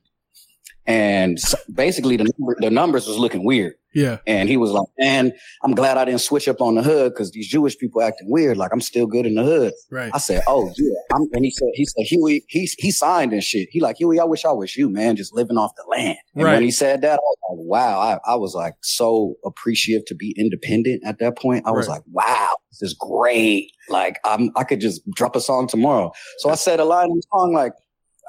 And 0.86 1.39
basically 1.73 2.16
the, 2.16 2.24
number, 2.39 2.57
the 2.59 2.70
numbers 2.70 3.07
was 3.07 3.19
looking 3.19 3.44
weird. 3.44 3.74
Yeah. 3.93 4.19
And 4.27 4.48
he 4.48 4.57
was 4.57 4.70
like, 4.70 4.86
man, 4.98 5.32
I'm 5.65 5.74
glad 5.74 5.98
I 5.98 6.05
didn't 6.05 6.20
switch 6.20 6.47
up 6.48 6.61
on 6.61 6.77
the 6.77 6.82
hood 6.82 7.12
because 7.12 7.32
these 7.32 7.48
Jewish 7.48 7.77
people 7.77 8.01
acting 8.02 8.31
weird. 8.31 8.57
Like 8.57 8.70
I'm 8.73 8.81
still 8.81 9.07
good 9.07 9.27
in 9.27 9.35
the 9.35 9.43
hood. 9.43 9.73
Right. 9.90 10.11
I 10.15 10.19
said, 10.19 10.43
oh 10.47 10.73
yeah. 10.77 10.94
I'm, 11.12 11.23
and 11.32 11.44
he 11.44 11.51
said, 11.51 11.69
he 11.74 11.85
said, 11.85 12.05
Huey, 12.07 12.44
he, 12.48 12.69
he 12.78 12.93
signed 12.93 13.32
and 13.32 13.43
shit. 13.43 13.69
He 13.70 13.81
like, 13.81 13.97
Huey, 13.98 14.20
I 14.20 14.24
wish 14.24 14.44
I 14.44 14.52
was 14.52 14.77
you, 14.77 14.89
man, 14.89 15.16
just 15.16 15.35
living 15.35 15.57
off 15.57 15.73
the 15.77 15.85
land. 15.90 16.19
And 16.36 16.44
Right. 16.44 16.55
when 16.55 16.62
he 16.62 16.70
said 16.70 17.02
that, 17.02 17.15
I 17.15 17.16
was 17.16 17.36
like, 17.51 17.66
wow. 17.69 17.98
I, 18.01 18.32
I 18.32 18.36
was 18.36 18.55
like 18.55 18.74
so 18.82 19.35
appreciative 19.44 20.07
to 20.07 20.15
be 20.15 20.35
independent 20.39 21.02
at 21.05 21.19
that 21.19 21.36
point. 21.36 21.66
I 21.66 21.73
was 21.73 21.89
Right. 21.89 21.94
like, 21.94 22.02
wow, 22.12 22.51
this 22.70 22.82
is 22.82 22.94
great. 22.94 23.73
Like 23.89 24.19
I'm, 24.24 24.51
I 24.57 24.62
could 24.62 24.81
just 24.81 25.02
drop 25.11 25.35
a 25.35 25.40
song 25.40 25.66
tomorrow. 25.66 26.12
So 26.39 26.48
I 26.51 26.55
said 26.55 26.78
a 26.78 26.85
line 26.85 27.11
in 27.11 27.16
the 27.16 27.23
song 27.32 27.52
like, 27.52 27.73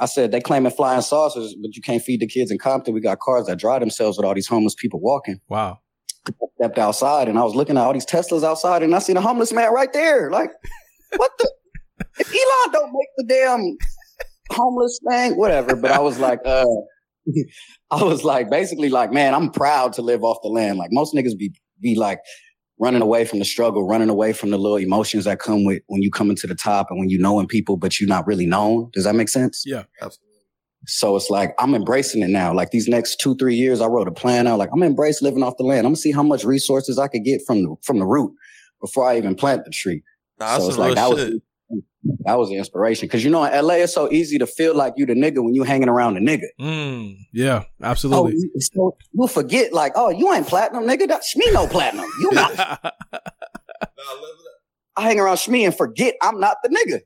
I 0.02 0.06
said, 0.06 0.32
they 0.32 0.42
claiming 0.42 0.72
flying 0.72 1.04
saucers, 1.04 1.56
but 1.62 1.76
you 1.76 1.82
can't 1.84 2.02
feed 2.02 2.22
the 2.22 2.28
kids 2.28 2.50
in 2.50 2.58
Compton. 2.58 2.96
We 2.96 3.02
got 3.02 3.20
cars 3.20 3.46
that 3.46 3.60
drive 3.60 3.82
themselves 3.82 4.18
with 4.18 4.26
all 4.26 4.34
these 4.34 4.48
homeless 4.48 4.74
people 4.74 5.00
walking. 5.00 5.40
Wow. 5.48 5.80
stepped 6.56 6.80
outside 6.80 7.30
and 7.30 7.38
I 7.38 7.44
was 7.44 7.54
looking 7.54 7.78
at 7.78 7.84
all 7.84 7.94
these 7.94 8.06
Teslas 8.06 8.44
outside 8.44 8.82
and 8.82 8.96
I 8.96 9.00
seen 9.00 9.16
a 9.16 9.22
homeless 9.22 9.54
man 9.54 9.72
right 9.72 9.94
there. 9.94 10.32
Like, 10.32 10.50
what 11.18 11.32
the? 11.38 11.52
if 12.20 12.28
Elon 12.28 12.74
don't 12.74 12.92
make 12.92 13.10
the 13.18 13.26
damn 13.28 13.78
homeless 14.50 15.00
thing, 15.08 15.38
whatever. 15.38 15.76
But 15.76 15.92
I 15.92 16.00
was 16.00 16.18
like, 16.18 16.40
uh, 16.46 16.66
I 17.92 18.04
was 18.04 18.24
like, 18.24 18.50
basically 18.50 18.90
like, 18.90 19.12
man, 19.12 19.36
I'm 19.36 19.52
proud 19.52 19.94
to 19.94 20.02
live 20.02 20.24
off 20.24 20.38
the 20.42 20.50
land. 20.50 20.80
Like 20.80 20.90
most 20.92 21.14
niggas 21.14 21.38
be, 21.38 21.54
be 21.80 21.94
like 21.94 22.18
running 22.82 23.04
away 23.04 23.24
from 23.24 23.38
the 23.38 23.46
struggle, 23.46 23.88
running 23.88 24.10
away 24.10 24.34
from 24.34 24.50
the 24.50 24.58
little 24.58 24.78
emotions 24.78 25.24
that 25.26 25.38
come 25.38 25.64
with 25.64 25.84
when 25.86 26.02
you 26.02 26.10
come 26.10 26.32
into 26.32 26.48
the 26.48 26.56
top 26.56 26.88
and 26.90 27.00
when 27.00 27.10
you 27.10 27.20
knowing 27.20 27.48
people, 27.48 27.78
but 27.78 28.00
you're 28.00 28.10
not 28.10 28.26
really 28.26 28.48
known. 28.48 28.90
Does 28.92 29.04
that 29.04 29.14
make 29.14 29.30
sense? 29.30 29.64
Yeah. 29.68 29.84
Absolutely. 30.02 30.28
So 30.88 31.16
it's 31.16 31.30
like 31.30 31.54
I'm 31.60 31.76
embracing 31.76 32.24
it 32.24 32.30
now. 32.30 32.54
Like 32.56 32.72
these 32.72 32.88
next 32.88 33.18
two, 33.18 33.36
three 33.36 33.54
years, 33.54 33.82
I 33.82 33.86
wrote 33.86 34.08
a 34.08 34.12
plan 34.12 34.48
out. 34.48 34.58
Like 34.58 34.70
I'm 34.74 34.80
gonna 34.80 34.88
embrace 34.88 35.22
living 35.22 35.44
off 35.44 35.58
the 35.58 35.64
land. 35.64 35.82
I'm 35.82 35.92
gonna 35.92 35.98
see 35.98 36.12
how 36.12 36.24
much 36.24 36.44
resources 36.44 36.98
I 36.98 37.08
could 37.08 37.24
get 37.24 37.42
from 37.46 37.62
the 37.62 37.76
from 37.84 38.00
the 38.00 38.06
root 38.06 38.34
before 38.82 39.08
I 39.08 39.16
even 39.16 39.36
plant 39.36 39.64
the 39.64 39.70
tree. 39.70 40.02
Nah, 40.40 40.48
that's 40.48 40.64
so 40.64 40.68
it's 40.70 40.76
some 40.78 40.86
like 40.88 40.96
that 40.96 41.10
shit. 41.10 41.34
was 41.34 41.42
that 42.26 42.38
was 42.38 42.50
the 42.50 42.56
inspiration. 42.58 43.08
Cause 43.10 43.24
you 43.24 43.30
know 43.30 43.44
in 43.44 43.66
LA 43.66 43.76
it's 43.76 43.94
so 43.94 44.12
easy 44.12 44.38
to 44.40 44.48
feel 44.48 44.76
like 44.76 44.94
you 44.98 45.06
the 45.06 45.14
nigga 45.14 45.44
when 45.44 45.54
you 45.54 45.64
hanging 45.64 45.90
around 45.90 46.16
the 46.16 46.20
nigga. 46.20 46.48
Mm, 46.60 47.16
yeah, 47.32 47.64
Oh, 47.64 47.86
absolutely. 47.86 48.34
you, 48.34 48.52
so 48.60 48.98
you'll 49.14 49.28
forget 49.28 49.72
like, 49.74 49.94
oh, 49.96 50.10
you 50.10 50.34
ain't 50.34 50.48
platinum, 50.48 50.84
nigga. 50.86 51.08
That's 51.08 51.34
Shmee 51.36 51.54
no 51.54 51.68
platinum. 51.68 52.06
You 52.22 52.32
not. 52.32 52.94
I 54.98 55.02
hang 55.04 55.20
around 55.20 55.38
Shmee 55.38 55.66
and 55.66 55.76
forget 55.76 56.16
I'm 56.22 56.40
not 56.40 56.58
the 56.64 56.70
nigga. 56.70 57.02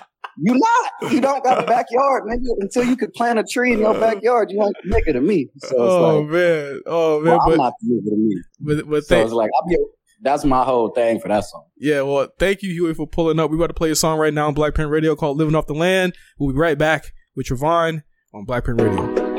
You 0.42 0.54
not. 0.54 1.12
You 1.12 1.20
don't 1.20 1.44
got 1.44 1.62
a 1.62 1.66
backyard, 1.66 2.24
nigga. 2.24 2.46
Until 2.60 2.84
you 2.84 2.96
could 2.96 3.12
plant 3.12 3.38
a 3.38 3.44
tree 3.44 3.74
in 3.74 3.80
your 3.80 3.92
backyard, 3.92 4.50
you 4.50 4.62
ain't 4.64 4.74
the 4.82 4.88
nigga 4.90 5.12
to 5.12 5.20
me. 5.20 5.50
So 5.58 5.66
it's 5.66 5.74
oh 5.76 6.20
like, 6.20 6.30
man, 6.30 6.80
oh 6.86 7.20
man, 7.20 7.36
well, 7.36 7.50
I'm 7.52 7.56
not 7.58 7.74
the 7.82 7.94
nigga 7.94 8.08
to 8.08 8.16
me. 8.16 8.42
but 8.58 8.88
but 8.88 9.04
So 9.04 9.16
thank, 9.16 9.26
it's 9.26 9.34
like, 9.34 9.50
I'll 9.60 9.68
be, 9.68 9.76
that's 10.22 10.44
my 10.44 10.64
whole 10.64 10.90
thing 10.90 11.20
for 11.20 11.28
that 11.28 11.44
song. 11.44 11.64
yeah, 11.78 12.02
well, 12.02 12.28
thank 12.38 12.62
you, 12.62 12.70
Huey, 12.72 12.94
for 12.94 13.06
pulling 13.06 13.38
up. 13.38 13.50
We 13.50 13.56
about 13.56 13.68
to 13.68 13.74
play 13.74 13.90
a 13.90 13.96
song 13.96 14.18
right 14.18 14.34
now 14.34 14.48
on 14.48 14.54
Blackprint 14.54 14.90
Radio 14.90 15.16
called 15.16 15.38
"Living 15.38 15.54
Off 15.54 15.66
the 15.66 15.74
Land." 15.74 16.14
We'll 16.38 16.52
be 16.52 16.58
right 16.58 16.78
back 16.78 17.12
with 17.36 17.46
Trevon 17.46 18.02
on 18.34 18.46
Blackprint 18.46 18.80
Radio. 18.80 19.29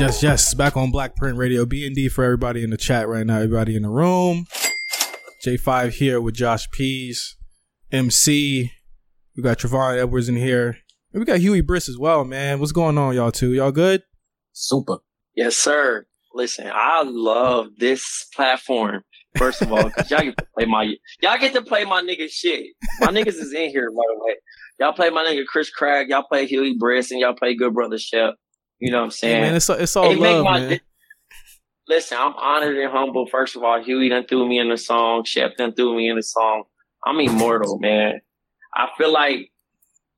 Yes, 0.00 0.22
yes. 0.22 0.54
Back 0.54 0.78
on 0.78 0.90
Blackprint 0.90 1.36
Radio, 1.36 1.66
B 1.66 1.86
and 1.86 1.94
D 1.94 2.08
for 2.08 2.24
everybody 2.24 2.64
in 2.64 2.70
the 2.70 2.78
chat 2.78 3.06
right 3.06 3.26
now. 3.26 3.36
Everybody 3.36 3.76
in 3.76 3.82
the 3.82 3.90
room. 3.90 4.46
J5 5.44 5.92
here 5.92 6.22
with 6.22 6.34
Josh 6.34 6.70
Pease, 6.70 7.36
MC. 7.92 8.72
We 9.36 9.42
got 9.42 9.58
Travon 9.58 10.00
Edwards 10.00 10.30
in 10.30 10.36
here. 10.36 10.78
And 11.12 11.20
we 11.20 11.26
got 11.26 11.40
Huey 11.40 11.60
Briss 11.60 11.86
as 11.86 11.98
well, 11.98 12.24
man. 12.24 12.60
What's 12.60 12.72
going 12.72 12.96
on, 12.96 13.14
y'all? 13.14 13.30
Two, 13.30 13.52
y'all 13.52 13.72
good? 13.72 14.02
Super. 14.52 15.00
Yes, 15.36 15.58
sir. 15.58 16.06
Listen, 16.32 16.70
I 16.72 17.02
love 17.02 17.66
this 17.76 18.26
platform. 18.34 19.02
First 19.36 19.60
of 19.60 19.70
all, 19.70 19.84
because 19.84 20.10
y'all 20.10 20.22
get 20.22 20.38
to 20.38 20.46
play 20.56 20.64
my 20.64 20.94
y'all 21.20 21.38
get 21.38 21.52
to 21.52 21.62
play 21.62 21.84
my 21.84 22.00
nigga 22.00 22.30
shit. 22.30 22.68
My 23.00 23.08
niggas 23.08 23.36
is 23.38 23.52
in 23.52 23.68
here, 23.68 23.90
by 23.90 24.02
the 24.14 24.24
way. 24.24 24.36
Y'all 24.78 24.94
play 24.94 25.10
my 25.10 25.24
nigga 25.24 25.44
Chris 25.44 25.68
Crack, 25.68 26.08
y'all 26.08 26.22
play 26.22 26.46
Huey 26.46 26.74
Briss, 26.78 27.10
and 27.10 27.20
y'all 27.20 27.34
play 27.34 27.54
Good 27.54 27.74
Brother 27.74 27.98
Shep. 27.98 28.36
You 28.80 28.90
know 28.90 28.98
what 28.98 29.04
I'm 29.04 29.10
saying? 29.10 29.36
Hey, 29.36 29.42
man, 29.42 29.54
it's 29.54 29.68
it's 29.68 29.96
all 29.96 30.10
It 30.10 30.18
love, 30.18 30.44
my 30.44 30.60
man. 30.60 30.80
Listen, 31.88 32.18
I'm 32.20 32.34
honored 32.34 32.76
and 32.78 32.90
humble. 32.90 33.26
First 33.26 33.56
of 33.56 33.62
all, 33.62 33.82
Huey 33.82 34.08
done 34.08 34.24
threw 34.26 34.48
me 34.48 34.58
in 34.58 34.70
the 34.70 34.76
song. 34.76 35.24
Shep 35.24 35.56
done 35.56 35.74
threw 35.74 35.96
me 35.96 36.08
in 36.08 36.16
the 36.16 36.22
song. 36.22 36.64
I'm 37.04 37.18
immortal, 37.20 37.78
man. 37.78 38.20
I 38.74 38.88
feel 38.96 39.12
like 39.12 39.50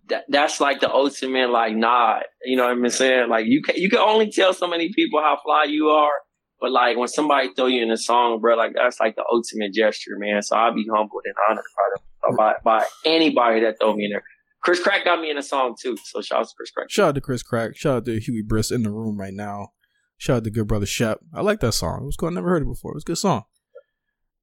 that, 0.09 0.25
that's 0.29 0.61
like 0.61 0.81
the 0.81 0.93
ultimate 0.93 1.51
like 1.51 1.75
nod. 1.75 2.25
You 2.45 2.57
know 2.57 2.65
what 2.65 2.73
I'm 2.73 2.89
saying? 2.91 3.29
Like 3.29 3.47
you 3.47 3.63
can 3.63 3.77
you 3.77 3.89
can 3.89 4.01
only 4.01 4.31
tell 4.31 4.53
so 4.53 4.69
many 4.69 4.93
people 4.93 5.21
how 5.21 5.39
fly 5.43 5.65
you 5.65 5.89
are, 5.89 6.13
but 6.61 6.71
like 6.71 6.97
when 6.97 7.09
somebody 7.09 7.51
throw 7.55 7.67
you 7.67 7.83
in 7.83 7.91
a 7.91 7.97
song, 7.97 8.41
bro, 8.41 8.55
like 8.57 8.75
that's 8.75 9.01
like 9.01 9.17
the 9.17 9.25
ultimate 9.33 9.73
gesture, 9.73 10.19
man. 10.19 10.43
So 10.43 10.57
I'll 10.57 10.75
be 10.75 10.87
humbled 10.93 11.23
and 11.25 11.35
honored 11.49 11.65
by 11.77 12.29
them, 12.29 12.37
by, 12.37 12.55
by 12.63 12.87
anybody 13.05 13.61
that 13.63 13.77
throw 13.81 13.97
me 13.97 14.05
in 14.05 14.11
there. 14.13 14.25
Chris 14.63 14.81
Crack 14.81 15.05
got 15.05 15.21
me 15.21 15.31
in 15.31 15.39
a 15.39 15.43
song 15.43 15.75
too, 15.81 15.97
so 16.05 16.21
shout 16.21 16.41
out 16.41 16.49
to 16.49 16.55
Chris 16.57 16.71
Crack. 16.71 16.91
Shout 16.91 17.09
out 17.09 17.15
to 17.17 17.21
Chris 17.21 17.43
Crack. 17.43 17.77
Shout 17.77 17.97
out 17.97 18.05
to 18.07 18.21
Huey 18.21 18.43
Briss 18.43 18.71
in 18.71 18.83
the 18.83 18.91
room 18.91 19.19
right 19.19 19.35
now. 19.35 19.73
Shout 20.19 20.37
out 20.39 20.45
to 20.45 20.51
Good 20.51 20.69
Brother 20.69 20.87
Shep. 20.87 21.19
I 21.35 21.41
like 21.41 21.61
that 21.61 21.73
song. 21.73 22.03
It 22.03 22.07
was 22.07 22.17
cool. 22.17 22.29
I 22.29 22.33
never 22.33 22.49
heard 22.49 22.63
it 22.63 22.67
before. 22.67 22.93
It 22.93 22.95
was 22.95 23.05
a 23.05 23.07
good 23.07 23.19
song. 23.19 23.43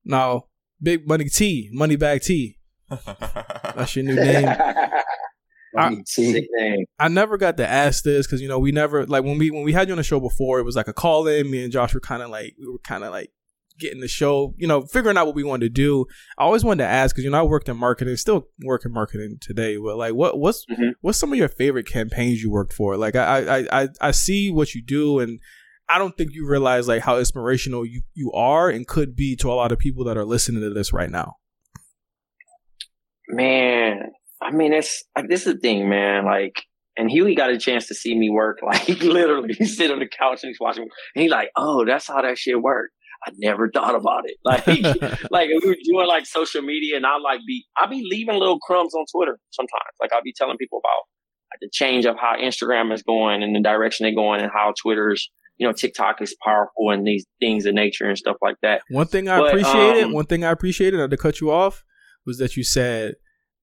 Now, 0.03 0.47
Big 0.81 1.07
Money 1.07 1.25
T, 1.25 1.69
Money 1.71 1.95
Bag 1.95 2.21
T. 2.21 2.57
That's 2.89 3.95
your 3.95 4.05
new 4.05 4.15
name. 4.15 4.49
I, 5.77 5.89
name. 6.17 6.85
I 6.97 7.07
never 7.07 7.37
got 7.37 7.57
to 7.57 7.67
ask 7.67 8.03
this 8.03 8.25
because 8.25 8.41
you 8.41 8.47
know 8.47 8.59
we 8.59 8.71
never 8.71 9.05
like 9.05 9.23
when 9.23 9.37
we 9.37 9.51
when 9.51 9.63
we 9.63 9.71
had 9.71 9.87
you 9.87 9.93
on 9.93 9.97
the 9.97 10.03
show 10.03 10.19
before 10.19 10.59
it 10.59 10.63
was 10.63 10.75
like 10.75 10.87
a 10.87 10.93
call 10.93 11.27
in. 11.27 11.49
Me 11.49 11.63
and 11.63 11.71
Josh 11.71 11.93
were 11.93 11.99
kind 11.99 12.23
of 12.23 12.29
like 12.29 12.55
we 12.59 12.67
were 12.67 12.79
kind 12.79 13.03
of 13.03 13.11
like 13.11 13.31
getting 13.80 14.01
the 14.01 14.07
show, 14.07 14.53
you 14.57 14.68
know, 14.68 14.81
figuring 14.81 15.18
out 15.18 15.26
what 15.26 15.35
we 15.35 15.43
wanted 15.43 15.65
to 15.65 15.69
do. 15.69 16.06
I 16.38 16.43
always 16.43 16.64
wanted 16.64 16.84
to 16.84 16.89
ask 16.89 17.15
because 17.15 17.23
you 17.23 17.31
know 17.31 17.39
I 17.39 17.43
worked 17.43 17.69
in 17.69 17.77
marketing, 17.77 18.15
still 18.18 18.47
work 18.64 18.85
in 18.85 18.93
marketing 18.93 19.38
today. 19.41 19.77
But 19.77 19.97
like, 19.97 20.14
what 20.14 20.39
what's 20.39 20.65
mm-hmm. 20.65 20.89
what's 21.01 21.18
some 21.18 21.31
of 21.31 21.38
your 21.38 21.49
favorite 21.49 21.88
campaigns 21.88 22.43
you 22.43 22.51
worked 22.51 22.73
for? 22.73 22.97
Like, 22.97 23.15
I 23.15 23.60
I 23.60 23.84
I 23.84 23.88
I 24.01 24.11
see 24.11 24.51
what 24.51 24.76
you 24.76 24.84
do, 24.84 25.19
and 25.19 25.39
I 25.88 25.97
don't 25.97 26.15
think 26.15 26.34
you 26.34 26.47
realize 26.47 26.88
like 26.88 27.01
how 27.01 27.18
inspirational 27.18 27.85
you 27.85 28.03
you 28.14 28.31
are 28.34 28.69
and 28.69 28.88
could 28.88 29.15
be 29.15 29.35
to 29.38 29.51
a 29.51 29.56
lot 29.56 29.72
of 29.72 29.80
people 29.80 30.03
that 30.06 30.18
are 30.18 30.26
listening 30.26 30.61
to 30.61 30.69
this 30.69 30.93
right 30.93 31.10
now. 31.10 31.38
Man, 33.27 34.11
I 34.41 34.51
mean, 34.51 34.73
it's 34.73 35.03
like 35.15 35.27
this 35.30 35.47
is 35.47 35.53
the 35.53 35.60
thing, 35.60 35.89
man. 35.89 36.26
Like, 36.26 36.64
and 36.95 37.10
Huey 37.10 37.35
got 37.35 37.51
a 37.51 37.57
chance 37.57 37.88
to 37.88 37.95
see 37.95 38.18
me 38.18 38.30
work. 38.30 38.60
Like, 38.65 38.88
literally, 38.88 39.53
he's 39.57 39.77
sitting 39.77 39.93
on 39.93 39.99
the 39.99 40.07
couch 40.07 40.43
and 40.43 40.49
he's 40.49 40.60
watching 40.60 40.84
me, 40.84 40.89
and 41.15 41.23
he's 41.23 41.31
like, 41.31 41.49
"Oh, 41.56 41.85
that's 41.85 42.07
how 42.07 42.22
that 42.22 42.38
shit 42.38 42.61
worked." 42.61 42.93
I 43.25 43.31
never 43.37 43.69
thought 43.69 43.95
about 43.95 44.23
it. 44.25 44.37
Like, 44.45 44.65
like 44.65 45.49
if 45.51 45.63
we 45.63 45.69
were 45.69 45.75
doing 45.83 46.07
like 46.07 46.25
social 46.25 46.61
media, 46.61 46.95
and 46.97 47.05
I 47.05 47.17
like 47.17 47.41
be, 47.45 47.65
I 47.77 47.85
be 47.87 48.01
leaving 48.09 48.39
little 48.39 48.59
crumbs 48.59 48.93
on 48.95 49.05
Twitter 49.13 49.37
sometimes. 49.51 49.95
Like, 49.99 50.11
I'll 50.13 50.23
be 50.23 50.33
telling 50.35 50.57
people 50.57 50.79
about 50.79 51.03
like 51.51 51.59
the 51.61 51.69
change 51.71 52.05
of 52.05 52.15
how 52.17 52.35
Instagram 52.41 52.93
is 52.93 53.03
going 53.03 53.43
and 53.43 53.55
the 53.55 53.61
direction 53.61 54.05
they're 54.05 54.15
going, 54.15 54.41
and 54.41 54.51
how 54.53 54.73
Twitter's, 54.81 55.29
you 55.57 55.67
know, 55.67 55.73
TikTok 55.73 56.21
is 56.21 56.35
powerful 56.43 56.91
and 56.91 57.05
these 57.05 57.25
things 57.39 57.65
of 57.65 57.73
nature 57.73 58.05
and 58.05 58.17
stuff 58.17 58.37
like 58.41 58.55
that. 58.61 58.81
One 58.89 59.07
thing 59.07 59.27
I 59.27 59.39
But, 59.39 59.47
appreciated, 59.49 60.03
um, 60.05 60.13
one 60.13 60.25
thing 60.25 60.43
I 60.43 60.51
appreciated, 60.51 60.97
not 60.97 61.09
to 61.11 61.17
cut 61.17 61.41
you 61.41 61.51
off, 61.51 61.83
was 62.25 62.37
that 62.37 62.55
you 62.55 62.63
said 62.63 63.15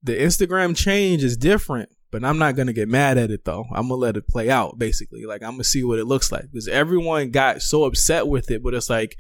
the 0.03 0.17
Instagram 0.17 0.77
change 0.77 1.25
is 1.25 1.37
different, 1.37 1.89
but 2.11 2.25
I'm 2.25 2.39
not 2.39 2.57
gonna 2.57 2.73
get 2.73 2.89
mad 2.89 3.19
at 3.19 3.31
it 3.31 3.45
though. 3.45 3.65
I'm 3.73 3.89
gonna 3.89 3.95
let 3.95 4.17
it 4.17 4.29
play 4.29 4.51
out, 4.51 4.79
basically. 4.79 5.25
Like 5.25 5.43
I'm 5.43 5.53
gonna 5.53 5.65
see 5.65 5.83
what 5.85 5.99
it 5.99 6.05
looks 6.05 6.31
like 6.31 6.43
because 6.53 6.69
everyone 6.69 7.31
got 7.31 7.63
so 7.63 7.85
upset 7.85 8.27
with 8.29 8.51
it, 8.51 8.63
but 8.63 8.75
it's 8.75 8.91
like 8.91 9.17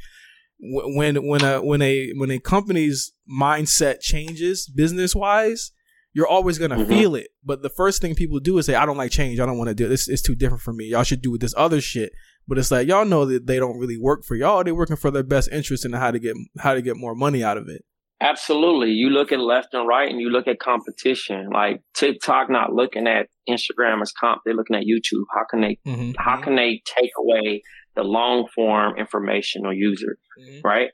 when 0.59 1.27
when 1.27 1.43
a 1.45 1.61
when 1.63 1.83
a 1.83 2.13
when 2.17 2.31
a 2.31 2.39
company's 2.39 3.13
mindset 3.31 4.01
changes 4.01 4.69
business 4.75 5.15
wise. 5.15 5.73
You're 6.15 6.27
always 6.27 6.57
gonna 6.59 6.77
Mhm. 6.79 6.89
feel 6.89 7.15
it, 7.15 7.27
but 7.45 7.61
the 7.61 7.69
first 7.69 8.01
thing 8.01 8.15
people 8.15 8.41
do 8.41 8.57
is 8.57 8.65
say, 8.65 8.75
"I 8.75 8.87
don't 8.87 8.97
like 8.97 9.11
change. 9.11 9.39
I 9.39 9.45
don't 9.45 9.59
want 9.59 9.69
to 9.69 9.75
do 9.75 9.87
this. 9.87 10.09
It's 10.09 10.23
too 10.23 10.35
different 10.35 10.63
for 10.63 10.73
me. 10.73 10.87
Y'all 10.87 11.03
should 11.03 11.21
do 11.21 11.31
with 11.31 11.43
this 11.43 11.53
other 11.59 11.79
shit." 11.79 12.11
But 12.49 12.57
it's 12.57 12.71
like 12.71 12.89
y'all 12.89 13.05
know 13.05 13.27
that 13.27 13.47
they 13.47 13.59
don't 13.59 13.79
really 13.79 13.99
work 13.99 14.25
for 14.25 14.35
y'all. 14.35 14.65
They're 14.65 14.75
working 14.75 14.97
for 14.97 15.11
their 15.11 15.23
best 15.23 15.51
interest 15.53 15.85
and 15.85 15.95
how 15.95 16.11
to 16.11 16.19
get 16.19 16.35
how 16.59 16.73
to 16.73 16.81
get 16.81 16.97
more 16.97 17.15
money 17.15 17.45
out 17.45 17.59
of 17.59 17.69
it. 17.69 17.83
Absolutely. 18.23 18.93
You 18.93 19.11
look 19.11 19.31
at 19.31 19.41
left 19.41 19.75
and 19.75 19.87
right 19.87 20.09
and 20.11 20.19
you 20.19 20.31
look 20.31 20.49
at 20.49 20.59
competition. 20.59 21.51
Like 21.53 21.83
TikTok 21.95 22.49
not 22.49 22.73
looking 22.73 23.07
at 23.07 23.27
Instagram 23.47 24.01
as 24.01 24.11
comp. 24.19 24.41
They're 24.47 24.55
looking 24.55 24.75
at 24.77 24.85
YouTube. 24.85 25.25
How 25.35 25.45
can 25.51 25.61
they 25.61 25.77
Mm-hmm. 25.87 26.13
how 26.17 26.41
can 26.41 26.57
they 26.57 26.81
take 26.87 27.11
away 27.19 27.63
the 27.97 28.05
long 28.05 28.47
form 28.55 28.97
informational 28.97 29.73
user? 29.73 30.19
Mm-hmm. 30.41 30.67
Right? 30.67 30.91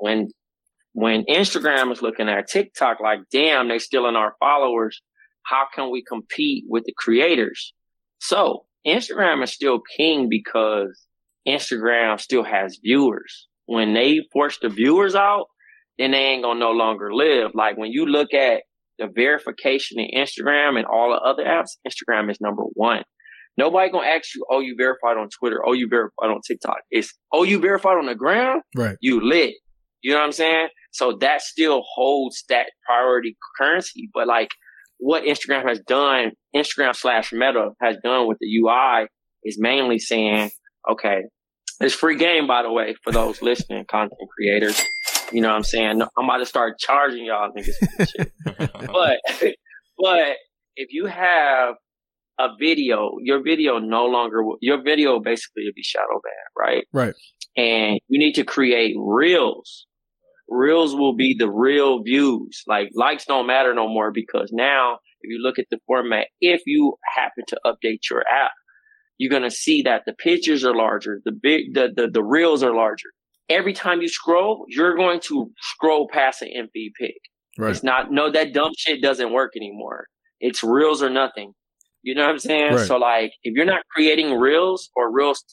When 0.00 0.28
when 0.92 1.24
Instagram 1.24 1.92
is 1.92 2.00
looking 2.00 2.28
at 2.28 2.48
TikTok 2.48 3.00
like, 3.00 3.20
damn, 3.30 3.68
they're 3.68 3.78
stealing 3.78 4.16
our 4.16 4.34
followers. 4.40 5.02
How 5.44 5.66
can 5.74 5.90
we 5.90 6.02
compete 6.02 6.64
with 6.68 6.84
the 6.84 6.94
creators? 6.96 7.74
So 8.18 8.64
Instagram 8.86 9.44
is 9.44 9.52
still 9.52 9.80
king 9.96 10.28
because 10.28 11.06
Instagram 11.46 12.20
still 12.20 12.44
has 12.44 12.78
viewers. 12.82 13.46
When 13.66 13.94
they 13.94 14.20
force 14.32 14.58
the 14.60 14.68
viewers 14.68 15.14
out, 15.14 15.46
then 15.98 16.12
they 16.12 16.18
ain't 16.18 16.42
gonna 16.42 16.60
no 16.60 16.70
longer 16.70 17.12
live. 17.12 17.50
Like 17.54 17.76
when 17.76 17.92
you 17.92 18.06
look 18.06 18.32
at 18.32 18.62
the 18.98 19.08
verification 19.14 20.00
in 20.00 20.18
Instagram 20.18 20.78
and 20.78 20.86
all 20.86 21.10
the 21.10 21.20
other 21.20 21.44
apps, 21.44 21.76
Instagram 21.86 22.30
is 22.30 22.40
number 22.40 22.62
one. 22.74 23.02
Nobody 23.58 23.90
gonna 23.90 24.06
ask 24.06 24.34
you, 24.34 24.44
oh, 24.50 24.60
you 24.60 24.74
verified 24.76 25.16
on 25.16 25.28
Twitter, 25.30 25.62
oh, 25.66 25.72
you 25.72 25.88
verified 25.88 26.30
on 26.30 26.40
TikTok. 26.46 26.78
It's 26.90 27.12
oh, 27.32 27.42
you 27.42 27.58
verified 27.58 27.96
on 27.96 28.06
the 28.06 28.14
ground, 28.14 28.62
Right. 28.74 28.96
you 29.00 29.20
lit. 29.20 29.54
You 30.02 30.12
know 30.12 30.18
what 30.18 30.26
I'm 30.26 30.32
saying? 30.32 30.68
So 30.92 31.16
that 31.20 31.42
still 31.42 31.82
holds 31.94 32.44
that 32.48 32.66
priority 32.86 33.36
currency. 33.58 34.08
But 34.12 34.26
like 34.26 34.50
what 34.98 35.24
Instagram 35.24 35.66
has 35.68 35.80
done, 35.80 36.32
Instagram 36.54 36.94
slash 36.94 37.32
Meta 37.32 37.70
has 37.82 37.96
done 38.02 38.26
with 38.28 38.38
the 38.40 38.46
UI 38.58 39.08
is 39.44 39.58
mainly 39.58 39.98
saying, 39.98 40.50
okay, 40.90 41.22
it's 41.80 41.94
free 41.94 42.16
game, 42.16 42.46
by 42.46 42.62
the 42.62 42.72
way, 42.72 42.94
for 43.04 43.12
those 43.12 43.42
listening, 43.42 43.84
content 43.86 44.18
creators. 44.36 44.80
You 45.32 45.40
know 45.40 45.48
what 45.48 45.56
I'm 45.56 45.64
saying? 45.64 46.00
I'm 46.02 46.24
about 46.24 46.38
to 46.38 46.46
start 46.46 46.78
charging 46.78 47.26
y'all 47.26 47.50
niggas 47.52 47.74
for 47.78 47.88
this 47.98 48.10
shit. 48.10 48.32
but, 48.86 49.20
but 49.98 50.36
if 50.76 50.88
you 50.92 51.06
have 51.06 51.74
a 52.38 52.48
video, 52.58 53.12
your 53.22 53.42
video 53.42 53.78
no 53.78 54.04
longer, 54.06 54.42
your 54.60 54.82
video 54.82 55.20
basically 55.20 55.64
will 55.64 55.72
be 55.74 55.82
shadow 55.82 56.20
banned, 56.22 56.54
right? 56.58 56.84
Right. 56.92 57.14
and 57.56 57.98
you 58.08 58.18
need 58.18 58.34
to 58.34 58.44
create 58.44 58.94
reels. 58.98 59.86
Reels 60.48 60.94
will 60.94 61.16
be 61.16 61.34
the 61.36 61.50
real 61.50 62.02
views. 62.02 62.62
Like 62.66 62.90
likes 62.94 63.24
don't 63.24 63.46
matter 63.46 63.74
no 63.74 63.88
more 63.88 64.12
because 64.12 64.50
now 64.52 64.98
if 65.22 65.30
you 65.30 65.38
look 65.42 65.58
at 65.58 65.66
the 65.70 65.78
format, 65.86 66.28
if 66.40 66.62
you 66.66 66.96
happen 67.16 67.44
to 67.48 67.58
update 67.64 68.00
your 68.10 68.20
app, 68.20 68.52
you're 69.18 69.30
gonna 69.30 69.50
see 69.50 69.82
that 69.82 70.02
the 70.06 70.12
pictures 70.12 70.64
are 70.64 70.74
larger, 70.76 71.20
the 71.24 71.32
big 71.32 71.74
the 71.74 71.88
the, 71.96 72.08
the 72.08 72.22
reels 72.22 72.62
are 72.62 72.74
larger. 72.74 73.08
Every 73.48 73.72
time 73.72 74.02
you 74.02 74.08
scroll, 74.08 74.64
you're 74.68 74.96
going 74.96 75.20
to 75.28 75.50
scroll 75.60 76.08
past 76.12 76.42
an 76.42 76.48
MP 76.48 76.90
pic. 76.98 77.16
Right. 77.58 77.70
It's 77.70 77.82
not 77.82 78.12
no 78.12 78.30
that 78.30 78.52
dumb 78.52 78.72
shit 78.76 79.00
doesn't 79.02 79.32
work 79.32 79.52
anymore. 79.56 80.06
It's 80.40 80.62
reels 80.62 81.02
or 81.02 81.10
nothing. 81.10 81.54
You 82.06 82.14
know 82.14 82.22
what 82.22 82.30
I'm 82.30 82.38
saying? 82.38 82.74
Right. 82.74 82.86
So 82.86 82.98
like 82.98 83.32
if 83.42 83.54
you're 83.56 83.66
not 83.66 83.82
creating 83.90 84.38
reels 84.38 84.90
or 84.94 85.12
reels 85.12 85.44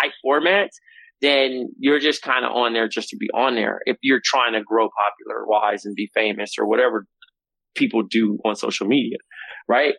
type 0.00 0.12
formats, 0.24 0.76
then 1.20 1.68
you're 1.80 1.98
just 1.98 2.22
kind 2.22 2.44
of 2.44 2.52
on 2.52 2.74
there 2.74 2.88
just 2.88 3.08
to 3.08 3.16
be 3.16 3.28
on 3.34 3.56
there. 3.56 3.80
If 3.86 3.96
you're 4.02 4.20
trying 4.24 4.52
to 4.52 4.62
grow 4.62 4.88
popular 4.88 5.44
wise 5.46 5.84
and 5.84 5.96
be 5.96 6.08
famous 6.14 6.52
or 6.60 6.68
whatever 6.68 7.06
people 7.74 8.04
do 8.08 8.38
on 8.44 8.54
social 8.54 8.86
media, 8.86 9.16
right? 9.68 9.94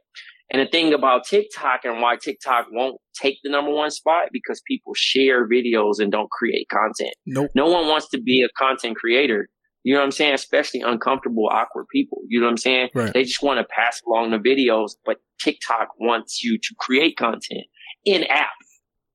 And 0.49 0.61
the 0.61 0.65
thing 0.65 0.93
about 0.93 1.25
TikTok 1.25 1.81
and 1.83 2.01
why 2.01 2.15
TikTok 2.15 2.67
won't 2.71 3.01
take 3.21 3.39
the 3.43 3.49
number 3.49 3.71
one 3.71 3.91
spot 3.91 4.29
because 4.31 4.61
people 4.65 4.93
share 4.95 5.45
videos 5.45 5.99
and 5.99 6.09
don't 6.09 6.29
create 6.31 6.67
content. 6.69 7.13
Nope. 7.25 7.51
No 7.53 7.65
one 7.65 7.87
wants 7.87 8.07
to 8.11 8.21
be 8.21 8.43
a 8.43 8.49
content 8.57 8.95
creator. 8.95 9.49
You 9.83 9.93
know 9.93 9.99
what 9.99 10.05
I'm 10.05 10.11
saying? 10.11 10.33
Especially 10.33 10.81
uncomfortable, 10.81 11.47
awkward 11.51 11.85
people. 11.91 12.19
You 12.27 12.39
know 12.39 12.47
what 12.47 12.51
I'm 12.51 12.57
saying? 12.57 12.89
Right. 12.93 13.13
They 13.13 13.23
just 13.23 13.41
want 13.41 13.59
to 13.59 13.65
pass 13.73 14.01
along 14.05 14.31
the 14.31 14.37
videos, 14.37 14.91
but 15.05 15.17
TikTok 15.39 15.89
wants 15.99 16.43
you 16.43 16.57
to 16.57 16.75
create 16.79 17.17
content 17.17 17.67
in 18.03 18.23
app. 18.23 18.49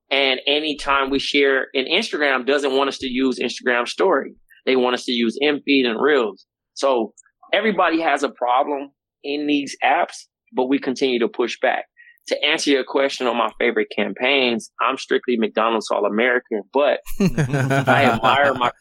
And 0.09 0.39
anytime 0.45 1.09
we 1.09 1.19
share, 1.19 1.67
and 1.73 1.87
Instagram 1.87 2.45
doesn't 2.45 2.75
want 2.75 2.87
us 2.87 2.99
to 2.99 3.07
use 3.07 3.39
Instagram 3.39 3.87
story. 3.87 4.35
They 4.65 4.75
want 4.75 4.93
us 4.93 5.05
to 5.05 5.11
use 5.11 5.37
MFeed 5.41 5.85
and 5.85 5.99
Reels. 5.99 6.45
So 6.75 7.13
everybody 7.51 8.01
has 8.01 8.23
a 8.23 8.29
problem 8.29 8.91
in 9.23 9.47
these 9.47 9.75
apps, 9.83 10.25
but 10.53 10.67
we 10.69 10.79
continue 10.79 11.19
to 11.19 11.27
push 11.27 11.59
back. 11.59 11.85
To 12.27 12.45
answer 12.45 12.69
your 12.69 12.85
question 12.85 13.27
on 13.27 13.37
my 13.37 13.51
favorite 13.59 13.89
campaigns, 13.93 14.71
I'm 14.79 14.97
strictly 14.97 15.35
McDonald's 15.37 15.91
All 15.91 16.05
American, 16.05 16.61
but 16.71 16.99
I 17.19 18.09
admire 18.13 18.53
my 18.53 18.71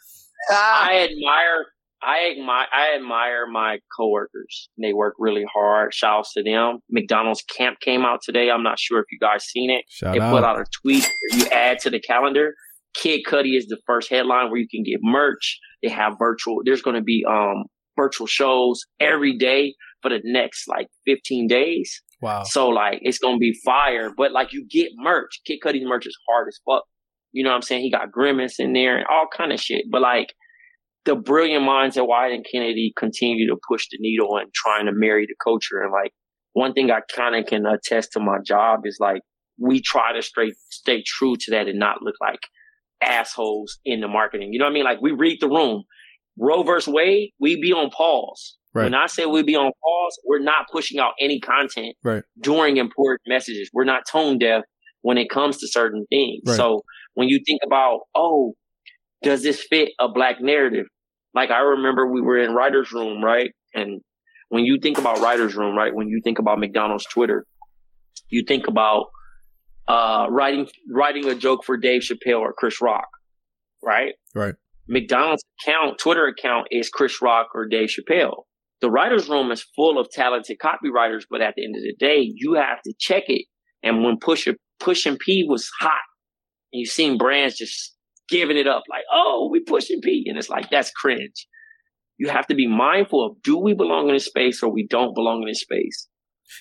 I 0.50 1.08
admire 1.10 1.66
I 2.02 2.34
admire 2.36 2.66
I 2.72 2.96
admire 2.96 3.46
my 3.46 3.78
coworkers. 3.96 4.68
They 4.80 4.92
work 4.92 5.14
really 5.18 5.44
hard. 5.52 5.94
Shouts 5.94 6.32
to 6.34 6.42
them. 6.42 6.78
McDonald's 6.90 7.42
camp 7.42 7.78
came 7.80 8.04
out 8.04 8.20
today. 8.22 8.50
I'm 8.50 8.62
not 8.62 8.78
sure 8.78 8.98
if 8.98 9.06
you 9.10 9.18
guys 9.20 9.44
seen 9.44 9.70
it. 9.70 9.84
Shout 9.88 10.14
they 10.14 10.20
out. 10.20 10.32
put 10.32 10.44
out 10.44 10.60
a 10.60 10.64
tweet 10.82 11.08
you 11.32 11.46
add 11.46 11.78
to 11.80 11.90
the 11.90 12.00
calendar. 12.00 12.54
Kid 12.94 13.22
Cudi 13.26 13.56
is 13.56 13.66
the 13.66 13.78
first 13.86 14.10
headline 14.10 14.50
where 14.50 14.58
you 14.58 14.68
can 14.68 14.82
get 14.82 14.98
merch. 15.02 15.58
They 15.82 15.88
have 15.88 16.14
virtual 16.18 16.62
there's 16.64 16.82
gonna 16.82 17.02
be 17.02 17.24
um 17.28 17.64
virtual 17.96 18.26
shows 18.26 18.80
every 18.98 19.36
day 19.36 19.74
for 20.02 20.08
the 20.08 20.20
next 20.24 20.66
like 20.66 20.88
15 21.06 21.46
days. 21.46 22.02
Wow. 22.20 22.42
So 22.42 22.68
like 22.68 22.98
it's 23.02 23.18
gonna 23.18 23.38
be 23.38 23.56
fire, 23.64 24.10
but 24.16 24.32
like 24.32 24.52
you 24.52 24.66
get 24.68 24.90
merch. 24.96 25.40
Kid 25.46 25.60
Cudi's 25.64 25.86
merch 25.86 26.06
is 26.06 26.16
hard 26.28 26.48
as 26.48 26.58
fuck. 26.68 26.82
You 27.32 27.44
know 27.44 27.50
what 27.50 27.56
I'm 27.56 27.62
saying? 27.62 27.82
He 27.82 27.90
got 27.90 28.12
grimace 28.12 28.58
in 28.58 28.72
there 28.72 28.96
and 28.96 29.06
all 29.10 29.26
kind 29.34 29.52
of 29.52 29.60
shit. 29.60 29.86
But 29.90 30.02
like 30.02 30.34
the 31.04 31.16
brilliant 31.16 31.64
minds 31.64 31.96
at 31.96 32.04
Wieden 32.04 32.34
and 32.36 32.46
Kennedy 32.50 32.92
continue 32.96 33.48
to 33.48 33.56
push 33.68 33.86
the 33.90 33.98
needle 34.00 34.36
and 34.36 34.52
trying 34.54 34.86
to 34.86 34.92
marry 34.92 35.26
the 35.26 35.34
culture. 35.42 35.82
And 35.82 35.92
like 35.92 36.12
one 36.52 36.72
thing 36.74 36.90
I 36.90 37.00
kind 37.14 37.34
of 37.34 37.46
can 37.46 37.66
attest 37.66 38.12
to 38.12 38.20
my 38.20 38.38
job 38.44 38.80
is 38.84 38.98
like 39.00 39.22
we 39.58 39.80
try 39.80 40.12
to 40.12 40.22
straight 40.22 40.54
stay 40.70 41.02
true 41.06 41.34
to 41.40 41.50
that 41.52 41.66
and 41.68 41.78
not 41.78 42.02
look 42.02 42.14
like 42.20 42.40
assholes 43.02 43.78
in 43.84 44.00
the 44.00 44.08
marketing. 44.08 44.52
You 44.52 44.58
know 44.58 44.66
what 44.66 44.70
I 44.70 44.74
mean? 44.74 44.84
Like 44.84 45.00
we 45.00 45.12
read 45.12 45.38
the 45.40 45.48
room. 45.48 45.84
Roe 46.38 46.62
versus 46.62 46.92
Wade, 46.92 47.30
we 47.40 47.60
be 47.60 47.72
on 47.72 47.90
pause. 47.90 48.56
Right. 48.74 48.84
When 48.84 48.94
I 48.94 49.06
say 49.06 49.26
we 49.26 49.42
be 49.42 49.54
on 49.54 49.66
pause, 49.66 50.18
we're 50.24 50.38
not 50.38 50.66
pushing 50.72 50.98
out 50.98 51.12
any 51.20 51.40
content 51.40 51.94
Right. 52.02 52.22
during 52.40 52.78
important 52.78 53.20
messages. 53.26 53.68
We're 53.74 53.84
not 53.84 54.04
tone 54.10 54.38
deaf 54.38 54.62
when 55.02 55.18
it 55.18 55.28
comes 55.30 55.58
to 55.58 55.68
certain 55.68 56.06
things. 56.10 56.42
Right. 56.46 56.56
So 56.56 56.82
when 57.14 57.28
you 57.28 57.40
think 57.46 57.60
about, 57.64 58.00
oh, 58.14 58.54
does 59.22 59.42
this 59.42 59.62
fit 59.62 59.90
a 60.00 60.08
black 60.08 60.40
narrative? 60.40 60.86
Like 61.34 61.50
I 61.50 61.60
remember 61.60 62.10
we 62.10 62.20
were 62.20 62.38
in 62.38 62.54
writer's 62.54 62.92
room, 62.92 63.22
right? 63.22 63.50
And 63.74 64.00
when 64.48 64.64
you 64.64 64.78
think 64.80 64.98
about 64.98 65.20
writer's 65.20 65.54
room, 65.54 65.76
right? 65.76 65.94
When 65.94 66.08
you 66.08 66.20
think 66.22 66.38
about 66.38 66.58
McDonald's 66.58 67.06
Twitter, 67.06 67.46
you 68.28 68.44
think 68.46 68.66
about 68.68 69.06
uh, 69.88 70.26
writing 70.30 70.68
writing 70.90 71.26
a 71.28 71.34
joke 71.34 71.64
for 71.64 71.76
Dave 71.76 72.02
Chappelle 72.02 72.40
or 72.40 72.52
Chris 72.52 72.80
Rock, 72.80 73.08
right? 73.82 74.14
Right. 74.34 74.54
McDonald's 74.88 75.42
account, 75.60 75.98
Twitter 75.98 76.26
account 76.26 76.68
is 76.70 76.88
Chris 76.88 77.22
Rock 77.22 77.48
or 77.54 77.66
Dave 77.66 77.88
Chappelle. 77.88 78.44
The 78.80 78.90
writer's 78.90 79.28
room 79.28 79.52
is 79.52 79.64
full 79.76 79.98
of 79.98 80.10
talented 80.10 80.58
copywriters, 80.58 81.22
but 81.30 81.40
at 81.40 81.54
the 81.56 81.64
end 81.64 81.76
of 81.76 81.82
the 81.82 81.94
day, 81.98 82.30
you 82.34 82.54
have 82.54 82.82
to 82.82 82.92
check 82.98 83.24
it. 83.28 83.46
And 83.82 84.04
when 84.04 84.18
Push 84.18 84.48
Push 84.80 85.06
and 85.06 85.18
P 85.18 85.44
was 85.48 85.70
hot, 85.80 86.00
and 86.72 86.80
you 86.80 86.86
seen 86.86 87.18
brands 87.18 87.56
just 87.56 87.94
giving 88.28 88.56
it 88.56 88.66
up 88.66 88.82
like, 88.88 89.04
oh, 89.12 89.48
we 89.50 89.60
pushing 89.60 90.00
P. 90.00 90.24
And 90.26 90.38
it's 90.38 90.48
like, 90.48 90.70
that's 90.70 90.90
cringe. 90.90 91.46
You 92.18 92.28
have 92.28 92.46
to 92.48 92.54
be 92.54 92.66
mindful 92.66 93.24
of 93.24 93.42
do 93.42 93.58
we 93.58 93.74
belong 93.74 94.08
in 94.08 94.14
this 94.14 94.26
space 94.26 94.62
or 94.62 94.72
we 94.72 94.86
don't 94.86 95.14
belong 95.14 95.42
in 95.42 95.48
this 95.48 95.60
space? 95.60 96.08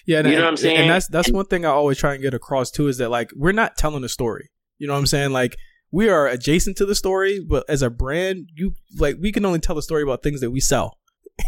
Yeah, 0.05 0.19
and, 0.19 0.29
You 0.29 0.35
know 0.35 0.43
what 0.43 0.49
I'm 0.49 0.57
saying? 0.57 0.77
And 0.77 0.89
that's 0.89 1.07
that's 1.07 1.31
one 1.31 1.45
thing 1.45 1.65
I 1.65 1.69
always 1.69 1.97
try 1.97 2.13
and 2.13 2.21
get 2.21 2.33
across 2.33 2.71
too 2.71 2.87
is 2.87 2.97
that 2.97 3.09
like 3.09 3.31
we're 3.35 3.51
not 3.51 3.77
telling 3.77 4.03
a 4.03 4.09
story. 4.09 4.49
You 4.77 4.87
know 4.87 4.93
what 4.93 4.99
I'm 4.99 5.07
saying? 5.07 5.31
Like 5.31 5.57
we 5.91 6.09
are 6.09 6.27
adjacent 6.27 6.77
to 6.77 6.85
the 6.85 6.95
story, 6.95 7.39
but 7.45 7.65
as 7.69 7.81
a 7.81 7.89
brand, 7.89 8.49
you 8.55 8.73
like 8.97 9.17
we 9.19 9.31
can 9.31 9.45
only 9.45 9.59
tell 9.59 9.75
the 9.75 9.81
story 9.81 10.03
about 10.03 10.23
things 10.23 10.39
that 10.41 10.51
we 10.51 10.59
sell. 10.59 10.97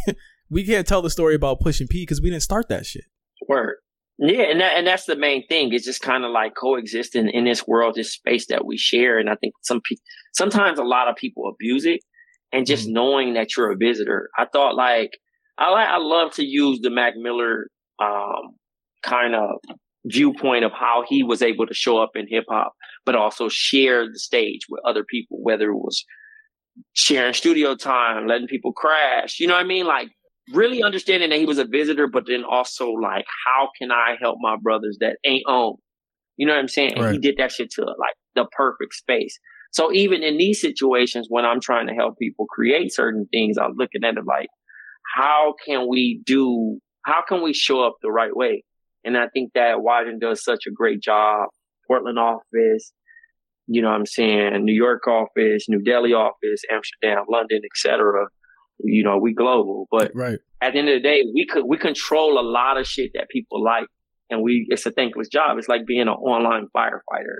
we 0.49 0.65
can't 0.65 0.85
tell 0.85 1.01
the 1.01 1.09
story 1.09 1.35
about 1.35 1.61
pushing 1.61 1.87
P 1.87 2.01
because 2.01 2.21
we 2.21 2.29
didn't 2.29 2.43
start 2.43 2.67
that 2.69 2.85
shit. 2.85 3.05
Word. 3.47 3.77
Yeah, 4.19 4.43
and 4.43 4.61
that, 4.61 4.77
and 4.77 4.87
that's 4.87 5.05
the 5.05 5.15
main 5.15 5.45
thing. 5.47 5.73
It's 5.73 5.85
just 5.85 6.01
kind 6.01 6.23
of 6.23 6.31
like 6.31 6.53
coexisting 6.55 7.29
in 7.29 7.45
this 7.45 7.67
world, 7.67 7.95
this 7.95 8.13
space 8.13 8.47
that 8.47 8.65
we 8.65 8.77
share. 8.77 9.17
And 9.17 9.29
I 9.29 9.35
think 9.35 9.53
some 9.63 9.81
pe- 9.81 9.97
sometimes 10.33 10.79
a 10.79 10.83
lot 10.83 11.09
of 11.09 11.15
people 11.15 11.49
abuse 11.49 11.85
it, 11.85 12.01
and 12.51 12.67
just 12.67 12.87
knowing 12.87 13.33
that 13.33 13.57
you're 13.57 13.71
a 13.71 13.77
visitor. 13.77 14.29
I 14.37 14.45
thought 14.45 14.75
like 14.75 15.17
I 15.57 15.71
like 15.71 15.87
I 15.87 15.97
love 15.97 16.31
to 16.33 16.45
use 16.45 16.79
the 16.81 16.91
Mac 16.91 17.15
Miller 17.17 17.67
um, 18.01 18.55
kind 19.03 19.35
of 19.35 19.49
viewpoint 20.05 20.63
of 20.63 20.71
how 20.71 21.03
he 21.07 21.23
was 21.23 21.41
able 21.41 21.65
to 21.65 21.73
show 21.73 21.97
up 21.97 22.11
in 22.15 22.27
hip 22.29 22.45
hop, 22.49 22.73
but 23.05 23.15
also 23.15 23.49
share 23.49 24.05
the 24.05 24.19
stage 24.19 24.61
with 24.69 24.81
other 24.85 25.03
people, 25.03 25.37
whether 25.41 25.69
it 25.71 25.75
was 25.75 26.03
sharing 26.93 27.33
studio 27.33 27.75
time, 27.75 28.27
letting 28.27 28.47
people 28.47 28.73
crash. 28.73 29.39
You 29.39 29.47
know 29.47 29.53
what 29.53 29.63
I 29.63 29.67
mean? 29.67 29.85
Like 29.85 30.09
really 30.51 30.83
understanding 30.83 31.29
that 31.29 31.39
he 31.39 31.45
was 31.45 31.57
a 31.57 31.65
visitor, 31.65 32.07
but 32.07 32.25
then 32.27 32.43
also 32.43 32.89
like, 32.91 33.25
how 33.45 33.69
can 33.79 33.91
I 33.91 34.15
help 34.19 34.37
my 34.41 34.57
brothers 34.61 34.97
that 34.99 35.17
ain't 35.23 35.45
on? 35.47 35.75
You 36.37 36.47
know 36.47 36.53
what 36.53 36.59
I'm 36.59 36.67
saying? 36.67 36.97
And 36.97 37.13
he 37.13 37.19
did 37.19 37.37
that 37.37 37.51
shit 37.51 37.71
to 37.71 37.81
like 37.83 38.15
the 38.35 38.45
perfect 38.51 38.95
space. 38.95 39.37
So 39.71 39.91
even 39.93 40.23
in 40.23 40.37
these 40.37 40.59
situations, 40.59 41.27
when 41.29 41.45
I'm 41.45 41.59
trying 41.59 41.87
to 41.87 41.93
help 41.93 42.17
people 42.17 42.45
create 42.47 42.93
certain 42.93 43.27
things, 43.31 43.57
I'm 43.57 43.73
looking 43.77 44.03
at 44.03 44.17
it 44.17 44.25
like, 44.25 44.49
how 45.15 45.55
can 45.65 45.87
we 45.87 46.21
do, 46.25 46.79
how 47.03 47.23
can 47.27 47.41
we 47.41 47.53
show 47.53 47.83
up 47.83 47.95
the 48.01 48.11
right 48.11 48.35
way? 48.35 48.63
And 49.03 49.17
I 49.17 49.27
think 49.27 49.53
that 49.53 49.77
Wieden 49.77 50.19
does 50.19 50.43
such 50.43 50.65
a 50.67 50.71
great 50.71 51.01
job. 51.01 51.49
Portland 51.87 52.19
office, 52.19 52.93
you 53.67 53.81
know 53.81 53.89
what 53.89 53.95
I'm 53.95 54.05
saying, 54.05 54.63
New 54.63 54.73
York 54.73 55.07
office, 55.07 55.65
New 55.67 55.81
Delhi 55.81 56.13
office, 56.13 56.61
Amsterdam, 56.71 57.25
London, 57.29 57.61
etc. 57.65 58.27
You 58.83 59.03
know, 59.03 59.17
we 59.17 59.33
global, 59.33 59.87
but 59.91 60.11
Right. 60.13 60.39
at 60.61 60.73
the 60.73 60.79
end 60.79 60.89
of 60.89 60.95
the 60.95 60.99
day, 61.01 61.23
we 61.33 61.45
could 61.45 61.63
we 61.65 61.77
control 61.77 62.39
a 62.39 62.45
lot 62.45 62.77
of 62.77 62.85
shit 62.87 63.11
that 63.15 63.29
people 63.29 63.63
like, 63.63 63.87
and 64.29 64.41
we 64.43 64.65
it's 64.69 64.85
a 64.85 64.91
thankless 64.91 65.27
job. 65.29 65.57
It's 65.57 65.67
like 65.69 65.85
being 65.85 66.01
an 66.01 66.07
online 66.09 66.67
firefighter. 66.75 67.39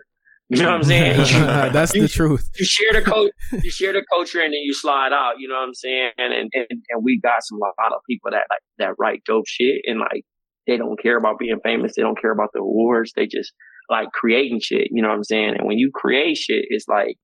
You 0.50 0.62
know 0.62 0.72
what 0.72 0.76
I'm 0.76 0.84
saying? 0.84 1.18
That's 1.74 1.94
the 1.94 2.08
truth. 2.08 2.50
you 2.60 2.66
share 2.66 2.94
the 2.94 3.02
coach, 3.02 3.32
you 3.64 3.72
share 3.72 3.94
the 3.94 4.04
culture, 4.14 4.40
and 4.42 4.54
then 4.54 4.62
you 4.64 4.74
slide 4.74 5.12
out. 5.14 5.36
You 5.40 5.48
know 5.48 5.56
what 5.56 5.68
I'm 5.68 5.74
saying? 5.74 6.12
And 6.18 6.34
and 6.34 6.50
and, 6.54 6.68
and 6.90 7.04
we 7.04 7.20
got 7.20 7.44
some 7.44 7.58
a 7.58 7.82
lot 7.82 7.94
of 7.96 8.02
people 8.10 8.32
that 8.32 8.44
like 8.50 8.62
that 8.80 8.96
write 9.00 9.24
dope 9.26 9.48
shit, 9.48 9.82
and 9.86 10.00
like 10.00 10.24
they 10.68 10.78
don't 10.78 11.02
care 11.02 11.18
about 11.18 11.40
being 11.40 11.60
famous. 11.64 11.94
They 11.96 12.02
don't 12.04 12.20
care 12.20 12.32
about 12.32 12.50
the 12.54 12.60
awards. 12.60 13.12
They 13.16 13.26
just 13.26 13.52
like 13.90 14.12
creating 14.12 14.60
shit. 14.62 14.88
You 14.92 15.02
know 15.02 15.10
what 15.10 15.16
I'm 15.16 15.24
saying? 15.24 15.56
And 15.58 15.68
when 15.68 15.78
you 15.78 15.92
create 15.94 16.38
shit, 16.38 16.66
it's 16.70 16.88
like 16.88 17.16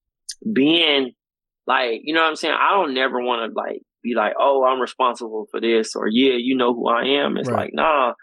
being 0.53 1.11
like, 1.67 2.01
you 2.03 2.13
know 2.13 2.21
what 2.21 2.29
I'm 2.29 2.35
saying? 2.35 2.55
I 2.57 2.71
don't 2.71 2.93
never 2.93 3.21
want 3.21 3.51
to 3.51 3.57
like 3.57 3.81
be 4.03 4.13
like, 4.15 4.33
oh, 4.39 4.63
I'm 4.65 4.79
responsible 4.79 5.45
for 5.51 5.59
this 5.61 5.95
or 5.95 6.07
yeah, 6.07 6.33
you 6.37 6.55
know 6.55 6.73
who 6.73 6.87
I 6.87 7.03
am. 7.23 7.37
It's 7.37 7.49
Right. 7.49 7.57
like, 7.65 7.71
nah. 7.73 8.13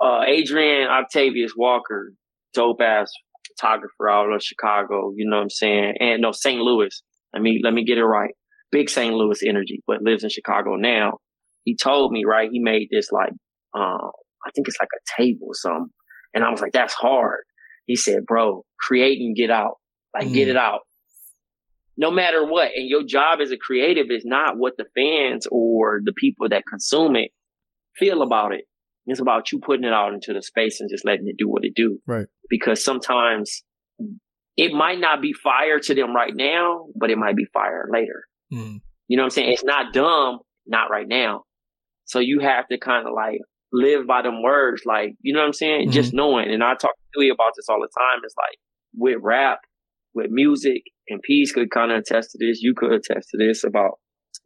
Uh, 0.00 0.22
Adrian 0.26 0.88
Octavius 0.88 1.52
Walker, 1.56 2.12
dope 2.52 2.80
ass 2.80 3.10
photographer 3.48 4.08
out 4.10 4.32
of 4.32 4.42
Chicago. 4.42 5.12
You 5.16 5.28
know 5.28 5.36
what 5.36 5.42
I'm 5.44 5.50
saying? 5.50 5.94
And 6.00 6.22
no, 6.22 6.32
St. 6.32 6.60
Louis. 6.60 7.02
Let 7.32 7.42
me 7.42 7.60
let 7.62 7.72
me 7.72 7.84
get 7.84 7.98
it 7.98 8.04
right. 8.04 8.34
Big 8.70 8.90
St. 8.90 9.14
Louis 9.14 9.42
energy, 9.46 9.82
but 9.86 10.02
lives 10.02 10.24
in 10.24 10.30
Chicago 10.30 10.74
now. 10.76 11.18
He 11.64 11.76
told 11.76 12.12
me 12.12 12.24
right. 12.26 12.48
He 12.52 12.60
made 12.60 12.88
this 12.90 13.10
like, 13.12 13.30
um, 13.74 14.10
I 14.46 14.50
think 14.54 14.68
it's 14.68 14.78
like 14.80 14.88
a 14.94 15.22
table 15.22 15.46
or 15.48 15.54
something. 15.54 15.88
And 16.34 16.44
I 16.44 16.50
was 16.50 16.60
like, 16.60 16.72
that's 16.72 16.94
hard. 16.94 17.44
He 17.86 17.96
said, 17.96 18.26
bro, 18.26 18.64
create 18.80 19.20
and 19.20 19.36
get 19.36 19.50
out. 19.50 19.74
Like, 20.14 20.32
get 20.32 20.48
Mm. 20.48 20.52
it 20.52 20.56
out. 20.56 20.80
No 21.96 22.10
matter 22.10 22.44
what. 22.44 22.72
And 22.74 22.88
your 22.88 23.04
job 23.04 23.40
as 23.40 23.50
a 23.50 23.56
creative 23.56 24.06
is 24.10 24.24
not 24.24 24.56
what 24.56 24.76
the 24.76 24.86
fans 24.96 25.46
or 25.50 26.00
the 26.04 26.12
people 26.12 26.48
that 26.48 26.64
consume 26.68 27.16
it 27.16 27.30
feel 27.96 28.22
about 28.22 28.52
it. 28.52 28.64
It's 29.06 29.20
about 29.20 29.52
you 29.52 29.60
putting 29.60 29.84
it 29.84 29.92
out 29.92 30.14
into 30.14 30.32
the 30.32 30.42
space 30.42 30.80
and 30.80 30.90
just 30.90 31.04
letting 31.04 31.28
it 31.28 31.36
do 31.38 31.48
what 31.48 31.64
it 31.64 31.74
do. 31.74 31.98
Right. 32.06 32.26
Because 32.48 32.82
sometimes 32.82 33.62
it 34.56 34.72
might 34.72 34.98
not 34.98 35.20
be 35.20 35.32
fire 35.32 35.78
to 35.78 35.94
them 35.94 36.14
right 36.14 36.34
now, 36.34 36.86
but 36.96 37.10
it 37.10 37.18
might 37.18 37.36
be 37.36 37.46
fire 37.52 37.86
later. 37.92 38.24
Mm. 38.52 38.80
You 39.08 39.16
know 39.16 39.22
what 39.22 39.26
I'm 39.26 39.30
saying? 39.30 39.52
It's 39.52 39.64
not 39.64 39.92
dumb, 39.92 40.38
not 40.66 40.90
right 40.90 41.06
now. 41.06 41.44
So 42.06 42.18
you 42.18 42.40
have 42.40 42.66
to 42.68 42.78
kind 42.78 43.06
of 43.06 43.12
like 43.14 43.38
live 43.72 44.06
by 44.06 44.22
them 44.22 44.42
words, 44.42 44.82
like, 44.86 45.14
you 45.20 45.34
know 45.34 45.40
what 45.40 45.46
I'm 45.46 45.52
saying? 45.52 45.88
Mhm. 45.88 45.92
Just 45.92 46.14
knowing. 46.14 46.50
And 46.50 46.62
I 46.62 46.74
talk 46.74 46.94
to 46.94 47.18
Louis 47.18 47.30
about 47.30 47.52
this 47.56 47.68
all 47.68 47.80
the 47.80 47.88
time. 47.98 48.20
It's 48.24 48.34
like 48.36 48.58
with 48.94 49.18
rap, 49.20 49.58
with 50.14 50.30
music, 50.30 50.82
and 51.08 51.20
Peace 51.22 51.52
could 51.52 51.70
kind 51.70 51.92
of 51.92 51.98
attest 51.98 52.30
to 52.32 52.38
this. 52.38 52.60
You 52.62 52.74
could 52.76 52.92
attest 52.92 53.28
to 53.30 53.38
this 53.38 53.64
about 53.64 53.98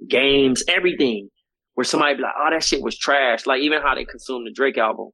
games, 0.08 0.62
everything. 0.68 1.28
Where 1.74 1.84
somebody 1.84 2.16
be 2.16 2.22
like, 2.22 2.32
oh, 2.36 2.48
that 2.50 2.64
shit 2.64 2.82
was 2.82 2.98
trash. 2.98 3.46
Like 3.46 3.60
even 3.60 3.80
how 3.80 3.94
they 3.94 4.04
consume 4.04 4.44
the 4.44 4.50
Drake 4.52 4.78
album, 4.78 5.10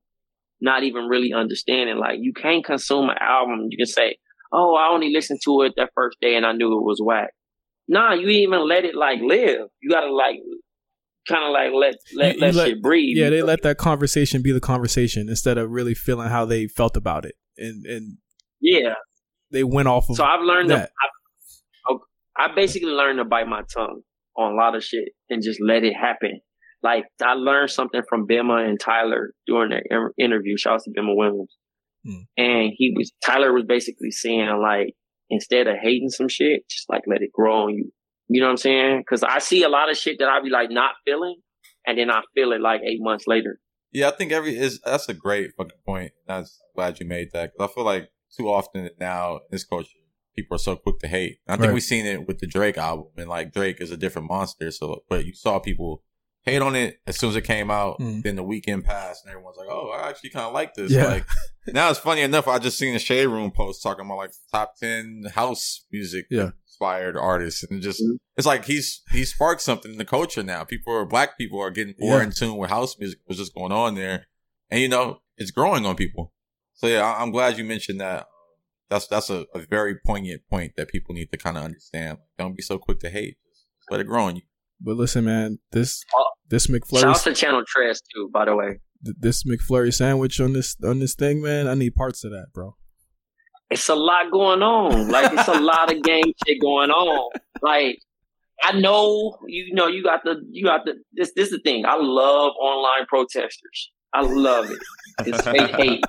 not 0.63 0.83
even 0.83 1.05
really 1.09 1.33
understanding. 1.35 1.99
Like 1.99 2.19
you 2.23 2.33
can't 2.33 2.65
consume 2.65 3.11
an 3.11 3.17
album. 3.21 3.67
You 3.69 3.77
can 3.77 3.85
say, 3.87 4.17
oh, 4.51 4.75
I 4.75 4.89
only 4.91 5.11
listened 5.13 5.41
to 5.45 5.61
it 5.63 5.75
that 5.77 5.91
first 5.95 6.17
day 6.23 6.37
and 6.37 6.47
I 6.47 6.53
knew 6.53 6.69
it 6.79 6.83
was 6.83 7.01
whack. 7.05 7.31
Nah, 7.87 8.15
you 8.15 8.29
even 8.29 8.67
let 8.67 8.87
it 8.87 8.95
like 8.95 9.19
live. 9.21 9.67
You 9.83 9.91
gotta 9.91 10.11
like 10.11 10.37
kind 11.29 11.45
of 11.45 11.53
like 11.53 11.71
let 11.79 11.97
let 12.17 12.37
You- 12.37 12.41
let 12.41 12.55
let- 12.55 12.67
shit 12.69 12.83
breathe. 12.83 13.19
Yeah, 13.19 13.29
they 13.29 13.43
let 13.43 13.61
that 13.63 13.77
conversation 13.77 14.41
be 14.41 14.53
the 14.53 14.61
conversation 14.61 15.29
instead 15.29 15.59
of 15.59 15.71
really 15.71 15.93
feeling 15.95 16.31
how 16.31 16.47
they 16.47 16.67
felt 16.67 16.97
about 16.97 17.27
it, 17.27 17.35
and 17.59 17.85
and 17.85 18.17
yeah. 18.63 18.95
They 19.51 19.65
went 19.65 19.89
off 19.89 20.09
of 20.09 20.17
So 20.17 20.25
I've 20.25 20.43
learned 20.43 20.69
to, 20.71 20.77
that. 20.77 20.91
I, 21.89 21.97
I 22.37 22.55
basically 22.55 22.91
learned 22.91 23.19
to 23.19 23.25
bite 23.25 23.49
my 23.49 23.63
tongue 23.73 24.03
on 24.37 24.53
a 24.53 24.57
lot 24.57 24.75
of 24.75 24.83
shit 24.83 25.11
and 25.31 25.43
just 25.43 25.61
let 25.61 25.85
it 25.85 25.95
happen. 25.95 26.41
Like 26.83 27.05
I 27.23 27.35
learned 27.35 27.71
something 27.71 28.03
from 28.09 28.27
Bima 28.27 28.69
and 28.69 28.79
Tyler 28.79 29.33
during 29.47 29.71
their 29.71 30.11
interview. 30.19 30.57
Shout 30.57 30.75
out 30.75 30.83
to 30.85 30.91
Bima 30.91 31.17
Williams. 31.17 31.57
Hmm. 32.05 32.23
And 32.37 32.73
he 32.77 32.93
was 32.97 33.13
Tyler 33.25 33.53
was 33.53 33.65
basically 33.67 34.11
saying 34.11 34.61
like 34.61 34.95
instead 35.31 35.67
of 35.67 35.77
hating 35.81 36.11
some 36.11 36.29
shit, 36.29 36.69
just 36.69 36.89
like 36.91 37.03
let 37.07 37.23
it 37.23 37.33
grow 37.33 37.65
on 37.65 37.75
you. 37.75 37.91
You 38.29 38.41
know 38.41 38.47
what 38.47 38.53
I'm 38.53 38.57
saying? 38.59 39.01
Because 39.01 39.23
I 39.23 39.39
see 39.39 39.63
a 39.63 39.69
lot 39.69 39.91
of 39.91 39.97
shit 39.97 40.19
that 40.19 40.29
I 40.29 40.43
be 40.43 40.51
like 40.51 40.71
not 40.71 40.95
feeling, 41.05 41.37
and 41.87 41.99
then 41.99 42.11
I 42.11 42.23
feel 42.35 42.53
it 42.53 42.61
like 42.61 42.81
eight 42.83 43.01
months 43.01 43.27
later. 43.27 43.61
Yeah, 43.93 44.09
I 44.09 44.11
think 44.13 44.33
every 44.33 44.57
is 44.57 44.81
that's 44.81 45.09
a 45.09 45.15
great 45.15 45.53
fucking 45.57 45.79
point. 45.87 46.13
That's 46.27 46.61
glad 46.75 47.01
you 47.01 47.07
made 47.07 47.29
that 47.33 47.53
because 47.53 47.71
I 47.71 47.75
feel 47.75 47.85
like 47.85 48.11
too 48.37 48.49
often 48.49 48.91
now 48.99 49.37
in 49.37 49.41
this 49.51 49.65
culture, 49.65 49.89
people 50.37 50.55
are 50.57 50.59
so 50.59 50.77
quick 50.77 50.99
to 51.01 51.09
hate. 51.09 51.39
And 51.47 51.55
I 51.55 51.57
think 51.57 51.69
Right. 51.69 51.75
we've 51.75 51.83
seen 51.83 52.07
it 52.07 52.27
with 52.27 52.39
the 52.41 52.47
Drake 52.47 52.77
album, 52.79 53.07
and 53.17 53.29
like 53.29 53.53
Drake 53.53 53.81
is 53.81 53.91
a 53.91 53.97
different 53.97 54.29
monster. 54.29 54.71
So, 54.71 55.05
but 55.09 55.25
you 55.25 55.35
saw 55.35 55.59
people 55.59 56.03
hate 56.43 56.61
on 56.61 56.77
it 56.77 56.99
as 57.07 57.17
soon 57.19 57.31
as 57.31 57.37
it 57.37 57.43
came 57.45 57.71
out. 57.71 57.99
Mm. 58.01 58.23
Then 58.23 58.37
the 58.37 58.43
weekend 58.43 58.85
passed, 58.85 59.25
and 59.25 59.31
everyone's 59.33 59.57
like, 59.57 59.69
"Oh, 59.71 59.91
I 59.91 60.09
actually 60.11 60.31
kind 60.31 60.47
of 60.47 60.53
like 60.53 60.75
this." 60.75 60.93
Yeah. 60.93 61.07
Like 61.07 61.27
now, 61.69 61.89
it's 61.91 61.99
funny 61.99 62.21
enough. 62.21 62.47
I 62.49 62.59
just 62.59 62.77
seen 62.79 62.95
a 62.95 62.99
shade 62.99 63.27
room 63.27 63.51
post 63.51 63.83
talking 63.83 64.05
about 64.05 64.19
like 64.19 64.33
top 64.53 64.77
ten 64.79 65.25
house 65.35 65.87
music 65.91 66.27
Yeah. 66.31 66.51
inspired 66.67 67.17
artists, 67.17 67.63
and 67.71 67.81
just 67.81 68.03
Mm-hmm. 68.03 68.17
it's 68.37 68.47
like 68.47 68.67
he's 68.67 69.01
he 69.13 69.25
sparked 69.25 69.63
something 69.63 69.93
in 69.93 69.97
the 69.99 70.05
culture 70.05 70.43
now. 70.43 70.65
People 70.65 70.93
are 70.95 71.07
black 71.07 71.39
people 71.39 71.61
are 71.61 71.71
getting 71.71 71.95
more 71.99 72.19
Yeah. 72.19 72.25
in 72.25 72.33
tune 72.33 72.59
with 72.59 72.69
house 72.71 72.99
music. 72.99 73.21
What's 73.25 73.39
just 73.39 73.55
going 73.55 73.73
on 73.73 73.95
there, 73.95 74.27
and 74.69 74.81
you 74.83 74.89
know 74.89 75.21
it's 75.39 75.51
growing 75.51 75.87
on 75.87 75.97
people. 75.97 76.34
So 76.85 76.91
yeah, 76.91 77.03
I- 77.03 77.23
I'm 77.23 77.31
glad 77.31 77.57
you 77.57 77.65
mentioned 77.65 78.01
that. 78.03 78.19
Um, 78.21 78.25
that's 78.91 79.07
that's 79.07 79.31
a, 79.31 79.47
a 79.55 79.61
very 79.61 79.97
poignant 80.05 80.43
point 80.51 80.73
that 80.77 80.89
people 80.89 81.15
need 81.15 81.31
to 81.33 81.39
kind 81.39 81.57
of 81.57 81.65
understand. 81.65 82.19
Don't 82.39 82.55
be 82.55 82.63
so 82.63 82.77
quick 82.79 83.01
to 83.01 83.09
hate. 83.09 83.39
Just 83.79 83.91
let 83.91 84.01
it 84.01 84.07
grow 84.07 84.25
on 84.25 84.37
you. 84.37 84.43
But 84.83 84.97
listen, 84.97 85.25
man, 85.25 85.61
this 85.73 86.05
Oh, 86.15 86.27
this 86.51 86.67
Shout 86.67 86.77
out 86.77 86.83
McFlurry 86.83 87.23
to 87.25 87.33
Channel 87.35 87.63
Tres 87.67 88.03
too, 88.15 88.29
by 88.35 88.45
the 88.45 88.55
way. 88.55 88.81
this 89.01 89.45
McFlurry 89.45 89.95
sandwich 89.95 90.39
on 90.43 90.53
this 90.53 90.77
on 90.85 90.99
this 90.99 91.15
thing, 91.15 91.41
man. 91.41 91.69
I 91.69 91.73
need 91.75 91.95
parts 91.95 92.23
of 92.23 92.33
that, 92.33 92.49
bro. 92.53 92.77
it's 93.71 93.89
a 93.89 93.95
lot 93.95 94.31
going 94.31 94.63
on. 94.63 95.09
Like 95.09 95.33
it's 95.33 95.49
a 95.49 95.59
lot 95.59 95.91
of 95.91 96.03
gang 96.03 96.35
shit 96.47 96.61
going 96.61 96.91
on. 96.91 97.31
Like 97.63 97.99
I 98.63 98.79
know 98.79 99.39
you 99.49 99.73
know 99.75 99.87
you 99.87 100.03
got 100.03 100.23
the 100.25 100.43
you 100.51 100.65
got 100.65 100.85
the 100.85 100.97
this 101.15 101.33
this 101.35 101.47
is 101.47 101.53
the 101.53 101.61
thing. 101.61 101.87
I 101.87 101.97
love 101.97 102.53
online 102.61 103.07
protesters. 103.09 103.91
I 104.13 104.21
love 104.21 104.71
it. 104.71 104.79
It's 105.27 105.43
fake 105.43 105.75
hate. 105.75 106.05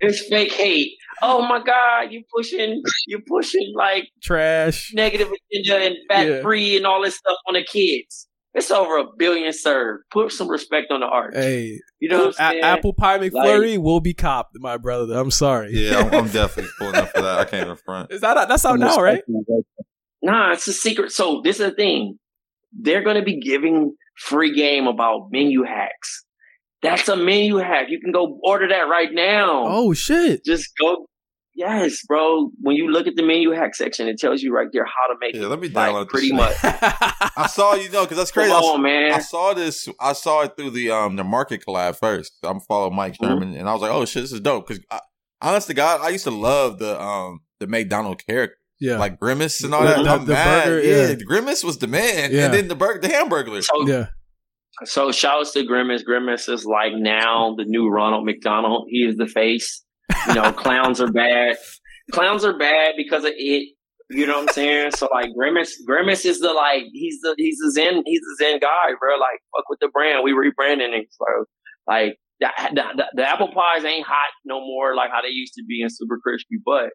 It's 0.00 0.26
fake 0.28 0.52
hate. 0.52 0.92
Oh 1.22 1.42
my 1.46 1.62
god, 1.62 2.10
you 2.12 2.22
pushing 2.34 2.82
you 3.06 3.20
pushing 3.26 3.72
like 3.76 4.08
Trash. 4.22 4.92
negative 4.94 5.28
agenda 5.52 5.86
and 5.86 5.96
fat 6.08 6.42
free 6.42 6.76
and 6.76 6.86
all 6.86 7.02
this 7.02 7.16
stuff 7.16 7.36
on 7.46 7.54
the 7.54 7.62
kids. 7.64 8.26
It's 8.52 8.70
over 8.70 8.96
a 8.98 9.04
billion 9.16 9.52
served. 9.52 10.04
Put 10.10 10.32
some 10.32 10.48
respect 10.48 10.90
on 10.90 11.00
the 11.00 11.06
art. 11.06 11.36
Hey, 11.36 11.78
You 12.00 12.08
know 12.08 12.26
what 12.26 12.38
A- 12.38 12.42
I'm 12.42 12.50
saying? 12.52 12.64
apple 12.64 12.92
pie 12.94 13.18
McFlurry 13.18 13.78
will 13.78 14.00
be 14.00 14.12
copped, 14.12 14.56
my 14.58 14.76
brother. 14.76 15.14
I'm 15.16 15.30
sorry. 15.30 15.70
Yeah, 15.72 15.98
I'm, 15.98 16.12
I'm 16.24 16.28
definitely 16.30 16.72
pulling 16.78 16.96
up 16.96 17.10
for 17.10 17.20
that. 17.22 17.38
I 17.38 17.44
can't 17.44 17.64
even 17.66 17.76
front. 17.76 18.10
Is 18.10 18.22
that 18.22 18.48
that's 18.48 18.64
out 18.64 18.78
now, 18.80 18.96
right? 18.96 19.22
Nah, 20.22 20.52
it's 20.52 20.66
a 20.66 20.72
secret. 20.72 21.12
So 21.12 21.42
this 21.44 21.60
is 21.60 21.70
the 21.70 21.74
thing. 21.76 22.18
They're 22.72 23.02
going 23.02 23.16
to 23.16 23.22
be 23.22 23.38
giving 23.40 23.94
free 24.18 24.54
game 24.54 24.86
about 24.86 25.28
menu 25.30 25.62
hacks. 25.62 26.24
That's 26.82 27.08
a 27.08 27.16
menu 27.16 27.56
hack. 27.56 27.86
You 27.90 28.00
can 28.00 28.12
go 28.12 28.38
order 28.42 28.68
that 28.68 28.88
right 28.88 29.12
now. 29.12 29.64
Oh 29.66 29.92
shit! 29.92 30.44
Just 30.44 30.70
go. 30.80 31.06
Yes, 31.54 32.06
bro. 32.06 32.50
When 32.60 32.76
you 32.76 32.88
look 32.90 33.06
at 33.06 33.16
the 33.16 33.22
menu 33.22 33.50
hack 33.50 33.74
section, 33.74 34.08
it 34.08 34.18
tells 34.18 34.40
you 34.40 34.54
right 34.54 34.68
there 34.72 34.84
how 34.86 35.12
to 35.12 35.18
make 35.20 35.34
Yeah, 35.34 35.42
it. 35.42 35.48
let 35.48 35.60
me 35.60 35.68
like, 35.68 35.90
download 35.90 36.04
this 36.04 36.10
pretty 36.12 36.28
shit. 36.28 36.36
much. 36.36 36.54
I 36.62 37.46
saw 37.52 37.74
you 37.74 37.90
know 37.90 38.04
because 38.04 38.16
that's 38.16 38.30
crazy. 38.30 38.50
Come 38.50 38.80
I, 38.80 38.82
man. 38.82 39.12
I 39.12 39.18
saw 39.18 39.52
this. 39.52 39.88
I 40.00 40.12
saw 40.14 40.42
it 40.42 40.56
through 40.56 40.70
the 40.70 40.90
um 40.90 41.16
the 41.16 41.24
market 41.24 41.62
collab 41.66 41.96
first. 41.96 42.32
I'm 42.42 42.60
following 42.60 42.94
Mike 42.96 43.14
Mm-hmm. 43.14 43.24
Sherman, 43.26 43.54
and 43.56 43.68
I 43.68 43.72
was 43.74 43.82
like, 43.82 43.90
oh 43.90 44.04
shit, 44.06 44.22
this 44.22 44.32
is 44.32 44.40
dope. 44.40 44.68
Because 44.68 44.82
honest 45.42 45.66
to 45.66 45.74
God, 45.74 46.00
I 46.02 46.08
used 46.10 46.24
to 46.24 46.30
love 46.30 46.78
the 46.78 46.98
um 47.00 47.40
the 47.58 47.66
McDonald 47.66 48.24
character. 48.26 48.56
Yeah. 48.82 48.96
like 48.96 49.20
Grimace 49.20 49.62
and 49.62 49.74
all 49.74 49.82
The- 49.82 49.88
that. 49.88 50.02
the- 50.04 50.08
I'm 50.10 50.24
the 50.24 50.32
mad. 50.32 50.64
burger, 50.64 50.86
yeah. 50.88 51.08
yeah. 51.08 51.14
Grimace 51.16 51.62
was 51.62 51.76
the 51.76 51.86
man, 51.86 52.30
Yeah. 52.32 52.46
and 52.46 52.54
then 52.54 52.68
the 52.68 52.74
burger, 52.74 53.00
the 53.00 53.08
Hamburglar. 53.08 53.62
So, 53.62 53.86
Yeah. 53.86 54.06
So 54.84 55.12
shouts 55.12 55.52
to 55.52 55.64
Grimace. 55.64 56.02
Grimace 56.02 56.48
is 56.48 56.64
like 56.64 56.92
now 56.94 57.54
the 57.56 57.64
new 57.66 57.88
Ronald 57.88 58.24
McDonald. 58.24 58.86
He 58.88 58.98
is 58.98 59.16
the 59.16 59.26
face. 59.26 59.84
You 60.28 60.34
know, 60.34 60.52
clowns 60.56 61.00
are 61.00 61.10
bad. 61.10 61.56
Clowns 62.12 62.44
are 62.44 62.56
bad 62.56 62.94
because 62.96 63.24
of 63.24 63.32
it. 63.36 63.74
You 64.10 64.26
know 64.26 64.40
what 64.40 64.48
I'm 64.48 64.54
saying? 64.54 64.90
So 64.92 65.08
like 65.12 65.30
Grimace, 65.36 65.80
Grimace 65.86 66.24
is 66.24 66.40
the 66.40 66.52
like 66.52 66.84
he's 66.92 67.20
the 67.22 67.34
he's 67.38 67.58
the 67.58 67.70
zen 67.70 68.02
he's 68.04 68.20
the 68.20 68.44
zen 68.44 68.58
guy, 68.58 68.94
bro. 68.98 69.14
Like 69.14 69.40
fuck 69.54 69.68
with 69.68 69.78
the 69.80 69.88
brand. 69.88 70.24
We 70.24 70.32
rebranding 70.32 70.98
it. 70.98 71.06
So 71.10 71.44
like 71.86 72.16
the, 72.40 72.48
the, 72.74 72.82
the, 72.96 73.04
the 73.14 73.28
apple 73.28 73.48
pies 73.54 73.84
ain't 73.84 74.06
hot 74.06 74.30
no 74.44 74.60
more 74.60 74.96
like 74.96 75.10
how 75.12 75.20
they 75.22 75.28
used 75.28 75.54
to 75.54 75.64
be 75.68 75.82
in 75.82 75.88
Super 75.90 76.18
Crispy. 76.18 76.56
But 76.64 76.90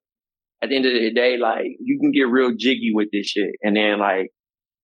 at 0.62 0.70
the 0.70 0.76
end 0.76 0.86
of 0.86 0.94
the 0.94 1.14
day, 1.14 1.38
like 1.38 1.68
you 1.80 2.00
can 2.02 2.12
get 2.12 2.24
real 2.24 2.52
jiggy 2.58 2.92
with 2.94 3.08
this 3.14 3.28
shit. 3.28 3.56
And 3.62 3.78
then 3.78 4.00
like 4.00 4.32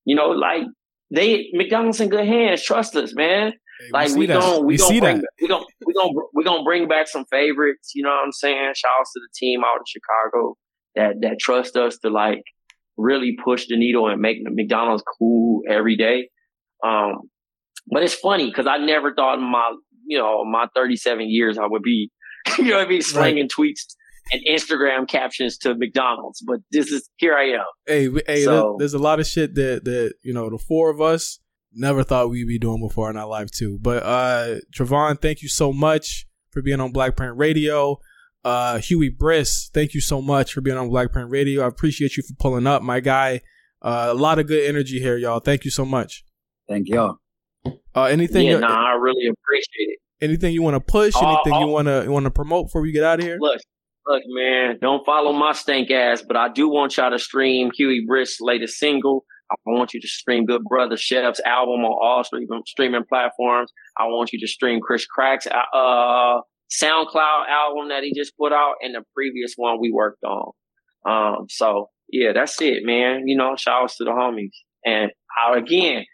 you 0.06 0.16
know 0.16 0.30
like 0.30 0.64
they 1.12 1.50
McDonald's 1.54 2.00
in 2.00 2.10
good 2.10 2.26
hands. 2.26 2.64
Trust 2.64 2.96
us, 2.96 3.14
man. 3.14 3.54
we 3.82 3.92
like 3.92 4.16
we 4.16 4.28
gonna 4.28 4.60
we, 4.60 4.74
We 4.74 4.78
gonna 4.78 4.90
see 4.90 5.00
bring 5.00 5.24
we 5.42 5.48
gonna 5.48 5.66
we 5.86 5.94
gonna 5.94 6.14
we 6.34 6.44
gonna 6.44 6.64
bring 6.64 6.88
back 6.88 7.08
some 7.08 7.26
favorites. 7.26 7.92
You 7.94 8.04
know 8.04 8.10
what 8.10 8.26
I'm 8.26 8.32
saying? 8.32 8.74
Shout 8.76 8.92
outs 9.00 9.14
to 9.14 9.20
the 9.20 9.30
team 9.36 9.62
out 9.64 9.80
in 9.80 9.84
Chicago 9.88 10.56
that 10.96 11.16
that 11.22 11.40
trust 11.40 11.76
us 11.76 11.98
to 12.00 12.10
like 12.10 12.44
really 12.98 13.36
push 13.44 13.68
the 13.68 13.78
needle 13.78 14.08
and 14.08 14.22
make 14.22 14.38
McDonald's 14.42 15.04
cool 15.18 15.62
every 15.70 15.96
day. 15.96 16.30
Um, 16.84 17.30
but 17.88 18.04
it's 18.04 18.14
funny 18.14 18.46
because 18.46 18.68
I 18.68 18.78
never 18.78 19.14
thought 19.14 19.38
in 19.38 19.52
my 19.52 19.76
you 20.06 20.18
know 20.18 20.44
my 20.46 20.68
37 20.76 21.30
years 21.30 21.58
I 21.58 21.68
would 21.68 21.84
be 21.84 22.10
you 22.58 22.66
know 22.66 22.78
what 22.78 22.88
I 22.88 22.90
mean 22.90 23.02
slanging 23.02 23.50
tweets 23.50 23.96
and 24.32 24.42
Instagram 24.50 25.08
captions 25.08 25.58
to 25.60 25.76
McDonald's. 25.76 26.42
But 26.46 26.60
this 26.72 26.92
is 26.92 27.10
here 27.18 27.36
I 27.36 27.52
am. 27.52 27.66
Hey, 27.86 28.08
we- 28.08 28.22
hey, 28.28 28.44
So- 28.44 28.76
there's 28.80 28.94
a 28.94 29.00
lot 29.00 29.20
of 29.20 29.28
shit 29.28 29.56
that 29.56 29.84
that 29.86 30.14
you 30.24 30.34
know 30.34 30.50
the 30.50 30.58
four 30.58 30.90
of 30.90 31.02
us 31.02 31.40
never 31.74 32.04
thought 32.04 32.30
we'd 32.30 32.48
be 32.48 32.60
doing 32.60 32.82
before 32.86 33.10
in 33.10 33.18
our 33.18 33.28
life 33.28 33.50
too. 33.52 33.78
But 33.82 34.04
uh 34.04 34.56
Travon, 34.76 35.22
thank 35.22 35.42
you 35.42 35.50
so 35.50 35.72
much 35.72 36.26
for 36.52 36.62
being 36.62 36.80
on 36.82 36.92
Blackprint 36.94 37.38
Radio. 37.38 38.00
Uh, 38.44 38.80
Huey 38.80 39.10
Briss, 39.10 39.70
thank 39.72 39.94
you 39.94 40.02
so 40.02 40.20
much 40.22 40.52
for 40.54 40.62
being 40.62 40.76
on 40.76 40.90
Blackprint 40.90 41.30
Radio. 41.30 41.64
I 41.64 41.68
appreciate 41.68 42.18
you 42.18 42.24
for 42.24 42.34
pulling 42.40 42.66
up, 42.66 42.82
my 42.82 43.00
guy. 43.00 43.42
Uh, 43.84 44.08
a 44.10 44.14
lot 44.16 44.40
of 44.40 44.48
good 44.48 44.68
energy 44.68 45.00
here, 45.00 45.16
y'all. 45.16 45.40
Thank 45.40 45.64
you 45.64 45.70
so 45.72 45.86
much. 45.86 46.24
Thank 46.68 46.88
y'all. 46.90 47.18
Uh, 47.96 48.06
anything? 48.06 48.46
yeah, 48.48 48.54
you- 48.54 48.60
nah, 48.60 48.68
I 48.92 48.94
really 48.96 49.28
appreciate 49.28 49.90
it. 49.94 50.00
Anything 50.22 50.54
you 50.54 50.62
want 50.64 50.76
to 50.76 50.80
push? 50.80 51.14
Uh, 51.16 51.20
Anything 51.36 51.62
you 51.62 51.68
uh, 51.68 51.72
want 51.72 51.88
to 51.88 52.02
you 52.06 52.12
want 52.12 52.26
to 52.26 52.32
promote 52.32 52.66
before 52.68 52.82
we 52.82 52.92
get 52.92 53.04
out 53.04 53.20
of 53.20 53.26
here? 53.26 53.38
Look, 53.40 53.60
look, 54.08 54.24
man, 54.28 54.78
don't 54.82 55.06
follow 55.06 55.34
my 55.34 55.54
stank 55.54 55.92
ass, 55.92 56.24
but 56.26 56.38
I 56.38 56.50
do 56.50 56.70
want 56.70 56.98
y'all 56.98 57.12
to 57.12 57.20
stream 57.20 57.72
Huey 57.76 58.04
Briss' 58.08 58.42
latest 58.42 58.78
single. 58.78 59.26
I 59.52 59.56
want 59.66 59.94
you 59.94 60.00
to 60.00 60.08
stream 60.08 60.46
Good 60.46 60.64
Brother 60.64 60.96
Chef's 60.96 61.42
album 61.46 61.84
on 61.84 61.92
all 61.92 62.24
streaming 62.66 63.04
platforms. 63.08 63.72
I 64.00 64.06
want 64.06 64.32
you 64.32 64.40
to 64.40 64.48
stream 64.48 64.80
Chris 64.82 65.06
Crack's 65.06 65.48
uh 65.48 66.40
SoundCloud 66.72 67.50
album 67.50 67.90
that 67.90 68.04
he 68.04 68.14
just 68.16 68.38
put 68.38 68.54
out 68.54 68.76
and 68.82 68.96
the 68.96 69.04
previous 69.14 69.54
one 69.58 69.80
we 69.82 69.92
worked 69.92 70.24
on. 70.24 70.52
Um, 71.06 71.48
so 71.50 71.90
yeah, 72.10 72.32
that's 72.34 72.62
it, 72.62 72.84
man. 72.84 73.28
You 73.28 73.38
know, 73.38 73.56
shout 73.58 73.84
outs 73.84 73.98
to 73.98 74.06
the 74.06 74.12
homies. 74.12 74.52
And 74.86 75.12
I, 75.38 75.58
again, 75.58 76.06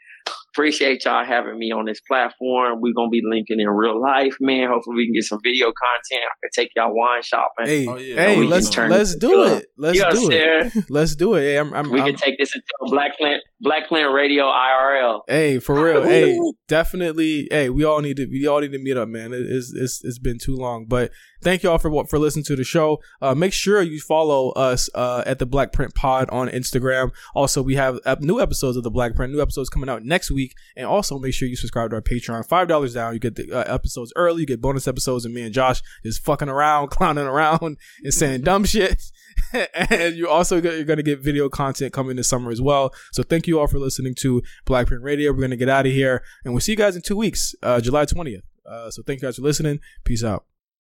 appreciate 0.62 1.06
y'all 1.06 1.24
having 1.24 1.58
me 1.60 1.72
on 1.72 1.86
this 1.86 2.02
platform. 2.02 2.82
We're 2.82 2.94
gonna 2.96 3.10
be 3.10 3.22
linking 3.24 3.60
in 3.60 3.70
real 3.70 4.02
life, 4.02 4.36
man. 4.40 4.70
Hopefully 4.70 4.96
we 4.96 5.06
can 5.06 5.14
get 5.14 5.24
some 5.24 5.40
video 5.44 5.68
content. 5.68 6.24
I 6.26 6.34
can 6.42 6.50
take 6.56 6.72
y'all 6.76 6.94
wine 6.96 7.22
shopping. 7.22 7.66
Hey, 7.66 7.88
oh, 7.88 7.96
And 7.96 8.02
hey, 8.02 8.44
let's 8.44 8.70
turn 8.72 8.90
let's 8.90 9.16
do 9.16 9.44
into 9.44 9.54
a- 9.54 9.58
it. 9.58 9.66
Let's 9.78 9.98
You 10.00 10.12
do 10.12 10.32
it. 10.32 10.72
saying? 10.72 10.86
Let's 10.90 11.16
do 11.16 11.36
it. 11.36 11.42
Hey, 11.42 11.58
I'm, 11.60 11.74
I'm, 11.74 11.92
We 11.92 12.00
I'm- 12.02 12.10
can 12.10 12.18
take 12.18 12.38
this 12.40 12.56
into 12.56 12.66
a 12.82 12.90
Blackprint 12.90 13.38
Black 13.62 13.88
Plant 13.88 14.14
Radio 14.14 14.46
IRL. 14.46 15.22
Hey, 15.28 15.60
for 15.60 15.84
real. 15.84 16.04
hey, 16.04 16.40
definitely. 16.68 17.48
Hey, 17.52 17.70
we 17.70 17.84
all 17.84 18.02
need 18.02 18.18
to 18.18 18.26
we 18.26 18.48
all 18.48 18.60
need 18.62 18.72
to 18.72 18.80
meet 18.80 18.98
up, 18.98 19.08
man. 19.10 19.34
It- 19.34 19.46
It's 19.48 19.74
it's 19.76 20.04
it's 20.04 20.20
been 20.20 20.38
too 20.40 20.56
long. 20.56 20.86
But 20.88 21.12
thank 21.42 21.64
y'all 21.64 21.78
for 21.78 22.06
for 22.06 22.20
listening 22.20 22.46
to 22.46 22.56
the 22.56 22.64
show. 22.64 23.02
Uh, 23.22 23.36
make 23.36 23.54
sure 23.54 23.82
you 23.82 24.00
follow 24.00 24.52
us 24.52 24.90
uh, 24.96 25.24
at 25.26 25.40
the 25.40 25.48
Blackprint 25.48 25.94
Pod 25.96 26.30
on 26.30 26.50
Instagram. 26.50 27.12
Also, 27.36 27.62
we 27.62 27.76
have 27.76 28.00
new 28.22 28.40
episodes 28.40 28.78
of 28.78 28.84
the 28.84 28.92
Blackprint. 28.92 29.32
New 29.32 29.42
episodes 29.42 29.70
coming 29.70 29.90
out 29.90 30.04
next 30.04 30.32
week. 30.32 30.54
And 30.76 30.86
also 30.86 31.20
make 31.20 31.34
sure 31.34 31.48
you 31.48 31.56
subscribe 31.56 31.92
to 31.92 31.98
our 31.98 32.02
Patreon. 32.02 32.48
Five 32.48 32.68
dollars 32.68 32.94
down, 32.94 33.14
you 33.14 33.20
get 33.20 33.36
the 33.36 33.52
uh, 33.52 33.74
episodes 33.74 34.14
early. 34.16 34.42
You 34.42 34.48
get 34.48 34.62
bonus 34.62 34.88
episodes, 34.88 35.26
and 35.26 35.34
me 35.34 35.42
and 35.42 35.54
Josh 35.54 35.82
is 36.04 36.18
fucking 36.18 36.50
around, 36.50 36.88
clowning 36.92 37.26
around, 37.26 37.78
and 38.04 38.14
saying 38.14 38.42
dumb 38.42 38.66
shit. 38.66 39.02
and 39.74 40.16
you 40.16 40.28
also 40.28 40.62
you're 40.62 40.84
going 40.84 40.98
to 40.98 41.04
get 41.04 41.20
video 41.20 41.50
content 41.50 41.94
coming 41.94 42.16
this 42.16 42.28
summer 42.28 42.52
as 42.52 42.62
well. 42.62 42.94
So 43.12 43.24
thank 43.24 43.48
you 43.48 43.60
all 43.60 43.68
for 43.68 43.80
listening 43.80 44.16
to 44.16 44.42
Blackprint 44.66 45.04
Radio. 45.04 45.32
We're 45.32 45.40
going 45.40 45.52
to 45.52 45.58
get 45.58 45.70
out 45.70 45.86
of 45.86 45.92
here, 45.92 46.24
and 46.44 46.54
we'll 46.54 46.62
see 46.62 46.74
you 46.74 46.78
guys 46.78 46.96
in 46.96 47.02
two 47.02 47.18
weeks, 47.18 47.56
uh, 47.64 47.80
July 47.80 48.06
20th. 48.06 48.42
Uh, 48.66 48.92
so 48.92 49.02
thank 49.02 49.22
you 49.22 49.28
guys 49.28 49.38
for 49.38 49.44
listening. 49.44 49.80
Peace 50.04 50.24
out. 50.24 50.46